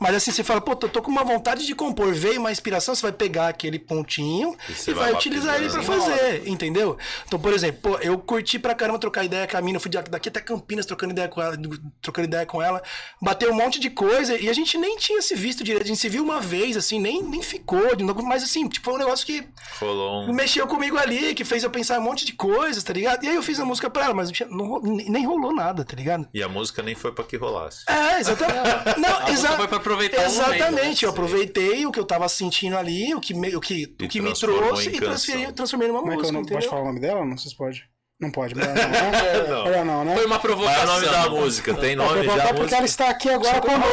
Mas 0.01 0.15
assim, 0.15 0.33
você 0.33 0.43
fala, 0.43 0.61
pô, 0.61 0.75
tô, 0.75 0.89
tô 0.89 1.03
com 1.03 1.11
uma 1.11 1.23
vontade 1.23 1.67
de 1.67 1.75
compor, 1.75 2.13
veio 2.13 2.41
uma 2.41 2.51
inspiração, 2.51 2.95
você 2.95 3.03
vai 3.03 3.13
pegar 3.13 3.49
aquele 3.49 3.79
pontinho 3.79 4.57
E 4.69 4.73
e, 4.73 4.95
vai, 4.95 5.05
vai 5.11 5.13
utilizar 5.13 5.57
ele 5.57 5.69
pra 5.69 5.79
lapidando. 5.79 6.03
fazer, 6.03 6.49
entendeu? 6.49 6.97
Então, 7.27 7.39
por 7.39 7.53
exemplo, 7.53 7.93
pô, 7.93 7.99
eu 7.99 8.19
curti 8.19 8.59
pra 8.59 8.75
caramba 8.75 8.99
trocar 8.99 9.25
ideia 9.25 9.47
com 9.47 9.57
a 9.57 9.61
mina, 9.61 9.77
eu 9.77 9.81
fui 9.81 9.91
daqui 9.91 10.29
até 10.29 10.41
Campinas 10.41 10.87
trocando 10.87 11.13
ideia 11.13 11.29
com 11.29 11.41
ela, 11.41 11.57
trocando 12.01 12.27
ideia 12.27 12.47
com 12.47 12.63
ela, 12.63 12.83
bateu 13.21 13.53
um 13.53 13.55
monte 13.55 13.79
de 13.79 13.91
coisa 13.91 14.37
e 14.37 14.49
a 14.49 14.53
gente 14.53 14.77
nem 14.79 14.97
tinha 14.97 15.21
se 15.23 15.35
visto 15.35 15.63
direito, 15.63 15.85
a 15.85 15.89
gente 15.89 16.01
se 16.01 16.09
viu 16.09 16.25
uma 16.25 16.41
vez, 16.41 16.77
assim, 16.77 16.99
nem, 16.99 17.23
nem 17.23 17.43
ficou, 17.43 17.95
de 17.95 18.03
novo, 18.03 18.23
mas 18.23 18.43
assim, 18.43 18.69
tipo, 18.69 18.87
foi 18.87 18.95
um 18.95 18.99
negócio 18.99 19.27
que. 19.27 19.47
Rolou 19.79 20.33
mexeu 20.41 20.67
comigo 20.67 20.97
ali, 20.97 21.35
que 21.35 21.45
fez 21.45 21.63
eu 21.63 21.71
pensar 21.71 21.99
um 21.99 22.03
monte 22.03 22.25
de 22.25 22.33
coisas, 22.33 22.83
tá 22.83 22.93
ligado? 22.93 23.23
E 23.25 23.29
aí 23.29 23.35
eu 23.35 23.43
fiz 23.43 23.61
a 23.61 23.65
música 23.65 23.91
pra 23.91 24.05
ela, 24.05 24.15
mas 24.15 24.31
não 24.49 24.81
nem 24.83 25.27
rolou 25.27 25.55
nada, 25.55 25.85
tá 25.85 25.95
ligado? 25.95 26.27
E 26.33 26.43
a 26.43 26.49
música 26.49 26.83
nem 26.83 26.95
foi 26.95 27.13
pra 27.13 27.25
que 27.25 27.37
rolasse. 27.37 27.85
É, 27.87 28.19
exatamente. 28.19 28.61
Não, 29.01 29.29
exa 29.29 29.53
foi 29.57 29.69
pra 29.69 29.81
aproveitar 29.93 30.23
o 30.23 30.25
Exatamente, 30.27 30.71
momento, 30.71 31.03
né? 31.03 31.07
eu 31.07 31.11
aproveitei 31.11 31.87
o 31.87 31.93
que 31.93 32.01
eu 32.01 32.07
tava 32.07 32.29
sentindo 32.29 32.77
ali, 32.77 33.15
o 33.15 33.21
que 33.21 33.35
me, 33.35 33.55
o 33.57 33.61
que, 33.61 33.97
E 33.99 34.05
o 34.05 34.09
que 34.09 34.21
me 34.21 34.33
trouxe 34.35 34.91
e 34.91 35.01
transferi, 35.01 35.49
canção. 35.49 35.55
transformei 35.55 35.89
numa 35.89 36.01
Como 36.01 36.13
é 36.13 36.19
que 36.19 36.25
eu 36.25 36.31
música, 36.31 36.33
não 36.33 36.43
entendeu? 36.43 36.59
pode 36.59 36.69
falar 36.69 36.83
o 36.83 36.87
nome 36.87 37.01
dela? 37.01 37.25
Não 37.27 37.37
sei 37.39 37.51
se 37.51 37.57
pode. 37.57 37.90
Não 38.21 38.31
pode, 38.31 38.55
melhor 38.55 38.75
não. 38.75 38.83
né? 38.85 38.91
Não. 39.49 39.65
Melhor 39.65 39.85
não, 39.85 40.05
né? 40.05 40.15
Foi 40.15 40.27
uma 40.27 40.39
Qual 40.39 40.53
é 40.53 40.55
o 40.55 40.57
provocação. 40.59 40.87
nome 40.95 41.07
da 41.09 41.31
música? 41.31 41.75
Tem 41.75 41.93
É 41.93 41.97
nome 41.97 42.13
pra 42.13 42.23
já? 42.23 42.31
botar 42.33 42.43
a 42.43 42.47
porque 42.49 42.61
música? 42.61 42.77
ela 42.77 42.85
está 42.85 43.09
aqui 43.09 43.31
agora 43.31 43.61
conosco. 43.63 43.89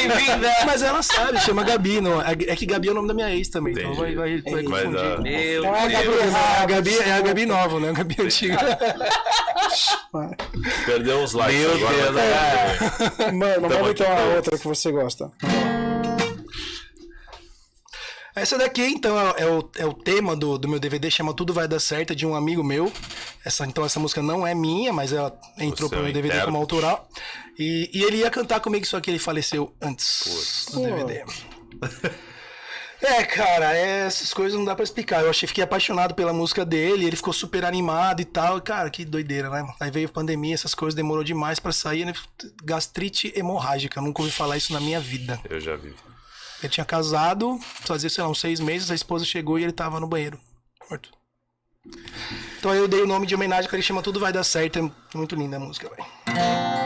Bem-vinda! 0.00 0.52
Mas 0.66 0.82
ela 0.82 1.00
sabe, 1.02 1.40
chama 1.40 1.62
Gabi, 1.62 2.00
não, 2.00 2.20
é 2.20 2.32
é 2.32 2.56
que 2.56 2.66
Gabi 2.66 2.88
é 2.88 2.90
o 2.90 2.94
nome 2.94 3.06
da 3.06 3.14
minha 3.14 3.30
ex 3.30 3.48
também, 3.48 3.72
então 3.72 3.94
vai, 3.94 4.12
Entendi. 4.12 4.42
vai, 4.42 4.62
vai 4.64 4.64
Vai 4.64 4.82
confundir. 4.84 5.10
dar. 5.10 5.20
Meu 5.22 5.60
Então 5.64 5.76
é 5.76 5.80
a 5.80 5.86
Deus. 5.86 6.02
Gabi 6.02 6.18
É 6.18 6.22
a 6.22 6.26
errada. 6.26 6.66
Gabi, 6.74 6.98
é 6.98 7.12
a 7.12 7.20
Gabi 7.20 7.46
nova, 7.46 7.80
né? 7.80 7.88
A 7.90 7.92
Gabi 7.92 8.16
antiga. 8.20 8.78
Perdeu 10.84 11.18
uns 11.20 11.32
likes 11.32 11.56
Meu 11.60 11.72
agora. 11.76 11.94
Deus, 11.94 12.14
vai 12.14 12.26
é. 13.28 13.32
Mano, 13.32 13.54
Tamo 13.54 13.68
vamos 13.68 13.90
aqui 13.90 14.02
então 14.02 14.12
a 14.12 14.16
pra- 14.16 14.24
outra 14.36 14.58
que 14.58 14.66
você 14.66 14.90
gosta. 14.90 15.30
Essa 18.36 18.58
daqui, 18.58 18.82
então, 18.82 19.18
é, 19.18 19.34
é 19.38 19.46
o, 19.46 19.70
é 19.76 19.86
o 19.86 19.94
tema 19.94 20.36
do, 20.36 20.58
do 20.58 20.68
meu 20.68 20.78
DVD, 20.78 21.10
chama 21.10 21.32
Tudo 21.32 21.54
Vai 21.54 21.66
Dar 21.66 21.80
Certo, 21.80 22.14
de 22.14 22.26
um 22.26 22.34
amigo 22.34 22.62
meu. 22.62 22.92
Essa, 23.42 23.64
então, 23.64 23.82
essa 23.82 23.98
música 23.98 24.20
não 24.20 24.46
é 24.46 24.54
minha, 24.54 24.92
mas 24.92 25.10
ela 25.10 25.34
entrou 25.58 25.88
pro 25.88 26.00
é 26.00 26.02
meu 26.02 26.12
DVD 26.12 26.28
intérprete. 26.28 26.44
como 26.44 26.58
autoral. 26.58 27.08
E, 27.58 27.90
e 27.94 28.02
ele 28.02 28.18
ia 28.18 28.30
cantar 28.30 28.60
comigo, 28.60 28.84
só 28.84 29.00
que 29.00 29.10
ele 29.10 29.18
faleceu 29.18 29.74
antes 29.80 30.68
do 30.70 30.82
DVD. 30.82 31.24
É, 33.02 33.22
cara, 33.24 33.76
é, 33.76 34.06
essas 34.06 34.32
coisas 34.32 34.58
não 34.58 34.64
dá 34.64 34.74
pra 34.74 34.82
explicar. 34.82 35.22
Eu 35.22 35.28
achei, 35.28 35.46
fiquei 35.46 35.62
apaixonado 35.62 36.14
pela 36.14 36.32
música 36.32 36.64
dele, 36.64 37.04
ele 37.04 37.14
ficou 37.14 37.32
super 37.32 37.62
animado 37.64 38.20
e 38.22 38.24
tal. 38.24 38.60
Cara, 38.60 38.88
que 38.88 39.04
doideira, 39.04 39.50
né? 39.50 39.68
Aí 39.78 39.90
veio 39.90 40.08
a 40.08 40.10
pandemia, 40.10 40.54
essas 40.54 40.74
coisas 40.74 40.94
demorou 40.94 41.22
demais 41.22 41.60
pra 41.60 41.72
sair, 41.72 42.06
né? 42.06 42.14
Gastrite 42.64 43.32
hemorrágica, 43.36 44.00
nunca 44.00 44.22
ouvi 44.22 44.32
falar 44.32 44.56
isso 44.56 44.72
na 44.72 44.80
minha 44.80 44.98
vida. 44.98 45.38
Eu 45.48 45.60
já 45.60 45.76
vi. 45.76 45.94
Ele 46.66 46.72
tinha 46.72 46.84
casado, 46.84 47.58
fazia, 47.62 48.10
sei 48.10 48.24
lá, 48.24 48.28
uns 48.28 48.40
seis 48.40 48.58
meses, 48.58 48.90
a 48.90 48.94
esposa 48.94 49.24
chegou 49.24 49.56
e 49.56 49.62
ele 49.62 49.72
tava 49.72 50.00
no 50.00 50.06
banheiro, 50.08 50.38
morto. 50.90 51.10
Então 52.58 52.74
eu 52.74 52.88
dei 52.88 53.00
o 53.00 53.06
nome 53.06 53.24
de 53.24 53.36
homenagem 53.36 53.70
que 53.70 53.76
ele 53.76 53.82
chama 53.82 54.02
Tudo 54.02 54.18
Vai 54.18 54.32
Dar 54.32 54.42
Certo. 54.42 54.80
É 54.80 55.16
muito 55.16 55.36
linda 55.36 55.56
a 55.56 55.60
música, 55.60 55.88
velho. 55.88 56.85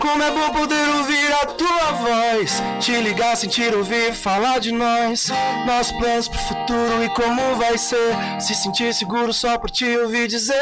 Como 0.00 0.22
é 0.22 0.30
bom 0.30 0.50
poder 0.50 0.88
ouvir 0.96 1.32
a 1.42 1.46
tua 1.46 1.92
voz, 1.92 2.62
te 2.80 2.92
ligar, 3.02 3.36
sentir, 3.36 3.74
ouvir, 3.74 4.14
falar 4.14 4.58
de 4.58 4.72
nós, 4.72 5.30
nossos 5.66 5.92
planos 5.92 6.26
pro 6.26 6.38
futuro 6.38 7.04
e 7.04 7.08
como 7.10 7.56
vai 7.56 7.76
ser. 7.76 8.16
Se 8.40 8.54
sentir 8.54 8.94
seguro 8.94 9.30
só 9.32 9.58
por 9.58 9.70
te 9.70 9.84
ouvir 9.98 10.26
dizer, 10.26 10.56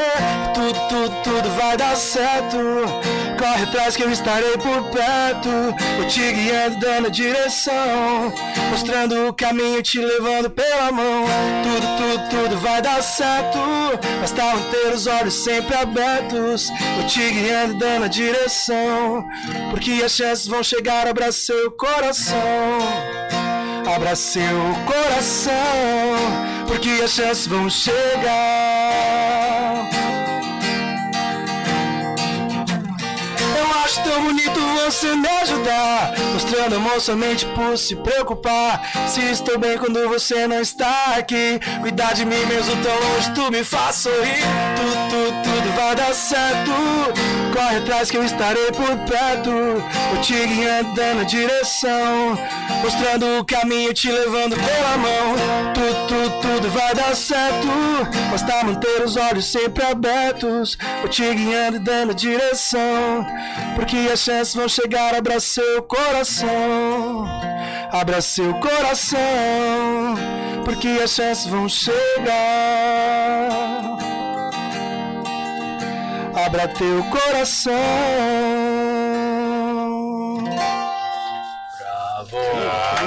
tudo, 0.55 0.79
tudo, 0.89 1.23
tudo 1.23 1.51
vai 1.57 1.77
dar 1.77 1.95
certo. 1.97 2.59
Corre 3.39 3.63
atrás 3.63 3.95
que 3.95 4.03
eu 4.03 4.11
estarei 4.11 4.59
por 4.59 4.91
perto, 4.91 5.49
eu 5.99 6.09
te 6.09 6.33
guiando, 6.33 6.81
dando 6.81 7.09
direção, 7.09 8.33
mostrando 8.69 9.29
o 9.29 9.33
caminho, 9.33 9.81
te 9.81 10.01
levando 10.01 10.51
pela 10.51 10.91
mão. 10.91 11.25
Tudo, 11.63 11.87
tudo, 11.97 12.29
tudo 12.29 12.59
vai 12.59 12.83
dar 12.83 13.01
certo. 13.01 13.59
Basta 14.21 14.43
manter 14.43 14.93
os 14.93 15.07
olhos 15.07 15.35
sempre 15.35 15.77
abertos, 15.77 16.69
eu 16.99 17.07
te 17.07 17.31
guiando, 17.31 17.75
dando 17.75 18.09
direção, 18.09 19.25
porque 19.71 20.03
as 20.05 20.13
chances 20.13 20.49
vão 20.49 20.63
chegar. 20.63 21.07
Abra 21.07 21.31
seu 21.31 21.71
coração, 21.71 22.39
abra 23.95 24.17
seu 24.17 24.75
coração, 24.85 25.53
porque 26.67 26.91
as 27.05 27.13
chances 27.13 27.47
vão 27.47 27.71
chegar. 27.71 28.78
Tão 34.19 34.25
bonito 34.25 34.61
você 34.85 35.15
me 35.15 35.29
ajudar, 35.29 36.15
mostrando 36.33 36.77
amor 36.77 37.01
somente 37.01 37.47
por 37.47 37.79
se 37.79 37.95
preocupar. 37.95 38.83
Se 39.07 39.21
estou 39.31 39.59
bem 39.59 39.79
quando 39.79 40.09
você 40.09 40.47
não 40.49 40.61
está 40.61 41.17
aqui, 41.17 41.61
cuidar 41.81 42.15
de 42.15 42.25
mim 42.25 42.45
mesmo 42.47 42.75
tão 42.83 42.95
longe, 42.95 43.31
tu 43.35 43.51
me 43.51 43.63
faz 43.63 43.97
sorrir. 43.97 44.43
Tudo, 44.77 45.33
tudo, 45.43 45.58
tudo 45.59 45.73
vai 45.75 45.95
dar 45.95 46.15
certo. 46.15 46.71
Corre 47.53 47.79
atrás 47.79 48.11
que 48.11 48.17
eu 48.17 48.25
estarei 48.25 48.71
por 48.73 48.97
perto, 49.11 49.51
eu 49.51 50.21
te 50.21 50.35
guiando, 50.47 50.95
dando 50.95 51.23
a 51.23 51.25
direção, 51.25 52.39
mostrando 52.83 53.41
o 53.41 53.45
caminho, 53.45 53.93
te 53.93 54.11
levando 54.11 54.55
pela 54.55 54.99
mão. 54.99 55.35
Tudo, 55.75 56.07
tudo, 56.07 56.41
tudo 56.41 56.71
vai 56.71 56.95
dar 56.95 57.17
certo. 57.17 57.67
Basta 58.31 58.65
manter 58.65 59.03
os 59.03 59.17
olhos 59.17 59.47
sempre 59.47 59.85
abertos, 59.85 60.79
eu 61.03 61.09
te 61.09 61.35
guiando, 61.35 61.81
dando 61.81 62.15
direção, 62.15 63.27
porque 63.75 64.09
as 64.13 64.21
chances 64.21 64.55
vão 64.55 64.69
chegar. 64.69 65.15
Abra 65.15 65.41
seu 65.41 65.83
coração, 65.83 67.27
abra 67.91 68.21
seu 68.21 68.55
coração, 68.55 69.19
porque 70.65 71.01
as 71.03 71.11
chances 71.11 71.47
vão 71.47 71.69
chegar. 71.69 73.18
Abra 76.47 76.69
teu 76.69 77.03
coração. 77.05 77.73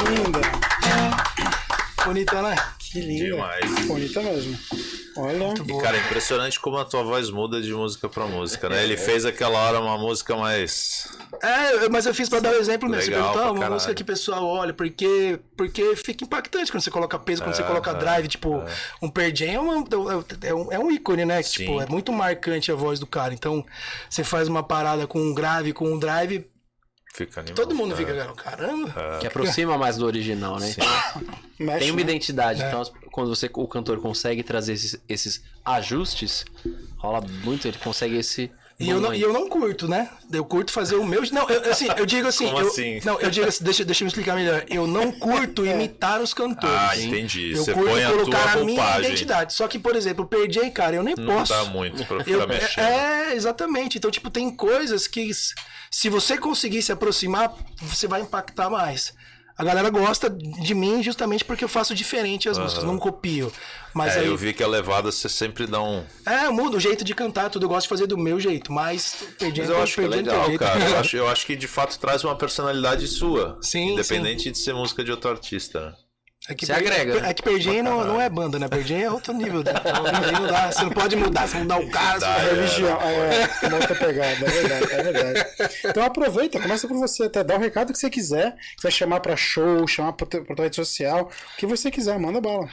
Linda. 0.09 0.41
Bonita, 2.03 2.41
né? 2.41 2.55
Que 2.77 2.99
linda. 2.99 3.25
Demais. 3.25 3.85
Bonita 3.87 4.21
mesmo. 4.21 4.57
Olha. 5.21 5.53
E, 5.67 5.81
cara, 5.81 5.97
é 5.97 5.99
impressionante 6.01 6.59
como 6.59 6.77
a 6.77 6.85
tua 6.85 7.03
voz 7.03 7.29
muda 7.29 7.61
de 7.61 7.73
música 7.73 8.09
pra 8.09 8.25
música, 8.25 8.67
né? 8.69 8.83
Ele 8.83 8.97
fez 8.97 9.25
aquela 9.25 9.57
hora 9.59 9.79
uma 9.79 9.97
música 9.97 10.35
mais. 10.35 11.07
É, 11.41 11.87
mas 11.89 12.05
eu 12.05 12.13
fiz 12.13 12.27
pra 12.29 12.39
dar 12.39 12.51
o 12.51 12.55
exemplo 12.55 12.89
mesmo. 12.89 13.03
Você 13.05 13.09
Legal 13.11 13.25
perguntou, 13.33 13.41
pra 13.41 13.49
ah, 13.49 13.51
uma 13.51 13.59
caralho. 13.59 13.73
música 13.75 13.93
que 13.93 14.01
o 14.01 14.05
pessoal 14.05 14.45
olha, 14.45 14.73
porque, 14.73 15.39
porque 15.55 15.95
fica 15.95 16.23
impactante 16.23 16.71
quando 16.71 16.81
você 16.83 16.91
coloca 16.91 17.17
peso, 17.19 17.43
quando 17.43 17.55
você 17.55 17.63
coloca 17.63 17.93
drive. 17.93 18.27
Tipo, 18.27 18.63
um 19.01 19.09
Pearl 19.09 19.31
Jam 19.35 19.47
é, 19.51 19.59
uma- 19.59 19.85
é 20.43 20.53
um, 20.53 20.71
é 20.73 20.79
um 20.79 20.91
ícone, 20.91 21.25
né? 21.25 21.41
Que, 21.43 21.49
Sim. 21.49 21.65
tipo, 21.65 21.81
é 21.81 21.85
muito 21.85 22.11
marcante 22.11 22.71
a 22.71 22.75
voz 22.75 22.99
do 22.99 23.05
cara. 23.07 23.33
Então, 23.33 23.65
você 24.09 24.23
faz 24.23 24.47
uma 24.47 24.63
parada 24.63 25.05
com 25.07 25.19
um 25.19 25.33
grave, 25.33 25.73
com 25.73 25.85
um 25.91 25.99
drive, 25.99 26.45
Fica 27.13 27.41
animado. 27.41 27.55
todo 27.57 27.75
mundo 27.75 27.93
É. 27.93 27.97
fica, 27.97 28.13
cara, 28.15 28.33
caramba. 28.33 29.17
Que 29.19 29.27
aproxima 29.27 29.77
mais 29.77 29.97
do 29.97 30.05
original, 30.05 30.57
né? 30.59 30.73
Mexe, 31.59 31.79
Tem 31.79 31.91
uma 31.91 31.97
né? 31.97 32.01
identidade. 32.03 32.63
Então, 32.63 32.81
quando 33.11 33.27
você, 33.35 33.49
o 33.53 33.67
cantor 33.67 33.99
consegue 33.99 34.41
trazer 34.43 34.73
esses, 34.73 35.01
esses 35.09 35.43
ajustes, 35.65 36.45
rola 36.97 37.21
muito, 37.43 37.67
ele 37.67 37.77
consegue 37.77 38.15
esse. 38.17 38.49
E 38.81 38.89
eu, 38.89 38.99
não, 38.99 39.13
e 39.13 39.21
eu 39.21 39.31
não 39.31 39.47
curto, 39.47 39.87
né? 39.87 40.09
Eu 40.31 40.43
curto 40.43 40.71
fazer 40.71 40.95
o 40.95 41.05
meu. 41.05 41.21
Não, 41.31 41.47
eu, 41.49 41.71
assim, 41.71 41.87
eu 41.97 42.05
digo 42.05 42.27
assim. 42.27 42.45
Como 42.47 42.59
eu, 42.59 42.67
assim? 42.67 42.99
Não, 43.03 43.19
eu 43.19 43.29
digo 43.29 43.47
assim, 43.47 43.63
deixa, 43.63 43.85
deixa 43.85 44.03
eu 44.03 44.05
me 44.05 44.09
explicar 44.09 44.35
melhor. 44.35 44.65
Eu 44.69 44.87
não 44.87 45.11
curto 45.11 45.63
imitar 45.67 46.19
os 46.21 46.33
cantores. 46.33 46.75
Ah, 46.75 46.97
entendi. 46.97 47.51
Eu 47.51 47.63
Você 47.63 47.73
curto 47.73 47.89
põe 47.89 48.03
a 48.03 48.09
colocar 48.11 48.51
tua 48.53 48.61
a 48.61 48.65
minha 48.65 48.81
roupagem. 48.81 49.09
identidade. 49.11 49.53
Só 49.53 49.67
que, 49.67 49.77
por 49.79 49.95
exemplo, 49.95 50.23
eu 50.23 50.27
perdi, 50.27 50.71
cara, 50.71 50.95
eu 50.95 51.03
nem 51.03 51.15
Não 51.15 51.25
posso. 51.37 51.53
dá 51.53 51.63
muito 51.65 52.05
pra 52.05 52.23
ficar 52.23 52.31
Eu- 52.39 52.47
mexendo. 52.47 52.83
é, 52.83 53.33
exatamente. 53.35 53.97
Então, 53.97 54.09
tipo, 54.09 54.29
tem 54.29 54.49
coisas 54.49 55.07
que 55.07 55.29
se 55.89 56.09
você 56.09 56.37
conseguir 56.37 56.81
se 56.81 56.91
aproximar, 56.91 57.53
você 57.81 58.07
vai 58.07 58.21
impactar 58.21 58.69
mais. 58.69 59.13
A 59.61 59.63
galera 59.63 59.91
gosta 59.91 60.27
de 60.27 60.73
mim 60.73 61.03
justamente 61.03 61.45
porque 61.45 61.63
eu 61.63 61.69
faço 61.69 61.93
diferente 61.93 62.49
as 62.49 62.57
músicas, 62.57 62.83
não 62.83 62.97
copio. 62.97 63.53
Mas 63.93 64.15
É, 64.15 64.21
aí. 64.21 64.25
eu 64.25 64.35
vi 64.35 64.53
que 64.53 64.63
a 64.63 64.67
levada 64.67 65.11
você 65.11 65.29
sempre 65.29 65.67
dá 65.67 65.79
um. 65.79 66.03
É, 66.25 66.47
eu 66.47 66.51
mudo 66.51 66.77
o 66.77 66.79
jeito 66.79 67.03
de 67.03 67.13
cantar, 67.13 67.47
tudo. 67.51 67.65
Eu 67.65 67.69
gosto 67.69 67.83
de 67.83 67.89
fazer 67.89 68.07
do 68.07 68.17
meu 68.17 68.39
jeito, 68.39 68.73
mas 68.73 69.23
perdi 69.37 69.61
Mas 69.61 69.69
eu 69.69 69.79
acho 69.79 69.93
que 69.93 70.01
é 70.01 70.07
legal, 70.07 70.57
cara. 70.57 70.89
Eu 70.89 70.97
acho, 70.97 71.15
eu 71.15 71.27
acho 71.27 71.45
que 71.45 71.55
de 71.55 71.67
fato 71.67 71.99
traz 71.99 72.23
uma 72.23 72.35
personalidade 72.35 73.05
sua. 73.05 73.59
Sim, 73.61 73.93
Independente 73.93 74.49
de 74.49 74.57
ser 74.57 74.73
música 74.73 75.03
de 75.03 75.11
outro 75.11 75.29
artista. 75.29 75.95
É 76.49 76.55
que 76.55 76.65
Você 76.65 76.73
per- 76.73 76.81
agrega, 76.81 77.21
né? 77.21 77.29
É 77.29 77.33
que 77.35 77.43
Perdi 77.43 77.81
não, 77.83 78.03
não 78.03 78.19
é 78.19 78.27
banda, 78.27 78.57
né? 78.57 78.67
Perdi 78.67 78.95
é 78.95 79.09
outro 79.11 79.31
nível. 79.31 79.63
né? 79.63 79.71
Então, 79.75 80.31
não 80.41 80.47
dá, 80.47 80.71
você 80.71 80.83
não 80.83 80.89
pode 80.89 81.15
mudar, 81.15 81.47
você 81.47 81.57
mudar 81.57 81.79
o 81.79 81.85
você- 81.85 82.25
é. 82.25 82.53
Religião, 82.53 82.99
é, 83.01 83.67
uma 83.67 83.75
outra 83.77 83.95
pegada, 83.95 84.29
é 84.31 84.49
verdade, 84.49 84.91
é 84.91 85.03
verdade. 85.03 85.49
Então 85.85 86.03
aproveita, 86.03 86.59
começa 86.59 86.87
por 86.87 86.97
você, 86.97 87.25
até 87.25 87.43
dá 87.43 87.55
o 87.55 87.59
recado 87.59 87.93
que 87.93 87.99
você 87.99 88.09
quiser, 88.09 88.55
quiser 88.75 88.91
chamar 88.91 89.19
pra 89.19 89.35
show, 89.37 89.87
chamar 89.87 90.13
pra, 90.13 90.25
pra 90.25 90.55
tua 90.55 90.63
rede 90.65 90.75
social, 90.75 91.29
o 91.53 91.57
que 91.57 91.67
você 91.67 91.91
quiser, 91.91 92.17
manda 92.19 92.41
bala. 92.41 92.67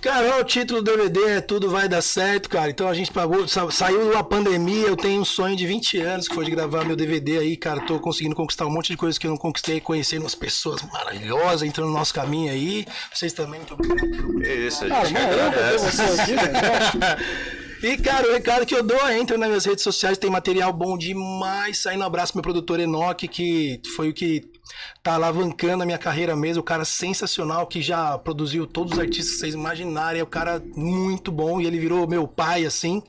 Cara, 0.00 0.40
o 0.40 0.44
título 0.44 0.82
do 0.82 0.90
DVD 0.96 1.24
é 1.36 1.40
Tudo 1.40 1.70
Vai 1.70 1.88
Dar 1.88 2.02
Certo, 2.02 2.48
cara. 2.48 2.70
Então 2.70 2.88
a 2.88 2.94
gente 2.94 3.12
pagou, 3.12 3.46
sa- 3.46 3.70
saiu 3.70 4.16
a 4.18 4.24
pandemia, 4.24 4.88
eu 4.88 4.96
tenho 4.96 5.20
um 5.20 5.24
sonho 5.24 5.54
de 5.54 5.64
20 5.64 6.00
anos 6.00 6.26
que 6.26 6.34
foi 6.34 6.44
de 6.44 6.50
gravar 6.50 6.84
meu 6.84 6.96
DVD 6.96 7.38
aí, 7.38 7.56
cara. 7.56 7.80
Tô 7.86 8.00
conseguindo 8.00 8.34
conquistar 8.34 8.66
um 8.66 8.70
monte 8.70 8.88
de 8.88 8.96
coisas 8.96 9.16
que 9.16 9.26
eu 9.28 9.30
não 9.30 9.36
conquistei, 9.38 9.80
conhecendo 9.80 10.22
umas 10.22 10.34
pessoas 10.34 10.82
maravilhosas, 10.82 11.62
entrando 11.62 11.88
no 11.88 11.94
nosso 11.94 12.12
caminho 12.12 12.50
aí. 12.50 12.84
Vocês 13.14 13.32
também, 13.32 13.60
muito 13.60 13.74
obrigado. 13.74 14.40
Que 14.40 14.52
isso, 14.66 14.84
a 14.84 15.04
gente 15.04 15.16
agradece. 15.18 16.02
aqui, 16.02 16.34
velho. 16.34 17.62
E, 17.82 17.96
cara, 17.96 18.28
o 18.28 18.32
recado 18.32 18.64
que 18.64 18.76
eu 18.76 18.82
dou 18.84 19.08
é 19.08 19.18
entra 19.18 19.36
nas 19.36 19.48
minhas 19.48 19.64
redes 19.64 19.82
sociais, 19.82 20.16
tem 20.16 20.30
material 20.30 20.72
bom 20.72 20.96
demais. 20.96 21.78
Saindo 21.78 22.04
um 22.04 22.06
abraço 22.06 22.32
pro 22.32 22.38
meu 22.38 22.42
produtor 22.44 22.78
Enoque, 22.78 23.26
que 23.26 23.80
foi 23.96 24.08
o 24.10 24.14
que 24.14 24.51
tá 25.02 25.14
alavancando 25.14 25.82
a 25.82 25.86
minha 25.86 25.98
carreira 25.98 26.34
mesmo. 26.36 26.60
O 26.60 26.64
cara 26.64 26.84
sensacional, 26.84 27.66
que 27.66 27.82
já 27.82 28.16
produziu 28.18 28.66
todos 28.66 28.92
os 28.94 28.98
artistas 28.98 29.32
que 29.34 29.38
vocês 29.40 29.54
imaginarem. 29.54 30.20
É 30.20 30.24
um 30.24 30.26
cara 30.26 30.62
muito 30.76 31.30
bom 31.32 31.60
e 31.60 31.66
ele 31.66 31.78
virou 31.78 32.06
meu 32.06 32.26
pai, 32.26 32.64
assim. 32.64 33.02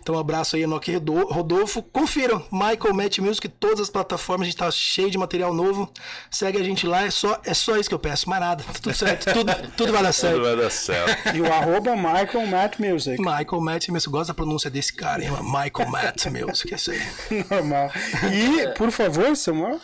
Então, 0.00 0.14
um 0.14 0.18
abraço 0.18 0.56
aí, 0.56 0.62
Enoque 0.62 0.92
Rodo- 0.94 1.26
Rodolfo. 1.26 1.82
Confiram, 1.82 2.44
Michael 2.50 2.94
Matt 2.94 3.18
Music, 3.18 3.48
todas 3.48 3.80
as 3.80 3.90
plataformas, 3.90 4.46
a 4.46 4.50
gente 4.50 4.58
tá 4.58 4.70
cheio 4.70 5.10
de 5.10 5.18
material 5.18 5.52
novo. 5.52 5.90
Segue 6.30 6.58
a 6.58 6.64
gente 6.64 6.86
lá, 6.86 7.02
é 7.04 7.10
só, 7.10 7.40
é 7.44 7.54
só 7.54 7.76
isso 7.76 7.88
que 7.88 7.94
eu 7.94 7.98
peço, 7.98 8.28
mais 8.28 8.40
nada. 8.40 8.62
Tá 8.64 8.72
tudo 8.74 8.94
certo, 8.94 9.32
tudo, 9.32 9.52
tudo 9.76 9.92
vai 9.92 10.02
dar 10.02 10.12
Tudo 10.12 10.20
certo. 10.20 10.42
vai 10.42 10.56
dar 10.56 10.70
certo. 10.70 11.36
E 11.36 11.40
o 11.40 11.52
arroba 11.52 11.94
Michael 11.96 12.46
Matt 12.46 12.78
Music. 12.78 13.18
Michael 13.20 13.60
Matt 13.60 13.88
Music, 13.88 14.06
eu 14.06 14.12
gosto 14.12 14.28
da 14.28 14.34
pronúncia 14.34 14.70
desse 14.70 14.92
cara, 14.94 15.22
hein? 15.24 15.30
Michael 15.42 15.90
Matt 15.90 16.26
Music, 16.26 16.72
é 16.72 16.76
isso 16.76 16.90
aí. 16.90 17.00
Normal. 17.50 17.90
E, 18.32 18.68
por 18.78 18.90
favor, 18.90 19.36
Samuel. 19.36 19.80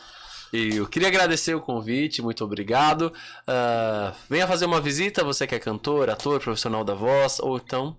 E 0.52 0.76
eu 0.76 0.86
queria 0.86 1.08
agradecer 1.08 1.54
o 1.54 1.60
convite, 1.60 2.22
muito 2.22 2.42
obrigado. 2.42 3.12
Ah, 3.46 4.14
venha 4.28 4.46
fazer 4.46 4.64
uma 4.64 4.80
visita, 4.80 5.22
você 5.22 5.46
que 5.46 5.54
é 5.54 5.58
cantor, 5.58 6.08
ator, 6.08 6.40
profissional 6.40 6.84
da 6.84 6.94
voz, 6.94 7.38
ou 7.40 7.58
então 7.58 7.96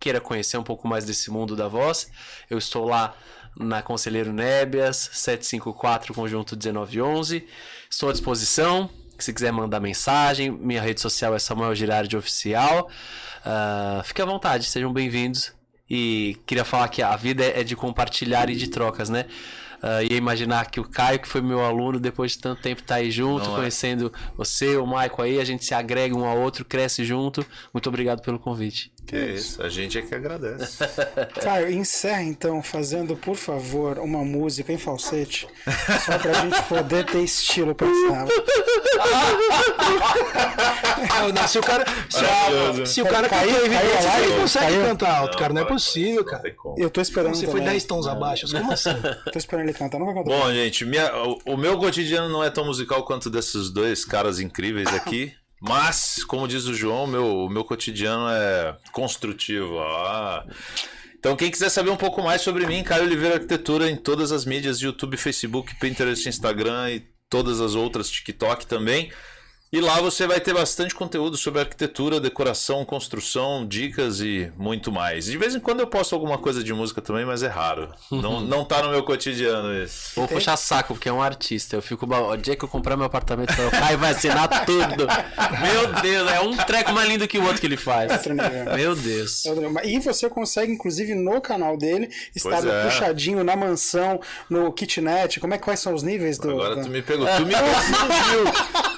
queira 0.00 0.20
conhecer 0.20 0.58
um 0.58 0.62
pouco 0.62 0.86
mais 0.88 1.04
desse 1.04 1.30
mundo 1.30 1.54
da 1.54 1.68
voz. 1.68 2.10
Eu 2.50 2.58
estou 2.58 2.84
lá 2.84 3.14
na 3.56 3.80
Conselheiro 3.82 4.32
Nébias, 4.32 5.08
754, 5.12 6.12
conjunto 6.12 6.56
1911. 6.56 7.46
Estou 7.88 8.08
à 8.08 8.12
disposição. 8.12 8.90
Se 9.18 9.32
quiser 9.32 9.52
mandar 9.52 9.78
mensagem, 9.78 10.50
minha 10.50 10.82
rede 10.82 11.00
social 11.00 11.34
é 11.34 11.38
Samuel 11.38 11.74
Girardi 11.74 12.16
Oficial. 12.16 12.90
Ah, 13.44 14.02
fique 14.04 14.20
à 14.20 14.24
vontade, 14.24 14.64
sejam 14.64 14.92
bem-vindos. 14.92 15.52
E 15.88 16.36
queria 16.46 16.64
falar 16.64 16.88
que 16.88 17.02
a 17.02 17.14
vida 17.14 17.44
é 17.44 17.62
de 17.62 17.76
compartilhar 17.76 18.50
e 18.50 18.56
de 18.56 18.68
trocas, 18.68 19.08
né? 19.08 19.26
Ah, 19.86 20.02
ia 20.02 20.16
imaginar 20.16 20.70
que 20.70 20.80
o 20.80 20.88
Caio, 20.88 21.18
que 21.20 21.28
foi 21.28 21.42
meu 21.42 21.62
aluno, 21.62 22.00
depois 22.00 22.32
de 22.32 22.38
tanto 22.38 22.62
tempo 22.62 22.82
tá 22.82 22.94
aí 22.94 23.10
junto, 23.10 23.44
Não 23.44 23.52
é. 23.52 23.56
conhecendo 23.56 24.10
você, 24.34 24.78
o 24.78 24.86
Michael 24.86 25.20
aí, 25.20 25.38
a 25.38 25.44
gente 25.44 25.62
se 25.62 25.74
agrega 25.74 26.16
um 26.16 26.24
ao 26.24 26.38
outro, 26.38 26.64
cresce 26.64 27.04
junto. 27.04 27.44
Muito 27.70 27.86
obrigado 27.86 28.22
pelo 28.22 28.38
convite. 28.38 28.90
Que 29.06 29.16
isso, 29.18 29.62
a 29.62 29.68
gente 29.68 29.98
é 29.98 30.02
que 30.02 30.14
agradece. 30.14 30.78
Caio, 31.42 31.70
encerra 31.70 32.22
então 32.22 32.62
fazendo, 32.62 33.14
por 33.16 33.36
favor, 33.36 33.98
uma 33.98 34.24
música 34.24 34.72
em 34.72 34.78
falsete. 34.78 35.46
Só 36.06 36.18
pra 36.18 36.32
gente 36.32 36.62
poder 36.62 37.04
ter 37.04 37.22
estilo 37.22 37.74
pra. 37.74 37.86
Ah, 41.10 41.28
não, 41.34 41.46
se 41.48 41.58
o 41.58 41.62
cara. 41.62 41.84
Se, 42.08 42.86
se 42.94 43.02
o 43.02 43.06
cara 43.06 43.28
Caiu, 43.28 43.50
caiu 43.52 43.72
live? 43.72 44.24
ele 44.32 44.40
consegue 44.40 44.66
Caiu? 44.72 44.86
cantar 44.86 45.16
alto, 45.18 45.38
cara. 45.38 45.52
Não 45.52 45.62
é 45.62 45.64
possível, 45.64 46.16
Não 46.16 46.24
cara. 46.24 46.54
Eu 46.76 46.90
tô 46.90 47.00
esperando 47.00 47.34
Você 47.34 47.44
foi 47.46 47.60
também. 47.60 47.68
10 47.74 47.84
tons 47.84 48.06
abaixo. 48.06 48.50
Como 48.50 48.72
assim? 48.72 48.90
Tô 49.32 49.38
esperando 49.38 49.68
ele 49.68 49.76
cantar, 49.76 49.98
não 49.98 50.06
vai 50.06 50.14
cantar. 50.14 50.30
Bom, 50.30 50.52
gente, 50.52 50.84
minha- 50.84 51.14
o, 51.24 51.38
o 51.46 51.56
meu 51.56 51.78
cotidiano 51.78 52.28
não 52.28 52.42
é 52.42 52.50
tão 52.50 52.64
musical 52.64 53.04
quanto 53.04 53.28
desses 53.30 53.70
dois 53.70 54.04
caras 54.04 54.40
incríveis 54.40 54.88
aqui. 54.94 55.32
Mas, 55.66 56.22
como 56.24 56.46
diz 56.46 56.66
o 56.66 56.74
João, 56.74 57.06
meu, 57.06 57.48
meu 57.48 57.64
cotidiano 57.64 58.28
é 58.28 58.76
construtivo. 58.92 59.80
Ah. 59.80 60.44
Então, 61.18 61.34
quem 61.36 61.50
quiser 61.50 61.70
saber 61.70 61.88
um 61.88 61.96
pouco 61.96 62.22
mais 62.22 62.42
sobre 62.42 62.66
mim, 62.66 62.82
Caio 62.82 63.04
Oliveira 63.04 63.36
Arquitetura 63.36 63.90
em 63.90 63.96
todas 63.96 64.30
as 64.30 64.44
mídias: 64.44 64.82
YouTube, 64.82 65.16
Facebook, 65.16 65.74
Pinterest, 65.76 66.28
Instagram 66.28 66.90
e 66.90 67.06
todas 67.30 67.62
as 67.62 67.74
outras, 67.74 68.10
TikTok 68.10 68.66
também. 68.66 69.10
E 69.74 69.80
lá 69.80 70.00
você 70.00 70.24
vai 70.24 70.38
ter 70.38 70.54
bastante 70.54 70.94
conteúdo 70.94 71.36
sobre 71.36 71.58
arquitetura, 71.58 72.20
decoração, 72.20 72.84
construção, 72.84 73.66
dicas 73.66 74.20
e 74.20 74.48
muito 74.56 74.92
mais. 74.92 75.24
De 75.24 75.36
vez 75.36 75.52
em 75.52 75.58
quando 75.58 75.80
eu 75.80 75.86
posto 75.88 76.14
alguma 76.14 76.38
coisa 76.38 76.62
de 76.62 76.72
música 76.72 77.02
também, 77.02 77.24
mas 77.24 77.42
é 77.42 77.48
raro. 77.48 77.92
Não, 78.08 78.38
não 78.46 78.64
tá 78.64 78.80
no 78.82 78.90
meu 78.90 79.02
cotidiano 79.02 79.76
isso. 79.82 80.12
Vou 80.14 80.28
puxar 80.28 80.56
saco, 80.56 80.94
porque 80.94 81.08
é 81.08 81.12
um 81.12 81.20
artista. 81.20 81.74
Eu 81.74 81.82
fico. 81.82 82.06
O 82.06 82.36
dia 82.36 82.54
que 82.54 82.64
eu 82.64 82.68
comprar 82.68 82.96
meu 82.96 83.04
apartamento, 83.04 83.50
o 83.50 83.70
Caio 83.72 83.98
vai 83.98 84.12
assinar 84.12 84.64
tudo. 84.64 85.08
Meu 85.60 85.92
Deus, 86.00 86.30
é 86.30 86.40
um 86.40 86.56
treco 86.56 86.92
mais 86.92 87.08
lindo 87.08 87.26
que 87.26 87.36
o 87.38 87.42
outro 87.42 87.60
que 87.60 87.66
ele 87.66 87.76
faz. 87.76 88.12
Outro 88.12 88.32
nível. 88.32 88.76
Meu 88.76 88.94
Deus. 88.94 89.44
Outro 89.46 89.68
nível. 89.68 89.84
E 89.84 89.98
você 89.98 90.30
consegue, 90.30 90.72
inclusive, 90.72 91.16
no 91.16 91.40
canal 91.40 91.76
dele, 91.76 92.08
estar 92.32 92.64
é. 92.64 92.84
puxadinho 92.84 93.42
na 93.42 93.56
mansão, 93.56 94.20
no 94.48 94.72
kitnet. 94.72 95.40
Como 95.40 95.52
é 95.52 95.58
que 95.58 95.64
quais 95.64 95.80
são 95.80 95.94
os 95.94 96.04
níveis 96.04 96.38
do. 96.38 96.50
Agora 96.50 96.76
do- 96.76 96.82
tu 96.82 96.90
me 96.90 97.02
pegou. 97.02 97.26
Tu 97.26 97.44
me 97.44 97.54
confundiu. 97.58 98.93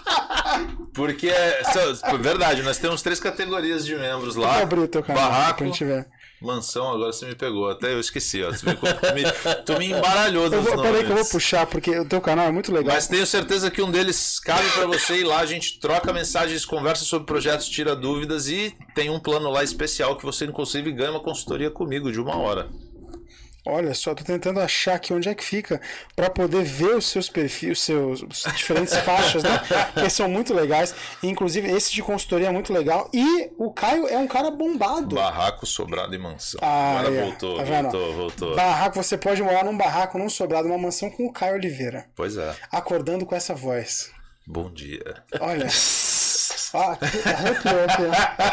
Porque 0.97 1.28
é 1.28 1.60
verdade, 2.18 2.62
nós 2.62 2.78
temos 2.78 3.02
três 3.02 3.20
categorias 3.20 3.85
de 3.85 3.94
membros 3.94 4.35
Vou 4.35 4.44
lá. 4.44 4.62
abrir 4.62 4.81
o 4.81 4.89
teu 4.89 5.02
canal 5.02 5.31
Barraco, 5.31 5.59
pra 5.59 5.66
gente 5.66 5.85
ver. 5.85 6.06
mansão, 6.40 6.90
agora 6.90 7.12
você 7.12 7.27
me 7.27 7.35
pegou. 7.35 7.68
Até 7.70 7.93
eu 7.93 8.01
esqueci, 8.01 8.43
ó. 8.43 8.51
Tu 8.51 8.64
me, 8.66 9.62
tu 9.64 9.78
me, 9.78 9.93
embaralhou 9.93 10.44
Eu 10.51 10.51
dos 10.51 10.64
vou, 10.64 10.82
peraí 10.82 11.05
que 11.05 11.10
eu 11.10 11.16
vou 11.16 11.27
puxar, 11.27 11.66
porque 11.66 11.98
o 11.98 12.09
teu 12.09 12.20
canal 12.20 12.47
é 12.47 12.51
muito 12.51 12.73
legal. 12.73 12.94
Mas 12.94 13.06
tenho 13.06 13.27
certeza 13.27 13.70
que 13.70 13.82
um 13.82 13.90
deles 13.90 14.40
cabe 14.40 14.68
pra 14.70 14.86
você 14.86 15.18
ir 15.18 15.24
lá, 15.24 15.40
a 15.40 15.47
gente 15.47 15.78
troca 15.78 16.12
mensagens, 16.12 16.64
conversa 16.64 17.05
sobre 17.05 17.27
projetos, 17.27 17.68
tira 17.68 17.94
dúvidas 17.94 18.48
e 18.48 18.74
tem 18.94 19.10
um 19.10 19.20
plano 19.20 19.51
lá 19.51 19.62
especial 19.62 20.16
que 20.16 20.24
você 20.24 20.47
inclusive 20.47 20.90
ganha 20.93 21.10
uma 21.10 21.23
consultoria 21.23 21.70
comigo 21.70 22.10
de 22.10 22.18
uma 22.18 22.36
hora. 22.36 22.68
Olha 23.66 23.93
só, 23.94 24.14
tô 24.14 24.22
tentando 24.22 24.60
achar 24.60 24.94
aqui 24.94 25.12
onde 25.12 25.28
é 25.28 25.34
que 25.34 25.44
fica 25.44 25.80
pra 26.14 26.30
poder 26.30 26.62
ver 26.62 26.94
os 26.94 27.06
seus 27.06 27.28
perfis, 27.28 27.72
os 27.72 27.80
seus 27.84 28.22
os 28.22 28.44
diferentes 28.55 28.94
faixas, 29.05 29.43
né? 29.43 29.60
Que 29.94 30.09
são 30.09 30.28
muito 30.28 30.55
legais. 30.55 30.94
Inclusive, 31.22 31.68
esse 31.70 31.93
de 31.93 32.01
consultoria 32.02 32.47
é 32.47 32.51
muito 32.52 32.72
legal. 32.72 33.10
E 33.12 33.51
o 33.59 33.72
Caio 33.72 34.06
é 34.06 34.16
um 34.16 34.28
cara 34.28 34.51
bombado. 34.52 35.16
Barraco, 35.16 35.66
sobrado 35.66 36.14
e 36.14 36.18
mansão. 36.18 36.60
Ah, 36.62 37.01
Agora 37.01 37.14
é. 37.14 37.22
voltou, 37.24 37.56
Tá 37.59 37.64
voltou, 37.64 38.14
voltou. 38.14 38.55
Barraco, 38.56 39.02
você 39.02 39.18
pode 39.18 39.43
morar 39.43 39.64
num 39.64 39.76
barraco, 39.76 40.16
num 40.16 40.28
sobrado, 40.28 40.68
numa 40.68 40.78
mansão 40.78 41.10
com 41.10 41.26
o 41.26 41.32
Caio 41.32 41.55
Oliveira. 41.55 42.06
Pois 42.14 42.36
é. 42.36 42.55
Acordando 42.70 43.26
com 43.26 43.34
essa 43.34 43.52
voz. 43.55 44.10
Bom 44.47 44.70
dia. 44.72 45.24
Olha. 45.40 45.66
Ah, 46.76 46.98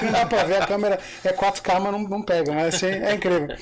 não 0.01 0.11
dá 0.11 0.25
pra 0.25 0.43
ver, 0.43 0.61
a 0.61 0.67
câmera 0.67 0.99
é 1.23 1.33
4K, 1.33 1.79
mas 1.79 1.91
não, 1.91 1.99
não 1.99 2.21
pega, 2.21 2.53
mas 2.53 2.75
assim, 2.75 2.87
é 2.87 3.13
incrível. 3.13 3.55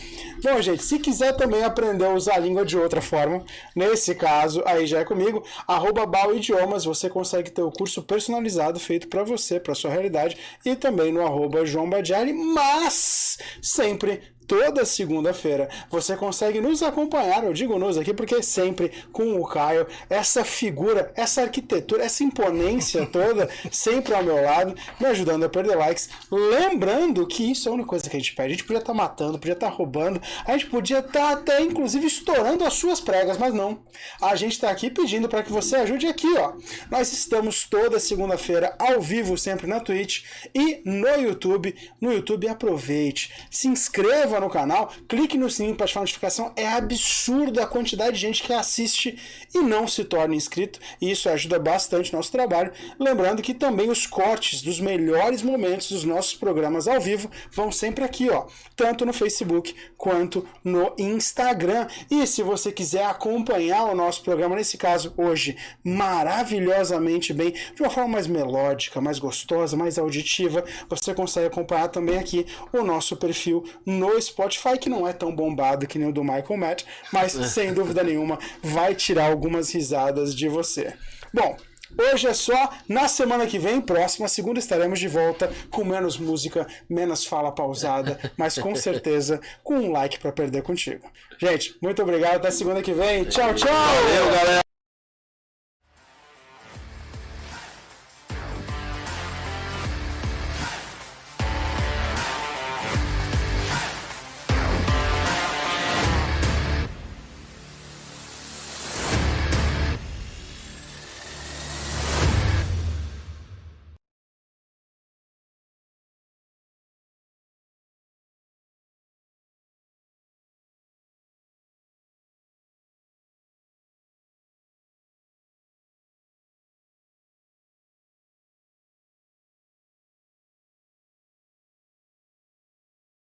Bom, 0.44 0.62
gente, 0.62 0.84
se 0.84 1.00
quiser 1.00 1.34
também 1.34 1.64
aprender 1.64 2.06
a 2.06 2.14
usar 2.14 2.36
a 2.36 2.40
língua 2.40 2.66
de 2.66 2.78
outra 2.78 3.02
forma, 3.02 3.44
nesse 3.76 4.16
caso, 4.16 4.62
aí 4.66 4.86
já 4.86 5.00
é 5.00 5.06
comigo, 5.06 5.44
arroba 5.68 6.08
Idiomas, 6.34 6.86
você 6.86 7.10
consegue 7.10 7.50
ter 7.50 7.62
o 7.62 7.72
curso 7.72 8.02
personalizado 8.04 8.80
feito 8.80 9.08
pra 9.08 9.24
você, 9.24 9.60
pra 9.60 9.76
sua 9.76 9.92
realidade, 9.92 10.38
e 10.66 10.76
também 10.76 11.12
no 11.12 11.26
arroba 11.26 11.66
João 11.66 11.90
Badiali, 11.90 12.34
mas 12.34 13.38
sempre 13.62 14.22
toda 14.52 14.84
segunda-feira. 14.84 15.70
Você 15.90 16.18
consegue 16.18 16.60
nos 16.60 16.84
acompanhar, 16.84 17.42
eu 17.46 17.54
digo 17.54 17.80
nos 17.80 17.98
aqui 17.98 18.14
porque 18.14 18.44
sempre 18.44 18.92
com 19.10 19.40
o 19.40 19.48
Caio, 19.48 19.88
essa 20.10 20.44
figura, 20.44 21.10
essa 21.16 21.44
arquitetura, 21.44 22.04
essa 22.04 22.22
imponência 22.22 23.06
toda, 23.06 23.50
sempre 23.72 24.14
ao 24.14 24.22
meu 24.22 24.44
lado, 24.44 24.76
me 25.00 25.06
ajudando 25.06 25.46
a 25.46 25.50
perder 25.50 25.78
likes. 25.78 26.10
Lembrando 26.30 27.26
que 27.26 27.50
isso 27.50 27.70
é 27.70 27.72
a 27.72 27.76
única 27.76 27.88
coisa 27.88 28.10
que 28.10 28.18
a 28.18 28.20
gente 28.20 28.36
pede. 28.36 28.48
A 28.48 28.52
gente 28.52 28.66
podia 28.66 28.80
estar 28.80 28.94
matando, 28.94 29.40
podia 29.40 29.54
estar 29.54 29.70
roubando, 29.70 30.22
a 30.46 30.52
gente 30.52 30.66
podia 30.66 31.00
estar 31.00 31.32
até 31.32 31.62
inclusive 31.62 32.06
estourando 32.06 32.66
as 32.66 32.74
suas 32.74 33.00
pregas, 33.00 33.38
mas 33.38 33.54
não. 33.54 33.80
A 34.22 34.36
gente 34.36 34.52
está 34.52 34.70
aqui 34.70 34.90
pedindo 34.90 35.30
para 35.30 35.44
que 35.44 35.52
você 35.52 35.78
ajude 35.78 36.08
aqui, 36.08 36.28
ó. 36.38 36.56
Nós 36.90 37.14
estamos 37.14 37.64
toda 37.64 38.02
segunda-feira 38.02 38.76
ao 38.78 39.00
vivo, 39.00 39.38
sempre 39.38 39.66
na 39.66 39.80
Twitch 39.80 40.26
e 40.54 40.82
no 40.84 41.08
YouTube. 41.16 41.74
No 42.02 42.12
YouTube, 42.12 42.50
aproveite, 42.50 43.32
se 43.50 43.70
inscreva 43.70 44.41
no 44.42 44.50
canal, 44.50 44.92
clique 45.08 45.38
no 45.38 45.50
sininho 45.50 45.76
para 45.76 45.86
ativar 45.86 46.02
a 46.02 46.04
notificação. 46.04 46.52
É 46.56 46.68
absurda 46.68 47.64
a 47.64 47.68
quantidade 47.68 48.16
de 48.16 48.22
gente 48.22 48.44
que 48.44 48.54
assiste 48.54 49.18
e 49.54 49.60
não 49.60 49.88
se 49.88 50.04
torna 50.04 50.36
inscrito, 50.36 50.80
e 51.00 51.12
isso 51.12 51.30
ajuda 51.30 51.60
bastante 51.60 52.14
o 52.14 52.16
nosso 52.18 52.32
trabalho. 52.32 52.72
Lembrando 53.00 53.42
que 53.42 53.54
também 53.54 53.90
os 53.90 54.06
cortes 54.06 54.62
dos 54.62 54.80
melhores 54.80 55.42
momentos 55.42 55.92
dos 55.92 56.04
nossos 56.04 56.34
programas 56.34 56.88
ao 56.88 57.00
vivo 57.00 57.30
vão 57.52 57.72
sempre 57.72 58.04
aqui, 58.04 58.30
ó, 58.30 58.48
tanto 58.76 59.06
no 59.06 59.14
Facebook 59.14 59.76
quanto 59.98 60.48
no 60.64 60.94
Instagram. 60.98 61.88
E 62.10 62.26
se 62.26 62.44
você 62.44 62.72
quiser 62.72 63.06
acompanhar 63.06 63.86
o 63.86 63.96
nosso 63.96 64.24
programa, 64.24 64.56
nesse 64.56 64.78
caso 64.78 65.14
hoje, 65.18 65.58
maravilhosamente 65.84 67.34
bem, 67.34 67.52
de 67.52 67.82
uma 67.82 67.90
forma 67.90 68.10
mais 68.10 68.28
melódica, 68.28 69.02
mais 69.02 69.20
gostosa, 69.20 69.78
mais 69.78 69.98
auditiva, 69.98 70.64
você 70.90 71.14
consegue 71.14 71.48
acompanhar 71.48 71.88
também 71.90 72.18
aqui 72.18 72.46
o 72.74 72.84
nosso 72.84 73.16
perfil 73.16 73.64
no 73.86 74.21
Spotify, 74.22 74.78
que 74.80 74.90
não 74.90 75.08
é 75.08 75.14
tão 75.14 75.36
bombado 75.36 75.88
que 75.88 75.98
nem 75.98 76.10
o 76.10 76.14
do 76.14 76.24
Michael 76.24 76.58
Matt, 76.58 76.84
mas 77.12 77.32
sem 77.52 77.74
dúvida 77.74 78.04
nenhuma 78.04 78.40
vai 78.62 78.96
tirar 78.96 79.30
algumas 79.30 79.72
risadas 79.72 80.36
de 80.36 80.48
você. 80.48 80.94
Bom, 81.34 81.56
Hoje 81.98 82.28
é 82.28 82.34
só. 82.34 82.70
Na 82.88 83.08
semana 83.08 83.46
que 83.46 83.60
vem, 83.60 83.82
próxima 83.82 84.28
segunda, 84.28 84.60
estaremos 84.60 85.00
de 85.00 85.08
volta 85.08 85.52
com 85.70 85.84
menos 85.84 86.18
música, 86.18 86.66
menos 86.90 87.26
fala 87.26 87.52
pausada, 87.52 88.18
mas 88.38 88.58
com 88.58 88.74
certeza 88.76 89.42
com 89.64 89.76
um 89.76 89.92
like 89.92 90.20
pra 90.20 90.32
perder 90.32 90.64
contigo. 90.64 91.06
Gente, 91.38 91.76
muito 91.82 92.02
obrigado. 92.02 92.36
Até 92.36 92.52
segunda 92.52 92.82
que 92.82 92.94
vem. 92.94 93.26
Tchau, 93.26 93.54
tchau. 93.54 93.68
Valeu, 93.68 94.26
galera. 94.32 94.71